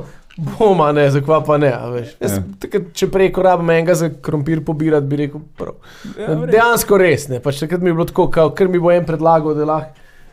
Boma, 0.58 0.92
ne, 0.92 1.10
zakva 1.10 1.42
pa 1.44 1.58
ne. 1.60 1.72
a 1.72 1.88
veš. 1.92 2.14
Jaz, 2.20 2.36
Ja. 2.38 2.42
takrat, 2.58 2.92
če 2.96 3.08
prej, 3.12 3.32
ko 3.36 3.42
rabim 3.44 3.70
enega 3.70 3.94
za 3.94 4.08
krompir 4.08 4.62
pobirati, 4.64 5.06
bi 5.06 5.16
rekel, 5.16 5.40
prav. 5.56 5.74
Ja. 6.16 6.36
Dejansko 6.48 6.96
res 7.00 7.28
ne. 7.28 7.40
Pač 7.40 7.60
takrat 7.60 7.80
mi 7.84 7.90
je 7.92 7.96
bilo 7.96 8.06
tako, 8.08 8.28
kao, 8.32 8.50
ker 8.56 8.68
mi 8.68 8.80
bo 8.80 8.92
en 8.92 9.04
predlagal, 9.08 9.52
da 9.56 9.64
lahko 9.68 9.92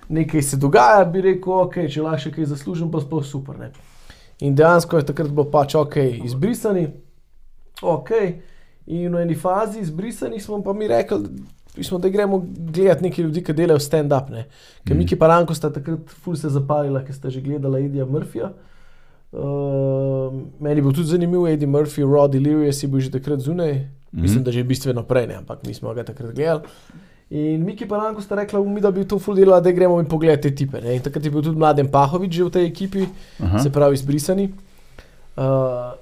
nekaj 0.09 0.41
se 0.41 0.57
dogaja, 0.57 1.03
bi 1.05 1.21
rekel, 1.21 1.53
ok, 1.65 1.75
če 1.91 2.01
lahko 2.01 2.23
še 2.23 2.31
kaj 2.31 2.47
zaslužim, 2.53 2.87
pa 2.91 2.99
sploh 3.03 3.23
super. 3.27 3.59
Ne. 3.59 3.71
In 4.41 4.55
dejansko 4.55 4.97
je 4.97 5.05
takrat 5.05 5.29
bilo 5.29 5.49
pač 5.51 5.75
ok, 5.75 5.95
izbrisani, 6.25 6.87
ok. 7.81 8.09
In 8.87 9.13
v 9.15 9.21
eni 9.21 9.35
fazi 9.35 9.79
izbrisani 9.79 10.39
smo 10.39 10.61
pa 10.63 10.73
mi 10.73 10.87
rekli, 10.87 11.19
smo, 11.81 11.99
da 11.99 12.09
gremo 12.09 12.39
gledati 12.57 13.03
nekaj 13.03 13.23
ljudi, 13.23 13.43
ki 13.43 13.53
delajo 13.53 13.79
stand-up. 13.79 14.29
ne. 14.29 14.47
Ker 14.83 14.95
Mhm. 14.95 14.97
Miki 14.97 15.15
Paranko 15.15 15.53
sta 15.53 15.69
takrat 15.69 16.09
ful 16.23 16.35
se 16.35 16.49
zapalila, 16.49 17.03
ker 17.05 17.15
sta 17.15 17.29
že 17.29 17.41
gledala 17.41 17.79
Edija 17.79 18.05
Murphyja. 18.05 18.51
Uh, 19.31 20.33
meni 20.59 20.79
je 20.79 20.81
bil 20.81 20.93
tudi 20.93 21.07
zanimiv, 21.07 21.45
Eddie 21.47 21.67
Murphy, 21.67 22.01
Raw 22.01 22.27
Delirious 22.31 22.83
je 22.83 22.87
bil 22.89 22.99
že 22.99 23.11
takrat 23.11 23.39
zunaj, 23.39 23.73
mm 23.73 23.77
-hmm. 23.77 24.21
mislim, 24.21 24.43
da 24.43 24.51
že 24.51 24.63
bistveno 24.63 25.03
prej, 25.03 25.27
ne, 25.27 25.35
ampak 25.35 25.67
mi 25.67 25.73
smo 25.73 25.93
ga 25.93 26.03
takrat 26.03 26.35
gledali. 26.35 26.61
In 27.29 27.61
Miki 27.61 27.85
Paranko 27.85 28.21
sta 28.21 28.35
rekla, 28.35 28.59
mi 28.65 28.81
da 28.81 28.89
bi 28.91 29.03
to 29.05 29.19
ful 29.21 29.35
delala, 29.37 29.61
da 29.61 29.71
gremo 29.71 29.99
in 30.01 30.07
pogledati 30.09 30.49
te 30.49 30.55
tipe. 30.55 30.81
Ne. 30.81 30.95
In 30.97 31.01
takrat 31.05 31.25
je 31.25 31.29
bil 31.29 31.43
tudi 31.45 31.59
Mladen 31.61 31.91
Pahovič 31.93 32.33
že 32.33 32.43
v 32.43 32.49
tej 32.49 32.65
ekipi, 32.65 33.05
Aha. 33.37 33.59
se 33.61 33.69
pravi 33.69 33.93
izbrisani. 33.93 34.47
Uh, 35.37 35.93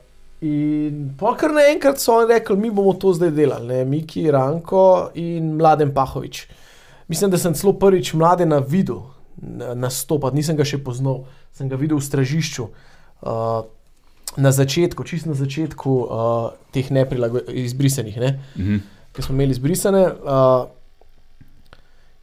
in 0.42 1.10
pa 1.20 1.34
kar 1.36 1.52
naenkrat 1.52 2.00
so 2.00 2.16
oni 2.22 2.32
rekli, 2.32 2.56
mi 2.58 2.72
bomo 2.72 2.94
to 2.96 3.12
zdaj 3.14 3.34
delali, 3.36 3.68
ne? 3.68 3.84
Miki, 3.86 4.24
Ranko 4.32 5.12
in 5.20 5.58
Mladen 5.60 5.92
Pahovič. 5.94 6.46
Mislim, 7.12 7.32
da 7.32 7.38
sem 7.38 7.54
celo 7.54 7.74
prvič 7.74 8.14
mladena 8.14 8.60
videl 8.64 9.04
na- 9.38 9.74
nastopati, 9.76 10.36
nisem 10.40 10.56
ga 10.56 10.64
še 10.64 10.80
poznal, 10.80 11.26
sem 11.52 11.68
ga 11.68 11.76
videl 11.76 12.00
v 12.00 12.08
stražišču. 12.08 12.70
Uh, 13.20 13.68
na 14.38 14.52
začetku, 14.56 15.04
čist 15.04 15.26
na 15.28 15.34
začetku 15.36 15.92
uh, 16.08 16.56
teh 16.72 16.88
neprilagojenih, 16.88 17.66
izbrisanih, 17.68 18.16
ne? 18.18 18.40
Mhm. 18.56 18.78
ki 19.12 19.24
smo 19.26 19.34
imeli 19.34 19.52
izbrisane. 19.52 20.04
Uh, 20.24 20.70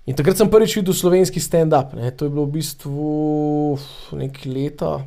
in 0.07 0.17
takrat 0.17 0.37
sem 0.37 0.51
prvič 0.51 0.77
videl 0.81 0.95
slovenski 0.95 1.41
stand-up. 1.41 1.91
To 1.93 2.25
je 2.25 2.31
bilo 2.31 2.47
v 2.47 2.53
bistvu 2.61 3.79
nekaj 4.13 4.53
leta 4.53 5.07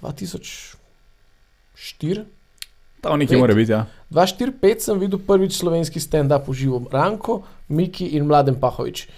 2004. 0.00 2.24
Tam 3.04 3.18
nekje 3.20 3.36
mora 3.36 3.54
biti, 3.54 3.72
ja. 3.72 3.84
2004-2005 4.10 4.78
sem 4.80 4.98
videl 4.98 5.20
prvič 5.20 5.52
slovenski 5.60 6.00
stand-up 6.00 6.48
v 6.48 6.52
živo. 6.56 6.88
Ranko, 6.92 7.42
Miki 7.68 8.06
in 8.16 8.24
Mladen 8.26 8.56
Pahovič. 8.60 9.08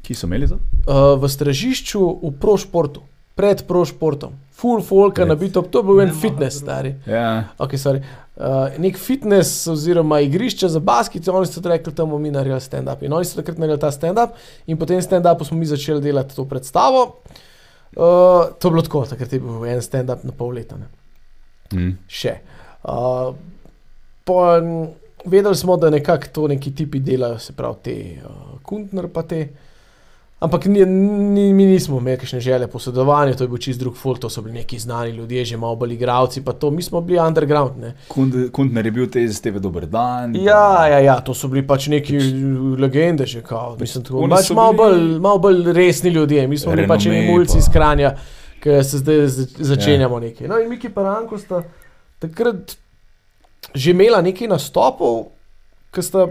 Ki 0.00 0.14
so 0.14 0.26
imeli 0.30 0.48
to? 0.48 0.56
Uh, 0.86 1.18
v 1.20 1.28
stražišču 1.28 2.00
v 2.00 2.32
prošportu, 2.40 3.02
pred 3.36 3.66
prošportom, 3.66 4.32
full 4.60 4.82
folka 4.84 5.24
nabito, 5.24 5.62
to 5.62 5.80
je 5.80 5.88
bil 5.88 6.00
en 6.00 6.08
Ne, 6.08 6.14
fitness, 6.14 6.60
stari. 6.60 6.94
Ja. 7.06 7.48
Okay, 7.58 7.78
sorry. 7.80 8.02
uh, 8.36 8.68
nek 8.78 8.98
fitness 8.98 9.66
oziroma 9.68 10.20
igrišče 10.20 10.68
za 10.68 10.80
basket, 10.80 11.28
oni 11.28 11.46
so 11.46 11.60
rekli, 11.64 11.92
da 11.92 12.04
bomo 12.04 12.18
mi 12.18 12.30
naredili 12.30 12.60
stand-up. 12.60 13.02
In 13.02 13.12
oni 13.12 13.24
so 13.24 13.40
takrat 13.40 13.58
naredili 13.58 13.80
ta 13.80 13.90
stand-up, 13.92 14.36
in 14.66 14.78
po 14.78 14.86
tem 14.86 15.02
stand-upu 15.02 15.44
smo 15.44 15.58
mi 15.58 15.66
začeli 15.66 16.00
delati 16.00 16.36
to 16.36 16.44
predstavo. 16.44 17.04
Uh, 17.96 18.52
to 18.58 18.68
je 18.68 18.72
bilo 18.72 18.82
tako, 18.82 19.04
takrat 19.10 19.32
je 19.32 19.40
bil 19.40 19.64
en 19.66 19.82
stand-up 19.82 20.24
na 20.24 20.32
pol 20.36 20.54
leta, 20.54 20.76
ne. 20.76 20.90
Mhm. 21.74 21.90
še. 22.08 22.36
Uh, 22.82 23.34
po, 24.24 24.36
vedeli 25.24 25.56
smo, 25.56 25.76
da 25.76 25.90
nekako 25.90 26.32
to 26.32 26.46
neki 26.48 26.74
tipi 26.74 27.00
delajo, 27.00 27.38
se 27.38 27.52
pravi 27.52 27.76
te 27.82 27.96
uh, 28.24 28.60
Kuntner 28.62 29.08
pa 29.08 29.22
te. 29.22 29.48
Ampak 30.40 30.64
ni, 30.64 30.80
ni, 30.86 31.52
mi 31.52 31.66
nismo 31.66 31.98
imeli 31.98 32.16
kakšne 32.16 32.40
želje 32.40 32.66
po 32.66 32.78
sodelovanju, 32.78 33.34
to 33.34 33.44
je 33.44 33.48
bil 33.48 33.58
čist 33.58 33.80
drug 33.80 33.96
folk, 33.96 34.18
to 34.18 34.28
so 34.28 34.40
bili 34.40 34.54
neki 34.54 34.78
znani 34.78 35.10
ljudje, 35.10 35.44
že 35.44 35.56
malo 35.56 35.76
bolj 35.76 35.92
igravci, 35.92 36.40
pa 36.40 36.52
to, 36.54 36.70
mi 36.70 36.82
smo 36.82 37.00
bili 37.00 37.18
underground. 37.20 37.76
Ne. 37.78 37.90
Kund- 38.08 38.50
Kuntner 38.50 38.86
je 38.86 38.92
bil 38.92 39.06
te 39.06 39.22
iz 39.22 39.40
TV 39.40 39.58
Dober 39.58 39.84
dan. 39.86 40.32
Ja, 40.36 40.62
ja, 40.86 40.98
ja, 41.00 41.20
to 41.20 41.34
so 41.34 41.48
bili 41.48 41.60
pač 41.62 41.88
neki 41.88 42.16
legende, 42.78 43.26
že 43.26 43.42
kao. 43.42 43.76
Mislim, 43.80 44.04
tako, 44.04 44.24
pač 44.28 44.44
so 44.44 44.54
malo, 44.54 44.72
bili- 44.72 44.78
bolj, 44.78 45.20
malo 45.20 45.38
bolj 45.38 45.72
resni 45.72 46.10
ljudje, 46.10 46.46
mi 46.48 46.58
smo 46.58 46.72
bili 46.72 46.88
pač 46.88 47.04
Renome 47.04 47.20
neki 47.20 47.32
mulci 47.32 47.52
pa- 47.52 47.58
iz 47.58 47.68
Kranja, 47.68 48.14
ki 48.60 48.80
se 48.82 48.98
zdaj 48.98 49.20
zač- 49.28 49.60
začenjamo 49.66 50.16
ja. 50.16 50.20
nekaj. 50.22 50.48
No 50.48 50.58
in 50.58 50.68
Miki 50.68 50.88
Paranko 50.90 51.38
sta 51.38 51.62
takrat 52.18 52.76
že 53.74 53.90
imela 53.90 54.22
nekaj 54.22 54.48
nastopov, 54.48 55.26
ki 55.92 56.02
sta, 56.02 56.26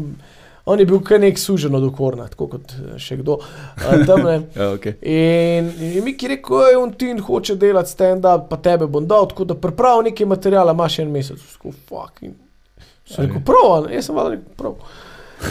on 0.71 0.81
je 0.81 0.87
bil 0.87 1.01
kar 1.05 1.21
nek 1.21 1.39
sužen 1.39 1.75
od 1.75 1.85
okorna, 1.89 2.29
tako 2.31 2.47
kot 2.55 2.75
eh, 2.77 2.95
še 3.03 3.19
kdo. 3.21 3.41
Uh, 3.41 4.07
tam. 4.07 4.27
Ja, 4.61 4.71
okay. 4.75 4.95
In, 5.03 5.71
in 5.81 6.05
Miki 6.05 6.27
je 6.27 6.35
rekel, 6.35 6.63
da 6.63 6.79
on 6.81 6.93
tin 6.99 7.21
hoče 7.25 7.57
delati 7.61 7.91
stand-up, 7.91 8.49
pa 8.51 8.59
tebe 8.63 8.87
bom 8.91 9.07
dal, 9.09 9.29
tako 9.31 9.47
da 9.51 9.57
pripravi 9.59 10.11
nekaj 10.11 10.29
materijala, 10.31 10.75
imaš 10.77 10.99
en 11.03 11.13
mesec. 11.15 11.43
Sko, 11.55 11.73
fuck. 11.89 12.23
In 12.23 12.35
sem 13.09 13.27
rekel, 13.27 13.43
prav, 13.47 13.71
a 13.77 13.81
ne?" 13.87 13.95
jaz 13.97 14.11
sem 14.11 14.19
valjda 14.19 14.37
rekel, 14.37 14.53
prav. 14.59 14.77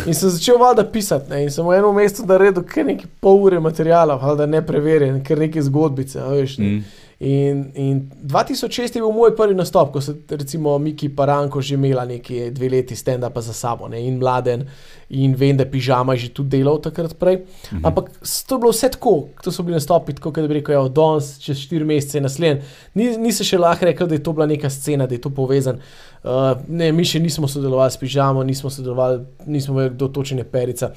In 0.06 0.14
sem 0.14 0.30
začel 0.30 0.60
valjda 0.62 0.86
pisati, 0.94 1.30
ne? 1.32 1.44
in 1.44 1.52
sem 1.52 1.66
v 1.66 1.74
enem 1.80 1.96
mestu 1.98 2.26
naredil 2.30 2.64
kar 2.70 2.86
nekaj 2.86 3.10
pol 3.24 3.40
ure 3.48 3.60
materijala, 3.64 4.20
valjda 4.22 4.46
ne 4.46 4.62
preverjen, 4.66 5.24
kar 5.26 5.42
neke 5.42 5.64
zgodbice, 5.66 6.22
veš. 6.30 6.58
Ne? 6.62 6.70
Mm. 6.70 7.08
In, 7.20 7.72
in 7.76 8.10
2006 8.24 8.96
je 8.96 9.02
bil 9.02 9.12
moj 9.12 9.34
prvi 9.36 9.56
nastop, 9.56 9.90
ko 9.92 10.00
so 10.00 10.14
recimo 10.32 10.78
Miki 10.80 11.10
Paranko 11.12 11.60
že 11.62 11.76
imela 11.76 12.06
neki 12.08 12.46
dve 12.56 12.70
leti 12.70 12.96
stand-upa 12.96 13.42
za 13.42 13.54
sabo 13.54 13.88
ne? 13.88 14.00
in 14.08 14.18
mladen. 14.18 14.64
In 15.10 15.34
vem, 15.36 15.58
da 15.58 15.66
je 15.66 15.72
pižama 15.72 16.16
že 16.16 16.30
tudi 16.30 16.58
delal 16.58 16.80
takrat 16.80 17.18
prej. 17.20 17.42
Mhm. 17.74 17.86
Ampak 17.86 18.10
to 18.22 18.56
je 18.56 18.60
bilo 18.60 18.72
vse 18.72 18.90
tako, 18.96 19.28
to 19.44 19.52
so 19.52 19.64
bili 19.64 19.76
nastopi, 19.76 20.16
tako 20.16 20.32
da 20.32 20.48
bi 20.48 20.62
rekel, 20.62 20.76
ja, 20.76 20.88
danes, 20.88 21.36
čez 21.44 21.60
štiri 21.60 21.86
mesece, 21.86 22.22
naslednji. 22.22 22.64
Ni, 22.96 23.18
ni 23.18 23.36
se 23.36 23.44
še 23.44 23.60
lahko 23.60 23.90
rekel, 23.90 24.08
da 24.08 24.16
je 24.16 24.24
to 24.24 24.34
bila 24.34 24.48
neka 24.48 24.70
scena, 24.70 25.08
da 25.08 25.16
je 25.16 25.22
to 25.22 25.30
povezan. 25.30 25.82
Uh, 26.24 26.56
ne, 26.68 26.92
mi 26.92 27.04
še 27.04 27.20
nismo 27.20 27.48
sodelovali 27.48 27.92
s 27.92 28.00
pižamo, 28.00 28.44
nismo 28.44 28.70
sodelovali, 28.72 29.26
nismo 29.48 29.76
vedeli, 29.76 29.96
kdo 29.98 30.08
točen 30.08 30.40
je 30.40 30.48
perica. 30.48 30.94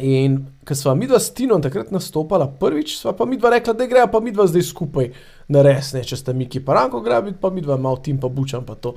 In 0.00 0.38
ko 0.64 0.74
smo 0.74 0.94
mi 0.94 1.06
dva 1.06 1.18
s 1.20 1.34
Tinom 1.36 1.60
takrat 1.62 1.90
nastopala 1.92 2.46
prvič, 2.48 2.94
sva 2.96 3.12
pa 3.12 3.26
mi 3.28 3.36
dva 3.36 3.50
rekla, 3.52 3.74
da 3.76 3.86
gre 3.86 4.06
pa 4.12 4.20
mi 4.24 4.32
dva 4.32 4.46
zdaj 4.48 4.64
skupaj 4.64 5.10
na 5.52 5.64
res, 5.66 5.92
ne, 5.92 6.00
če 6.04 6.16
sta 6.16 6.32
Miki 6.32 6.62
Paranko 6.64 7.02
grabiti, 7.04 7.36
pa 7.40 7.50
mi 7.52 7.60
dva 7.60 7.76
malo 7.76 8.00
tim 8.00 8.16
pa 8.20 8.30
bučam 8.32 8.64
pa 8.64 8.74
to. 8.74 8.94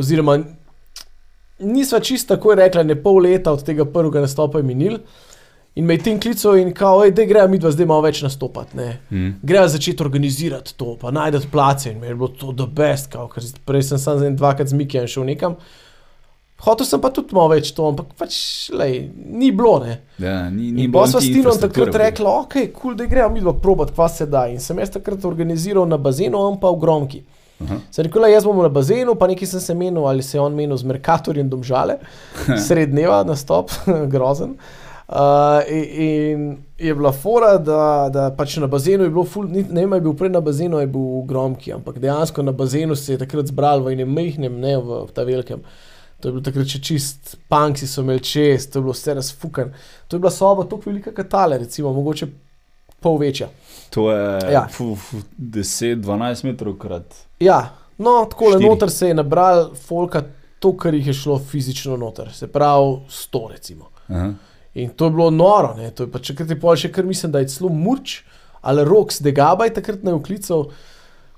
Oziroma, 0.00 0.38
nisva 1.60 2.00
čisto 2.00 2.36
tako 2.36 2.56
rekla, 2.56 2.82
ne 2.82 2.96
pol 2.96 3.20
leta 3.26 3.52
od 3.52 3.64
tega 3.66 3.84
prvega 3.84 4.24
nastopa 4.24 4.62
je 4.62 4.68
minil. 4.70 4.98
In 5.74 5.86
me 5.88 5.94
je 5.94 6.02
tim 6.04 6.18
klical 6.20 6.58
in 6.60 6.72
kao, 6.76 7.04
da 7.10 7.24
gre 7.24 7.46
mi 7.48 7.58
dva 7.60 7.70
zdaj 7.72 7.86
malo 7.88 8.04
več 8.04 8.20
nastopati. 8.24 8.76
Ne. 8.76 8.88
Mm. 9.10 9.30
Gre 9.42 9.68
začeti 9.72 10.04
organizirati 10.04 10.74
to, 10.76 10.96
pa 11.00 11.12
najdete 11.12 11.48
place 11.52 11.92
in 11.92 12.00
mi 12.00 12.08
je 12.10 12.16
bilo 12.16 12.28
to 12.28 12.52
the 12.56 12.66
best, 12.68 13.08
kao, 13.12 13.28
ker 13.32 13.44
prej 13.68 13.86
sem 13.88 14.00
sam 14.00 14.18
za 14.20 14.26
en 14.28 14.36
dvakrat 14.36 14.68
z 14.68 14.76
Mikijem 14.76 15.08
šel 15.08 15.24
nekam. 15.28 15.56
Hotel 16.62 16.86
sem 16.86 17.00
pa 17.02 17.10
tudi 17.10 17.34
malo 17.34 17.50
več 17.50 17.72
to, 17.74 17.88
ampak 17.90 18.12
pač, 18.18 18.36
lej, 18.70 19.00
ni 19.12 19.50
bilo, 19.50 19.80
ne. 19.82 19.96
Ja, 20.22 20.44
ni, 20.46 20.70
ni 20.70 20.86
bilo 20.86 21.02
pa 21.02 21.10
sva 21.10 21.22
s 21.22 21.26
Tinom 21.26 21.58
takrat 21.58 21.90
v 21.90 22.02
rekla, 22.04 22.34
ok, 22.44 22.54
kul, 22.54 22.68
cool, 22.76 22.94
da 23.00 23.08
gremo 23.10 23.34
mi 23.34 23.42
dva 23.42 23.54
probat, 23.58 23.90
kva 23.90 24.06
se 24.06 24.28
da. 24.30 24.44
In 24.46 24.62
sem 24.62 24.78
jaz 24.78 24.92
takrat 24.94 25.26
organiziral 25.26 25.88
na 25.90 25.98
bazenu, 25.98 26.38
on 26.38 26.60
pa 26.62 26.70
v 26.70 26.78
Gromki. 26.84 27.24
Aha. 27.62 27.80
Sem 27.90 28.06
rekel, 28.06 28.28
jaz 28.30 28.46
bom 28.46 28.62
na 28.62 28.70
bazenu, 28.70 29.16
pa 29.18 29.26
nekaj 29.30 29.50
sem 29.56 29.64
se 29.64 29.74
menil, 29.74 30.06
ali 30.06 30.22
se 30.22 30.38
je 30.38 30.44
on 30.44 30.54
menil 30.54 30.78
z 30.78 30.86
Merkatorjem 30.86 31.50
domžale, 31.50 31.98
sred 32.66 32.94
dneva 32.94 33.24
nastop, 33.26 33.74
grozen. 34.14 34.54
Uh, 35.12 35.60
in, 35.68 36.62
je 36.78 36.94
bila 36.94 37.10
fora, 37.12 37.56
da, 37.60 38.08
da 38.08 38.30
pač 38.32 38.54
na 38.62 38.70
bazenu 38.70 39.04
je 39.04 39.12
bilo, 39.12 39.26
ful, 39.28 39.50
ni- 39.50 39.66
ne 39.66 39.82
vem, 39.82 39.98
je 39.98 40.04
bil 40.06 40.14
prej 40.16 40.30
na 40.32 40.40
bazenu, 40.40 40.78
je 40.80 40.88
bil 40.94 41.24
Gromki, 41.28 41.74
ampak 41.74 41.98
dejansko 42.00 42.46
na 42.46 42.54
bazenu 42.56 42.96
se 42.96 43.12
je 43.12 43.20
takrat 43.20 43.50
zbral 43.50 43.82
v 43.84 43.92
enem 43.98 44.08
mehnem, 44.08 44.56
ne 44.62 44.78
v, 44.78 45.02
v 45.10 45.12
ta 45.12 45.26
velikem. 45.28 45.66
To 46.22 46.28
je 46.28 46.36
bilo 46.36 46.44
takrat 46.46 46.70
še 46.70 46.78
čist, 46.78 47.32
punksi 47.50 47.88
so 47.90 48.04
imeli 48.04 48.22
čest, 48.22 48.70
to 48.70 48.78
je 48.78 48.84
bilo 48.86 48.94
vse 48.94 49.14
razfukan. 49.18 49.72
To 50.06 50.16
je 50.16 50.22
bila 50.22 50.30
soba 50.30 50.62
tako 50.70 50.92
velika 50.92 51.10
kot 51.16 51.28
tale, 51.28 51.58
recimo, 51.58 51.90
mogoče 51.92 52.28
pol 53.02 53.18
večja. 53.18 53.48
To 53.90 54.06
je 54.12 54.22
Ja. 54.44 54.50
ja. 54.52 54.62
fu, 54.70 54.94
fu, 54.94 55.18
10-12 55.38 56.44
metrov 56.46 56.76
krat. 56.78 57.16
Ja, 57.42 57.74
no, 57.98 58.20
tako 58.30 58.52
le 58.54 58.60
noter 58.62 58.90
se 58.90 59.10
je 59.10 59.18
nabral 59.18 59.72
folka, 59.74 60.22
to, 60.62 60.76
kar 60.78 60.94
jih 60.94 61.10
je 61.10 61.16
šlo 61.24 61.40
fizično 61.42 61.98
noter, 61.98 62.30
se 62.34 62.46
pravi 62.46 63.00
100, 63.10 63.42
recimo. 63.50 63.90
Aha. 64.08 64.30
In 64.74 64.94
to 64.94 65.10
je 65.10 65.10
bilo 65.10 65.30
noro, 65.30 65.74
ne? 65.76 65.90
to 65.90 66.06
je 66.06 66.12
pa 66.12 66.22
če 66.22 66.36
kaj 66.38 66.48
ti 66.48 66.60
pol 66.60 66.78
še 66.78 66.92
kar 66.94 67.04
mislim, 67.04 67.34
da 67.34 67.42
je 67.42 67.50
celo 67.50 67.68
murč 67.68 68.22
ali 68.62 68.84
rok 68.86 69.10
z 69.12 69.26
degabaj 69.26 69.74
takrat 69.74 70.04
ne 70.06 70.14
uklical. 70.14 70.68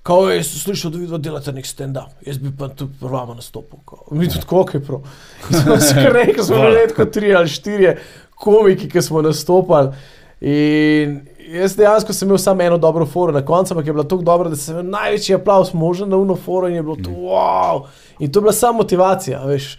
Kao 0.05 0.29
je, 0.29 0.43
sem 0.45 0.61
slišal, 0.61 0.91
da 0.93 0.99
vi 1.01 1.07
dva 1.09 1.19
delate 1.19 1.53
nek 1.53 1.65
stand-up, 1.65 2.11
jaz 2.27 2.37
bi 2.39 2.51
pa 2.59 2.69
tu 2.69 2.91
prvama 3.01 3.35
nastopil. 3.35 3.79
kao. 3.89 4.05
Mi 4.11 4.29
tudi 4.29 4.45
koliko 4.47 4.77
je 4.77 4.85
prav. 4.85 5.01
In 5.51 5.61
Smo 5.61 5.79
se 5.81 5.95
rekli, 6.13 6.45
smo 6.45 6.57
bili 6.57 6.89
tako 6.89 7.05
tri 7.05 7.35
ali 7.35 7.49
štiri 7.49 7.97
komiki, 8.37 8.89
ki 8.89 9.03
smo 9.03 9.23
nastopali. 9.23 9.95
In 10.41 11.23
jaz 11.55 11.77
dejansko 11.77 12.13
sem 12.13 12.29
imel 12.29 12.39
samo 12.39 12.63
eno 12.63 12.79
dobro 12.79 13.07
foro 13.07 13.33
na 13.33 13.45
koncu, 13.45 13.75
ampak 13.75 13.87
je 13.87 13.93
bila 13.93 14.05
tako 14.05 14.23
dobra, 14.23 14.51
da 14.53 14.57
sem 14.57 14.77
imel 14.77 14.91
največji 14.91 15.35
aplaus 15.35 15.73
možen 15.73 16.09
na 16.09 16.17
uno 16.17 16.37
foro 16.37 16.69
in 16.69 16.75
je 16.75 16.83
bilo 16.83 16.97
to 16.97 17.11
wow. 17.11 17.87
In 18.19 18.33
to 18.33 18.39
je 18.39 18.43
bila 18.43 18.53
samo 18.53 18.79
motivacija, 18.79 19.41
veš. 19.45 19.79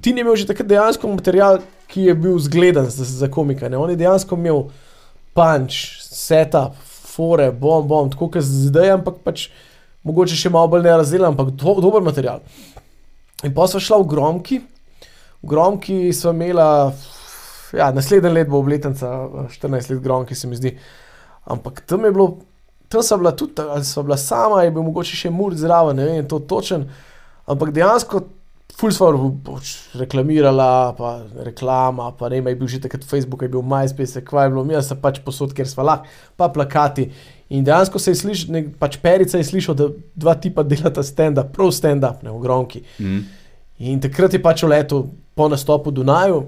Ti 0.00 0.12
ni 0.12 0.20
imel 0.20 0.36
že 0.36 0.46
takrat 0.46 0.68
dejansko 0.68 1.08
material, 1.08 1.58
ki 1.86 2.02
je 2.02 2.14
bil 2.14 2.38
zgleden 2.38 2.90
za, 2.90 3.04
za 3.04 3.30
komika. 3.30 3.68
Ne? 3.68 3.76
On 3.76 3.90
je 3.90 3.96
dejansko 3.96 4.36
imel 4.36 4.66
punch, 5.32 5.74
setup, 6.04 6.76
fore, 7.14 7.50
bom, 7.52 7.86
bom, 7.88 8.10
tako 8.12 8.28
kot 8.34 8.44
zdaj, 8.44 8.96
ampak 8.98 9.20
pač 9.24 9.48
mogoče 10.04 10.36
še 10.38 10.52
malo 10.52 10.70
bolj 10.74 10.84
nerazdeljen, 10.86 11.32
ampak 11.32 11.54
do, 11.54 11.76
dober 11.84 12.04
material. 12.04 12.42
In 13.44 13.54
pa 13.54 13.66
smo 13.70 13.82
šla 13.82 14.00
v 14.02 14.08
Gromki, 14.10 14.60
v 15.42 15.50
Gromki 15.50 15.98
smo 16.16 16.32
imela, 16.32 16.68
ja, 17.76 17.90
naslednji 17.94 18.32
let 18.32 18.50
bo 18.50 18.60
obletnica, 18.62 19.12
eh, 19.44 19.48
14 19.56 19.94
let 19.94 20.02
Gromki, 20.04 20.34
se 20.34 20.48
mi 20.48 20.56
zdi. 20.56 20.76
Ampak 21.44 21.82
tam 21.88 22.04
je 22.04 22.12
bilo, 22.12 22.28
tam 22.88 23.02
sem 23.02 23.20
bila 23.20 23.34
tudi, 23.36 23.60
ali 23.60 23.84
sem 23.84 24.04
bila 24.04 24.16
sama, 24.16 24.62
je 24.62 24.72
bil 24.72 24.86
mogoče 24.86 25.16
še 25.16 25.30
mur 25.30 25.56
zraven, 25.56 25.96
ne 26.00 26.08
vem, 26.08 26.28
to 26.28 26.40
točen. 26.40 26.88
Ampak 27.46 27.74
dejansko, 27.76 28.24
ful 28.74 28.90
smo 28.90 29.08
pač 29.44 29.70
reklamirala, 29.94 30.94
pa 30.94 31.10
reklama, 31.38 32.10
pa 32.12 32.28
ne 32.28 32.40
vem, 32.40 32.48
je 32.48 32.56
bil 32.56 32.68
že 32.68 32.80
takrat 32.80 33.04
Facebook, 33.04 33.42
je 33.42 33.48
bil 33.48 33.62
MySpace, 33.62 34.20
kva 34.20 34.44
je 34.44 34.50
bilo, 34.50 34.64
mi 34.64 34.74
smo 34.82 34.96
pač 34.96 35.20
posod, 35.20 35.54
kjer 35.54 35.68
smo 35.68 35.82
lahko, 35.82 36.06
pa 36.36 36.48
plakati. 36.48 37.08
In 37.50 37.64
dejansko 37.64 37.98
se 37.98 38.10
je 38.10 38.14
slišal, 38.14 38.48
pač 38.78 38.96
perica 38.98 39.38
je 39.38 39.44
slišal, 39.44 39.74
da 39.74 39.88
dva 40.16 40.34
tipa 40.34 40.62
delata 40.62 41.02
stand-up, 41.02 41.52
prav 41.52 41.70
stand-up, 41.70 42.22
ne 42.22 42.30
v 42.30 42.40
Gromki. 42.40 42.82
Mm. 42.98 43.20
In 43.80 44.00
takrat 44.00 44.32
je 44.32 44.42
pač 44.42 44.62
letu 44.62 45.04
po 45.34 45.48
nastopu 45.48 45.90
Dunaju, 45.90 46.44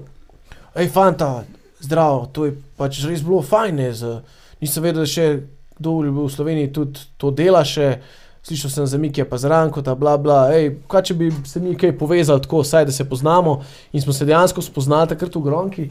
hej, 0.75 0.87
fanta, 0.89 1.45
zdravo, 1.79 2.25
to 2.27 2.45
je 2.45 2.55
pač 2.75 3.03
res 3.05 3.21
bilo 3.21 3.41
fajn. 3.41 3.75
ne, 3.75 3.93
z- 3.93 4.21
Nisem 4.61 4.83
vedel, 4.83 5.05
da 5.05 5.05
še 5.05 5.43
kdo 5.77 6.01
v 6.01 6.25
v 6.25 6.29
Sloveniji 6.29 6.73
tudi 6.73 6.99
to 7.17 7.29
dela. 7.31 7.61
Še. 7.63 8.01
Slišal 8.47 8.71
sem 8.71 8.85
za 8.87 8.97
Miki, 8.97 9.23
pa 9.27 9.35
zranko, 9.37 9.81
ta 9.83 9.91
bla 9.95 10.13
bla. 10.17 10.45
Ej, 10.55 10.77
kaj 10.87 11.01
če 11.09 11.15
bi 11.19 11.31
se 11.43 11.59
mi 11.59 11.73
kaj 11.75 11.97
povezali 11.99 12.39
tako, 12.45 12.61
saj 12.63 12.85
da 12.87 12.93
se 12.95 13.03
poznamo. 13.03 13.57
In 13.91 14.01
smo 14.01 14.13
se 14.15 14.25
dejansko 14.25 14.61
spoznali 14.63 15.11
takrat 15.11 15.35
v 15.35 15.41
Gronki. 15.43 15.87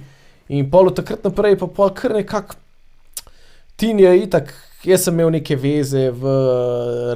In 0.49 0.71
pol 0.71 0.89
od 0.89 0.97
takrat 0.97 1.27
naprej 1.27 1.59
pa 1.61 1.69
pol 1.69 1.91
kar 1.93 2.15
nekako. 2.17 2.57
Tin 3.77 4.01
je 4.01 4.09
itak, 4.23 4.55
jaz 4.89 5.05
sem 5.05 5.19
imel 5.19 5.35
neke 5.35 5.57
veze 5.61 6.07
v 6.17 6.33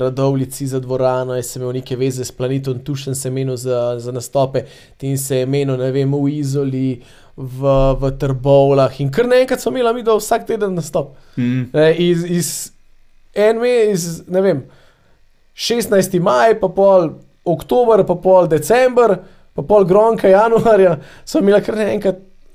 Radovlici 0.03 0.67
za 0.69 0.77
dvorano, 0.85 1.33
jaz 1.39 1.55
sem 1.55 1.63
imel 1.63 1.79
neke 1.79 1.97
veze 1.97 2.25
s 2.25 2.35
planetom 2.37 2.83
Tušen 2.85 3.17
se 3.17 3.31
menil 3.33 3.57
za, 3.57 3.97
za 3.97 4.13
nastope, 4.13 4.67
Tin 5.01 5.17
se 5.19 5.39
je 5.41 5.47
menil, 5.49 5.79
ne 5.81 5.89
vem, 5.95 6.13
v 6.13 6.35
Izoli, 6.37 6.99
v, 7.37 7.73
v 7.97 8.11
Trbovlah 8.21 9.01
in 9.01 9.09
kar 9.09 9.25
naenkrat 9.31 9.65
smo 9.65 9.73
imeli 9.73 9.95
mi 9.95 10.05
do 10.05 10.19
vsak 10.21 10.45
teden 10.53 10.77
nastop. 10.77 11.17
Mm. 11.41 11.71
Ne, 11.73 11.89
iz, 11.97 12.29
iz 12.29 12.51
en 13.33 13.57
mesec, 13.63 14.27
ne 14.29 14.45
vem, 14.45 14.63
16. 15.55 16.21
maj, 16.23 16.57
pa 16.61 16.69
pol 16.69 17.11
oktober, 17.45 18.05
pa 18.07 18.15
pol 18.15 18.49
december, 18.49 19.17
pa 19.55 19.63
pol 19.63 19.85
gronka 19.85 20.29
januarja, 20.29 20.99
smo 21.25 21.41
imeli 21.41 21.63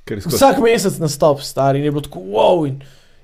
kar 0.06 0.22
skozi. 0.22 0.36
Vsak 0.38 0.62
mesec 0.64 1.00
nastop, 1.02 1.42
stari, 1.42 1.80
in 1.80 1.86
je 1.86 1.92
bilo 1.92 2.04
tako 2.06 2.20
wow. 2.20 2.68
In 2.68 2.82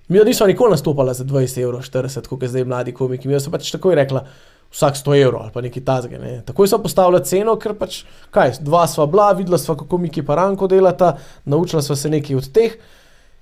mi 0.08 0.24
nismo 0.26 0.48
nikoli 0.48 0.72
nastopali 0.72 1.14
za 1.14 1.24
20 1.24 1.62
evrov, 1.62 1.82
40, 1.82 2.28
kot 2.28 2.42
je 2.42 2.50
zdaj 2.50 2.66
mladi 2.66 2.94
komiki. 2.94 3.28
Mi 3.28 3.40
smo 3.40 3.54
pač 3.54 3.72
takoj 3.72 3.96
rekla, 3.96 4.26
vsak 4.72 4.96
100 4.96 5.20
evrov 5.22 5.42
ali 5.42 5.54
pa 5.54 5.62
nekaj 5.62 5.84
tazga. 5.86 6.18
Ne. 6.18 6.42
Takoj 6.46 6.68
so 6.68 6.80
postavili 6.82 7.22
ceno, 7.26 7.56
ker 7.60 7.76
pač, 7.80 8.02
kaj, 8.34 8.58
dva 8.66 8.88
sva 8.88 9.06
bila, 9.06 9.32
videla 9.38 9.60
sva, 9.62 9.78
kako 9.80 10.02
Miki 10.02 10.24
Paranko 10.26 10.68
delata, 10.68 11.16
naučila 11.46 11.82
sva 11.86 11.96
se 11.96 12.10
nekaj 12.10 12.36
od 12.36 12.50
teh. 12.56 12.76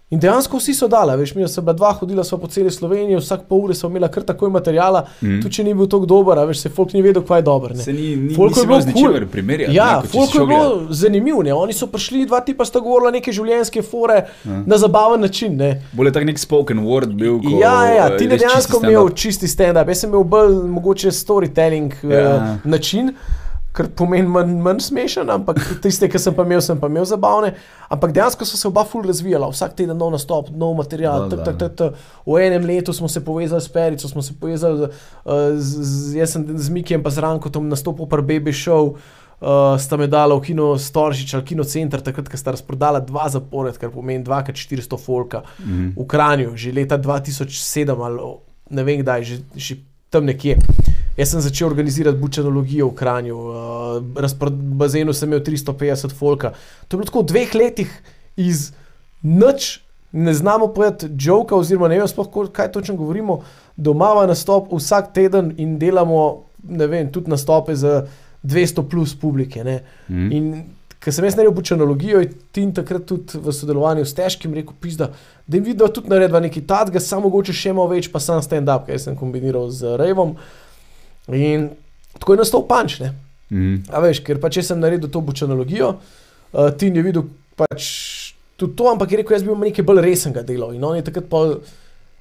In 0.09 0.17
dejansko 0.19 0.57
vsi 0.57 0.73
so 0.73 0.87
dali, 0.89 1.13
veš, 1.21 1.35
mi 1.35 1.47
smo 1.47 1.61
bila 1.63 1.73
dva, 1.73 1.91
hodila 1.93 2.23
po 2.41 2.47
celi 2.47 2.71
Sloveniji, 2.71 3.19
vsak 3.19 3.43
pol 3.47 3.59
ure 3.67 3.75
smo 3.77 3.89
imela 3.89 4.07
kar 4.07 4.23
takoj 4.23 4.49
materijala, 4.49 5.03
mm. 5.21 5.41
tudi 5.43 5.55
če 5.55 5.63
ni 5.63 5.73
bil 5.77 5.85
tako 5.85 6.05
dober, 6.09 6.39
veš, 6.49 6.63
se 6.63 6.69
folk 6.73 6.93
ni 6.93 7.03
vedel, 7.05 7.21
kaj 7.21 7.37
je 7.37 7.45
dober. 7.45 7.75
ne. 7.77 7.83
Se 7.83 7.93
ni, 7.93 8.15
ni, 8.15 8.33
nisi 8.33 8.59
je 8.59 8.65
bilo 8.65 8.79
kul. 8.95 9.27
primerjati. 9.31 9.75
Ja, 9.75 10.01
ne, 10.01 10.09
folk 10.09 10.33
je 10.35 10.45
bilo 10.49 10.87
zanimivo, 10.89 11.43
ne. 11.43 11.53
oni 11.53 11.73
so 11.73 11.87
prišli, 11.87 12.25
dva 12.25 12.41
tipa 12.41 12.65
sta 12.65 12.79
govorila 12.81 13.11
neke 13.11 13.31
življenjske 13.31 13.81
fore 13.85 14.23
Ja. 14.45 14.63
na 14.65 14.77
zabaven 14.77 15.21
način. 15.21 15.55
Ne. 15.57 15.81
Bolj 15.93 16.07
je 16.09 16.13
tak 16.13 16.25
nek 16.25 16.39
spoken 16.39 16.79
word 16.79 17.13
bil. 17.13 17.37
Ko, 17.43 17.59
Ja, 17.61 17.85
ja, 17.85 18.07
ti 18.17 18.25
eh, 18.25 18.29
ne 18.33 18.37
dejansko 18.37 18.81
imel 18.83 19.09
čisti 19.13 19.47
stand-up, 19.47 19.87
jaz 19.87 20.01
sem 20.01 20.09
imel 20.09 20.23
bolj 20.23 20.55
mogoče 20.69 21.11
storytelling 21.13 21.93
Ja. 22.03 22.19
ja. 22.19 22.35
uh, 22.35 22.65
način. 22.71 23.13
Kar 23.71 23.85
pomeni 23.93 24.25
manj, 24.27 24.55
manj 24.65 24.79
smešen, 24.81 25.29
ampak 25.29 25.59
tiste, 25.83 26.09
ki 26.09 26.17
sem 26.17 26.33
pa 26.33 26.41
imel, 26.41 26.57
sem 26.61 26.79
pa 26.79 26.87
imel 26.89 27.05
zabavne. 27.05 27.51
Ampak 27.87 28.11
dejansko 28.11 28.45
so 28.45 28.57
se 28.57 28.67
oba 28.67 28.81
ful 28.83 29.05
razvijala, 29.05 29.45
vsak 29.47 29.75
teden 29.77 29.97
nov 29.97 30.09
nastop, 30.11 30.49
nov 30.49 30.73
material. 30.73 31.29
Tak, 31.29 31.45
tak, 31.45 31.57
tak, 31.57 31.71
tak. 31.77 31.93
V 32.25 32.37
enem 32.41 32.65
letu 32.65 32.93
smo 32.93 33.05
se 33.07 33.21
povezali 33.21 33.61
s 33.61 33.69
Perico, 33.69 34.09
smo 34.09 34.21
se 34.21 34.33
povezali 34.33 34.89
uh, 34.89 34.91
z, 35.53 35.69
z, 35.85 36.15
jaz 36.17 36.33
sem 36.33 36.45
z 36.57 36.69
Mikijem 36.69 37.03
pa 37.03 37.13
z 37.13 37.21
Rankotom 37.21 37.69
nastopil 37.69 38.09
pri 38.09 38.21
Baby 38.21 38.49
Show. 38.51 38.97
Uh, 39.39 39.77
sta 39.79 39.95
me 39.95 40.09
dala 40.09 40.35
v 40.35 40.43
kino 40.43 40.73
Storžič 40.75 41.31
ali 41.31 41.45
kino 41.45 41.63
center, 41.63 42.01
takrat, 42.03 42.27
ko 42.27 42.35
sta 42.35 42.51
razprodala 42.51 42.99
dva 42.99 43.29
zapored, 43.29 43.77
kar 43.79 43.87
pomeni 43.87 44.19
2x400 44.19 44.97
folka 44.97 45.45
Mhm. 45.61 45.93
v 45.95 46.03
Kranju, 46.03 46.57
že 46.57 46.73
leta 46.73 46.97
2007 46.97 47.47
ali 47.95 48.19
ne 48.69 48.83
vem 48.83 48.99
kdaj, 48.99 49.21
že, 49.23 49.37
že 49.55 49.73
tam 50.09 50.25
nekje. 50.25 50.57
Jaz 51.19 51.33
sem 51.33 51.41
začel 51.43 51.67
organizirati 51.67 52.17
bučanologijo 52.17 52.87
v 52.87 52.95
Kranju, 52.95 53.35
uh, 53.35 54.51
bazenu 54.79 55.13
sem 55.13 55.27
imel 55.29 55.43
350 55.43 56.15
folka. 56.15 56.53
To 56.87 56.95
je 56.95 56.99
bilo 56.99 57.09
tako 57.09 57.23
v 57.25 57.31
dveh 57.33 57.55
letih 57.59 57.91
iz 58.39 58.69
nič, 59.21 59.81
ne 60.11 60.33
znamo 60.33 60.71
povedati 60.73 61.11
joka, 61.19 61.55
oziroma 61.55 61.89
ne 61.91 61.99
vem 61.99 62.07
sploh, 62.07 62.47
kaj 62.51 62.71
točno 62.71 62.95
govorimo, 62.95 63.41
doma 63.75 64.25
nastop 64.27 64.71
vsak 64.71 65.13
teden 65.13 65.53
in 65.57 65.77
delamo, 65.79 66.45
ne 66.63 66.87
vem, 66.87 67.11
tudi 67.11 67.29
nastope 67.29 67.75
za 67.75 68.05
200 68.43 68.87
plus 68.89 69.15
publike. 69.15 69.63
Ne. 69.63 69.81
Mhm. 70.09 70.31
In 70.31 70.63
ker 70.99 71.13
sem 71.13 71.25
jaz 71.25 71.35
naredil 71.35 71.55
bučanologijo, 71.55 72.19
je 72.19 72.31
Tin 72.51 72.73
takrat 72.75 73.05
tudi 73.07 73.39
v 73.39 73.53
sodelovanju 73.53 74.05
s 74.05 74.15
težkim 74.15 74.53
rekel, 74.53 74.73
pizda, 74.81 75.11
da 75.47 75.57
jim 75.57 75.63
vidijo 75.63 75.87
tudi 75.87 76.09
naredba 76.09 76.39
nekaj 76.39 76.65
tadga, 76.67 76.99
samo 76.99 77.27
mogoče 77.27 77.53
še 77.55 77.73
malo 77.73 77.91
več, 77.91 78.07
pa 78.11 78.19
sam 78.19 78.41
stand-up, 78.43 78.87
kaj 78.87 78.99
sem 78.99 79.19
kombiniral 79.19 79.69
z 79.71 79.95
Revom. 79.99 80.35
In 81.33 81.69
tako 82.19 82.33
je 82.33 82.43
nastal 82.43 82.65
panč, 82.67 82.99
ne. 83.03 83.13
Mhm. 83.49 83.75
A 83.89 84.01
veš, 84.03 84.23
ker 84.25 84.39
pač 84.41 84.61
sem 84.65 84.79
naredil 84.79 85.09
to 85.09 85.21
bučanologijo, 85.25 85.93
uh, 85.97 86.71
Tin 86.77 86.95
je 86.95 87.03
videl 87.03 87.27
pač 87.57 87.85
tudi 88.59 88.75
to, 88.75 88.89
ampak 88.91 89.11
je 89.11 89.21
rekel, 89.21 89.37
jaz 89.37 89.43
bi 89.43 89.53
imel 89.53 89.69
nekaj 89.69 89.85
bolj 89.87 90.01
resnega 90.03 90.43
dela. 90.43 90.73
In 90.75 90.83
on 90.83 90.97
je 90.97 91.05
takrat 91.07 91.29
pa 91.31 91.45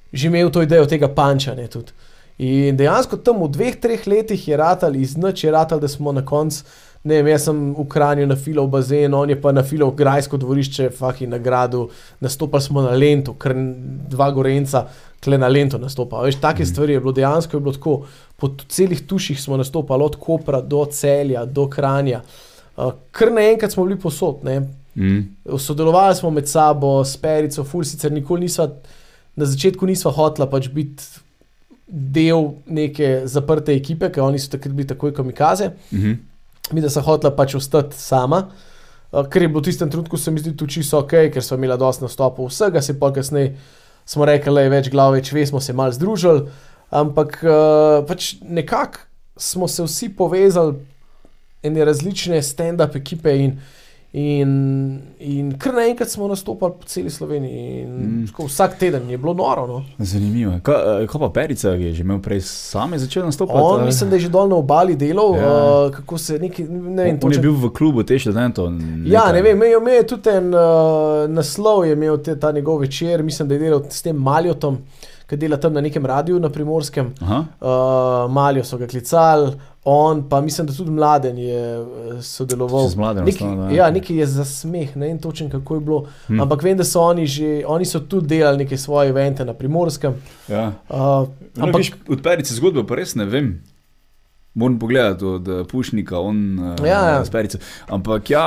že 0.09 0.27
imel 0.27 0.49
to 0.49 0.63
idejo 0.65 0.87
tega 0.89 1.09
panča. 1.11 1.53
Ne, 1.53 1.67
tudi. 1.69 1.93
In 2.39 2.77
dejansko 2.79 3.19
tam 3.21 3.43
v 3.43 3.49
dveh, 3.51 3.75
treh 3.77 4.05
letih 4.07 4.47
je 4.47 4.57
ratal, 4.57 4.95
iz 4.95 5.17
noč 5.19 5.43
je 5.43 5.51
ratal, 5.51 5.79
da 5.79 5.87
smo 5.91 6.13
na 6.15 6.23
koncu. 6.25 6.63
Ne 7.03 7.21
vem, 7.21 7.27
jaz 7.31 7.45
sem 7.47 7.59
v 7.73 7.85
Kranju 7.87 8.25
na 8.27 8.35
filo 8.35 8.65
v 8.65 8.71
bazen, 8.73 9.13
on 9.13 9.29
je 9.29 9.35
pa 9.39 9.53
na 9.55 9.63
filo 9.63 9.87
v 9.87 9.95
Grajsko 9.95 10.37
dvorišče, 10.37 10.89
fahi 10.91 11.27
na 11.31 11.37
gradu, 11.39 11.85
nastopali 12.19 12.63
smo 12.63 12.81
na 12.83 12.91
Lentu, 12.91 13.33
ker 13.39 13.53
dva 14.11 14.27
Gorenca, 14.35 14.81
kle 15.23 15.37
na 15.39 15.47
Lentu 15.47 15.79
nastopa. 15.79 16.19
Veš, 16.25 16.35
take 16.41 16.63
Mhm. 16.63 16.69
stvari 16.73 16.93
je 16.93 16.99
bilo 16.99 17.11
dejansko 17.11 17.57
je 17.57 17.61
bilo 17.61 17.73
tako. 17.73 18.05
Po 18.37 18.49
celih 18.67 19.01
tuših 19.07 19.41
smo 19.41 19.57
nastopali, 19.57 20.03
od 20.03 20.15
Kopra 20.15 20.61
do 20.61 20.85
Celja, 20.85 21.45
do 21.45 21.67
Kranja. 21.67 22.21
Uh, 22.77 22.91
kar 23.11 23.31
naenkrat 23.31 23.71
smo 23.71 23.85
bili 23.85 23.99
posod. 23.99 24.43
Ne. 24.43 24.59
Mhm. 24.95 25.21
Sodelovali 25.57 26.15
smo 26.15 26.29
med 26.29 26.47
sabo, 26.47 27.03
s 27.05 27.17
Perico, 27.17 27.63
Ful, 27.63 27.83
sicer 27.83 28.11
nikoli 28.11 28.41
nisva, 28.41 28.69
na 29.35 29.45
začetku 29.45 29.85
nisva 29.85 30.11
hotla 30.11 30.45
pač 30.49 30.67
biti 30.69 31.03
del 31.87 32.53
neke 32.67 33.21
zaprte 33.25 33.73
ekipe, 33.75 34.09
ker 34.11 34.23
oni 34.23 34.39
so 34.39 34.49
takrat 34.51 34.73
bili 34.73 34.87
takoj 34.87 35.13
kamikaze. 35.13 35.71
Mhm. 35.93 36.13
Mi, 36.71 36.81
da 36.81 36.89
sem 36.93 37.03
hotela 37.05 37.33
pač 37.35 37.55
ostati 37.57 37.97
sama, 37.97 38.43
uh, 39.11 39.25
ker 39.25 39.45
je 39.45 39.49
bilo 39.49 39.63
v 39.63 39.69
tistem 39.69 39.89
trenutku, 39.89 40.17
se 40.17 40.31
mi 40.31 40.41
zdi, 40.41 40.53
tudi 40.57 40.79
čisto 40.79 41.01
ok, 41.01 41.31
ker 41.33 41.43
smo 41.45 41.57
imeli 41.57 41.77
dosti 41.81 42.05
nastopov 42.05 42.51
vsega, 42.51 42.81
se 42.81 42.97
pa 42.99 43.11
kasneje 43.15 43.55
smo 44.05 44.25
rekli, 44.25 44.53
da 44.53 44.65
je 44.65 44.73
več 44.73 44.89
glav, 44.93 45.13
več 45.17 45.33
ve, 45.33 45.45
smo 45.45 45.61
se 45.61 45.73
mal 45.73 45.93
združili, 45.93 46.47
ampak 46.89 47.39
uh, 47.45 47.99
pač 48.09 48.35
nekako 48.41 49.05
smo 49.39 49.67
se 49.67 49.85
vsi 49.85 50.09
povezali, 50.17 50.77
ene 51.63 51.85
različne 51.85 52.39
stand-up 52.43 52.95
ekipe 52.95 53.33
in, 53.35 53.57
in, 54.11 54.51
in 55.19 55.51
kar 55.53 55.73
naenkrat 55.73 56.09
smo 56.09 56.27
nastopali 56.27 56.73
po 56.73 56.85
celi 56.85 57.09
Sloveniji. 57.09 57.85
Mm. 57.85 58.25
Vsak 58.39 58.77
teden 58.79 59.09
je 59.09 59.17
bilo 59.17 59.33
noro. 59.33 59.67
No. 59.67 59.83
Zanimivo. 59.99 60.55
Kaj, 60.63 60.75
kaj 61.07 61.19
pa 61.19 61.29
Perica, 61.29 61.75
ki 61.77 61.83
je 61.83 61.93
že 61.93 62.01
imel 62.01 62.19
prej 62.19 62.41
same 62.41 62.97
začel 62.97 63.25
nastopati? 63.25 63.59
On, 63.61 63.85
mislim, 63.85 64.09
da 64.09 64.15
je 64.15 64.21
že 64.21 64.29
dol 64.29 64.49
na 64.49 64.55
obali 64.55 64.95
delal, 64.95 65.35
Ja. 65.35 65.41
ja. 65.41 65.53
uh, 65.85 65.91
kako 65.91 66.17
se 66.17 66.39
neki, 66.39 66.63
ne 66.63 66.77
On, 66.79 66.95
vem, 66.95 66.99
on 66.99 67.13
je 67.13 67.19
točno- 67.19 67.41
bil 67.41 67.53
v 67.53 67.69
klubu 67.71 68.03
te 68.03 68.19
študentov. 68.19 68.71
Ja, 69.05 69.31
ne 69.31 69.41
vem, 69.41 69.55
imel, 69.55 69.77
imel 69.77 69.93
je 69.93 70.07
tudi 70.07 70.29
en 70.31 70.49
uh, 70.49 70.61
naslov, 71.29 71.85
je 71.85 71.93
imel 71.93 72.17
te, 72.17 72.35
ta 72.35 72.51
njegov 72.51 72.77
večer, 72.79 73.23
mislim, 73.23 73.47
da 73.47 73.53
je 73.53 73.59
delal 73.59 73.83
s 73.89 74.01
tem 74.01 74.15
Maljotom, 74.17 74.77
ki 75.27 75.37
dela 75.37 75.57
tam 75.57 75.73
na 75.73 75.81
nekem 75.81 76.05
radiju 76.05 76.39
na 76.39 76.49
primorskem. 76.49 77.13
Aha. 77.21 77.43
Uh, 77.61 77.67
Maljo 78.31 78.63
so 78.63 78.77
ga 78.77 78.87
klicali, 78.87 79.51
on 79.89 80.29
pa 80.29 80.41
mislim, 80.41 80.67
da 80.67 80.73
tudi 80.73 80.91
mladen 80.91 81.37
je 81.37 81.61
eh, 81.75 82.21
sodeloval. 82.21 82.89
Z 82.89 82.95
mladim 82.95 83.25
Neki, 83.25 83.43
da, 83.43 83.69
ja, 83.69 83.91
nekaj 83.91 84.15
je 84.15 84.27
za 84.27 84.45
smeh, 84.45 84.95
ne 84.95 85.07
vem 85.07 85.19
točno 85.19 85.49
kako 85.49 85.75
je 85.75 85.81
bilo. 85.81 85.99
Hm. 86.01 86.09
Hmm. 86.27 86.41
Ampak 86.41 86.63
vem, 86.63 86.77
da 86.77 86.83
so 86.83 87.01
oni 87.01 87.27
že, 87.27 87.63
oni 87.67 87.85
so 87.85 87.99
tudi 87.99 88.27
delali 88.27 88.57
neke 88.57 88.77
svoje 88.77 89.09
evente 89.09 89.45
na 89.45 89.53
primorskem. 89.53 90.13
Ja. 90.47 90.71
Uh, 90.89 90.97
Ampak, 90.99 91.63
ampak 91.63 91.77
viš, 91.77 91.91
od 92.09 92.21
Perice 92.23 92.55
zgodbe 92.55 92.85
pa 92.87 92.95
res 92.95 93.15
ne 93.15 93.25
vem. 93.25 93.61
Moram 94.53 94.79
pogledati 94.79 95.25
od 95.25 95.47
uh, 95.47 95.67
Pušnika, 95.67 96.19
on 96.19 96.59
Ja, 96.83 97.09
ja. 97.09 97.25
z 97.25 97.29
Perice. 97.29 97.59
Ampak 97.87 98.29
ja, 98.29 98.45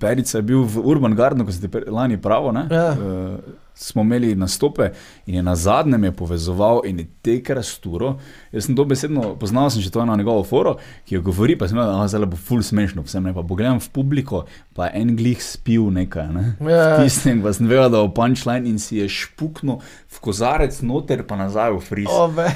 Perica 0.00 0.38
je 0.38 0.42
bil 0.42 0.64
v 0.64 0.84
Urban 0.84 1.14
Gardenu, 1.16 1.46
ko 1.46 1.52
ste 1.52 1.68
lani 1.86 2.20
pravo, 2.20 2.52
ne? 2.52 2.66
Ja. 2.70 2.92
Uh, 2.92 3.61
smo 3.74 4.02
imeli 4.02 4.34
nastope 4.34 4.90
in 5.26 5.34
je 5.34 5.42
na 5.42 5.56
zadnjem 5.56 6.04
je 6.04 6.12
povezoval 6.12 6.80
in 6.84 6.98
je 6.98 7.06
tek 7.22 7.50
rasturo. 7.50 8.18
Jaz 8.52 8.66
sem 8.66 8.74
dobesedno 8.74 9.34
poznal, 9.40 9.70
sem 9.70 9.80
že 9.82 9.90
to 9.90 10.02
eno 10.02 10.16
njegovo 10.16 10.44
foro, 10.44 10.76
ki 11.04 11.14
jo 11.14 11.22
govori, 11.22 11.56
pa 11.58 11.68
sem 11.68 11.78
rekel, 11.78 11.92
da 11.98 12.08
zdaj 12.08 12.26
bo 12.26 12.36
ful 12.36 12.62
smešno, 12.62 13.02
vsem 13.02 13.24
ne 13.24 13.34
pa 13.34 13.42
pogledam 13.42 13.80
v 13.80 13.88
publiko, 13.92 14.44
pa 14.74 14.86
je 14.86 15.00
en 15.02 15.16
glih 15.16 15.42
spil 15.42 15.90
nekaj, 15.90 16.28
ne? 16.32 16.44
ja, 16.70 17.02
Tistem, 17.02 17.42
pa 17.42 17.52
sem 17.52 17.66
vedel, 17.66 17.88
da 17.90 18.04
je 18.04 18.12
punčline 18.14 18.68
in 18.68 18.78
si 18.78 19.00
je 19.00 19.08
špuknil 19.08 19.80
v 20.12 20.20
kozarec 20.20 20.78
noter, 20.82 21.24
pa 21.26 21.36
nazaj 21.40 21.72
v 21.72 21.80
fris. 21.80 22.12
ove. 22.24 22.48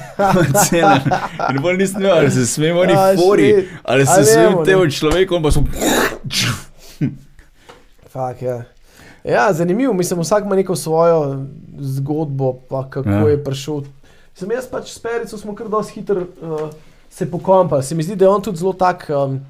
In 1.50 1.62
bolj 1.62 1.82
nisem 1.82 2.02
vedel, 2.02 2.16
ali 2.18 2.30
se 2.30 2.46
smemo 2.46 2.80
oni 2.80 2.94
fori, 3.16 3.50
ali 3.82 4.06
se 4.06 4.24
smemo 4.24 4.64
temu 4.64 4.84
ne. 4.84 4.90
človeku, 4.90 5.36
on 5.36 5.42
pa 5.42 5.50
so. 5.50 5.64
Fak, 8.12 8.42
ja. 8.42 8.62
Ja, 9.26 9.52
zanimivo, 9.52 9.92
mislim, 9.92 10.20
vsak 10.20 10.44
ima 10.44 10.56
neko 10.56 10.76
svojo 10.76 11.42
zgodbo, 11.78 12.52
pa 12.68 12.90
kako 12.90 13.08
Ja. 13.08 13.28
je 13.28 13.44
prišel. 13.44 13.80
Sem 14.34 14.50
jaz 14.50 14.66
pač 14.66 14.92
s 14.92 14.98
Perico 14.98 15.38
smo 15.38 15.54
kar 15.54 15.68
dosti 15.68 15.92
hitro 15.92 16.20
uh, 16.20 16.60
se 17.10 17.30
pokompali. 17.30 17.82
Se 17.82 17.94
mi 17.94 18.02
zdi, 18.02 18.16
da 18.16 18.24
je 18.24 18.28
on 18.28 18.42
tudi 18.42 18.58
zelo 18.58 18.72
tak. 18.72 19.10
Um, 19.10 19.40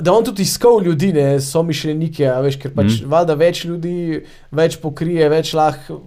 Da 0.00 0.12
on 0.12 0.24
tudi 0.24 0.42
iskal 0.42 0.82
ljudi, 0.84 1.12
ne 1.12 1.40
so 1.42 1.62
mišljenike, 1.66 2.26
veš, 2.44 2.56
ker 2.62 2.72
pač 2.74 3.00
mm. 3.00 3.08
valjda 3.10 3.34
več 3.40 3.62
ljudi, 3.66 4.20
več 4.54 4.76
pokrije, 4.82 5.26
več 5.32 5.50
lahko 5.56 5.98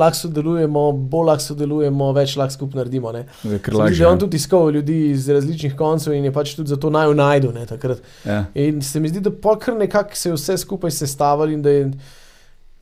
lah 0.00 0.12
sodelujemo, 0.18 0.84
bolj 1.12 1.30
lahko 1.30 1.46
sodelujemo, 1.46 2.10
več 2.16 2.36
lahko 2.40 2.58
skupaj 2.58 2.82
naredimo. 2.82 3.14
Ne. 3.16 3.24
Se 3.40 3.48
mi 3.48 3.58
zdi, 3.58 3.80
da 3.80 3.88
je 4.02 4.10
on 4.10 4.20
tudi 4.20 4.40
iskal 4.40 4.68
ljudi 4.74 4.98
iz 5.14 5.28
različnih 5.32 5.76
koncev 5.78 6.16
in 6.18 6.28
je 6.28 6.34
pač 6.34 6.54
tudi 6.58 6.74
zato 6.74 6.92
naj 6.92 7.14
najdu. 7.16 7.54
Ne, 7.56 7.66
takrat. 7.70 8.04
Ja. 8.28 8.44
In 8.60 8.82
se 8.84 9.00
mi 9.00 9.12
zdi, 9.12 9.24
da 9.24 9.32
pol 9.32 9.56
kar 9.62 9.78
nekako 9.78 10.18
se 10.18 10.30
je 10.32 10.38
vse 10.38 10.58
skupaj 10.60 10.92
sestavili 10.92 11.56
in 11.56 11.64
da 11.64 11.72
je, 11.72 11.90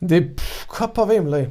da 0.00 0.18
je 0.18 0.28
pff, 0.34 0.66
kaj 0.74 0.94
pa 0.96 1.06
vem, 1.08 1.30
lej. 1.30 1.50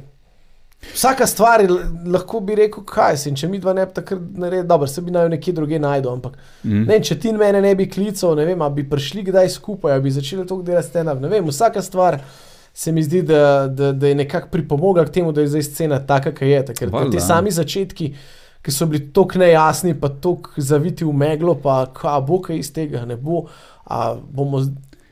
Vsaka 0.84 1.26
stvar 1.26 1.60
je, 1.60 1.68
lahko 2.06 2.40
bi 2.40 2.54
rekel, 2.54 2.84
kaj 2.84 3.16
si. 3.16 3.28
in 3.28 3.36
Če 3.36 3.48
mi 3.48 3.58
dva 3.58 3.72
ne 3.72 3.86
bi 3.86 3.92
takrat 3.92 4.20
naredili, 4.36 4.68
dobro, 4.68 4.86
se 4.86 5.00
bi 5.00 5.10
naj 5.10 5.28
nekje 5.28 5.52
druge 5.52 5.78
najdu. 5.78 6.10
Ampak 6.10 6.32
Mhm. 6.64 6.82
ne, 6.82 7.00
če 7.00 7.18
ti 7.18 7.28
in 7.28 7.36
mene 7.36 7.60
ne 7.60 7.74
bi 7.74 7.86
klical, 7.86 8.34
ne 8.34 8.44
vem, 8.44 8.62
a 8.62 8.68
bi 8.68 8.84
prišli 8.84 9.22
kdaj 9.22 9.48
skupaj, 9.50 9.92
a 9.92 10.00
bi 10.00 10.10
začeli 10.10 10.46
to 10.46 10.62
delati 10.62 10.88
stand-up. 10.88 11.20
Ne 11.20 11.28
vem, 11.28 11.46
vsaka 11.46 11.82
stvar 11.82 12.20
se 12.74 12.92
mi 12.92 13.02
zdi, 13.02 13.22
da, 13.22 13.40
da, 13.68 13.92
da 13.92 14.06
je 14.06 14.14
nekako 14.16 14.48
pripomogla 14.48 15.04
k 15.04 15.10
temu, 15.10 15.32
da 15.32 15.40
je 15.40 15.48
zdaj 15.48 15.62
scena 15.62 15.98
taka, 16.00 16.32
kot 16.32 16.42
je. 16.42 16.64
Ker 16.74 16.88
Valjda. 16.90 17.10
ti 17.10 17.20
sami 17.20 17.50
začetki, 17.50 18.14
ki 18.62 18.70
so 18.70 18.86
bili 18.86 19.12
tako 19.12 19.38
nejasni, 19.38 19.94
pa 19.94 20.08
tako 20.10 20.50
zaviti 20.58 21.04
v 21.04 21.12
meglo, 21.14 21.54
pa 21.54 21.86
kaj 21.88 22.20
bo 22.20 22.40
kaj 22.40 22.58
iz 22.58 22.72
tega, 22.72 23.04
ne 23.04 23.16
bo. 23.16 23.46
a 23.84 24.14
bomo 24.16 24.60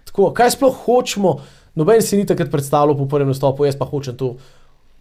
Tako, 0.05 0.33
kaj 0.33 0.51
sploh 0.51 0.75
hočemo? 0.77 1.41
Noben 1.75 2.03
si 2.03 2.17
ni 2.17 2.27
takrat 2.27 2.51
predstavljal 2.51 2.97
po 2.97 3.07
prvem 3.07 3.29
nastopu, 3.29 3.65
jaz 3.65 3.77
pa 3.77 3.85
hočem 3.85 4.17
to. 4.17 4.37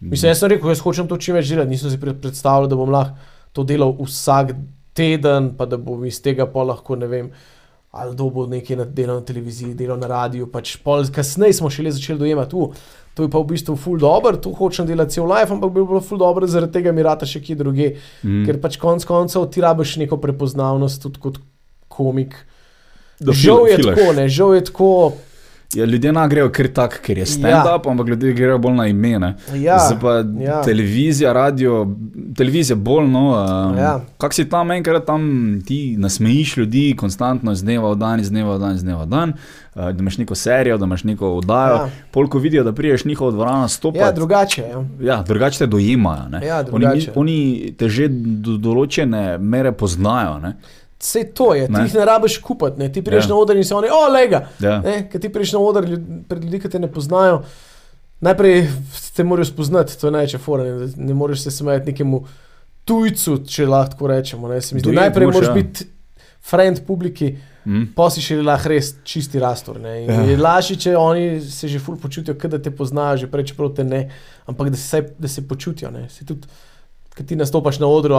Mislim, 0.00 0.30
jaz 0.30 0.40
sem 0.40 0.48
rekel, 0.48 0.70
jaz 0.72 0.80
hočem 0.80 1.08
to 1.08 1.16
čim 1.20 1.36
več 1.36 1.48
delati, 1.52 1.70
nisem 1.70 1.90
si 1.92 1.98
pred- 2.00 2.20
predstavljal, 2.20 2.68
da 2.68 2.76
bom 2.76 2.90
lahko 2.90 3.16
to 3.52 3.64
delal 3.64 3.96
vsak 3.98 4.54
teden, 4.94 5.54
pa 5.58 5.66
da 5.66 5.76
bom 5.76 6.04
iz 6.06 6.22
tega 6.22 6.46
pa 6.46 6.62
lahko, 6.62 6.96
ne 6.96 7.06
vem, 7.06 7.30
ali 7.90 8.14
dobo 8.16 8.46
nekaj 8.46 8.76
na 8.76 8.84
delo 8.84 9.18
na 9.18 9.24
televiziji, 9.26 9.74
delo 9.74 9.96
na 9.96 10.06
radiju. 10.06 10.46
Pač 10.52 10.76
pol, 10.84 11.04
kasneje 11.14 11.58
smo 11.58 11.70
šele 11.70 11.90
začeli 11.90 12.18
dojemati, 12.18 12.56
uh, 12.56 12.74
to 13.14 13.26
je 13.26 13.30
pa 13.30 13.38
v 13.42 13.50
bistvu 13.50 13.76
full 13.76 13.98
dobro, 13.98 14.36
to 14.38 14.52
hočem 14.54 14.86
delati 14.86 15.18
cel 15.18 15.26
life, 15.26 15.50
ampak 15.52 15.72
bi 15.74 15.82
bilo 15.82 16.00
full 16.00 16.18
dobro, 16.18 16.46
zaradi 16.46 16.72
tega 16.78 16.92
mi 16.92 17.02
rata 17.02 17.26
še 17.26 17.42
kje 17.42 17.56
druge. 17.58 17.88
Mm. 18.22 18.44
Ker 18.46 18.60
pač 18.62 18.78
konec 18.80 19.04
koncev 19.04 19.48
ti 19.50 19.60
rabiš 19.60 19.96
neko 20.04 20.20
prepoznavnost 20.22 21.02
tudi 21.02 21.20
kot 21.20 21.40
komik. 21.90 22.38
Da 23.20 23.34
žal 23.36 23.66
je 23.68 23.80
tako, 23.82 24.12
ne, 24.16 24.28
žal 24.32 24.54
je 24.56 24.64
tako. 24.70 24.92
Ja, 25.74 25.84
ljudje 25.84 26.12
ne 26.12 26.28
grejo 26.28 26.48
ker 26.50 26.66
tak, 26.74 26.96
ker 27.02 27.18
je 27.18 27.26
stand-up, 27.26 27.84
ja. 27.86 27.90
ampak 27.90 28.08
ljudje 28.08 28.32
grejo 28.32 28.58
bolj 28.58 28.74
na 28.74 28.86
imena. 28.90 29.34
Ja, 29.54 29.78
Zdaj 29.78 30.00
pa 30.00 30.14
ja. 30.42 30.62
televizija, 30.66 31.32
radio, 31.32 31.86
televizija 32.36 32.76
bolj, 32.76 33.06
no. 33.06 33.20
Um, 33.30 33.78
Ja. 33.78 34.00
Kak 34.18 34.34
si 34.34 34.48
tam 34.48 34.70
enkrat 34.70 35.06
tam 35.06 35.22
ti 35.66 35.96
nasmejiš 35.98 36.56
ljudi 36.56 36.96
konstantno, 36.98 37.52
iz 37.52 37.62
dneva 37.62 37.92
v 37.92 37.96
dan, 37.96 38.20
iz 38.20 38.30
dneva 38.30 38.56
v 38.56 38.58
dan, 38.58 38.74
iz 38.74 38.82
dneva 38.82 39.04
v 39.04 39.06
dan, 39.06 39.32
uh, 39.74 39.92
da 39.92 39.96
imaš 39.98 40.18
neko 40.18 40.34
serijo, 40.34 40.78
da 40.78 40.84
imaš 40.90 41.04
neko 41.04 41.30
oddajo. 41.38 41.74
Ja. 41.74 41.88
Polko 42.10 42.38
vidijo, 42.38 42.64
da 42.64 42.72
priješ 42.72 43.04
njihovo 43.04 43.30
dvorano 43.30 43.68
stopiti. 43.68 44.02
Ja, 44.04 44.12
drugače. 44.12 44.62
Ja. 44.62 44.84
Ja, 45.00 45.22
drugače 45.22 45.58
te 45.58 45.66
dojemajo. 45.66 46.28
ne. 46.28 46.46
Ja, 46.46 46.58
oni, 46.72 46.86
drugače. 46.86 47.12
oni 47.14 47.74
te 47.78 47.88
že 47.88 48.08
do 48.10 48.58
določene 48.58 49.38
mere 49.38 49.72
poznajo. 49.72 50.38
Ne? 50.38 50.56
Vse 51.00 51.24
to 51.26 51.54
je, 51.54 51.66
ti 51.66 51.72
Ne. 51.72 51.80
jih 51.80 51.94
ne 51.94 52.04
rabiš 52.04 52.38
kupiti, 52.38 52.78
ne. 52.78 52.90
ti 52.90 53.00
priješ 53.00 53.24
Ja. 53.24 53.28
na 53.28 53.36
oder 53.36 53.56
in 53.56 53.64
si 53.64 53.72
oni, 53.72 53.88
o, 53.88 54.08
lega. 54.10 54.42
Ja. 54.60 54.82
Ker 55.04 55.20
ti 55.20 55.28
priješ 55.28 55.52
na 55.52 55.58
oder 55.60 55.84
ljud, 55.84 56.00
pred 56.28 56.44
ljudi, 56.44 56.60
ki 56.60 56.68
te 56.68 56.78
ne 56.78 56.88
poznajo. 56.88 57.42
Najprej 58.20 58.68
te 59.16 59.24
morajo 59.24 59.44
spoznati, 59.46 59.96
to 59.96 60.06
je 60.06 60.12
največja 60.12 60.38
fora. 60.38 60.64
Ne, 60.66 60.88
ne 60.98 61.14
moreš 61.14 61.40
se 61.40 61.50
smejati 61.50 61.86
nekemu 61.86 62.20
tujcu, 62.84 63.38
če 63.46 63.66
lahko 63.66 64.06
rečemo. 64.06 64.48
Ne. 64.48 64.60
Se 64.60 64.74
mi 64.74 64.80
zdi, 64.80 64.86
Dojeti 64.86 65.00
najprej 65.00 65.26
moraš, 65.26 65.48
ja. 65.48 65.54
biti 65.54 65.86
friend 66.42 66.84
publiki, 66.86 67.36
Mm. 67.62 67.90
pa 67.94 68.06
si 68.08 68.20
še 68.20 68.38
lahko 68.40 68.68
res 68.68 68.94
čisti 69.04 69.38
rastor. 69.38 69.76
Ja. 69.78 70.22
Je 70.22 70.36
lažje, 70.36 70.76
če 70.76 70.94
oni 70.96 71.40
se 71.42 71.68
že 71.68 71.78
ful 71.78 71.96
počutijo, 71.96 72.32
da 72.48 72.56
te 72.58 72.70
poznajo, 72.70 73.16
že 73.16 73.26
prej, 73.26 73.44
čeprav 73.46 73.74
te 73.74 73.84
ne, 73.84 74.08
ampak 74.46 74.70
da 74.70 74.76
se, 74.76 75.02
da 75.18 75.28
se 75.28 75.42
počutijo. 75.42 75.90
Ne. 75.90 76.08
Se 76.08 76.24
tudi, 76.24 76.48
ko 77.10 77.22
ti 77.22 77.36
nastopaš 77.36 77.78
na 77.78 77.86
odru, 77.86 78.16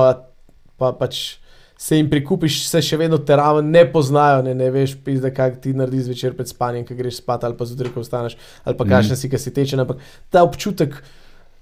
pa 0.77 0.93
pač 0.93 1.40
se 1.81 1.97
jim 1.97 2.09
prikupiš, 2.09 2.59
se 2.69 2.77
še 2.79 2.97
vedno 2.97 3.17
te 3.17 3.33
raven 3.35 3.71
ne 3.71 3.81
poznajo, 3.87 4.43
ne, 4.43 4.53
ne 4.53 4.67
veš, 4.69 4.91
pizda, 5.01 5.31
kaj 5.31 5.55
ti 5.59 5.71
narediš 5.73 6.03
zvečer 6.03 6.35
pred 6.35 6.47
spanjem, 6.47 6.83
ko 6.85 6.93
greš 6.93 7.17
spat 7.17 7.43
ali 7.43 7.57
pa 7.57 7.65
zjutraj, 7.65 7.89
ko 7.91 8.01
vstaneš, 8.01 8.35
ali 8.63 8.77
pa 8.77 8.83
Mhm. 8.83 8.91
kakšen 8.91 9.17
si, 9.17 9.29
ki 9.29 9.39
si 9.39 9.51
tečen, 9.51 9.79
ampak 9.79 9.97
ta 10.29 10.43
občutek. 10.43 10.99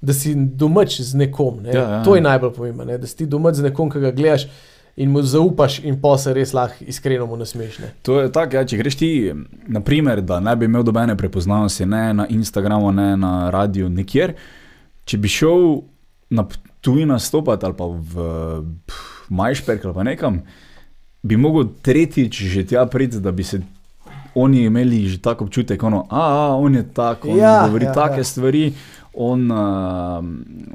Da 0.02 0.14
si 0.14 0.32
domač 0.36 1.02
z 1.02 1.16
nekom, 1.18 1.62
ne? 1.62 1.70
Ja, 1.70 1.76
ja, 1.76 1.90
ja. 1.92 2.04
to 2.04 2.16
je 2.16 2.22
najbolj 2.22 2.54
pomembno, 2.54 2.86
ne? 2.86 2.98
da 2.98 3.08
si 3.08 3.18
ti 3.18 3.26
domač 3.28 3.56
z 3.56 3.66
nekom, 3.66 3.90
ki 3.90 4.00
ga 4.00 4.12
gledaš 4.12 4.46
in 4.96 5.12
mu 5.12 5.20
zaupaš, 5.22 5.80
in 5.84 5.98
pa 6.00 6.14
se 6.18 6.32
res 6.34 6.54
lahko 6.54 6.84
iskreno 6.84 7.26
mu 7.26 7.36
nasmeješ. 7.36 7.80
ne. 7.80 7.90
To 8.02 8.20
je 8.20 8.32
tako, 8.32 8.56
ja, 8.56 8.66
če 8.66 8.78
greš 8.78 8.96
ti, 8.96 9.10
naprimer, 9.68 10.22
da 10.22 10.40
ne 10.40 10.56
bi 10.56 10.66
imel 10.66 10.84
dobene 10.84 11.16
prepoznavnosti, 11.16 11.86
ne 11.86 12.14
na 12.14 12.28
Instagramu, 12.30 12.92
ne 12.92 13.18
na 13.18 13.50
radiju, 13.50 13.90
nikjer. 13.90 14.34
Če 15.04 15.18
bi 15.18 15.28
šel 15.28 15.82
na 16.30 16.48
tuji 16.80 17.06
nastopati 17.06 17.66
ali 17.66 17.76
pa 17.76 17.86
v 17.86 18.28
pff, 18.86 19.09
Majšperk 19.30 19.86
ali 19.86 19.94
pa 19.94 20.04
nekam, 20.04 20.42
bi 21.22 21.38
mogel 21.38 21.70
tretjič 21.82 22.42
že 22.54 22.66
tja 22.66 22.86
priti, 22.86 23.20
da 23.20 23.32
bi 23.32 23.44
se 23.44 23.62
oni 24.36 24.64
imeli 24.64 25.08
že 25.08 25.22
tako 25.22 25.44
občutek, 25.46 25.84
ono, 25.84 26.06
a, 26.10 26.22
a 26.22 26.56
on 26.56 26.76
je 26.76 26.84
tak, 26.94 27.26
on 27.26 27.38
Ja, 27.38 27.66
govori 27.68 27.86
ja, 27.86 27.94
take 27.94 28.22
ja. 28.22 28.24
stvari. 28.24 28.74
On 29.14 29.52
uh, 29.52 30.24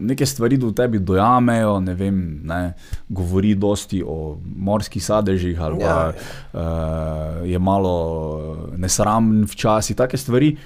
neke 0.01 0.26
stvari 0.26 0.56
do 0.59 0.72
tebi 0.74 0.98
dojamejo, 0.98 1.78
ne 1.81 1.94
vem, 1.94 2.40
ne, 2.44 2.74
govori 3.09 3.55
dosti 3.55 4.02
o 4.06 4.36
morskih 4.43 5.05
sadežih, 5.05 5.60
ali 5.62 5.78
pa 5.78 5.85
Ja, 5.85 6.12
uh, 6.52 7.47
je 7.48 7.59
malo 7.59 7.94
nesramen 8.76 9.47
včasih, 9.48 9.97
take 9.97 10.18
stvari. 10.18 10.56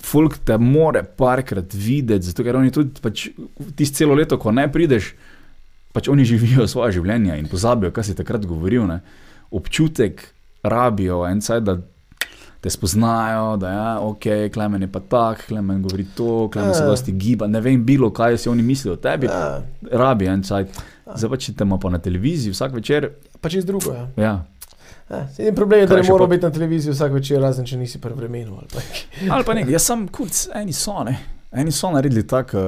Folk 0.00 0.38
te 0.44 0.56
more 0.56 1.04
parkrat 1.04 1.74
videti, 1.76 2.32
zato 2.32 2.42
ker 2.42 2.56
oni 2.56 2.72
tudi 2.72 2.96
pač, 3.04 3.28
tisto 3.76 4.00
celo 4.00 4.16
leto, 4.16 4.40
ko 4.40 4.50
ne 4.50 4.64
prideš, 4.72 5.12
pač 5.92 6.08
oni 6.08 6.24
živijo 6.24 6.66
svoje 6.66 6.92
življenje 6.92 7.38
in 7.38 7.46
pozabijo, 7.46 7.90
kaj 7.90 8.04
si 8.04 8.14
takrat 8.14 8.46
govoril. 8.46 8.86
Ne. 8.86 9.00
Občutek 9.50 10.22
rabijo 10.62 11.26
en 11.26 11.40
cajt, 11.40 11.62
da 11.62 11.78
te 12.60 12.68
spoznajo, 12.68 13.56
da 13.56 13.68
je 13.68 13.76
ja, 13.76 14.00
ok, 14.00 14.24
klemen 14.52 14.82
je 14.82 14.88
pa 14.88 15.00
tak, 15.00 15.46
klemen 15.46 15.82
govori 15.82 16.04
to, 16.06 16.48
klemen 16.48 16.74
se 16.74 16.82
Ja. 16.82 16.86
dosti 16.86 17.12
giba, 17.14 17.46
ne 17.46 17.60
vem, 17.60 17.82
bilo 17.82 18.10
kaj 18.10 18.36
si 18.36 18.48
oni 18.48 18.62
mislijo 18.62 18.92
o 18.92 18.98
tebi, 18.98 19.26
Ja, 19.26 19.62
rabi 19.92 20.26
en 20.26 20.42
cajt. 20.42 20.68
Zdaj 21.10 21.30
pa 21.30 21.36
če 21.38 21.52
te 21.54 21.64
ima 21.64 21.78
pa 21.78 21.90
na 21.90 21.98
televiziji 21.98 22.52
vsak 22.52 22.72
večer, 22.72 23.08
pa 23.40 23.48
čez 23.48 23.64
drugo. 23.64 23.92
Ja. 23.92 24.06
ja. 24.18 24.34
Ja, 25.10 25.52
problem 25.52 25.80
je, 25.80 25.86
da 25.86 25.96
ne 25.96 26.02
moramo 26.02 26.18
pot. 26.18 26.30
biti 26.30 26.44
na 26.44 26.50
televiziji 26.50 26.92
vsak 26.92 27.12
večer, 27.12 27.40
razen 27.40 27.66
če 27.66 27.76
nisi 27.76 27.98
pri 27.98 28.12
vremenu. 28.12 28.54
ali 28.54 28.68
pa- 28.68 29.34
Ali 29.34 29.44
pa 29.44 29.54
nekaj, 29.54 29.72
jaz 29.72 29.82
sem 29.82 30.08
kurc, 30.08 30.48
eni 30.54 30.72
so, 30.72 31.02
ne. 31.02 31.16
Eni 31.52 31.72
so 31.72 31.90
naredili 31.90 32.22
tako, 32.22 32.58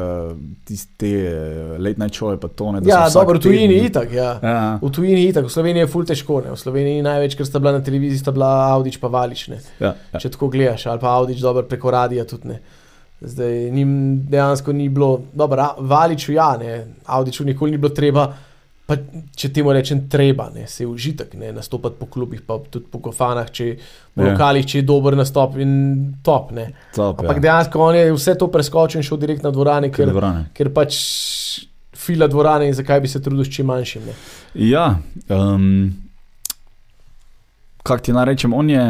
tiste 0.65 1.07
uh, 1.07 1.33
late 1.79 1.99
night 1.99 2.15
show, 2.15 2.37
pa 2.37 2.49
to 2.51 2.73
ne. 2.73 2.81
da 2.81 2.91
Ja, 2.91 3.09
dobro, 3.09 3.39
v 3.39 3.43
tujini 3.43 3.69
teden- 3.71 3.87
itak. 3.87 4.13
Ja. 4.13 4.31
Ja, 4.43 4.79
V 4.83 4.91
tujini 4.91 5.25
itak, 5.25 5.45
v 5.45 5.51
Sloveniji 5.51 5.81
je 5.81 5.87
ful 5.87 6.05
težko. 6.05 6.41
Ne. 6.41 6.51
V 6.51 6.59
Sloveniji 6.59 7.03
največ, 7.03 7.35
kar 7.35 7.47
sta 7.47 7.59
bila 7.59 7.73
na 7.73 7.81
televiziji, 7.81 8.19
sta 8.19 8.31
bila 8.31 8.49
Audič 8.69 8.99
pa 8.99 9.07
Valič. 9.09 9.49
Ne. 9.49 9.59
ja, 9.79 9.95
ja. 10.09 10.19
Če 10.19 10.31
tako 10.31 10.49
gledaš, 10.49 10.87
ali 10.87 10.99
pa 10.99 11.13
Audič 11.13 11.39
dobro 11.39 11.63
preko 11.65 11.91
radija 11.91 12.25
tudi 12.25 12.49
ne. 12.49 12.59
Zdaj 13.23 13.71
njim 13.71 13.91
dejansko 14.27 14.73
ni 14.73 14.89
bilo, 14.89 15.13
dobro, 15.33 15.57
Ra- 15.57 15.79
Valiču 15.79 16.33
ja, 16.33 16.57
ne, 16.57 16.73
Audiču 17.07 17.45
nikoli 17.45 17.71
ni 17.71 17.79
bilo 17.79 17.91
treba, 17.91 18.33
pa 18.87 18.97
če 19.33 19.49
temu 19.51 19.73
rečem 19.73 20.09
treba, 20.09 20.51
ne, 20.51 20.67
se 20.67 20.83
je 20.83 20.89
užitek, 20.89 21.35
ne, 21.35 21.53
nastopati 21.53 21.97
po 21.97 22.07
klubih, 22.07 22.43
pa 22.43 22.59
tudi 22.61 22.87
po 22.87 22.99
kofanah, 23.01 23.49
če 23.49 23.65
v 23.65 23.79
Ja. 24.17 24.33
lokalih, 24.33 24.67
če 24.67 24.79
je 24.79 24.83
dober 24.83 25.17
nastop 25.17 25.57
in 25.57 25.73
top, 26.23 26.51
ne. 26.53 26.67
Top, 26.93 27.21
Ampak 27.21 27.37
ja. 27.37 27.43
dejansko 27.43 27.81
on 27.81 27.95
je 27.95 28.13
vse 28.13 28.35
to 28.35 28.49
preskočil 28.49 28.99
in 28.99 29.03
šel 29.03 29.17
direkt 29.19 29.43
na 29.43 29.51
dvorane, 29.51 29.89
Ker 29.89 30.09
dvorane. 30.09 30.49
ker 30.53 30.69
pač 30.71 30.99
fila 31.95 32.27
dvorane 32.27 32.67
in 32.67 32.75
zakaj 32.75 33.01
bi 33.01 33.09
se 33.09 33.23
trudil 33.23 33.45
s 33.45 33.51
čim 33.51 33.67
manjšim. 33.67 34.03
Ne. 34.03 34.13
Ja, 34.57 34.99
um, 35.29 35.95
kako 37.83 37.99
ti 38.01 38.13
naj 38.13 38.25
rečem, 38.27 38.53
on 38.53 38.71
je 38.71 38.85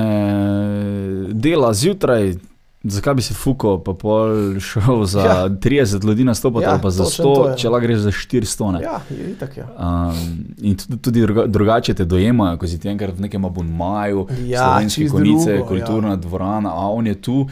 dela 1.35 1.73
zjutraj. 1.74 2.35
Zakaj 2.84 3.14
bi 3.14 3.22
se 3.22 3.34
fuko, 3.34 3.78
pa 3.78 3.92
pol 3.92 4.30
šel 4.60 5.04
za 5.04 5.20
Ja. 5.22 5.26
ja. 5.36 5.48
30 5.48 6.04
ljudi 6.04 6.24
nastopati, 6.24 6.62
Ja, 6.62 6.68
ja, 6.68 6.72
ali 6.72 6.82
pa 6.82 6.90
za 6.90 7.04
točno 7.04 7.24
100, 7.24 7.34
to 7.34 7.48
je. 7.48 7.56
če 7.56 7.68
lahko 7.68 7.82
greš 7.82 7.98
za 7.98 8.10
400. 8.10 8.72
Ne? 8.72 8.80
Ja, 8.82 9.00
je 9.10 9.30
itak. 9.30 9.56
Ja. 9.56 9.66
Um, 9.78 10.14
in 10.59 10.76
tudi, 10.76 10.98
tudi 10.98 11.20
druga, 11.20 11.46
drugače 11.46 11.94
te 11.94 12.04
dojemajo, 12.04 12.59
ko 12.59 12.66
si 12.66 12.78
ti 12.78 12.88
enkrat 12.88 13.14
v 13.14 13.20
nekem 13.20 13.44
abonmaju, 13.44 14.26
Ja, 14.44 14.64
slovenske 14.66 15.09
konice, 15.09 15.52
drugo, 15.52 15.68
kulturna 15.68 16.09
ja. 16.09 16.16
dvorana, 16.16 16.70
a 16.70 16.88
on 16.88 17.06
je 17.06 17.14
tu. 17.16 17.46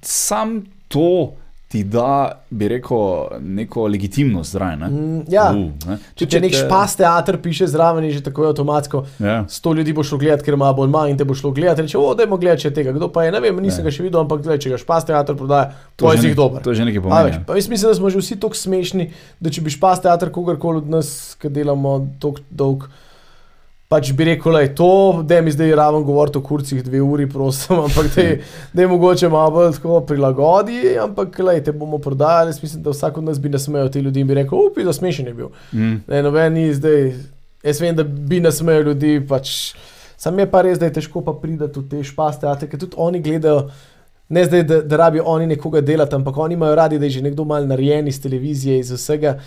Sam 0.00 0.60
to 0.88 1.32
ti 1.76 1.84
da, 1.84 2.08
bi 2.50 2.68
rekel, 2.68 2.98
neko 3.40 3.86
legitimnost 3.86 4.52
zraven. 4.52 4.78
ne. 4.78 4.88
Mm, 4.88 5.22
ja. 5.28 5.50
Uh, 5.50 5.56
ne. 5.86 5.96
Če 6.14 6.24
Tudi 6.24 6.30
ti 6.30 6.40
nek 6.40 6.54
špas 6.54 6.96
teater 6.96 7.36
piše 7.38 7.66
zraven, 7.66 8.04
je 8.04 8.12
že 8.12 8.22
tako 8.22 8.46
avtomatsko. 8.46 9.04
Ja. 9.18 9.44
Sto 9.46 9.72
ljudi 9.72 9.92
bo 9.92 10.02
šlo 10.02 10.18
gledati, 10.18 10.42
ker 10.42 10.54
ima 10.54 10.68
abonma 10.68 11.08
in 11.08 11.16
te 11.16 11.24
bo 11.24 11.34
šlo 11.34 11.50
gledati. 11.52 11.82
Reče, 11.82 11.98
o, 11.98 12.14
dajmo 12.14 12.36
gledati 12.36 12.62
če 12.62 12.70
tega. 12.72 12.92
Kdo 12.92 13.08
pa 13.08 13.22
je, 13.22 13.32
ne 13.32 13.40
vem, 13.40 13.56
nisem 13.58 13.80
Ja. 13.80 13.84
ga 13.84 13.90
še 13.92 14.02
videl, 14.02 14.20
ampak 14.20 14.40
gledaj, 14.40 14.58
če 14.58 14.70
ga 14.70 14.78
špas 14.78 15.04
teater 15.04 15.36
prodaja, 15.36 15.72
To 15.96 16.08
je 16.08 16.18
zih 16.18 16.30
nek- 16.30 16.36
dober. 16.36 16.62
To 16.62 16.70
je 16.70 16.76
že 16.76 16.84
nekaj 16.84 17.02
A, 17.02 17.02
veš, 17.02 17.12
pomeni. 17.32 17.44
pa 17.44 17.54
jaz 17.54 17.68
mislim, 17.68 17.86
da 17.86 17.94
smo 17.94 18.10
že 18.10 18.18
vsi 18.18 18.36
tako 18.36 18.54
smešni, 18.56 19.10
da 19.38 19.50
če 19.50 19.60
bi 19.60 19.70
špas 19.70 20.00
teater 20.00 20.30
kogarkoli 20.30 20.78
od 20.78 20.88
nas, 20.88 21.08
ki 21.36 21.48
delamo 21.50 21.92
tako 22.16 22.40
dolg, 22.50 22.88
pač 23.88 24.10
bi 24.12 24.26
rekel, 24.26 24.52
da 24.52 24.60
je 24.60 24.74
to, 24.74 25.22
da 25.22 25.40
mi 25.40 25.52
zdaj 25.54 25.74
raven 25.78 26.04
govoriti 26.04 26.38
o 26.38 26.42
kurcih 26.42 26.82
dve 26.84 27.00
uri, 27.02 27.28
prosim, 27.30 27.78
ampak 27.86 28.10
da 28.72 28.82
je 28.82 28.88
mogoče 28.88 29.28
malo 29.28 29.50
bolj 29.50 29.72
tako 29.78 30.00
prilagodi, 30.06 30.80
ampak 31.02 31.38
lej, 31.38 31.62
te 31.64 31.72
bomo 31.72 31.98
prodajali. 31.98 32.50
Jaz 32.54 32.62
mislim, 32.62 32.82
da 32.82 32.90
vsak 32.90 33.18
od 33.18 33.24
nas 33.24 33.40
bi 33.40 33.48
nasmejal 33.48 33.90
te 33.90 34.02
ljudi 34.02 34.20
in 34.20 34.26
bi 34.26 34.34
rekel, 34.34 34.58
upi, 34.70 34.84
da 34.84 34.92
smešen 34.92 35.26
je 35.26 35.34
bil. 35.34 35.50
Mm. 35.72 36.00
Ne, 36.06 36.22
noben 36.22 36.52
ni 36.58 36.72
zdaj, 36.74 37.12
jaz 37.62 37.80
vem, 37.80 37.96
da 37.96 38.04
bi 38.04 38.40
nasmejal 38.40 38.90
ljudi, 38.90 39.20
pač. 39.28 39.74
Sam 40.16 40.38
je 40.38 40.46
pa 40.50 40.62
res, 40.64 40.78
da 40.80 40.88
je 40.88 40.96
težko 40.96 41.20
pa 41.20 41.34
priti 41.36 41.60
v 41.60 41.82
te 41.90 42.00
špaste, 42.04 42.48
ker 42.70 42.80
tudi 42.80 42.96
oni 42.96 43.20
gledajo. 43.22 43.68
Ne 44.28 44.44
zdaj, 44.44 44.62
da, 44.62 44.80
da 44.82 44.96
rabijo 44.96 45.22
oni 45.26 45.46
nekoga 45.46 45.80
delati, 45.80 46.14
ampak 46.14 46.36
oni 46.36 46.54
imajo 46.54 46.74
radi, 46.74 46.98
da 46.98 47.06
je 47.06 47.10
že 47.10 47.22
nekdo 47.22 47.44
mal 47.44 47.66
narejen 47.66 48.08
iz 48.08 48.22
televizije, 48.22 48.78
iz 48.78 48.90
vsega. 48.90 49.38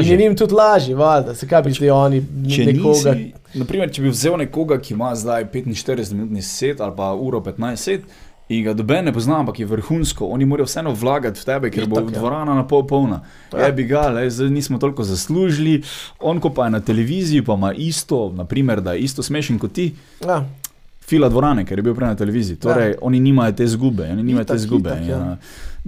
In 0.00 0.04
je 0.10 0.16
njim 0.16 0.36
tudi 0.36 0.54
lažje, 0.54 0.94
valjda, 0.94 1.34
se 1.34 1.48
kaj 1.48 1.62
bi 1.62 1.72
zdaj 1.72 1.90
oni 1.90 2.22
Če, 2.54 2.64
nekoga. 2.64 3.14
nisi, 3.14 3.32
naprimer, 3.54 3.90
če 3.90 4.02
bi 4.02 4.08
vzel 4.14 4.36
nekoga, 4.38 4.78
ki 4.78 4.94
ima 4.94 5.10
zdaj 5.14 5.48
45-minutni 5.52 6.42
set 6.42 6.80
ali 6.80 6.94
pa 6.96 7.14
uro 7.14 7.40
15 7.40 7.76
set. 7.76 8.00
In 8.48 8.62
ga 8.64 8.72
doben 8.72 9.04
ne 9.04 9.12
pozna, 9.12 9.40
ampak 9.42 9.58
je 9.60 9.66
vrhunsko, 9.66 10.24
oni 10.32 10.46
morajo 10.48 10.64
vseeno 10.64 10.94
vlagati 10.96 11.40
v 11.40 11.44
tebe, 11.44 11.70
ker 11.70 11.84
bo 11.86 11.98
Itak, 12.00 12.14
ja. 12.14 12.18
dvorana 12.18 12.54
na 12.54 12.62
pol 12.64 12.86
polna. 12.86 13.18
Ja. 13.52 13.66
Ja, 13.66 13.72
bi 13.72 13.84
ga, 13.84 14.06
le, 14.08 14.22
zdaj 14.30 14.48
nismo 14.48 14.78
toliko 14.78 15.04
zaslužili. 15.04 15.82
On, 16.20 16.40
ko 16.40 16.48
pa 16.50 16.64
je 16.64 16.70
na 16.70 16.80
televiziji, 16.80 17.42
pa 17.44 17.58
ima 17.60 17.74
isto, 17.76 18.32
naprimer, 18.32 18.80
da 18.80 18.92
je 18.96 19.04
isto 19.04 19.22
smešen 19.22 19.58
kot 19.58 19.72
ti, 19.72 19.90
Ja, 20.24 20.46
fila 21.08 21.28
dvorane, 21.28 21.64
ker 21.64 21.78
je 21.78 21.82
bil 21.82 21.94
prej 21.94 22.08
na 22.08 22.16
televiziji. 22.16 22.56
Torej, 22.58 22.90
ja. 22.90 22.98
oni 23.02 23.20
nimajo 23.20 23.52
te 23.52 23.66
zgube, 23.66 24.04
oni 24.04 24.22
nimajo 24.22 24.44
te 24.44 24.52
Itak, 24.52 24.58
zgube. 24.60 24.90
itak, 24.90 25.08
ja. 25.08 25.16
a, 25.18 25.36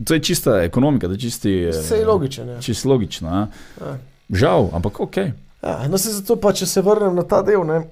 To 0.00 0.14
je 0.14 0.20
čista 0.20 0.62
ekonomika, 0.62 1.06
to 1.06 1.12
je 1.12 1.20
čisti. 1.20 1.52
eh, 1.62 1.70
vse 1.72 1.96
je 1.96 2.06
logično. 2.06 2.44
Ja. 2.46 2.60
Čisto 2.60 2.88
logično. 2.88 3.28
Ja. 3.28 3.46
Ja. 3.80 3.96
Žal, 4.32 4.68
ampak 4.72 5.00
ok. 5.00 5.16
Ja, 5.62 5.88
no, 5.88 5.98
se 5.98 6.10
zato 6.10 6.36
pa, 6.36 6.52
če 6.52 6.66
se 6.66 6.80
vrnem 6.80 7.14
na 7.14 7.22
ta 7.22 7.42
del, 7.42 7.64
ne, 7.64 7.82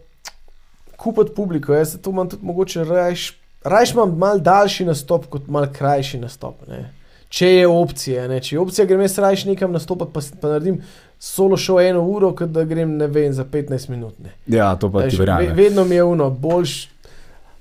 kupiti 0.96 1.32
publiko. 1.32 1.74
Jaz 1.74 1.96
to 1.98 2.10
imam 2.10 2.28
tudi 2.28 2.44
mogoče 2.44 2.84
rajš. 2.84 3.26
Rajš 3.64 3.92
imam 3.92 4.16
mal 4.16 4.40
daljši 4.40 4.84
nastop 4.84 5.26
kot 5.26 5.48
mal 5.48 5.66
krajši 5.68 6.18
nastop. 6.18 6.62
Ne. 6.68 6.92
Če 7.28 7.48
je 7.48 7.66
opcija, 7.68 8.28
ne. 8.28 8.40
če 8.40 8.56
je 8.56 8.60
opcija, 8.60 8.86
grem 8.86 9.00
jaz 9.00 9.18
rajš 9.18 9.44
nekam 9.44 9.72
nastopati, 9.72 10.12
pa, 10.12 10.20
pa 10.40 10.48
naredim 10.48 10.78
solo 11.18 11.56
show 11.56 11.76
eno 11.82 12.00
uro, 12.02 12.30
kot 12.32 12.48
da 12.48 12.64
grem 12.64 12.96
ne 12.96 13.06
vem 13.06 13.32
za 13.32 13.44
15 13.44 13.90
minut. 13.90 14.14
Ne. 14.18 14.32
Ja, 14.46 14.76
to 14.76 14.88
pa 14.88 14.98
Veš, 15.00 15.10
ti 15.10 15.16
ve, 15.16 15.20
verjamem. 15.20 15.56
vedno 15.56 15.84
mi 15.84 15.94
je 15.94 16.04
uno, 16.04 16.30
boljš. 16.30 16.88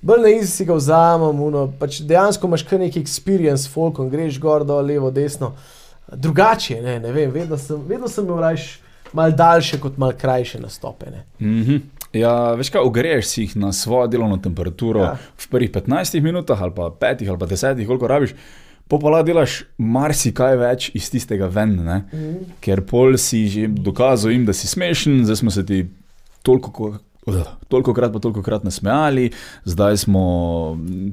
Bolj 0.01 0.21
na 0.21 0.29
izi 0.29 0.51
si 0.51 0.65
ga 0.65 0.75
vzamem, 0.77 1.39
uno, 1.41 1.67
pač 1.79 2.01
dejansko 2.05 2.47
imaš 2.47 2.63
kar 2.69 2.79
neki 2.79 3.01
experience, 3.01 3.69
folkom, 3.69 4.09
greš 4.09 4.39
gor, 4.39 4.65
dol, 4.65 4.85
levo, 4.85 5.11
desno. 5.11 5.53
Drugače, 6.07 6.81
ne, 6.81 6.99
ne 6.99 7.11
vem, 7.11 7.31
vedno 7.31 7.57
sem, 7.57 7.81
vedno 7.87 8.07
sem 8.07 8.25
imel 8.25 8.39
rajš 8.39 8.67
mal 9.13 9.31
daljše 9.31 9.79
kot 9.79 9.97
mal 9.97 10.13
krajše 10.17 10.59
nastope. 10.59 11.09
Ne. 11.11 11.23
Mhm. 11.41 11.77
Ja, 12.13 12.53
veš 12.55 12.69
kaj, 12.71 12.81
ogreješ 12.87 13.25
si 13.27 13.41
jih 13.41 13.57
na 13.59 13.73
svojo 13.73 14.07
delovno 14.07 14.37
temperaturo 14.37 15.01
Ja. 15.03 15.17
v 15.37 15.49
prvih 15.51 15.71
15 15.71 16.21
minutah, 16.23 16.61
ali 16.61 16.71
pa 16.75 16.89
5 16.89 17.27
ali 17.29 17.39
pa 17.39 17.45
10, 17.45 17.85
koliko 17.87 18.07
rabiš, 18.07 18.33
pa 18.87 18.97
pa 18.97 19.21
delaš 19.23 19.63
marsikaj 19.77 20.55
več 20.57 20.91
iz 20.95 21.09
tistega 21.11 21.47
ven, 21.47 21.75
ne? 21.83 21.97
Mhm. 22.13 22.35
ker 22.61 22.81
pol 22.81 23.17
si 23.17 23.47
že 23.47 23.67
dokazal 23.67 24.31
jim, 24.31 24.45
da 24.45 24.53
si 24.53 24.67
smešen, 24.67 25.25
zdaj 25.25 25.35
smo 25.35 25.51
se 25.51 25.65
ti 25.65 25.85
toliko. 26.43 26.97
Ko- 27.27 27.43
Toliko 27.67 27.93
krat, 27.93 28.13
pa 28.13 28.19
toliko 28.19 28.41
krat 28.41 28.63
nasmejali, 28.63 29.31
zdaj 29.65 29.97
smo 29.97 30.23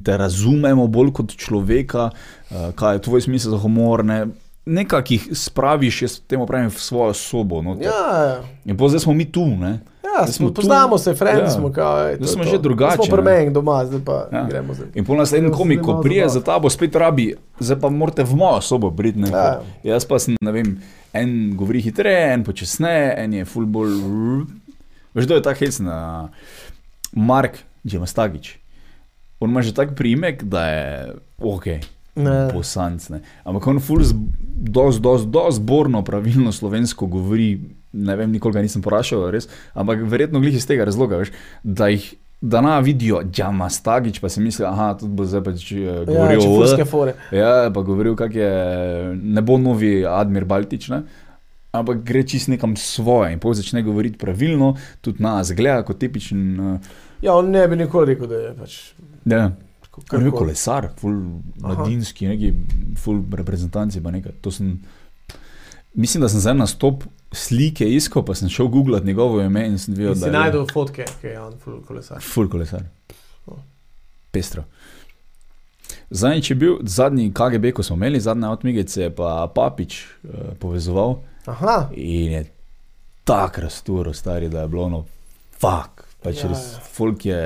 te 0.01 0.17
razumemo 0.17 0.87
bolj 0.87 1.11
kot 1.11 1.31
človeka, 1.31 2.09
eh, 2.49 2.71
kaj 2.71 2.95
je 2.95 3.01
tvoj 3.01 3.21
smisel 3.21 3.51
za 3.51 3.57
humor. 3.57 3.99
Ne? 4.01 4.27
Nekako 4.65 5.13
jih 5.13 5.27
spraviš, 5.31 6.01
jaz 6.01 6.19
temu 6.21 6.45
pravim, 6.45 6.69
v 6.69 6.79
svojo 6.79 7.13
sobo. 7.13 7.61
No, 7.61 7.77
Ja, 7.77 8.39
In 8.65 8.77
zdaj 8.79 8.99
smo 8.99 9.13
mi 9.13 9.25
tu. 9.25 9.45
Ne? 9.47 9.79
ja 10.17 10.23
smo, 10.23 10.33
smo 10.33 10.47
tu. 10.47 10.53
poznamo 10.55 10.97
se, 10.97 11.13
frendi 11.13 11.41
Ja. 11.41 11.49
smo. 11.49 11.71
Kao, 11.71 12.07
ej, 12.07 12.17
to 12.17 12.25
smo 12.25 12.43
to. 12.43 12.49
že 12.49 12.57
drugače, 12.57 12.95
Smo 12.95 13.05
premeng 13.07 13.51
doma, 13.51 13.85
zdaj 13.85 13.99
pa 13.99 14.27
Ja. 14.31 14.45
gremo 14.45 14.73
zdaj. 14.73 14.87
In 14.95 15.03
Gremo 15.03 15.25
se 15.25 15.51
komik, 15.51 15.81
ko 15.81 16.01
prije 16.01 16.29
za 16.29 16.41
tabo, 16.41 16.69
spet 16.69 16.95
rabi, 16.95 17.33
zdaj 17.59 17.79
pa 17.79 17.89
morate 17.89 18.23
v 18.23 18.33
mojo 18.33 18.61
sobo 18.61 18.89
briti. 18.89 19.19
Ja. 19.21 19.61
Jaz 19.83 20.05
pa 20.05 20.19
sem, 20.19 20.35
ne 20.41 20.51
vem, 20.51 20.81
en 21.13 21.29
govori 21.55 21.81
hitreje, 21.81 22.33
en 22.33 22.43
počasneje, 22.43 23.13
en 23.17 23.33
je 23.33 23.45
full 23.45 23.65
bolj. 23.65 23.91
Veš, 25.15 25.25
kdo 25.25 25.39
je 25.39 25.45
ta 25.47 25.55
hecen, 25.55 25.87
uh, 25.87 26.27
Mark, 27.15 27.63
že 27.87 27.97
ima 27.97 28.07
stagič. 28.07 28.57
On 29.39 29.49
ima 29.49 29.63
že 29.63 29.75
tak 29.75 29.95
primek, 29.95 30.43
da 30.43 30.67
je 30.67 30.87
ok. 31.39 31.65
Ne. 32.15 32.47
Poslanc, 32.51 33.09
ne. 33.11 33.19
Ampak 33.43 33.67
on 33.67 33.79
ful, 33.83 33.99
dosti, 33.99 35.01
dosti, 35.03 35.27
dosti 35.31 35.59
zborno, 35.59 36.03
pravilno 36.03 36.51
slovensko 36.51 37.07
govori. 37.11 37.59
Ne 37.95 38.15
vem, 38.15 38.31
nikoli 38.31 38.55
ga 38.55 38.63
nisem 38.63 38.83
porašal, 38.83 39.27
res. 39.31 39.47
Ampak 39.75 40.03
verjetno 40.03 40.39
glih 40.43 40.55
iz 40.55 40.67
tega 40.67 40.87
razloga, 40.87 41.23
veš, 41.23 41.33
da 41.63 41.91
jih. 41.91 42.13
Da 42.45 42.59
na 42.61 42.75
vidijo, 42.83 43.21
da 43.23 43.47
ima 43.49 43.69
stagič, 43.71 44.19
pa 44.21 44.29
si 44.29 44.41
misli, 44.43 44.61
da 44.67 44.89
tudi 44.99 45.15
bo 45.17 45.25
zdaj 45.25 45.41
pač 45.41 45.61
Ja, 45.71 45.93
govoril 46.05 46.43
če 46.43 46.83
o 46.83 46.85
fore. 46.85 47.13
Ja, 47.33 47.71
pa 47.73 47.81
govoril, 47.81 48.13
kak 48.19 48.35
je, 48.37 48.49
ne 49.15 49.41
bo 49.41 49.55
novi 49.57 50.03
Admir 50.05 50.45
Baltič, 50.45 50.89
ne? 50.91 50.99
Ampak 51.75 52.03
gre 52.03 52.23
čist 52.23 52.47
nekam 52.47 52.75
svoje 52.75 53.33
in 53.33 53.39
pol 53.39 53.53
začne 53.53 53.83
govoriti 53.83 54.17
pravilno, 54.17 54.73
tudi 55.01 55.23
nas 55.23 55.51
gleda 55.51 55.83
kot 55.83 55.99
tipičen. 55.99 56.59
Uh, 56.59 56.79
Ja, 57.21 57.33
on 57.33 57.49
ne 57.49 57.67
bi 57.67 57.75
nikoli 57.75 58.13
rekel, 58.13 58.27
da 58.27 58.35
je 58.37 58.55
pač. 58.55 58.73
ja. 59.25 59.51
Kar 60.07 60.19
je 60.19 60.25
bil 60.25 60.33
kolesar, 60.35 60.89
full 60.99 61.15
mladinski, 61.55 62.27
neki 62.27 62.49
full 62.97 63.21
reprezentanci. 63.31 64.01
nekaj. 64.01 64.31
To 64.41 64.51
Sem, 64.51 64.81
mislim, 65.93 66.21
da 66.21 66.29
sem 66.29 66.39
zdaj 66.39 66.53
na 66.53 66.67
stop 66.67 67.03
slike 67.31 67.87
iskal, 67.87 68.25
pa 68.25 68.35
sem 68.35 68.49
šel 68.49 68.67
googlat 68.67 69.03
njegovo 69.03 69.41
ime 69.41 69.65
in 69.67 69.77
sem 69.77 69.93
videl, 69.93 70.13
In 70.13 70.19
da 70.19 70.25
si 70.25 70.31
najdel 70.31 70.67
fotke, 70.67 71.05
ki 71.21 71.27
je 71.27 71.39
on 71.39 71.53
full 71.57 71.79
kolesar. 71.81 72.19
full 72.21 72.49
kolesar. 72.49 72.83
O. 73.47 73.55
Pestro. 74.31 74.63
Zadnjič 76.09 76.51
je 76.51 76.55
bil 76.55 76.77
zadnji 76.83 77.31
KGB, 77.33 77.71
ko 77.71 77.83
smo 77.83 77.95
imeli 77.95 78.19
zadnje 78.19 78.47
odmigece, 78.47 79.01
je 79.01 79.15
pa 79.15 79.47
Papič 79.55 80.03
uh, 80.23 80.29
povezoval 80.59 81.15
Aha, 81.45 81.89
in 81.93 82.31
je 82.31 82.45
tako 83.23 83.61
rasturo, 83.61 84.13
stari, 84.13 84.49
da 84.49 84.61
je 84.61 84.67
bilo 84.67 84.83
ono, 84.83 85.03
fuck. 85.59 86.03
Pač 86.23 86.35
Ja, 86.35 86.41
ja, 86.41 86.47
res, 86.49 86.73
ja. 86.73 86.79
folk 86.79 87.25
je 87.25 87.39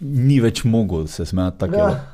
ni 0.00 0.40
več 0.40 0.64
mogel 0.64 1.06
se 1.06 1.24
smejati 1.26 1.58
tako. 1.58 1.76
ja. 1.76 1.88
Ja. 1.88 2.06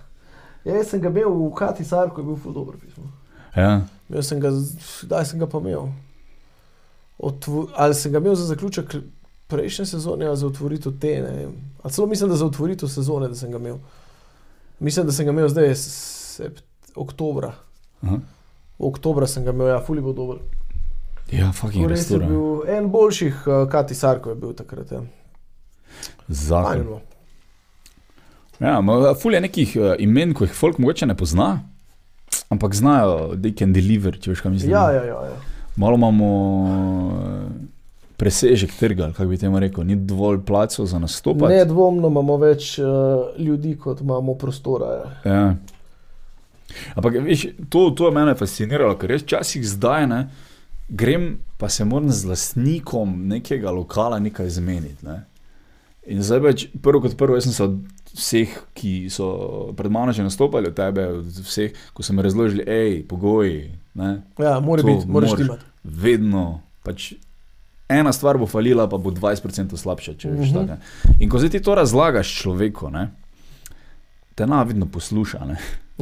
Ja, 0.65 0.75
jaz 0.81 0.89
sem 0.91 1.01
ga 1.01 1.09
imel 1.09 1.31
v 1.31 1.53
Kati 1.55 1.85
Sarku, 1.85 2.21
je 2.21 2.27
bil 2.27 2.37
full 2.37 2.55
dobro 2.55 2.79
pismo. 2.79 3.05
Ja. 3.57 3.81
Imel 4.09 4.23
sem 4.23 4.41
ga, 4.43 4.51
kdaj 5.03 5.25
sem 5.25 5.39
ga 5.39 5.47
pa 5.47 5.59
imel? 5.63 5.89
Otvo, 7.19 7.69
ali 7.75 7.95
sem 7.95 8.13
ga 8.13 8.19
imel 8.19 8.35
za 8.35 8.45
zaključek 8.47 8.97
prejšnje 9.47 9.87
sezone, 9.87 10.27
ali 10.27 10.37
za 10.37 10.47
otvoritev 10.47 10.93
te, 11.01 11.13
ne 11.23 11.31
vem. 11.37 11.53
Ali 11.83 11.93
celo 11.93 12.07
mislim, 12.07 12.31
da 12.31 12.37
za 12.37 12.47
otvoritev 12.47 12.89
sezone, 12.91 13.29
da 13.29 13.35
sem 13.35 13.51
ga 13.51 13.59
imel. 13.59 13.79
Mislim, 14.79 15.07
da 15.07 15.13
sem 15.13 15.27
ga 15.27 15.33
imel 15.33 15.49
zdaj, 15.49 15.75
sept, 15.75 16.65
oktobra. 16.95 17.53
Aha. 18.03 18.19
Oktobra 18.79 19.27
sem 19.27 19.45
ga 19.45 19.55
imel, 19.55 19.69
ja, 19.69 19.79
fuli 19.87 20.03
bo 20.03 20.13
dober. 20.13 20.43
Ja, 21.33 21.51
fucking 21.53 21.89
Res 21.91 22.11
je 22.11 22.19
bil 22.23 22.63
en 22.71 22.91
boljših, 22.91 23.43
uh, 23.47 23.69
Kati 23.71 23.95
Sarko 23.95 24.31
je 24.31 24.39
bil 24.41 24.53
takrat. 24.55 24.93
Ja. 24.93 25.03
Je 26.29 26.35
Zakon. 26.35 26.83
bilo. 26.83 27.01
Ja, 28.61 28.81
ma, 28.81 29.15
ful 29.15 29.35
je 29.35 29.41
nekih 29.41 29.75
uh, 29.77 29.89
imen, 29.99 30.35
ko 30.35 30.47
jih 30.47 30.55
folk 30.55 30.79
mogoče 30.79 31.07
ne 31.07 31.17
pozna, 31.17 31.51
ampak 32.49 32.75
znajo, 32.75 33.35
da 33.35 33.53
can 33.59 33.75
deliver, 33.75 34.17
če 34.21 34.33
veš, 34.33 34.45
kaj 34.45 34.55
mislim. 34.55 34.73
Ja, 34.73 34.89
ja, 34.95 35.05
ja. 35.05 35.21
ja. 35.33 35.37
Malo 35.77 35.99
imamo 35.99 36.29
eh, 37.13 37.49
presežek 38.17 38.73
trga, 38.79 39.11
kako 39.13 39.29
bi 39.29 39.37
temu 39.37 39.61
rekel, 39.61 39.85
ni 39.85 39.97
dovolj 39.97 40.39
placov 40.49 40.87
za 40.89 40.99
nastop. 40.99 41.43
Nedvomno 41.51 42.09
imamo 42.09 42.39
več 42.41 42.79
uh, 42.81 43.37
ljudi, 43.37 43.75
kot 43.77 44.01
imamo 44.01 44.35
prostora. 44.41 44.95
Ja. 44.97 45.33
Ja. 45.33 45.43
Ampak 46.95 47.21
veš, 47.27 47.47
to, 47.69 47.91
to 47.91 48.09
je 48.09 48.15
mene 48.17 48.35
fasciniralo, 48.39 48.97
ker 48.97 49.13
jaz 49.13 49.27
včasih 49.27 49.69
zdaj 49.69 50.09
ne, 50.09 50.23
grem, 50.89 51.39
pa 51.57 51.69
se 51.69 51.85
moram 51.85 52.11
z 52.11 52.25
lastnikom 52.25 53.29
nekega 53.29 53.71
lokala 53.71 54.19
nekaj 54.19 54.51
zmeniti. 54.51 55.07
Ne. 55.07 55.25
In 56.07 56.23
zdaj 56.23 56.41
več, 56.41 56.67
prvo 56.83 57.03
kot 57.03 57.17
prvo, 57.19 57.35
jaz 57.35 57.49
sem 57.49 57.53
se 57.53 57.65
od 57.65 57.79
vseh, 58.17 58.53
ki 58.75 59.11
so 59.11 59.27
pred 59.77 59.93
mano 59.93 60.13
že 60.13 60.25
nastopali, 60.25 60.71
od 60.71 60.77
tebe, 60.77 61.07
od 61.19 61.41
vseh, 61.47 61.75
ko 61.93 62.03
so 62.07 62.15
mi 62.15 62.23
razložili, 62.23 62.65
hej, 62.67 63.03
pogoji. 63.09 63.71
Ne, 63.95 64.23
Ja, 64.39 64.61
mora 64.61 64.83
biti, 64.83 65.09
moraš 65.09 65.35
imati. 65.41 65.65
vedno. 65.85 66.61
Pač 66.85 67.13
ena 67.89 68.13
stvar 68.13 68.39
bo 68.39 68.47
falila, 68.47 68.87
pa 68.89 68.99
bo 68.99 69.11
20% 69.11 69.77
slabša. 69.77 70.15
Če 70.15 70.31
veš, 70.31 70.51
uh 70.55 70.63
-huh. 70.63 70.77
In 71.21 71.31
ko 71.31 71.39
zdaj 71.39 71.51
ti 71.51 71.63
to 71.63 71.75
razlagaš 71.75 72.31
človeku, 72.43 72.91
ne, 72.91 73.11
te 74.35 74.47
navidno 74.47 74.87
posluša. 74.87 75.45
Ne. 75.45 75.57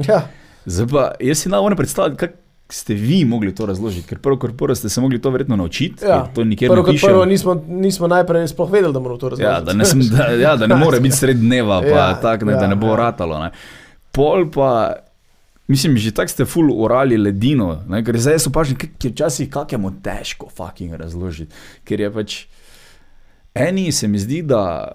Ja, 0.09 0.28
Zdaj 0.66 0.86
pa 0.86 1.12
jaz 1.20 1.39
si 1.39 1.48
ne 1.48 1.77
predstavljam, 1.77 2.16
kako 2.16 2.43
ste 2.69 2.95
vi 2.95 3.24
mogli 3.24 3.55
to 3.55 3.66
razložiti, 3.66 4.09
ker 4.09 4.19
prvo, 4.19 4.36
kot 4.39 4.57
prvo 4.57 4.74
ste 4.74 4.89
se 4.89 5.01
mogli 5.01 5.20
to 5.20 5.31
verjetno 5.31 5.57
naučiti, 5.57 6.05
Ja. 6.05 6.27
to 6.27 6.45
nikjer 6.45 6.70
prvo 6.70 6.82
ne 6.82 6.93
piše. 6.93 7.07
prvo 7.07 7.24
nismo, 7.24 7.55
nismo 7.69 8.07
najprej 8.07 8.49
sploh 8.49 8.70
vedeli, 8.70 8.93
da 8.93 9.01
moramo 9.01 9.19
to 9.19 9.28
razumeti. 9.28 9.53
Ja, 9.53 9.61
da 9.61 9.73
ne, 9.73 9.85
sem, 9.85 10.01
da, 10.01 10.24
ja, 10.27 10.57
da 10.57 10.66
ne 10.66 10.77
more 10.77 11.01
biti 11.01 11.16
sred 11.16 11.36
dneva, 11.36 11.81
pa 11.81 11.86
Ja, 11.89 12.09
ja, 12.09 12.15
tak, 12.15 12.43
ne, 12.43 12.53
ja, 12.53 12.59
da 12.59 12.65
ja, 12.65 12.69
ne 12.69 12.77
bo 12.77 12.86
ja. 12.86 12.91
ja. 12.91 12.97
ratalo. 12.99 13.39
Ne. 13.39 13.51
Pol 14.11 14.51
pa, 14.51 14.97
mislim, 15.66 15.97
že 15.97 16.11
tako 16.11 16.28
ste 16.28 16.45
ful 16.45 16.73
urali 16.73 17.16
ledino, 17.16 17.82
ne, 17.89 18.01
ker 18.01 18.16
zdaj 18.16 18.39
so 18.39 18.51
pač 18.51 18.73
včasih 18.99 19.51
kakemu 19.51 19.91
težko 20.03 20.49
fucking 20.49 20.95
razložiti, 20.95 21.53
ker 21.85 22.01
je 22.01 22.11
pač 22.11 22.39
eni 23.55 23.93
se 23.93 24.09
mi 24.09 24.18
zdi, 24.18 24.43
da 24.43 24.89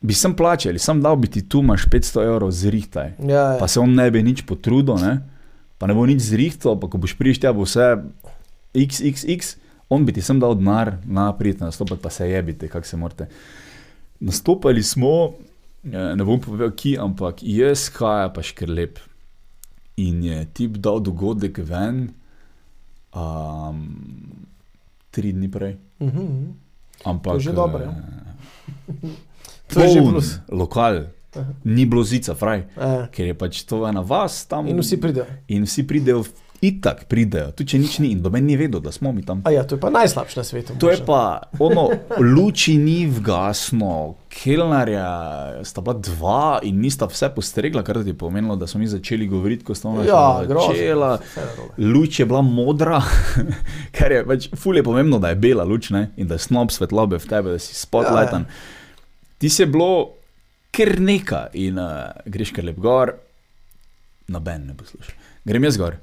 bi 0.00 0.14
sem 0.14 0.32
plačali, 0.32 0.78
sem 0.78 1.00
dal 1.00 1.16
bi 1.16 1.28
ti 1.28 1.42
tu, 1.42 1.58
imaš 1.58 1.86
500 1.86 2.24
evrov 2.24 2.50
zrihtaj, 2.50 3.12
Ja, 3.20 3.34
ja. 3.50 3.58
pa 3.58 3.68
se 3.68 3.80
on 3.80 3.94
ne 3.94 4.10
bi 4.10 4.22
nič 4.22 4.42
potrudil, 4.42 4.94
ne, 4.96 5.18
pa 5.78 5.86
ne 5.86 5.94
bo 5.94 6.06
nič 6.06 6.22
zrihtal, 6.22 6.78
pa 6.80 6.88
ko 6.88 6.98
boš 6.98 7.16
prištel, 7.18 7.54
bo 7.54 7.66
vse 7.66 8.02
XXX, 8.74 9.56
on 9.90 10.06
bi 10.06 10.14
ti 10.14 10.22
sem 10.22 10.40
dal 10.40 10.56
denar 10.58 10.98
na 11.04 11.32
prijeti 11.36 11.62
nastopati, 11.64 12.02
pa 12.02 12.10
se 12.10 12.28
jebite, 12.30 12.68
kako 12.68 12.86
se 12.86 12.96
morate. 12.96 13.26
Nastopali 14.20 14.82
smo, 14.82 15.34
eh, 15.84 16.14
ne 16.16 16.24
bom 16.24 16.40
povedal, 16.40 16.72
ki, 16.72 16.96
ampak 16.98 17.42
jaz, 17.42 17.88
Kaja, 17.92 18.32
pa 18.32 18.42
škrlep. 18.42 18.98
In 19.96 20.24
je 20.24 20.40
tip 20.54 20.78
dal 20.82 20.98
dogodek 21.00 21.58
ven, 21.62 22.08
um, 23.14 23.84
tri 25.10 25.32
dni 25.32 25.50
prej. 25.50 25.76
Mhm, 26.00 26.22
mhm. 26.22 26.52
Ampak, 27.04 27.32
To 27.32 27.38
je 27.38 27.40
že 27.40 27.52
dobro, 27.52 27.82
ja. 27.84 27.92
eh, 27.92 29.14
To 29.74 29.80
je 29.80 29.88
že 29.88 30.00
plus. 30.00 30.28
Lokal, 30.48 31.13
Aha. 31.34 31.52
ni 31.64 31.84
bilo 31.84 32.02
zica, 32.02 32.34
fraj, 32.34 32.64
Ja. 32.76 33.06
ker 33.08 33.26
je 33.26 33.34
pač 33.34 33.62
to 33.62 33.84
ena 33.84 34.00
vas 34.02 34.44
tam. 34.44 34.66
In 34.66 34.78
vsi 34.78 34.96
pridejo. 34.96 35.26
in 35.48 35.64
vsi 35.64 35.82
pridejo, 35.82 36.24
itak 36.62 37.04
pridejo, 37.04 37.50
tudi 37.50 37.68
če 37.68 37.78
nič 37.78 37.98
ni, 37.98 38.08
in 38.08 38.22
doben 38.22 38.46
ni 38.46 38.56
vedel, 38.56 38.80
da 38.80 38.90
smo 38.90 39.12
mi 39.12 39.20
tam. 39.20 39.42
A 39.44 39.50
ja, 39.50 39.64
to 39.64 39.74
je 39.74 39.80
pa 39.80 39.90
najslabše 39.90 40.32
na 40.34 40.44
svetu. 40.44 40.72
To 40.74 40.88
je 40.88 40.96
pa 40.98 41.18
ono, 41.58 41.90
luči 42.16 42.78
ni 42.78 43.04
vgasno, 43.04 44.14
kelnarja 44.30 45.08
sta 45.62 45.80
bila 45.80 45.94
dva 45.94 46.40
in 46.62 46.80
nista 46.80 47.04
vse 47.04 47.28
postregla, 47.28 47.82
kar 47.82 48.00
ti 48.00 48.08
je 48.08 48.16
pomenilo, 48.16 48.56
da 48.56 48.66
smo 48.66 48.80
mi 48.80 48.86
začeli 48.86 49.26
govoriti, 49.26 49.64
ko 49.64 49.76
ona 49.84 50.04
Ja, 50.04 50.40
začela. 50.40 51.18
Narobe. 51.36 51.72
Luč 51.90 52.20
je 52.20 52.26
bila 52.26 52.40
modra, 52.40 53.02
kar 53.98 54.12
je 54.12 54.24
pač 54.24 54.48
ful 54.54 54.76
je 54.76 54.82
pomembno, 54.82 55.18
da 55.18 55.28
je 55.28 55.36
bela 55.36 55.64
luč 55.64 55.90
ne? 55.90 56.10
in 56.16 56.26
da 56.26 56.34
je 56.34 56.38
snob 56.40 56.70
svetlobe 56.70 57.18
v 57.18 57.26
tebi, 57.26 57.50
da 57.50 57.58
si 57.58 57.74
spotlighten. 57.74 58.40
Ja, 58.40 58.72
Ti 59.36 59.48
si 59.50 59.66
bilo 59.66 60.16
ker 60.74 60.96
neka 61.00 61.46
in 61.54 61.78
uh, 61.78 62.10
greš 62.26 62.52
kar 62.56 62.66
lep 62.66 62.80
gor, 62.82 63.14
noben 64.28 64.66
ne 64.70 64.74
posluša. 64.78 65.14
Grem 65.46 65.68
jaz 65.68 65.78
gor. 65.78 66.00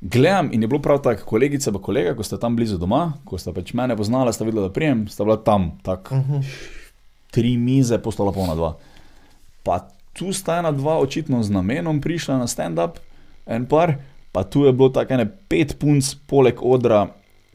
Gledam 0.00 0.50
in 0.52 0.62
je 0.62 0.68
bilo 0.68 0.82
prav 0.84 1.00
tako, 1.02 1.24
kolegica 1.24 1.72
pa 1.72 1.80
kolega, 1.82 2.12
ko 2.14 2.24
sta 2.26 2.36
tam 2.38 2.56
blizu 2.56 2.76
doma, 2.78 3.16
ko 3.24 3.38
sta 3.40 3.54
pač 3.56 3.72
mene 3.74 3.96
poznala, 3.96 4.32
sta 4.34 4.44
videla, 4.44 4.68
da 4.68 4.74
prijem, 4.74 5.06
sta 5.08 5.24
bila 5.24 5.38
tam, 5.42 5.70
tako 5.86 6.20
tri 7.32 7.56
mize, 7.60 7.96
postala 8.00 8.32
polna 8.32 8.54
dva. 8.56 8.74
Pa 9.64 9.80
tu 10.16 10.32
sta 10.36 10.60
ena 10.60 10.72
dva 10.72 10.98
očitno 11.02 11.42
z 11.42 11.52
namenom 11.52 12.00
prišla 12.04 12.38
na 12.40 12.46
stand-up, 12.48 13.00
en 13.46 13.66
par, 13.68 13.96
pa 14.32 14.44
tu 14.44 14.66
je 14.68 14.72
bilo 14.72 14.92
tako 14.92 15.16
ene 15.16 15.26
pet 15.48 15.74
punc 15.80 16.12
poleg 16.28 16.60
odra, 16.60 17.06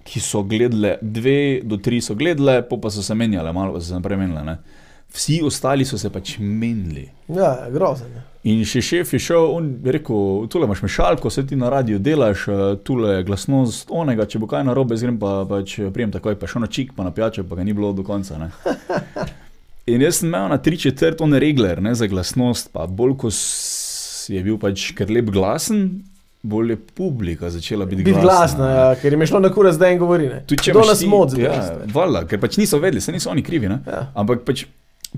ki 0.05 0.19
so 0.21 0.41
gledale, 0.41 0.95
dve 1.01 1.61
do 1.61 1.77
tri 1.77 2.01
so 2.01 2.17
gledale, 2.17 2.63
po 2.65 2.81
pa 2.81 2.89
so 2.89 3.05
se 3.05 3.13
menjale, 3.15 3.53
malo 3.53 3.77
pa 3.77 3.81
so 3.81 3.93
se 3.93 3.99
naprej 4.01 4.17
menjale. 4.17 4.45
Ne. 4.49 4.80
Vsi 5.11 5.41
ostali 5.43 5.85
so 5.85 5.97
se 5.99 6.09
pač 6.09 6.37
menili. 6.39 7.09
Ja, 7.27 7.67
grozen. 7.71 8.07
je. 8.15 8.21
In 8.51 8.63
še 8.65 8.81
šef 8.81 9.11
je 9.13 9.19
šel, 9.21 9.43
on 9.53 9.67
je 9.85 9.93
rekel, 9.93 10.47
tule 10.49 10.65
imaš 10.65 10.81
mešalko, 10.81 11.29
se 11.29 11.43
ti 11.47 11.55
na 11.55 11.69
radiju 11.69 11.99
delaš, 11.99 12.47
eh, 12.47 12.61
tule 12.83 13.17
je 13.19 13.23
glasnost 13.27 13.91
onega, 13.93 14.25
če 14.25 14.39
bo 14.41 14.47
kaj 14.49 14.63
narobe, 14.65 14.97
zgrem 14.97 15.19
pa 15.21 15.43
pač 15.49 15.75
prijem 15.93 16.13
takoj, 16.15 16.39
pa 16.41 16.49
šel 16.49 16.65
na 16.65 16.69
čik, 16.71 16.95
pa 16.97 17.05
na 17.05 17.11
pijačo, 17.13 17.43
pa 17.45 17.59
ga 17.59 17.63
ni 17.67 17.75
bilo 17.77 17.91
do 17.93 18.03
konca. 18.07 18.39
Ne. 18.41 18.49
In 19.91 20.01
jaz 20.01 20.21
sem 20.21 20.29
imel 20.29 20.47
na 20.49 20.57
tri 20.57 20.77
četrt 20.79 21.21
on 21.21 21.33
regler 21.33 21.81
ne, 21.81 21.93
za 21.97 22.07
glasnost, 22.07 22.71
pa 22.73 22.87
bolj 22.87 23.17
ko 23.21 23.29
je 24.31 24.41
bil 24.45 24.57
pač 24.61 24.91
ker 24.97 25.09
lep 25.11 25.29
glasen, 25.33 26.01
bolj 26.41 26.73
je 26.73 26.77
publika 26.97 27.49
začela 27.49 27.85
biti 27.85 28.03
Biti 28.03 28.17
glasna. 28.17 28.57
glasna, 28.57 28.69
ja, 28.69 28.85
ker 29.01 29.13
je 29.13 29.27
šlo 29.27 29.39
na 29.39 29.49
kura 29.53 29.71
zdaj 29.73 29.93
in 29.93 29.99
govori. 30.01 30.29
Tudi 30.47 30.63
če 30.63 30.73
imaš 30.73 30.93
nas 30.95 31.03
moti? 31.05 31.41
Ja, 31.41 31.57
valjda, 31.93 32.25
ker 32.29 32.41
pač 32.41 32.57
niso 32.57 32.79
vedeli, 32.81 33.01
se 33.01 33.13
niso 33.13 33.29
oni 33.29 33.43
krivi. 33.45 33.69
Ne? 33.69 33.81
Ja. 33.85 34.07
Ampak 34.17 34.45
pač 34.47 34.65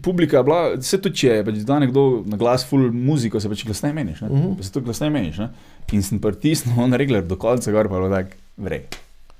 publika 0.01 0.38
je 0.38 0.43
bila, 0.43 0.75
vse 0.75 0.97
to, 0.97 1.09
če 1.09 1.27
je 1.30 1.45
pač 1.45 1.55
da 1.63 1.80
nekdo 1.80 2.23
na 2.25 2.38
glas 2.38 2.65
full 2.65 2.91
muziko, 2.91 3.39
se 3.39 3.49
pač 3.49 3.65
glasneje 3.65 3.93
meniš. 3.93 4.22
Ne? 4.22 4.27
Uh 4.27 4.38
Mhm. 4.38 4.47
-huh. 4.47 4.57
Pa 4.57 4.63
se 4.63 4.72
tudi 4.72 4.85
glasneje 4.85 5.09
meniš. 5.11 5.38
Ne? 5.38 5.49
In 5.91 6.01
sem 6.03 6.19
pritisnil 6.19 6.80
on 6.80 6.93
regler 6.93 7.22
do 7.23 7.35
konca, 7.35 7.72
gor 7.72 7.88
pa 7.88 7.95
je 7.95 8.01
bilo 8.01 8.15
tako, 8.15 8.35
vrej. 8.57 8.81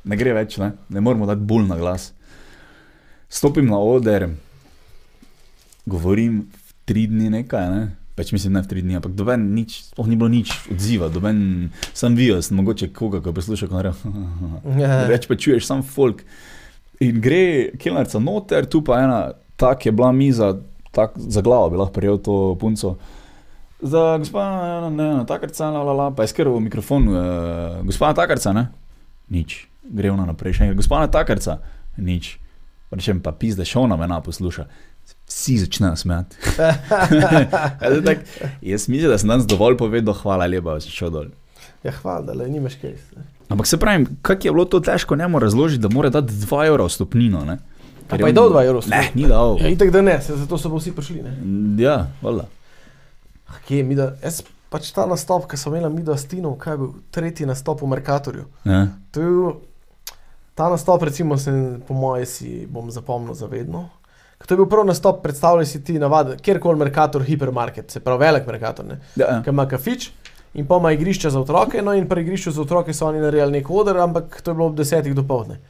Ne 0.06 0.15
gre 0.15 0.33
več, 0.33 0.57
ne, 0.57 0.72
ne 0.90 1.01
moramo 1.01 1.25
dati 1.25 1.41
bolj 1.41 1.67
na 1.67 1.77
glas. 1.77 2.14
Stopim 3.30 3.65
na 3.65 3.77
oder, 3.80 4.30
govorim 5.85 6.48
tri 6.85 7.07
dni 7.07 7.30
nekaj, 7.30 7.69
ne? 7.69 7.83
pač 8.15 8.30
mislim 8.32 8.53
ne 8.53 8.61
v 8.61 8.67
tri 8.69 8.82
dni, 8.82 8.95
ampak 8.99 9.15
doben 9.17 9.56
nič, 9.56 9.80
oh, 9.98 10.06
ni 10.06 10.14
bilo 10.15 10.30
nič 10.30 10.51
odziva, 10.69 11.07
doben 11.09 11.72
sem 11.98 12.14
videl, 12.15 12.41
sem 12.45 12.57
mogoče 12.59 12.91
koga, 12.93 13.22
ko 13.25 13.33
posluša, 13.33 13.65
ko 13.67 13.80
naredim. 13.80 14.14
Ja. 14.82 15.07
Več 15.09 15.25
pa 15.27 15.33
čuješ 15.35 15.65
sam 15.65 15.82
folk. 15.83 16.22
In 17.01 17.17
gre 17.19 17.72
kilnarca 17.82 18.19
noter, 18.22 18.67
tu 18.69 18.83
pa 18.85 18.99
ena, 19.01 19.17
tak 19.56 19.85
je 19.85 19.91
bila 19.91 20.11
miza, 20.11 20.57
tak, 20.91 21.17
za 21.17 21.41
glavo 21.41 21.69
bi 21.69 21.77
lahko 21.77 21.93
prijel 21.93 22.17
to 22.17 22.56
punco. 22.59 22.95
Za 23.82 24.17
gospa, 24.17 24.43
ne, 24.90 25.03
ne, 25.03 25.25
takarca, 25.27 25.69
la, 25.69 25.83
la, 25.83 25.93
la, 25.93 26.11
pa 26.11 26.23
je 26.23 26.32
skrbil 26.32 26.59
mikrofon, 26.59 27.07
uh, 27.07 27.83
gospa 27.83 28.14
takarca, 28.14 28.53
ne? 28.53 28.67
Nič. 29.30 29.65
Gre 29.83 30.14
ona 30.14 30.25
naprej, 30.30 30.56
še 30.56 30.67
enkrat, 30.67 30.80
gospa 30.80 31.03
takarca, 31.11 31.59
nič. 31.98 32.38
Rečem 32.93 33.19
pa 33.25 33.33
pizda, 33.33 33.65
še 33.65 33.82
ona 33.82 33.98
me 33.98 34.07
na 34.07 34.22
posluša. 34.23 34.67
Vsi 35.27 35.57
začnejo 35.65 35.98
smeti. 35.99 36.38
tak, 38.07 38.23
jaz 38.61 38.88
mislim, 38.88 39.09
da 39.09 39.17
sem 39.17 39.33
danes 39.33 39.49
dovolj 39.49 39.75
povedal, 39.82 40.15
hvala 40.22 40.48
lepa, 40.48 40.77
da 40.77 40.83
si 40.83 40.93
šel 40.93 41.11
dol. 41.11 41.32
Ja, 41.83 41.91
hvala, 41.98 42.22
da 42.30 42.38
le 42.38 42.48
nimaš 42.48 42.77
kaj. 42.80 42.95
ne. 43.17 43.25
Ampak 43.49 43.67
se 43.67 43.77
pravi, 43.77 44.06
kako 44.22 44.48
je 44.48 44.51
bilo 44.51 44.65
to 44.65 44.80
težko 44.80 45.15
njemu 45.15 45.40
razložiti, 45.40 45.82
da 45.82 45.90
mora 45.90 46.09
dati 46.09 46.33
2 46.33 46.67
evra 46.67 46.85
vstopnino. 46.85 47.43
Ne? 47.45 47.57
Pa 48.22 48.27
je 48.27 48.33
dal 48.33 48.50
2 48.50 48.66
evra 48.69 48.82
Ne, 48.90 49.03
ni 49.16 49.27
dal. 49.27 49.58
Ja, 49.61 49.69
itek 49.74 49.92
da 49.92 50.01
ne, 50.01 50.22
se, 50.22 50.35
zato 50.38 50.58
so 50.58 50.69
pa 50.69 50.82
vsi 50.82 50.92
prišli. 50.95 51.24
Ne. 51.24 51.33
Ja, 51.83 52.08
valjda. 52.22 52.45
Ah, 53.48 53.61
Kje, 53.67 53.83
mi 53.83 53.95
da, 53.95 54.14
jaz 54.24 54.42
pač 54.74 54.90
ta 54.93 55.06
nastop, 55.09 55.45
ki 55.50 55.58
sem 55.58 55.74
imela 55.75 55.90
mi 55.93 56.03
da 56.03 56.17
s 56.17 56.25
Tino, 56.30 56.56
kaj 56.58 56.74
je 56.74 56.77
bil 56.82 56.93
tretji 57.14 57.45
nastop 57.45 57.82
v 57.82 57.90
Merkatorju. 57.92 58.45
Ja. 58.66 58.88
Bil, 59.14 59.59
ta 60.58 60.69
nastop, 60.74 61.03
recimo, 61.06 61.38
se, 61.38 61.51
po 61.88 61.93
mojem, 61.93 62.25
si 62.30 62.64
bom 62.69 62.90
zapomnil 62.92 63.38
zavedno. 63.38 63.90
To 64.43 64.53
je 64.53 64.58
bil 64.59 64.67
prvi 64.67 64.90
nastop, 64.90 65.22
predstavljaj 65.24 65.66
si 65.66 65.83
ti 65.83 66.00
navaden, 66.00 66.40
kjerkoli 66.43 66.80
Merkator, 66.80 67.24
hipermarket, 67.24 67.92
se 67.92 68.01
pravi 68.03 68.25
velik 68.25 68.48
Merkator, 68.48 68.85
ne. 68.85 69.00
Ja, 69.16 69.38
ki 69.45 69.53
ima 69.53 69.67
kafič 69.69 70.09
in 70.53 70.67
pa 70.67 70.77
ima 70.77 70.92
igrišče 70.92 71.30
za 71.30 71.40
otroke. 71.40 71.82
No, 71.82 71.93
in 71.93 72.09
pri 72.09 72.22
igrišču 72.22 72.51
za 72.51 72.61
otroke 72.61 72.93
so 72.93 73.08
oni 73.08 73.22
naredili 73.24 73.59
nek 73.59 73.69
oder, 73.72 73.98
ampak 74.03 74.42
to 74.42 74.51
je 74.51 74.56
bilo 74.56 74.67
ob 74.67 74.75
desetih 74.77 75.16
do 75.16 75.24
povdne. 75.24 75.61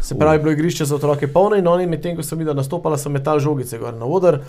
Se 0.00 0.18
pravi, 0.18 0.38
bilo 0.38 0.50
je 0.50 0.54
igrišče 0.54 0.84
za 0.84 0.94
otroke 0.96 1.26
polno 1.32 1.56
in 1.56 1.66
oni, 1.68 1.86
medtem 1.86 2.16
ko 2.16 2.22
sem 2.22 2.38
videl 2.38 2.54
nastopala, 2.56 2.98
so 2.98 3.10
metali 3.10 3.40
žogice 3.40 3.78
gor 3.78 3.94
na 3.94 4.06
oder. 4.06 4.40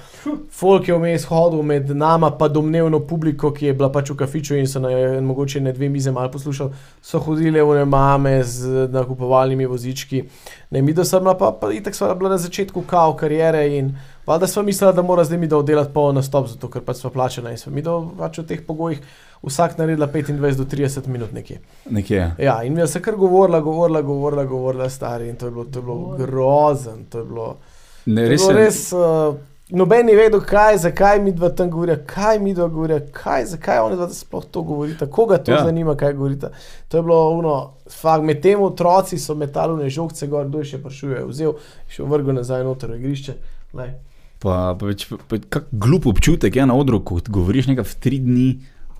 Folk 0.51 0.87
je 0.87 0.95
vmes 0.95 1.25
hodil 1.29 1.61
med 1.63 1.89
nama, 1.89 2.31
pa 2.31 2.47
domnevno 2.47 2.99
publiko, 2.99 3.51
ki 3.53 3.65
je 3.65 3.73
bila 3.73 3.91
pač 3.91 4.09
v 4.09 4.17
kafiču 4.17 4.57
in 4.57 4.67
so 4.67 4.79
na 4.79 4.89
mogoče 5.21 5.61
ne 5.61 5.73
dve 5.73 5.89
mize 5.89 6.11
malo 6.11 6.31
poslušali, 6.31 6.71
so 7.01 7.19
hodile 7.19 7.63
v 7.63 7.75
ne 7.81 7.85
mame 7.85 8.43
z 8.43 8.87
nakupovalnimi 8.93 9.65
vozički. 9.65 10.23
Ne, 10.69 10.81
mi 10.81 10.93
da 10.93 11.05
sem 11.05 11.23
bila 11.23 11.35
pa, 11.37 11.51
pa 11.51 11.71
itak 11.73 11.95
sva 11.95 12.15
bila 12.15 12.29
na 12.29 12.37
začetku 12.37 12.81
kao 12.87 13.13
karijere 13.17 13.67
in 13.77 13.95
valjda 14.25 14.47
sva 14.47 14.63
mislila, 14.63 14.91
da 14.91 15.01
mora 15.01 15.23
zdaj 15.23 15.37
mi 15.37 15.47
da 15.47 15.57
oddelati 15.57 15.93
poln 15.93 16.15
nastop, 16.15 16.47
zato 16.47 16.69
ker 16.69 16.85
pač 16.85 17.03
sva 17.03 17.09
plačena 17.09 17.51
in 17.51 17.57
sva 17.57 17.73
mi 17.73 17.81
da 17.81 17.99
pač 18.17 18.39
v 18.39 18.47
teh 18.47 18.65
pogojih 18.65 19.01
vsak 19.41 19.77
naredila 19.77 20.07
25 20.07 20.55
do 20.55 20.63
30 20.65 21.07
minut 21.07 21.31
nekje. 21.31 21.59
nekje. 21.89 22.31
Ja, 22.37 22.63
in 22.63 22.73
mi 22.73 22.81
je 22.81 22.87
se 22.87 23.01
kar 23.01 23.15
govorila, 23.15 23.59
govorila, 23.59 24.01
govorila, 24.01 24.43
govorila 24.45 24.89
stari 24.89 25.29
in 25.29 25.35
to 25.35 25.45
je 25.45 25.51
bilo, 25.51 25.65
to 25.65 25.79
je 25.79 25.83
bilo 25.83 26.15
grozen, 26.17 27.05
to 27.05 27.19
je 27.19 27.25
bilo. 27.25 27.57
Ne, 28.05 28.15
To 28.15 28.21
je 28.21 28.29
res 28.29 28.41
bilo 28.41 28.51
je. 28.51 28.57
res, 28.57 28.79
uh, 28.91 29.35
noben 29.71 30.05
ni 30.05 30.15
vedel, 30.15 30.41
kaj, 30.41 30.77
zakaj 30.77 31.19
mi 31.19 31.31
dva 31.31 31.49
tam 31.49 31.69
govorijo, 31.69 31.97
kaj 32.05 32.39
mi 32.39 32.53
dva 32.53 32.67
govorijo, 32.67 32.99
kaj, 33.13 33.45
zakaj 33.45 33.79
oni 33.79 33.95
dva 33.95 34.09
sploh 34.09 34.45
to 34.45 34.61
govorita, 34.61 35.05
koga 35.07 35.37
to 35.37 35.51
Ja. 35.51 35.57
ja. 35.57 35.63
zanima, 35.65 35.95
kaj 35.95 36.13
govorita. 36.13 36.49
To 36.87 36.97
je 36.97 37.03
bilo 37.03 37.29
uno, 37.29 37.55
fakt, 37.91 38.23
med 38.23 38.41
tem 38.41 38.61
otroci 38.61 39.17
so 39.17 39.35
metalne 39.35 39.89
žogce 39.89 40.27
gor, 40.27 40.47
kdo 40.47 40.59
je 40.59 40.65
še 40.65 40.77
prišel, 40.79 41.09
je 41.11 41.25
vzel, 41.25 41.53
še 41.87 42.03
vrgel 42.03 42.33
nazaj 42.33 42.63
noter 42.63 42.91
v 42.91 42.99
igrišče. 42.99 43.33
Lej. 43.73 43.93
Pa, 44.39 44.73
pa, 44.73 44.85
več, 44.85 45.03
pa 45.27 45.37
kak 45.49 45.63
glup 45.71 46.05
občutek 46.07 46.55
je 46.55 46.65
na 46.65 46.73
odru, 46.73 46.99
ko 46.99 47.19
govoriš 47.21 47.67
nekaj 47.67 47.83
v 47.85 47.95
tri 47.99 48.19
dni. 48.19 48.49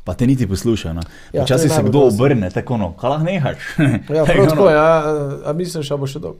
Pa 0.04 0.14
te 0.14 0.26
niti 0.26 0.48
posluša. 0.48 0.94
No. 0.94 1.02
Ja, 1.34 1.44
Včasih 1.44 1.72
se 1.72 1.84
kdo 1.84 2.08
obrne, 2.08 2.50
tako 2.50 2.78
no, 2.78 2.94
kaj 2.94 3.10
lahko 3.10 3.26
nehaš. 3.26 3.58
Ja, 4.10 4.24
prav 4.26 4.48
tako, 4.48 4.70
ja, 4.70 4.88
a 5.44 5.54
mislim, 5.54 5.84
da 5.84 5.98
bo 5.98 6.08
še 6.08 6.20
dolgo. 6.20 6.40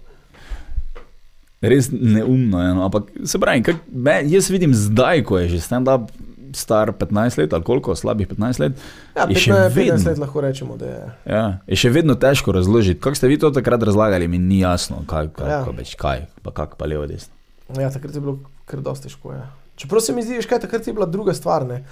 Res 1.62 1.90
neumno 1.92 2.62
je. 2.62 2.74
No. 2.74 2.86
Ampak 2.86 3.04
se 3.26 3.36
pravi, 3.38 3.62
kak, 3.62 3.76
me, 3.92 4.22
jaz 4.26 4.48
vidim 4.48 4.72
zdaj, 4.74 5.24
ko 5.24 5.38
je 5.38 5.50
že 5.50 5.60
stand-up 5.60 6.08
star 6.52 6.90
15 6.92 7.38
let 7.38 7.54
ali 7.54 7.64
koliko, 7.64 7.94
slabih 7.94 8.28
15 8.28 8.60
let. 8.60 8.80
Ja, 9.14 9.28
Je 9.28 9.36
še 9.38 9.52
15, 9.52 9.68
15 9.68 9.76
vedno. 9.76 10.06
let 10.06 10.18
lahko 10.18 10.42
rečemo, 10.42 10.78
da 10.78 10.86
je. 10.88 11.02
Ja, 11.28 11.44
je 11.68 11.76
še 11.76 11.92
vedno 11.92 12.16
težko 12.16 12.52
razložiti. 12.52 12.98
Kako 12.98 13.16
ste 13.16 13.28
vi 13.28 13.38
to 13.38 13.52
takrat 13.52 13.84
razlagali, 13.84 14.28
mi 14.28 14.40
ni 14.40 14.60
jasno, 14.60 15.04
kaj, 15.06 15.30
kaj, 15.30 15.50
Ja. 15.50 15.60
več, 15.70 15.94
kaj 15.96 16.26
pa 16.42 16.52
kako 16.52 16.76
pa 16.76 16.88
levo 16.88 17.06
desno. 17.06 17.36
Ja, 17.76 17.92
takrat 17.92 18.16
je 18.16 18.22
bilo 18.22 18.40
kar 18.66 18.82
dosti 18.82 19.06
težko. 19.06 19.34
Ja. 19.34 19.46
Čeprav 19.76 20.02
se 20.02 20.16
mi 20.16 20.24
zdi, 20.24 20.40
kaj, 20.42 20.60
takrat 20.60 20.88
je 20.88 20.94
bila 20.94 21.06
druga 21.06 21.34
stvar. 21.34 21.68
Ne? 21.68 21.84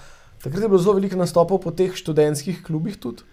Takrat 0.43 0.63
je 0.63 0.69
bilo 0.69 0.79
zelo 0.79 0.97
veliko 0.99 1.17
nastopov 1.17 1.61
po 1.63 1.71
teh 1.71 1.95
študentskih 1.95 2.63
klubih 2.65 2.97
tudi. 3.01 3.23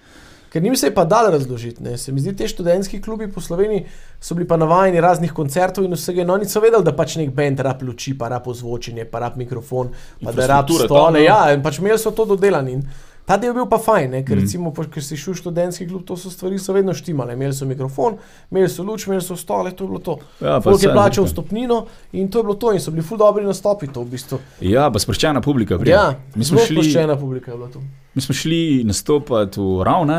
Ker 0.55 0.63
njim 0.63 0.77
se 0.77 0.87
je 0.87 0.95
pa 0.95 1.03
dal 1.05 1.31
razložiti. 1.31 1.83
Ne? 1.83 1.97
Se 1.99 2.13
mi 2.13 2.21
zdi, 2.21 2.37
te 2.37 2.47
študentski 2.49 3.01
klubi 3.03 3.27
po 3.33 3.41
Sloveniji 3.41 3.87
so 4.21 4.35
bili 4.35 4.47
pa 4.49 4.57
navajeni 4.57 5.01
raznih 5.01 5.33
koncertov 5.33 5.85
in 5.85 5.93
vsega. 5.93 6.23
in 6.23 6.31
oni 6.31 6.47
so 6.49 6.61
vedeli, 6.61 6.85
da 6.85 6.93
pač 6.97 7.17
nek 7.17 7.33
bend 7.35 7.61
rab 7.61 7.83
luči, 7.83 8.15
pa 8.19 8.29
rab 8.29 8.47
ozvočenje, 8.47 9.05
pa 9.05 9.19
rab 9.19 9.37
mikrofon, 9.37 9.91
pa 10.25 10.33
da 10.33 10.47
rab 10.47 10.71
stole. 10.71 10.89
tam, 10.89 11.13
no. 11.13 11.19
Ja, 11.19 11.53
in 11.53 11.63
pač 11.63 11.79
imeli 11.79 11.99
so 11.99 12.11
to 12.11 12.25
dodelano. 12.25 12.71
In 12.71 12.87
ta 13.27 13.37
del 13.37 13.49
je 13.49 13.55
bil 13.55 13.67
pa 13.67 13.79
fajn, 13.79 14.11
ne? 14.11 14.23
ker 14.23 14.37
Mm. 14.37 14.41
recimo, 14.41 14.71
po- 14.71 14.85
ker 14.85 15.01
si 15.01 15.17
šel 15.17 15.33
v 15.33 15.37
študentski 15.37 15.89
klub, 15.89 16.05
to 16.05 16.15
so 16.15 16.29
stvari 16.29 16.59
so 16.59 16.73
vedno 16.73 16.93
štimale. 16.93 17.33
Imeli 17.33 17.53
so 17.53 17.65
mikrofon, 17.65 18.19
imeli 18.51 18.69
so 18.69 18.83
luč, 18.83 19.07
imeli 19.07 19.23
so 19.23 19.35
stole, 19.35 19.71
to 19.71 19.85
je 19.85 19.89
bilo 19.89 19.99
to. 19.99 20.19
Ja, 20.41 20.57
pa 20.57 20.61
Folk 20.63 20.83
je 20.83 20.91
plačal 20.91 21.25
vstopnino 21.25 21.87
in 22.13 22.29
to 22.29 22.39
je 22.39 22.45
bilo 22.45 22.55
to, 22.55 22.73
in 22.73 22.81
so 22.81 22.91
bili 22.91 23.03
ful 23.03 23.17
dobri 23.17 23.45
nastopi 23.45 23.87
to 23.89 24.03
v 24.03 24.11
bistvu. 24.11 24.39
Ja, 24.61 24.91
pa 24.91 24.99
sproščena 24.99 25.41
publika. 25.41 25.79
pride. 25.79 25.91
Ja, 25.91 26.15
mi, 26.35 26.45
smo 26.45 26.59
šli, 26.59 26.77
sproščena 26.77 27.17
publika 27.17 27.51
je 27.51 27.57
bila 27.57 27.69
tu. 27.69 27.81
mi 28.15 28.21
smo 28.21 28.35
šli 28.35 28.85
nastopati 28.85 29.59
v 29.59 29.83
Ravne, 29.83 30.19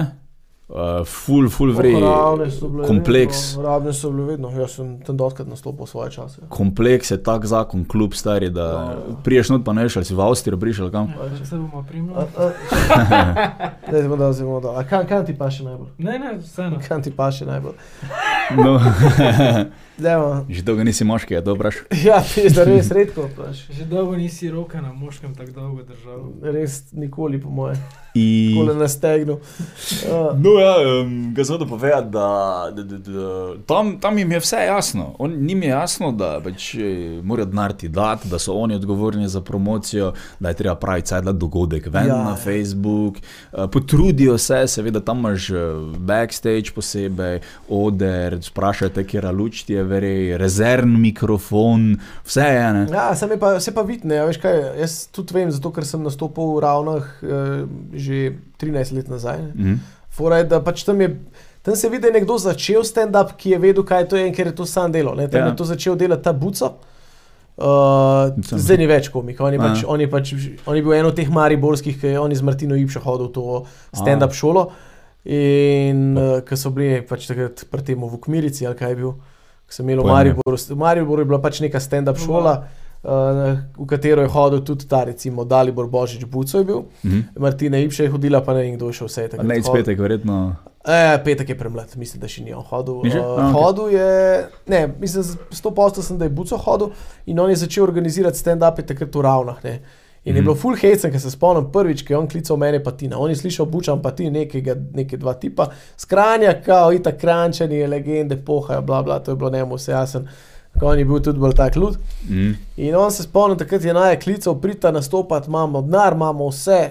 uh, 0.68 0.76
full, 1.06 1.50
full 1.50 1.72
vrej. 1.72 1.94
Ravne 1.95 2.48
so 2.52 2.68
bile 2.68 2.88
kompleks. 2.88 3.42
Vedno, 3.52 3.64
ravne 3.64 3.94
so 3.94 4.10
bile 4.10 4.26
vedno, 4.26 4.50
jaz 4.52 4.72
sem 4.72 5.02
tam 5.02 5.18
doskrat 5.18 5.48
nastopil 5.48 5.85
svoje 5.85 6.11
čase. 6.11 6.42
Kompleks 6.50 7.11
je 7.11 7.18
tak 7.19 7.45
zakon, 7.45 7.85
kljub 7.85 8.14
stari, 8.14 8.50
da 8.50 8.66
Ja. 8.66 8.95
priješ 9.24 9.50
not 9.50 9.66
pa 9.66 9.74
ne 9.74 9.84
veš, 9.84 9.95
ali 9.95 10.06
si 10.06 10.16
v 10.16 10.22
Avstriji 10.22 10.60
prišel 10.60 10.92
kam. 10.92 11.08
Ja, 11.10 11.30
če 11.38 11.45
se 11.45 11.56
bomo 11.56 11.80
A, 11.80 11.84
primili. 11.84 12.16
a, 12.16 12.52
Zdaj 13.88 14.03
smo 14.03 14.16
dal, 14.16 14.34
zdaj 14.34 14.45
bomo 14.45 14.60
dal. 14.60 14.77
A 14.77 14.84
kam, 14.84 15.06
kam 15.06 15.26
ti 15.26 15.34
pa 15.34 15.50
še 15.50 15.64
najbolj? 15.64 15.88
Ne, 16.00 16.19
ne, 16.19 16.38
vseeno. 16.40 16.80
Kam 16.82 17.02
ti 17.02 17.11
pa 17.11 17.32
še 17.32 17.45
najbolj? 17.45 17.74
No, 18.56 18.76
Dajmo. 19.98 20.45
že 20.50 20.61
dolgo 20.61 20.84
nisi 20.84 21.03
moški, 21.03 21.34
je 21.34 21.44
to 21.44 21.56
vpraš. 21.56 21.76
Ja, 22.06 22.19
pizda, 22.26 22.64
res 22.64 22.92
redko. 22.92 23.30
Pač. 23.32 23.66
Že 23.69 23.85
dolgo 23.85 24.16
nisi 24.16 24.50
roka 24.50 24.82
na 24.82 24.94
moškem 24.94 25.35
tako 25.35 25.52
dolgo 25.52 25.84
držal. 25.84 26.26
Res 26.44 26.92
nikoli, 26.94 27.40
po 27.40 27.50
mojem, 27.50 27.80
I... 28.16 28.53
nikoli 28.53 28.76
na 28.76 28.88
stegnu. 28.88 29.34
Uh, 29.34 30.40
No, 30.45 30.50
ja, 30.60 31.02
um, 31.02 31.34
ga 31.35 31.44
sem 31.45 31.53
hotel 31.53 31.68
povedati, 31.68 32.10
da, 32.10 32.27
da, 32.76 32.84
da, 32.84 32.98
da 32.98 33.56
tam, 33.68 34.00
tam 34.00 34.18
jim 34.18 34.32
je 34.32 34.40
vse 34.40 34.58
jasno. 34.66 35.16
On, 35.19 35.32
njim 35.32 35.64
je 35.64 35.69
jasno, 35.69 36.11
da 36.11 36.40
pač, 36.44 36.76
eh, 36.76 37.22
morajo 37.24 37.45
denar 37.45 37.74
ti 37.74 37.88
dati, 37.88 38.27
da 38.30 38.40
so 38.40 38.53
oni 38.53 38.76
odgovorni 38.76 39.27
za 39.27 39.42
promocijo, 39.42 40.14
da 40.40 40.50
je 40.50 40.56
treba 40.56 40.76
pravi 40.76 41.02
cajt 41.02 41.26
dogodek 41.26 41.88
ven 41.92 42.08
Ja, 42.08 42.16
ja, 42.16 42.24
na 42.24 42.30
ja. 42.30 42.35
Facebook. 42.35 43.18
Uh, 43.52 43.69
potrudijo 43.72 44.38
se, 44.38 44.68
seveda 44.68 45.00
tam 45.00 45.19
imaš 45.19 45.50
eh, 45.50 45.56
backstage 45.98 46.72
posebej, 46.76 47.40
oder, 47.69 48.38
sprašajo 48.42 48.90
te, 48.90 49.03
kje 49.03 49.32
luč 49.32 49.64
ti 49.64 49.74
je 49.74 49.84
verej, 49.84 50.38
rezervni 50.38 51.00
mikrofon, 51.00 51.98
vse 52.26 52.42
je 52.42 52.61
ene. 52.69 52.88
ja, 52.92 53.11
je 53.32 53.40
pa, 53.40 53.60
se 53.60 53.74
pa 53.74 53.82
vidne, 53.82 54.16
ja, 54.16 54.26
veš 54.26 54.40
kaj, 54.42 54.61
jaz 54.80 54.98
tudi 55.11 55.34
vem, 55.34 55.52
zato 55.52 55.72
ker 55.72 55.85
sem 55.85 56.03
nastopil 56.03 56.56
v 56.56 56.64
Ravnah 56.64 57.10
uh, 57.24 58.00
že 58.06 58.17
13 58.58 58.93
let 58.93 59.08
nazaj. 59.09 59.42
Ne. 59.42 59.51
Mhm. 59.56 59.75
Fora 60.09 60.38
je, 60.38 60.45
da 60.48 60.61
pač 60.61 60.84
tam 60.84 61.01
je. 61.01 61.09
Tam 61.59 61.75
se 61.75 61.90
vidi, 61.90 62.01
da 62.01 62.08
je 62.08 62.14
nekdo 62.14 62.38
začel 62.38 62.85
stand-up, 62.85 63.34
ki 63.35 63.50
je 63.50 63.58
vedel, 63.59 63.84
kaj 63.84 64.06
to 64.06 64.16
je 64.16 64.27
in 64.27 64.34
ker 64.34 64.48
je 64.48 64.56
to 64.56 64.66
sam 64.66 64.93
delal. 64.93 65.16
Ne? 65.16 65.25
Tam 65.27 65.42
Ja. 65.42 65.48
je 65.48 65.58
to 65.58 65.66
začel 65.66 65.98
delati 65.98 66.22
ta 66.22 66.32
buco. 66.32 66.75
Uh, 67.56 68.35
zdaj 68.43 68.77
ni 68.77 68.85
več 68.85 69.08
komik, 69.09 69.40
on 69.40 69.53
je, 69.53 69.59
pač, 69.59 69.82
Ja. 69.82 69.88
on, 69.88 70.00
je 70.00 70.08
pač, 70.11 70.34
on 70.67 70.75
je 70.75 70.84
bil 70.84 70.93
en 70.93 71.06
od 71.08 71.16
teh 71.16 71.30
mariborskih, 71.32 71.95
ki 71.95 72.08
je 72.08 72.19
on 72.19 72.27
z 72.35 72.43
Martino 72.43 72.75
Ipšo 72.75 73.00
hodil 73.00 73.27
v 73.27 73.34
to 73.34 73.43
stand-up 73.95 74.35
šolo. 74.35 74.69
In 75.25 76.17
uh, 76.19 76.42
ko 76.45 76.53
so 76.59 76.69
bili 76.69 77.00
pač 77.01 77.25
takrat 77.25 77.64
pri 77.72 77.82
tem 77.82 77.98
v 77.98 78.11
Ukmirici, 78.14 78.67
ali 78.67 78.75
kaj 78.77 78.92
je 78.92 78.95
bil, 79.00 79.11
ko 79.66 79.72
sem 79.72 79.88
imel 79.90 80.03
v. 80.03 80.11
Mariboru. 80.11 80.58
V 80.59 80.77
Mariboru 80.77 81.24
je 81.24 81.30
bila 81.32 81.40
pač 81.42 81.64
neka 81.64 81.80
stand-up 81.82 82.19
šola, 82.19 82.53
uh, 82.59 82.85
v 83.06 83.85
katero 83.85 84.22
je 84.22 84.27
hodil 84.30 84.61
tudi 84.61 84.85
ta, 84.85 85.03
recimo, 85.03 85.43
Dalibor 85.43 85.88
Božič 85.88 86.25
Buco 86.25 86.58
je 86.58 86.64
bil. 86.64 86.82
Mhm. 87.03 87.19
Martina 87.38 87.77
Ipša 87.77 88.03
je 88.03 88.09
hodila, 88.09 88.42
pa 88.42 88.53
ne 88.53 88.61
vem, 88.61 88.75
kdo 88.75 88.88
je 88.88 88.93
še 88.93 89.06
vse. 89.06 89.22
A 89.22 89.27
takrat 89.27 89.45
Ne, 89.45 89.53
hodil. 89.53 89.61
izpetek, 89.61 90.00
verjetno. 90.00 90.56
E, 90.84 90.98
petek 91.19 91.50
je 91.50 91.56
premlad, 91.56 91.93
mislim, 91.95 92.22
da 92.22 92.27
še 92.27 92.43
ni 92.43 92.53
on 92.53 92.64
hodil. 92.64 93.01
Ni 93.01 93.09
že? 93.09 93.17
Uh, 93.17 93.25
A, 93.25 93.34
okej. 93.43 93.53
hodil 93.56 93.88
je, 93.92 94.09
ne, 94.67 94.82
mislim, 94.95 95.24
sto 95.51 95.72
posto 95.72 96.01
sem, 96.01 96.17
da 96.17 96.25
je 96.25 96.30
Buco 96.32 96.58
hodil 96.58 96.92
in 97.25 97.40
on 97.40 97.50
je 97.50 97.56
začel 97.58 97.84
organizirati 97.84 98.38
stand-up 98.38 98.82
takrat 98.84 99.09
v 99.11 99.22
Ravnah. 99.22 99.64
Ne. 99.64 99.82
In 100.24 100.34
mm. 100.34 100.35
je 100.35 100.42
Mhm. 100.42 100.43
bilo 100.43 100.56
full 100.56 100.75
hecen, 100.75 101.11
ker 101.11 101.19
se 101.19 101.30
spomnim 101.30 101.69
prvič, 101.69 102.01
ki 102.01 102.14
je 102.14 102.17
on 102.17 102.27
klical 102.27 102.58
mene 102.58 102.80
patina. 102.80 103.17
On 103.17 103.30
je 103.30 103.35
slišal 103.35 103.66
bučam 103.66 104.01
pa 104.01 104.11
ti 104.11 104.25
nekega, 104.25 104.74
neke 104.92 105.17
dva 105.17 105.34
tipa, 105.34 105.67
skranja, 105.95 106.53
kao, 106.61 106.90
ita 106.92 107.11
krančani, 107.14 107.85
legende, 107.85 108.38
pohaja, 108.38 108.82
bla, 108.82 109.01
bla, 109.01 109.19
to 109.19 109.32
je 109.32 109.38
bilo 109.38 109.50
njemu 109.50 109.75
vse 109.75 109.92
jasen. 109.92 110.25
Ko 110.80 110.88
On 110.92 111.00
je 111.00 111.06
bil 111.06 111.22
tudi 111.24 111.40
bolj 111.40 111.56
tak 111.56 111.76
lud. 111.76 111.98
Mhm. 112.30 112.54
In 112.78 112.95
on 112.95 113.12
se 113.12 113.24
spomni, 113.24 113.58
takrat 113.58 113.84
je 113.84 113.94
naj 113.94 114.20
klical, 114.20 114.56
prita 114.62 114.92
nastopati, 114.92 115.48
imamo 115.48 115.82
denar, 115.82 116.14
imamo 116.14 116.50
vse, 116.50 116.82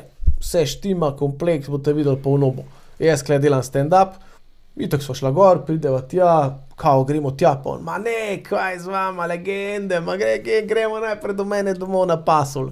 vse 0.41 0.67
štima, 0.67 1.13
kompleks, 1.17 1.69
boste 1.69 1.93
videli 1.93 2.23
polnobo. 2.23 2.65
Jaz 2.99 3.23
klej 3.27 3.39
delam 3.39 3.63
stand-up, 3.63 4.15
in 4.77 4.91
tako 4.91 5.03
smo 5.03 5.15
šla 5.15 5.31
gor, 5.31 5.65
prideva 5.67 6.01
tja, 6.01 6.59
kao 6.77 7.05
gremo 7.05 7.31
tja, 7.31 7.61
pa 7.65 7.71
on, 7.71 7.83
ma 7.83 7.99
ne, 7.99 8.43
kaj 8.43 8.79
z 8.79 8.87
vama, 8.87 9.27
legende, 9.27 10.01
ma 10.01 10.17
gre, 10.17 10.39
gre, 10.45 10.63
gremo 10.67 10.99
najprej 11.01 11.37
do 11.37 11.45
mene 11.45 11.75
domov 11.75 12.07
na 12.07 12.17
pasul. 12.17 12.71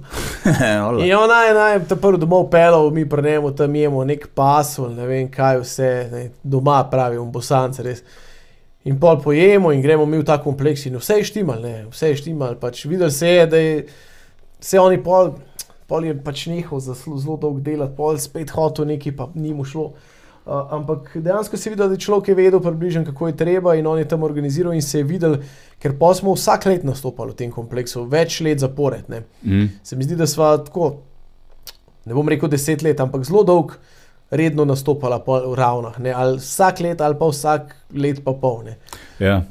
In 1.05 1.15
on 1.15 1.29
naj, 1.29 1.53
naj 1.53 1.79
te 1.87 1.95
prvo 1.95 2.17
domov 2.17 2.49
pelal, 2.51 2.89
mi 2.91 3.05
pri 3.09 3.21
njemu 3.21 3.51
tam 3.55 3.75
jemo 3.75 4.03
nek 4.03 4.27
pasul, 4.35 4.89
ne 4.95 5.07
vem 5.07 5.31
kaj 5.31 5.61
vse, 5.61 5.91
ne, 6.11 6.27
doma 6.43 6.83
pravi, 6.91 7.17
v 7.17 7.25
bosanci 7.31 7.83
res. 7.83 8.03
In 8.83 8.97
pol 8.99 9.21
pojemo 9.23 9.71
in 9.71 9.81
gremo 9.81 10.05
mi 10.05 10.17
v 10.19 10.25
ta 10.27 10.35
kompleks 10.43 10.85
in 10.89 10.97
vse 10.99 11.21
je 11.21 11.27
štimal, 11.29 11.61
ne, 11.63 11.75
vse 11.91 12.09
je 12.11 12.17
štimal, 12.19 12.57
pač 12.59 12.83
videl 12.85 13.11
se 13.11 13.29
je, 13.29 13.45
da 13.47 13.61
je 13.61 13.85
se 14.63 14.79
oni 14.79 14.97
pol, 15.03 15.33
pol 15.87 16.07
je 16.07 16.15
pač 16.23 16.47
nehal 16.51 16.81
za 16.83 16.95
zelo, 16.95 17.37
dolg 17.39 17.61
delati, 17.63 17.95
pol 17.95 18.19
spet 18.19 18.51
hotel 18.55 18.87
neki, 18.91 19.15
pa 19.15 19.29
ni 19.35 19.53
mu 19.55 19.63
šlo. 19.67 19.93
Uh, 20.43 20.73
ampak 20.75 21.13
dejansko 21.15 21.55
si 21.55 21.71
videl, 21.71 21.87
da 21.87 21.95
je 21.95 22.03
človek 22.03 22.33
je 22.33 22.35
vedel 22.35 22.59
približno, 22.59 23.05
kako 23.07 23.29
je 23.29 23.37
treba 23.39 23.77
in 23.79 23.87
on 23.87 24.01
je 24.01 24.07
tam 24.11 24.25
organiziral 24.27 24.75
in 24.75 24.83
se 24.83 24.99
je 24.99 25.07
videl, 25.07 25.37
ker 25.79 25.95
pa 25.99 26.11
smo 26.15 26.35
vsak 26.35 26.67
let 26.67 26.83
nastopali 26.83 27.31
v 27.31 27.39
tem 27.39 27.51
kompleksu, 27.51 28.03
več 28.11 28.41
let 28.43 28.59
zapored. 28.59 29.07
Ne. 29.07 29.23
Mhm. 29.43 29.69
Se 29.83 29.95
mi 29.95 30.03
zdi, 30.03 30.19
da 30.19 30.27
smo 30.27 30.51
tako, 30.59 30.89
ne 32.03 32.15
bom 32.15 32.27
rekel 32.27 32.51
deset 32.51 32.83
let, 32.83 32.99
ampak 32.99 33.23
zelo 33.23 33.45
dolg 33.47 33.77
redno 34.33 34.65
nastopala 34.65 35.21
pol 35.23 35.51
v 35.51 35.57
ravnah. 35.57 35.99
Ne? 36.01 36.13
Ali 36.13 36.41
vsak 36.41 36.81
let, 36.85 37.01
ali 37.01 37.17
pa 37.19 37.29
vsak 37.29 37.75
let 37.93 38.23
pa 38.25 38.33
pol. 38.33 38.63
Ne? 38.67 38.77
Ja. 39.21 39.41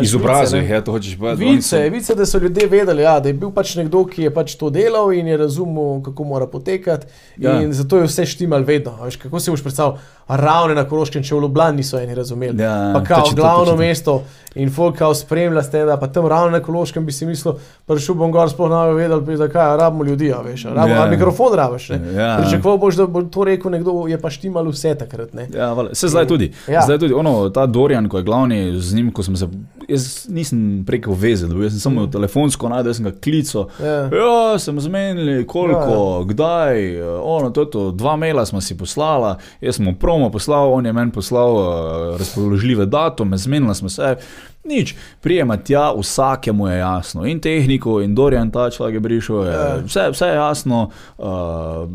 Izobrazil 0.00 0.44
vice, 0.44 0.58
jih 0.58 0.70
je, 0.70 0.84
to 0.84 0.92
hočeš 0.92 1.18
povedati. 1.18 1.44
Vice, 1.46 1.76
so- 1.78 1.90
vice, 1.90 2.14
da 2.14 2.26
so 2.26 2.38
ljudje 2.38 2.66
vedeli, 2.66 3.02
ja, 3.02 3.20
da 3.20 3.28
je 3.28 3.34
bil 3.34 3.50
pač 3.50 3.74
nekdo, 3.74 4.04
ki 4.04 4.22
je 4.22 4.30
pač 4.30 4.54
to 4.54 4.70
delal 4.70 5.12
in 5.12 5.26
je 5.26 5.36
razumel, 5.36 6.02
kako 6.02 6.24
mora 6.24 6.46
potekati. 6.46 7.06
Ja. 7.36 7.50
Ja. 7.50 7.62
In 7.62 7.72
zato 7.72 7.96
je 7.96 8.04
vse 8.04 8.26
štimal 8.26 8.62
vedno. 8.62 8.92
Veš, 9.00 9.16
kako 9.16 9.40
si 9.40 9.50
boš 9.50 9.62
predstavljal, 9.62 9.96
a 10.26 10.36
ravne 10.36 10.74
na 10.74 10.84
Koroškem, 10.84 11.22
če 11.22 11.34
v 11.34 11.40
Ljubljani 11.40 11.76
niso 11.76 11.98
eni 11.98 12.14
razumeli. 12.14 12.62
Ja, 12.62 12.92
pa 12.94 13.02
kao 13.02 13.16
točno 13.18 13.30
to, 13.30 13.36
glavno 13.36 13.58
točno 13.60 13.72
to. 13.72 13.78
mesto 13.78 14.22
in 14.54 14.70
folk 14.70 14.96
kao 14.96 15.14
spremlja 15.14 15.62
stenda, 15.62 15.96
pa 15.96 16.06
tam 16.06 16.26
ravno 16.26 16.50
na 16.50 16.60
Kološkem 16.60 17.06
bi 17.06 17.12
si 17.12 17.26
mislil, 17.26 17.54
prišel 17.86 18.14
bom 18.14 18.32
gor, 18.32 18.50
sploh 18.50 18.68
ne 18.68 18.82
bi 18.88 18.98
vedel, 18.98 19.36
zakaj, 19.36 19.76
rabimo 19.76 20.04
ljudi, 20.04 20.32
a 20.32 20.40
veš, 20.40 20.64
a 20.64 20.68
rabimo, 20.70 20.96
Ja. 20.96 21.02
a 21.02 21.08
mikrofon 21.08 21.54
rabiš. 21.54 21.90
Ja. 21.90 22.36
Pričakoval 22.38 22.78
boš, 22.78 22.94
da 22.94 23.06
bo 23.06 23.22
to 23.22 23.44
rekel 23.44 23.70
nekdo, 23.70 24.04
je 24.06 24.18
pa 24.18 24.30
štimal 24.30 24.64
vse 24.66 24.94
takrat. 24.96 25.32
Ne? 25.32 25.48
Ja, 25.54 25.72
vale. 25.72 25.94
se 25.94 26.08
zdaj 26.08 26.26
tudi. 26.26 26.52
Ja. 26.66 26.74
Ja. 26.74 26.82
Zdaj 26.82 26.98
tudi 26.98 27.14
ono, 27.14 27.48
ta 27.48 27.66
Dorian, 27.66 28.08
ko 28.08 28.16
je 28.16 28.22
glavni 28.22 28.58
z 28.76 28.94
njim, 28.94 29.12
ko 29.12 29.22
sem 29.22 29.36
se, 29.36 29.48
jaz 29.88 30.26
nisem 30.28 30.84
preko 30.86 31.12
veze, 31.14 31.46
jaz 31.46 31.72
sem 31.72 31.80
samo 31.80 32.02
Mm. 32.06 32.10
telefonsko 32.10 32.68
najdel, 32.68 32.94
sem 32.94 33.04
ga 33.04 33.12
klical. 33.12 33.68
Ja. 33.82 34.08
Ja, 34.12 34.58
sem 34.58 34.80
zmenili, 34.80 35.46
koliko, 35.46 35.78
ja, 35.80 36.18
ja. 36.18 36.24
kdaj, 36.24 36.98
eh, 36.98 37.20
ono, 37.22 37.50
to, 37.50 37.64
to, 37.64 37.90
dva 37.90 38.16
maila 38.16 38.46
smo 38.46 38.60
si 38.60 38.76
poslala, 38.76 39.36
jaz 39.60 39.76
sem 39.76 39.84
mu 39.84 39.94
promo 39.94 40.30
poslal, 40.30 40.72
on 40.72 40.86
je 40.86 40.92
meni 40.92 41.12
poslal 41.12 41.56
uh, 41.56 42.18
razpoložljive 42.18 42.86
datume, 42.86 43.36
zmenila 43.36 43.74
smo 43.74 43.88
se, 43.88 44.16
nič, 44.64 44.94
prijema 45.20 45.56
tja, 45.56 45.92
vsakemu 45.98 46.68
je 46.68 46.78
jasno, 46.78 47.26
in 47.26 47.40
tehniko, 47.40 48.00
in 48.00 48.14
Dorian 48.14 48.50
ta 48.50 48.70
človek 48.70 48.94
je 48.94 49.02
prišel, 49.02 49.44
je, 49.44 49.52
Ja. 49.52 49.76
vse, 49.86 50.08
vse 50.12 50.26
je 50.26 50.34
jasno, 50.34 50.90
uh, 51.18 51.88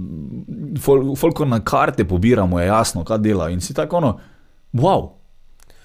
fol, 0.81 1.15
folko 1.15 1.45
na 1.45 1.59
karte 1.59 2.05
pobiramo, 2.05 2.59
je 2.59 2.67
jasno, 2.67 3.03
kaj 3.03 3.17
dela 3.17 3.49
in 3.49 3.61
si 3.61 3.73
tako 3.73 3.97
ono, 3.97 4.17
wow. 4.73 5.09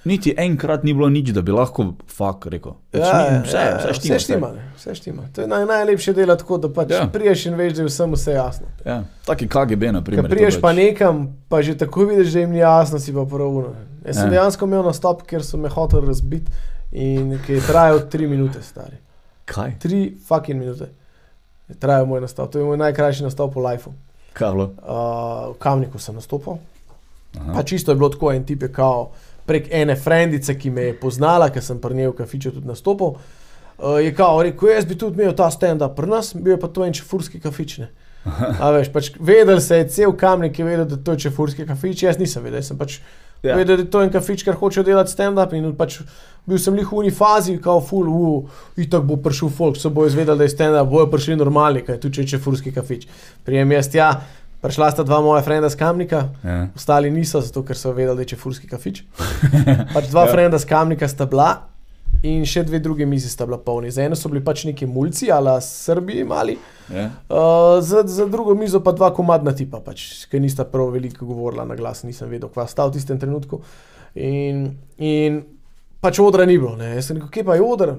Niti 0.09 0.33
enkrat 0.39 0.83
ni 0.83 0.93
bilo 0.93 1.09
nič, 1.09 1.31
da 1.31 1.43
bi 1.43 1.53
lahko 1.53 1.85
fuk 2.09 2.47
rekel. 2.47 2.73
Pač 2.91 3.03
ni- 3.03 3.43
vse, 3.43 3.62
vse 3.77 3.95
štima. 3.95 4.15
vse 4.15 4.19
štima. 4.20 4.49
ne, 4.51 4.62
Vse 4.75 4.95
štima. 4.95 5.23
To 5.28 5.41
je 5.41 5.49
naj, 5.49 5.67
najlepše 5.67 6.12
delo 6.12 6.37
tako, 6.37 6.59
da 6.59 6.69
pač 6.70 6.91
Ja. 6.91 6.97
ja. 6.99 7.07
priješ 7.09 7.47
in 7.47 7.55
veš, 7.55 7.73
da 7.73 7.83
je 7.83 7.89
vsem 7.89 8.12
vse 8.12 8.33
jasno. 8.33 8.67
Ja, 8.85 8.97
taki 9.25 9.49
KGB, 9.49 9.83
na 9.91 10.01
primer. 10.01 10.25
To 10.25 10.31
priješ 10.31 10.55
pač- 10.55 10.61
pa 10.61 10.73
nekam, 10.73 11.17
pa 11.47 11.61
že 11.61 11.77
tako 11.77 12.07
vidiš, 12.07 12.33
da 12.33 12.41
jim 12.41 12.51
ni 12.51 12.59
jasno, 12.59 12.99
si 12.99 13.12
pa 13.12 13.25
pravuno. 13.27 13.75
Jaz 14.03 14.17
sem 14.17 14.27
Ja. 14.27 14.31
dejansko 14.33 14.65
imel 14.65 14.83
nastop, 14.85 15.23
ker 15.23 15.43
so 15.43 15.57
me 15.57 15.69
hoteli 15.69 16.07
razbiti 16.07 16.53
in 16.93 17.39
ki 17.39 17.53
je 17.53 17.61
trajal 17.62 18.01
tri 18.07 18.27
minute, 18.27 18.62
stari. 18.62 18.97
Kaj? 19.45 19.78
Tri 19.78 19.99
fucking 20.19 20.57
minute. 20.57 20.89
Je 21.69 21.75
trajal 21.77 22.07
moj 22.07 22.20
nastop. 22.20 22.49
To 22.49 22.59
je 22.59 22.65
moj 22.65 22.77
najkrajši 22.78 23.23
nastop 23.23 23.53
v 23.53 23.61
lifeu. 23.62 23.93
Kaj 24.33 24.53
bilo? 24.53 24.65
Uh, 24.78 24.89
v 25.49 25.59
Kamniku 25.59 25.99
sem 25.99 26.15
nastopil. 26.15 26.57
Aha. 27.35 27.53
Pa 27.53 27.62
čisto 27.62 27.91
je 27.91 27.97
bilo 27.97 28.09
tako, 28.09 28.33
en 28.33 28.45
tip 28.45 28.62
je 28.62 28.69
kao 28.70 29.11
prek 29.49 29.68
ene 29.75 29.97
frendice, 29.97 30.55
ki 30.59 30.70
me 30.70 30.91
je 30.91 30.97
poznala, 31.01 31.51
ker 31.55 31.65
sem 31.65 31.81
pri 31.81 31.97
njej 31.99 32.12
v 32.12 32.17
kafiču 32.20 32.55
tudi 32.55 32.68
nastopil. 32.68 33.17
Uh, 33.78 34.01
je 34.02 34.10
kao 34.15 34.43
rekel, 34.43 34.73
jaz 34.75 34.86
bi 34.86 34.99
tudi 34.99 35.23
imel 35.23 35.36
ta 35.39 35.51
stand-up 35.55 35.94
pri 35.97 36.10
nas, 36.10 36.33
bil 36.35 36.57
je 36.57 36.60
pa 36.60 36.68
to 36.68 36.85
en 36.86 36.93
čefurski 36.93 37.41
kafič. 37.41 37.78
A 38.62 38.73
veš, 38.75 38.91
pač 38.93 39.12
vedel 39.20 39.60
se 39.62 39.78
je 39.78 39.89
cel 39.94 40.12
kamnik, 40.18 40.59
je 40.59 40.67
vedel, 40.67 40.85
da 40.91 40.99
to 40.99 41.15
je 41.15 41.28
čefurski 41.28 41.67
kafič, 41.67 42.02
jaz 42.02 42.18
nisem 42.18 42.43
vedel, 42.43 42.59
jaz 42.62 42.73
sem 42.73 42.78
pač 42.78 43.01
Ja. 43.43 43.51
ja. 43.51 43.57
vedel, 43.57 43.77
da 43.77 43.83
je 43.83 43.91
to 43.91 44.01
en 44.02 44.10
kafič, 44.10 44.43
ker 44.43 44.57
hoče 44.59 44.83
delati 44.83 45.12
stand-up 45.12 45.52
in 45.55 45.70
pač 45.78 46.01
bil 46.49 46.59
sem 46.59 46.75
lih 46.75 46.89
v 46.91 46.97
uni 46.99 47.12
fazi, 47.15 47.55
kao 47.62 47.78
full, 47.85 48.09
uh, 48.10 48.62
itak 48.81 49.05
bo 49.07 49.18
prišel 49.23 49.52
folk, 49.55 49.78
so 49.78 49.93
bojo 49.94 50.10
izvedeli, 50.10 50.41
da 50.43 50.49
je 50.49 50.55
stand-up, 50.57 50.91
bojo 50.91 51.07
prišli 51.12 51.36
normalni, 51.39 51.85
kaj 51.86 52.01
tudi 52.02 52.18
če 52.18 52.25
je 52.25 52.33
čefurski 52.35 52.73
kafič. 52.75 53.07
Prijem 53.47 53.77
jaz 53.77 53.93
tja, 53.94 54.09
prišla 54.61 54.91
sta 54.91 55.03
dva 55.03 55.20
moja 55.20 55.43
frenda 55.43 55.69
z 55.69 55.77
kamnika, 55.77 56.28
Ja. 56.45 56.69
Ostali 56.75 57.11
niso, 57.11 57.41
zato 57.41 57.62
ker 57.62 57.77
so 57.77 57.93
vedeli, 57.93 58.17
da 58.17 58.23
je 58.23 58.33
čefurski 58.35 58.67
kafič. 58.67 59.03
Pač 59.95 60.09
dva 60.09 60.27
Ja. 60.27 60.33
frenda 60.33 60.59
z 60.59 60.67
kamnika 60.67 61.09
sta 61.09 61.27
bila 61.27 61.69
in 62.23 62.43
še 62.43 62.65
dve 62.65 62.81
druge 62.83 63.07
mize 63.07 63.28
sta 63.31 63.47
bila 63.47 63.59
polni. 63.59 63.91
Za 63.91 64.03
eno 64.03 64.17
so 64.19 64.27
bili 64.28 64.43
pač 64.43 64.65
neki 64.65 64.87
mulci, 64.87 65.31
ali 65.31 65.53
Srbiji 65.62 66.25
mali, 66.25 66.57
Ja. 66.91 67.11
uh, 67.28 67.78
za, 67.81 68.03
za 68.03 68.27
drugo 68.27 68.55
mizo 68.55 68.81
pa 68.81 68.93
dva 68.93 69.12
komadna 69.15 69.53
tipa, 69.53 69.78
pač, 69.78 70.27
ki 70.27 70.41
nista 70.41 70.65
prav 70.65 70.91
veliko 70.91 71.27
govorila 71.27 71.65
na 71.65 71.77
glas, 71.77 72.03
nisem 72.03 72.27
vedel, 72.28 72.49
kva 72.49 72.67
sta 72.67 72.89
v 72.89 72.97
tistem 72.97 73.20
trenutku. 73.20 73.61
In, 74.17 74.73
in 74.99 75.45
pač 76.01 76.19
odra 76.19 76.47
ni 76.47 76.59
bilo. 76.59 76.75
Ne. 76.77 76.97
Jaz 76.97 77.07
sem 77.07 77.17
rekel, 77.17 77.31
kje 77.31 77.45
pa 77.45 77.55
je 77.55 77.62
odr? 77.62 77.93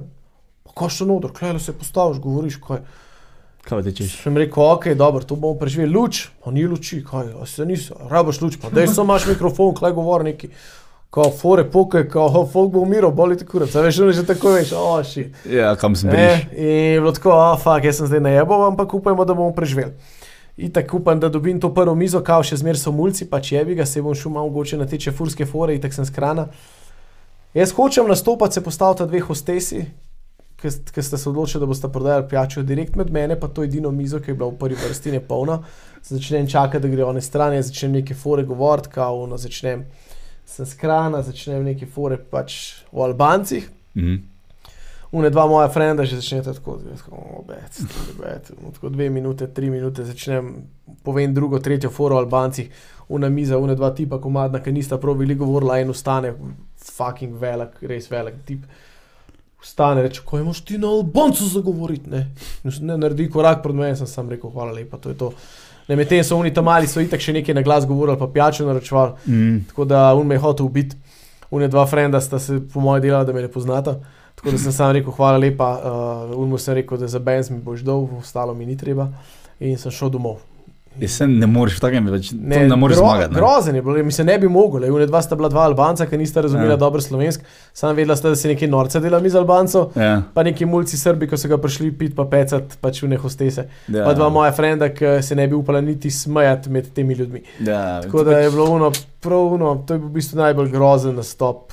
Pa 0.66 0.74
ko 0.76 0.90
še 0.90 1.06
odr, 1.06 1.32
klej 1.32 1.60
se 1.62 1.72
postaviš, 1.72 2.20
govoriš, 2.20 2.58
kaj. 2.60 2.82
Kaj 3.68 3.84
ti 3.84 3.96
češ? 3.96 4.22
Sem 4.24 4.38
rekel, 4.38 4.64
ok, 4.64 4.88
dobro, 4.98 5.24
to 5.24 5.36
bomo 5.36 5.58
preživeli. 5.60 5.92
Luč, 5.94 6.28
pa 6.44 6.52
ni 6.52 6.64
luči, 6.68 7.04
kaj, 7.06 7.34
a 7.42 7.46
se 7.46 7.66
niso, 7.66 7.98
rabaš 8.10 8.42
luč, 8.42 8.58
pa 8.62 8.70
dej 8.74 8.88
samo 8.88 9.12
imaš 9.14 9.28
mikrofon, 9.30 9.76
klej 9.76 9.94
govor 9.94 10.24
neki. 10.24 10.50
ko 11.10 11.32
fore 11.34 11.64
pokaj, 11.66 12.04
ko 12.10 12.22
oh, 12.22 12.46
folk 12.46 12.70
bo 12.72 12.84
umiral, 12.86 13.10
boli 13.12 13.38
ti 13.38 13.46
kurac. 13.46 13.74
A 13.76 13.82
veš, 13.82 14.00
ono 14.06 14.12
že 14.14 14.22
tako 14.26 14.52
veš, 14.54 14.74
oh, 14.78 15.02
ši. 15.02 15.24
Ja, 15.50 15.72
kam 15.76 15.96
sem 15.96 16.10
E, 16.10 16.14
bil. 16.14 16.60
in 16.62 16.94
je 16.94 17.00
bilo 17.02 17.12
tako, 17.12 17.32
oh, 17.34 17.58
fuck, 17.58 17.82
jaz 17.86 17.98
sem 17.98 18.08
zdaj 18.08 18.22
najebal, 18.22 18.68
ampak 18.68 18.94
upajmo, 18.94 19.26
da 19.26 19.34
bomo 19.34 19.50
preživeli. 19.58 19.94
In 20.58 20.72
tako 20.72 20.98
upam, 20.98 21.20
da 21.20 21.30
dobim 21.30 21.60
to 21.60 21.74
prvo 21.74 21.96
mizo, 21.96 22.22
kao 22.22 22.44
še 22.44 22.60
zmer 22.62 22.78
so 22.78 22.92
mulci, 22.92 23.26
pač 23.26 23.52
jebi 23.56 23.74
ga, 23.76 23.86
se 23.90 24.02
bom 24.06 24.14
šel 24.14 24.32
malo 24.36 24.52
mogoče 24.52 24.78
na 24.78 24.86
te 24.86 25.00
čefurske 25.02 25.46
fore, 25.50 25.74
in 25.74 25.82
tako 25.82 25.98
sem 25.98 26.06
skrana. 26.06 26.46
Jaz 27.58 27.74
hočem 27.74 28.06
nastopati, 28.08 28.54
se 28.54 28.62
postaviti 28.62 29.08
dve 29.10 29.20
hostesi, 29.26 29.86
ki 30.62 31.02
ste 31.04 31.18
se 31.18 31.30
odločili, 31.30 31.62
da 31.62 31.68
boste 31.70 31.88
prodajali 31.92 32.28
pijačo 32.30 32.64
direkt 32.64 32.96
med 32.96 33.12
mene, 33.12 33.40
pa 33.40 33.48
to 33.48 33.64
edino 33.64 33.92
mizo, 33.92 34.20
ki 34.20 34.32
je 34.32 34.36
bila 34.36 34.50
v 34.50 34.58
prvi 34.60 34.76
vrsti, 34.76 35.10
je 35.10 35.22
polna. 35.24 35.62
Začnem 36.04 36.48
čakati, 36.48 36.82
da 36.84 36.92
gre 36.92 37.04
one 37.04 37.22
strani, 37.22 37.64
začnem 37.64 38.00
neke 38.00 38.16
fore 38.16 38.44
govoriti, 38.44 38.90
kao, 38.94 39.26
no, 39.28 39.38
začnem 39.38 39.86
sem 40.50 40.66
skrana, 40.66 41.22
začnem 41.22 41.64
neke 41.64 41.86
fore 41.86 42.18
pač 42.18 42.84
o 42.92 43.04
Albancih. 43.04 43.70
Mhm. 43.96 44.18
Une 45.12 45.30
dva 45.34 45.48
moja 45.50 45.70
frenda 45.74 46.06
že 46.06 46.20
začneta 46.20 46.54
tako, 46.54 46.76
tako, 46.86 47.18
obet, 47.40 47.80
obet, 48.14 48.52
tako 48.74 48.90
dve 48.90 49.10
minute, 49.10 49.48
tri 49.48 49.70
minute 49.70 50.06
začnem, 50.06 50.52
povem 51.04 51.34
drugo, 51.34 51.60
tretjo 51.60 51.90
foro 51.90 52.16
o 52.16 52.20
Albancih, 52.20 52.70
una 53.10 53.30
miza, 53.30 53.58
une 53.58 53.76
dva 53.76 53.90
tipa 53.98 54.20
komadna, 54.22 54.62
ki 54.62 54.72
nista 54.72 55.00
prav 55.02 55.18
veliko 55.18 55.48
govorila 55.48 55.80
in 55.82 55.90
ustane, 55.90 56.36
fucking 56.78 57.42
velik, 57.42 57.82
res 57.82 58.06
velik 58.12 58.38
tip. 58.46 58.70
Vstane, 59.64 60.02
reče, 60.02 60.22
ko 60.26 60.40
imaš 60.40 60.62
ti 60.66 60.78
na 60.78 60.88
Albancu 60.88 61.46
zagovoriti, 61.46 62.10
ne. 62.10 62.32
ne 62.64 62.98
naredi 62.98 63.30
korak 63.30 63.64
pred 63.64 63.76
menem, 63.76 63.96
sem 63.96 64.08
sam 64.08 64.30
rekel, 64.30 64.50
hvala 64.54 64.72
lepa, 64.72 64.98
to 64.98 65.10
je 65.10 65.18
to. 65.20 65.32
Ne, 65.90 65.98
medtem 66.00 66.24
so 66.24 66.38
oni 66.38 66.54
tam 66.54 66.70
mali, 66.70 66.88
so 66.88 67.02
itak 67.02 67.20
še 67.20 67.34
nekaj 67.36 67.58
na 67.58 67.64
glas 67.66 67.88
govorili, 67.90 68.18
pa 68.20 68.28
pijačo 68.28 68.68
naročevali. 68.68 69.18
Mhm. 69.28 69.58
Tako 69.72 69.86
da 69.86 70.14
un 70.16 70.28
me 70.28 70.38
je 70.38 70.44
hotel 70.46 70.66
ubiti, 70.66 70.96
un 71.52 71.68
dva 71.70 71.86
frenda 71.88 72.22
sta 72.22 72.40
se 72.40 72.62
po 72.74 72.80
mojem 72.80 73.04
delala, 73.04 73.26
da 73.26 73.34
me 73.34 73.42
ne 73.42 73.52
poznata. 73.52 73.98
Tako 74.36 74.52
da 74.52 74.58
sem 74.58 74.72
sam 74.72 74.94
rekel, 74.96 75.12
hvala 75.12 75.38
lepa, 75.38 75.70
uh, 75.76 76.38
un 76.40 76.50
mu 76.50 76.58
sem 76.58 76.78
rekel, 76.78 76.98
da 76.98 77.08
za 77.08 77.20
Benz 77.20 77.50
mi 77.50 77.60
boš 77.60 77.82
dol, 77.84 78.08
ostalo 78.20 78.54
mi 78.54 78.66
ni 78.66 78.78
treba. 78.78 79.10
In 79.60 79.76
sem 79.78 79.92
šel 79.92 80.14
domov. 80.14 80.40
Jaz 81.02 81.11
se 81.11 81.28
ne 81.28 81.48
moreš 81.48 81.78
v 81.78 81.82
takem 81.82 82.08
več, 82.11 82.32
ne, 82.32 82.68
Ne, 82.68 82.76
moreš 82.76 82.98
gro, 82.98 83.06
zmagati. 83.06 83.34
Ne? 83.34 83.40
Grozen 83.40 83.76
je 83.76 83.82
bilo, 83.82 84.03
mi 84.03 84.11
se 84.11 84.24
ne 84.24 84.38
bi 84.40 84.48
mogli. 84.48 84.90
Un 84.90 85.06
dva 85.08 85.22
sta 85.22 85.36
bila 85.36 85.50
dva 85.50 85.64
Albanca, 85.64 86.06
ki 86.06 86.18
nista 86.18 86.42
razumela 86.42 86.74
Ja. 86.74 86.78
ja. 86.78 86.78
dobro 86.78 87.02
slovensk. 87.02 87.42
Sam 87.74 87.95
vedela 87.95 88.16
sta, 88.16 88.30
da 88.30 88.36
se 88.36 88.48
nekaj 88.48 88.68
norce 88.68 89.00
dela 89.00 89.19
mi 89.19 89.30
z 89.30 89.36
Albanco. 89.36 89.90
Ja, 89.95 90.22
Pa 90.34 90.44
neki 90.44 90.66
mulci 90.66 90.98
Srbi, 90.98 91.28
ko 91.28 91.38
so 91.38 91.48
ga 91.48 91.58
prišli 91.58 91.92
pit 91.92 92.16
pa 92.16 92.26
pecat, 92.26 92.78
pač 92.82 93.03
v 93.03 93.08
ne 93.08 93.18
hostese. 93.18 93.68
ja, 93.88 94.03
Pa 94.06 94.14
dva 94.14 94.30
moja 94.30 94.52
frenda, 94.52 94.90
ki 94.90 95.19
se 95.22 95.36
ne 95.36 95.48
bi 95.48 95.56
upala 95.56 95.82
niti 95.82 96.11
smejati 96.11 96.69
med 96.69 96.92
temi 96.94 97.14
ljudmi. 97.14 97.44
Ja, 97.60 98.02
Tako 98.02 98.24
da 98.24 98.40
je 98.40 98.52
bilo 98.52 98.66
ono, 98.72 98.92
prav 99.19 99.53
ono, 99.53 99.84
to 99.88 99.94
je 99.94 100.00
bil 100.00 100.10
v 100.10 100.14
bistvu 100.19 100.38
najbolj 100.38 100.69
grozen 100.72 101.16
nastop, 101.16 101.72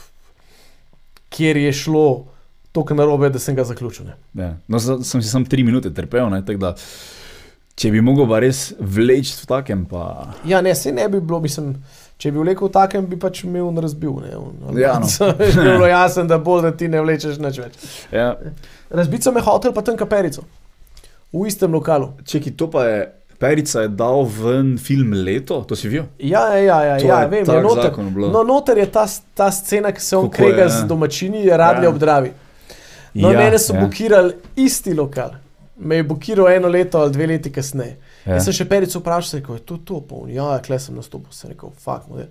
kjer 1.29 1.57
je 1.57 1.73
šlo 1.73 2.25
tako 2.73 2.95
narobe, 2.95 3.31
da 3.31 3.39
sem 3.39 3.57
ga 3.57 3.65
zaključil. 3.65 4.07
Ne. 4.07 4.45
Ja. 4.45 4.57
No, 4.69 4.79
sem 4.81 5.23
si 5.23 5.29
samo 5.29 5.45
tri 5.49 5.65
minute 5.65 5.91
trpel, 5.95 6.29
ne, 6.31 6.43
tako 6.45 6.59
da 6.61 6.75
če 7.77 7.91
bi 7.93 8.01
mogel 8.01 8.29
pa 8.29 8.39
res 8.41 8.71
vleči 8.81 9.35
v 9.43 9.47
takem, 9.47 9.85
pa 9.85 10.33
Ja, 10.49 10.63
ne, 10.65 10.75
se 10.75 10.93
ne 10.93 11.09
bi 11.13 11.21
bilo, 11.21 11.41
mislim, 11.45 11.75
če 12.17 12.33
bi 12.33 12.41
vlekel 12.41 12.69
v 12.69 12.73
takem, 12.73 13.07
bi 13.07 13.19
pač 13.21 13.43
imel 13.45 13.67
on 13.69 13.77
razbil. 13.79 14.15
Ne, 14.25 14.37
on, 14.37 14.79
Ja, 14.81 14.95
no. 14.99 15.09
je 15.45 15.53
bilo 15.55 15.87
jasno, 15.99 16.25
da 16.25 16.39
bolj, 16.39 16.63
da 16.63 16.73
ti 16.73 16.89
ne 16.89 17.03
vlečeš 17.05 17.37
nič 17.39 17.59
več. 17.61 17.77
ja. 18.13 18.33
Razbiti 18.91 19.27
so 19.27 19.33
me 19.33 19.43
hotel, 19.45 19.75
pa 19.77 19.83
tam 19.83 19.97
kaperico. 19.97 20.45
V 21.33 21.45
istem 21.47 21.73
lokalu. 21.75 22.13
Čeki, 22.25 22.55
to 22.57 22.71
pa 22.71 22.85
je, 22.87 22.99
Perica 23.37 23.83
je 23.85 23.89
dal 23.93 24.23
ven 24.25 24.79
film 24.79 25.11
Leto, 25.13 25.59
to 25.69 25.77
si 25.77 25.91
videl? 25.91 26.07
Ja, 26.19 26.47
ja, 26.57 26.63
ja, 26.63 26.79
ja, 26.85 26.99
To 26.99 27.07
ja 27.07 27.19
je 27.21 27.29
vem, 27.29 27.45
je 27.45 27.63
noter. 27.63 27.93
No, 28.33 28.41
noter 28.43 28.79
je 28.79 28.87
ta, 28.89 29.05
ta 29.35 29.51
scena, 29.53 29.93
ki 29.93 30.01
se 30.01 30.17
on 30.17 30.31
Kako 30.31 30.37
krega 30.39 30.63
je, 30.63 30.69
z 30.71 30.79
ja. 30.81 30.87
domačini, 30.87 31.43
radlje 31.45 31.85
Ja. 31.85 31.91
ob 31.91 31.99
Dravi. 31.99 32.31
No, 33.15 33.33
ja, 33.33 33.39
mene 33.39 33.59
so 33.59 33.75
ja. 33.75 33.81
blokirali 33.81 34.33
isti 34.57 34.95
lokal. 34.95 35.35
Me 35.79 35.97
je 35.97 36.03
blokiral 36.05 36.49
eno 36.49 36.69
leto 36.69 36.99
ali 36.99 37.13
dve 37.13 37.27
leti 37.27 37.53
kasneje. 37.53 37.97
Ja. 38.25 38.31
Ja. 38.31 38.35
Jaz 38.35 38.45
sem 38.45 38.53
še 38.53 38.65
perico 38.65 38.99
vprašal, 38.99 39.41
rekel, 39.41 39.55
je 39.55 39.61
to 39.61 39.77
to 39.85 40.01
polno. 40.01 40.33
Ja, 40.33 40.59
kle 40.59 40.79
sem 40.79 40.97
nastopil, 40.97 41.33
sem 41.33 41.51
rekel, 41.51 41.71
fuck. 41.77 42.09
model. 42.09 42.27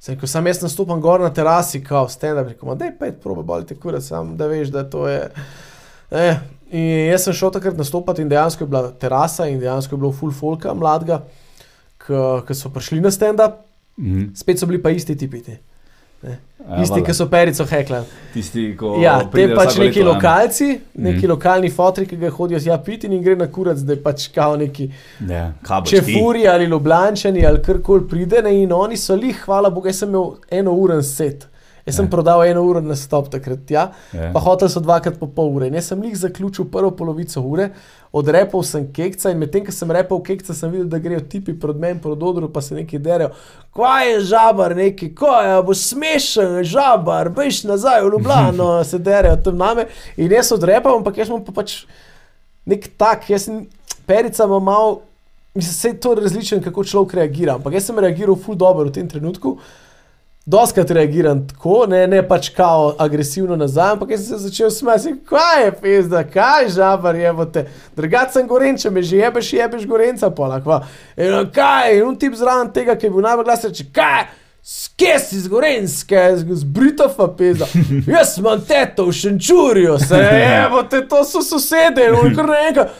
Sem 0.00 0.14
rekel, 0.14 0.28
sam 0.28 0.46
jaz 0.46 0.62
nastopam 0.62 1.00
gor 1.00 1.20
na 1.20 1.30
terasi, 1.34 1.82
kao 1.84 2.08
stand-up, 2.08 2.48
rekel, 2.48 2.74
daj 2.76 2.92
pet 2.98 3.18
probe, 3.22 3.42
boli 3.42 3.66
te 3.66 3.74
kura, 3.74 4.00
sam 4.00 4.36
da 4.36 4.46
veš, 4.46 4.68
da 4.70 4.84
to 4.84 5.08
je. 5.08 5.30
Eh, 6.10 6.38
in 6.70 6.86
jaz 7.10 7.24
sem 7.24 7.32
šel 7.34 7.50
takrat 7.50 7.76
nastopati 7.76 8.22
in 8.22 8.28
dejansko 8.28 8.64
je 8.64 8.68
bila 8.68 8.90
terasa 8.92 9.46
in 9.48 9.58
dejansko 9.60 9.94
je 9.94 9.98
bilo 9.98 10.12
full 10.12 10.32
folka 10.32 10.74
mladega, 10.74 11.22
ki 11.98 12.54
so 12.54 12.70
prišli 12.70 13.00
na 13.00 13.10
stand-up, 13.10 13.62
Mhm. 13.98 14.34
spet 14.34 14.58
so 14.58 14.66
bili 14.66 14.82
pa 14.82 14.90
isti 14.90 15.16
tipi. 15.16 15.42
Te. 15.42 15.58
Ja, 16.24 16.36
Isti, 16.76 16.92
valjda. 16.92 17.06
ki 17.06 17.14
so 17.14 17.26
perico 17.26 17.64
heklali. 17.66 18.04
Tisti, 18.32 18.76
ko 18.76 18.94
Ja, 18.98 19.18
te 19.22 19.54
pač 19.54 19.76
neki 19.76 19.98
leto, 19.98 20.04
ne. 20.04 20.04
lokalci, 20.06 20.68
neki 20.94 21.18
Mhm. 21.18 21.26
lokalni 21.28 21.70
fotri, 21.70 22.06
ki 22.06 22.16
ga 22.16 22.30
hodijo 22.30 22.58
z 22.58 22.66
ja 22.66 22.78
piti 22.78 23.06
in 23.06 23.22
gre 23.22 23.36
na 23.36 23.46
kurac, 23.48 23.78
da 23.78 23.92
je 23.92 24.02
pač 24.02 24.28
kao 24.28 24.56
neki 24.56 24.90
Ja, 25.28 25.52
kabočki. 25.62 25.96
čefuri 25.96 26.48
ali 26.48 26.64
ljubljančani 26.64 27.46
ali 27.46 27.62
karkoli 27.62 28.08
pride 28.08 28.42
ne, 28.42 28.62
in 28.62 28.72
oni 28.72 28.96
so 28.96 29.14
lih, 29.14 29.42
hvala 29.44 29.70
Bogu, 29.70 29.86
jaz 29.86 29.98
sem 29.98 30.08
imel 30.08 30.24
eno 30.50 30.72
uren 30.72 31.02
set. 31.04 31.46
Jaz 31.86 31.96
sem 31.96 32.06
Ja. 32.06 32.10
prodal 32.10 32.44
eno 32.48 32.62
uro 32.64 32.80
na 32.80 32.96
stop 32.96 33.28
takrat, 33.28 33.70
ja, 33.70 33.90
pa 34.32 34.40
hotel 34.40 34.68
so 34.72 34.80
dvakrat 34.80 35.18
po 35.20 35.26
pol 35.26 35.50
ure. 35.52 35.66
In 35.68 35.74
jaz 35.74 35.90
sem 35.92 36.02
jih 36.02 36.16
zaključil 36.16 36.64
prvo 36.72 36.90
polovico 36.96 37.42
ure, 37.44 37.70
odrepal 38.12 38.62
sem 38.64 38.86
kekca 38.92 39.30
in 39.30 39.38
medtem, 39.38 39.66
ko 39.66 39.72
sem 39.72 39.90
repal 39.92 40.22
kekca, 40.24 40.54
sem 40.56 40.70
videl, 40.72 40.86
da 40.88 40.98
grejo 40.98 41.20
tipi 41.28 41.52
pred 41.52 41.76
menem, 41.76 41.98
pred 42.00 42.22
odru, 42.22 42.48
pa 42.48 42.62
se 42.64 42.74
neki 42.74 42.98
derajo. 42.98 43.34
Kaj 43.76 44.12
je 44.12 44.20
žabar, 44.32 44.76
neki, 44.76 45.10
kaj 45.14 45.50
je, 45.50 45.62
bo 45.62 45.74
smešen, 45.74 46.56
žabar, 46.64 47.28
bejš 47.28 47.64
nazaj 47.68 48.00
v 48.06 48.12
Ljubljano, 48.16 48.70
se 48.90 48.98
derajo 48.98 49.36
tam 49.44 49.60
name. 49.60 49.86
In 50.16 50.32
jaz 50.32 50.52
odrepam, 50.56 51.02
ampak 51.02 51.20
jaz 51.20 51.28
imam 51.28 51.44
pa 51.44 51.52
pač 51.52 51.82
nek 52.64 52.88
tak, 52.96 53.28
jaz 53.28 53.44
sem, 53.50 53.66
perica 54.08 54.46
malo, 54.48 55.02
mislim, 55.54 55.72
se 55.74 55.88
je 55.88 56.00
to 56.00 56.14
različno, 56.14 56.62
kako 56.64 56.84
človek 56.84 57.14
reagira, 57.20 57.58
ampak 57.60 57.76
jaz 57.76 57.90
sem 57.92 57.98
reagiral 57.98 58.36
ful 58.40 58.56
dobro 58.56 58.88
v 58.88 58.92
tem 58.92 59.08
trenutku. 59.08 59.58
Doskrat 60.46 60.90
reagiram 60.90 61.46
tako, 61.48 61.86
ne, 61.88 62.06
ne 62.06 62.20
pač 62.28 62.50
kao 62.52 62.94
agresivno 62.98 63.56
nazaj, 63.56 63.92
ampak 63.92 64.10
jaz 64.10 64.26
sem 64.26 64.38
se 64.38 64.48
začel 64.48 64.70
smeti, 64.70 65.14
kaj 65.24 65.64
je 65.64 65.70
pizda, 65.82 66.20
kaj 66.24 66.68
žabar 66.68 67.16
je, 67.16 67.32
bote. 67.32 67.62
Drugač 67.96 68.36
sem 68.36 68.48
gorenče, 68.48 68.90
me 68.90 69.02
že 69.02 69.22
jebeš, 69.22 69.52
jebeš 69.56 69.86
gorenca, 69.88 70.30
polakva. 70.30 70.82
In 71.16 71.32
on, 71.32 71.48
kaj, 71.48 71.96
in 71.96 72.04
on 72.04 72.18
tip 72.20 72.36
zraven 72.36 72.68
tega, 72.76 72.92
ki 72.92 73.08
je 73.08 73.14
bil 73.14 73.24
najbolj 73.24 73.48
glasen, 73.48 73.72
reče, 73.72 73.88
kaj, 73.96 74.26
skje 74.60 75.16
si 75.24 75.40
z 75.40 75.48
gorenske, 75.48 76.26
z, 76.36 76.64
Britova 76.76 77.30
pizda. 77.36 77.70
Jaz 78.06 78.36
imam 78.38 78.60
teto 78.68 79.08
v 79.08 79.16
Šenčurju, 79.16 79.96
se 79.98 80.20
je, 80.44 80.68
bote, 80.76 81.06
to 81.08 81.24
so 81.24 81.40
sosede, 81.40 82.04
in 82.04 82.20
on 82.20 82.36
kar 82.36 82.52
naenkrat. 82.52 82.92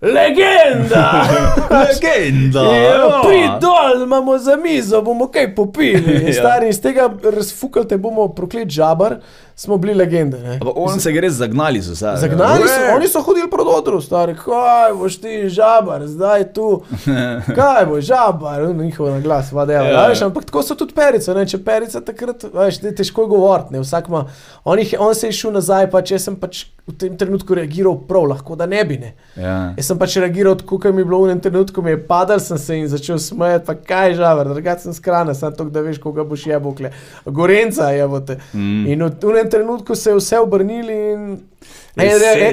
Legenda! 0.00 1.26
Legenda! 1.82 2.62
Ja, 2.62 3.22
Prid 3.26 3.60
dol, 3.60 4.02
imamo 4.02 4.38
za 4.38 4.56
mizo, 4.56 5.02
bomo 5.02 5.26
kaj 5.26 5.54
popili. 5.54 6.22
Ja. 6.26 6.32
Stari, 6.32 6.68
iz 6.68 6.80
tega 6.80 7.10
razfukali 7.22 7.88
te 7.88 7.96
bomo 7.96 8.28
proklet 8.28 8.68
žabar, 8.68 9.16
smo 9.58 9.76
bili 9.76 9.94
legende. 9.94 10.38
on 10.76 11.00
se 11.00 11.12
gre 11.12 11.30
zagnali 11.30 11.82
so 11.82 11.94
se. 11.94 12.12
Zagnali 12.16 12.62
so, 12.62 12.94
oni 12.94 13.08
so 13.08 13.20
hodili 13.20 13.50
proti 13.50 13.70
odru, 13.72 14.00
stari, 14.00 14.34
kaj 14.36 14.92
boš 14.94 15.16
ti 15.16 15.48
žabar, 15.48 16.06
zdaj 16.06 16.52
tu, 16.52 16.82
kaj 17.56 17.86
bo 17.86 17.98
žabar, 18.00 18.62
no, 18.64 18.82
njihov 18.82 19.10
na 19.10 19.20
glas, 19.20 19.52
vadeva, 19.52 19.84
Ja. 19.84 20.06
ja. 20.10 20.26
ampak 20.26 20.44
tako 20.44 20.62
so 20.62 20.74
tudi 20.74 20.94
perice, 20.94 21.34
ne, 21.34 21.42
če 21.44 21.58
perica 21.58 22.00
takrat, 22.00 22.46
veš, 22.54 22.78
te- 22.78 22.94
težko 22.94 23.22
je 23.22 23.28
govoriti, 23.28 23.78
vsak 23.78 24.08
ima, 24.08 24.24
on, 24.64 24.78
jih, 24.78 24.94
on 24.98 25.14
se 25.14 25.26
je 25.26 25.32
šel 25.34 25.52
nazaj, 25.52 25.90
pač 25.90 26.10
jaz 26.10 26.22
sem 26.22 26.36
pač 26.36 26.62
v 26.86 26.94
tem 26.94 27.16
trenutku 27.16 27.52
reagiral 27.52 27.98
prav, 28.00 28.24
lahko 28.26 28.54
da 28.56 28.64
ne 28.66 28.84
bi, 28.84 28.96
ne. 28.96 29.10
Ja. 29.36 29.74
Jaz 29.76 29.86
sem 29.86 29.98
pač 29.98 30.14
reagiral 30.16 30.54
tako, 30.56 30.78
kot 30.78 30.94
mi 30.94 31.02
je 31.02 31.04
bilo 31.04 31.18
v 31.20 31.28
enem 31.28 31.40
trenutku, 31.40 31.82
mi 31.82 31.90
je 31.90 31.98
padal 32.00 32.40
sem 32.40 32.58
se 32.58 32.78
in 32.78 32.86
začel 32.88 33.18
smejati, 33.18 33.66
pa 33.66 33.74
kaj 33.76 34.14
žavar, 34.14 34.48
drugače 34.48 34.82
sem 34.82 34.94
skrana, 34.94 35.34
samo 35.34 35.52
to, 35.52 35.66
da 35.66 35.82
veš, 35.82 35.98
koga 35.98 36.24
boš 36.24 36.46
jebokle. 36.46 36.92
Gorenca 37.26 37.90
jebote. 37.90 38.38
Mm. 38.54 38.86
In 38.86 39.02
v 39.02 39.12
v 39.18 39.34
enem 39.34 39.47
trenutku 39.48 39.94
se 39.94 40.10
je 40.10 40.16
vse 40.16 40.38
obrnili 40.38 40.98
in 41.12 41.38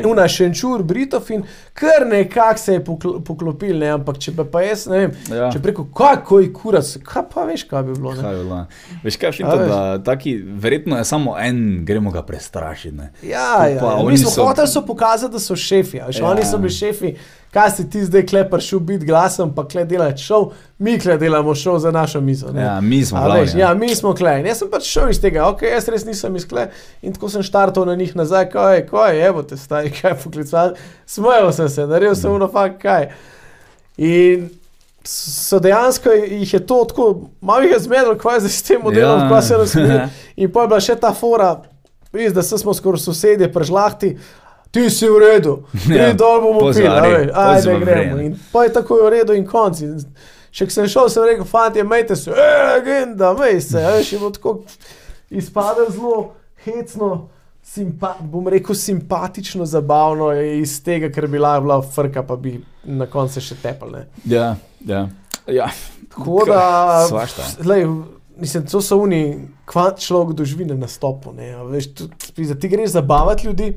una 0.06 0.28
šenčur, 0.28 0.84
Britov 0.84 1.22
in 1.30 1.44
kar 1.74 2.08
nekako 2.08 2.58
se 2.58 2.74
je 2.74 2.84
pokl 2.84 3.20
poklopil, 3.20 3.78
ne, 3.78 3.90
ampak 3.90 4.18
če 4.18 4.32
pa, 4.44 4.62
jaz 4.62 4.88
ne 4.88 5.00
vem, 5.00 5.12
Ja. 5.30 5.36
ja. 5.36 5.52
če 5.52 5.60
preko 5.60 5.86
kako 5.88 6.40
je 6.40 6.54
kurac, 6.54 6.98
kaj 7.04 7.24
pa 7.30 7.44
veš, 7.44 7.64
kaj 7.64 7.84
bi 7.84 7.94
bilo. 7.94 8.14
Ne? 8.14 8.22
Kaj 8.22 8.34
je 8.34 8.40
bilo? 8.40 8.62
Veš 9.04 9.18
kaj, 9.18 9.32
veš. 9.32 9.40
da 9.68 9.80
taki, 10.04 10.36
verjetno 10.58 10.98
je 10.98 11.06
samo 11.06 11.36
en, 11.40 11.60
gremo 11.86 12.12
ga 12.12 12.24
prestrašiti. 12.24 12.98
Ja, 13.24 13.68
ja, 13.68 13.80
Pa 13.80 13.86
ja. 13.88 13.96
oni 13.96 14.12
Mi 14.12 14.18
smo 14.18 14.30
so- 14.32 14.48
hoteli 14.48 14.68
so 14.68 14.82
pokazati, 14.84 15.34
da 15.34 15.40
so 15.40 15.56
šefi. 15.56 15.98
Ja. 15.98 16.08
Ja. 16.12 16.26
Oni 16.26 16.46
so 16.46 16.58
bili 16.58 16.70
šefi, 16.72 17.14
kaj 17.56 17.70
si 17.72 17.86
ti 17.88 18.02
zdaj 18.04 18.26
klepar 18.26 18.60
šel 18.60 18.80
biti 18.82 19.06
glasen, 19.06 19.54
pa 19.56 19.64
kle 19.64 19.86
delati 19.86 20.20
šov, 20.20 20.50
mi 20.78 20.98
kle 21.00 21.16
delamo 21.18 21.54
šov 21.56 21.78
za 21.80 21.92
našo 21.92 22.20
mizo. 22.22 22.52
ne. 22.52 22.62
Ja, 22.62 22.82
mi 22.82 23.00
smo 23.00 23.18
A 23.18 23.24
glavni. 23.24 23.42
veš, 23.42 23.54
ja, 23.56 23.74
mi 23.74 23.96
smo 23.96 24.12
klej. 24.14 24.40
In 24.40 24.46
Jaz 24.46 24.60
sem 24.60 24.70
pač 24.70 24.84
šel 24.86 25.10
iz 25.10 25.22
tega, 25.22 25.46
ok, 25.48 25.64
jaz 25.64 25.88
res 25.88 26.04
nisem 26.06 26.36
iz 26.36 26.44
klej. 26.46 26.68
In 27.02 27.14
tako 27.14 27.30
sem 27.30 27.44
štartal 27.44 27.86
na 27.86 27.96
njih 27.96 28.12
nazaj, 28.14 28.50
kaj 28.50 28.76
je, 28.76 28.84
kaj 28.86 29.16
je, 29.16 29.24
evo 29.26 29.44
te 29.44 29.58
stari, 29.58 29.92
kaj 29.92 30.18
poklical. 30.18 30.76
Smejal 31.08 31.54
sem 31.54 31.70
se, 31.70 31.88
naredil 31.88 32.16
sem 32.16 32.32
uno 32.32 32.48
fakt, 32.50 32.82
kaj. 32.82 33.08
In 33.98 34.50
so 35.06 35.60
dejansko 35.60 36.12
jih 36.12 36.54
je 36.54 36.60
to 36.62 36.84
tako, 36.86 37.08
malo 37.42 37.62
jih 37.62 37.72
je 37.72 37.80
zmedlo, 37.80 38.18
kaj 38.18 38.38
je 38.38 38.50
s 38.50 38.64
tem 38.64 38.82
modelom, 38.82 39.20
Ja. 39.20 39.24
ja. 39.24 39.30
kaj 39.30 39.42
se 39.42 39.58
razumije. 39.58 40.10
In 40.38 40.52
pa 40.52 40.62
je 40.62 40.68
bila 40.68 40.80
še 40.82 40.96
ta 40.98 41.14
fora, 41.14 41.62
vidiš, 42.12 42.34
da 42.34 42.44
smo 42.44 42.74
skoraj 42.74 43.00
sosedje 43.00 43.48
prežlahti. 43.48 44.18
Ti 44.76 44.90
si 44.92 45.08
v 45.08 45.20
redu, 45.24 45.58
Ja, 45.88 46.12
dol 46.12 46.42
bomo 46.44 46.68
pili, 46.76 46.88
ajde 47.32 47.78
gremo. 47.80 48.20
In 48.20 48.34
pa 48.52 48.66
je 48.68 48.74
tako 48.76 49.06
v 49.06 49.14
redu 49.16 49.38
in 49.38 49.46
konc. 49.48 49.80
In 49.86 50.02
Še 50.56 50.70
ko 50.70 50.72
sem 50.72 50.86
šel, 50.88 51.10
sem 51.12 51.26
rekel, 51.28 51.48
fanti, 51.48 51.84
majte 51.84 52.16
se, 52.16 52.32
e, 52.32 52.52
legenda, 52.70 53.34
mej 53.36 53.58
se, 53.60 53.82
veš, 53.84 54.12
je 54.14 54.20
bilo 54.22 54.30
tako 54.32 54.54
izpade 55.36 55.84
zelo 55.92 56.20
hecno, 56.64 57.10
simpa, 57.66 58.14
bom 58.22 58.48
rekel 58.48 58.78
simpatično, 58.80 59.68
zabavno 59.68 60.30
iz 60.32 60.78
tega, 60.86 61.10
ker 61.12 61.28
bi 61.28 61.42
lahko 61.44 61.66
bila 61.66 61.82
frka, 61.98 62.24
pa 62.24 62.38
bi 62.40 62.56
na 62.88 63.10
koncu 63.12 63.44
še 63.44 63.60
tepel. 63.60 63.92
Ne. 63.98 64.06
Ja, 64.32 64.54
ja. 64.88 65.04
ja. 65.52 65.68
Tako 66.16 66.46
da, 66.48 66.64
lej, 67.68 67.90
mislim, 68.40 68.64
to 68.72 68.80
so 68.80 69.02
oni, 69.04 69.22
kvant 69.68 70.00
človek 70.08 70.38
doživi 70.40 70.70
na 70.72 70.80
nastopu. 70.80 71.36
Ne, 71.36 71.52
veš, 71.74 71.92
tu, 72.00 72.08
pizda, 72.38 72.56
ti 72.56 72.72
greš 72.72 72.96
zabavati 72.96 73.50
ljudi, 73.50 73.74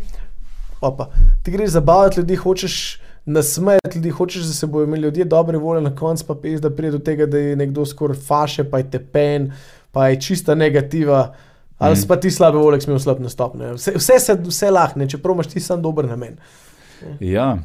opa, 0.81 1.11
ti 1.43 1.51
greš 1.51 1.71
zabavati 1.71 2.21
ljudi, 2.21 2.37
hočeš 2.37 3.01
nasmejati 3.29 3.99
ljudi, 3.99 4.11
hočeš, 4.11 4.43
da 4.43 4.53
se 4.53 4.67
bodo 4.67 4.85
imeli 4.85 5.03
ljudje 5.03 5.25
dobre 5.25 5.59
volje, 5.59 5.81
na 5.81 5.97
koncu 5.97 6.25
pa 6.27 6.35
pes, 6.35 6.61
da 6.61 6.71
pride 6.71 6.91
do 6.91 6.99
tega, 6.99 7.27
da 7.27 7.39
je 7.39 7.57
nekdo 7.57 7.87
skoraj 7.87 8.17
faše, 8.17 8.65
pa 8.65 8.79
je 8.79 8.91
tepen, 8.91 9.53
pa 9.93 10.09
je 10.09 10.21
čista 10.21 10.55
negativa. 10.55 11.35
Ali 11.79 11.95
mm. 11.95 12.09
pa 12.09 12.17
ti 12.17 12.31
slabe 12.31 12.59
volje, 12.59 12.81
smo 12.81 12.91
imeli 12.91 13.03
slab 13.03 13.21
nastop. 13.21 13.55
Ne. 13.55 13.73
Vse, 13.73 13.93
vse 13.97 14.19
se 14.21 14.35
vse 14.45 14.71
lahne, 14.71 15.09
čeprav 15.09 15.35
imaš 15.35 15.47
ti 15.47 15.61
sam 15.61 15.83
dober 15.83 16.05
namen. 16.05 16.37
Ja. 17.21 17.59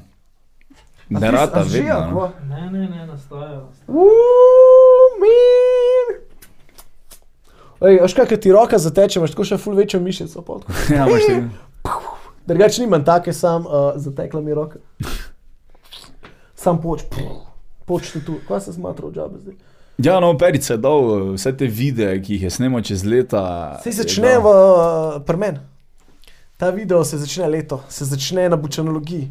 Ne 1.09 1.31
rata 1.31 1.63
že, 1.63 1.77
vedno. 1.77 1.99
no. 1.99 2.11
kva? 2.11 2.31
Ne, 2.49 2.71
ne, 2.71 2.87
ne, 2.89 3.05
nastajajo. 3.07 3.69
Uuu, 3.87 5.07
min. 5.21 6.13
Ej, 7.89 7.99
veš 8.01 8.13
kaj, 8.13 8.37
ti 8.39 8.51
roka 8.51 8.77
zateče, 8.77 9.19
imaš 9.19 9.33
tako 9.35 9.45
še 9.47 9.57
ful 9.57 9.75
večjo 9.75 9.99
mišico. 9.99 10.43
Ja, 10.95 11.07
imaš 11.07 11.25
ti. 11.27 11.41
Drugače 12.47 12.81
nimam 12.81 13.05
take, 13.05 13.33
sam 13.33 13.65
uh, 13.65 13.71
zatekla 13.95 14.41
mi 14.41 14.53
roka. 14.53 14.79
Sam 16.55 16.81
poč, 16.81 17.01
poč 17.85 18.11
ti 18.11 18.25
tu, 18.25 18.37
kaj 18.47 18.61
se 18.61 18.73
smatra 18.73 19.07
v 19.07 19.13
džabe 19.13 19.39
zdaj? 19.39 19.55
Ja, 19.97 20.19
no, 20.19 20.37
Perica 20.37 20.73
je 20.73 20.77
dal 20.81 20.99
eh, 20.99 21.33
vse 21.35 21.51
te 21.57 21.67
videe, 21.67 22.15
ki 22.21 22.33
jih 22.33 22.47
je 22.47 22.49
snemal 22.49 22.81
čez 22.81 23.03
leta. 23.05 23.43
Se 23.83 23.91
začne 23.91 24.37
v 24.41 24.47
uh, 24.49 25.19
premen. 25.25 25.59
Ta 26.57 26.69
video 26.69 27.03
se 27.05 27.17
začne 27.17 27.47
leto, 27.47 27.81
se 27.89 28.05
začne 28.05 28.49
na 28.49 28.55
bučanologiji. 28.57 29.27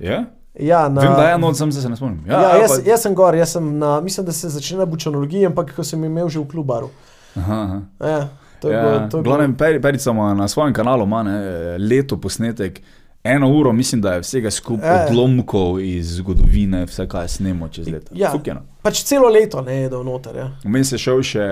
Ja? 0.00 0.24
Ja, 0.54 0.88
na, 0.88 1.00
Vem, 1.02 1.12
da 1.12 1.28
je 1.28 1.34
eno, 1.34 1.54
sam 1.54 1.72
se 1.72 1.88
ne 1.88 1.96
spomnim. 1.96 2.24
Ja, 2.28 2.40
ja, 2.40 2.56
jaz, 2.62 2.70
pa- 2.78 2.90
jaz 2.90 3.02
sem 3.02 3.14
gor, 3.14 3.34
jaz 3.34 3.52
sem 3.52 3.78
na, 3.78 4.00
mislim, 4.00 4.26
da 4.26 4.32
se 4.32 4.48
začne 4.48 4.78
na 4.78 4.86
bučanologiji, 4.86 5.46
ampak 5.46 5.74
ko 5.76 5.84
sem 5.84 6.04
imel 6.04 6.28
že 6.28 6.40
v 6.40 6.48
klubaru. 6.48 6.88
Aha, 7.36 7.58
aha. 7.62 7.80
Ja, 8.00 8.28
to 8.56 8.68
je 8.68 8.74
Ja, 8.74 8.82
bilo, 8.82 8.98
to 9.00 9.04
je 9.08 9.08
bilo. 9.12 9.22
glavnem, 9.24 9.56
Peri- 9.56 9.80
Perica 9.80 10.10
ima 10.10 10.34
na 10.34 10.48
svojem 10.48 10.72
kanalu 10.72 11.04
ima, 11.04 11.22
ne, 11.22 11.38
leto 11.80 12.16
posnetek, 12.18 12.80
eno 13.24 13.50
uro, 13.50 13.72
mislim, 13.72 14.00
da 14.00 14.12
je 14.12 14.20
vsega 14.20 14.50
skupaj 14.50 14.96
ja. 14.96 15.06
odlomkov 15.06 15.80
iz 15.80 16.16
zgodovine, 16.16 16.84
vse, 16.84 17.06
kaj 17.06 17.28
snemo 17.28 17.68
čez 17.68 17.88
leta. 17.88 18.10
Ja. 18.14 18.30
Fuk 18.30 18.46
je, 18.46 18.54
no. 18.54 18.60
Pač 18.82 19.02
celo 19.02 19.28
leto 19.28 19.62
ne 19.62 19.76
je 19.76 19.88
dal 19.88 20.04
noter. 20.04 20.36
Ja. 20.36 20.50
Vmes 20.64 20.92
je 20.92 20.98
šel 20.98 21.22
še 21.24 21.46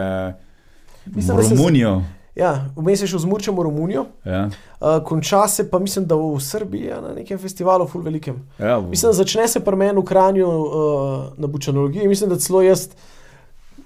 Mislim, 1.07 1.37
v 1.37 1.37
da 1.37 1.43
se 1.45 1.55
Romunijo. 1.55 2.03
Ja, 2.35 2.53
vmes 2.75 2.99
je 2.99 3.07
šel 3.07 3.19
z 3.19 3.27
Murčem 3.27 3.55
v 3.55 3.63
Romunijo, 3.63 4.07
Ja, 4.25 4.49
uh, 4.81 4.99
konča 5.01 5.45
se 5.49 5.63
pa 5.65 5.79
mislim, 5.79 6.05
da 6.05 6.17
v 6.17 6.41
Srbiji, 6.41 6.85
ja, 6.85 7.01
na 7.01 7.13
nekem 7.13 7.39
festivalu, 7.39 7.87
ful 7.87 8.03
velikem. 8.03 8.41
ja, 8.59 8.79
v- 8.79 8.89
Mislim, 8.89 9.09
da 9.09 9.15
začne 9.15 9.49
se 9.49 9.61
pri 9.61 9.77
meni 9.77 9.95
v 9.95 10.05
Kranju 10.05 10.47
uh, 10.49 10.65
na 11.37 11.47
bučanologiji, 11.49 12.09
mislim, 12.09 12.31
da 12.31 12.37
celo 12.37 12.63
jaz. 12.63 12.89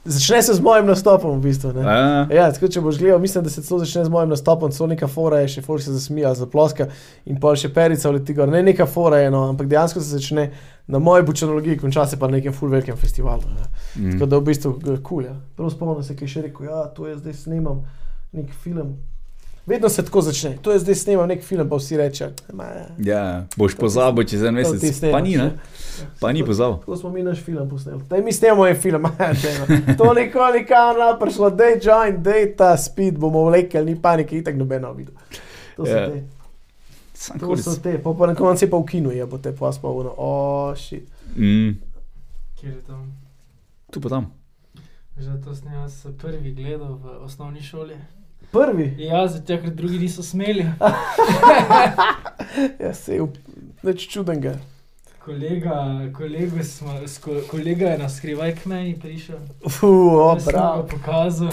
Začne 0.09 0.43
se 0.43 0.55
z 0.55 0.65
mojim 0.65 0.87
nastopom, 0.89 1.37
v 1.37 1.43
bistvu. 1.43 1.73
Ne? 1.77 1.83
ja, 1.85 2.27
Ja, 2.33 2.47
tako, 2.53 2.70
če 2.73 2.81
boš 2.81 2.99
gledal, 2.99 3.20
mislim, 3.20 3.45
da 3.45 3.51
se 3.53 3.62
celo 3.62 3.81
začne 3.83 4.07
z 4.07 4.12
mojim 4.12 4.33
nastopom, 4.33 4.73
celo 4.73 4.89
neka 4.89 5.09
fora 5.12 5.43
je, 5.43 5.51
še 5.59 5.65
folk 5.67 5.85
se 5.85 5.93
zasmija, 5.93 6.33
zaploska 6.39 6.89
in 7.28 7.37
pol 7.43 7.59
še 7.61 7.69
perica 7.75 8.12
leti 8.15 8.37
gor. 8.37 8.49
Ne 8.49 8.62
neka 8.65 8.89
fora 8.89 9.20
je, 9.20 9.28
no, 9.35 9.45
ampak 9.53 9.69
dejansko 9.69 10.01
se 10.01 10.17
začne 10.17 10.49
na 10.89 11.03
moji 11.03 11.27
bučanologiji, 11.28 11.83
konča 11.83 12.07
se 12.09 12.17
pa 12.17 12.31
na 12.31 12.39
nekem 12.39 12.57
full 12.57 12.73
velikem 12.73 12.97
festivalu. 12.97 13.53
Ne? 13.53 13.69
mm. 13.97 14.17
Tako 14.17 14.31
da 14.33 14.41
v 14.41 14.49
bistvu 14.49 14.75
kul. 14.81 14.99
Cool, 15.11 15.28
ja. 15.28 15.37
Prav 15.59 15.75
spomnim 15.77 16.03
se, 16.07 16.17
ki 16.17 16.25
je 16.25 16.35
še 16.39 16.47
rekel, 16.49 16.70
ja, 16.70 16.87
to 16.97 17.11
je 17.11 17.19
zdaj 17.20 17.37
snemam 17.45 17.85
nek 18.33 18.53
film. 18.65 18.97
Vedno 19.68 19.88
se 19.88 20.05
tako 20.05 20.20
začne, 20.20 20.56
to 20.62 20.72
je 20.72 20.78
zdaj 20.78 20.94
snemam 20.94 21.28
nek 21.28 21.42
film, 21.44 21.68
pa 21.68 21.76
vsi 21.76 21.97
reče. 21.97 22.30
ja, 22.98 23.44
boš 23.56 23.74
pozabil 23.76 24.24
čez 24.24 24.42
en 24.42 24.55
mesec. 24.55 25.00
Pa 25.12 25.20
ni, 25.20 25.36
ne? 25.36 25.50
Pa 26.20 26.32
ni 26.32 26.44
pozabil. 26.44 26.78
Tako 26.78 26.97
smo 26.97 27.10
mi 27.10 27.22
naš 27.22 27.42
film 27.44 27.68
posneli. 27.68 28.00
Daj 28.08 28.22
mi 28.22 28.32
snemamo 28.32 28.66
en 28.66 28.76
film, 28.76 29.02
no. 29.05 29.10
to 29.98 30.14
nikoli 30.14 30.64
kamera 30.66 31.18
prišlo, 31.20 31.50
dej 31.50 31.80
join, 31.82 32.22
dej 32.22 32.56
ta 32.56 32.76
speed, 32.76 33.18
bomo 33.18 33.44
vlekel, 33.44 33.84
ni 33.84 33.97
panike, 34.02 34.38
itak 34.38 34.56
nobeno 34.56 34.92
videl. 34.92 35.14
To 35.76 35.84
so 35.86 35.92
Ja. 35.92 36.06
te, 36.08 36.24
Sam 37.14 37.38
to 37.38 37.47
konec. 37.47 37.64
so 37.64 37.76
te, 37.82 37.98
pa, 38.02 38.14
pa 38.18 38.26
na 38.26 38.34
koncu 38.34 38.64
je 38.64 38.70
pa 38.70 38.76
v 38.78 38.84
kinu 38.86 39.10
je, 39.10 39.26
bo 39.26 39.38
te 39.38 39.52
pa 39.52 39.72
spal, 39.72 40.00
no, 40.05 40.14
oh, 40.16 40.72
shit. 40.76 41.05
Mm. 41.36 41.76
Kjer 42.60 42.72
je 42.72 42.82
tam? 42.86 43.12
Tu 43.92 44.00
pa 44.00 44.08
tam. 44.08 44.32
Že 45.18 45.40
to 45.44 45.55
sem 45.55 45.72
jaz 45.72 46.06
prvi 46.18 46.55
gledal 46.55 46.94
v 46.94 47.18
osnovni 47.26 47.60
šoli. 47.62 47.98
Prvi, 48.52 48.94
Ja, 48.99 49.28
zato 49.28 49.59
ker 49.59 49.70
drugi 49.70 49.99
niso 49.99 50.23
smeli. 50.23 50.62
ja 52.81 52.94
se 52.94 53.15
je, 53.15 53.27
neč 53.83 54.09
čudenga. 54.09 54.55
Kolega, 55.18 56.01
kolega, 56.17 56.65
smo, 56.65 57.07
sko, 57.07 57.31
kolega 57.51 57.86
je 57.86 57.99
na 57.99 58.09
skrivaj 58.09 58.55
k 58.55 58.65
meni 58.65 58.99
prišel. 58.99 59.36
Uf, 59.62 59.83
o, 59.83 60.36
bravo. 60.47 60.83
pokazal. 60.85 61.49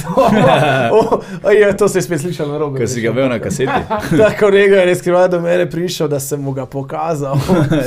oh, 0.92 1.14
oh, 1.44 1.52
ja, 1.52 1.74
to 1.74 1.88
se 1.88 1.98
je 1.98 2.02
spet 2.02 2.22
slišal 2.22 2.50
na 2.50 2.58
robu. 2.58 2.78
Ker 2.78 2.88
si 2.88 3.02
ga 3.02 3.10
imel 3.10 3.30
na 3.30 3.40
kaseti. 3.40 3.72
Tako 4.18 4.50
rega 4.50 4.76
je 4.76 4.86
res 4.86 5.00
skrivaj 5.00 5.28
do 5.28 5.42
mene 5.42 5.70
prišel, 5.70 6.08
da 6.08 6.20
sem 6.20 6.42
mu 6.42 6.54
ga 6.54 6.66
pokazal, 6.66 7.36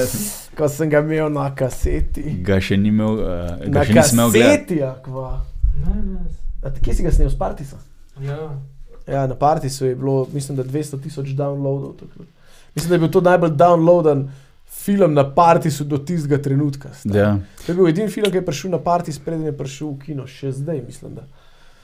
ko 0.57 0.69
sem 0.69 0.91
ga 0.91 1.01
imel 1.01 1.33
na 1.33 1.55
kaseti. 1.55 2.37
Ga 2.43 2.61
še 2.61 2.77
ni 2.77 2.89
imel, 2.89 3.17
uh, 3.17 3.57
Na 3.65 3.73
ga 3.73 3.83
še 3.83 3.93
nisem 3.95 4.19
imel 4.19 4.31
gledati. 4.31 4.77
kaseti, 4.77 4.83
akva. 4.85 5.41
Ne, 5.79 6.03
ne. 6.05 6.21
A 6.61 6.69
ti- 6.69 6.85
kje 6.85 6.95
si 6.95 7.03
ga 7.03 7.11
snil, 7.11 7.31
s 7.31 7.39
Partisa? 7.39 7.77
Ja. 8.21 8.61
Ja, 9.09 9.27
na 9.27 9.35
Partisu 9.35 9.87
je 9.87 9.95
bilo, 9.97 10.27
mislim, 10.33 10.57
da 10.57 10.65
200 10.65 11.03
tisoč 11.03 11.29
downloadov. 11.29 11.93
takrat. 12.01 12.29
Mislim, 12.75 12.89
da 12.89 12.95
je 12.95 12.99
bil 12.99 13.11
to 13.11 13.21
najbolj 13.21 13.51
downloaden 13.51 14.29
film 14.71 15.15
na 15.15 15.35
Partisu 15.35 15.85
do 15.85 15.99
tistega 15.99 16.43
trenutka. 16.43 16.89
Ja. 17.05 17.39
To 17.67 17.73
je 17.73 17.77
bil 17.77 17.89
edini 17.89 18.11
film, 18.11 18.31
ki 18.31 18.37
je 18.37 18.45
prišel 18.45 18.71
na 18.71 18.79
Partis, 18.79 19.19
preden 19.19 19.49
je 19.49 19.57
prišel 19.57 19.89
v 19.89 19.99
kino, 20.05 20.27
še 20.27 20.53
zdaj 20.53 20.83
mislim. 20.87 21.15
Da. 21.15 21.25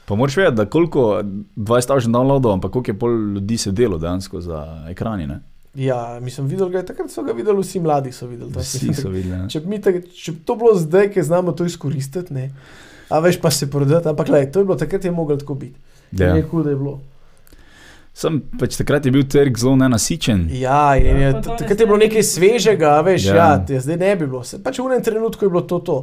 Pa 0.05 0.15
moraš 0.15 0.37
vedeti, 0.37 0.55
da 0.55 0.65
koliko 0.69 1.21
20 1.55 1.87
tavžen 1.87 2.13
downloadov, 2.13 2.53
ampak 2.53 2.71
koliko 2.71 2.91
je 2.91 2.99
pol 2.99 3.17
ljudi 3.35 3.57
sedelo 3.57 3.97
dejansko 3.97 4.41
za 4.41 4.61
ekrani. 4.89 5.27
Ne? 5.27 5.39
Ja, 5.75 6.19
mislim, 6.21 6.47
videl 6.47 6.69
ga 6.69 6.77
je 6.77 6.85
takrat, 6.85 7.11
so 7.11 7.23
ga 7.23 7.33
videli 7.35 7.59
vsi 7.59 7.79
mladi. 7.79 8.13
Videli, 8.21 8.53
to. 8.53 8.59
Vsi 8.59 8.93
so 8.93 9.09
videli. 9.09 9.41
ne. 9.41 9.49
Če 9.49 9.59
bi, 9.65 9.81
tak, 9.81 10.05
če 10.13 10.31
bi 10.31 10.45
to 10.45 10.55
bilo 10.55 10.75
zdaj, 10.79 11.09
ki 11.11 11.25
znamo 11.25 11.51
to 11.51 11.65
izkoristiti, 11.65 12.33
ne. 12.33 12.51
A 13.09 13.19
veš 13.19 13.41
pa 13.41 13.51
se 13.51 13.67
prodati, 13.69 14.07
ampak 14.09 14.29
lej, 14.29 14.47
to 14.53 14.61
je 14.61 14.69
bilo 14.69 14.77
takrat, 14.79 15.03
je 15.05 15.11
moglo 15.11 15.35
tako 15.37 15.57
biti. 15.65 15.75
Ja. 16.11 16.35
Je 16.37 16.45
kul, 16.47 16.63
da 16.63 16.71
je 16.71 16.79
bilo. 16.79 16.99
Sem 18.15 18.37
pač 18.59 18.77
takrat 18.79 19.05
je 19.05 19.11
bil 19.11 19.25
trg 19.27 19.57
zelo 19.59 19.75
nenasičen. 19.75 20.45
Ja, 20.55 20.95
in 20.95 21.17
je, 21.17 21.21
Ja, 21.21 21.41
takrat 21.41 21.79
je 21.79 21.85
bilo 21.85 21.97
ne 21.97 22.07
bi 22.07 22.07
nekaj 22.07 22.23
svežega, 22.23 23.01
veš, 23.01 23.25
Ja. 23.25 23.35
ja, 23.35 23.65
ja 23.69 23.79
zdaj 23.79 23.97
ne 23.97 24.15
bi 24.15 24.27
bilo. 24.27 24.43
Se, 24.43 24.63
pač 24.63 24.79
v 24.79 24.85
enem 24.87 25.03
trenutku 25.03 25.45
je 25.45 25.49
bilo 25.49 25.61
to 25.61 25.79
to. 25.79 25.97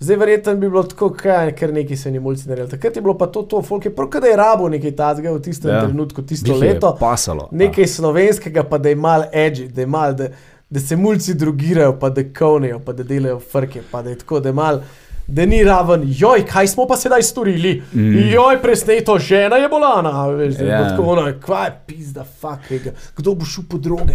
Zdaj 0.00 0.16
verjetno 0.16 0.54
bi 0.54 0.68
bilo 0.68 0.82
tako, 0.82 1.10
kaj, 1.10 1.54
ker 1.56 1.72
neki 1.72 1.96
se 1.96 2.10
ni 2.10 2.20
mulci 2.20 2.48
naredili. 2.48 2.70
Takrat 2.70 2.96
je 2.96 3.02
bilo 3.02 3.16
pa 3.18 3.26
to 3.26 3.42
to, 3.42 3.62
folk 3.62 3.84
je 3.84 3.94
prav, 3.94 4.20
da 4.20 4.26
je 4.26 4.36
rabo 4.36 4.68
nekaj 4.68 4.92
tazga 4.96 5.32
v 5.32 5.40
tistem 5.40 5.70
Ja. 5.70 5.76
ja. 5.76 5.86
trenutku, 5.86 6.22
tisto 6.22 6.52
je 6.52 6.58
leto. 6.58 6.96
Pasalo. 7.00 7.48
Nekaj 7.50 7.86
slovenskega, 7.86 8.62
pa 8.62 8.78
da 8.78 8.88
je 8.88 8.96
mal 8.96 9.24
edgy, 9.32 9.66
da, 9.72 9.80
je 9.80 9.86
mal, 9.86 10.14
da, 10.14 10.28
da 10.70 10.80
se 10.80 10.96
mulci 10.96 11.34
drugirajo, 11.34 11.96
pa 11.98 12.10
da 12.10 12.22
kovnejo, 12.38 12.78
pa 12.78 12.92
da 12.92 13.02
delajo 13.02 13.40
frke, 13.40 13.82
pa 13.90 14.02
da 14.02 14.10
je 14.10 14.18
tako, 14.18 14.40
da 14.40 14.48
je 14.48 14.52
mal. 14.52 14.80
Da 15.28 15.44
ni 15.44 15.62
raven, 15.62 16.02
joj, 16.08 16.46
kaj 16.46 16.66
smo 16.68 16.86
pa 16.86 16.96
sedaj 16.96 17.22
storili, 17.22 17.82
Mm. 17.92 18.18
joj, 18.30 18.62
presneto, 18.62 19.18
žena 19.20 19.56
je 19.56 19.68
bolana, 19.68 20.26
veš, 20.28 20.54
da 20.54 20.64
je 20.64 20.68
Ja. 20.68 20.76
yeah. 20.76 20.88
tako 20.88 21.02
ono, 21.04 21.32
kva 21.38 21.64
je 21.64 21.80
pizda, 21.86 22.24
fuck, 22.32 22.70
ega, 22.70 22.90
kdo 23.16 23.34
bo 23.34 23.44
šel 23.44 23.64
po 23.68 23.78
droge. 23.78 24.14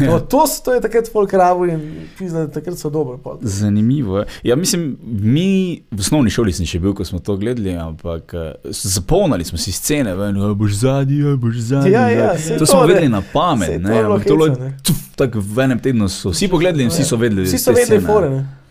To, 0.00 0.18
to, 0.20 0.44
to 0.64 0.74
je 0.74 0.80
takrat 0.80 1.12
folk 1.12 1.32
rabo 1.32 1.64
in 1.64 1.80
pizda, 2.18 2.48
takrat 2.48 2.78
so 2.78 2.90
dobro. 2.90 3.18
Zanimivo 3.40 4.18
je. 4.18 4.26
Ja, 4.42 4.56
mislim, 4.56 4.96
mi 5.02 5.46
v 5.90 6.00
osnovni 6.00 6.30
šoli 6.30 6.52
sem 6.52 6.66
še 6.66 6.78
bil, 6.78 6.92
ko 6.92 7.04
smo 7.04 7.18
to 7.18 7.36
gledali, 7.36 7.72
ampak 7.72 8.34
eh, 8.34 8.52
zapolnili 8.66 9.44
smo 9.44 9.58
si 9.58 9.72
scene, 9.72 10.14
ven, 10.14 10.36
"A 10.38 10.54
boš 10.54 10.72
zadnji, 10.72 11.22
a 11.24 11.36
boš 11.36 11.56
zadnji. 11.56 11.90
Ja, 11.90 12.08
ja, 12.08 12.26
zadnji." 12.28 12.42
saj 12.42 12.54
to 12.54 12.58
to, 12.58 12.66
smo 12.66 12.80
ne. 12.80 12.86
vedeli 12.86 13.08
na 13.08 13.22
pamet. 13.32 13.68
To 13.72 13.78
Ne, 13.80 13.96
je 13.96 14.04
ampak 14.04 14.24
to 14.24 14.32
je 14.34 14.50
bilo 14.50 14.70
tako 15.16 15.38
v 15.40 15.58
enem 15.60 15.78
tednu 15.78 16.08
so 16.08 16.30
vsi 16.30 16.48
pogledali 16.48 16.82
in 16.82 16.90
vsi 16.90 17.04
so 17.04 17.16
vedeli. 17.16 17.42
Vsi 17.42 17.52
te 17.52 17.58
so 17.60 17.72
vedeli 17.72 18.00
scene. 18.00 18.61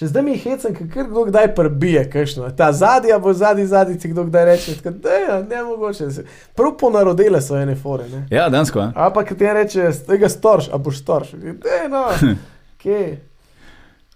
Še 0.00 0.06
zdaj 0.08 0.22
mi 0.24 0.32
je 0.32 0.38
hecen, 0.40 0.72
ker 0.72 0.86
kar 0.88 1.08
kdo 1.10 1.26
kdaj 1.28 1.50
prebije, 1.52 2.06
kakšno. 2.08 2.46
Ta 2.56 2.70
zadnja 2.72 3.18
bo 3.20 3.34
zadnji, 3.36 3.66
zadnji 3.68 3.98
ti 4.00 4.08
kdo 4.08 4.24
kdaj 4.24 4.44
reče, 4.48 4.74
da 4.96 5.12
je 5.12 5.34
ne 5.44 5.58
mogoče. 5.62 6.06
Prav 6.56 6.70
ponarodile 6.80 7.42
so 7.44 7.58
ene 7.60 7.74
fore, 7.76 8.06
ne. 8.08 8.22
Ja, 8.32 8.46
dejansko. 8.48 8.80
eh. 8.80 8.92
A 8.96 9.10
pa 9.12 9.24
ki 9.28 9.36
ti 9.36 9.44
reče, 9.44 9.90
tega 10.08 10.30
storš, 10.32 10.70
a 10.72 10.80
boš 10.80 11.02
storš. 11.02 11.34
Dej, 11.36 11.84
no, 11.92 12.06
kje. 12.80 13.02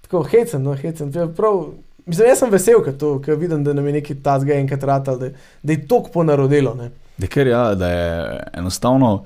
Tako 0.06 0.22
hecen, 0.32 0.64
no, 0.64 0.72
hecen. 0.72 1.12
Je 1.12 1.26
Prav, 1.36 1.60
mislim, 2.06 2.28
jaz 2.32 2.40
sem 2.40 2.50
vesel, 2.56 2.80
ker 2.84 2.96
to, 2.96 3.18
ker 3.20 3.36
vidim, 3.36 3.60
da 3.64 3.76
nam 3.76 3.86
je 3.86 3.98
neki 4.00 4.16
tazga 4.24 4.56
enkrat 4.56 4.88
ratal, 4.88 5.20
da, 5.20 5.34
da 5.62 5.76
je 5.76 5.84
tok 5.88 6.08
ponarodelo. 6.16 6.72
Ne. 6.80 6.88
Da, 7.20 7.28
ker, 7.28 7.52
ja, 7.52 7.74
da 7.76 7.92
je 7.92 8.14
enostavno 8.56 9.18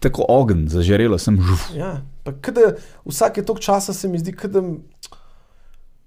tako 0.00 0.24
ogen, 0.32 0.64
zažarelo 0.72 1.18
sem 1.20 1.36
žuf. 1.44 1.68
Ja, 1.76 1.98
pa 2.24 2.32
kada, 2.40 2.72
vsake 3.04 3.44
tok 3.44 3.60
časa 3.60 3.92
se 3.92 4.08
mi 4.08 4.16
zdi, 4.18 4.32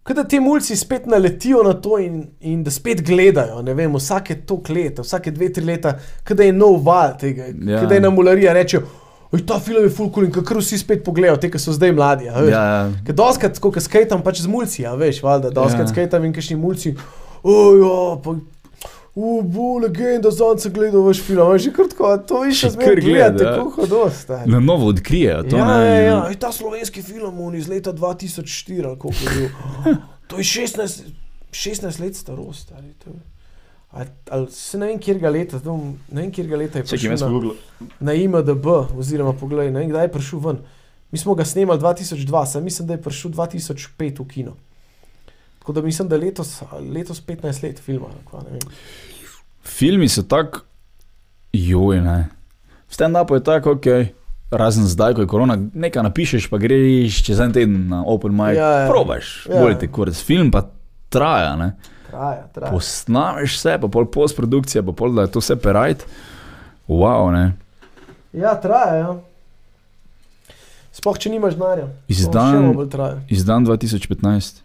kada, 0.04 0.22
kada 0.22 0.24
ti 0.30 0.40
mulci 0.40 0.76
spet 0.76 1.06
naletijo 1.06 1.64
na 1.64 1.74
to 1.74 1.98
in, 2.00 2.28
in 2.42 2.64
da 2.64 2.72
spet 2.72 3.02
gledajo, 3.08 3.62
ne 3.62 3.74
vem, 3.74 3.94
vsake 3.96 4.36
tok 4.46 4.70
leta, 4.70 5.02
vsake 5.02 5.32
dve, 5.32 5.50
tri 5.54 5.64
leta, 5.66 5.98
kada 6.24 6.44
je 6.44 6.54
nov 6.54 6.84
val 6.86 7.18
tega, 7.20 7.44
Ja. 7.46 7.72
ja. 7.74 7.80
kada 7.80 7.96
je 7.96 8.02
na 8.02 8.10
mularija 8.10 8.54
rečejo, 8.54 8.84
oj, 9.32 9.46
ta 9.48 9.60
film 9.60 9.84
je 9.84 9.90
fulkul 9.90 10.24
in 10.28 10.32
kakor 10.32 10.58
vsi 10.62 10.78
spet 10.78 11.04
pogledajo, 11.04 11.38
te, 11.42 11.50
ki 11.52 11.60
so 11.60 11.74
zdaj 11.74 11.92
mladi. 11.92 12.26
Ja, 12.26 12.44
ja. 12.50 12.92
Ker 13.06 13.16
doskrat, 13.16 13.60
ko 13.60 13.72
skajtam 13.80 14.22
pač 14.24 14.42
z 14.44 14.48
mulci, 14.48 14.86
a 14.86 14.94
veš, 14.96 15.24
valjda, 15.24 15.50
doskrat 15.50 15.88
Ja. 15.88 15.90
ja. 15.90 15.94
skajtam 15.96 16.26
in 16.26 16.34
kašni 16.34 16.56
mulci, 16.56 16.96
ojo, 17.44 18.22
pa. 18.24 18.36
U, 19.16 19.42
bo 19.44 19.78
legenda, 19.78 20.32
zdaj 20.32 20.58
sem 20.58 20.74
gledal 20.74 21.04
vaš 21.06 21.20
film, 21.22 21.58
že 21.58 21.70
kratko, 21.70 22.18
to 22.18 22.42
više 22.42 22.60
Še 22.60 22.70
zmeraj 22.70 22.96
kar 22.96 23.02
gleda, 23.02 23.20
gledate, 23.30 23.44
ja. 23.44 23.56
tako 23.56 23.70
hodo, 23.72 24.10
stari. 24.10 24.52
Na 24.52 24.60
novo 24.60 24.88
odkrijejo 24.88 25.44
to. 25.44 25.58
Ja, 25.58 25.68
ne, 25.68 25.86
ja, 25.86 26.00
ja. 26.02 26.16
Ej, 26.30 26.36
ta 26.36 26.52
slovenski 26.52 27.02
film 27.02 27.40
on 27.40 27.56
iz 27.56 27.68
leta 27.68 27.94
2004, 27.94 28.88
ali 28.88 29.00
koliko 29.00 29.20
je 29.24 29.38
bil. 29.38 29.50
To 30.28 30.38
je 30.38 30.44
16, 30.44 31.04
16 31.52 32.02
let 32.02 32.16
starost, 32.16 32.62
stari. 32.62 32.94
To 33.04 33.10
je. 33.10 33.22
Ali, 33.92 34.08
ali 34.30 34.48
se 34.52 34.78
ne 34.78 34.88
vem, 34.88 35.00
kjer 35.00 35.20
ga 35.20 35.30
leta, 35.30 35.60
bom- 35.62 35.94
ne 36.12 36.22
vem, 36.22 36.32
kjer 36.32 36.48
ga 36.48 36.58
leta 36.58 36.80
je 36.80 36.84
prišel 36.84 37.18
sem 37.18 37.30
na, 37.30 37.52
na 38.00 38.14
IMDB, 38.14 38.66
oziroma 38.98 39.34
pogledaj, 39.34 39.70
ne 39.72 39.80
vem, 39.80 39.90
kdaj 39.90 40.08
je 40.08 40.12
prišel 40.12 40.40
ven. 40.40 40.58
Mi 41.12 41.18
smo 41.18 41.36
ga 41.36 41.46
snemali 41.46 41.80
2002, 41.80 42.46
sem 42.46 42.64
mislim, 42.64 42.88
da 42.88 42.94
je 42.98 43.02
prišel 43.02 43.32
2005 43.32 44.20
v 44.20 44.28
kino. 44.28 44.56
Tako 45.64 45.74
da 45.74 45.82
mislim, 45.82 46.08
da 46.08 46.18
letos, 46.18 46.62
letos 46.92 47.22
15 47.24 47.64
let 47.64 47.80
filma. 47.80 48.06
ali 48.06 48.26
kva, 48.28 48.42
ne 48.44 48.50
vem. 48.52 48.60
Filmi 49.64 50.10
so 50.10 50.24
tako, 50.24 50.60
joj, 51.54 52.02
ne. 52.02 52.28
Stand-up 52.90 53.32
je 53.34 53.44
tako, 53.44 53.72
ok. 53.72 53.86
Razen 54.52 54.84
zdaj, 54.86 55.14
ko 55.14 55.22
je 55.22 55.28
korona, 55.28 55.56
nekaj 55.74 56.04
napišeš, 56.04 56.50
pa 56.50 56.58
greš 56.58 57.24
čez 57.26 57.40
en 57.40 57.54
teden 57.54 57.88
na 57.88 58.04
Open 58.06 58.34
Mic. 58.34 58.58
Ja, 58.58 58.70
ja. 58.82 58.90
Probaš, 58.90 59.48
Ja. 59.50 59.62
bolj 59.62 59.80
te 59.80 59.88
kurc. 59.88 60.20
Film 60.20 60.52
pa 60.52 60.66
traja, 61.10 61.56
ne. 61.56 61.72
Traja, 62.12 62.44
traja. 62.54 62.72
Posnameš 62.72 63.56
vse, 63.58 63.78
pa 63.82 63.88
pol 63.88 64.06
postprodukcija, 64.06 64.84
pa 64.84 64.92
pol 64.92 65.16
da 65.16 65.22
je 65.22 65.32
to 65.32 65.40
vse 65.40 65.56
perajt. 65.56 66.04
Wow, 66.88 67.32
ne. 67.32 67.54
Ja, 68.34 68.54
traja. 68.62 68.96
Ja. 68.96 69.16
Sploh, 70.92 71.18
če 71.18 71.30
nimaš 71.30 71.56
denarja. 71.56 71.88
Izdan-. 72.08 73.24
Izdan 73.30 73.66
2015. 73.66 74.63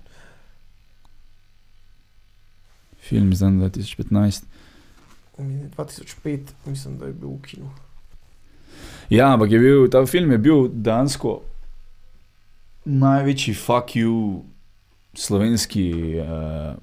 Film 3.08 3.32
izdan 3.32 3.60
2015. 3.60 4.42
2005, 5.38 6.38
mislim, 6.66 6.98
da 6.98 7.06
je 7.06 7.12
bil 7.12 7.28
v 7.28 7.42
kinu. 7.42 7.70
Ja, 9.10 9.32
ampak 9.32 9.50
je 9.50 9.58
bil, 9.58 9.86
ta 9.90 10.06
film 10.06 10.32
je 10.32 10.38
bil 10.38 10.68
dejansko 10.68 11.40
največji 12.88 13.54
fuck 13.54 13.96
you 13.96 14.42
slovenski 15.14 16.14
uh, 16.20 16.76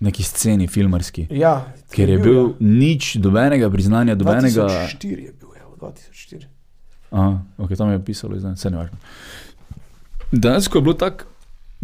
neki 0.00 0.22
sceni 0.22 0.66
filmarski. 0.66 1.26
Ja, 1.30 1.66
Ker 1.90 2.08
je 2.08 2.18
bil 2.18 2.54
nič, 2.60 3.16
dobenega 3.16 3.70
priznanja, 3.70 4.14
dobenega. 4.14 4.68
2004 4.68 5.08
je 5.08 5.32
bil, 5.32 5.48
evo, 5.60 5.76
2004. 5.80 6.46
Aha, 7.10 7.38
ok, 7.58 7.76
tam 7.78 7.92
je 7.92 8.04
pisalo, 8.04 8.38
zdaj 8.38 8.56
vse 8.58 8.70
ne 8.70 8.82
važno. 8.82 8.98
Dejansko 10.32 10.78
je 10.78 10.82
bilo 10.82 10.94
tako, 10.98 11.30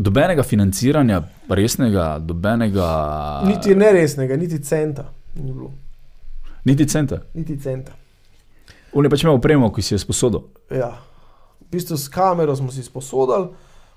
dobenega 0.00 0.42
financiranja, 0.42 1.22
resnega, 1.48 2.18
dobenega. 2.18 2.88
Niti 3.44 3.74
neresnega, 3.74 4.36
niti 4.36 4.62
centa. 4.64 5.12
Ni 5.34 5.52
bilo. 5.52 5.72
Niti 6.64 6.86
centa. 6.88 7.20
Niti 7.34 7.60
centa. 7.60 7.92
On 8.92 9.04
je 9.04 9.10
pač 9.10 9.22
imel 9.22 9.36
opremo, 9.36 9.70
ki 9.72 9.84
si 9.84 9.94
je 9.94 10.00
sposodil. 10.02 10.48
Ja. 10.74 10.94
V 11.60 11.68
bistvu 11.76 11.98
s 12.00 12.08
kamero 12.10 12.56
smo 12.56 12.72
si 12.72 12.82
sposodili, 12.82 13.52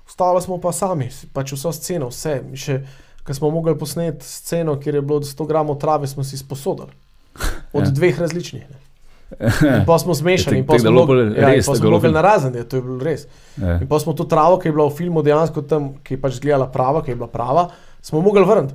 ostalo 0.06 0.40
smo 0.40 0.60
pa 0.62 0.72
sami, 0.72 1.08
pač 1.32 1.56
vso 1.56 1.72
sceno, 1.74 2.12
vse. 2.12 2.36
Mi 2.46 2.60
Še, 2.60 2.78
ko 3.24 3.34
smo 3.34 3.50
mogli 3.50 3.74
posneti 3.78 4.26
sceno, 4.28 4.76
kjer 4.80 5.00
je 5.00 5.02
bilo 5.02 5.24
100 5.24 5.48
gramov 5.48 5.80
trave, 5.82 6.06
smo 6.06 6.24
si 6.24 6.38
sposodili. 6.38 6.92
Od 7.76 7.88
ja. 7.88 7.90
dveh 7.90 8.20
različnih. 8.20 8.68
Ne. 8.70 8.83
Pa 9.86 9.98
smo 9.98 10.14
zmešali, 10.14 10.58
Ja, 10.60 10.64
pa 10.66 10.78
smo 10.78 11.06
bolj 11.06 11.34
ja, 11.38 11.62
film. 11.62 12.12
na 12.14 12.20
razen, 12.20 12.54
je 12.54 12.64
to 12.64 12.76
je 12.76 12.82
bilo 12.82 12.98
res. 13.02 13.26
Ja. 13.56 13.78
In 13.80 13.88
pa 13.88 13.98
smo 13.98 14.12
to 14.12 14.24
travo, 14.24 14.58
ki 14.58 14.68
je 14.68 14.72
bila 14.72 14.86
v 14.88 14.94
filmu 14.94 15.22
dejansko 15.22 15.62
tam, 15.62 15.94
ki 16.02 16.14
je 16.14 16.20
pač 16.20 16.38
izgledala 16.38 16.66
prava, 16.70 17.02
ki 17.02 17.10
je 17.10 17.16
bila 17.16 17.28
prava, 17.28 17.68
smo 18.02 18.20
mogli 18.20 18.44
vrniti. 18.44 18.74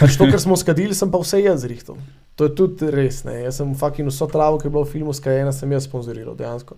Pač 0.00 0.16
to, 0.16 0.24
kar 0.30 0.40
smo 0.40 0.56
skadili, 0.56 0.94
sem 0.96 1.10
pa 1.12 1.20
vse 1.20 1.42
jaz 1.44 1.60
zrihtal. 1.64 1.96
To 2.36 2.48
je 2.48 2.54
tudi 2.56 2.88
res. 2.90 3.22
Ne. 3.24 3.42
Jaz 3.44 3.60
sem 3.60 3.74
fucking 3.76 4.08
vso 4.08 4.26
travo, 4.26 4.56
ki 4.58 4.66
je 4.66 4.72
bila 4.72 4.84
v 4.84 4.90
filmu 4.90 5.12
skajena, 5.12 5.52
sem 5.52 5.70
jaz 5.72 5.84
sponzoriral 5.84 6.34
dejansko. 6.34 6.76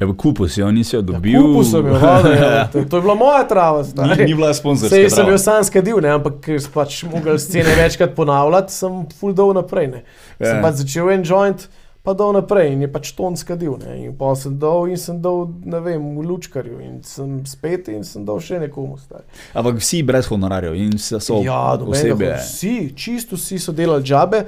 Ja, 0.00 0.06
kupu 0.16 0.48
si 0.48 0.60
jo 0.62 0.70
nisi 0.72 0.96
jo 0.96 1.02
dobil. 1.02 1.34
Ja, 1.34 1.42
kupil 1.44 1.64
sem 1.68 1.86
jo, 1.86 1.98
vada, 2.00 2.30
ja. 2.32 2.64
to, 2.72 2.84
to 2.88 2.96
je 2.96 3.02
bila 3.04 3.14
moja 3.14 3.42
trava. 3.44 3.82
Ni, 3.82 3.90
stari. 3.90 4.24
ni 4.24 4.34
bila 4.34 4.54
sponzorska. 4.56 4.94
Sej 4.96 5.10
sem 5.12 5.28
jo 5.28 5.36
sam 5.38 5.64
skadil, 5.66 5.98
ne, 6.00 6.14
ampak 6.16 6.38
ker 6.40 6.56
sem 6.62 6.72
pač 6.72 7.02
mogel 7.04 7.36
scene 7.42 7.74
večkrat 7.76 8.14
ponavljati, 8.16 8.72
sem 8.72 9.02
full 9.18 9.36
dol 9.36 9.52
naprej. 9.58 9.90
Ne. 9.92 10.00
Sem 10.40 10.56
Ja. 10.56 10.62
pač 10.64 10.80
začel 10.80 11.10
en 11.12 11.26
joint, 11.26 11.66
pa 12.02 12.14
dol 12.16 12.32
naprej 12.32 12.72
in 12.72 12.84
je 12.84 12.88
pač 12.92 13.12
ton 13.16 13.36
skadil. 13.36 13.76
Ne. 13.82 13.96
In 14.06 14.14
pa 14.16 14.32
sem 14.38 14.54
dol 14.60 14.88
in 14.92 15.00
sem 15.00 15.18
dol, 15.20 15.48
ne 15.64 15.80
vem, 15.84 16.00
v 16.16 16.24
lučkarju 16.28 16.80
in 16.80 17.00
sem 17.06 17.40
spet 17.48 17.90
in 17.92 18.04
sem 18.06 18.24
dol 18.26 18.40
še 18.44 18.60
nekomu. 18.62 18.96
Stari. 19.00 19.26
Ampak 19.56 19.80
vsi 19.82 20.02
brez 20.06 20.30
honorarjev 20.30 20.78
in 20.78 20.96
vse 20.96 21.20
so 21.20 21.42
ja, 21.44 21.76
osebe. 21.76 22.14
nobenega, 22.14 22.40
vsi, 22.40 22.92
čisto 22.96 23.38
vsi 23.40 23.60
so 23.60 23.76
delali 23.76 24.06
džabe. 24.06 24.44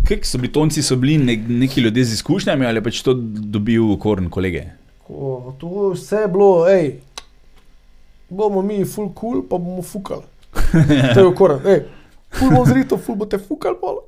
Kaj 0.00 0.24
so 0.24 0.40
bili 0.40 0.52
tonci, 0.52 0.82
so 0.84 0.96
bili 0.96 1.18
ne, 1.20 1.36
neki 1.36 1.84
ljudje 1.84 2.04
z 2.08 2.20
izkušnjami 2.20 2.66
ali 2.66 2.82
pač 2.84 3.02
to 3.04 3.14
dobil 3.14 3.96
korn 4.00 4.30
kolege? 4.32 4.64
Ko, 5.04 5.54
to 5.60 5.92
vse 5.94 6.24
je 6.24 6.28
bilo, 6.32 6.50
hej, 6.68 7.00
bomo 8.30 8.62
mi 8.62 8.84
full 8.84 9.12
cool, 9.16 9.42
pa 9.48 9.58
bomo 9.58 9.82
fukali. 9.82 10.28
To 11.14 11.20
je 11.20 11.26
okoren, 11.26 11.60
hej, 11.66 11.82
full 12.30 12.50
bomo 12.54 12.64
zrito, 12.64 12.96
full 12.98 13.16
boste 13.16 13.38
fukali, 13.38 13.76
pol. 13.80 14.00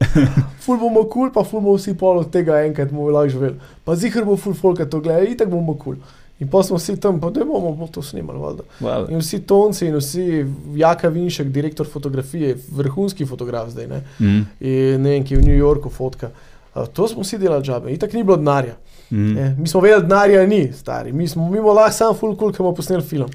Full 0.62 0.78
bomo 0.78 1.04
cool, 1.10 1.30
pa 1.34 1.44
full 1.44 1.60
bomo 1.60 1.76
vsi 1.76 1.94
pol 1.98 2.22
od 2.22 2.30
tega 2.32 2.62
enkrat 2.66 2.90
bomo 2.92 3.10
lahko 3.10 3.28
živeli. 3.36 3.56
Pa 3.84 3.96
zihar 3.96 4.24
bo 4.24 4.36
full 4.36 4.54
folk 4.54 4.82
to 4.90 5.00
gleda, 5.00 5.24
itak 5.28 5.50
bomo 5.50 5.74
cool. 5.84 5.96
In 6.42 6.48
pa 6.50 6.62
smo 6.66 6.76
vsi 6.76 6.96
tam, 7.00 7.20
pa 7.22 7.30
da 7.30 7.44
bomo 7.46 7.70
bolj 7.78 7.92
to 7.94 8.02
snimali, 8.02 8.38
valjda. 8.42 8.64
Well, 8.80 9.04
In 9.12 9.20
vsi 9.22 9.38
tonci 9.46 9.86
in 9.86 9.94
vsi, 9.94 10.44
Jaka 10.76 11.08
Vinšek, 11.08 11.52
direktor 11.54 11.86
fotografije, 11.86 12.56
vrhunski 12.74 13.26
fotograf 13.26 13.68
zdaj, 13.70 13.86
ne, 13.86 14.00
mm, 14.18 14.40
in 14.60 15.02
ne 15.02 15.12
vem, 15.16 15.24
ki 15.24 15.34
je 15.36 15.38
v 15.38 15.44
New 15.46 15.58
Yorku 15.58 15.90
fotka. 15.90 16.32
Uh, 16.74 16.86
to 16.88 17.06
smo 17.08 17.22
vsi 17.22 17.38
delali 17.38 17.62
džabe, 17.62 17.92
itak 17.92 18.12
ni 18.16 18.24
bilo 18.24 18.36
denarja. 18.40 18.74
mm. 19.10 19.36
Je, 19.36 19.56
mi 19.58 19.68
smo 19.68 19.80
vedeli, 19.80 20.02
denarja 20.02 20.46
ni, 20.46 20.72
stari. 20.72 21.12
Mi 21.12 21.28
smo 21.28 21.50
mimo 21.50 21.72
lahko 21.72 21.92
sam 21.94 22.14
full 22.14 22.34
cool, 22.36 22.50
ki 22.52 22.58
bomo 22.58 22.74
posneli 22.74 23.02
film. 23.06 23.28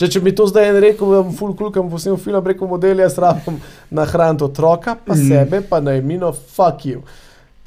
Če, 0.00 0.08
če 0.08 0.20
bi 0.24 0.32
to 0.32 0.46
zdaj 0.48 0.70
en 0.70 0.78
rekel, 0.80 1.10
da 1.12 1.18
bom 1.20 1.34
full 1.36 1.52
cool, 1.52 1.68
bom 1.74 1.90
posnel 1.92 2.16
film, 2.16 2.40
preko 2.44 2.64
modela, 2.66 3.04
jaz 3.04 3.18
rabim 3.20 3.58
nahraniti 3.92 4.46
otroka, 4.46 4.94
pa 4.96 5.12
Mm. 5.12 5.26
sebe, 5.28 5.60
pa 5.60 5.80
najmino, 5.80 6.32
fuck 6.32 6.86
you. 6.88 7.02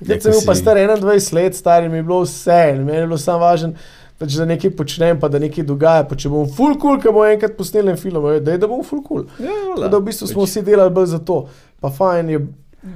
Ja, 0.02 0.08
Takrat 0.18 0.24
sem 0.24 0.32
bil 0.34 0.42
pa 0.48 0.56
star 0.58 0.78
21 0.78 1.34
let, 1.34 1.54
stari 1.56 1.90
mi 1.90 1.98
je 1.98 2.04
bilo 2.04 2.24
vse, 2.24 2.74
meni 2.82 2.98
je 2.98 3.06
bilo 3.06 3.18
samo 3.18 3.46
važen. 3.46 3.76
Pač, 4.18 4.34
da 4.34 4.46
nekaj 4.46 4.72
počnem, 4.72 5.20
pa 5.20 5.28
da 5.28 5.40
nekaj 5.40 5.64
dogaja. 5.64 6.04
Pa 6.04 6.16
če 6.16 6.30
bom 6.30 6.50
full 6.50 6.74
cool, 6.80 6.98
ki 6.98 7.12
bom 7.12 7.26
enkrat 7.26 7.54
posnel 7.58 7.90
en 7.90 7.98
film, 7.98 8.26
je, 8.32 8.40
da, 8.42 8.52
je, 8.52 8.58
da 8.58 8.68
bom 8.68 8.82
full 8.84 9.04
cool. 9.04 9.28
Ja, 9.38 9.54
Tako 9.76 9.90
Da 9.90 9.98
v 9.98 10.06
bistvu 10.10 10.28
smo 10.28 10.46
vsi 10.46 10.62
delali 10.62 10.90
bolj 10.90 11.14
za 11.14 11.20
to. 11.20 11.44
Pa 11.80 11.90
fajn 11.90 12.30
je, 12.30 12.40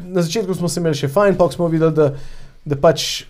na 0.07 0.21
začetku 0.21 0.53
smo 0.53 0.69
se 0.69 0.79
imeli 0.79 0.95
še 0.95 1.07
fajn, 1.07 1.37
pa 1.37 1.45
smo 1.49 1.67
videli, 1.67 1.93
da, 1.93 2.09
da 2.65 2.75
pač 2.75 3.25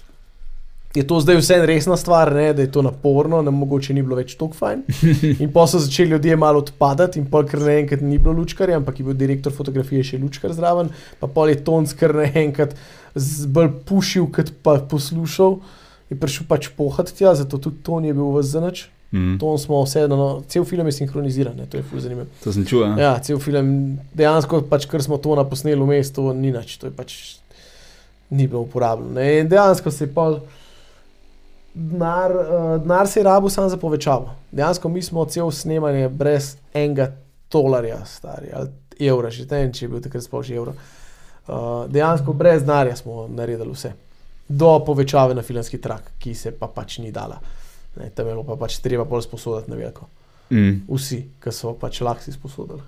je 0.96 1.04
to 1.08 1.20
zdaj 1.20 1.38
vse 1.38 1.58
resna 1.66 1.98
stvar, 1.98 2.32
ne, 2.36 2.54
da 2.54 2.62
je 2.62 2.72
to 2.72 2.82
naporno, 2.82 3.42
nam 3.42 3.60
mogoče 3.60 3.94
ni 3.94 4.02
bilo 4.02 4.16
več 4.18 4.36
tako 4.40 4.56
fajn. 4.58 4.84
In 5.44 5.52
pa 5.54 5.68
so 5.68 5.80
začeli 5.84 6.16
ljudje 6.16 6.36
malo 6.36 6.64
odpadati, 6.64 7.20
in 7.20 7.28
pa 7.30 7.44
kar 7.46 7.62
naenkrat 7.62 8.02
ni 8.02 8.18
bilo 8.18 8.34
lučkarja, 8.40 8.80
ampak 8.80 9.00
je 9.00 9.06
bil 9.06 9.18
direktor 9.18 9.54
fotografije 9.54 10.04
še 10.04 10.22
lučkar 10.22 10.54
zraven, 10.58 10.90
pa 11.20 11.28
pol 11.28 11.52
je 11.52 11.60
tonc 11.64 11.94
kar 12.00 12.16
naenkrat 12.18 12.76
bolj 13.54 13.72
pušil, 13.86 14.30
kot 14.34 14.54
pa 14.64 14.80
poslušal. 14.90 15.60
Je 16.08 16.16
prišel 16.16 16.48
pač 16.48 16.70
pohat 16.78 17.12
tja, 17.12 17.34
zato 17.36 17.60
tudi 17.60 17.84
ton 17.84 18.06
je 18.08 18.14
bil 18.16 18.32
v 18.32 18.44
zanač. 18.48 18.88
Mm, 19.12 19.38
Ton 19.40 19.56
smo 19.60 19.80
vse, 19.86 20.02
no, 20.12 20.42
cel 20.52 20.66
film 20.68 20.88
je 20.90 20.98
sinhroniziran, 20.98 21.56
ne, 21.56 21.66
to 21.72 21.80
je 21.80 21.84
ful 21.88 22.00
zanimivo. 22.04 22.26
to 22.44 22.52
sem 22.52 22.66
čutil. 22.68 22.90
Ja. 22.90 22.96
Ja, 23.00 23.12
cel 23.24 23.40
film, 23.40 24.00
dejansko, 24.16 24.66
pač, 24.68 24.84
kar 24.92 25.04
smo 25.04 25.16
to 25.16 25.36
naposneli 25.40 25.80
vmes, 25.80 26.12
to 26.12 26.34
ni 26.36 26.52
nič, 26.52 26.76
to 26.82 26.90
je 26.90 26.96
pač 26.96 27.14
ni 28.30 28.48
bilo 28.48 28.66
uporabljeno. 28.66 29.14
ne. 29.16 29.40
In 29.40 29.48
dejansko 29.48 29.92
se 29.92 30.04
je 30.04 30.12
pa 30.12 30.28
denar, 31.78 32.32
uh, 32.36 32.82
denar 32.82 33.08
se 33.08 33.20
je 33.20 33.24
rabu 33.24 33.50
samo 33.50 33.70
za 33.70 33.78
povečavo. 33.78 34.36
Dejansko 34.52 34.90
mi 34.90 35.02
smo 35.02 35.26
cel 35.26 35.52
snemanje 35.52 36.10
brez 36.10 36.56
enega 36.74 37.12
tolarja, 37.50 38.06
stari 38.06 38.52
ali 38.54 38.70
evra, 39.00 39.30
že 39.30 39.46
ne 39.46 39.62
vem, 39.62 39.74
če 39.74 39.86
je 39.86 39.90
bil 39.90 40.02
takrat 40.02 40.26
sploh 40.26 40.44
že 40.44 40.58
evro. 40.58 40.74
Uh, 41.48 41.86
dejansko 41.92 42.34
brez 42.34 42.66
denarja 42.66 42.96
smo 42.96 43.28
naredili 43.28 43.72
vse. 43.72 43.94
Do 44.48 44.80
povečave 44.86 45.36
na 45.36 45.44
filmski 45.44 45.78
trak, 45.82 46.12
ki 46.20 46.34
se 46.36 46.52
pa 46.52 46.68
pač 46.68 47.00
ni 47.04 47.12
dala. 47.12 47.40
Ne, 47.98 48.10
tam 48.16 48.28
je 48.28 48.34
bilo 48.34 48.46
pa 48.48 48.56
pač 48.56 48.80
treba 48.84 49.06
bolj 49.06 49.28
sposoditi 49.28 49.72
na 49.72 49.78
veliko. 49.78 50.08
Mm. 50.52 50.86
Vsi, 50.88 51.24
ki 51.44 51.52
so 51.52 51.74
pač 51.80 52.02
lahko 52.02 52.32
sposodili. 52.32 52.82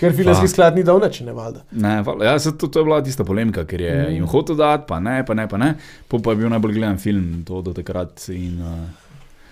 Ker 0.00 0.12
filmski 0.12 0.48
sklad 0.48 0.76
ni 0.76 0.82
dal 0.82 1.00
nič, 1.00 1.20
ne 1.20 1.32
valjda. 1.32 1.62
Ne, 1.72 2.02
val- 2.02 2.22
ja, 2.22 2.38
to, 2.38 2.66
to 2.68 2.80
je 2.80 2.84
bila 2.84 3.02
tista 3.02 3.24
polemika, 3.24 3.64
ker 3.64 3.80
je 3.80 3.92
Mm. 4.08 4.12
jim 4.12 4.26
hotel 4.26 4.56
dati, 4.56 4.84
pa 4.88 5.00
ne, 5.00 5.24
pa 5.24 5.34
ne, 5.34 5.48
pa 5.48 5.56
ne. 5.56 5.74
Po 6.08 6.18
pa 6.18 6.30
je 6.30 6.36
bil 6.36 6.48
najbolj 6.48 6.74
gledan 6.74 6.98
film 6.98 7.44
to 7.46 7.62
do 7.62 7.72
takrat. 7.72 8.28
In, 8.28 8.60
uh, 8.60 9.06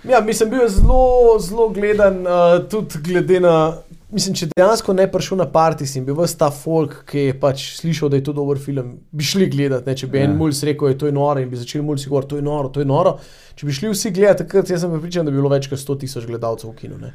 Ja, 0.05 0.21
mislim, 0.21 0.51
bil 0.51 0.61
je 0.61 0.69
zelo, 0.69 0.99
zelo 1.41 1.69
gledan, 1.69 2.21
uh, 2.21 2.69
tudi 2.71 2.99
glede 3.03 3.41
na. 3.41 3.77
Mislim, 4.11 4.35
če 4.35 4.47
dejansko 4.55 4.93
ne 4.95 5.09
prišel 5.11 5.37
na 5.37 5.47
partis 5.47 5.97
in 5.97 6.05
bi 6.05 6.13
vse 6.15 6.37
ta 6.39 6.51
folk, 6.51 7.01
ki 7.05 7.19
je 7.19 7.33
pač 7.41 7.65
slišal, 7.81 8.09
da 8.09 8.17
je 8.17 8.23
to 8.23 8.33
dober 8.33 8.59
film, 8.59 9.01
bi 9.11 9.25
šli 9.25 9.49
gledati. 9.51 9.83
Ne? 9.87 9.97
Če 9.97 10.07
bi 10.07 10.19
ja. 10.19 10.25
En 10.25 10.37
mulj 10.37 10.55
rekel, 10.63 10.87
da 10.87 10.93
je 10.93 10.99
to 10.99 11.11
noro 11.11 11.41
in 11.41 11.51
bi 11.51 11.57
začeli 11.57 11.83
mulj 11.83 12.05
govoriti, 12.07 12.31
to 12.31 12.37
je 12.37 12.43
noro, 12.43 12.69
to 12.69 12.81
je 12.81 12.87
noro. 12.87 13.17
Če 13.55 13.67
bi 13.67 13.73
šli 13.73 13.91
vsi 13.91 14.11
gledati, 14.13 14.45
takrat 14.45 14.69
sem 14.69 14.91
pripričan, 14.93 15.25
da 15.25 15.31
bi 15.31 15.37
bilo 15.37 15.49
več 15.49 15.67
kot 15.67 15.79
100 15.79 15.99
tisoč 15.99 16.27
gledalcev 16.27 16.71
v 16.71 16.77
kinu. 16.77 16.99
Ne? 16.99 17.11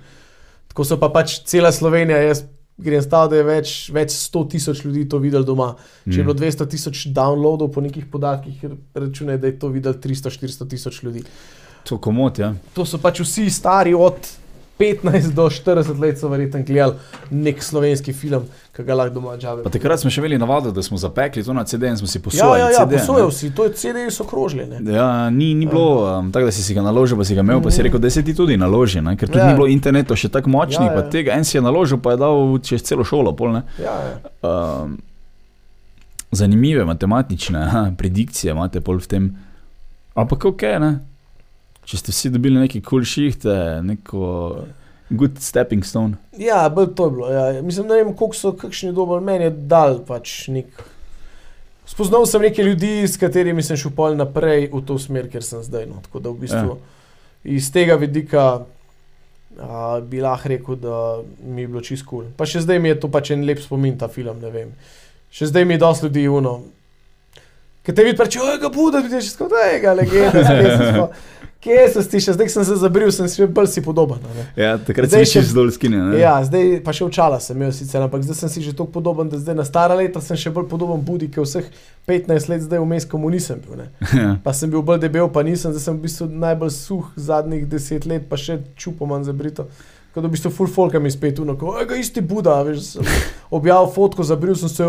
Tako 0.67 0.83
so 0.83 0.97
pa 0.99 1.07
pač 1.09 1.39
cela 1.45 1.71
Slovenija, 1.71 2.17
jaz 2.17 2.43
grem 2.83 3.01
stav, 3.01 3.29
da 3.31 3.39
je 3.39 3.45
več, 3.47 3.73
več 3.93 4.13
100 4.17 4.43
tisoč 4.55 4.83
ljudi 4.85 5.07
to 5.09 5.21
videl 5.21 5.45
doma. 5.47 5.71
Če 6.05 6.19
je 6.19 6.25
bilo 6.25 6.35
200 6.37 6.67
tisoč 6.71 7.07
downloadov 7.15 7.71
po 7.75 7.81
nekih 7.81 8.05
podatkih, 8.11 8.65
računaj, 8.97 9.39
da 9.41 9.51
je 9.51 9.57
to 9.59 9.71
videl 9.73 9.97
300-400 10.01 10.69
tisoč 10.69 11.03
ljudi. 11.03 11.23
to 11.83 11.97
komot, 11.97 12.39
ja. 12.39 12.53
To 12.73 12.85
so 12.85 12.99
pač 13.01 13.23
vsi 13.23 13.49
stari 13.49 13.93
od 13.97 14.40
15 14.81 15.31
do 15.31 15.45
40 15.45 15.99
let, 15.99 16.17
so 16.17 16.27
verjetno 16.27 16.63
gledali 16.63 16.97
nek 17.31 17.61
slovenski 17.61 18.13
film, 18.13 18.43
ki 18.71 18.83
ga 18.83 18.95
lahko 18.95 19.13
doma 19.13 19.35
džave. 19.35 19.61
Pa 19.61 19.69
takrat 19.69 19.99
smo 19.99 20.09
še 20.09 20.19
imeli 20.19 20.37
navado, 20.37 20.71
da 20.71 20.81
smo 20.81 20.97
zapekli 20.97 21.43
to 21.43 21.53
na 21.53 21.63
CD 21.63 21.83
in 21.85 21.97
smo 21.97 22.07
si 22.07 22.17
Ja, 22.17 22.23
posojali. 22.23 22.59
ja, 22.59 22.69
ja, 22.69 22.79
CD, 22.79 22.91
ne. 22.91 22.97
posojajo 22.97 23.29
vsi, 23.29 23.51
to 23.51 23.63
je 23.63 23.73
CD-ji 23.73 24.11
so 24.11 24.25
krožili. 24.25 24.65
ne. 24.67 24.81
Ja, 24.91 25.07
ni, 25.31 25.53
ni 25.53 25.65
bilo 25.65 25.85
um, 26.09 26.31
tako, 26.31 26.45
da 26.45 26.51
si, 26.51 26.63
si 26.63 26.73
ga 26.73 26.81
naložil, 26.81 27.15
pa 27.15 27.23
si 27.23 27.35
ga 27.35 27.41
imel, 27.41 27.61
pa 27.61 27.69
si 27.69 27.81
rekel, 27.81 27.99
da 27.99 28.09
se 28.09 28.23
ti 28.23 28.33
tudi 28.33 28.57
naloži, 28.57 29.01
ne? 29.01 29.13
ker 29.13 29.27
tudi 29.27 29.37
Ja. 29.37 29.43
ja. 29.43 29.49
ni 29.49 29.55
bilo 29.55 29.67
interneta 29.67 30.15
še 30.15 30.29
tako 30.29 30.49
močnih, 30.49 30.81
Ja, 30.81 30.87
ja, 30.87 30.95
ja. 30.95 30.97
pa 30.99 31.09
tega 31.09 31.31
en 31.33 31.43
si 31.43 31.55
je 31.55 31.61
naložil, 31.61 31.99
pa 31.99 32.11
je 32.11 32.17
dal 32.17 32.35
čez 32.61 32.81
celo 32.81 33.03
šolo. 33.03 33.31
Pol, 33.33 33.53
ne. 33.53 33.61
Ja, 33.77 33.93
ja. 34.01 34.17
um, 34.41 34.97
zanimive 36.31 36.85
matematične 36.85 37.59
aha, 37.59 37.91
predikcije 37.93 38.51
imate 38.51 38.81
pol 38.81 38.97
v 38.97 39.07
tem. 39.07 39.25
Ampak 40.13 40.45
ok, 40.45 40.61
ne? 40.79 40.91
Če 41.91 41.99
ste 41.99 42.13
vsi 42.15 42.31
dobili 42.31 42.61
neki 42.61 42.79
kul 42.79 43.01
cool 43.01 43.07
šihte, 43.07 43.53
neko 43.83 44.27
good 45.11 45.41
stepping 45.43 45.83
stone. 45.85 46.15
ja 46.39 46.63
bolj 46.69 46.93
to 46.95 47.05
je 47.05 47.11
bilo. 47.11 47.31
Ja. 47.31 47.61
Mislim, 47.61 47.87
ne 47.87 47.99
vem, 47.99 48.13
koliko 48.15 48.37
so 48.37 48.53
kakšni 48.55 48.93
dober, 48.95 49.19
meni 49.19 49.49
je 49.49 49.55
dal 49.67 49.99
pač 50.07 50.47
nek. 50.47 50.85
Spoznal 51.91 52.23
sem 52.29 52.45
nekaj 52.45 52.65
ljudi, 52.65 52.91
s 53.03 53.19
katerimi 53.19 53.63
sem 53.63 53.75
šel 53.75 53.91
pol 53.95 54.15
naprej 54.15 54.69
v 54.71 54.79
to 54.87 54.95
smer, 55.01 55.27
kjer 55.27 55.43
sem 55.43 55.63
zdaj. 55.65 55.89
No. 55.89 55.99
Tako 56.05 56.23
da 56.23 56.31
v 56.31 56.45
bistvu 56.45 56.77
ja. 56.77 57.57
iz 57.57 57.67
tega 57.75 57.97
vidika 57.99 58.45
a, 59.59 59.99
bi 59.99 60.23
lahko 60.23 60.53
rekel, 60.53 60.79
da 60.79 60.99
mi 61.43 61.65
je 61.65 61.73
bilo 61.73 61.83
čisto 61.83 62.07
kul. 62.07 62.23
Cool. 62.23 62.35
Pa 62.39 62.47
še 62.47 62.63
zdaj 62.63 62.79
mi 62.79 62.93
je 62.93 63.01
to 63.03 63.11
pač 63.11 63.33
en 63.35 63.43
lep 63.43 63.59
spomin, 63.59 63.99
ta 63.99 64.07
film, 64.07 64.39
ne 64.39 64.53
vem. 64.53 64.71
Še 65.35 65.51
zdaj 65.51 65.67
mi 65.67 65.75
je 65.75 65.83
dosti 65.83 66.07
ljudi 66.07 66.29
uno. 66.31 66.61
Ker 67.83 67.97
te 67.97 68.07
pač, 68.15 68.37
oj, 68.37 68.55
ga 68.61 68.69
bude, 68.71 69.01
vidiš, 69.03 69.33
kot 69.35 69.51
tega, 69.51 69.97
legenda. 69.97 71.09
Kje 71.61 71.81
so 71.93 72.01
ti 72.01 72.17
še, 72.17 72.33
zdaj 72.33 72.49
sem 72.49 72.63
se 72.65 72.75
zabril, 72.75 73.11
sem 73.13 73.27
si 73.29 73.45
bolj 73.45 73.67
si 73.69 73.81
podoben. 73.81 74.17
ne. 74.25 74.45
Ja, 74.57 74.71
takrat 74.77 75.09
Zdaj 75.09 75.25
si 75.25 75.33
še- 75.35 75.43
zdol 75.45 75.69
skine. 75.69 75.99
Ja, 76.17 76.41
zdaj 76.41 76.81
pa 76.81 76.89
še 76.89 77.05
očala 77.05 77.37
sem 77.37 77.53
imel 77.53 77.69
sicer, 77.71 78.01
ampak 78.01 78.23
zdaj 78.23 78.35
sem 78.35 78.49
si 78.49 78.61
že 78.61 78.73
tako 78.73 78.89
podoben, 78.91 79.29
da 79.29 79.37
zdaj 79.37 79.55
na 79.55 79.63
stara 79.63 79.93
leta 79.93 80.17
sem 80.19 80.33
še 80.35 80.49
bolj 80.49 80.65
podoben 80.65 80.97
Budi, 80.99 81.29
ki 81.29 81.37
vseh 81.39 81.69
15 82.07 82.49
let 82.49 82.61
zdaj 82.61 82.81
vmes 82.81 83.05
komu 83.05 83.29
nisem 83.29 83.61
bil. 83.61 83.77
Ne. 83.77 83.87
ja. 84.17 84.31
Pa 84.41 84.53
sem 84.53 84.69
bil 84.69 84.81
bolj 84.81 84.99
debel, 84.99 85.29
pa 85.29 85.43
nisem, 85.43 85.69
zdaj 85.69 85.83
sem 85.83 85.97
v 85.97 86.01
bistvu 86.01 86.25
najbolj 86.27 86.71
suh 86.71 87.05
zadnjih 87.15 87.67
10 87.67 88.09
let, 88.09 88.25
pa 88.25 88.35
še 88.35 88.57
čupoman 88.75 89.21
za 89.21 89.31
brito. 89.31 89.69
Kot 90.11 90.23
da 90.23 90.27
v 90.27 90.33
bistvu 90.33 90.49
full 90.51 90.67
folka 90.67 90.97
mi 90.99 91.07
spet 91.07 91.37
uno, 91.39 91.53
ko 91.55 91.77
je 91.77 91.85
ga 91.85 91.95
isti 91.95 92.19
Buda, 92.21 92.57
veš, 92.63 92.97
objavil 93.49 93.87
fotko, 93.87 94.25
zabril 94.25 94.57
sem 94.57 94.67
se, 94.67 94.83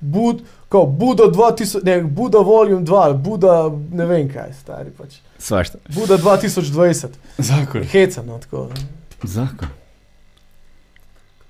Bud, 0.00 0.40
ko 0.68 0.86
Buda 0.86 1.28
2000, 1.28 1.84
ne, 1.84 2.00
Buda 2.02 2.40
Volume 2.40 2.82
2, 2.82 2.96
ali 2.96 3.14
Buda 3.14 3.68
ne 3.92 4.06
vem 4.06 4.26
kaj, 4.28 4.52
stari 4.64 4.90
pač. 4.90 5.20
Svašta. 5.38 5.78
Buda 5.88 6.16
2020, 6.16 7.06
Zakon. 7.38 7.84
heca, 7.84 8.22
no 8.22 8.38
tako. 8.38 8.68
ne. 8.68 8.86
Zakon. 9.24 9.68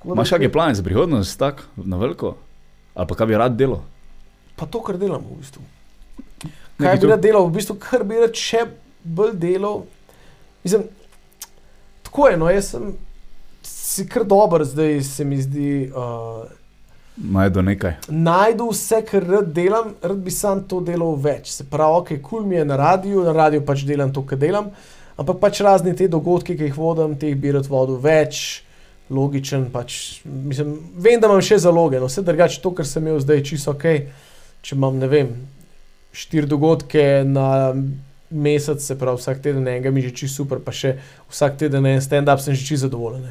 Imaš 0.04 0.30
kakšne 0.30 0.52
plane 0.52 0.74
za 0.74 0.82
prihodnost, 0.82 1.38
tako 1.38 1.62
na 1.76 1.96
veliko? 1.96 2.36
Ali 2.94 3.06
pa 3.06 3.14
kaj 3.14 3.26
bi 3.26 3.34
rad 3.34 3.56
delal? 3.56 3.82
Pa 4.56 4.66
to, 4.66 4.80
kar 4.80 4.96
delamo 4.96 5.28
v 5.28 5.38
bistvu. 5.38 5.62
Nekaj 6.78 6.86
Kaj 6.86 6.94
bi 6.94 7.00
to- 7.00 7.08
rad 7.08 7.20
delal, 7.20 7.46
v 7.46 7.52
bistvu, 7.52 7.74
kar 7.76 8.04
bi 8.04 8.14
rad 8.16 8.34
še 8.34 8.62
bolj 9.04 9.34
delal. 9.34 9.82
Mislim, 10.64 10.86
tako 12.02 12.28
je, 12.28 12.36
no, 12.36 12.48
jaz 12.48 12.70
sem 12.70 12.94
si 13.62 14.06
kar 14.06 14.24
dober, 14.24 14.64
zdaj 14.64 15.02
se 15.04 15.24
mi 15.24 15.38
zdi. 15.38 15.68
Uh, 15.88 16.46
Najdo 17.16 17.62
nekaj. 17.62 17.94
najdu 18.08 18.68
vse, 18.70 19.00
kar 19.08 19.24
rad 19.24 19.48
delam, 19.54 19.94
rad 20.02 20.18
bi 20.20 20.30
sam 20.30 20.62
to 20.68 20.80
delal 20.84 21.16
več. 21.16 21.48
Se 21.54 21.64
pravi, 21.70 22.00
ok, 22.00 22.08
kul 22.20 22.20
cool 22.28 22.46
mi 22.46 22.56
je 22.56 22.64
na 22.64 22.76
radiju, 22.76 23.24
na 23.24 23.32
radiju 23.32 23.64
pač 23.64 23.86
delam 23.88 24.12
to, 24.12 24.22
kar 24.26 24.38
delam, 24.38 24.68
ampak 25.16 25.40
pač 25.40 25.60
razne 25.64 25.94
te 25.96 26.08
dogodke, 26.12 26.56
ki 26.56 26.68
jih 26.68 26.76
vodim, 26.76 27.16
teh 27.16 27.34
bi 27.34 27.54
rad 27.56 27.68
vodil 27.72 28.00
več. 28.02 28.62
Logičen, 29.06 29.68
pač, 29.70 30.20
mislim, 30.26 30.72
vem, 30.98 31.20
da 31.22 31.28
imam 31.30 31.40
še 31.40 31.60
zaloge, 31.62 32.00
no 32.02 32.08
vse 32.10 32.24
drugače, 32.26 32.58
to, 32.60 32.72
kar 32.74 32.88
sem 32.88 33.04
imel 33.06 33.20
zdaj, 33.22 33.44
čisto 33.46 33.70
ok. 33.76 33.84
Če 34.66 34.74
imam, 34.74 34.96
ne 34.98 35.06
vem, 35.06 35.30
štiri 36.10 36.50
dogodke 36.50 37.22
na 37.22 37.46
mesec, 38.30 38.82
se 38.82 38.96
pravi, 38.98 39.20
vsak 39.20 39.42
teden 39.42 39.68
enega 39.68 39.90
mi 39.90 40.00
je 40.00 40.08
že 40.08 40.14
čisto 40.14 40.42
super, 40.42 40.58
pa 40.62 40.72
še 40.74 40.96
vsak 41.30 41.58
teden 41.60 41.86
en 41.86 42.00
stand-up, 42.02 42.42
sem 42.42 42.54
že 42.54 42.66
čisto 42.66 42.86
zadovoljen. 42.88 43.30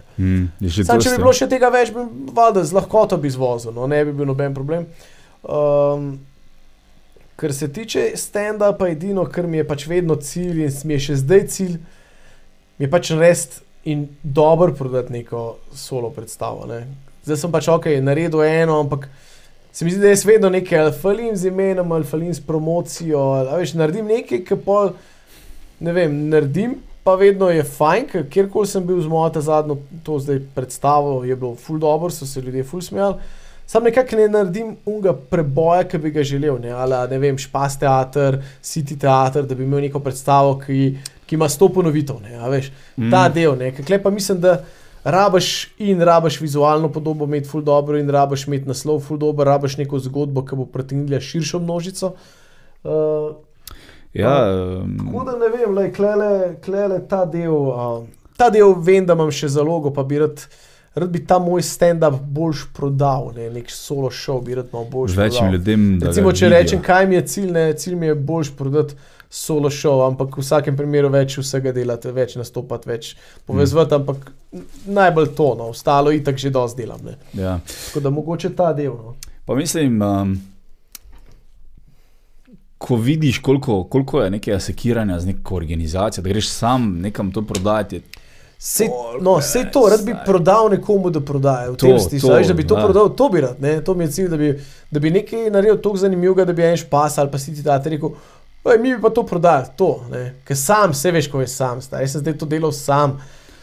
že 0.62 0.86
Sam, 0.86 1.02
če 1.04 1.16
bi 1.16 1.24
bilo 1.24 1.34
še 1.36 1.50
tega 1.52 1.70
več, 1.74 1.92
bi 1.92 2.06
valjda 2.36 2.64
z 2.64 2.78
lahkoto 2.78 3.18
bi 3.18 3.28
izvozil, 3.28 3.76
no, 3.76 3.88
ne 3.88 4.04
bi 4.06 4.16
bil 4.16 4.30
noben 4.30 4.56
problem. 4.56 4.88
Um, 5.44 6.16
kar 7.36 7.54
se 7.54 7.68
tiče 7.68 8.14
stand-upa, 8.16 8.90
edino, 8.92 9.28
kar 9.28 9.48
mi 9.48 9.60
je 9.60 9.68
pač 9.68 9.88
vedno 9.92 10.16
cilj 10.16 10.64
in 10.64 10.80
mi 10.88 10.96
je 10.96 11.06
še 11.10 11.20
zdaj 11.22 11.48
cilj, 11.52 11.78
mi 12.80 12.88
je 12.88 12.92
pač 12.92 13.12
res 13.12 13.48
in 13.86 14.08
dobro 14.24 14.74
prodati 14.74 15.14
neko 15.14 15.58
solo 15.76 16.10
predstavo. 16.10 16.66
Ne. 16.72 16.86
Zdaj 17.28 17.38
sem 17.44 17.52
pač 17.52 17.68
ok, 17.70 17.92
naredil 18.02 18.42
eno, 18.48 18.80
ampak 18.86 19.10
se 19.76 19.86
mi 19.86 19.92
zdi, 19.92 20.00
da 20.02 20.14
jaz 20.14 20.24
vedno 20.26 20.50
nekaj 20.50 20.80
ali 20.80 20.94
falim 21.02 21.36
z 21.36 21.50
imenom, 21.50 21.92
ali 21.92 22.08
falim 22.08 22.34
s 22.34 22.40
promocijo, 22.40 23.20
ali 23.20 23.58
veš, 23.60 23.74
naredim 23.76 24.06
nekaj, 24.08 24.46
ki 24.48 24.56
pa 24.66 24.86
ne 25.80 25.92
vem, 25.94 26.22
naredim. 26.32 26.78
Pa 27.04 27.14
vedno 27.20 27.52
je 27.54 27.62
fajn, 27.64 28.06
ker 28.10 28.24
kjerkoli 28.30 28.66
sem 28.68 28.86
bil 28.88 28.98
z 28.98 29.10
mojo 29.12 29.42
zadnjo 29.42 29.76
to 30.04 30.16
zdaj 30.20 30.40
predstavo, 30.56 31.20
je 31.24 31.36
bilo 31.36 31.56
ful 31.56 31.78
dobro, 31.78 32.10
so 32.10 32.26
se 32.26 32.42
ljudje 32.42 32.64
ful 32.64 32.82
smejali. 32.82 33.20
Sam 33.68 33.84
nekako 33.84 34.16
ne 34.16 34.28
naredim 34.30 34.72
unga 34.86 35.14
preboja, 35.14 35.84
ki 35.84 35.98
bi 35.98 36.12
ga 36.12 36.24
želel. 36.24 36.58
Ne, 36.62 36.72
ali, 36.72 36.96
ne 37.12 37.20
vem, 37.20 37.38
špas 37.38 37.78
teater, 37.80 38.40
city 38.64 38.98
teater, 38.98 39.46
da 39.46 39.56
bi 39.56 39.64
imel 39.64 39.82
neko 39.82 40.00
predstavo, 40.00 40.56
ki, 40.66 40.98
ki 41.26 41.36
ima 41.36 41.50
sto 41.50 41.70
ponovitev. 41.70 42.24
Ne, 42.24 42.40
veš, 42.50 42.72
Mm. 42.98 43.12
ta 43.12 43.28
del. 43.30 43.58
Ne, 43.58 43.74
Kaj 43.76 44.02
pa 44.04 44.10
mislim, 44.10 44.40
da 44.42 44.64
rabaš 45.06 45.68
in 45.78 46.02
rabaš 46.02 46.42
vizualno 46.42 46.90
podobo 46.90 47.26
imeti 47.26 47.50
ful 47.50 47.62
dobro 47.62 47.98
in 47.98 48.10
rabaš 48.10 48.48
imeti 48.48 48.68
naslov 48.68 49.00
ful 49.06 49.18
dobro, 49.22 49.46
rabaš 49.46 49.78
neko 49.78 50.00
zgodbo, 50.00 50.46
ki 50.46 50.56
bo 50.56 50.66
pritegnila 50.66 51.20
širšo 51.22 51.60
množico. 51.60 52.16
Uh, 52.84 53.36
Ja, 54.16 54.36
Tako 54.98 55.18
um, 55.20 55.26
da 55.26 55.32
ne 55.38 55.50
vem, 55.58 55.74
lej, 55.76 55.90
klele, 55.94 56.56
klele 56.66 57.02
ta 57.08 57.26
del. 57.26 57.52
Uh, 57.52 58.06
ta 58.38 58.50
del 58.50 58.72
vem, 58.80 59.04
da 59.06 59.14
imam 59.14 59.32
še 59.32 59.50
zalogo, 59.52 59.92
pa 59.92 60.06
bi 60.08 60.22
rad, 60.22 60.40
rad 60.96 61.12
bi 61.12 61.20
ta 61.28 61.36
moj 61.44 61.64
stand-up 61.68 62.22
boljš 62.24 62.62
prodal, 62.78 63.34
ne, 63.36 63.50
nek 63.52 63.68
solo 63.72 64.08
show 64.08 64.40
bi 64.44 64.56
rad 64.56 64.72
malo 64.72 64.88
boljš 64.92 65.18
večjim 65.20 65.50
prodal. 65.50 65.58
ljudem. 65.58 65.84
Recimo, 66.04 66.32
če 66.32 66.46
vidijo. 66.46 66.62
rečem, 66.62 66.82
kaj 66.86 67.10
mi 67.12 67.20
je 67.20 67.26
cilj, 67.34 67.52
ne, 67.52 67.66
cilj 67.76 68.00
mi 68.00 68.08
je 68.08 68.16
boljš 68.16 68.54
prodati 68.56 68.96
solo 69.36 69.70
show, 69.70 70.00
ampak 70.08 70.38
v 70.38 70.44
vsakem 70.44 70.78
primeru 70.78 71.10
več 71.12 71.36
vsega 71.42 71.74
delati, 71.76 72.12
več 72.16 72.38
nastopati, 72.40 72.88
več 72.88 73.12
povezati, 73.48 73.92
mm. 73.92 74.00
ampak 74.00 74.32
najbolj 74.88 75.32
to, 75.36 75.50
no, 75.60 75.70
ostalo 75.76 76.14
itak 76.16 76.40
že 76.40 76.54
dosti 76.56 76.86
delam. 76.86 77.04
Ne. 77.04 77.18
Ja. 77.36 77.58
Tako 77.60 78.04
da 78.06 78.14
mogoče 78.16 78.54
ta 78.56 78.72
del. 78.74 78.96
No. 78.96 79.16
Pa 79.46 79.58
mislim, 79.60 80.00
um, 80.02 80.38
ko 82.80 82.96
vidiš, 82.96 83.42
koliko, 83.44 83.84
koliko 83.92 84.24
je 84.24 84.30
nekega 84.38 84.60
sekiranja 84.60 85.20
z 85.20 85.34
neko 85.34 85.60
organizacijo, 85.60 86.24
da 86.24 86.32
greš 86.32 86.54
sam 86.54 86.94
nekam 87.04 87.34
to 87.36 87.44
prodajati. 87.44 88.02
Koliko 88.78 89.20
no, 89.22 89.36
več, 89.38 89.68
to, 89.74 89.82
rad 89.92 90.02
bi 90.06 90.14
saj. 90.16 90.24
prodal 90.26 90.70
nekomu, 90.72 91.12
da 91.14 91.20
prodaja. 91.22 91.74
V 91.74 91.76
To, 91.76 91.90
tem 91.90 92.00
smislu, 92.00 92.32
da 92.48 92.56
bi 92.56 92.64
to 92.68 92.78
ja. 92.80 92.86
prodal, 92.88 93.12
to 93.12 93.28
bi 93.30 93.44
rad. 93.44 93.60
Ne? 93.62 93.76
To 93.84 93.94
mi 93.94 94.08
je 94.08 94.12
cilj, 94.16 94.30
da 94.32 94.40
bi, 94.40 94.54
da 94.92 95.04
bi 95.04 95.12
nekaj 95.12 95.50
naredil 95.52 95.78
tako 95.84 96.00
zanimivega, 96.02 96.48
da 96.48 96.56
bi 96.56 96.64
en 96.66 96.80
špas 96.80 97.20
ali 97.22 97.32
pa 97.32 97.42
si 97.42 97.54
ti 97.54 97.64
ta 97.64 97.78
rekel. 97.84 98.16
"Ej, 98.66 98.80
Mi 98.80 98.96
bi 98.96 99.02
pa 99.02 99.10
to 99.10 99.24
prodali, 99.24 99.66
to, 99.78 100.02
ker 100.44 100.58
sam, 100.58 100.92
vse 100.92 101.12
veš, 101.12 101.28
ko 101.28 101.42
je 101.42 101.48
sam. 101.48 101.82
Star. 101.82 102.02
Jaz 102.02 102.12
sem 102.12 102.22
zdaj 102.22 102.38
to 102.38 102.46
delal 102.46 102.72
sam, 102.72 103.22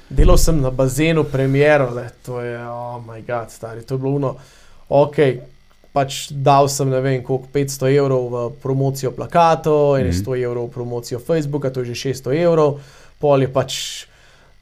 delal 0.08 0.36
sem 0.38 0.60
na 0.60 0.70
bazenu, 0.70 1.24
premjero, 1.24 1.90
le. 1.90 2.10
to 2.22 2.40
je, 2.40 2.58
oh 2.60 3.00
moj 3.00 3.22
bog, 3.22 3.50
stari, 3.50 3.82
to 3.82 3.94
je 3.94 3.98
bilo 3.98 4.12
uno, 4.12 4.36
ok, 4.88 5.16
pač 5.92 6.28
dal 6.30 6.68
sem 6.68 6.88
ne 6.88 7.00
vem 7.00 7.22
koliko, 7.22 7.46
500 7.48 7.90
evrov 7.90 8.28
v 8.28 8.50
promocijo 8.62 9.10
plakatov, 9.10 9.98
in 9.98 10.06
Mhm. 10.06 10.12
100 10.14 10.36
evrov 10.36 10.66
v 10.66 10.70
promocijo 10.70 11.18
Facebooka, 11.18 11.70
to 11.70 11.80
je 11.80 11.94
že 11.94 12.14
600 12.14 12.32
evrov, 12.38 12.78
pol 13.20 13.40
je 13.40 13.48
pač 13.48 14.06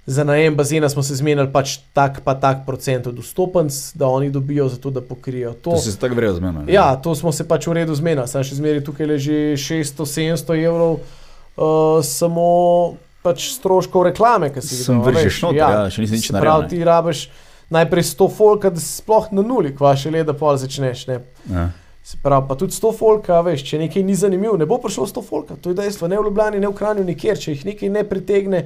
Za 0.06 0.24
najem 0.24 0.56
bazena 0.56 0.88
smo 0.88 1.02
se 1.02 1.14
zmenili 1.14 1.52
pač 1.52 1.76
tak 1.92 2.20
pa 2.24 2.34
tak 2.34 2.64
procent 2.66 3.06
od 3.06 3.18
vstopenc, 3.18 3.92
da 3.94 4.08
oni 4.08 4.30
dobijo 4.30 4.68
za 4.68 4.76
to, 4.76 4.90
da 4.90 5.00
pokrijejo 5.00 5.52
to. 5.52 5.70
To 5.70 5.78
se 5.78 5.98
tako 5.98 6.14
vrejo 6.14 6.34
z 6.34 6.40
menoj. 6.40 6.64
Ja, 6.72 6.96
to 6.96 7.14
smo 7.14 7.32
se 7.32 7.48
pač 7.48 7.66
v 7.66 7.76
redu 7.78 7.94
zmenili. 7.94 8.28
Sam 8.28 8.44
še 8.44 8.56
zmeri 8.58 8.84
tukaj 8.84 9.06
leži 9.06 9.38
600-700 9.60 10.56
evrov 10.64 10.96
uh, 10.96 12.00
samo 12.02 12.48
pač 13.22 13.50
stroškov 13.52 14.08
reklame, 14.08 14.48
ki 14.50 14.64
si 14.64 14.80
jih 14.80 14.88
Sem 14.88 15.04
vržeš 15.04 15.42
noter, 15.44 15.60
ja, 15.60 15.86
še 15.92 16.02
nisem 16.02 16.20
nič 16.22 16.30
naredil, 16.32 16.46
Prav 16.48 16.66
ti 16.72 16.80
rabiš 16.84 17.28
najprej 17.70 18.08
100 18.10 18.28
folka, 18.34 18.70
da 18.72 18.80
si 18.80 18.98
sploh 19.02 19.30
na 19.36 19.44
nuli, 19.46 19.74
kva 19.76 19.92
še 19.98 20.10
le 20.10 20.24
da 20.26 20.34
pol 20.34 20.56
začneš. 20.58 21.06
Ne. 21.10 21.20
Ja. 21.52 21.68
Se 22.02 22.16
pravi, 22.22 22.48
pa 22.48 22.56
tudi 22.58 22.74
100 22.74 22.92
folka, 22.96 23.42
veš, 23.46 23.62
če 23.68 23.78
nekaj 23.84 24.02
ni 24.02 24.16
zanimivo, 24.16 24.56
ne 24.58 24.66
bo 24.66 24.80
prišlo 24.82 25.04
100 25.06 25.22
folka. 25.22 25.58
To 25.60 25.70
je 25.70 25.78
dejstvo, 25.78 26.08
ne 26.08 26.18
v 26.18 26.26
Ljubljani, 26.26 26.62
ne 26.62 26.70
v 26.70 26.74
Kranju, 26.74 27.04
nikjer. 27.06 27.38
Če 27.38 27.54
jih 27.54 27.66
nekaj 27.68 27.92
ne 27.92 28.02
pritegne, 28.08 28.62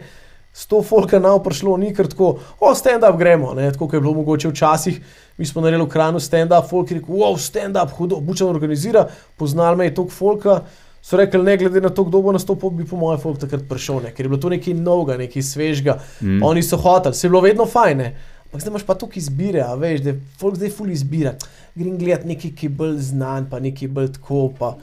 100 0.55 0.84
folka 0.86 1.18
nav 1.18 1.42
prišlo, 1.42 1.76
ni 1.76 1.91
kar 1.94 2.07
tako, 2.07 2.39
o, 2.60 2.70
stand-up 2.78 3.18
gremo, 3.18 3.55
ne, 3.55 3.66
tako 3.73 3.89
kot 3.89 3.99
je 3.99 4.00
bilo 4.00 4.15
mogoče 4.15 4.49
včasih. 4.49 5.00
Mi 5.39 5.47
smo 5.47 5.62
naredili 5.65 5.84
v 5.84 5.91
Kranju 5.91 6.20
stand-up, 6.23 6.68
folk 6.70 6.91
je 6.91 7.00
rekel, 7.00 7.15
wow, 7.15 7.34
stand-up, 7.39 7.91
hudo, 7.97 8.20
bučan 8.23 8.49
organizira, 8.49 9.08
poznal 9.36 9.76
me 9.76 9.89
je 9.89 9.94
toliko 9.94 10.15
folka. 10.15 10.60
So 11.05 11.18
rekli, 11.20 11.42
ne 11.42 11.57
glede 11.60 11.81
na 11.84 11.91
to, 11.91 12.05
kdo 12.05 12.23
bo 12.23 12.33
nastopil, 12.33 12.70
bi 12.70 12.86
po 12.89 12.97
mojem 12.97 13.18
folk 13.20 13.42
takrat 13.42 13.66
prišel, 13.68 13.99
ne, 14.07 14.15
ker 14.15 14.24
je 14.24 14.31
bilo 14.31 14.41
to 14.41 14.49
nekaj 14.49 14.76
novega, 14.78 15.18
nekaj 15.20 15.42
svežega. 15.42 15.99
Mm. 16.23 16.39
Oni 16.47 16.62
so 16.62 16.78
hoteli, 16.81 17.15
se 17.18 17.26
je 17.26 17.33
bilo 17.34 17.42
vedno 17.44 17.66
fajn. 17.66 17.99
Ne? 17.99 18.15
Ampak 18.47 18.62
zdaj 18.62 18.70
imaš 18.70 18.86
pa 18.86 18.94
tukaj 18.94 19.18
izbire, 19.18 19.60
a 19.66 19.74
veš, 19.74 20.00
da 20.07 20.15
folk 20.39 20.57
zdaj 20.57 20.70
ful 20.70 20.94
izbira. 20.94 21.34
Grem 21.74 21.99
gledat 21.99 22.24
nekaj, 22.24 22.55
ki 22.55 22.70
je 22.70 22.76
bolj 22.78 23.00
znan, 23.10 23.50
pa 23.50 23.58
nekaj 23.60 23.91
bolj 23.91 24.12
tako. 24.15 24.47
Pa. 24.55 24.76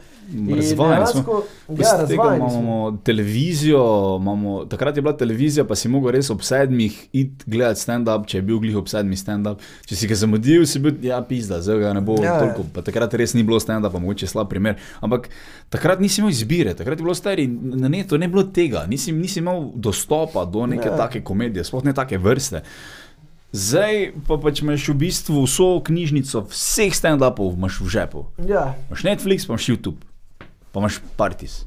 Razvajeni 0.55 1.07
smo. 1.07 1.41
Ja, 1.69 1.97
razvajeni 1.99 2.49
smo. 2.49 2.59
imamo 2.59 2.97
televizijo, 3.03 3.81
imamo, 4.21 4.65
takrat 4.65 4.95
je 4.95 5.01
bila 5.01 5.17
televizija, 5.17 5.65
pa 5.65 5.75
si 5.75 5.89
mogel 5.89 6.11
res 6.11 6.29
ob 6.29 6.41
sedmih 6.41 7.07
iti 7.11 7.45
gledati 7.45 7.79
stand-up, 7.79 8.27
če 8.27 8.37
je 8.37 8.41
bil 8.41 8.59
glih 8.59 8.77
ob 8.77 8.87
sedmih 8.87 9.19
stand-up. 9.19 9.59
Če 9.85 9.95
si 9.95 10.07
ga 10.07 10.15
zamudil, 10.15 10.65
si 10.65 10.79
bil, 10.79 10.95
ja, 11.05 11.21
pizda, 11.27 11.61
zdaj 11.61 11.79
ga 11.83 11.93
ne 11.97 12.05
bo 12.05 12.15
Ja, 12.21 12.35
ja, 12.35 12.39
toliko. 12.39 12.67
Pa 12.73 12.85
takrat 12.85 13.13
res 13.19 13.35
ni 13.35 13.43
bilo 13.43 13.59
stand-upa, 13.59 13.99
mogoče 13.99 14.29
slab 14.31 14.49
primer. 14.49 14.79
Ampak 15.01 15.29
takrat 15.69 15.99
nisi 15.99 16.21
imel 16.21 16.31
izbire, 16.31 16.75
takrat 16.77 16.99
je 16.99 17.03
bilo 17.03 17.15
stari, 17.17 17.47
na 17.51 17.91
netu 17.91 18.17
ne 18.17 18.31
bilo 18.31 18.43
tega, 18.43 18.85
nisi, 18.89 19.11
nisi 19.11 19.39
imel 19.39 19.71
dostopa 19.75 20.45
do 20.45 20.65
neke 20.65 20.87
Ja. 20.87 20.95
ja. 20.95 20.97
take 21.05 21.23
komedije, 21.23 21.63
sploh 21.63 21.83
ne 21.85 21.93
take 21.93 22.17
vrste. 22.17 22.63
Zdaj 23.51 24.13
pa 24.27 24.37
pač 24.39 24.61
imaš 24.63 24.87
v 24.87 24.95
bistvu 24.95 25.43
vso 25.43 25.81
knjižnico 25.83 26.45
vseh 26.53 26.95
stand-upov 26.95 27.51
v 27.59 27.89
žepu. 27.91 28.25
Ja, 28.47 28.79
Imaš 28.87 29.03
Netflix, 29.03 29.43
pa 29.43 29.53
imaš 29.53 29.67
YouTube, 29.67 29.99
pa 30.71 30.79
imaš 30.79 31.01
Partis. 31.15 31.61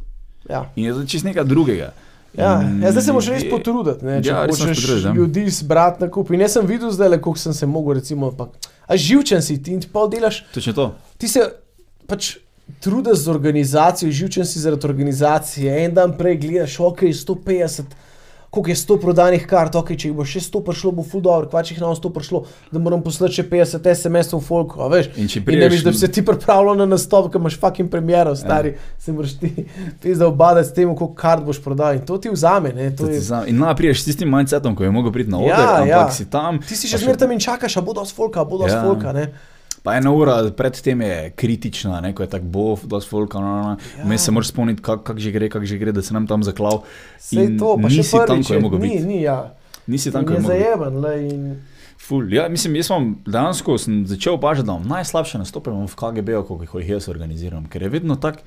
ja. 0.48 0.64
In 0.76 0.84
je 0.84 0.92
to 0.92 1.04
čist 1.06 1.24
nekaj 1.24 1.44
drugega. 1.44 1.92
Ja, 2.34 2.58
ja, 2.82 2.90
zdaj 2.90 3.02
se 3.02 3.12
moraš 3.12 3.28
res 3.28 3.44
potruditi, 3.46 4.04
ne, 4.04 4.16
če 4.18 4.28
Ja, 4.28 4.40
hočeš 4.42 4.58
potruditi, 4.58 5.06
ja. 5.06 5.12
ljudi 5.14 5.50
zbrati 5.50 6.02
na 6.02 6.10
kup. 6.10 6.30
In 6.30 6.40
jaz 6.40 6.52
sem 6.52 6.66
videl 6.66 6.90
zdaj, 6.90 7.20
koliko 7.20 7.38
sem 7.38 7.54
se 7.54 7.66
mogel, 7.66 7.94
recimo, 7.94 8.32
pa, 8.32 8.48
a 8.84 8.96
živčen 8.96 9.42
si 9.42 9.62
ti 9.62 9.70
in 9.70 9.80
ti 9.80 9.86
pa 9.86 10.02
delaš, 10.06 10.40
Točno 10.52 10.72
to. 10.72 10.86
ti 11.16 11.28
se 11.28 11.44
pač 12.06 12.32
trudiš 12.80 13.18
z 13.18 13.28
organizacijo, 13.28 14.10
živčen 14.10 14.44
si 14.44 14.58
zaradi 14.58 14.86
organizacije. 14.86 15.84
En 15.84 15.94
dan 15.94 16.16
prej 16.18 16.36
gledaš, 16.38 16.80
ok, 16.80 17.02
150, 17.14 17.82
koliko 18.54 18.70
je 18.70 18.76
100 18.76 18.96
prodanih 18.98 19.42
kart, 19.44 19.74
ok, 19.74 19.90
če 19.92 20.08
jih 20.08 20.14
bo 20.14 20.24
še 20.24 20.38
100 20.40 20.62
prišlo, 20.62 20.92
bo 20.92 21.02
ful 21.04 21.20
dobro, 21.20 21.48
kva 21.48 21.60
če 21.60 21.74
jih 21.74 21.80
na 21.80 21.90
100 21.92 22.10
prišlo, 22.10 22.40
da 22.70 22.78
moram 22.78 23.00
poslati 23.00 23.34
še 23.34 23.44
50 23.44 23.88
SMS-ov 23.92 24.38
v 24.38 24.44
folku, 24.44 24.78
a 24.78 24.88
veš. 24.88 25.10
In 25.16 25.26
če 25.26 25.42
In 25.44 25.64
veš, 25.64 25.82
da 25.82 25.90
bi 25.90 25.98
se 25.98 26.08
ti 26.08 26.22
pripravljal 26.22 26.76
na 26.76 26.86
nastop, 26.86 27.26
ki 27.26 27.36
imaš 27.36 27.58
fucking 27.58 27.88
premjero, 27.88 28.32
stari, 28.34 28.68
ja. 28.70 28.94
se 28.96 29.12
moraš 29.12 29.34
ti, 29.34 29.50
ti 29.98 30.14
zdaj 30.14 30.28
obadati 30.28 30.66
s 30.66 30.72
tem, 30.72 30.86
koliko 30.88 31.14
kart 31.14 31.42
boš 31.42 31.58
prodal. 31.60 31.94
In 31.94 32.02
to 32.02 32.16
ti 32.16 32.30
vzame, 32.30 32.72
ne, 32.72 32.90
to 32.92 33.04
to 33.04 33.10
je. 33.10 33.20
zna- 33.22 33.44
In 33.44 33.58
na 33.58 33.74
priješ 33.74 34.00
s 34.00 34.04
tistim 34.04 34.30
mindsetom, 34.30 34.72
ko 34.72 34.82
je 34.82 34.92
mogel 34.92 35.10
priti 35.10 35.28
na 35.28 35.38
oder, 35.38 35.50
Ja, 35.50 35.74
ampak 35.76 35.88
ja. 35.88 36.10
si 36.12 36.24
tam. 36.26 36.60
Ti 36.60 36.74
si 36.74 36.86
še 36.86 36.98
zmeraj 36.98 37.18
tam 37.18 37.32
in 37.32 37.40
čakaš, 37.40 37.74
a 37.74 37.82
bo 37.82 37.92
dosti 37.92 38.14
folka, 38.14 38.40
a 38.40 38.44
bo 38.44 38.56
dosti 38.56 38.72
Ja. 38.72 38.82
folka, 38.82 39.12
ne. 39.12 39.26
Pa 39.84 39.98
ena 39.98 40.08
ura 40.16 40.38
predtem 40.56 41.02
je 41.04 41.16
kritična, 41.36 41.98
ne, 42.00 42.14
ko 42.16 42.24
je 42.24 42.30
tako 42.32 42.48
bo, 42.48 42.62
dosti 42.88 43.10
folka, 43.10 43.40
no, 43.40 43.56
no, 43.56 43.76
no. 44.00 44.12
Ja. 44.12 44.18
Se 44.18 44.32
moraš 44.32 44.48
spomniti, 44.48 44.82
kako 44.82 45.04
kak 45.04 45.18
že 45.20 45.30
gre, 45.30 45.50
kako 45.52 45.68
že 45.68 45.76
gre, 45.78 45.92
da 45.92 46.02
se 46.02 46.14
nam 46.16 46.26
tam 46.26 46.42
zaklav. 46.42 46.86
Sej 47.20 47.58
to, 47.60 47.76
pa 47.76 47.88
nisi 47.92 48.16
tam, 48.16 48.26
prvič, 48.26 48.48
ko 48.48 48.54
je 48.54 48.60
ni, 48.60 48.78
biti. 48.80 49.04
ni, 49.04 49.22
ja. 49.22 49.54
Nisi 49.86 50.12
tam, 50.12 50.24
ko 50.24 50.32
je 50.32 50.40
mogel 50.40 50.56
biti. 50.56 50.64
zajeben, 50.64 51.00
le, 51.04 51.14
in 51.28 51.44
Ful. 52.00 52.32
Ja, 52.32 52.48
mislim, 52.48 52.76
jaz 52.76 52.88
sem 52.90 53.12
dejansko 53.26 53.78
sem 53.78 54.02
začel 54.06 54.34
opažati, 54.34 54.66
da 54.66 54.72
imam 54.72 54.88
najslabše 54.88 55.38
nastope 55.38 55.70
v 55.70 55.96
KGB-ju, 55.96 56.42
koliko 56.48 56.80
jih 56.80 56.88
jaz 56.96 57.08
organiziram, 57.08 57.68
ker 57.68 57.82
je 57.82 57.88
vedno 57.88 58.16
tako. 58.16 58.44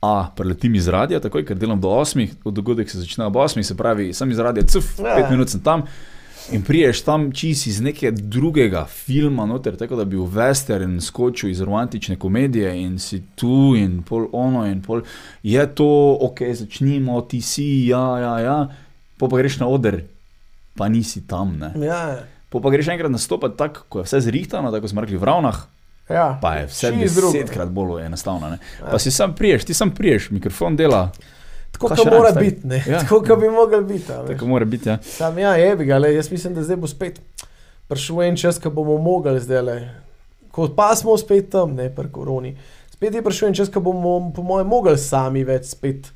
A, 0.00 0.30
preletim 0.36 0.74
iz 0.78 0.86
radia, 0.88 1.18
takoj, 1.20 1.42
ker 1.44 1.58
delam 1.58 1.80
do 1.80 1.90
8, 1.90 2.28
dogodek 2.44 2.90
se 2.90 3.00
začne 3.00 3.26
ob 3.26 3.36
8, 3.36 3.62
se 3.66 3.76
pravi, 3.76 4.12
sem 4.14 4.30
iz 4.30 4.38
radia, 4.38 4.62
cuf, 4.62 4.98
Ja. 5.00 5.16
5 5.24 5.30
minut 5.30 5.50
sem 5.50 5.60
tam. 5.60 5.82
In 6.52 6.62
priješ 6.64 7.02
tam 7.04 7.32
čist 7.32 7.66
iz 7.66 7.80
nekega 7.80 8.16
drugega 8.16 8.86
filma, 8.88 9.44
noter, 9.46 9.76
tako 9.76 9.96
da 9.96 10.04
bi 10.08 10.16
v 10.16 10.24
western 10.32 11.00
skočil 11.00 11.50
iz 11.50 11.60
romantične 11.60 12.16
komedije 12.16 12.70
in 12.82 12.98
si 12.98 13.20
tu 13.36 13.74
in 13.76 14.02
pol 14.02 14.28
ono 14.32 14.64
in 14.66 14.80
pol. 14.82 15.02
Je 15.42 15.66
to, 15.74 16.16
ok, 16.20 16.40
začnimo, 16.54 17.20
ti 17.28 17.40
si, 17.44 17.86
ja, 17.86 18.18
ja, 18.18 18.38
ja. 18.40 18.58
Po 19.18 19.28
pa 19.28 19.36
greš 19.36 19.58
na 19.60 19.68
oder, 19.68 20.00
pa 20.76 20.88
nisi 20.88 21.26
tam, 21.26 21.58
ne. 21.58 21.72
ja, 21.84 22.24
Po 22.48 22.62
pa 22.64 22.70
greš 22.72 22.88
enkrat 22.88 23.12
nastopati 23.12 23.56
tako, 23.58 23.84
ko 23.88 24.00
je 24.00 24.08
vse 24.08 24.20
zrihtano, 24.20 24.72
tako 24.72 24.88
smo 24.88 25.04
rekli 25.04 25.20
v 25.20 25.28
ravnah, 25.28 25.58
ja. 26.08 26.38
pa 26.42 26.54
je 26.54 26.66
vse 26.66 26.92
drugo. 26.96 27.32
desetkrat 27.32 27.68
bolj 27.68 28.06
enostavno. 28.06 28.50
Ne? 28.50 28.58
Pa 28.80 28.98
si 28.98 29.10
sam 29.10 29.34
priješ, 29.36 29.68
ti 29.68 29.74
sam 29.74 29.90
priješ, 29.90 30.30
mikrofon 30.30 30.76
dela, 30.76 31.10
Tako 31.78 31.94
kot 31.94 32.12
mora 32.12 32.32
biti, 32.40 32.66
ne. 32.66 32.84
Ja. 32.86 33.00
Tako 33.00 33.20
kot 33.22 33.40
bi 33.40 33.48
mogel 33.48 33.82
biti. 33.82 34.06
tako 34.06 34.46
mora 34.46 34.64
biti. 34.64 34.88
Ja. 34.88 34.98
Sam 35.02 35.38
ja, 35.38 35.54
je 35.54 35.76
bi 35.76 35.84
ga, 35.84 35.98
le, 35.98 36.14
jaz 36.14 36.30
mislim, 36.30 36.54
da 36.54 36.62
zdaj 36.62 36.76
bo 36.76 36.86
spet 36.86 37.20
prišel 37.88 38.22
en 38.22 38.36
čas, 38.36 38.58
ko 38.58 38.70
bomo 38.70 38.98
mogli 38.98 39.40
zdaj 39.40 39.62
le. 39.62 39.78
Ko 40.50 40.68
pa 40.76 40.94
smo 40.96 41.16
spet 41.16 41.50
tam, 41.50 41.74
ne 41.74 41.88
pri 41.94 42.10
koroni. 42.12 42.56
Spet 42.90 43.14
je 43.14 43.22
prišel 43.22 43.48
en 43.48 43.54
čas, 43.54 43.70
ko 43.72 43.80
bomo, 43.80 44.32
po 44.34 44.42
mojem, 44.42 44.66
mogli 44.66 44.98
sami 44.98 45.44
več 45.44 45.72
spet 45.72 46.10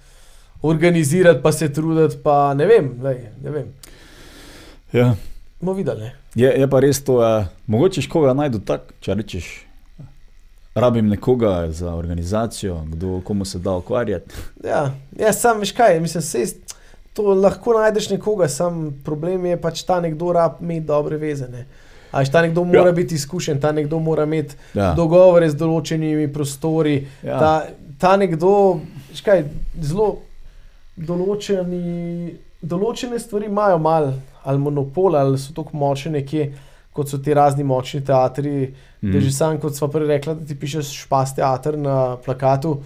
organizirati, 0.62 1.42
pa 1.42 1.52
se 1.52 1.72
truditi, 1.72 2.18
pa 2.22 2.54
ne 2.54 2.66
vem, 2.66 2.92
lej, 3.02 3.26
ne 3.42 3.50
vem. 3.50 3.72
Ja. 4.92 5.14
Bomo 5.60 5.72
videli. 5.78 6.10
Je, 6.34 6.48
je 6.60 6.68
pa 6.68 6.80
res 6.80 7.02
to, 7.04 7.20
uh, 7.22 7.46
mogoče 7.66 8.02
koga 8.10 8.34
najdu 8.34 8.60
tako, 8.66 8.94
če 9.00 9.14
rečeš. 9.14 9.52
Rabim 10.74 11.08
nekoga 11.08 11.70
za 11.70 11.94
organizacijo, 11.94 12.80
kdo 12.86 13.20
komu 13.24 13.44
se 13.44 13.58
da 13.58 13.72
ukvarjati. 13.72 14.34
Ja, 14.64 14.90
ja 15.18 15.32
sam 15.32 15.58
veš 15.60 15.72
kaj, 15.72 16.00
mislim, 16.00 16.22
se 16.22 16.44
to 17.12 17.22
lahko 17.34 17.72
najdeš 17.72 18.10
nekoga, 18.10 18.48
sam 18.48 19.00
problem 19.04 19.46
je 19.46 19.60
pač 19.60 19.82
ta 19.82 20.00
nekdo 20.00 20.32
rab 20.32 20.52
imeti 20.60 20.86
dobre 20.86 21.16
veze. 21.16 21.48
Ne? 21.48 21.66
A 22.10 22.18
veš, 22.20 22.30
ta 22.32 22.42
nekdo 22.42 22.64
mora 22.64 22.86
Ja. 22.86 22.92
biti 22.92 23.14
izkušen, 23.14 23.60
ta 23.60 23.72
nekdo 23.72 23.98
mora 23.98 24.24
imeti 24.24 24.54
Ja. 24.74 24.94
dogovore 24.94 25.50
z 25.50 25.54
določenimi 25.54 26.32
prostori. 26.32 27.06
Ja. 27.22 27.38
Ta, 27.38 27.66
ta 27.98 28.16
nekdo, 28.16 28.80
veš 29.10 29.20
kaj, 29.20 29.44
zelo 29.80 30.18
določeni, 30.96 32.34
določene 32.62 33.18
stvari 33.18 33.46
imajo 33.46 33.78
mal 33.78 34.12
ali 34.44 34.58
monopol, 34.58 35.14
ali 35.16 35.38
so 35.38 35.52
tako 35.54 35.76
močne 35.76 36.12
nekje, 36.12 36.48
kot 36.92 37.08
so 37.08 37.18
ti 37.18 37.34
razni 37.34 37.64
močni 37.64 38.02
teatri. 38.04 38.72
Mm. 39.02 39.12
Da 39.12 39.20
že 39.20 39.32
sam, 39.32 39.60
kot 39.60 39.76
smo 39.76 39.88
prej 39.92 40.08
rekli, 40.08 40.34
da 40.34 40.46
ti 40.46 40.58
pišeš 40.58 40.92
špas 41.04 41.34
teater 41.38 41.78
na 41.78 42.16
plakatu. 42.24 42.78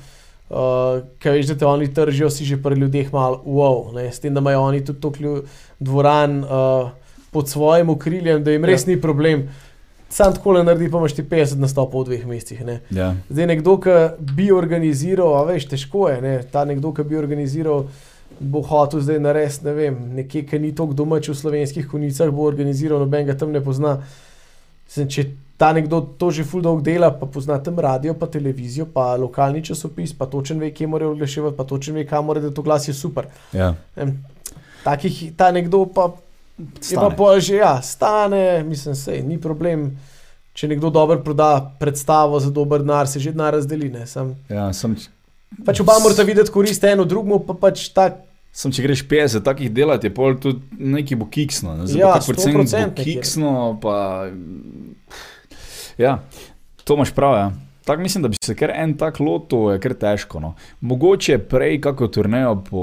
Uh, 0.46 1.02
Kaj 1.18 1.32
veš, 1.34 1.48
da 1.50 1.56
te 1.58 1.66
oni 1.66 1.88
tržijo, 1.94 2.30
si 2.30 2.44
že 2.46 2.56
pri 2.62 2.78
ljudeh 2.78 3.08
malo 3.12 3.42
wow, 3.42 3.90
ne, 3.94 4.12
s 4.14 4.22
tem, 4.22 4.34
da 4.34 4.38
imajo 4.40 4.60
oni 4.62 4.84
tudi 4.84 5.00
toliko 5.02 5.40
dvoran 5.82 6.44
uh, 6.44 6.90
pod 7.34 7.48
svojim 7.50 7.90
okriljem, 7.90 8.44
da 8.44 8.54
jim 8.54 8.64
res 8.64 8.86
ja. 8.86 8.92
ni 8.92 9.00
problem. 9.00 9.48
Sam 10.08 10.34
tako 10.34 10.52
le 10.54 10.62
naredi, 10.64 10.86
pa 10.90 11.00
imaš 11.02 11.16
ti 11.18 11.24
50 11.26 11.58
nastopov 11.58 12.04
v 12.04 12.12
dveh 12.12 12.26
mesecih. 12.30 12.62
Ne. 12.64 12.76
Ja. 12.94 13.10
Zdaj 13.26 13.48
nekdo, 13.50 13.74
ki 13.82 13.96
bi 14.22 14.52
organiziral, 14.54 15.34
a 15.34 15.42
veš, 15.48 15.66
težko 15.72 16.06
je, 16.12 16.20
ne? 16.22 16.36
ta 16.52 16.62
nekdo, 16.64 16.94
ki 16.94 17.04
bi 17.10 17.18
organiziral, 17.18 17.88
bo 18.40 18.60
hotel 18.62 19.00
zdaj 19.00 19.20
narediti, 19.20 19.64
ne 19.64 19.72
vem, 19.72 19.96
nekje, 20.16 20.44
ki 20.46 20.58
ni 20.58 20.74
tako 20.74 20.92
domač 20.94 21.28
v 21.28 21.34
slovenskih 21.34 21.88
konicah, 21.88 22.30
bo 22.30 22.44
organiziral, 22.44 22.98
noben 23.00 23.26
ga 23.26 23.34
tam 23.34 23.52
ne 23.52 23.60
pozna. 23.64 23.98
Zdaj, 24.92 25.08
če 25.08 25.24
ta 25.56 25.72
nekdo 25.72 26.00
to 26.20 26.30
že 26.30 26.44
ful 26.44 26.60
dolg 26.62 26.82
dela, 26.84 27.10
pa 27.10 27.26
pozna 27.26 27.56
tam 27.58 27.80
radio, 27.80 28.14
pa 28.14 28.26
televizijo, 28.26 28.86
pa 28.92 29.16
lokalni 29.16 29.64
časopis, 29.64 30.12
pa 30.12 30.26
točen 30.26 30.60
ve, 30.60 30.70
kje 30.70 30.86
mora 30.86 31.08
oglaševati, 31.08 31.56
pa 31.56 31.64
točen 31.64 31.94
ve, 31.96 32.04
kam 32.04 32.28
mora, 32.28 32.40
da 32.40 32.50
to 32.52 32.62
glas 32.62 32.88
je 32.88 32.94
super. 32.94 33.26
Ja. 33.52 33.74
Em, 33.96 34.18
Takih, 34.84 35.32
ta 35.36 35.50
nekdo 35.50 35.86
pa 35.90 36.12
Je 36.56 36.96
pa 36.96 37.10
Stane. 37.10 37.16
pol 37.16 37.40
že, 37.40 37.56
ja, 37.56 37.82
stane, 37.82 38.62
mislim, 38.64 38.94
se 38.94 39.20
ni 39.22 39.36
problem. 39.40 39.98
Če 40.56 40.68
nekdo 40.68 40.88
dobro 40.90 41.18
proda 41.20 41.72
predstavo 41.80 42.40
za 42.40 42.48
dober 42.50 42.80
denar, 42.80 43.04
se 43.08 43.20
že 43.20 43.32
denar 43.32 43.52
razdeli. 43.52 43.90
ne, 43.92 44.06
Sam, 44.06 44.32
Ja, 44.48 44.72
sem, 44.72 44.96
pač 45.66 45.80
oba 45.80 45.98
morata 46.00 46.22
videti 46.22 46.48
korist 46.50 46.84
eno 46.84 47.04
drugemu, 47.04 47.44
pa 47.44 47.52
pač 47.54 47.88
tak. 47.92 48.22
Sem, 48.56 48.72
če 48.72 48.86
greš 48.86 49.04
50 49.08 49.44
takih 49.44 49.72
delati, 49.72 50.08
je 50.08 50.14
pol 50.16 50.38
tudi 50.40 50.80
nekaj 50.80 51.20
bo 51.20 51.28
kiksno. 51.28 51.76
Ne? 51.76 51.88
Zdaj, 51.90 52.00
Ja, 52.00 52.14
pa 52.16 52.24
100% 52.24 52.86
bo 52.88 53.02
kiksno, 53.02 53.52
pa... 53.82 53.96
Ja, 56.00 56.18
to 56.84 56.96
imaš 56.96 57.12
prav, 57.16 57.36
ja. 57.36 57.50
Tako 57.86 58.02
mislim, 58.02 58.24
da 58.24 58.28
bi 58.32 58.40
se 58.42 58.56
kar 58.58 58.72
en 58.74 58.96
tak 58.98 59.20
loto, 59.20 59.68
je 59.70 59.80
kar 59.80 59.94
težko. 59.94 60.40
No. 60.42 60.56
Mogoče 60.80 61.38
prej 61.38 61.78
kako 61.84 62.08
turnejo 62.08 62.56
po 62.70 62.82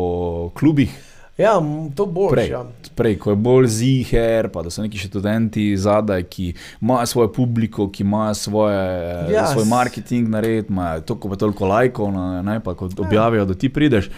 klubih, 0.56 0.93
Ja, 1.38 1.58
to 1.95 2.06
boš. 2.06 2.32
Prej. 2.32 2.50
Ja. 2.53 2.60
Prej, 2.95 3.16
ko 3.18 3.32
je 3.34 3.38
bolj 3.42 3.68
ziher, 3.74 4.52
pa 4.53 4.61
da 4.61 4.69
so 4.69 4.84
neki 4.85 5.00
študenti 5.02 5.64
zadaj, 5.77 6.27
ki 6.30 6.52
imajo 6.82 7.08
svojo 7.10 7.32
publiko, 7.34 7.88
ki 7.90 8.03
imajo 8.03 8.35
svoje, 8.38 8.77
Ja, 8.77 9.32
ja, 9.34 9.48
svoj 9.50 9.66
marketing 9.66 10.30
nared, 10.30 10.69
imajo 10.69 11.02
toliko 11.02 11.30
pa 11.30 11.35
toliko 11.35 11.68
lajkov, 11.68 12.11
ne 12.45 12.60
pa 12.64 12.76
ko 12.77 12.90
objavijo, 12.98 13.45
da 13.50 13.58
ti 13.58 13.69
prideš, 13.74 14.11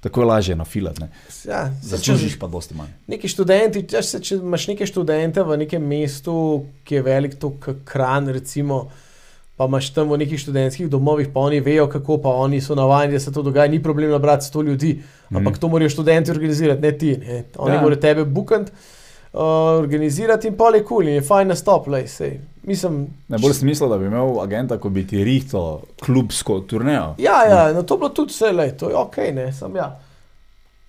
tako 0.00 0.20
je 0.20 0.26
lažje 0.26 0.56
nafilati. 0.56 1.00
ne. 1.00 1.08
Ja, 1.44 1.70
Začužiš 1.82 2.38
pa 2.38 2.46
dosti 2.46 2.74
manj. 2.74 2.88
Neki 3.06 3.28
študenti, 3.28 3.82
če, 3.88 4.02
se, 4.02 4.20
če 4.20 4.34
imaš 4.36 4.68
neke 4.68 4.86
študente 4.86 5.42
v 5.42 5.56
nekem 5.56 5.82
mestu, 5.82 6.64
ki 6.84 6.94
je 6.94 7.02
velik, 7.02 7.38
kot 7.40 7.84
Kran, 7.84 8.28
recimo, 8.28 8.88
pa 9.56 9.66
imaš 9.68 9.90
tam 9.92 10.08
v 10.08 10.16
nekih 10.18 10.40
študentskih 10.40 10.88
domovih, 10.88 11.28
pa 11.28 11.40
oni 11.40 11.60
vejo, 11.60 11.84
kako 11.88 12.18
pa 12.18 12.28
oni 12.30 12.60
so 12.60 12.74
navajeni, 12.74 13.12
da 13.12 13.20
se 13.20 13.32
to 13.32 13.42
dogaja, 13.42 13.68
ni 13.68 13.82
problem 13.82 14.10
nabrati 14.10 14.44
100 14.46 14.64
ljudi, 14.64 15.02
ampak 15.30 15.58
to 15.58 15.68
morajo 15.68 15.90
študenti 15.90 16.30
organizirati, 16.30 16.80
ne 16.80 16.92
ti. 16.98 17.16
Ne. 17.16 17.44
Oni 17.58 17.74
Ja. 17.74 17.80
morajo 17.82 18.00
tebe 18.00 18.24
bukati, 18.24 18.72
uh, 19.32 19.40
organizirati 19.78 20.48
in 20.48 20.56
pa 20.56 20.64
je 20.74 20.80
kul, 20.80 20.88
cool, 20.88 21.08
in 21.08 21.14
je 21.14 21.22
fajn 21.22 21.48
nastop, 21.48 21.86
lej, 21.86 22.08
sej. 22.08 22.40
Mislim, 22.62 23.06
Najbolj 23.28 23.54
sem 23.54 23.66
mislil, 23.66 23.88
da 23.88 23.98
bi 23.98 24.06
imel 24.06 24.40
agenta, 24.40 24.78
ko 24.78 24.90
bi 24.90 25.06
ti 25.06 25.24
rihto 25.24 25.62
klubsko 25.96 26.60
turnejo. 26.60 27.14
Ja, 27.18 27.38
ja, 27.44 27.72
no 27.72 27.82
to 27.82 27.94
je 27.94 27.98
bilo 27.98 28.08
tudi 28.10 28.30
vse, 28.30 28.52
lej, 28.52 28.74
to 28.76 28.90
je 28.90 28.96
ok, 28.96 29.16
ne, 29.34 29.52
sem 29.52 29.76
ja. 29.76 29.88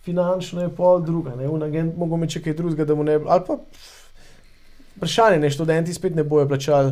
Finančno 0.03 0.61
je 0.61 0.69
pol 0.69 1.01
druga, 1.01 1.35
ne, 1.35 1.47
un 1.47 1.63
agent 1.63 1.95
mogo 1.95 2.15
imeti 2.15 2.33
še 2.33 2.41
kaj 2.41 2.53
drugega, 2.53 2.85
da 2.85 2.95
mu 2.95 3.03
ne 3.03 3.19
bi, 3.19 3.25
ali 3.27 3.43
pa 3.47 3.57
vprašanje, 4.97 5.39
ne, 5.39 5.49
študenti 5.49 5.93
spet 5.93 6.15
ne 6.15 6.23
bojo 6.25 6.47
plačali 6.47 6.91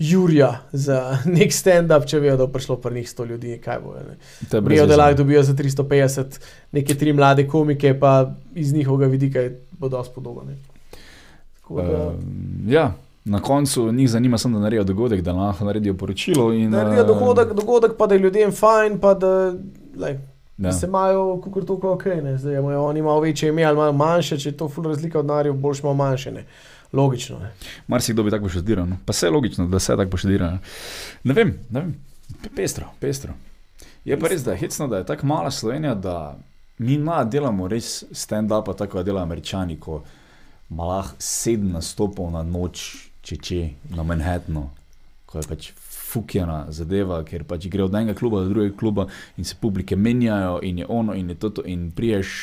Jurija 0.00 0.50
za 0.72 0.98
nek 1.36 1.52
stand-up, 1.52 2.04
če 2.04 2.18
vejo, 2.18 2.36
da 2.36 2.44
bo 2.44 2.52
prišlo 2.52 2.76
pri 2.76 2.94
njih 2.94 3.08
100 3.08 3.26
ljudi, 3.26 3.58
kaj 3.58 3.78
bojo. 3.78 4.02
Vejo, 4.62 4.86
da 4.86 4.96
lahko 4.96 5.16
dobijo 5.16 5.42
za 5.42 5.54
350 5.54 6.40
neke 6.72 6.94
tri 6.94 7.12
mlade 7.12 7.46
komike, 7.46 7.94
pa 7.94 8.16
iz 8.54 8.72
njihovega 8.72 9.06
vidika 9.06 9.40
je 9.40 9.54
bo 9.72 9.88
dosti 9.88 10.14
podobno. 10.14 10.42
da- 10.44 10.74
Uh, 11.68 12.12
ja, 12.68 12.92
na 13.26 13.40
koncu 13.40 13.92
njih 13.92 14.10
zanima 14.10 14.38
samo, 14.38 14.58
da 14.58 14.62
naredijo 14.62 14.84
dogodek, 14.84 15.20
da 15.20 15.32
lahko 15.32 15.64
naredijo 15.64 15.94
poročilo. 15.94 16.52
In, 16.52 16.70
Naredijo 16.70 17.02
eh, 17.02 17.06
dogodek, 17.06 17.52
dogodek, 17.52 17.92
pa 17.98 18.06
da 18.06 18.14
je 18.14 18.20
ljudem 18.20 18.52
fajn, 18.52 18.98
pa 19.00 19.14
da 19.14 19.54
lej, 19.98 20.18
Ja. 20.56 20.62
Da 20.62 20.72
se 20.72 20.86
imajo, 20.86 21.40
kako 21.44 21.58
je 21.58 21.66
to 21.66 21.80
ok, 21.82 22.04
ne? 22.04 22.38
zdaj 22.38 22.54
imajo 22.54 22.84
oni 22.84 23.02
malo 23.02 23.20
večje 23.20 23.48
ime 23.48 23.64
ali 23.64 23.76
malo 23.76 23.92
manjše, 23.92 24.38
če 24.38 24.48
je 24.48 24.56
to 24.56 24.68
ful 24.68 24.84
razlika 24.84 25.18
od 25.18 25.26
narjev, 25.26 25.54
boljš 25.54 25.82
malo 25.82 25.94
manjše, 25.94 26.32
ne? 26.32 26.44
logično. 26.92 27.38
Ne? 27.38 27.52
Marsikdo 27.86 28.22
bi 28.22 28.30
tako 28.30 28.44
poštudiral. 28.44 28.86
No. 28.86 28.96
Pa 29.04 29.12
vse 29.12 29.26
je 29.26 29.30
logično, 29.30 29.66
da 29.66 29.78
se 29.78 29.96
tako 29.96 30.10
poštudira. 30.10 30.50
Ne. 30.50 30.58
ne 31.24 31.34
vem, 31.34 31.58
ne 31.70 31.80
vem. 31.80 31.94
Pe- 32.42 32.54
Pestro, 32.56 32.86
pestro. 33.00 33.32
Je 34.04 34.18
pa 34.20 34.28
res, 34.28 34.44
da 34.44 34.50
je 34.50 34.56
hecno, 34.56 34.88
da 34.88 34.96
je 34.96 35.06
tako 35.06 35.26
mala 35.26 35.50
Slovenija, 35.50 35.94
da 35.94 36.38
mi 36.78 36.96
na 36.96 37.24
delamo 37.24 37.68
res 37.68 38.04
stand-up, 38.12 38.76
tako 38.78 38.96
da 38.96 39.02
delajo 39.02 39.22
američani, 39.22 39.80
ko 39.80 40.02
ima 40.70 40.84
lahko 40.84 41.16
sedem 41.18 41.68
nastopov 41.70 42.30
na 42.30 42.42
noč, 42.42 43.05
če 43.26 43.36
če 43.42 43.60
na 43.96 44.04
Manhattnu, 44.06 44.68
ko 45.26 45.40
je 45.40 45.48
pač 45.50 45.70
fukjena 46.06 46.66
zadeva, 46.70 47.18
ker 47.26 47.42
pač 47.48 47.66
gre 47.70 47.86
od 47.86 47.96
enega 47.98 48.14
kluba 48.16 48.44
do 48.44 48.52
drugega 48.52 48.76
kluba 48.78 49.08
in 49.36 49.44
se 49.44 49.56
publike 49.60 49.98
menjajo 49.98 50.60
in 50.62 50.78
je 50.78 50.86
ono 50.88 51.16
in 51.18 51.32
je 51.34 51.36
to, 51.36 51.50
in 51.66 51.90
priješ. 51.90 52.36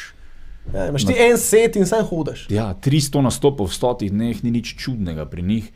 Ja, 0.73 0.89
imaš 0.91 1.05
ti 1.07 1.15
en 1.19 1.39
set 1.39 1.79
in 1.79 1.87
sam 1.87 2.05
hodiš. 2.07 2.45
Ja, 2.51 2.71
300 2.75 3.23
nastopov 3.23 3.71
v 3.71 3.75
stotih 3.75 4.11
dneh 4.11 4.43
ni 4.43 4.51
nič 4.51 4.75
čudnega 4.79 5.25
pri 5.27 5.43
njih. 5.43 5.71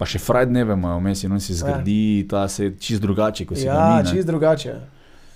Pa 0.00 0.08
še 0.08 0.18
Friday 0.18 0.50
dneve 0.50 0.74
imajo 0.74 1.00
vmes 1.00 1.20
in 1.24 1.32
on 1.32 1.40
si 1.40 1.54
zgradi 1.54 2.24
ta 2.28 2.46
svet 2.48 2.80
čist 2.82 3.02
drugače, 3.04 3.46
kot 3.46 3.60
si 3.60 3.68
ga 3.68 3.74
Ja, 3.74 3.88
mi. 3.96 4.04
ne. 4.04 4.10
čist 4.10 4.26
drugače. 4.28 4.76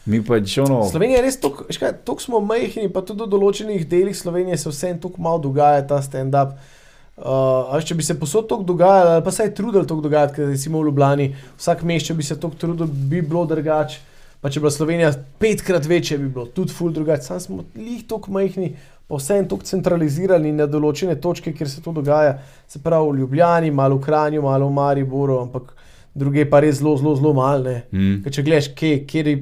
Mi 0.07 0.21
pač 0.25 0.57
ono. 0.63 0.85
Slovenija 0.91 1.21
je 1.21 1.27
res 1.27 1.37
tako 1.41 2.21
smo 2.23 2.41
majhni, 2.41 2.89
pa 2.93 3.03
tudi 3.03 3.25
v 3.25 3.31
določenih 3.31 3.85
delih 3.89 4.17
Slovenije 4.17 4.59
se 4.59 4.71
vsem 4.71 4.99
tako 5.03 5.23
malo 5.23 5.43
dogaja 5.43 5.85
ta 5.87 6.01
stand-up. 6.03 6.57
Uh, 6.57 6.76
a 7.17 7.77
veš, 7.77 7.87
če 7.89 7.95
bi 7.97 8.05
se 8.05 8.19
posod 8.21 8.49
tako 8.49 8.67
dogajalo, 8.69 9.15
ali 9.17 9.25
pa 9.25 9.33
se 9.33 9.47
je 9.47 9.55
trudil 9.55 9.87
tako 9.89 10.05
dogajati, 10.05 10.35
ker 10.37 10.51
recimo 10.53 10.83
v 10.83 10.91
Ljubljani, 10.91 11.31
vsak 11.57 11.83
mesec, 11.89 12.11
če 12.11 12.19
bi 12.19 12.27
se 12.27 12.37
tako 12.41 12.61
trudil, 12.61 12.87
bi 12.87 13.23
bilo 13.23 13.47
drugače. 13.49 14.03
Pa 14.41 14.51
če 14.53 14.61
bi 14.61 14.67
bila 14.67 14.75
Slovenija 14.75 15.13
petkrat 15.41 15.87
večja, 15.89 16.19
bi 16.21 16.29
bilo 16.29 16.45
tudi 16.47 16.75
ful 16.77 16.93
drugače. 16.93 17.25
Sam 17.25 17.41
smo 17.41 17.65
lih 17.75 18.05
tako 18.09 18.35
majhni, 18.37 18.75
pa 19.09 19.17
vsem 19.17 19.49
tako 19.49 19.65
centralizirani 19.65 20.53
na 20.53 20.67
določene 20.69 21.17
točke, 21.21 21.55
kjer 21.57 21.71
se 21.73 21.83
to 21.83 21.95
dogaja. 21.97 22.37
Se 22.69 22.83
pravi 22.85 23.11
v 23.11 23.23
Ljubljani, 23.23 23.73
malo 23.73 23.97
v 23.97 24.05
Kranju, 24.05 24.45
malo 24.45 24.69
v 24.69 24.77
Mariboru, 24.77 25.41
ampak 25.47 25.73
druge 26.15 26.45
pa 26.51 26.61
res 26.61 26.83
zelo, 26.83 26.97
zelo, 27.01 27.15
zelo 27.17 27.33
malo. 27.33 27.65
ne. 27.65 27.83
Mm. 27.93 28.19
Ker 28.25 28.37
Če 28.37 28.45
gledaš, 28.45 28.69
kje, 28.77 28.93
kjer, 29.09 29.33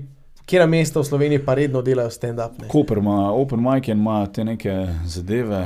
kjera 0.46 0.66
mesta 0.70 1.00
v 1.00 1.08
Sloveniji 1.10 1.42
pa 1.44 1.58
redno 1.58 1.82
delajo 1.82 2.12
stand-up. 2.14 2.62
Koper 2.70 3.02
ima 3.02 3.32
open 3.32 3.62
mic 3.62 3.88
in 3.88 3.98
ima 3.98 4.22
te 4.26 4.44
neke 4.44 4.76
zadeve, 5.06 5.64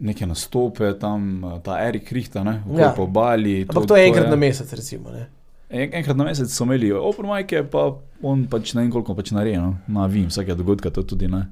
neke 0.00 0.26
nastope, 0.26 0.92
tam 1.00 1.44
eh, 1.44 1.60
ta 1.64 1.78
Erik 1.86 2.12
Rihta, 2.12 2.44
ne, 2.44 2.62
Ja. 2.74 2.80
ja. 2.80 2.92
po 2.96 3.06
Bali. 3.06 3.62
Ampak 3.68 3.86
to 3.86 3.96
je 3.96 4.06
enkrat 4.06 4.30
na 4.30 4.36
mesec, 4.36 4.72
recimo. 4.72 5.10
Ne? 5.10 5.28
En, 5.68 5.92
enkrat 5.92 6.16
na 6.16 6.24
mesec 6.24 6.50
so 6.52 6.64
imeli 6.64 6.92
open 6.92 7.26
mic, 7.26 7.52
pa 7.70 7.90
on 8.22 8.46
pač 8.46 8.74
ne 8.74 8.84
vem 8.84 8.90
koliko 8.90 9.14
pač 9.14 9.32
naredi, 9.34 9.58
no, 9.58 9.76
na 9.88 10.06
vim, 10.06 10.28
vsake 10.30 10.54
dogodka 10.54 10.90
to 10.90 11.02
tudi 11.02 11.28
ne. 11.28 11.46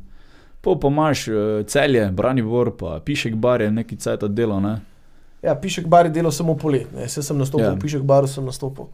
Po 0.64 0.78
pa 0.80 0.88
imaš 0.88 1.28
uh, 1.28 1.64
celje, 1.68 2.06
Branibor, 2.12 2.70
pa 2.76 3.00
Pišek 3.04 3.34
bar 3.36 3.60
je 3.60 3.70
neki 3.70 3.96
cajt 4.00 4.24
delo, 4.32 4.60
ne. 4.60 4.78
Ja, 5.44 5.52
Pišek 5.54 5.86
bar 5.92 6.06
je 6.08 6.14
delal 6.14 6.32
samo 6.32 6.54
polet, 6.56 6.88
ne. 6.94 7.08
Saj 7.08 7.22
sem 7.22 7.38
nastopil, 7.38 7.66
Ja. 7.66 7.74
v 7.74 7.82
Pišek 7.82 8.02
baru 8.02 8.30
sem 8.30 8.44
nastopil. 8.44 8.88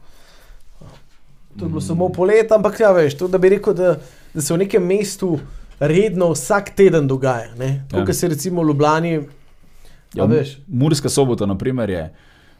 To 1.59 1.65
je 1.65 1.69
bilo 1.69 1.79
mm. 1.79 1.87
samo 1.87 2.09
polet, 2.09 2.51
ampak 2.51 2.79
ja, 2.79 2.91
veš, 2.91 3.15
to, 3.19 3.27
da 3.27 3.37
bi 3.37 3.49
rekel, 3.49 3.75
da, 3.75 3.95
da 4.33 4.41
se 4.41 4.53
v 4.53 4.57
nekem 4.63 4.83
mestu 4.83 5.37
redno 5.79 6.31
vsak 6.31 6.75
teden 6.75 7.07
dogaja. 7.07 7.55
Ne? 7.59 7.83
To, 7.91 8.01
ja. 8.01 8.05
kar 8.05 8.15
se 8.15 8.27
recimo 8.27 8.63
v 8.63 8.67
Ljubljani, 8.71 9.19
ja, 10.13 10.25
veš. 10.25 10.57
Murska 10.67 11.09
sobota, 11.09 11.45
na 11.45 11.55
primer, 11.55 11.89
je 11.89 12.13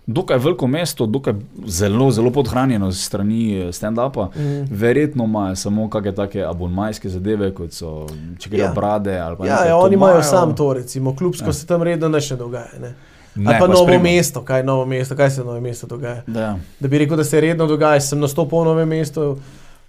dokaj 0.08 0.38
veliko 0.38 0.68
mesto, 0.68 1.06
dokaj 1.06 1.34
zelo, 1.68 2.12
zelo 2.12 2.32
podhranjeno 2.32 2.92
strani 2.92 3.42
eh, 3.58 3.68
stand-upa. 3.70 4.30
Mm. 4.36 4.66
Verjetno 4.72 5.24
imajo 5.24 5.56
samo 5.56 5.90
kakšne 5.90 6.12
take 6.14 6.44
abonmajske 6.44 7.10
zadeve, 7.10 7.52
kot 7.52 7.72
so 7.72 8.08
če 8.40 8.50
grejo 8.50 8.64
Ja. 8.64 8.74
brade 8.74 9.14
ali 9.16 9.38
pa 9.38 9.46
Ja, 9.46 9.52
nekaj, 9.54 9.68
ja, 9.68 9.78
oni 9.78 9.94
imajo 9.94 10.12
imajo. 10.14 10.24
sam 10.26 10.56
to, 10.56 10.74
recimo, 10.74 11.16
klubsko 11.16 11.46
Ja. 11.46 11.54
se 11.54 11.68
tam 11.68 11.84
redno 11.84 12.10
ne 12.10 12.20
dogaja. 12.32 12.80
Ne? 12.82 12.94
Ne, 13.36 13.48
Ali 13.48 13.56
pa 13.56 13.60
pa 13.60 13.68
novo 13.68 13.84
spremljam. 13.84 14.04
mesto, 14.06 14.42
kaj 14.42 14.60
je 14.60 14.64
novo 14.64 14.86
mesto, 14.86 15.16
kaj 15.16 15.30
se 15.30 15.42
v 15.42 15.46
novem 15.46 15.64
mestu 15.64 15.88
dogaja. 15.88 16.24
Da, 16.28 16.48
da 16.80 16.88
bi 16.88 16.98
rekel, 16.98 17.18
da 17.18 17.24
se 17.24 17.42
redno 17.42 17.66
dogaja, 17.66 18.02
sem 18.02 18.20
nastopil 18.20 18.60
v 18.60 18.66
novem 18.66 18.90
mestu, 18.90 19.38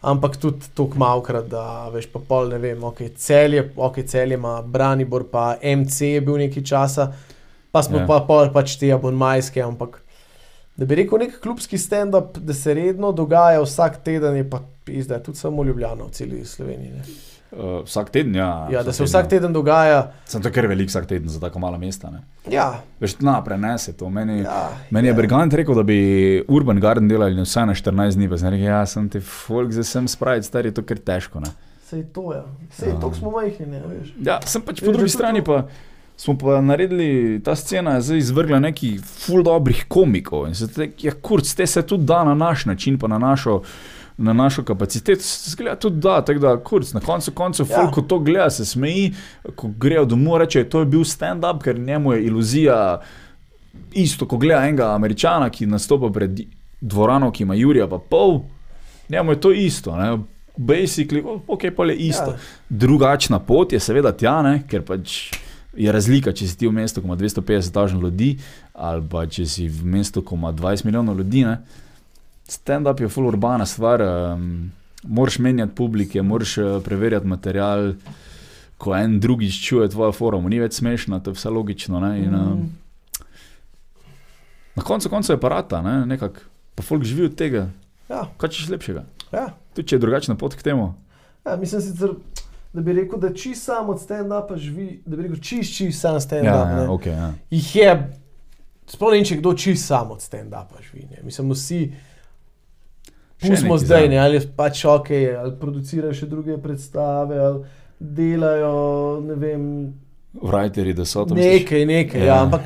ampak 0.03 0.37
tudi 0.37 0.61
tako 0.75 0.95
malkrat, 0.97 1.47
da 1.47 1.65
veš, 1.89 2.07
pa 2.07 2.21
pol 2.21 2.49
ne 2.49 2.59
vem, 2.59 2.85
ok, 2.85 3.01
celje, 3.17 3.73
ok, 3.77 3.99
celje 4.05 4.35
ima 4.35 4.63
Branibor, 4.63 5.25
pa 5.25 5.57
MC 5.65 6.01
je 6.03 6.21
bil 6.21 6.37
nekaj 6.37 6.63
časa, 6.65 7.09
pa 7.73 7.83
smo 7.83 7.97
Ja. 7.97 8.03
ja. 8.03 8.07
pa 8.07 8.21
pol 8.21 8.53
pač 8.53 8.77
te 8.77 8.93
abonmajske, 8.93 9.63
ampak 9.63 10.03
da 10.77 10.85
bi 10.85 10.95
rekel 10.95 11.19
nek 11.19 11.41
klubski 11.41 11.79
stand-up, 11.79 12.39
da 12.39 12.55
se 12.55 12.75
redno 12.75 13.13
dogaja 13.13 13.61
vsak 13.61 14.05
teden, 14.05 14.37
je 14.37 14.45
pa 14.45 14.61
pizda, 14.85 15.19
tudi 15.19 15.39
samo 15.39 15.65
Ljubljano 15.65 16.07
v 16.07 16.11
celi 16.11 16.45
Sloveniji. 16.45 16.93
Ne? 16.93 17.03
uh, 17.53 17.85
vsak 17.85 18.11
teden, 18.11 18.35
ja. 18.35 18.69
Ja, 18.71 18.83
da 18.83 18.93
se 18.93 19.05
vsak 19.05 19.29
teden 19.29 19.53
dogaja, 19.53 20.13
Sem 20.25 20.43
to 20.43 20.51
kar 20.51 20.67
velik 20.67 20.89
vsak 20.89 21.07
teden 21.07 21.29
za 21.29 21.41
tako 21.41 21.59
mala 21.59 21.79
mesta. 21.79 22.11
Ne. 22.11 22.23
ja, 22.49 22.81
Veš, 23.01 23.19
na 23.21 23.43
prenese 23.45 23.93
to. 23.93 24.09
Meni, 24.11 24.39
ja. 24.39 24.43
ja, 24.43 24.71
Meni 24.91 25.09
je 25.09 25.13
ja. 25.13 25.17
Brigant 25.17 25.55
rekel, 25.55 25.75
da 25.75 25.83
bi 25.83 25.99
Urban 26.49 26.81
Garden 26.81 27.09
delali 27.09 27.43
vsaj 27.43 27.67
na 27.67 27.75
14 27.75 28.17
dni, 28.17 28.29
pa 28.29 28.39
sem 28.39 28.49
rekel, 28.49 28.67
ja, 28.67 28.87
sem 28.87 29.09
ti 29.09 29.21
folk, 29.21 29.73
zdaj 29.73 29.85
sem 29.85 30.09
spraviti, 30.09 30.47
stari 30.47 30.69
je 30.69 30.75
to 30.75 30.83
kar 30.83 30.97
težko. 30.99 31.41
Ne. 31.41 31.53
Sej 31.91 32.07
to 32.13 32.33
je, 32.33 32.43
sej 32.73 32.89
Ja. 32.89 33.01
to 33.01 33.13
smo 33.15 33.31
majhni, 33.31 33.67
ne 33.67 33.81
veš. 33.83 34.15
Ja, 34.21 34.41
sem 34.41 34.63
pač 34.63 34.81
po 34.81 34.93
drugi 34.93 35.13
strani 35.13 35.45
to- 35.45 35.53
pa. 35.53 35.69
Smo 36.17 36.39
pa 36.39 36.61
naredili, 36.61 37.41
ta 37.45 37.57
scena 37.57 37.95
je 37.95 38.01
zdaj 38.03 38.19
izvrgla 38.19 38.59
nekih 38.61 39.01
ful 39.03 39.43
dobrih 39.43 39.85
komikov 39.89 40.47
in 40.49 40.55
se 40.55 40.69
te, 40.73 40.91
ja, 41.03 41.13
kurc, 41.23 41.55
te 41.55 41.67
se 41.67 41.83
tudi 41.83 42.05
da 42.05 42.25
na 42.25 42.35
naš 42.35 42.65
način, 42.65 42.99
pa 42.99 43.09
na 43.09 43.19
našo, 43.19 43.63
na 44.17 44.33
našo 44.33 44.63
kapaciteto, 44.63 45.23
se 45.23 45.57
gleda 45.59 45.77
tudi 45.77 45.97
da, 45.97 46.21
tako 46.25 46.39
da, 46.39 46.57
kurc, 46.65 46.93
na 46.93 47.01
koncu 47.01 47.33
koncev, 47.33 47.67
Ja. 47.71 47.91
ko 47.91 48.03
to 48.03 48.19
gleda, 48.19 48.51
se 48.51 48.65
smeji, 48.65 49.15
ko 49.57 49.69
grejo 49.79 50.05
domov, 50.05 50.39
reče, 50.39 50.65
to 50.65 50.81
je 50.81 50.87
bil 50.87 51.01
stand-up, 51.05 51.63
ker 51.63 51.79
njemu 51.79 52.13
je 52.13 52.25
iluzija 52.25 53.01
isto, 53.93 54.27
ko 54.29 54.37
gleda 54.39 54.63
enega 54.69 54.95
američana, 54.95 55.51
ki 55.51 55.67
nastopa 55.67 56.13
pred 56.13 56.41
dvorano, 56.81 57.31
ki 57.33 57.43
ima 57.43 57.55
Jurija 57.55 57.89
pa 57.89 57.99
pol, 57.99 58.41
njemu 59.09 59.33
je 59.33 59.41
to 59.41 59.53
isto, 59.53 59.97
ne. 59.97 60.19
Basically, 60.57 61.23
ok, 61.47 61.63
pa 61.77 61.85
je 61.85 61.97
isto. 61.97 62.31
Ja. 62.31 62.37
Drugačna 62.69 63.39
pot 63.39 63.73
je 63.73 63.81
seveda 63.81 64.13
tja, 64.13 64.43
ne, 64.43 64.63
ker 64.69 64.83
pač 64.85 65.33
je 65.77 65.93
razlika, 65.93 66.33
če 66.33 66.49
si 66.49 66.59
ti 66.59 66.69
v 66.69 66.75
mestu, 66.77 67.01
ko 67.01 67.09
ima 67.09 67.17
250 67.17 67.73
tisoč 67.73 67.95
ljudi, 67.97 68.35
ali 68.75 69.05
pa 69.09 69.25
če 69.27 69.47
si 69.49 69.69
v 69.69 69.87
mestu, 69.95 70.23
ko 70.23 70.37
ima 70.37 70.53
20 70.53 70.85
milijonov 70.85 71.19
ljudi. 71.19 71.45
Ne. 71.49 71.57
Stand-up 72.49 73.01
je 73.01 73.09
full 73.09 73.31
urbana 73.31 73.67
stvar, 73.67 74.03
um, 74.03 74.71
moraš 75.03 75.39
menjati 75.39 75.75
publike, 75.75 76.23
moraš 76.23 76.59
uh, 76.59 76.77
preverjati 76.85 77.27
material. 77.27 77.95
Ko 78.83 78.97
en 78.99 79.21
drugič 79.23 79.61
čuje 79.63 79.89
tvojo 79.89 80.13
forum, 80.13 80.49
ni 80.51 80.59
več 80.59 80.81
smešno, 80.81 81.21
to 81.23 81.31
je 81.31 81.39
vse 81.39 81.51
logično. 81.55 82.01
Ne, 82.03 82.13
in, 82.25 82.35
um, 82.35 82.65
na 84.75 84.83
koncu 84.83 85.09
konca 85.09 85.33
je 85.33 85.41
parata, 85.41 85.83
ne, 85.83 86.01
nekako, 86.07 86.43
pa 86.75 86.83
folk 86.83 87.05
živi 87.07 87.29
od 87.31 87.37
tega. 87.39 87.69
Ja, 88.11 88.27
Kaj 88.37 88.51
češ 88.53 88.69
lepšega? 88.75 89.05
ja. 89.33 89.53
Tudi 89.73 89.89
če 89.89 89.97
je 89.97 90.03
drugačna 90.03 90.35
pot 90.37 90.53
k 90.59 90.67
temu. 90.67 90.91
Ja, 91.47 91.57
mislim 91.57 91.81
sicer, 91.81 92.11
da 92.73 92.81
bi 92.81 92.93
rekel, 92.93 93.21
da 93.21 93.33
čist 93.35 93.65
sam 93.65 93.91
od 93.93 94.01
stand-upa 94.01 94.57
živi, 94.57 95.03
da 95.07 95.17
bi 95.17 95.23
rekel, 95.23 95.41
čist, 95.41 95.77
čist 95.77 96.01
sam 96.01 96.21
stand-up. 96.21 96.47
Ja, 96.47 96.83
ja, 96.83 96.89
okay, 96.89 97.17
ja. 97.17 97.33
Jih 97.51 97.77
je, 97.77 97.91
sploh 98.89 99.13
ne 99.13 99.21
vem, 99.21 99.29
če 99.29 99.39
kdo 99.43 99.53
čist 99.55 99.87
sam 99.87 100.11
od 100.15 100.25
stand-upa 100.25 100.81
živi. 100.91 101.07
Ne. 101.11 101.21
Mislim, 101.25 101.53
vsi. 101.53 101.83
Pustimo 103.43 103.75
zdaj, 103.79 104.07
ne, 104.09 104.19
ali 104.23 104.39
pač 104.57 104.85
ok, 104.87 105.09
ali 105.39 105.57
producirajo 105.59 106.15
še 106.15 106.29
druge 106.31 106.57
predstave, 106.63 107.41
ali 107.43 107.65
delajo, 107.99 108.77
ne 109.27 109.35
vem, 109.35 109.65
Writeri, 110.33 110.95
da 110.95 111.05
so 111.05 111.25
to. 111.25 111.35
nekaj, 111.35 111.87
nekaj. 111.87 112.21
Ja. 112.21 112.27
Ja, 112.27 112.43
ampak 112.43 112.63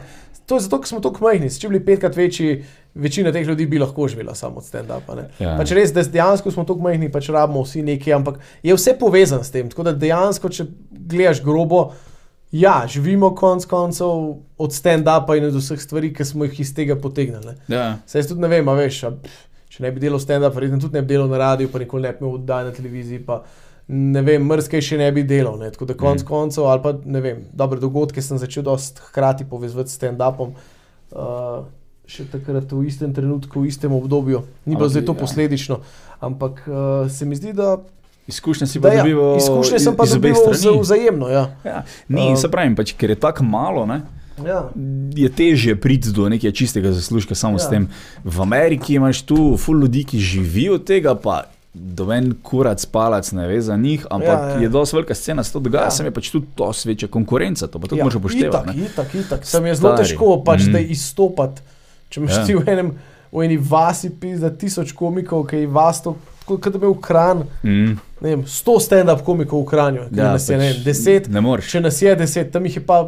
to 0.47 0.55
je 0.55 0.61
zato, 0.61 0.79
ker 0.81 0.89
smo 0.89 1.01
tako 1.03 1.25
majhni. 1.25 1.51
Če 1.51 1.69
bi 1.69 1.79
bili 1.79 1.87
petkrat 1.89 2.17
večji, 2.17 2.61
večina 2.97 3.33
teh 3.33 3.47
ljudi 3.47 3.67
bi 3.67 3.79
lahko 3.79 4.09
živela 4.09 4.35
samo 4.35 4.63
od 4.63 4.65
stand-upa. 4.65 5.17
Ja. 5.39 5.57
Pač 5.59 5.71
res, 5.77 5.93
da 5.93 6.03
dejansko 6.03 6.51
smo 6.51 6.65
tako 6.65 6.81
majhni, 6.87 7.11
pač 7.13 7.29
rabimo 7.29 7.63
vsi 7.63 7.83
nekaj, 7.87 8.15
ampak 8.17 8.39
je 8.63 8.75
vse 8.75 8.97
povezano 8.99 9.45
s 9.45 9.51
tem. 9.55 9.69
Tako 9.71 9.83
da 9.91 9.93
dejansko, 9.93 10.49
če 10.49 10.67
gledaš 10.91 11.43
grobo, 11.45 11.91
ja, 12.53 12.79
živimo 12.89 13.35
konc 13.35 13.67
koncev 13.69 14.41
od 14.59 14.73
stand-upa 14.73 15.37
in 15.37 15.51
od 15.51 15.59
vseh 15.61 15.81
stvari, 15.83 16.13
ki 16.15 16.25
smo 16.25 16.49
jih 16.49 16.61
iz 16.61 16.75
tega 16.75 16.97
potegnili. 16.97 17.57
Ja. 17.69 17.99
Saj 18.07 18.21
jaz 18.25 18.33
tudi 18.33 18.41
ne 18.41 18.49
vem, 18.49 18.69
a 18.69 18.75
veš, 18.79 19.03
a, 19.05 19.13
če 19.69 19.83
ne 19.85 19.93
bi 19.93 20.01
delal 20.01 20.23
stand-up, 20.23 20.55
verjetno 20.57 20.81
tudi 20.81 20.97
ne 20.97 21.03
bi 21.05 21.15
delal 21.15 21.29
na 21.29 21.39
radiju, 21.43 21.69
pa 21.73 21.83
nikoli 21.83 22.07
ne 22.09 22.13
bi 22.17 22.25
imel 22.25 22.39
oddaj 22.41 22.65
na 22.71 22.73
televiziji. 22.73 23.25
Pa, 23.27 23.43
ne 23.89 24.23
vem, 24.27 24.43
mrzkej 24.43 24.83
še 24.83 24.97
ne 24.99 25.11
bi 25.13 25.23
delal. 25.23 25.59
Ne. 25.61 25.69
Tako 25.71 25.87
da 25.87 25.95
konc 25.95 26.23
Mm. 26.23 26.27
koncev, 26.27 26.65
ali 26.67 26.83
pa 26.83 26.95
ne 27.05 27.21
vem, 27.21 27.45
dobre 27.53 27.79
dogodke 27.81 28.23
sem 28.23 28.39
začel 28.39 28.65
dosti 28.67 29.05
hkrati 29.11 29.45
povezati 29.45 29.91
s 29.91 29.99
stand-upom. 30.01 30.55
Uh, 31.13 31.67
še 32.07 32.25
takrat 32.25 32.71
v 32.71 32.85
istem 32.85 33.11
trenutku, 33.11 33.61
v 33.61 33.67
istem 33.67 33.93
obdobju. 33.93 34.43
Ni 34.65 34.75
bilo 34.75 34.89
zdaj 34.89 35.05
to 35.05 35.13
ja. 35.13 35.19
posledično, 35.19 35.81
ampak 36.21 36.63
uh, 36.65 36.75
se 37.09 37.25
mi 37.25 37.37
zdi, 37.37 37.53
da, 37.53 37.77
Izkušnje 38.27 38.67
si 38.67 38.81
da 38.81 38.89
pa 38.89 38.95
ja, 38.95 39.03
dobival 39.03 39.37
izkušnje 39.37 39.79
sem 39.79 39.95
pa 39.95 40.03
iz 40.03 40.11
dobival 40.11 40.51
strani. 40.51 40.81
vzajemno. 40.81 41.29
Ja. 41.29 41.45
Ja. 41.63 41.85
Ni, 42.09 42.29
Um, 42.29 42.37
se 42.37 42.49
pravim, 42.49 42.75
pač, 42.75 42.91
ker 42.93 43.11
je 43.11 43.17
tako 43.17 43.45
malo, 43.45 43.87
ne, 43.87 44.01
Ja. 44.37 44.67
je 45.13 45.29
težje 45.29 45.77
priti 45.77 46.11
do 46.11 46.29
nekega 46.29 46.53
čistega 46.53 46.91
zaslužka 46.93 47.33
samo 47.33 47.55
ja. 47.55 47.59
s 47.59 47.71
tem. 47.71 47.87
V 48.21 48.37
Ameriki 48.41 48.95
imaš 48.95 49.23
tu 49.23 49.57
ful 49.57 49.79
ljudi, 49.79 50.05
ki 50.05 50.19
živijo 50.19 50.75
od 50.75 50.85
tega, 50.85 51.15
pa 51.15 51.45
doven 51.73 52.35
kurac, 52.43 52.83
palac 52.85 53.31
ne 53.33 53.47
ve 53.47 53.61
za 53.61 53.77
njih, 53.77 54.07
ampak 54.11 54.29
ja, 54.29 54.49
Ja, 54.51 54.59
je 54.59 54.69
dosti 54.69 54.97
velika 54.97 55.15
scena, 55.15 55.41
se 55.41 55.53
to 55.53 55.61
dogaja, 55.61 55.85
ja. 55.85 55.91
Sem 55.91 56.07
je 56.07 56.13
pač 56.13 56.31
tudi 56.31 56.47
to 56.55 56.73
večja 56.85 57.09
konkurenca, 57.09 57.67
to 57.67 57.79
pa 57.79 57.87
tudi 57.87 58.01
ja, 58.01 58.05
moraš 58.05 58.17
upoštevati. 58.17 58.65
Itak, 58.65 58.77
ne. 58.77 58.85
itak, 58.85 59.15
itak. 59.15 59.41
Sam 59.45 59.67
je 59.67 59.75
zelo 59.75 59.97
težko 59.97 60.43
pač, 60.43 60.67
Mm. 60.67 60.73
da 60.73 60.79
izstopati. 60.81 61.63
Če 62.09 62.21
imaš 62.21 62.33
Ja. 62.33 62.45
ti 62.45 62.55
v, 62.55 62.65
enem, 62.69 62.93
v 63.33 63.43
eni 63.43 63.57
vasi 63.59 64.11
pisa 64.11 64.51
tisoč 64.51 64.93
komikov, 64.93 65.47
ki 65.47 65.57
je 65.57 65.67
vas 65.69 66.01
to, 66.01 66.15
kot 66.45 66.63
da 66.65 66.71
bi 66.73 66.79
bil 66.81 66.95
kran, 66.97 67.45
Mm. 67.63 67.99
ne 68.21 68.29
vem, 68.31 68.47
sto 68.47 68.79
stand-up 68.79 69.23
komikov 69.23 69.63
v 69.63 69.67
kranju, 69.67 70.01
ja, 70.09 70.09
Ja, 70.15 70.33
nas 70.33 70.49
je 70.49 70.57
ne 70.57 70.69
pač 70.69 70.75
vem, 70.75 70.85
deset, 70.85 71.29
Ne 71.29 71.41
moreš. 71.41 71.69
če 71.69 71.81
nas 71.81 71.99
je 71.99 72.17
deset, 72.17 72.53
tam 72.53 72.65
jih 72.65 72.77
je 72.77 72.83
pa 72.83 73.01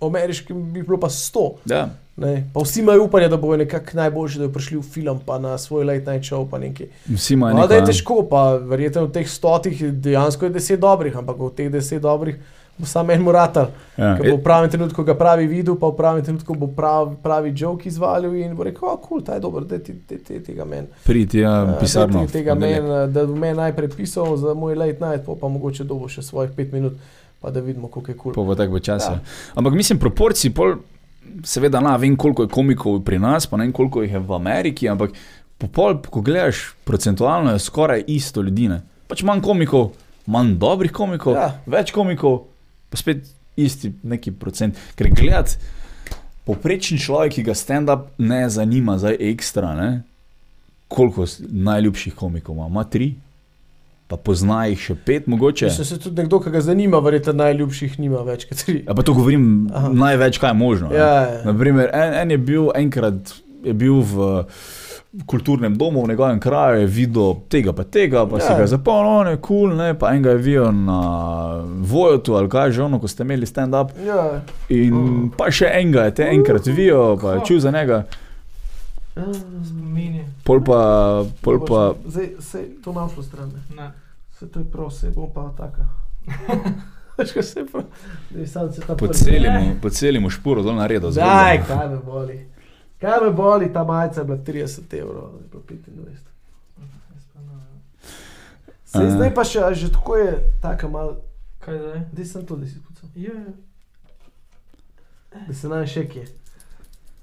ameriški, 0.00 0.52
bi 0.52 0.82
bilo 0.82 0.98
pa 0.98 1.08
sto. 1.08 1.54
Ja. 1.64 1.88
Ne? 2.16 2.48
Pa 2.52 2.60
vsi 2.60 2.80
imajo 2.80 3.04
upanje, 3.04 3.28
da 3.28 3.36
bojo 3.36 3.56
nekako 3.58 3.92
najboljši, 3.94 4.38
da 4.38 4.44
bodo 4.44 4.54
prišli 4.54 4.76
v 4.78 4.82
film, 4.84 5.20
pa 5.20 5.38
na 5.38 5.58
svoj 5.58 5.84
late 5.84 6.06
night 6.06 6.24
show, 6.24 6.48
nekaj. 6.50 6.86
Vsi 7.06 7.34
imajo 7.34 7.54
No, 7.54 7.66
da 7.66 7.74
je 7.74 7.84
težko, 7.84 8.22
pa 8.24 8.54
verjetno 8.56 9.02
od 9.02 9.12
teh 9.12 9.28
stotih 9.28 9.82
dejansko 9.92 10.44
je 10.44 10.50
deset 10.50 10.80
dobrih, 10.80 11.12
ampak 11.14 11.36
od 11.38 11.54
teh 11.54 11.68
deset 11.68 12.00
dobrih 12.02 12.36
bo 12.78 12.86
samo 12.86 13.12
en 13.12 13.22
moratal. 13.22 13.70
ja. 13.96 14.14
Bo 14.20 14.36
v 14.36 14.42
pravem 14.44 14.70
trenutku 14.70 15.04
ga 15.04 15.14
pravi 15.14 15.46
videl, 15.46 15.76
pa 15.80 15.88
v 15.88 15.96
pravem 15.96 16.24
trenutku 16.24 16.54
bo 16.54 16.66
pravi, 16.66 17.16
pravi 17.22 17.52
joke 17.56 17.88
izvalil 17.88 18.34
in 18.34 18.54
bo 18.54 18.64
rekel: 18.64 18.88
oh, 18.88 18.96
kul, 19.00 19.08
cool, 19.08 19.22
ta 19.24 19.34
je 19.34 19.40
dober, 19.40 19.64
da 19.64 19.78
ti 19.78 19.94
te, 20.08 20.18
te, 20.18 20.40
tega 20.44 20.64
meni. 20.64 20.86
Priti, 21.04 21.38
ja, 21.38 21.62
Eh, 21.64 21.78
pisarno. 21.80 22.26
Tega 22.32 22.54
meni, 22.54 22.80
da 23.12 23.26
bi 23.26 23.38
meni 23.38 23.56
najprej 23.56 23.88
pisal 23.96 24.36
za 24.36 24.54
moj 24.54 24.74
late 24.74 25.00
night, 25.00 25.24
pol 25.24 25.36
pa 25.40 25.48
mogoče 25.48 25.84
dobo 25.84 26.08
še 26.08 26.22
svojih 26.22 26.52
pet 26.56 26.72
minut, 26.72 26.98
pa 27.40 27.50
da 27.50 27.60
vidimo, 27.60 27.88
koliko 27.88 28.10
je 28.12 28.16
kul. 28.16 28.32
Pa 28.32 28.40
Cool. 28.40 28.46
bo 28.46 28.54
tako 28.54 28.72
bo 28.72 28.78
časa. 28.80 29.12
Ja. 29.12 29.20
Ampak 29.54 29.72
mislim, 29.74 29.98
proporcij, 29.98 30.52
pol, 30.52 30.76
seveda, 31.44 31.80
na, 31.80 31.96
vem, 31.96 32.16
koliko 32.16 32.42
je 32.44 32.48
komikov 32.52 33.00
pri 33.04 33.18
nas, 33.18 33.46
pa 33.46 33.56
ne 33.56 33.64
vem, 33.64 33.72
koliko 33.72 34.02
jih 34.02 34.12
je 34.12 34.20
v 34.20 34.32
Ameriki, 34.34 34.88
ampak 34.88 35.16
po 35.58 35.66
pol, 35.72 35.96
ko 36.04 36.20
gledaš, 36.20 36.74
procentualno 36.84 37.52
je 37.52 37.58
skoraj 37.58 38.04
isto 38.06 38.42
ljudi. 38.42 38.68
Ne? 38.68 38.82
Pač 39.08 39.22
manj 39.24 39.40
komikov, 39.40 39.92
manj 40.26 40.56
dobrih 40.60 40.92
komikov. 40.92 41.34
Ja. 41.34 41.48
več 41.66 41.92
komikov, 41.96 42.42
pa 42.90 43.00
spet 43.00 43.26
isti 43.56 43.92
neki 44.02 44.32
procent. 44.36 44.78
Ker 44.98 45.10
gledati, 45.14 45.56
poprečni 46.46 46.98
človek, 47.02 47.38
ki 47.38 47.46
ga 47.46 47.54
stand-up 47.58 48.10
ne 48.18 48.44
zanima, 48.50 48.98
zdaj 48.98 49.18
ekstra, 49.32 49.74
ne? 49.78 49.90
koliko 50.88 51.24
najljubših 51.50 52.14
komikov 52.14 52.54
ima, 52.54 52.66
ima 52.70 52.84
tri. 52.84 53.14
Pa 54.06 54.14
pozna 54.16 54.60
jih 54.70 54.78
še 54.78 54.94
pet, 55.02 55.24
mogoče. 55.26 55.66
Mislim, 55.66 55.86
se 55.88 55.96
tudi 55.98 56.22
nekdo, 56.22 56.38
ki 56.38 56.52
ga 56.54 56.60
zanima, 56.62 57.00
verjetno 57.02 57.32
najljubših 57.40 57.96
nima 57.98 58.20
več 58.22 58.44
kot 58.46 58.60
tri. 58.62 58.76
Ja, 58.84 58.94
pa 58.94 59.02
to 59.02 59.16
govorim 59.16 59.66
Aha. 59.74 59.90
Največ, 59.90 60.38
kaj 60.38 60.54
je 60.54 60.58
možno. 60.60 60.92
Ja, 60.94 61.08
ja. 61.26 61.40
Naprimer, 61.48 61.90
en, 61.90 62.14
en 62.20 62.36
je 62.36 62.38
bil 62.38 62.70
enkrat 62.78 63.34
je 63.66 63.74
bil 63.74 64.00
v 64.06 64.46
kulturnem 65.26 65.74
domu 65.74 66.02
v 66.02 66.08
njegovem 66.08 66.40
kraju, 66.40 66.80
je 66.80 66.86
videl 66.88 67.34
tega 67.48 67.72
pa 67.72 67.84
tega, 67.84 68.26
pa 68.26 68.36
ja. 68.36 68.40
si 68.40 68.52
Ja. 68.52 68.58
ga 68.58 68.66
zapomnil, 68.66 69.12
on 69.12 69.28
je 69.28 69.36
kul, 69.38 69.70
cool, 69.70 69.94
pa 69.94 70.10
enega 70.10 70.30
je 70.30 70.36
videl 70.38 70.72
na 70.74 71.00
Vojotu 71.80 72.34
ali 72.34 72.48
kaj 72.48 72.70
že 72.70 72.82
ono, 72.82 72.98
ko 72.98 73.08
ste 73.08 73.22
imeli 73.22 73.46
stand-up. 73.46 73.90
Ja. 73.98 74.40
In 74.68 74.94
Mm. 74.94 75.30
pa 75.30 75.50
še 75.50 75.70
enega 75.72 76.02
je 76.02 76.14
te 76.14 76.22
enkrat 76.24 76.66
videl, 76.66 77.16
pa 77.16 77.32
je 77.32 77.40
čul 77.44 77.60
za 77.60 77.70
njega, 77.70 78.04
Spomini. 79.64 80.24
pol 80.44 80.60
pa, 80.60 80.80
pol 81.40 81.58
pa 81.60 81.94
Zdaj 82.06 82.28
se 82.40 82.58
je 82.58 82.82
to 82.82 82.92
našlo 82.92 83.22
stran. 83.22 83.48
ne. 83.70 83.76
Ne. 83.76 83.90
Se 84.30 84.46
to 84.46 84.58
je 84.58 84.64
prav, 84.66 84.90
se 84.90 85.10
bo 85.10 85.26
pa 85.26 85.52
taka. 85.56 85.84
Je. 88.36 88.44
Zdaj 88.44 88.96
po 88.98 89.08
celemu, 89.08 89.80
po 89.80 89.88
celemu 89.90 90.30
špuru 90.30 90.62
dol 90.62 90.74
naredil. 90.74 91.08
Daj, 91.10 91.64
kaj 91.64 91.88
me 91.88 91.96
boli. 91.98 92.36
Kaj 92.98 93.20
me 93.20 93.30
boli, 93.32 93.72
ta 93.72 93.84
majica 93.84 94.20
je 94.20 94.26
bila 94.26 94.38
30 94.40 94.94
evrov, 94.94 95.30
zdaj 95.38 95.48
pa 95.52 95.58
25. 95.58 96.16
Sej, 98.86 99.02
A. 99.02 99.10
zdaj 99.10 99.30
pa 99.30 99.44
še, 99.44 99.60
že 99.74 99.90
tako 99.90 100.16
je, 100.16 100.30
taka 100.62 100.88
mal, 100.88 101.16
Kaj 101.58 101.74
zdaj? 101.76 102.00
da 102.12 102.24
sem 102.24 102.42
to, 102.42 102.56
da 102.56 102.64
si 102.64 102.72
spucal. 102.74 103.08
Ja, 103.16 103.34
ja. 103.34 103.52
Da 105.42 105.52
se 105.52 105.68
naj 105.68 105.86
še 105.86 106.06
kje. 106.06 106.24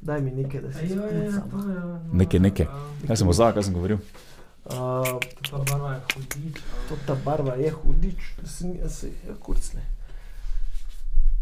Daj 0.02 0.19
mi 0.22 0.32
nekaj, 0.34 0.61
da 0.61 0.69
si 0.69 0.85
Ja, 0.85 1.00
ja, 1.00 1.08
ja, 1.08 1.24
je. 1.24 1.32
no, 1.48 2.00
Nekaj, 2.14 2.40
nekaj. 2.42 2.68
Kaj 3.03 3.16
sem 3.16 3.27
ozak, 3.27 3.56
kaj 3.56 3.64
sem 3.64 3.74
govoril? 3.74 3.98
Uh, 4.66 5.18
Ta 5.42 5.58
barva 5.60 5.93
je 5.93 6.02
hudič. 6.14 6.60
to 6.88 6.95
ta 7.08 7.16
barva 7.18 7.56
je 7.56 7.72
hudič, 7.72 8.19
da 8.38 8.48
se 8.48 8.66
ni, 8.66 8.77
se 8.90 9.08
je 9.08 9.34
kurcne. 9.40 9.82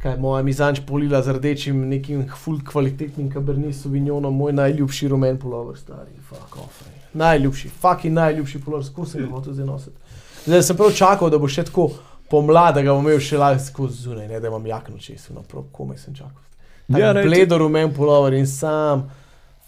Kaj 0.02 0.18
moja 0.18 0.44
mizanč 0.44 0.80
polila 0.88 1.22
z 1.22 1.34
rdečim, 1.38 1.84
nekim 1.90 2.24
full 2.38 2.60
kvalitetnim 2.66 3.28
kabernet 3.32 3.76
sauvignonom, 3.76 4.34
moj 4.34 4.54
najljubši 4.58 5.08
rumen 5.08 5.38
pulover, 5.40 5.78
stari, 5.78 6.10
fuck 6.30 6.56
off. 6.58 6.82
ej. 6.88 7.02
Najljubši, 7.14 7.70
fucking 7.70 8.14
najljubši 8.14 8.62
pulover, 8.66 8.86
skozi 8.86 9.12
sem 9.12 9.26
ga 9.28 9.32
hotel 9.36 9.54
zdaj 9.54 9.66
nositi. 9.66 9.98
Zdaj 10.46 10.64
sem 10.64 10.78
prav 10.78 10.92
čakal, 10.98 11.30
da 11.30 11.38
bo 11.38 11.48
še 11.48 11.64
tako 11.70 11.90
pomlad, 12.32 12.76
da 12.76 12.82
ga 12.82 12.96
bom 12.96 13.06
imel 13.06 13.20
še 13.22 13.38
lahko 13.38 13.88
zunaj, 13.88 14.28
ne 14.28 14.40
da 14.40 14.48
imam 14.50 14.66
jakno 14.66 14.98
čez, 14.98 15.28
no 15.36 15.44
prav 15.46 15.68
komaj 15.72 15.98
sem 15.98 16.16
čakal. 16.16 16.42
Ja, 16.88 17.12
Ja, 17.12 17.14
bledo 17.14 17.58
rumen 17.62 17.94
pulover 17.94 18.34
in 18.34 18.48
sam, 18.48 19.06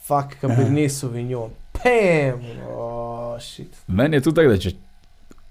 fuck 0.07 0.39
kabernet 0.41 0.91
sauvignon. 0.91 1.53
Pam, 1.73 2.41
oh 2.73 3.37
shit. 3.39 3.69
Meni 3.87 4.17
je 4.17 4.21
tudi 4.21 4.35
tako, 4.41 4.49
da 4.49 4.57
če 4.57 4.73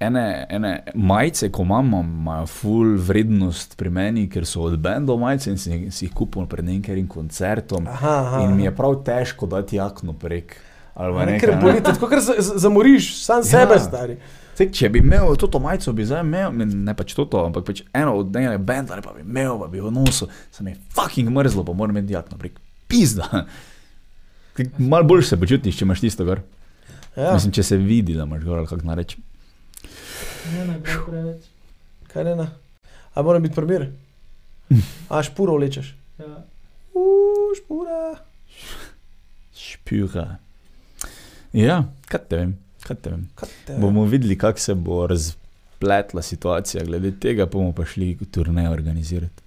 ene, 0.02 0.24
ene 0.50 0.72
majice, 0.94 1.48
ko 1.48 1.62
imamo, 1.62 2.00
imajo 2.02 2.46
full 2.48 2.96
vrednost 2.98 3.76
pri 3.76 3.90
meni, 3.90 4.26
ker 4.28 4.46
so 4.46 4.62
od 4.62 4.76
bendov 4.78 5.18
majice 5.18 5.50
in 5.50 5.58
si, 5.58 5.90
si 5.90 6.04
jih 6.04 6.12
kupim 6.12 6.46
pred 6.46 6.64
nekim 6.64 7.08
koncertom. 7.08 7.86
Aha, 7.88 8.16
aha. 8.18 8.42
In 8.44 8.56
mi 8.56 8.64
je 8.64 8.72
prav 8.72 8.98
težko 9.02 9.46
dati 9.46 9.76
jakno 9.76 10.12
prek. 10.14 10.56
Ne, 11.24 11.38
ker 11.40 11.54
boli, 11.56 11.80
tako 11.82 12.06
ker 12.06 12.20
za- 12.20 12.36
za- 12.38 12.58
zamoriš 12.58 13.14
sam 13.16 13.38
Ja. 13.38 13.44
sebe, 13.44 13.78
stari. 13.80 14.16
Saj, 14.54 14.68
če 14.70 14.88
bi 14.88 14.98
imel 14.98 15.36
to 15.36 15.58
majico, 15.58 15.92
bi 15.92 16.04
zdaj 16.04 16.20
imel, 16.20 16.52
ne, 16.52 16.66
ne 16.66 16.94
pač 16.94 17.14
to, 17.14 17.24
ampak 17.38 17.64
pač 17.64 17.80
eno 17.94 18.16
od 18.16 18.36
enega 18.36 18.58
benda, 18.58 18.98
pa 19.00 19.12
bi 19.12 19.22
imel, 19.22 19.58
pa 19.58 19.66
bi 19.66 19.78
jo 19.78 19.90
nosil, 19.90 20.28
se 20.50 20.64
mi 20.64 20.70
je 20.70 20.76
fucking 20.90 21.30
mrzlo, 21.30 21.64
pa 21.64 21.72
moram 21.72 21.96
imeti 21.96 22.12
jakno 22.12 22.36
prek. 22.36 22.60
Pizda. 22.86 23.46
Ti 24.52 24.66
Malo 24.78 25.04
bolj 25.04 25.22
se 25.22 25.36
počutiš, 25.36 25.78
če 25.78 25.84
imaš 25.84 26.00
tisto 26.00 26.24
gor. 26.24 26.42
Ja. 27.16 27.32
Mislim, 27.32 27.52
če 27.52 27.62
se 27.62 27.76
vidi, 27.76 28.12
da 28.12 28.22
imaš 28.22 28.44
gor, 28.44 28.58
ali 28.58 28.66
kako 28.66 28.84
nareč. 28.84 29.16
Ne, 30.52 30.64
ne, 30.66 30.76
preveč. 30.82 31.42
kaj 32.04 32.24
ne, 32.24 32.34
ne. 32.36 32.46
A 33.14 33.22
mora 33.22 33.38
biti 33.38 33.54
primer. 33.54 33.88
A 35.10 35.22
špuro 35.22 35.54
vlečeš. 35.54 35.94
Ja. 36.18 36.44
Uuu, 36.94 37.54
špura. 37.56 38.14
Špjuha. 39.54 40.26
Ja, 41.52 41.76
kaj 42.06 42.20
te 42.22 42.36
vem, 42.36 42.54
kaj 42.82 42.96
te 42.96 43.10
vem. 43.10 43.28
Kaj 43.34 43.48
te- 43.66 43.76
Bomo 43.76 44.04
videli, 44.04 44.38
kako 44.38 44.58
se 44.58 44.74
bo 44.74 45.06
razpletla 45.06 46.22
situacija 46.22 46.84
glede 46.84 47.12
tega, 47.12 47.46
pa 47.46 47.52
bomo 47.52 47.72
pa 47.72 47.84
šli 47.84 48.18
turnejo 48.26 48.72
organizirati. 48.72 49.42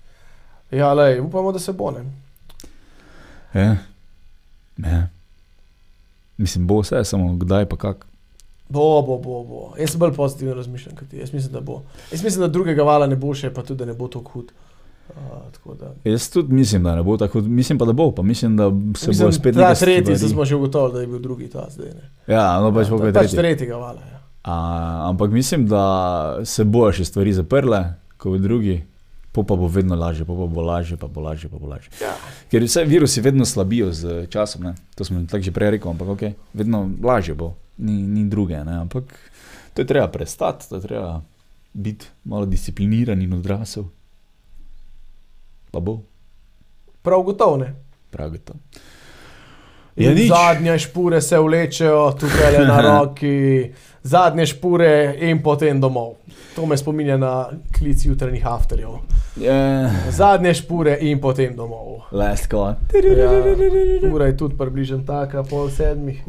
Ja, 0.72 0.94
lej, 0.94 1.20
upamo, 1.20 1.52
da 1.52 1.60
se 1.60 1.74
bo 1.74 1.92
ne. 1.92 2.04
Ja. 3.56 3.78
Ja. 4.80 5.08
Mislim, 6.38 6.68
bo 6.68 6.80
vse, 6.80 7.04
samo 7.04 7.36
kdaj 7.36 7.66
pa 7.66 7.78
kak. 7.78 8.06
Bo, 8.70 9.02
bo, 9.02 9.18
bo, 9.22 9.44
bo. 9.44 9.74
Jaz 9.80 9.92
sem 9.94 10.00
bolj 10.02 10.14
pozitivno 10.16 10.54
razmišljam 10.58 10.96
kot 10.96 11.08
ti. 11.10 11.18
Jaz 11.18 11.34
mislim, 11.34 11.54
da 11.54 11.62
bo. 11.62 11.84
Jaz 12.12 12.24
mislim, 12.24 12.42
da 12.42 12.48
drugega 12.48 12.84
vala 12.84 13.08
ne 13.08 13.16
bo 13.16 13.34
še, 13.34 13.54
pa 13.54 13.62
tudi 13.64 13.80
da 13.80 13.86
ne 13.86 13.94
bo 13.94 14.08
tako 14.08 14.32
hud. 14.32 14.52
Uh, 15.06 15.16
tako 15.54 15.76
da. 15.78 15.92
Jaz 16.04 16.30
tudi 16.34 16.54
mislim, 16.54 16.84
da 16.84 16.96
ne 16.96 17.04
bo 17.04 17.18
tako, 17.18 17.42
mislim 17.42 17.78
pa, 17.78 17.86
da 17.86 17.94
bo, 17.94 18.10
pa 18.12 18.24
mislim, 18.26 18.58
da 18.58 18.70
se 18.98 19.10
Mislim, 19.10 19.28
bo 19.28 19.32
spet 19.32 19.56
neke 19.56 19.80
tretji, 19.80 20.18
se 20.18 20.30
smo 20.30 20.46
že 20.46 20.56
ugotovili, 20.56 20.94
da 20.94 21.02
je 21.02 21.08
bil 21.08 21.20
drugi 21.20 21.48
ta 21.50 21.68
zdaj. 21.70 21.88
Ne. 21.94 22.10
Ja, 22.34 22.60
no 22.60 22.74
pač 22.74 22.90
bo 22.90 22.98
Ja, 22.98 23.02
kaj 23.02 23.14
pač 23.14 23.30
tretji. 23.30 23.38
tretjega 23.38 23.78
vala. 23.78 24.02
Ja. 24.02 24.22
A, 24.44 24.56
ampak 25.10 25.32
mislim, 25.32 25.68
da 25.70 25.84
se 26.46 26.64
bojo 26.64 26.92
še 26.94 27.06
stvari 27.06 27.34
zaprle, 27.34 27.84
kot 28.18 28.34
v 28.34 28.42
drugi, 28.42 28.76
po 29.32 29.44
pa 29.44 29.56
bo 29.56 29.68
vedno 29.68 29.96
lažje, 29.96 30.26
po 30.26 30.34
pa 30.34 30.48
bo 30.50 30.62
lažje, 30.66 30.98
pa 30.98 31.08
bo 31.08 31.22
lažje, 31.22 31.50
pa 31.50 31.62
bo 31.62 31.70
lažje. 31.70 31.94
Ja. 32.02 32.16
Ker 32.52 32.66
vse 32.66 32.84
virusi 32.86 33.22
vedno 33.22 33.46
slabijo 33.46 33.92
z 33.94 34.26
časom, 34.30 34.64
ne? 34.64 34.74
to 34.96 35.06
smo 35.06 35.22
tako 35.30 35.44
že 35.44 35.52
prej 35.54 35.76
rekli, 35.78 35.92
ampak 35.92 36.08
ok, 36.08 36.24
vedno 36.54 36.90
lažje 37.04 37.36
bo, 37.38 37.54
ni, 37.78 38.02
ni 38.02 38.30
druge, 38.30 38.64
ne? 38.64 38.78
ampak 38.78 39.04
to 39.74 39.82
je 39.82 39.88
treba 39.88 40.08
prestati, 40.08 40.70
to 40.70 40.76
je 40.76 40.82
treba 40.82 41.22
biti 41.74 42.06
malo 42.24 42.46
discipliniran 42.46 43.22
in 43.22 43.34
odrasel. 43.34 43.84
Pa 45.72 45.80
bo, 45.80 46.00
Prav 47.02 47.22
gotovo 47.22 47.58
ne. 47.58 47.74
prav 48.10 48.30
gotovo. 48.30 48.60
Nič. 49.96 50.28
zadnje 50.28 50.80
špure 50.80 51.22
se 51.22 51.40
vlečejo 51.40 52.12
tukaj 52.20 52.66
na 52.68 52.82
roki, 52.90 53.72
zadnje 54.04 54.46
špure 54.46 55.16
in 55.20 55.44
potem 55.44 55.82
domov. 55.82 56.14
To 56.56 56.66
me 56.66 56.78
spominja 56.78 57.18
na 57.18 57.50
klic 57.78 58.06
jutranjih 58.06 58.48
afterjev. 58.48 58.90
Yeah. 59.36 59.92
Zadnje 60.10 60.54
špure 60.54 60.98
in 61.02 61.20
potem 61.20 61.56
domov. 61.56 62.08
Last 62.12 62.48
call. 62.48 62.76
Ja, 62.96 63.32
ura 64.16 64.26
je 64.26 64.38
tudi 64.38 64.56
približno 64.56 65.02
taka, 65.04 65.44
pol 65.44 65.68
sedmih. 65.70 66.22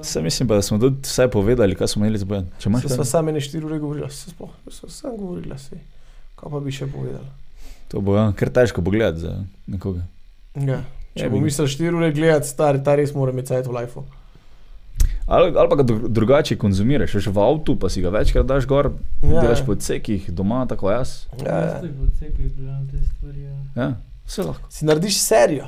Vse 0.00 0.22
mislim 0.22 0.48
pa, 0.48 0.54
da 0.54 0.62
smo 0.62 0.78
tudi 0.78 0.96
vse 1.02 1.28
povedali, 1.28 1.74
kaj 1.74 1.88
smo 1.88 2.04
imeli 2.04 2.18
zbojen. 2.18 2.46
Če 2.58 2.68
imaš 2.68 2.82
Se 2.82 2.88
sva 2.88 3.04
same 3.04 3.32
ne 3.32 3.40
štiri 3.40 3.64
ure 3.64 3.78
govorila, 3.78 4.08
se 4.10 4.30
sploh, 4.30 4.50
se 4.70 4.88
sam 4.88 5.16
govorila, 5.16 5.58
se. 5.58 5.76
Kaj 6.34 6.50
pa 6.50 6.60
bi 6.60 6.72
še 6.72 6.86
povedala? 6.86 7.28
To 7.88 8.00
bo 8.00 8.16
ja, 8.16 8.32
kar 8.32 8.48
težko 8.50 8.82
pogledati 8.82 9.20
za 9.20 9.36
nekoga. 9.66 10.06
Ja. 10.56 10.80
Če 11.12 11.24
Ja, 11.24 11.28
bo 11.28 11.36
bi- 11.36 11.44
mislil 11.44 11.68
štiri 11.68 11.92
ure 11.94 12.12
gledati, 12.12 12.48
stari, 12.48 12.80
ta 12.84 12.94
res 12.94 13.12
mora 13.14 13.32
imeti 13.32 13.48
cajt 13.48 13.66
v 13.66 13.72
lifeu. 13.72 14.04
Ali, 15.26 15.52
ali 15.52 15.68
pa 15.68 15.76
ga 15.76 15.82
dru- 15.84 16.08
drugače 16.08 16.56
konzumiraš, 16.56 17.14
veš 17.14 17.26
v 17.26 17.38
avtu, 17.40 17.74
pa 17.76 17.88
si 17.88 18.00
ga 18.00 18.10
večkrat 18.10 18.46
daš 18.46 18.66
gor, 18.66 18.92
Ja, 19.22 19.28
ja, 19.28 19.40
delaš 19.40 19.58
ja. 19.58 19.64
po 19.64 19.72
odsekih, 19.72 20.30
doma, 20.30 20.66
tako 20.66 20.90
jaz. 20.90 21.26
Ja, 21.38 21.56
ja. 21.56 21.80
Ja, 23.76 23.92
vse 24.24 24.42
lahko. 24.42 24.70
Si 24.70 24.84
narediš 24.84 25.18
serijo, 25.18 25.66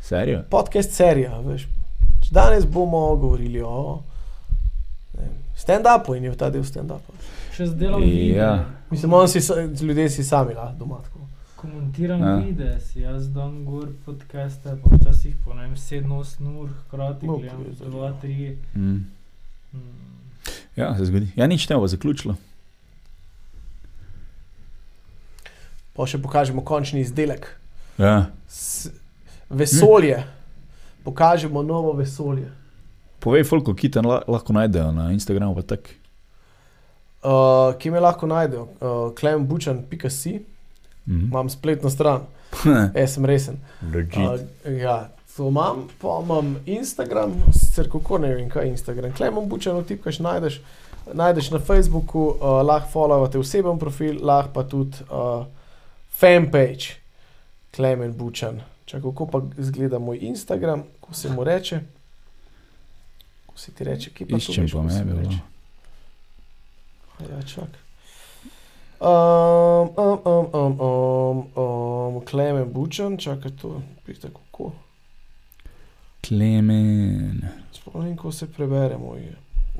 Serijo? 0.00 0.42
podcast 0.50 0.90
serijo, 0.90 1.40
veš. 1.42 1.66
Pač 2.12 2.30
Danes 2.30 2.66
bomo 2.66 3.16
govorili 3.16 3.60
o 3.60 4.02
ne 5.14 5.20
vem, 5.20 5.36
stand-upu 5.56 6.16
in 6.16 6.24
je 6.24 6.34
ta 6.34 6.50
del 6.50 6.64
stand-upa. 6.64 7.12
Še 7.52 7.66
zdelal 7.66 8.00
Ja. 8.00 8.06
video. 8.06 8.64
Mislim, 8.90 9.12
on 9.12 9.28
si, 9.28 9.38
ljudje 9.82 10.10
si 10.10 10.24
sami 10.24 10.54
lahko 10.54 10.78
doma. 10.78 10.96
Tako. 10.96 11.18
Komentiram 11.62 12.20
Ja. 12.20 12.36
videe, 12.36 12.80
si 12.80 13.00
jaz 13.00 13.28
dam 13.30 13.64
gor 13.64 13.88
podcaste, 14.04 14.74
pa 14.82 14.96
včasih 14.96 15.36
po 15.44 15.54
ne 15.54 15.62
vem 15.62 15.76
7-8 15.76 16.56
ur 16.58 16.70
hkrati 16.86 17.26
No, 17.26 17.36
gledam, 17.38 17.64
pizda, 17.64 17.86
2-3. 17.86 18.56
Mm. 18.74 19.04
Mm. 19.72 19.78
Ja, 20.76 20.96
se 20.96 21.04
zgodi. 21.04 21.28
Ja, 21.36 21.46
nič 21.46 21.68
ne 21.68 21.76
bo 21.76 21.86
zaključilo. 21.86 22.34
Pa 25.92 26.06
še 26.08 26.18
pokažemo 26.18 26.64
končni 26.64 27.04
izdelek. 27.04 27.46
Ja. 28.00 28.30
S, 28.48 28.90
vesolje. 29.50 30.22
Pokažemo 31.04 31.62
novo 31.62 31.92
vesolje. 31.92 32.48
Povej, 33.20 33.44
koliko 33.44 33.74
kita 33.74 34.00
la, 34.02 34.22
lahko 34.26 34.52
najdejo 34.52 34.90
na 34.92 35.12
Instagramu, 35.12 35.54
pa 35.54 35.62
tako. 35.62 35.94
Uh, 37.22 37.74
kje 37.78 37.90
me 37.94 38.00
lahko 38.00 38.26
najdejo? 38.26 38.62
Uh, 38.80 39.12
klembučan.si, 39.14 40.40
Mhm. 41.06 41.24
imam 41.24 41.50
spletno 41.50 41.90
stran, 41.90 42.20
jaz 42.94 43.12
sem 43.14 43.24
resen. 43.24 43.56
Uh, 43.82 44.40
ja, 44.72 45.08
to 45.36 45.48
imam, 45.48 45.88
pa 46.00 46.20
imam 46.22 46.56
Instagram, 46.66 47.32
sicer 47.52 47.90
kako 47.90 48.18
ne 48.18 48.34
vem, 48.34 48.48
kaj 48.48 48.64
je 48.64 48.70
Instagram. 48.70 49.12
Klemom 49.12 49.48
bučano 49.48 49.82
tipkaš, 49.82 50.18
najdeš, 50.18 50.60
najdeš 51.12 51.50
na 51.50 51.58
Facebooku, 51.58 52.20
uh, 52.20 52.36
lahko 52.62 52.90
followate 52.92 53.38
oseben 53.38 53.78
profil, 53.78 54.18
lahko 54.22 54.52
pa 54.52 54.62
tudi 54.64 54.96
uh, 55.10 55.46
fanpage, 56.10 56.86
Klemen 57.70 58.12
Bučan. 58.12 58.60
Čakaj, 58.84 59.02
kako 59.02 59.26
pa 59.26 59.40
izgleda 59.58 59.98
moj 59.98 60.18
Instagram, 60.20 60.82
ko 61.00 61.14
se 61.14 61.28
mu 61.28 61.44
reče. 61.44 61.80
Ko 63.46 63.58
se 63.58 63.72
ti 63.72 63.84
reče, 63.84 64.10
ki 64.10 64.24
pa 64.24 64.30
to 64.30 64.36
Iščem 64.36 64.64
veš, 64.64 64.72
pa 64.72 64.78
kako 64.78 64.86
me, 64.86 64.92
se 64.92 65.04
mu 65.04 65.04
bi 65.04 65.18
bilo. 65.18 65.30
reče. 65.30 65.40
Ja, 67.32 67.42
čak. 67.42 67.81
Um, 69.02 69.88
um, 69.96 70.18
um, 70.24 70.46
um, 70.54 70.80
um, 70.80 71.46
um, 71.56 72.24
Klemen 72.24 72.72
Bučan, 72.72 73.16
čakaj 73.16 73.50
to, 73.50 73.82
pite 74.06 74.28
kako. 74.28 74.72
Klemen. 76.28 77.42
Spomnim, 77.72 78.16
ko 78.16 78.32
se 78.32 78.46
prebere 78.46 78.98
moj 78.98 79.26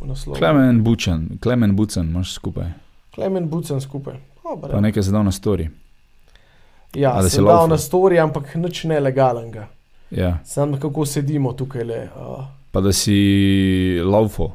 naslov. 0.05 0.37
Klemen 0.37 0.85
Bučan, 0.85 1.29
Klemen 1.43 1.77
Bucen, 1.77 2.09
imaš 2.11 2.33
skupaj. 2.33 2.73
Klemen 3.15 3.49
Bucen 3.49 3.81
skupaj. 3.81 4.15
Dobre. 4.43 4.71
Pa 4.73 4.81
nekaj 4.81 5.03
zadal 5.03 5.25
na 5.25 5.31
story. 5.31 5.69
Ja, 6.95 7.13
A 7.13 7.17
da 7.17 7.23
da 7.23 7.29
si 7.29 7.37
sem 7.37 7.45
dal 7.45 7.69
na 7.69 7.79
story, 7.79 8.19
ampak 8.19 8.55
nič 8.55 8.85
nelegalnega. 8.85 9.69
Ja. 10.11 10.39
Sam 10.45 10.75
kako 10.81 11.07
sedimo 11.07 11.53
tukaj 11.53 11.85
le. 11.85 12.09
Uh, 12.17 12.45
Pa 12.73 12.81
da 12.81 12.93
si 12.93 14.01
laufo, 14.05 14.51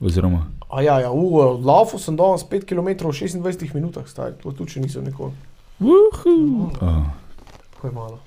oziroma. 0.00 0.46
A 0.68 0.82
ja, 0.82 1.00
ja, 1.00 1.10
uh, 1.10 1.64
laufo 1.64 1.98
sem 1.98 2.16
danes 2.16 2.44
5 2.44 2.66
km 2.66 3.06
v 3.06 3.14
26 3.14 3.74
minutah, 3.74 4.08
stari, 4.08 4.34
to 4.42 4.50
tudi 4.50 4.76
še 4.76 4.82
nisem 4.82 5.04
nikoli. 5.06 5.32
Uh. 5.78 6.10
Oh. 6.26 7.06
Tako 7.74 7.86
je 7.86 7.92
malo. 7.92 8.18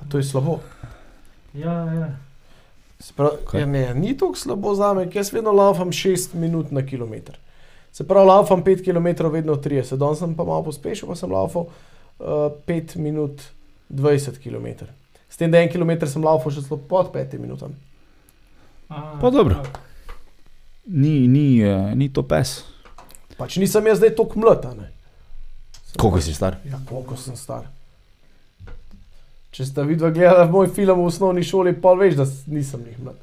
A 0.00 0.08
to 0.10 0.18
je 0.18 0.24
slabo. 0.24 0.58
Ja, 1.54 1.84
ja. 1.94 2.08
Se 3.00 3.14
Pravi, 3.16 3.38
ja, 3.54 3.66
ne, 3.66 3.94
ni 3.94 4.16
tako 4.16 4.34
slabo 4.36 4.74
za 4.74 4.92
me, 4.94 5.06
ker 5.08 5.22
jaz 5.22 5.32
vedno 5.32 5.52
laufam 5.56 5.92
6 5.92 6.34
minut 6.34 6.72
na 6.74 6.82
kilometr. 6.86 7.38
Se 7.92 8.06
pravi, 8.06 8.28
laufam 8.28 8.64
5 8.64 8.84
km 8.84 9.30
vedno 9.32 9.56
30, 9.56 9.96
danes 9.96 10.18
sem 10.18 10.34
pa 10.36 10.44
malo 10.44 10.66
pospešil, 10.66 11.08
pa 11.08 11.16
sem 11.16 11.30
laufal 11.32 11.70
uh, 11.70 12.50
5 12.66 12.98
minut 12.98 13.46
20 13.88 14.42
km. 14.42 14.90
S 15.30 15.38
tem, 15.38 15.50
da 15.50 15.62
en 15.62 15.70
kilometr 15.70 16.10
sem 16.10 16.24
laufal 16.24 16.52
še 16.52 16.66
celo 16.66 16.80
pod 16.90 17.14
5 17.14 17.38
minutami. 17.38 17.78
Pa 18.90 19.30
dobro. 19.30 19.62
tako. 19.62 19.89
Ni, 20.90 21.28
ni, 21.28 21.60
eh, 21.62 21.94
ni 21.94 22.08
to 22.08 22.22
pes. 22.22 22.64
Pač 23.38 23.56
nisem 23.56 23.86
jaz 23.86 23.98
zdaj 23.98 24.14
tako 24.16 24.40
mlad, 24.40 24.64
a 24.66 24.74
ne. 24.74 24.88
Sem 25.86 25.96
Koliko 25.96 26.18
pač- 26.18 26.24
si 26.24 26.34
star? 26.34 26.56
Ja, 26.64 26.80
koliko 26.84 27.16
sem 27.16 27.36
star. 27.36 27.68
Če 29.50 29.66
ste 29.66 29.82
vidva 29.82 30.10
gledali 30.10 30.50
moj 30.50 30.68
film 30.68 30.98
v 30.98 31.06
osnovni 31.06 31.42
šoli, 31.42 31.72
pa 31.74 31.94
veš, 31.94 32.14
da 32.14 32.26
nisem 32.46 32.82
njih 32.82 32.98
mlad. 32.98 33.18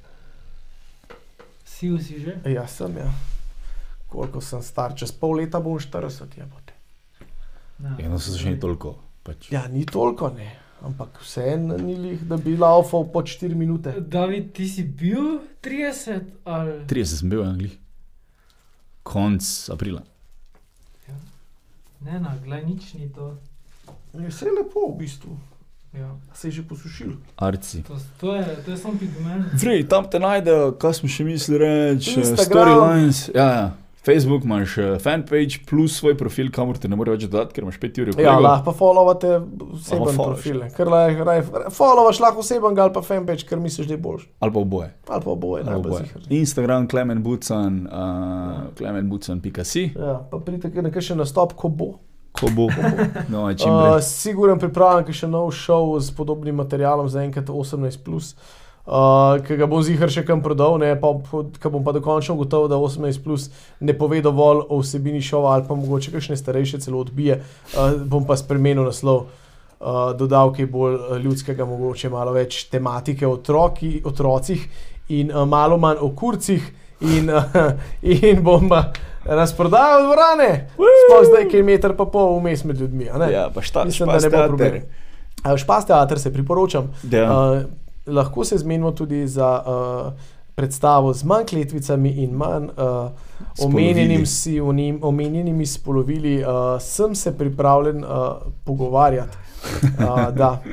Si 1.66 1.92
si 2.00 2.20
že? 2.20 2.38
Ja, 2.46 2.68
sem 2.68 2.98
ja. 2.98 3.12
Koliko 4.08 4.42
sem 4.42 4.62
star, 4.62 4.96
čez 4.96 5.12
pol 5.12 5.38
leta 5.38 5.60
bom 5.60 5.78
40, 5.78 6.38
je 6.38 6.46
bote. 6.46 6.74
Ja, 7.84 7.96
Ja, 8.00 8.10
no, 8.10 8.20
se 8.20 8.34
še 8.34 8.50
ni 8.50 8.60
toliko. 8.60 8.96
Pač. 9.24 9.52
Ja, 9.52 9.68
ni 9.68 9.86
toliko, 9.86 10.30
ne. 10.30 10.48
Ampak 10.82 11.20
vseeno 11.22 11.78
ni 11.78 11.96
lih, 11.96 12.22
da 12.22 12.38
bi 12.38 12.58
laufal 12.58 13.08
po 13.14 13.22
4 13.22 13.56
minute. 13.56 13.94
David, 13.98 14.52
ti 14.54 14.68
si 14.70 14.84
bil 14.84 15.40
30 15.64 16.22
ali 16.46 16.86
30 16.86 17.06
sem 17.06 17.30
bil, 17.30 17.44
Angli. 17.44 17.72
Konc 19.04 19.70
aprila. 19.74 20.04
ne, 22.02 22.20
na, 22.20 22.36
glej, 22.44 22.66
nič 22.66 22.94
ni 22.94 23.10
to. 23.10 23.38
Je 24.14 24.30
vse 24.30 24.46
lepo 24.54 24.92
v 24.94 24.98
bistvu. 24.98 25.38
Ja. 25.94 26.16
Se 26.34 26.48
je 26.48 26.52
že 26.52 26.64
posušil. 26.64 27.18
Arci. 27.38 27.84
To, 27.84 27.98
to 28.20 28.36
je, 28.36 28.46
to 28.66 28.72
je 28.72 28.78
samo 28.78 29.00
pigment. 29.00 29.46
Frej, 29.60 29.88
tam 29.88 30.06
te 30.10 30.20
najdejo, 30.20 30.72
kaj 30.78 30.94
smo 30.94 31.10
še 31.10 31.26
mislili 31.26 31.60
reči, 31.64 32.22
storylines. 32.38 33.30
Ja, 33.34 33.48
ja. 33.50 33.68
Facebook 34.08 34.44
imaš 34.44 34.78
eh, 34.78 34.94
fanpage 35.00 35.60
plus 35.68 35.98
svoj 36.00 36.16
profil, 36.18 36.48
kamor 36.50 36.80
te 36.80 36.88
ne 36.88 36.96
more 36.96 37.12
več 37.12 37.26
dodati, 37.26 37.54
ker 37.54 37.66
imaš 37.66 37.80
5 37.80 38.02
ur. 38.02 38.12
Ja, 38.18 38.38
lahko 38.40 38.72
followate 38.74 39.34
oseben 39.68 40.16
profil. 40.16 40.62
ne. 40.64 40.70
Ker 40.72 40.88
lahko 40.88 41.38
followaš 41.76 42.20
lahko 42.20 42.40
oseben 42.40 42.80
ali 42.80 42.94
pa 42.94 43.04
fanpage, 43.04 43.44
ker 43.44 43.60
misliš, 43.60 43.88
da 43.88 43.94
je 43.94 44.00
boljši. 44.00 44.30
Ali 44.40 44.54
pa 44.54 44.60
oboje. 44.60 44.90
Ali 45.08 45.24
pa 45.24 45.32
oboje, 45.32 45.64
najbolj 45.64 45.92
oboje. 45.92 46.06
ziher. 46.06 46.28
Instagram, 46.32 46.88
Klemen 46.88 47.24
Bucan, 47.24 47.82
uh, 47.86 48.68
klemenbucan.si, 48.78 49.90
Ja, 49.96 50.20
pa 50.32 50.40
pridite 50.40 50.72
nekaj 50.82 51.02
še 51.04 51.16
nastop, 51.16 51.54
ko 51.54 51.70
bo. 51.70 51.90
ko 52.32 52.52
bo. 52.54 52.68
No, 53.30 53.48
čim 53.54 53.72
Uh, 53.72 53.98
prej. 53.98 54.06
Siguren 54.06 54.60
pripravljam 54.60 55.10
še 55.14 55.28
nov 55.28 55.52
šov 55.52 55.96
s 56.00 56.12
podobnim 56.14 56.56
materialom, 56.56 57.10
zaenkrat 57.10 57.50
18. 57.50 58.04
Plus, 58.06 58.36
uh, 58.88 59.38
ki 59.44 59.58
ga 59.60 59.68
bom 59.70 59.84
zihar 59.84 60.12
še 60.12 60.24
kam 60.28 60.42
prodal, 60.44 60.78
ne, 60.82 60.94
pa, 61.00 61.12
ko 61.28 61.72
bom 61.74 61.84
pa 61.86 61.94
dokončno 61.96 62.38
ugotovil, 62.38 62.72
da 62.72 62.80
18 62.80 63.24
plus 63.24 63.50
ne 63.80 63.96
pove 63.98 64.22
dovolj 64.24 64.64
o 64.70 64.80
vsebini 64.82 65.22
šova 65.22 65.58
ali 65.58 65.68
pa 65.68 65.76
mogoče 65.76 66.16
kakšne 66.16 66.40
starejše 66.40 66.82
celo 66.88 67.04
odbije, 67.04 67.42
uh, 67.76 68.00
bom 68.08 68.26
pa 68.28 68.40
spremenil 68.40 68.88
naslov. 68.88 69.28
Uh, 69.78 70.10
dodal 70.18 70.50
kaj 70.58 70.66
bolj 70.74 70.96
eh, 70.98 71.20
ljudskega, 71.22 71.66
mogoče 71.70 72.10
malo 72.10 72.32
več 72.34 72.64
tematike 72.72 73.28
o 73.28 73.36
otroki, 73.36 74.00
otrocih 74.10 74.64
in 75.14 75.30
uh, 75.30 75.44
malo 75.46 75.78
manj 75.78 76.02
o 76.02 76.10
kurcih 76.18 76.66
In, 76.98 77.30
uh, 77.30 77.76
in 78.02 78.40
bom 78.42 78.72
uh, 78.74 78.88
razprodajal 79.22 80.08
dvorane, 80.08 80.48
sploh 80.74 81.26
zdaj, 81.28 81.44
ki 81.52 81.60
je 81.60 81.66
meter 81.68 81.94
pa 81.94 82.08
pol 82.10 82.40
vmes 82.40 82.64
med 82.66 82.80
ljudmi. 82.82 83.06
Ja, 83.06 83.52
pa 83.54 83.62
šta, 83.62 83.84
Mislim, 83.86 84.10
da 84.10 84.18
ne 84.18 84.32
bo 84.34 84.46
problema. 84.48 84.80
Uh, 85.46 85.54
Špas 85.62 85.86
teater 85.86 86.18
se 86.20 86.34
priporočam. 86.34 86.90
Ja. 87.12 87.28
Uh, 87.30 87.62
lahko 88.08 88.44
se 88.44 88.58
zmenimo 88.58 88.92
tudi 88.92 89.28
za 89.28 89.50
uh, 89.60 90.14
predstavo 90.56 91.14
z 91.14 91.24
manj 91.24 91.46
kletvicami 91.46 92.10
in 92.10 92.32
manj 92.32 92.64
uh, 92.66 93.12
omenjenim 93.60 94.26
si, 94.26 94.60
onim, 94.62 95.00
omenjenimi 95.02 95.66
spolovili. 95.66 96.38
Uh, 96.38 96.50
sem 96.80 97.16
se 97.16 97.38
pripravljen 97.38 97.98
uh, 97.98 98.10
pogovarjati. 98.64 99.38
Uh, 100.00 100.30
da. 100.32 100.64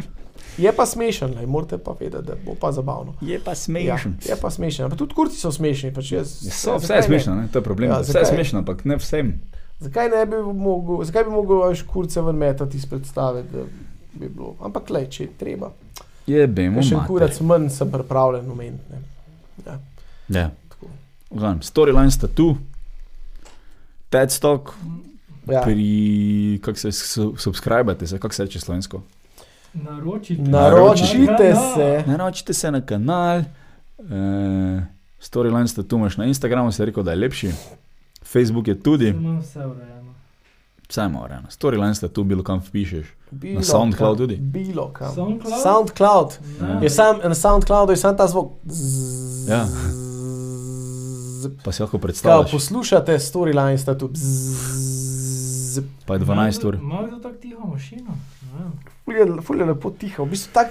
Je 0.58 0.72
pa 0.72 0.86
smešen, 0.86 1.34
lej, 1.34 1.46
morate 1.46 1.78
pa 1.78 1.94
vedeti, 2.00 2.22
da 2.22 2.32
bo 2.46 2.54
pa 2.54 2.72
zabavno. 2.72 3.14
Je 3.20 3.40
pa 3.40 3.50
Ja, 3.50 3.54
smešen. 3.54 4.16
je 4.22 4.36
pa 4.36 4.50
smešen. 4.50 4.90
Pa 4.90 4.96
tudi 4.96 5.14
kurci 5.14 5.36
so 5.36 5.52
smešni. 5.52 5.94
Pač 5.94 6.12
jaz, 6.12 6.28
So, 6.52 6.76
vse 6.76 6.86
zakaj 6.86 6.98
je 6.98 7.02
smešno, 7.02 7.34
ne? 7.34 7.48
to 7.52 7.58
je 7.58 7.62
problem. 7.62 7.90
Ja, 7.90 7.96
Ja, 7.96 8.00
vse 8.02 8.18
je 8.18 8.26
smešno, 8.26 8.58
ampak 8.58 8.84
ne 8.84 8.96
vsem. 8.96 9.40
Zakaj 9.78 10.08
ne 10.08 10.26
bi 10.26 10.36
mogel, 10.54 11.04
zakaj 11.04 11.24
bi 11.24 11.30
mogel 11.30 11.68
veš, 11.68 11.82
kurce 11.82 12.22
ven 12.22 12.36
metati 12.36 12.76
iz 12.76 12.86
predstave, 12.86 13.42
bi 14.12 14.28
bilo. 14.28 14.54
Ampak 14.60 14.90
le, 14.90 15.06
če 15.06 15.24
je 15.24 15.30
treba. 15.38 15.72
Je 16.27 16.47
bemo. 16.49 16.83
Še 16.83 16.97
kurac 17.07 17.41
manj 17.41 17.69
sem 17.70 17.91
pripravljen 17.91 18.51
omeniti. 18.51 18.85
ne. 18.91 18.99
Ja, 19.67 19.78
Ja. 20.31 20.51
tako. 20.69 20.86
Gledam, 21.31 21.61
storyline 21.61 22.11
sta 22.11 22.27
tu, 22.28 22.57
TED 24.11 24.31
Stock, 24.31 24.70
Ja. 25.47 25.61
pri, 25.61 25.89
kako 26.59 26.78
se 26.78 26.93
su- 26.93 27.35
subskrbate, 27.36 28.07
se, 28.07 28.19
kako 28.19 28.35
se 28.35 28.44
reče 28.44 28.61
slovensko. 28.61 29.03
Naročite. 29.75 30.43
Naročite 30.43 31.51
Na 31.51 31.75
se. 31.75 32.05
Naročite 32.07 32.53
se 32.55 32.70
na 32.70 32.81
kanal, 32.81 33.39
uh, 33.39 34.83
storyline 35.20 35.67
sta 35.67 35.83
tu, 35.83 35.97
imaš 35.97 36.17
na 36.17 36.25
Instagramu, 36.25 36.73
se 36.73 36.83
je 36.83 36.86
rekel, 36.86 37.03
da 37.03 37.11
je 37.11 37.17
lepši. 37.19 37.51
Facebook 38.25 38.69
je 38.69 38.75
tudi, 38.77 39.12
vse 39.12 39.59
urejeno. 39.61 39.93
Vse 40.88 41.00
ima 41.02 41.20
urejeno. 41.20 41.48
Storyline 41.50 41.94
sta 41.94 42.08
tu, 42.08 42.24
bilo 42.24 42.42
kam 42.42 42.62
pišeš. 42.62 43.06
Bilo 43.32 43.62
SoundCloud 43.62 43.98
kam, 44.10 44.18
tudi? 44.18 44.36
Bilo 44.36 44.90
kam. 44.90 45.14
SoundCloud? 45.14 45.62
SoundCloud. 45.62 46.28
Ne. 46.60 46.78
Je 46.82 46.90
sam, 46.90 47.18
na 47.18 47.34
SoundCloudu 47.34 47.92
je 47.92 47.96
sam 47.96 48.16
ta 48.16 48.26
zvok. 48.26 48.52
Zzz, 48.64 49.48
Ja. 49.48 49.64
zzz. 49.64 51.48
Pa 51.64 51.72
si 51.72 51.82
lahko 51.82 51.90
Kao, 51.92 52.00
predstavljaš, 52.00 52.50
poslušate 52.50 53.12
storyline, 53.14 53.78
sta 53.78 53.98
tu. 53.98 54.10
Zzz. 54.14 55.78
pa 56.06 56.14
je 56.14 56.20
12 56.20 56.64
ur. 56.64 56.74
Ima 56.74 57.02
kdo 57.02 57.16
tako 57.18 57.34
tiho 57.36 57.66
mašino? 57.66 58.10
Vem. 58.52 58.72
Ful 59.40 59.56
je, 59.56 59.60
je 59.60 59.66
lepo 59.66 59.90
tiho. 59.90 60.24
V 60.24 60.30
bistvu 60.30 60.50
tak, 60.54 60.68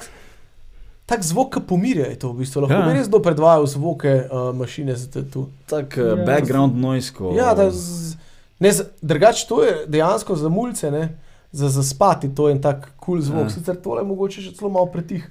tak 1.06 1.24
zvok, 1.24 1.54
ki 1.54 1.60
pomirja 1.62 2.06
je 2.06 2.16
to. 2.16 2.32
V 2.32 2.38
bistvu. 2.38 2.62
Lahko 2.62 2.74
Ja. 2.76 2.82
bi 2.84 2.94
res 2.94 3.08
kdo 3.08 3.20
predvajal 3.20 3.66
zvoke 3.68 4.24
uh, 4.24 4.56
mašine 4.56 4.96
za 4.96 5.08
te 5.10 5.24
tu. 5.24 5.50
Tak 5.66 5.98
Ja. 5.98 6.14
uh, 6.14 6.26
background 6.26 6.76
noise. 6.76 7.14
Ko, 7.14 7.34
Ja, 7.36 7.54
da 7.54 7.72
z- 7.72 8.16
ne, 8.64 8.72
drugače 9.02 9.48
to 9.50 9.64
je 9.64 9.78
dejansko 9.88 10.36
za 10.40 10.50
mulce, 10.50 10.92
ne, 10.92 11.04
za 11.52 11.70
zaspati, 11.70 12.32
to 12.36 12.48
je 12.50 12.56
en 12.56 12.62
tak 12.62 12.86
kul 12.98 13.18
cool 13.18 13.22
zvok. 13.22 13.46
Ja. 13.46 13.52
Ja. 13.52 13.56
Sicer 13.58 13.76
tole 13.84 14.02
je 14.02 14.08
mogoče 14.10 14.42
še 14.42 14.56
celo 14.58 14.72
malo 14.74 14.88
pretih. 14.94 15.28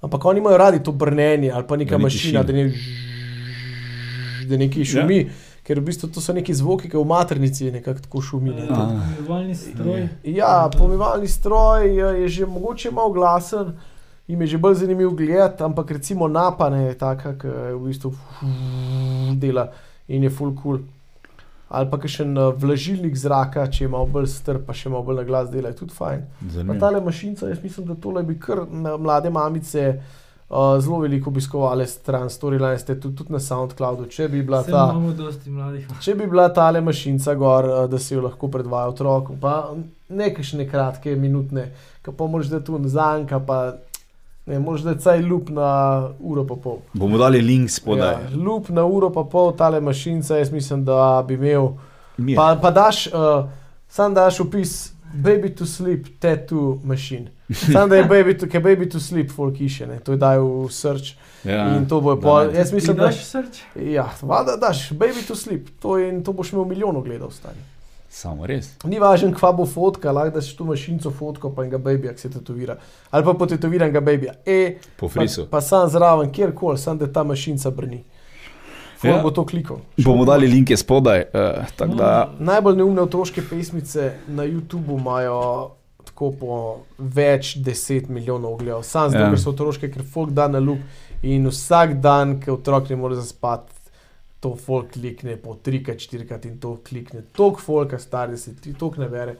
Ampak 0.00 0.24
oni 0.24 0.38
imajo 0.38 0.56
radi 0.56 0.78
to 0.82 0.92
brnenje 0.92 1.50
ali 1.50 1.66
pa 1.66 1.76
neka 1.76 1.96
Da 1.96 2.02
mašina, 2.02 2.40
šim. 2.40 2.46
da, 2.46 2.52
ne, 2.52 2.72
da 4.48 4.56
neki 4.56 4.84
šumi. 4.84 5.18
Ja. 5.18 5.44
Ker 5.66 5.82
v 5.82 5.84
bistvu 5.90 6.08
to 6.08 6.22
so 6.24 6.32
neki 6.32 6.54
zvoki, 6.54 6.88
ki 6.88 6.96
v 6.96 7.04
maternici 7.04 7.66
nekako 7.74 8.00
tako 8.00 8.22
šumi. 8.24 8.54
Ne. 8.56 8.68
Pomivalni 8.70 9.54
stroj. 9.54 10.06
Ja, 10.24 10.70
pomivalni 10.78 11.28
stroj 11.28 11.90
je 11.92 12.12
je 12.22 12.28
že 12.28 12.46
mogoče 12.46 12.90
malo 12.90 13.12
glasen, 13.12 13.74
jim 14.28 14.40
je 14.40 14.54
že 14.54 14.58
bolj 14.58 14.78
zanimiv 14.80 15.10
gled, 15.18 15.60
ampak 15.60 15.90
recimo 15.90 16.28
napane 16.28 16.86
je 16.86 16.94
taka, 16.98 17.34
ki 17.38 17.48
v 17.74 17.82
bistvu 17.84 18.14
dela 19.36 19.68
in 20.08 20.22
je 20.24 20.30
full 20.30 20.54
cool. 20.62 20.78
Ali 21.68 21.90
pa 21.90 21.98
še 22.08 22.24
en 22.24 22.38
vlažilnik 22.56 23.16
zraka, 23.16 23.66
če 23.68 23.84
je 23.84 23.90
malo 23.92 24.08
bolj 24.12 24.30
strp, 24.32 24.64
pa 24.68 24.76
še 24.76 24.88
malo 24.92 25.04
bolj 25.04 25.20
na 25.20 25.24
glas 25.28 25.50
dela, 25.52 25.68
je 25.68 25.76
tudi 25.82 25.96
fajn. 25.96 26.22
Pa 26.38 26.52
Zanimivo. 26.54 26.80
tale 26.80 27.02
mašinca, 27.04 27.50
jaz 27.50 27.60
mislim, 27.62 27.90
da 27.90 27.98
tole 28.00 28.22
bi 28.24 28.38
kar 28.40 28.64
na 28.72 28.96
mlade 28.96 29.30
mamice 29.30 29.84
uh, 30.48 30.78
zelo 30.80 31.02
veliko 31.04 31.28
obiskovale 31.30 31.86
stran, 31.86 32.30
storyline 32.32 32.78
ste 32.80 32.96
tudi, 33.00 33.16
tudi 33.20 33.36
na 33.36 33.40
SoundCloudu, 33.40 34.08
če 34.08 34.30
bi 34.32 34.42
bila 34.42 34.62
ta. 34.64 34.88
imamo 34.94 35.12
dosti 35.12 35.52
mladih. 35.52 35.92
Če 36.00 36.14
bi 36.16 36.30
bila 36.30 36.48
tale 36.56 36.80
mašinca 36.80 37.34
gor, 37.36 37.68
eh, 37.68 37.84
da 37.88 38.00
si 38.00 38.14
jo 38.14 38.24
lahko 38.24 38.48
predvaja 38.48 38.88
otroku, 38.88 39.36
pa 39.40 39.74
nekajšne 40.08 40.64
kratke, 40.70 41.16
minutne, 41.20 41.68
ki 42.02 42.16
pa 42.16 42.26
moraš 42.26 42.48
da 42.48 42.64
tu 42.64 42.80
zanka, 42.88 43.40
pa 43.44 43.60
ne 44.48 44.58
moreš 44.58 44.82
da 44.82 44.94
caj 44.98 45.22
lup 45.22 45.50
na 45.52 45.70
uro 46.20 46.46
pa 46.46 46.56
pol. 46.62 46.78
Bomo 46.92 47.18
dali 47.18 47.40
link 47.44 47.70
spodaj. 47.70 48.12
Ja, 48.12 48.36
lup 48.36 48.68
na 48.68 48.84
uro 48.84 49.10
pa 49.12 49.24
pol, 49.24 49.52
tale 49.56 49.80
mašinca, 49.80 50.36
jaz 50.36 50.52
mislim, 50.52 50.84
da 50.84 51.24
bi 51.28 51.34
imel. 51.34 51.68
Mir. 52.16 52.36
Pa, 52.36 52.56
pa 52.62 52.70
daš, 52.70 53.06
uh, 53.06 53.48
sam 53.88 54.14
daš 54.14 54.40
opis. 54.40 54.92
Baby 55.08 55.54
to 55.56 55.66
sleep, 55.66 56.06
tattoo 56.20 56.80
machine. 56.84 57.30
Sam 57.72 57.88
da 57.88 57.96
je 57.96 58.04
baby 58.04 58.34
to, 58.38 58.46
ker 58.48 58.60
baby 58.60 58.90
to 58.90 59.00
sleep, 59.00 59.30
folk 59.32 59.60
iše, 59.60 59.86
ne. 59.86 59.98
to 60.04 60.12
je 60.12 60.18
daj 60.20 60.38
v 60.38 60.66
search. 60.70 61.16
ja. 61.44 61.76
In 61.76 61.88
to 61.88 62.00
bo 62.00 62.14
Da 62.14 62.20
pol. 62.20 62.50
Jaz 62.54 62.72
mislim, 62.72 62.96
da. 62.96 63.06
daš 63.08 63.24
srč. 63.24 63.62
Ja, 63.76 64.10
valjda 64.22 64.56
daš, 64.56 64.90
baby 64.92 65.24
to 65.28 65.34
sleep, 65.34 65.68
to, 65.80 65.96
je, 65.98 66.08
in 66.08 66.20
to 66.24 66.32
boš 66.32 66.52
imel 66.52 66.64
milijon 66.64 66.96
ogledov, 66.96 67.30
stari. 67.30 67.56
Samo 68.18 68.46
res. 68.46 68.72
Ni 68.84 68.98
važno, 68.98 69.30
kva 69.32 69.52
bo 69.52 69.66
fotka, 69.66 70.10
lahko 70.10 70.34
daš 70.34 70.48
tu 70.56 70.64
mašinco 70.64 71.10
fotko, 71.10 71.50
pa 71.50 71.62
enega 71.62 71.78
babija, 71.78 72.12
ki 72.12 72.20
se 72.20 72.30
tetovira. 72.30 72.74
Ali 73.10 73.24
pa 73.24 73.34
potetoviranega 73.34 74.00
babija. 74.00 74.32
E, 74.44 74.56
Po 74.96 75.06
pa, 75.06 75.12
frisu. 75.12 75.46
pa 75.46 75.60
sam 75.60 75.88
zraven, 75.88 76.32
kjerkoli, 76.32 76.78
sam 76.78 76.98
da 76.98 77.06
ta 77.08 77.22
mašinca 77.24 77.70
brni. 77.70 78.00
Ful 78.98 79.10
Ja. 79.10 79.22
bo 79.22 79.30
to 79.30 79.44
klikal. 79.46 79.78
Bomo 79.98 80.24
dali 80.24 80.46
linke 80.46 80.76
spodaj. 80.76 81.24
Uh, 81.30 81.94
da, 81.94 82.32
Najbolj 82.40 82.76
neumne 82.76 83.02
otroške 83.02 83.42
pesmice 83.42 84.08
na 84.28 84.42
YouTubu 84.42 84.98
imajo 84.98 85.70
tako 86.04 86.32
po 86.32 86.56
več 86.98 87.54
deset 87.56 88.08
milijonov 88.08 88.52
ogledov. 88.52 88.82
Sam 88.82 89.14
Ja. 89.14 89.20
ja. 89.20 89.30
ker 89.30 89.38
so 89.38 89.50
otroške, 89.50 89.92
ker 89.92 90.02
folk 90.04 90.30
da 90.30 90.48
na 90.48 90.58
lup 90.58 90.78
in 91.22 91.46
vsak 91.46 92.00
dan, 92.00 92.40
ki 92.40 92.50
otrok 92.50 92.90
ne 92.90 92.96
more 92.96 93.14
zaspati, 93.14 93.77
to 94.40 94.54
folk 94.56 94.92
klikne 94.92 95.36
po 95.36 95.54
trikrat, 95.54 95.98
štirikrat 96.00 96.44
in 96.44 96.58
to 96.58 96.76
klikne. 96.88 97.22
Tok 97.32 97.60
folka 97.60 97.98
star, 97.98 98.36
se 98.36 98.54
ti 98.56 98.74
tok 98.74 98.96
ne 98.98 99.08
bere. 99.08 99.36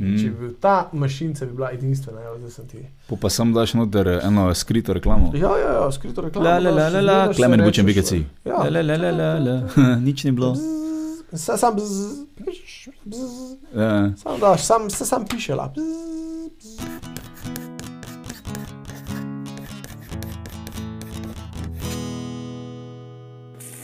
Mm. 0.00 0.14
Če 0.16 0.30
bi 0.30 0.36
bil 0.40 0.54
ta 0.56 0.88
mašinca, 0.92 1.44
bi 1.44 1.52
bila 1.52 1.68
edinstvena, 1.72 2.22
evo, 2.22 2.38
zdaj 2.38 2.50
sem 2.50 2.68
ti. 2.68 2.78
po 3.08 3.16
pa 3.16 3.28
sem 3.28 3.52
daš 3.52 3.74
noter 3.74 4.08
eno 4.24 4.46
skrito 4.54 4.92
reklamo. 4.92 5.32
Ja, 5.36 5.50
ja, 5.58 5.72
ja 5.74 5.90
skrito 5.92 6.22
reklamo. 6.22 6.48
La 6.48 6.58
la 6.58 6.70
la 6.70 6.88
la 6.88 7.00
la, 7.02 7.32
Klemen 7.34 7.60
Bučen 7.60 7.86
BKC. 7.86 8.12
Ja. 8.44 8.62
La 8.64 8.80
la 8.82 8.96
la 8.96 9.10
la 9.10 9.38
la 9.38 9.56
nič 10.06 10.24
ni 10.24 10.32
bilo. 10.32 10.54
Bzz, 10.54 11.36
sa- 11.36 11.56
Sam, 11.56 11.76
bzz, 11.76 12.24
bzz, 13.04 13.32
Ja. 13.76 14.12
sam 14.16 14.40
daš, 14.40 14.62
sam, 14.62 14.90
se 14.90 15.04
sam 15.04 15.24
piše 15.26 15.54
la. 15.54 15.68
Bzz, 15.68 15.84
bzz. 15.84 16.09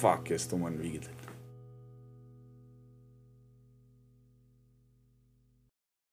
fuck 0.07 0.31
is 0.31 0.47
the 0.47 0.55
one 0.55 0.78
read? 0.78 1.16